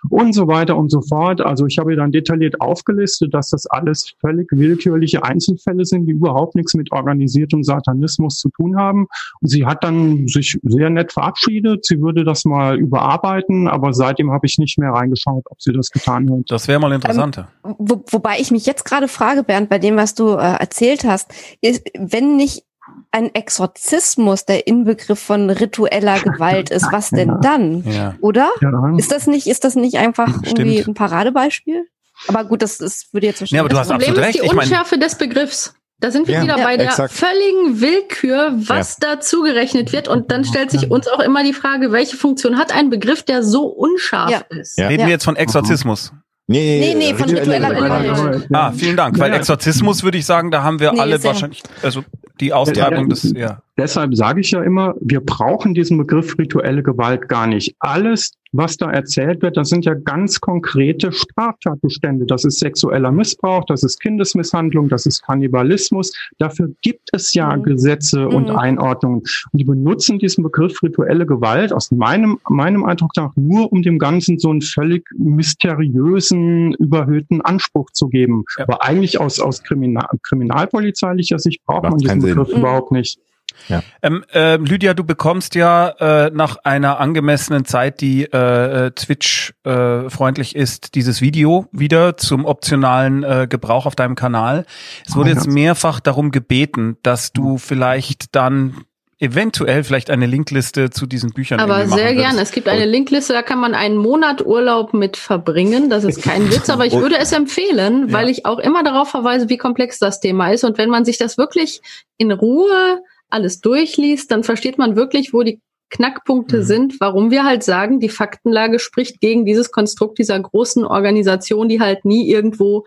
und 0.09 0.33
so 0.33 0.47
weiter 0.47 0.77
und 0.77 0.89
so 0.89 1.01
fort. 1.01 1.41
Also 1.41 1.65
ich 1.65 1.77
habe 1.77 1.95
dann 1.95 2.11
detailliert 2.11 2.59
aufgelistet, 2.61 3.33
dass 3.33 3.49
das 3.49 3.65
alles 3.67 4.13
völlig 4.19 4.47
willkürliche 4.51 5.23
Einzelfälle 5.23 5.85
sind, 5.85 6.07
die 6.07 6.11
überhaupt 6.11 6.55
nichts 6.55 6.73
mit 6.73 6.91
organisiertem 6.91 7.63
Satanismus 7.63 8.37
zu 8.39 8.49
tun 8.49 8.77
haben. 8.77 9.07
Und 9.41 9.47
sie 9.47 9.65
hat 9.65 9.83
dann 9.83 10.27
sich 10.27 10.57
sehr 10.63 10.89
nett 10.89 11.11
verabschiedet. 11.11 11.85
Sie 11.85 12.01
würde 12.01 12.23
das 12.23 12.45
mal 12.45 12.77
überarbeiten, 12.77 13.67
aber 13.67 13.93
seitdem 13.93 14.31
habe 14.31 14.45
ich 14.45 14.57
nicht 14.57 14.77
mehr 14.77 14.91
reingeschaut, 14.91 15.45
ob 15.49 15.61
sie 15.61 15.71
das 15.71 15.89
getan 15.89 16.29
hat. 16.31 16.43
Das 16.47 16.67
wäre 16.67 16.79
mal 16.79 16.91
interessanter. 16.91 17.47
Ähm, 17.65 17.75
wo, 17.77 18.03
wobei 18.09 18.39
ich 18.39 18.51
mich 18.51 18.65
jetzt 18.65 18.85
gerade 18.93 19.07
frage, 19.07 19.43
Bernd, 19.43 19.69
bei 19.69 19.79
dem, 19.79 19.97
was 19.97 20.13
du 20.13 20.35
äh, 20.35 20.55
erzählt 20.59 21.03
hast, 21.03 21.31
ist, 21.61 21.83
wenn 21.97 22.35
nicht 22.35 22.63
ein 23.11 23.33
Exorzismus 23.33 24.45
der 24.45 24.67
Inbegriff 24.67 25.19
von 25.19 25.49
ritueller 25.49 26.19
Gewalt 26.19 26.69
ist, 26.69 26.91
was 26.91 27.09
denn 27.09 27.29
ja. 27.29 27.39
dann? 27.41 27.83
Ja. 27.89 28.15
Oder? 28.21 28.51
Ja, 28.61 28.95
ist 28.97 29.11
das 29.11 29.27
nicht, 29.27 29.47
ist 29.47 29.63
das 29.63 29.75
nicht 29.75 29.97
einfach 29.97 30.27
Stimmt. 30.27 30.59
irgendwie 30.59 30.83
ein 30.83 30.93
Paradebeispiel? 30.93 31.87
Aber 32.27 32.43
gut, 32.45 32.61
das, 32.61 32.77
das 32.77 33.07
würde 33.11 33.27
jetzt 33.27 33.41
wahrscheinlich. 33.41 33.57
Ja, 33.57 33.61
aber 33.61 33.69
du 33.69 33.75
das 33.75 33.89
hast 33.89 33.91
Problem 33.91 34.09
absolut 34.09 34.35
ist 34.35 34.43
die 34.43 34.57
Unschärfe 34.57 34.97
des 34.97 35.15
Begriffs. 35.15 35.73
Da 35.99 36.11
sind 36.11 36.27
wir 36.27 36.35
ja, 36.35 36.43
wieder 36.43 36.57
bei 36.57 36.75
der 36.75 36.87
exakt. 36.87 37.13
völligen 37.13 37.79
Willkür, 37.79 38.51
was 38.55 38.97
ja. 39.01 39.15
dazu 39.15 39.41
gerechnet 39.41 39.93
wird. 39.93 40.09
Und 40.09 40.31
dann 40.31 40.43
stellt 40.43 40.69
sich 40.69 40.91
uns 40.91 41.07
auch 41.07 41.21
immer 41.21 41.43
die 41.43 41.53
Frage, 41.53 41.91
welche 41.93 42.17
Funktion 42.17 42.57
hat 42.57 42.75
ein 42.75 42.89
Begriff, 42.89 43.23
der 43.23 43.41
so 43.41 43.67
unscharf 43.67 44.29
ja. 44.29 44.41
ist? 44.49 44.77
Reden 44.77 45.05
wir 45.05 45.13
jetzt 45.13 45.23
von 45.23 45.37
Exorzismus? 45.37 46.11
Nee, 46.47 46.79
nee, 46.79 46.95
nee, 46.95 47.13
von 47.13 47.29
ritueller 47.29 47.73
Gewalt. 47.73 48.47
Ah, 48.51 48.71
vielen 48.71 48.97
Dank. 48.97 49.17
Weil 49.17 49.33
Exorzismus 49.33 50.03
würde 50.03 50.17
ich 50.17 50.25
sagen, 50.25 50.51
da 50.51 50.61
haben 50.63 50.79
wir 50.79 50.91
nee, 50.91 50.99
alle 50.99 51.23
wahrscheinlich, 51.23 51.63
also 51.81 52.03
die 52.39 52.51
Austreibung 52.51 53.09
des, 53.09 53.31
ja. 53.35 53.61
Deshalb 53.75 54.15
sage 54.15 54.41
ich 54.41 54.51
ja 54.51 54.61
immer, 54.61 54.93
wir 55.01 55.19
brauchen 55.19 55.73
diesen 55.73 55.97
Begriff 55.97 56.37
rituelle 56.37 56.83
Gewalt 56.83 57.27
gar 57.27 57.47
nicht. 57.47 57.75
Alles, 57.79 58.33
was 58.51 58.77
da 58.77 58.91
erzählt 58.91 59.41
wird, 59.41 59.57
das 59.57 59.69
sind 59.69 59.83
ja 59.85 59.95
ganz 59.95 60.39
konkrete 60.39 61.11
Straftatbestände. 61.11 62.27
Das 62.27 62.45
ist 62.45 62.59
sexueller 62.59 63.11
Missbrauch, 63.11 63.65
das 63.65 63.81
ist 63.81 63.99
Kindesmisshandlung, 63.99 64.89
das 64.89 65.07
ist 65.07 65.23
Kannibalismus. 65.23 66.13
Dafür 66.37 66.69
gibt 66.83 67.09
es 67.13 67.33
ja 67.33 67.55
mhm. 67.55 67.63
Gesetze 67.63 68.27
und 68.27 68.49
mhm. 68.49 68.55
Einordnungen. 68.57 69.21
Und 69.51 69.59
die 69.59 69.63
benutzen 69.63 70.19
diesen 70.19 70.43
Begriff 70.43 70.83
rituelle 70.83 71.25
Gewalt 71.25 71.73
aus 71.73 71.89
meinem, 71.89 72.37
meinem 72.47 72.85
Eindruck 72.85 73.13
nach 73.17 73.35
nur, 73.35 73.71
um 73.71 73.81
dem 73.81 73.97
Ganzen 73.97 74.37
so 74.37 74.51
einen 74.51 74.61
völlig 74.61 75.03
mysteriösen, 75.17 76.73
überhöhten 76.75 77.41
Anspruch 77.41 77.89
zu 77.91 78.07
geben. 78.07 78.43
Ja. 78.59 78.65
Aber 78.65 78.83
eigentlich 78.83 79.19
aus, 79.19 79.39
aus 79.39 79.63
Kriminal, 79.63 80.09
kriminalpolizeilicher 80.21 81.39
Sicht 81.39 81.65
braucht 81.65 81.83
Macht 81.83 81.93
man 81.93 81.99
diesen 81.99 82.19
Begriff 82.19 82.49
Sinn. 82.49 82.59
überhaupt 82.59 82.91
nicht. 82.91 83.19
Ja. 83.67 83.83
Ähm, 84.01 84.23
äh, 84.33 84.57
Lydia, 84.57 84.93
du 84.93 85.03
bekommst 85.03 85.55
ja 85.55 85.89
äh, 85.89 86.31
nach 86.33 86.57
einer 86.63 86.99
angemessenen 86.99 87.65
Zeit, 87.65 88.01
die 88.01 88.23
äh, 88.23 88.91
Twitch 88.91 89.53
äh, 89.63 90.09
freundlich 90.09 90.55
ist, 90.55 90.95
dieses 90.95 91.21
Video 91.21 91.67
wieder 91.71 92.17
zum 92.17 92.45
optionalen 92.45 93.23
äh, 93.23 93.47
Gebrauch 93.49 93.85
auf 93.85 93.95
deinem 93.95 94.15
Kanal. 94.15 94.65
Es 95.05 95.15
wurde 95.15 95.31
oh, 95.31 95.33
jetzt 95.33 95.47
mehrfach 95.47 95.99
darum 95.99 96.31
gebeten, 96.31 96.97
dass 97.03 97.33
du 97.33 97.57
vielleicht 97.57 98.35
dann 98.35 98.85
eventuell 99.23 99.85
vielleicht 99.85 100.09
eine 100.09 100.25
Linkliste 100.25 100.89
zu 100.89 101.05
diesen 101.05 101.31
Büchern. 101.31 101.59
Aber 101.61 101.87
sehr 101.87 102.13
gerne. 102.13 102.41
Es 102.41 102.51
gibt 102.51 102.67
eine 102.67 102.85
Linkliste, 102.85 103.31
da 103.31 103.41
kann 103.41 103.57
man 103.57 103.73
einen 103.73 103.95
Monat 103.95 104.45
Urlaub 104.45 104.93
mit 104.93 105.15
verbringen. 105.15 105.89
Das 105.89 106.03
ist 106.03 106.21
kein 106.21 106.51
Witz, 106.51 106.69
aber 106.69 106.85
ich 106.85 106.93
würde 106.93 107.17
es 107.17 107.31
empfehlen, 107.31 108.11
weil 108.11 108.29
ich 108.29 108.45
auch 108.45 108.59
immer 108.59 108.83
darauf 108.83 109.09
verweise, 109.09 109.47
wie 109.47 109.57
komplex 109.57 109.97
das 109.97 110.19
Thema 110.19 110.51
ist. 110.51 110.65
Und 110.65 110.77
wenn 110.77 110.89
man 110.89 111.05
sich 111.05 111.17
das 111.17 111.37
wirklich 111.37 111.81
in 112.17 112.31
Ruhe 112.33 113.01
alles 113.29 113.61
durchliest, 113.61 114.31
dann 114.31 114.43
versteht 114.43 114.77
man 114.77 114.95
wirklich, 114.95 115.33
wo 115.33 115.43
die 115.43 115.59
Knackpunkte 115.89 116.57
mhm. 116.57 116.63
sind, 116.63 116.99
warum 116.99 117.31
wir 117.31 117.43
halt 117.43 117.63
sagen, 117.63 117.99
die 117.99 118.09
Faktenlage 118.09 118.79
spricht 118.79 119.21
gegen 119.21 119.45
dieses 119.45 119.71
Konstrukt 119.71 120.17
dieser 120.17 120.39
großen 120.39 120.85
Organisation, 120.85 121.69
die 121.69 121.79
halt 121.79 122.03
nie 122.03 122.29
irgendwo 122.29 122.83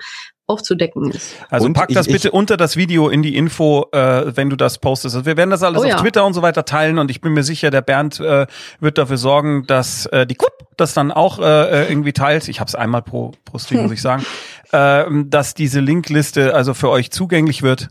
aufzudecken 0.49 1.11
ist. 1.11 1.35
Also 1.51 1.67
und 1.67 1.73
pack 1.73 1.89
das 1.89 2.07
ich, 2.07 2.13
bitte 2.13 2.29
ich, 2.29 2.35
unter 2.35 2.57
das 2.57 2.77
Video 2.77 3.09
in 3.09 3.23
die 3.23 3.37
Info, 3.37 3.87
äh, 3.93 4.37
wenn 4.37 4.49
du 4.49 4.57
das 4.57 4.79
postest. 4.79 5.17
Also 5.17 5.27
wir 5.27 5.37
werden 5.37 5.51
das 5.51 5.63
alles 5.63 5.81
oh, 5.81 5.85
auf 5.85 5.91
ja. 5.91 5.97
Twitter 5.97 6.25
und 6.25 6.35
so 6.35 6.43
weiter 6.43 6.65
teilen 6.65 6.99
und 6.99 7.11
ich 7.11 7.21
bin 7.21 7.33
mir 7.33 7.43
sicher, 7.43 7.71
der 7.71 7.83
Bernd 7.83 8.21
äh, 8.21 8.47
wird 8.79 8.99
dafür 8.99 9.17
sorgen, 9.17 9.65
dass 9.67 10.07
äh, 10.07 10.27
die 10.27 10.37
Kup 10.37 10.53
das 10.77 10.95
dann 10.95 11.11
auch 11.11 11.39
äh, 11.39 11.89
irgendwie 11.89 12.13
teilt. 12.13 12.49
Ich 12.49 12.61
habe 12.61 12.69
es 12.69 12.75
einmal 12.75 13.03
pro, 13.03 13.33
pro 13.45 13.59
Stream, 13.59 13.83
muss 13.85 13.93
ich 13.93 14.03
sagen, 14.03 14.25
äh, 14.73 15.05
dass 15.27 15.55
diese 15.55 15.81
Linkliste 15.81 16.55
also 16.55 16.75
für 16.75 16.91
euch 16.91 17.11
zugänglich 17.11 17.63
wird. 17.63 17.89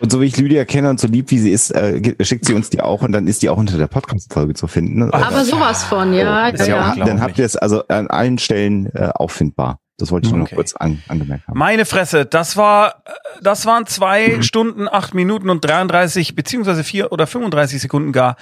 Und 0.00 0.12
so 0.12 0.20
wie 0.20 0.26
ich 0.26 0.36
Lydia 0.36 0.64
kenne 0.64 0.90
und 0.90 1.00
so 1.00 1.08
lieb 1.08 1.30
wie 1.30 1.38
sie 1.38 1.50
ist, 1.50 1.70
äh, 1.70 2.14
schickt 2.20 2.44
sie 2.44 2.54
uns 2.54 2.70
die 2.70 2.80
auch 2.80 3.02
und 3.02 3.12
dann 3.12 3.26
ist 3.26 3.42
die 3.42 3.48
auch 3.48 3.56
unter 3.56 3.78
der 3.78 3.86
Podcast-Folge 3.86 4.54
zu 4.54 4.66
finden. 4.66 4.98
Ne? 4.98 5.10
Aber 5.12 5.44
sowas 5.44 5.84
von, 5.84 6.12
ja. 6.12 6.50
Oh, 6.50 6.56
ja, 6.56 6.94
ja. 6.94 7.04
Dann 7.04 7.20
habt 7.20 7.38
ihr 7.38 7.44
es 7.44 7.56
also 7.56 7.86
an 7.88 8.08
allen 8.08 8.38
Stellen 8.38 8.86
äh, 8.94 9.10
auffindbar. 9.14 9.78
Das 9.96 10.10
wollte 10.10 10.26
ich 10.26 10.32
nur 10.32 10.42
okay. 10.42 10.54
noch 10.54 10.56
kurz 10.56 10.74
an, 10.74 11.02
angemerkt 11.06 11.46
haben. 11.46 11.58
Meine 11.58 11.84
Fresse, 11.84 12.26
das 12.26 12.56
war, 12.56 13.04
das 13.40 13.64
waren 13.64 13.86
zwei 13.86 14.36
mhm. 14.36 14.42
Stunden, 14.42 14.88
acht 14.88 15.14
Minuten 15.14 15.50
und 15.50 15.64
33 15.64 16.34
beziehungsweise 16.34 16.82
vier 16.82 17.12
oder 17.12 17.26
35 17.26 17.80
Sekunden 17.80 18.12
gar. 18.12 18.36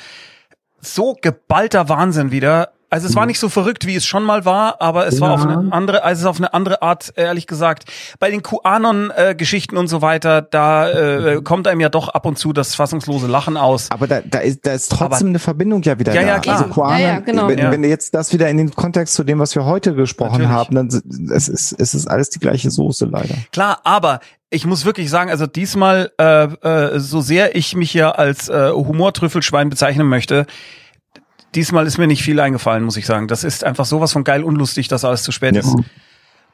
So 0.81 1.17
geballter 1.21 1.89
Wahnsinn 1.89 2.31
wieder. 2.31 2.71
Also 2.93 3.07
es 3.07 3.17
war 3.17 3.23
mhm. 3.23 3.29
nicht 3.29 3.39
so 3.39 3.49
verrückt, 3.49 3.87
wie 3.87 3.97
es 3.97 4.05
schon 4.05 4.23
mal 4.23 4.45
war, 4.45 4.83
aber 4.83 5.07
es 5.07 5.15
ja. 5.15 5.23
war 5.23 5.33
auf 5.33 5.47
eine 5.47 5.73
andere, 5.73 6.05
also 6.05 6.21
es 6.21 6.27
auf 6.27 6.37
eine 6.37 6.53
andere 6.53 6.83
Art, 6.83 7.15
ehrlich 7.17 7.47
gesagt. 7.47 7.85
Bei 8.19 8.31
den 8.31 8.43
QAnon-Geschichten 8.43 9.79
und 9.79 9.89
so 9.89 10.03
weiter, 10.03 10.43
da 10.43 10.91
äh, 10.91 11.41
kommt 11.41 11.67
einem 11.69 11.81
ja 11.81 11.89
doch 11.89 12.11
ab 12.11 12.27
und 12.27 12.39
zu 12.39 12.53
das 12.53 12.75
fassungslose 12.75 13.29
Lachen 13.29 13.57
aus. 13.57 13.91
Aber 13.91 14.07
da, 14.07 14.21
da 14.21 14.41
ist, 14.41 14.67
da 14.67 14.75
ist 14.75 14.93
trotzdem 14.93 15.09
aber, 15.09 15.29
eine 15.29 15.39
Verbindung 15.39 15.81
ja 15.81 15.99
wieder 15.99 16.13
ja, 16.13 16.21
da. 16.21 16.27
Ja, 16.27 16.39
klar. 16.39 16.59
Also 16.59 16.69
QAnon, 16.71 16.99
ja, 16.99 17.07
ja, 17.07 17.21
genau. 17.21 17.49
wenn, 17.49 17.71
wenn 17.71 17.81
du 17.81 17.89
jetzt 17.89 18.15
das 18.15 18.35
wieder 18.35 18.51
in 18.51 18.59
den 18.59 18.75
Kontext 18.75 19.15
zu 19.15 19.25
dem, 19.25 19.39
was 19.39 19.55
wir 19.55 19.65
heute 19.65 19.95
gesprochen 19.95 20.43
Natürlich. 20.43 20.51
haben, 20.51 20.75
dann 20.75 21.31
es 21.35 21.49
ist 21.49 21.75
es 21.79 21.95
ist 21.95 22.07
alles 22.07 22.29
die 22.29 22.41
gleiche 22.41 22.71
Soße 22.71 23.07
leider. 23.07 23.37
Klar, 23.53 23.81
aber 23.85 24.21
ich 24.51 24.67
muss 24.67 24.85
wirklich 24.85 25.09
sagen, 25.09 25.31
also 25.31 25.47
diesmal, 25.47 26.13
äh, 26.21 26.45
äh, 26.45 27.01
so 27.01 27.23
sehr 27.23 27.57
ich 27.57 27.75
mich 27.75 27.95
ja 27.95 28.11
als 28.11 28.51
äh, 28.51 28.71
Humortrüffelschwein 28.71 29.71
bezeichnen 29.71 30.09
möchte, 30.09 30.47
diesmal 31.55 31.87
ist 31.87 31.99
mir 31.99 32.07
nicht 32.07 32.23
viel 32.23 32.41
eingefallen, 32.41 32.85
muss 32.85 32.97
ich 32.97 33.07
sagen. 33.07 33.29
Das 33.29 33.45
ist 33.45 33.65
einfach 33.65 33.85
sowas 33.85 34.13
von 34.13 34.25
geil 34.25 34.45
unlustig, 34.45 34.89
dass 34.89 35.05
alles 35.05 35.23
zu 35.23 35.33
spät 35.33 35.55
ja. 35.55 35.61
ist. 35.61 35.75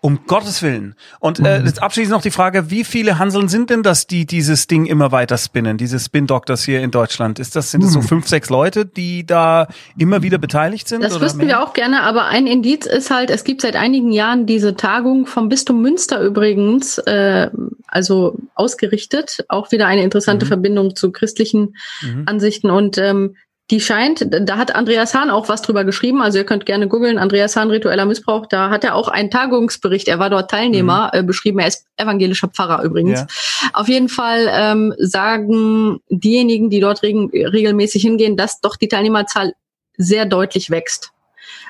Um 0.01 0.21
Gottes 0.29 0.63
Willen. 0.63 0.95
Und 1.19 1.41
äh, 1.41 1.59
mhm. 1.59 1.67
jetzt 1.67 1.83
abschließend 1.83 2.13
noch 2.13 2.23
die 2.23 2.31
Frage, 2.31 2.71
wie 2.71 2.85
viele 2.85 3.19
Hanseln 3.19 3.49
sind 3.49 3.69
denn 3.69 3.83
das, 3.83 4.07
die 4.07 4.27
dieses 4.27 4.69
Ding 4.69 4.87
immer 4.87 5.11
weiter 5.11 5.37
spinnen, 5.37 5.77
diese 5.77 5.99
Spin-Doctors 5.99 6.63
hier 6.63 6.83
in 6.83 6.93
Deutschland? 6.93 7.41
Ist 7.41 7.57
das, 7.57 7.73
sind 7.73 7.83
es 7.83 7.95
so 7.95 7.99
mhm. 7.99 8.05
fünf, 8.05 8.29
sechs 8.29 8.49
Leute, 8.49 8.87
die 8.87 9.27
da 9.27 9.67
immer 9.99 10.23
wieder 10.23 10.39
beteiligt 10.39 10.87
sind? 10.87 11.03
Das 11.03 11.21
wüssten 11.21 11.39
mehr? 11.39 11.49
wir 11.49 11.63
auch 11.65 11.73
gerne, 11.73 12.05
aber 12.05 12.27
ein 12.27 12.47
Indiz 12.47 12.87
ist 12.87 13.11
halt, 13.11 13.31
es 13.31 13.43
gibt 13.43 13.63
seit 13.63 13.75
einigen 13.75 14.13
Jahren 14.13 14.47
diese 14.47 14.77
Tagung 14.77 15.27
vom 15.27 15.49
Bistum 15.49 15.83
Münster 15.83 16.21
übrigens, 16.21 16.99
äh, 16.99 17.51
also 17.89 18.39
ausgerichtet, 18.55 19.45
auch 19.49 19.73
wieder 19.73 19.89
eine 19.89 20.05
interessante 20.05 20.45
mhm. 20.45 20.49
Verbindung 20.49 20.95
zu 20.95 21.11
christlichen 21.11 21.75
mhm. 22.03 22.23
Ansichten. 22.27 22.71
Und 22.71 22.99
ähm, 22.99 23.35
die 23.71 23.81
scheint, 23.81 24.27
da 24.31 24.57
hat 24.57 24.75
Andreas 24.75 25.15
Hahn 25.15 25.31
auch 25.31 25.49
was 25.49 25.61
drüber 25.61 25.85
geschrieben, 25.85 26.23
also 26.23 26.39
ihr 26.39 26.45
könnt 26.45 26.65
gerne 26.65 26.89
googeln, 26.89 27.19
Andreas 27.19 27.55
Hahn, 27.55 27.71
ritueller 27.71 28.07
Missbrauch, 28.07 28.47
da 28.47 28.71
hat 28.71 28.83
er 28.83 28.95
auch 28.95 29.09
einen 29.09 29.31
Tagungsbericht, 29.31 30.09
er 30.09 30.19
war 30.19 30.31
dort 30.31 30.51
Teilnehmer, 30.51 31.11
mhm. 31.13 31.21
äh, 31.21 31.23
beschrieben, 31.23 31.59
er 31.59 31.69
ist 31.69 31.85
evangelischer 31.97 32.49
Pfarrer 32.49 32.83
übrigens. 32.83 33.21
Ja. 33.21 33.27
Auf 33.75 33.89
jeden 33.89 34.09
Fall 34.09 34.49
ähm, 34.51 34.95
sagen 34.99 36.01
diejenigen, 36.09 36.71
die 36.71 36.81
dort 36.81 37.03
reg 37.03 37.17
regelmäßig 37.33 38.01
hingehen, 38.01 38.37
dass 38.37 38.61
doch 38.61 38.77
die 38.77 38.89
Teilnehmerzahl 38.89 39.53
sehr 39.99 40.25
deutlich 40.25 40.71
wächst. 40.71 41.11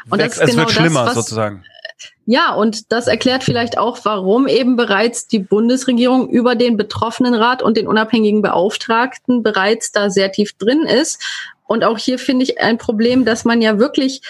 Und 0.08 0.20
Wächst, 0.20 0.40
das 0.40 0.50
ist 0.50 0.54
genau 0.54 0.68
es 0.68 0.74
wird 0.76 0.78
schlimmer 0.78 1.04
das, 1.04 1.16
was, 1.16 1.24
sozusagen. 1.24 1.64
Ja, 2.26 2.52
und 2.52 2.92
das 2.92 3.06
erklärt 3.06 3.42
vielleicht 3.42 3.78
auch, 3.78 3.98
warum 4.04 4.46
eben 4.46 4.76
bereits 4.76 5.26
die 5.26 5.38
Bundesregierung 5.38 6.28
über 6.28 6.54
den 6.54 6.76
Betroffenenrat 6.76 7.62
und 7.62 7.76
den 7.76 7.88
unabhängigen 7.88 8.42
Beauftragten 8.42 9.42
bereits 9.42 9.92
da 9.92 10.10
sehr 10.10 10.30
tief 10.30 10.52
drin 10.58 10.82
ist 10.82 11.22
und 11.68 11.84
auch 11.84 11.98
hier 11.98 12.18
finde 12.18 12.44
ich 12.44 12.60
ein 12.60 12.78
Problem, 12.78 13.26
dass 13.26 13.44
man 13.44 13.60
ja 13.60 13.78
wirklich 13.78 14.22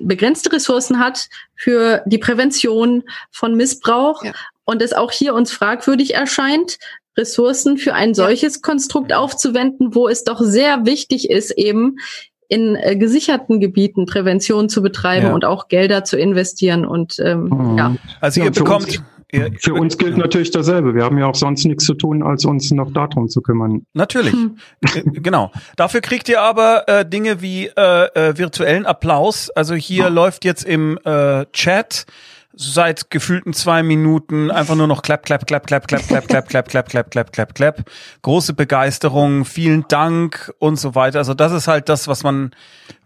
begrenzte 0.00 0.50
Ressourcen 0.52 0.98
hat 0.98 1.28
für 1.54 2.02
die 2.06 2.18
Prävention 2.18 3.04
von 3.30 3.54
Missbrauch 3.54 4.24
ja. 4.24 4.32
und 4.64 4.80
es 4.80 4.94
auch 4.94 5.12
hier 5.12 5.34
uns 5.34 5.52
fragwürdig 5.52 6.14
erscheint, 6.14 6.78
Ressourcen 7.16 7.76
für 7.76 7.92
ein 7.92 8.14
solches 8.14 8.54
ja. 8.54 8.60
Konstrukt 8.62 9.12
aufzuwenden, 9.12 9.94
wo 9.94 10.08
es 10.08 10.24
doch 10.24 10.40
sehr 10.40 10.86
wichtig 10.86 11.28
ist, 11.28 11.50
eben 11.50 11.98
in 12.48 12.76
äh, 12.76 12.96
gesicherten 12.96 13.60
Gebieten 13.60 14.06
Prävention 14.06 14.70
zu 14.70 14.82
betreiben 14.82 15.26
ja. 15.26 15.34
und 15.34 15.44
auch 15.44 15.68
Gelder 15.68 16.04
zu 16.04 16.18
investieren. 16.18 16.86
Und 16.86 17.18
ähm, 17.18 17.50
mhm. 17.50 17.78
ja. 17.78 17.96
Also 18.20 18.40
ihr 18.40 18.50
bekommt 18.50 19.02
für, 19.32 19.50
für 19.58 19.74
uns 19.74 19.96
gilt 19.96 20.18
natürlich 20.18 20.50
dasselbe. 20.50 20.94
Wir 20.94 21.04
haben 21.04 21.18
ja 21.18 21.26
auch 21.26 21.34
sonst 21.34 21.64
nichts 21.64 21.84
zu 21.84 21.94
tun, 21.94 22.22
als 22.22 22.44
uns 22.44 22.70
noch 22.70 22.92
darum 22.92 23.28
zu 23.28 23.40
kümmern. 23.40 23.86
Natürlich, 23.94 24.32
hm. 24.32 24.56
Genau. 25.04 25.50
Dafür 25.76 26.00
kriegt 26.00 26.28
ihr 26.28 26.40
aber 26.40 26.88
äh, 26.88 27.08
Dinge 27.08 27.40
wie 27.40 27.66
äh, 27.66 28.04
äh, 28.14 28.38
virtuellen 28.38 28.86
Applaus. 28.86 29.50
Also 29.50 29.74
hier 29.74 30.10
läuft 30.10 30.44
jetzt 30.44 30.64
im 30.64 30.98
äh, 31.04 31.46
Chat 31.52 32.06
seit 32.54 33.10
gefühlten 33.10 33.52
zwei 33.52 33.82
Minuten 33.82 34.50
einfach 34.50 34.74
nur 34.74 34.86
noch 34.86 35.02
clap, 35.02 35.24
clap, 35.24 35.46
clap, 35.46 35.66
clap, 35.66 35.86
clap, 35.88 36.06
clap, 36.06 36.26
clap, 36.28 36.48
clap, 36.48 36.68
clap, 36.68 36.88
clap, 36.88 37.10
clap, 37.10 37.32
clap, 37.32 37.54
clap. 37.54 37.82
Große 38.22 38.52
Begeisterung, 38.52 39.44
vielen 39.44 39.86
Dank 39.88 40.52
und 40.58 40.76
so 40.76 40.94
weiter. 40.94 41.18
Also 41.18 41.34
das 41.34 41.52
ist 41.52 41.68
halt 41.68 41.88
das, 41.88 42.08
was 42.08 42.22
man, 42.22 42.52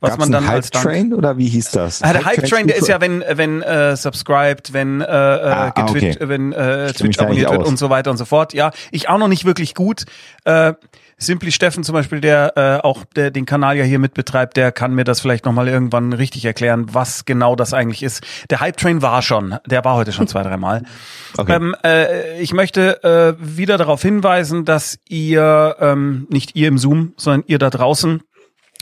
was 0.01 0.11
Gab's 0.11 0.21
man 0.21 0.33
dann 0.33 0.49
als 0.49 0.71
Dank. 0.71 0.85
Train 0.85 1.15
oder 1.15 1.39
wie 1.39 1.49
hieß 1.49 1.71
das? 1.71 2.03
Ah, 2.03 2.13
der 2.13 2.25
Hype 2.25 2.45
Train, 2.47 2.67
der 2.67 2.77
ist 2.77 2.89
ja, 2.89 3.01
wenn, 3.01 3.25
wenn 3.29 3.63
äh, 3.63 3.97
subscribed, 3.97 4.73
wenn 4.73 5.01
äh, 5.01 5.05
ah, 5.05 5.71
getwitcht, 5.71 6.17
okay. 6.17 6.29
wenn 6.29 6.53
äh, 6.53 6.93
Twitch 6.93 7.19
abonniert 7.19 7.51
wird 7.51 7.67
und 7.67 7.79
so 7.79 7.89
weiter 7.89 8.11
und 8.11 8.17
so 8.17 8.25
fort. 8.25 8.53
Ja, 8.53 8.73
ich 8.91 9.09
auch 9.09 9.19
noch 9.19 9.29
nicht 9.29 9.45
wirklich 9.45 9.75
gut. 9.75 10.05
Äh, 10.45 10.75
Simply 11.19 11.51
Steffen 11.51 11.83
zum 11.83 11.95
Beispiel, 11.95 12.21
der 12.21 12.53
äh, 12.57 12.85
auch 12.85 13.05
der, 13.17 13.31
den 13.31 13.47
Kanal 13.47 13.77
ja 13.79 13.85
hier 13.85 13.99
mitbetreibt, 13.99 14.57
der 14.57 14.71
kann 14.71 14.95
mir 14.95 15.05
das 15.05 15.21
vielleicht 15.21 15.47
nochmal 15.47 15.67
irgendwann 15.67 16.13
richtig 16.13 16.45
erklären, 16.45 16.87
was 16.93 17.25
genau 17.25 17.57
das 17.57 17.73
eigentlich 17.73 18.03
ist. 18.03 18.23
Der 18.51 18.61
Hype 18.61 18.77
Train 18.77 19.01
war 19.01 19.23
schon, 19.23 19.57
der 19.67 19.83
war 19.85 19.95
heute 19.95 20.13
schon 20.13 20.29
zwei, 20.29 20.43
dreimal. 20.43 20.83
Okay. 21.39 21.57
Ähm, 21.57 21.77
äh, 21.85 22.41
ich 22.41 22.55
möchte 22.55 23.03
äh, 23.05 23.35
wieder 23.39 23.77
darauf 23.77 24.01
hinweisen, 24.01 24.65
dass 24.65 24.99
ihr, 25.07 25.77
ähm, 25.81 26.27
nicht 26.31 26.57
ihr 26.57 26.69
im 26.69 26.79
Zoom, 26.79 27.13
sondern 27.19 27.45
ihr 27.47 27.59
da 27.59 27.69
draußen, 27.69 28.23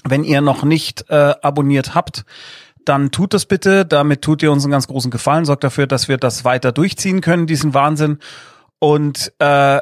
wenn 0.05 0.23
ihr 0.23 0.41
noch 0.41 0.63
nicht 0.63 1.05
äh, 1.09 1.35
abonniert 1.43 1.97
habt, 1.97 2.25
dann 2.85 3.11
tut 3.11 3.35
das 3.35 3.47
bitte. 3.47 3.85
Damit 3.85 4.23
tut 4.23 4.43
ihr 4.43 4.53
uns 4.53 4.65
einen 4.65 4.71
ganz 4.71 4.87
großen 4.87 5.11
Gefallen. 5.11 5.47
Sorgt 5.47 5.65
dafür, 5.65 5.89
dass 5.89 6.07
wir 6.07 6.17
das 6.17 6.45
weiter 6.45 6.71
durchziehen 6.71 7.21
können, 7.21 7.49
diesen 7.49 7.75
Wahnsinn. 7.75 8.19
Und 8.79 9.33
äh, 9.41 9.81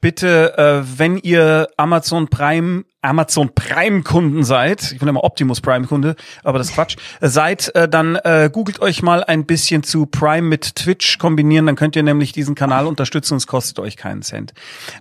bitte, 0.00 0.56
äh, 0.58 0.98
wenn 0.98 1.16
ihr 1.16 1.68
Amazon 1.76 2.28
Prime 2.28 2.84
Amazon 3.04 3.50
Prime 3.52 4.02
Kunden 4.02 4.44
seid, 4.44 4.92
ich 4.92 5.00
bin 5.00 5.08
immer 5.08 5.24
Optimus 5.24 5.60
Prime 5.60 5.88
Kunde, 5.88 6.14
aber 6.44 6.58
das 6.58 6.72
Quatsch, 6.72 6.96
seid, 7.20 7.74
äh, 7.74 7.88
dann 7.88 8.14
äh, 8.14 8.48
googelt 8.52 8.80
euch 8.80 9.02
mal 9.02 9.24
ein 9.24 9.44
bisschen 9.44 9.82
zu 9.82 10.06
Prime 10.06 10.46
mit 10.46 10.76
Twitch 10.76 11.18
kombinieren, 11.18 11.66
dann 11.66 11.74
könnt 11.74 11.96
ihr 11.96 12.04
nämlich 12.04 12.30
diesen 12.30 12.54
Kanal 12.54 12.86
unterstützen, 12.86 13.36
es 13.36 13.48
kostet 13.48 13.80
euch 13.80 13.96
keinen 13.96 14.22
Cent. 14.22 14.54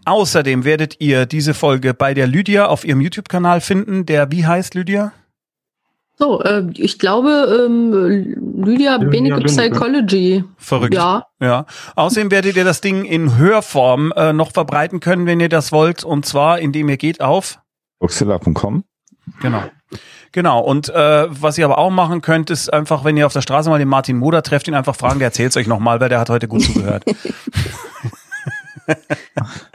Außerdem 0.06 0.66
werdet 0.66 1.00
ihr 1.00 1.28
diese 1.28 1.54
Folge 1.54 1.94
bei 1.94 2.16
der 2.16 2.26
Lydia 2.26 2.66
auf 2.66 2.86
ihrem 2.86 3.02
YouTube-Kanal 3.02 3.62
finden, 3.62 4.08
der 4.08 4.32
wie 4.32 4.48
heißt 4.48 4.74
Lydia? 4.74 5.14
So, 6.22 6.40
äh, 6.44 6.68
ich 6.76 7.00
glaube, 7.00 7.66
ähm, 7.66 8.64
Lydia 8.64 9.00
Benedict 9.00 9.48
Psychology. 9.48 10.44
Verrückt. 10.56 10.94
Ja. 10.94 11.26
ja. 11.40 11.66
Außerdem 11.96 12.30
werdet 12.30 12.56
ihr 12.56 12.64
das 12.64 12.80
Ding 12.80 13.06
in 13.06 13.40
Hörform 13.40 14.14
äh, 14.16 14.32
noch 14.32 14.52
verbreiten 14.52 15.00
können, 15.00 15.26
wenn 15.26 15.40
ihr 15.40 15.50
das 15.50 15.72
wollt. 15.72 16.04
Und 16.04 16.28
zwar, 16.28 16.60
indem 16.60 16.90
ihr 16.90 16.98
geht 16.98 17.22
auf 17.22 17.58
Boxilla.com. 17.98 18.84
Genau. 19.42 19.64
Genau. 20.32 20.60
Und 20.60 20.90
äh, 20.90 21.26
was 21.28 21.58
ihr 21.58 21.66
aber 21.66 21.80
auch 21.80 21.90
machen 21.90 22.22
könnt, 22.22 22.52
ist 22.52 22.72
einfach, 22.72 23.04
wenn 23.04 23.18
ihr 23.18 23.26
auf 23.26 23.34
der 23.34 23.42
Straße 23.42 23.72
mal 23.72 23.80
den 23.80 23.88
Martin 23.88 24.18
Moder 24.18 24.44
trefft, 24.44 24.68
ihn 24.68 24.76
einfach 24.76 24.96
fragen, 24.96 25.18
der 25.18 25.30
erzählt 25.30 25.50
es 25.50 25.58
euch 25.58 25.66
nochmal, 25.66 26.00
weil 26.02 26.10
der 26.10 26.20
hat 26.20 26.30
heute 26.30 26.48
gut 26.48 26.62
zugehört. 26.62 27.04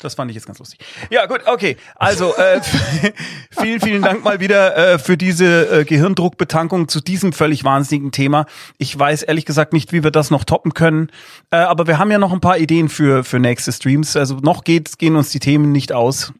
Das 0.00 0.14
fand 0.14 0.30
ich 0.30 0.34
jetzt 0.34 0.46
ganz 0.46 0.58
lustig. 0.58 0.80
Ja, 1.10 1.26
gut, 1.26 1.40
okay. 1.46 1.76
Also 1.96 2.34
äh, 2.36 2.60
vielen, 3.50 3.80
vielen 3.80 4.02
Dank 4.02 4.24
mal 4.24 4.40
wieder 4.40 4.76
äh, 4.76 4.98
für 4.98 5.16
diese 5.16 5.80
äh, 5.80 5.84
Gehirndruckbetankung 5.84 6.88
zu 6.88 7.00
diesem 7.00 7.32
völlig 7.32 7.64
wahnsinnigen 7.64 8.12
Thema. 8.12 8.46
Ich 8.78 8.98
weiß 8.98 9.22
ehrlich 9.22 9.44
gesagt 9.44 9.72
nicht, 9.72 9.92
wie 9.92 10.04
wir 10.04 10.10
das 10.10 10.30
noch 10.30 10.44
toppen 10.44 10.74
können, 10.74 11.10
äh, 11.50 11.56
aber 11.56 11.86
wir 11.86 11.98
haben 11.98 12.10
ja 12.10 12.18
noch 12.18 12.32
ein 12.32 12.40
paar 12.40 12.58
Ideen 12.58 12.88
für 12.88 13.24
für 13.24 13.38
nächste 13.38 13.72
Streams. 13.72 14.16
Also 14.16 14.36
noch 14.36 14.64
geht, 14.64 14.98
gehen 14.98 15.16
uns 15.16 15.30
die 15.30 15.40
Themen 15.40 15.72
nicht 15.72 15.92
aus. 15.92 16.32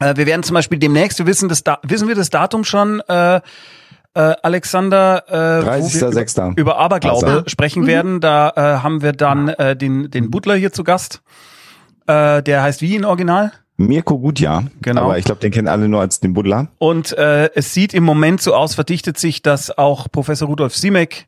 Äh, 0.00 0.16
wir 0.16 0.26
werden 0.26 0.42
zum 0.42 0.54
Beispiel 0.54 0.78
demnächst, 0.78 1.18
wir 1.18 1.26
wissen 1.26 1.48
das, 1.48 1.64
da 1.64 1.78
wissen 1.82 2.08
wir 2.08 2.14
das 2.14 2.30
Datum 2.30 2.64
schon. 2.64 3.00
Äh, 3.08 3.40
äh, 4.14 4.34
Alexander, 4.42 5.24
äh, 5.28 5.68
30.06. 5.68 6.52
Über, 6.52 6.60
über 6.60 6.78
Aberglaube 6.78 7.26
also. 7.26 7.42
sprechen 7.48 7.82
mhm. 7.82 7.86
werden. 7.86 8.20
Da 8.20 8.50
äh, 8.56 8.60
haben 8.82 9.02
wir 9.02 9.12
dann 9.12 9.48
äh, 9.48 9.76
den, 9.76 10.10
den 10.10 10.30
Butler 10.30 10.54
hier 10.54 10.72
zu 10.72 10.84
Gast. 10.84 11.20
Äh, 12.06 12.42
der 12.42 12.62
heißt 12.62 12.82
wie 12.82 12.94
in 12.94 13.04
Original? 13.04 13.52
Mirko 13.76 14.18
Gutjahr. 14.18 14.64
Genau. 14.80 15.02
Aber 15.02 15.18
ich 15.18 15.24
glaube, 15.24 15.40
den 15.40 15.52
kennen 15.52 15.68
alle 15.68 15.88
nur 15.88 16.00
als 16.00 16.20
den 16.20 16.32
Butler. 16.32 16.68
Und 16.78 17.16
äh, 17.16 17.50
es 17.54 17.74
sieht 17.74 17.92
im 17.92 18.04
Moment 18.04 18.40
so 18.40 18.54
aus, 18.54 18.74
verdichtet 18.74 19.18
sich, 19.18 19.42
dass 19.42 19.76
auch 19.76 20.10
Professor 20.10 20.48
Rudolf 20.48 20.74
Simek, 20.74 21.26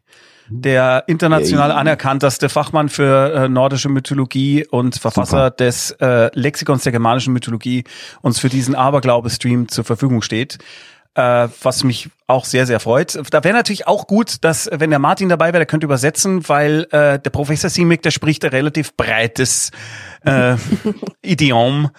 der 0.51 1.05
international 1.09 1.73
anerkannteste 1.73 2.49
Fachmann 2.49 2.89
für 2.89 3.35
äh, 3.35 3.49
nordische 3.51 3.91
Mythologie 3.91 4.67
und 4.67 4.97
Verfasser 4.97 5.47
Super. 5.47 5.51
des 5.51 5.91
äh, 6.01 6.31
Lexikons 6.33 6.85
der 6.85 6.93
germanischen 6.93 7.35
Mythologie, 7.35 7.85
uns 8.23 8.39
für 8.39 8.49
diesen 8.49 8.75
Aberglaube-Stream 8.75 9.69
zur 9.69 9.85
Verfügung 9.85 10.23
steht 10.23 10.59
äh, 11.15 11.49
was 11.63 11.85
mich 11.85 12.11
auch 12.27 12.45
sehr, 12.45 12.67
sehr 12.67 12.81
freut. 12.81 13.19
Da 13.31 13.43
wäre 13.43 13.55
natürlich 13.55 13.87
auch 13.87 14.07
gut, 14.07 14.45
dass, 14.45 14.69
wenn 14.73 14.91
der 14.91 14.99
Martin 14.99 15.29
dabei 15.29 15.47
wäre, 15.49 15.59
der 15.59 15.67
könnte 15.67 15.87
übersetzen, 15.87 16.49
weil 16.49 16.87
äh, 16.91 17.19
der 17.19 17.31
Professor 17.31 17.71
Simic, 17.71 18.03
der 18.03 18.11
spricht 18.11 18.45
ein 18.45 18.51
relativ 18.51 18.97
breites 18.97 19.71
äh, 20.25 20.57
Idiom. 21.23 21.91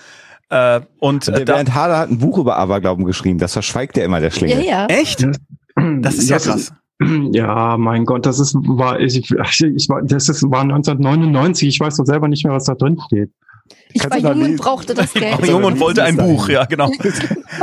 Äh, 0.50 0.82
und 1.00 1.28
der 1.28 1.46
da, 1.46 1.56
Bernd 1.56 1.74
Hader 1.74 1.98
hat 1.98 2.10
ein 2.10 2.20
Buch 2.20 2.38
über 2.38 2.58
Aberglauben 2.58 3.06
geschrieben, 3.06 3.40
das 3.40 3.54
verschweigt 3.54 3.98
er 3.98 4.06
immer, 4.06 4.20
der 4.20 4.32
Schlingel. 4.32 4.64
Ja, 4.64 4.88
ja. 4.88 4.88
Echt? 4.88 5.26
Das 6.02 6.16
ist 6.16 6.30
das 6.30 6.46
ja 6.46 6.52
krass. 6.52 6.62
Ist, 6.62 6.74
ja, 7.34 7.78
mein 7.78 8.06
Gott, 8.06 8.26
das 8.26 8.40
ist 8.40 8.56
war 8.56 9.00
ich, 9.00 9.18
ich 9.18 9.32
war 9.90 10.02
das 10.04 10.28
ist 10.28 10.44
war 10.50 10.62
1999. 10.62 11.68
Ich 11.68 11.80
weiß 11.80 11.98
doch 11.98 12.06
selber 12.06 12.28
nicht 12.28 12.44
mehr, 12.44 12.54
was 12.54 12.66
da 12.66 12.76
drin 12.76 13.00
steht. 13.06 13.32
Ich 13.92 14.02
Kannst 14.02 14.24
war 14.24 14.34
jung 14.34 14.44
und 14.44 14.58
brauchte 14.58 14.94
das 14.94 15.14
Geld. 15.14 15.34
Ich 15.34 15.42
war 15.42 15.48
jung 15.48 15.64
und 15.64 15.80
wollte 15.80 16.04
ein 16.04 16.18
Buch, 16.18 16.50
ja, 16.50 16.66
genau. 16.66 16.92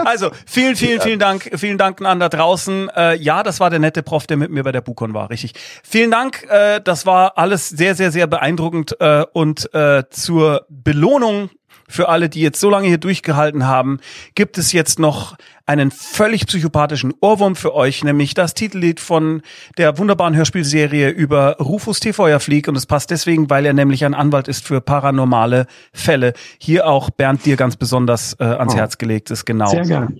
Also, 0.04 0.30
vielen, 0.46 0.76
vielen, 0.76 1.00
vielen 1.00 1.18
Dank, 1.18 1.50
vielen 1.54 1.78
Dank 1.78 2.02
an 2.02 2.20
da 2.20 2.28
draußen. 2.28 2.90
Äh, 2.94 3.16
ja, 3.16 3.42
das 3.42 3.60
war 3.60 3.70
der 3.70 3.78
nette 3.78 4.02
Prof, 4.02 4.26
der 4.26 4.36
mit 4.36 4.50
mir 4.50 4.64
bei 4.64 4.72
der 4.72 4.80
Bukon 4.80 5.14
war, 5.14 5.30
richtig. 5.30 5.54
Vielen 5.82 6.10
Dank, 6.10 6.46
äh, 6.50 6.80
das 6.82 7.06
war 7.06 7.38
alles 7.38 7.68
sehr, 7.68 7.94
sehr, 7.94 8.10
sehr 8.10 8.26
beeindruckend 8.26 8.96
äh, 9.00 9.24
und 9.32 9.72
äh, 9.74 10.04
zur 10.10 10.66
Belohnung 10.68 11.50
für 11.88 12.08
alle, 12.08 12.28
die 12.28 12.40
jetzt 12.40 12.60
so 12.60 12.70
lange 12.70 12.88
hier 12.88 12.98
durchgehalten 12.98 13.66
haben, 13.66 14.00
gibt 14.34 14.58
es 14.58 14.72
jetzt 14.72 14.98
noch 14.98 15.36
einen 15.66 15.90
völlig 15.90 16.46
psychopathischen 16.46 17.12
Ohrwurm 17.20 17.56
für 17.56 17.74
euch, 17.74 18.04
nämlich 18.04 18.34
das 18.34 18.54
Titellied 18.54 19.00
von 19.00 19.42
der 19.76 19.98
wunderbaren 19.98 20.36
Hörspielserie 20.36 21.08
über 21.10 21.56
Rufus 21.58 21.98
T. 21.98 22.12
Feuerflieg. 22.12 22.68
Und 22.68 22.76
es 22.76 22.86
passt 22.86 23.10
deswegen, 23.10 23.50
weil 23.50 23.66
er 23.66 23.72
nämlich 23.72 24.04
ein 24.04 24.14
Anwalt 24.14 24.46
ist 24.46 24.64
für 24.64 24.80
paranormale 24.80 25.66
Fälle. 25.92 26.34
Hier 26.58 26.86
auch 26.86 27.10
Bernd 27.10 27.44
dir 27.44 27.56
ganz 27.56 27.76
besonders 27.76 28.34
äh, 28.38 28.44
ans 28.44 28.74
oh. 28.74 28.76
Herz 28.76 28.98
gelegt 28.98 29.32
ist. 29.32 29.44
Genau 29.44 29.72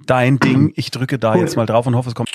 dein 0.06 0.40
Ding. 0.40 0.72
Ich 0.74 0.90
drücke 0.90 1.18
da 1.18 1.34
cool. 1.34 1.40
jetzt 1.40 1.56
mal 1.56 1.66
drauf 1.66 1.86
und 1.86 1.94
hoffe, 1.94 2.09
es 2.09 2.14
kommt. 2.16 2.28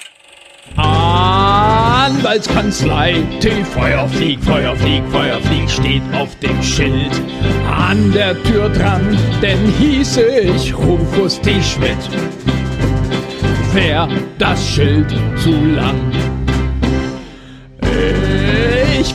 Anwaltskanzlei, 1.11 3.23
T. 3.39 3.63
Feuerflieg, 3.63 4.43
Feuerflieg, 4.43 5.03
Feuerflieg 5.11 5.69
steht 5.69 6.01
auf 6.13 6.35
dem 6.39 6.61
Schild 6.63 7.21
an 7.69 8.11
der 8.13 8.41
Tür 8.43 8.69
dran, 8.69 9.17
denn 9.41 9.59
hieße 9.79 10.21
ich 10.21 10.73
Rufus 10.77 11.41
T. 11.41 11.61
Schmidt 11.61 11.97
wär 13.73 14.07
das 14.37 14.67
Schild 14.67 15.09
zu 15.37 15.51
lang. 15.51 16.40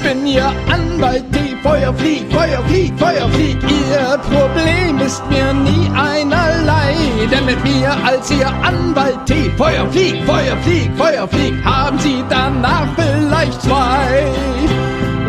Bin 0.07 0.25
Ihr 0.25 0.53
Anwalt, 0.73 1.25
die 1.35 1.57
Feuer 1.65 1.93
fliegt, 1.93 2.33
Feuer 2.33 2.63
fliegt, 2.69 2.97
Feuer 2.97 3.29
fliegt. 3.29 3.61
Ihr 3.65 4.19
Problem 4.31 5.01
ist 5.01 5.21
mir 5.29 5.53
nie 5.53 5.91
einerlei, 5.97 6.95
denn 7.29 7.45
mit 7.45 7.61
mir 7.65 7.91
als 8.05 8.31
Ihr 8.31 8.47
Anwalt, 8.47 9.19
die 9.29 9.51
Feuer 9.57 9.85
fliegt, 9.91 10.25
Feuer 10.25 10.57
fliegt, 10.59 10.97
Feuer 10.97 11.27
fliegt, 11.27 11.65
haben 11.65 11.99
Sie 11.99 12.23
danach 12.29 12.87
vielleicht 12.95 13.61
zwei 13.63 14.27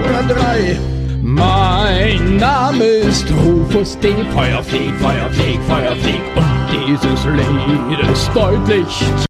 oder 0.03 0.35
drei. 0.35 0.79
Mein 1.23 2.37
Name 2.37 2.83
ist 2.83 3.25
Rufus 3.31 3.97
D. 3.97 4.13
Feuerflieg, 4.31 4.93
Feuerflieg, 5.01 5.59
Feuerflieg. 5.67 6.21
Und 6.35 6.87
dieses 6.87 7.25
Lied 7.25 8.11
ist 8.11 8.29
deutlich. 8.35 9.26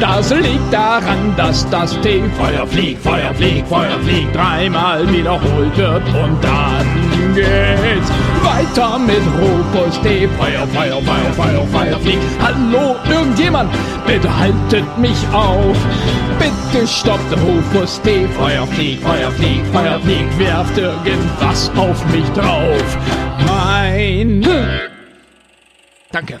Das 0.00 0.30
liegt 0.30 0.72
daran, 0.72 1.36
dass 1.36 1.68
das 1.68 2.00
T. 2.00 2.22
Feuerflieg, 2.38 2.98
Feuerflieg, 2.98 3.66
Feuerflieg 3.66 4.32
dreimal 4.32 5.06
wiederholt 5.12 5.76
wird. 5.76 6.02
Und 6.08 6.42
dann 6.42 7.34
geht's 7.34 8.10
weiter 8.42 8.98
mit 8.98 9.20
Rufus 9.38 10.00
D. 10.00 10.26
Feuer, 10.28 10.66
Feuer, 10.68 11.02
Feuer, 11.02 11.32
Feuer, 11.34 11.66
Feuerflieg. 11.66 12.18
Hallo, 12.40 12.96
irgendjemand, 13.06 13.70
bitte 14.06 14.34
haltet 14.34 14.98
mich 14.98 15.18
auf. 15.34 15.76
Bitte 16.38 16.86
stoppt 16.86 17.32
Rufus 17.32 18.00
D. 18.00 18.26
Feuerflieg, 18.28 18.98
Feuerflieg, 19.00 19.60
Feuerflieg, 19.74 20.38
werft 20.38 20.78
irgendwas 20.78 21.70
auf 21.76 22.02
mich 22.12 22.28
drauf. 22.30 22.98
Mein... 23.46 24.42
Danke. 26.10 26.40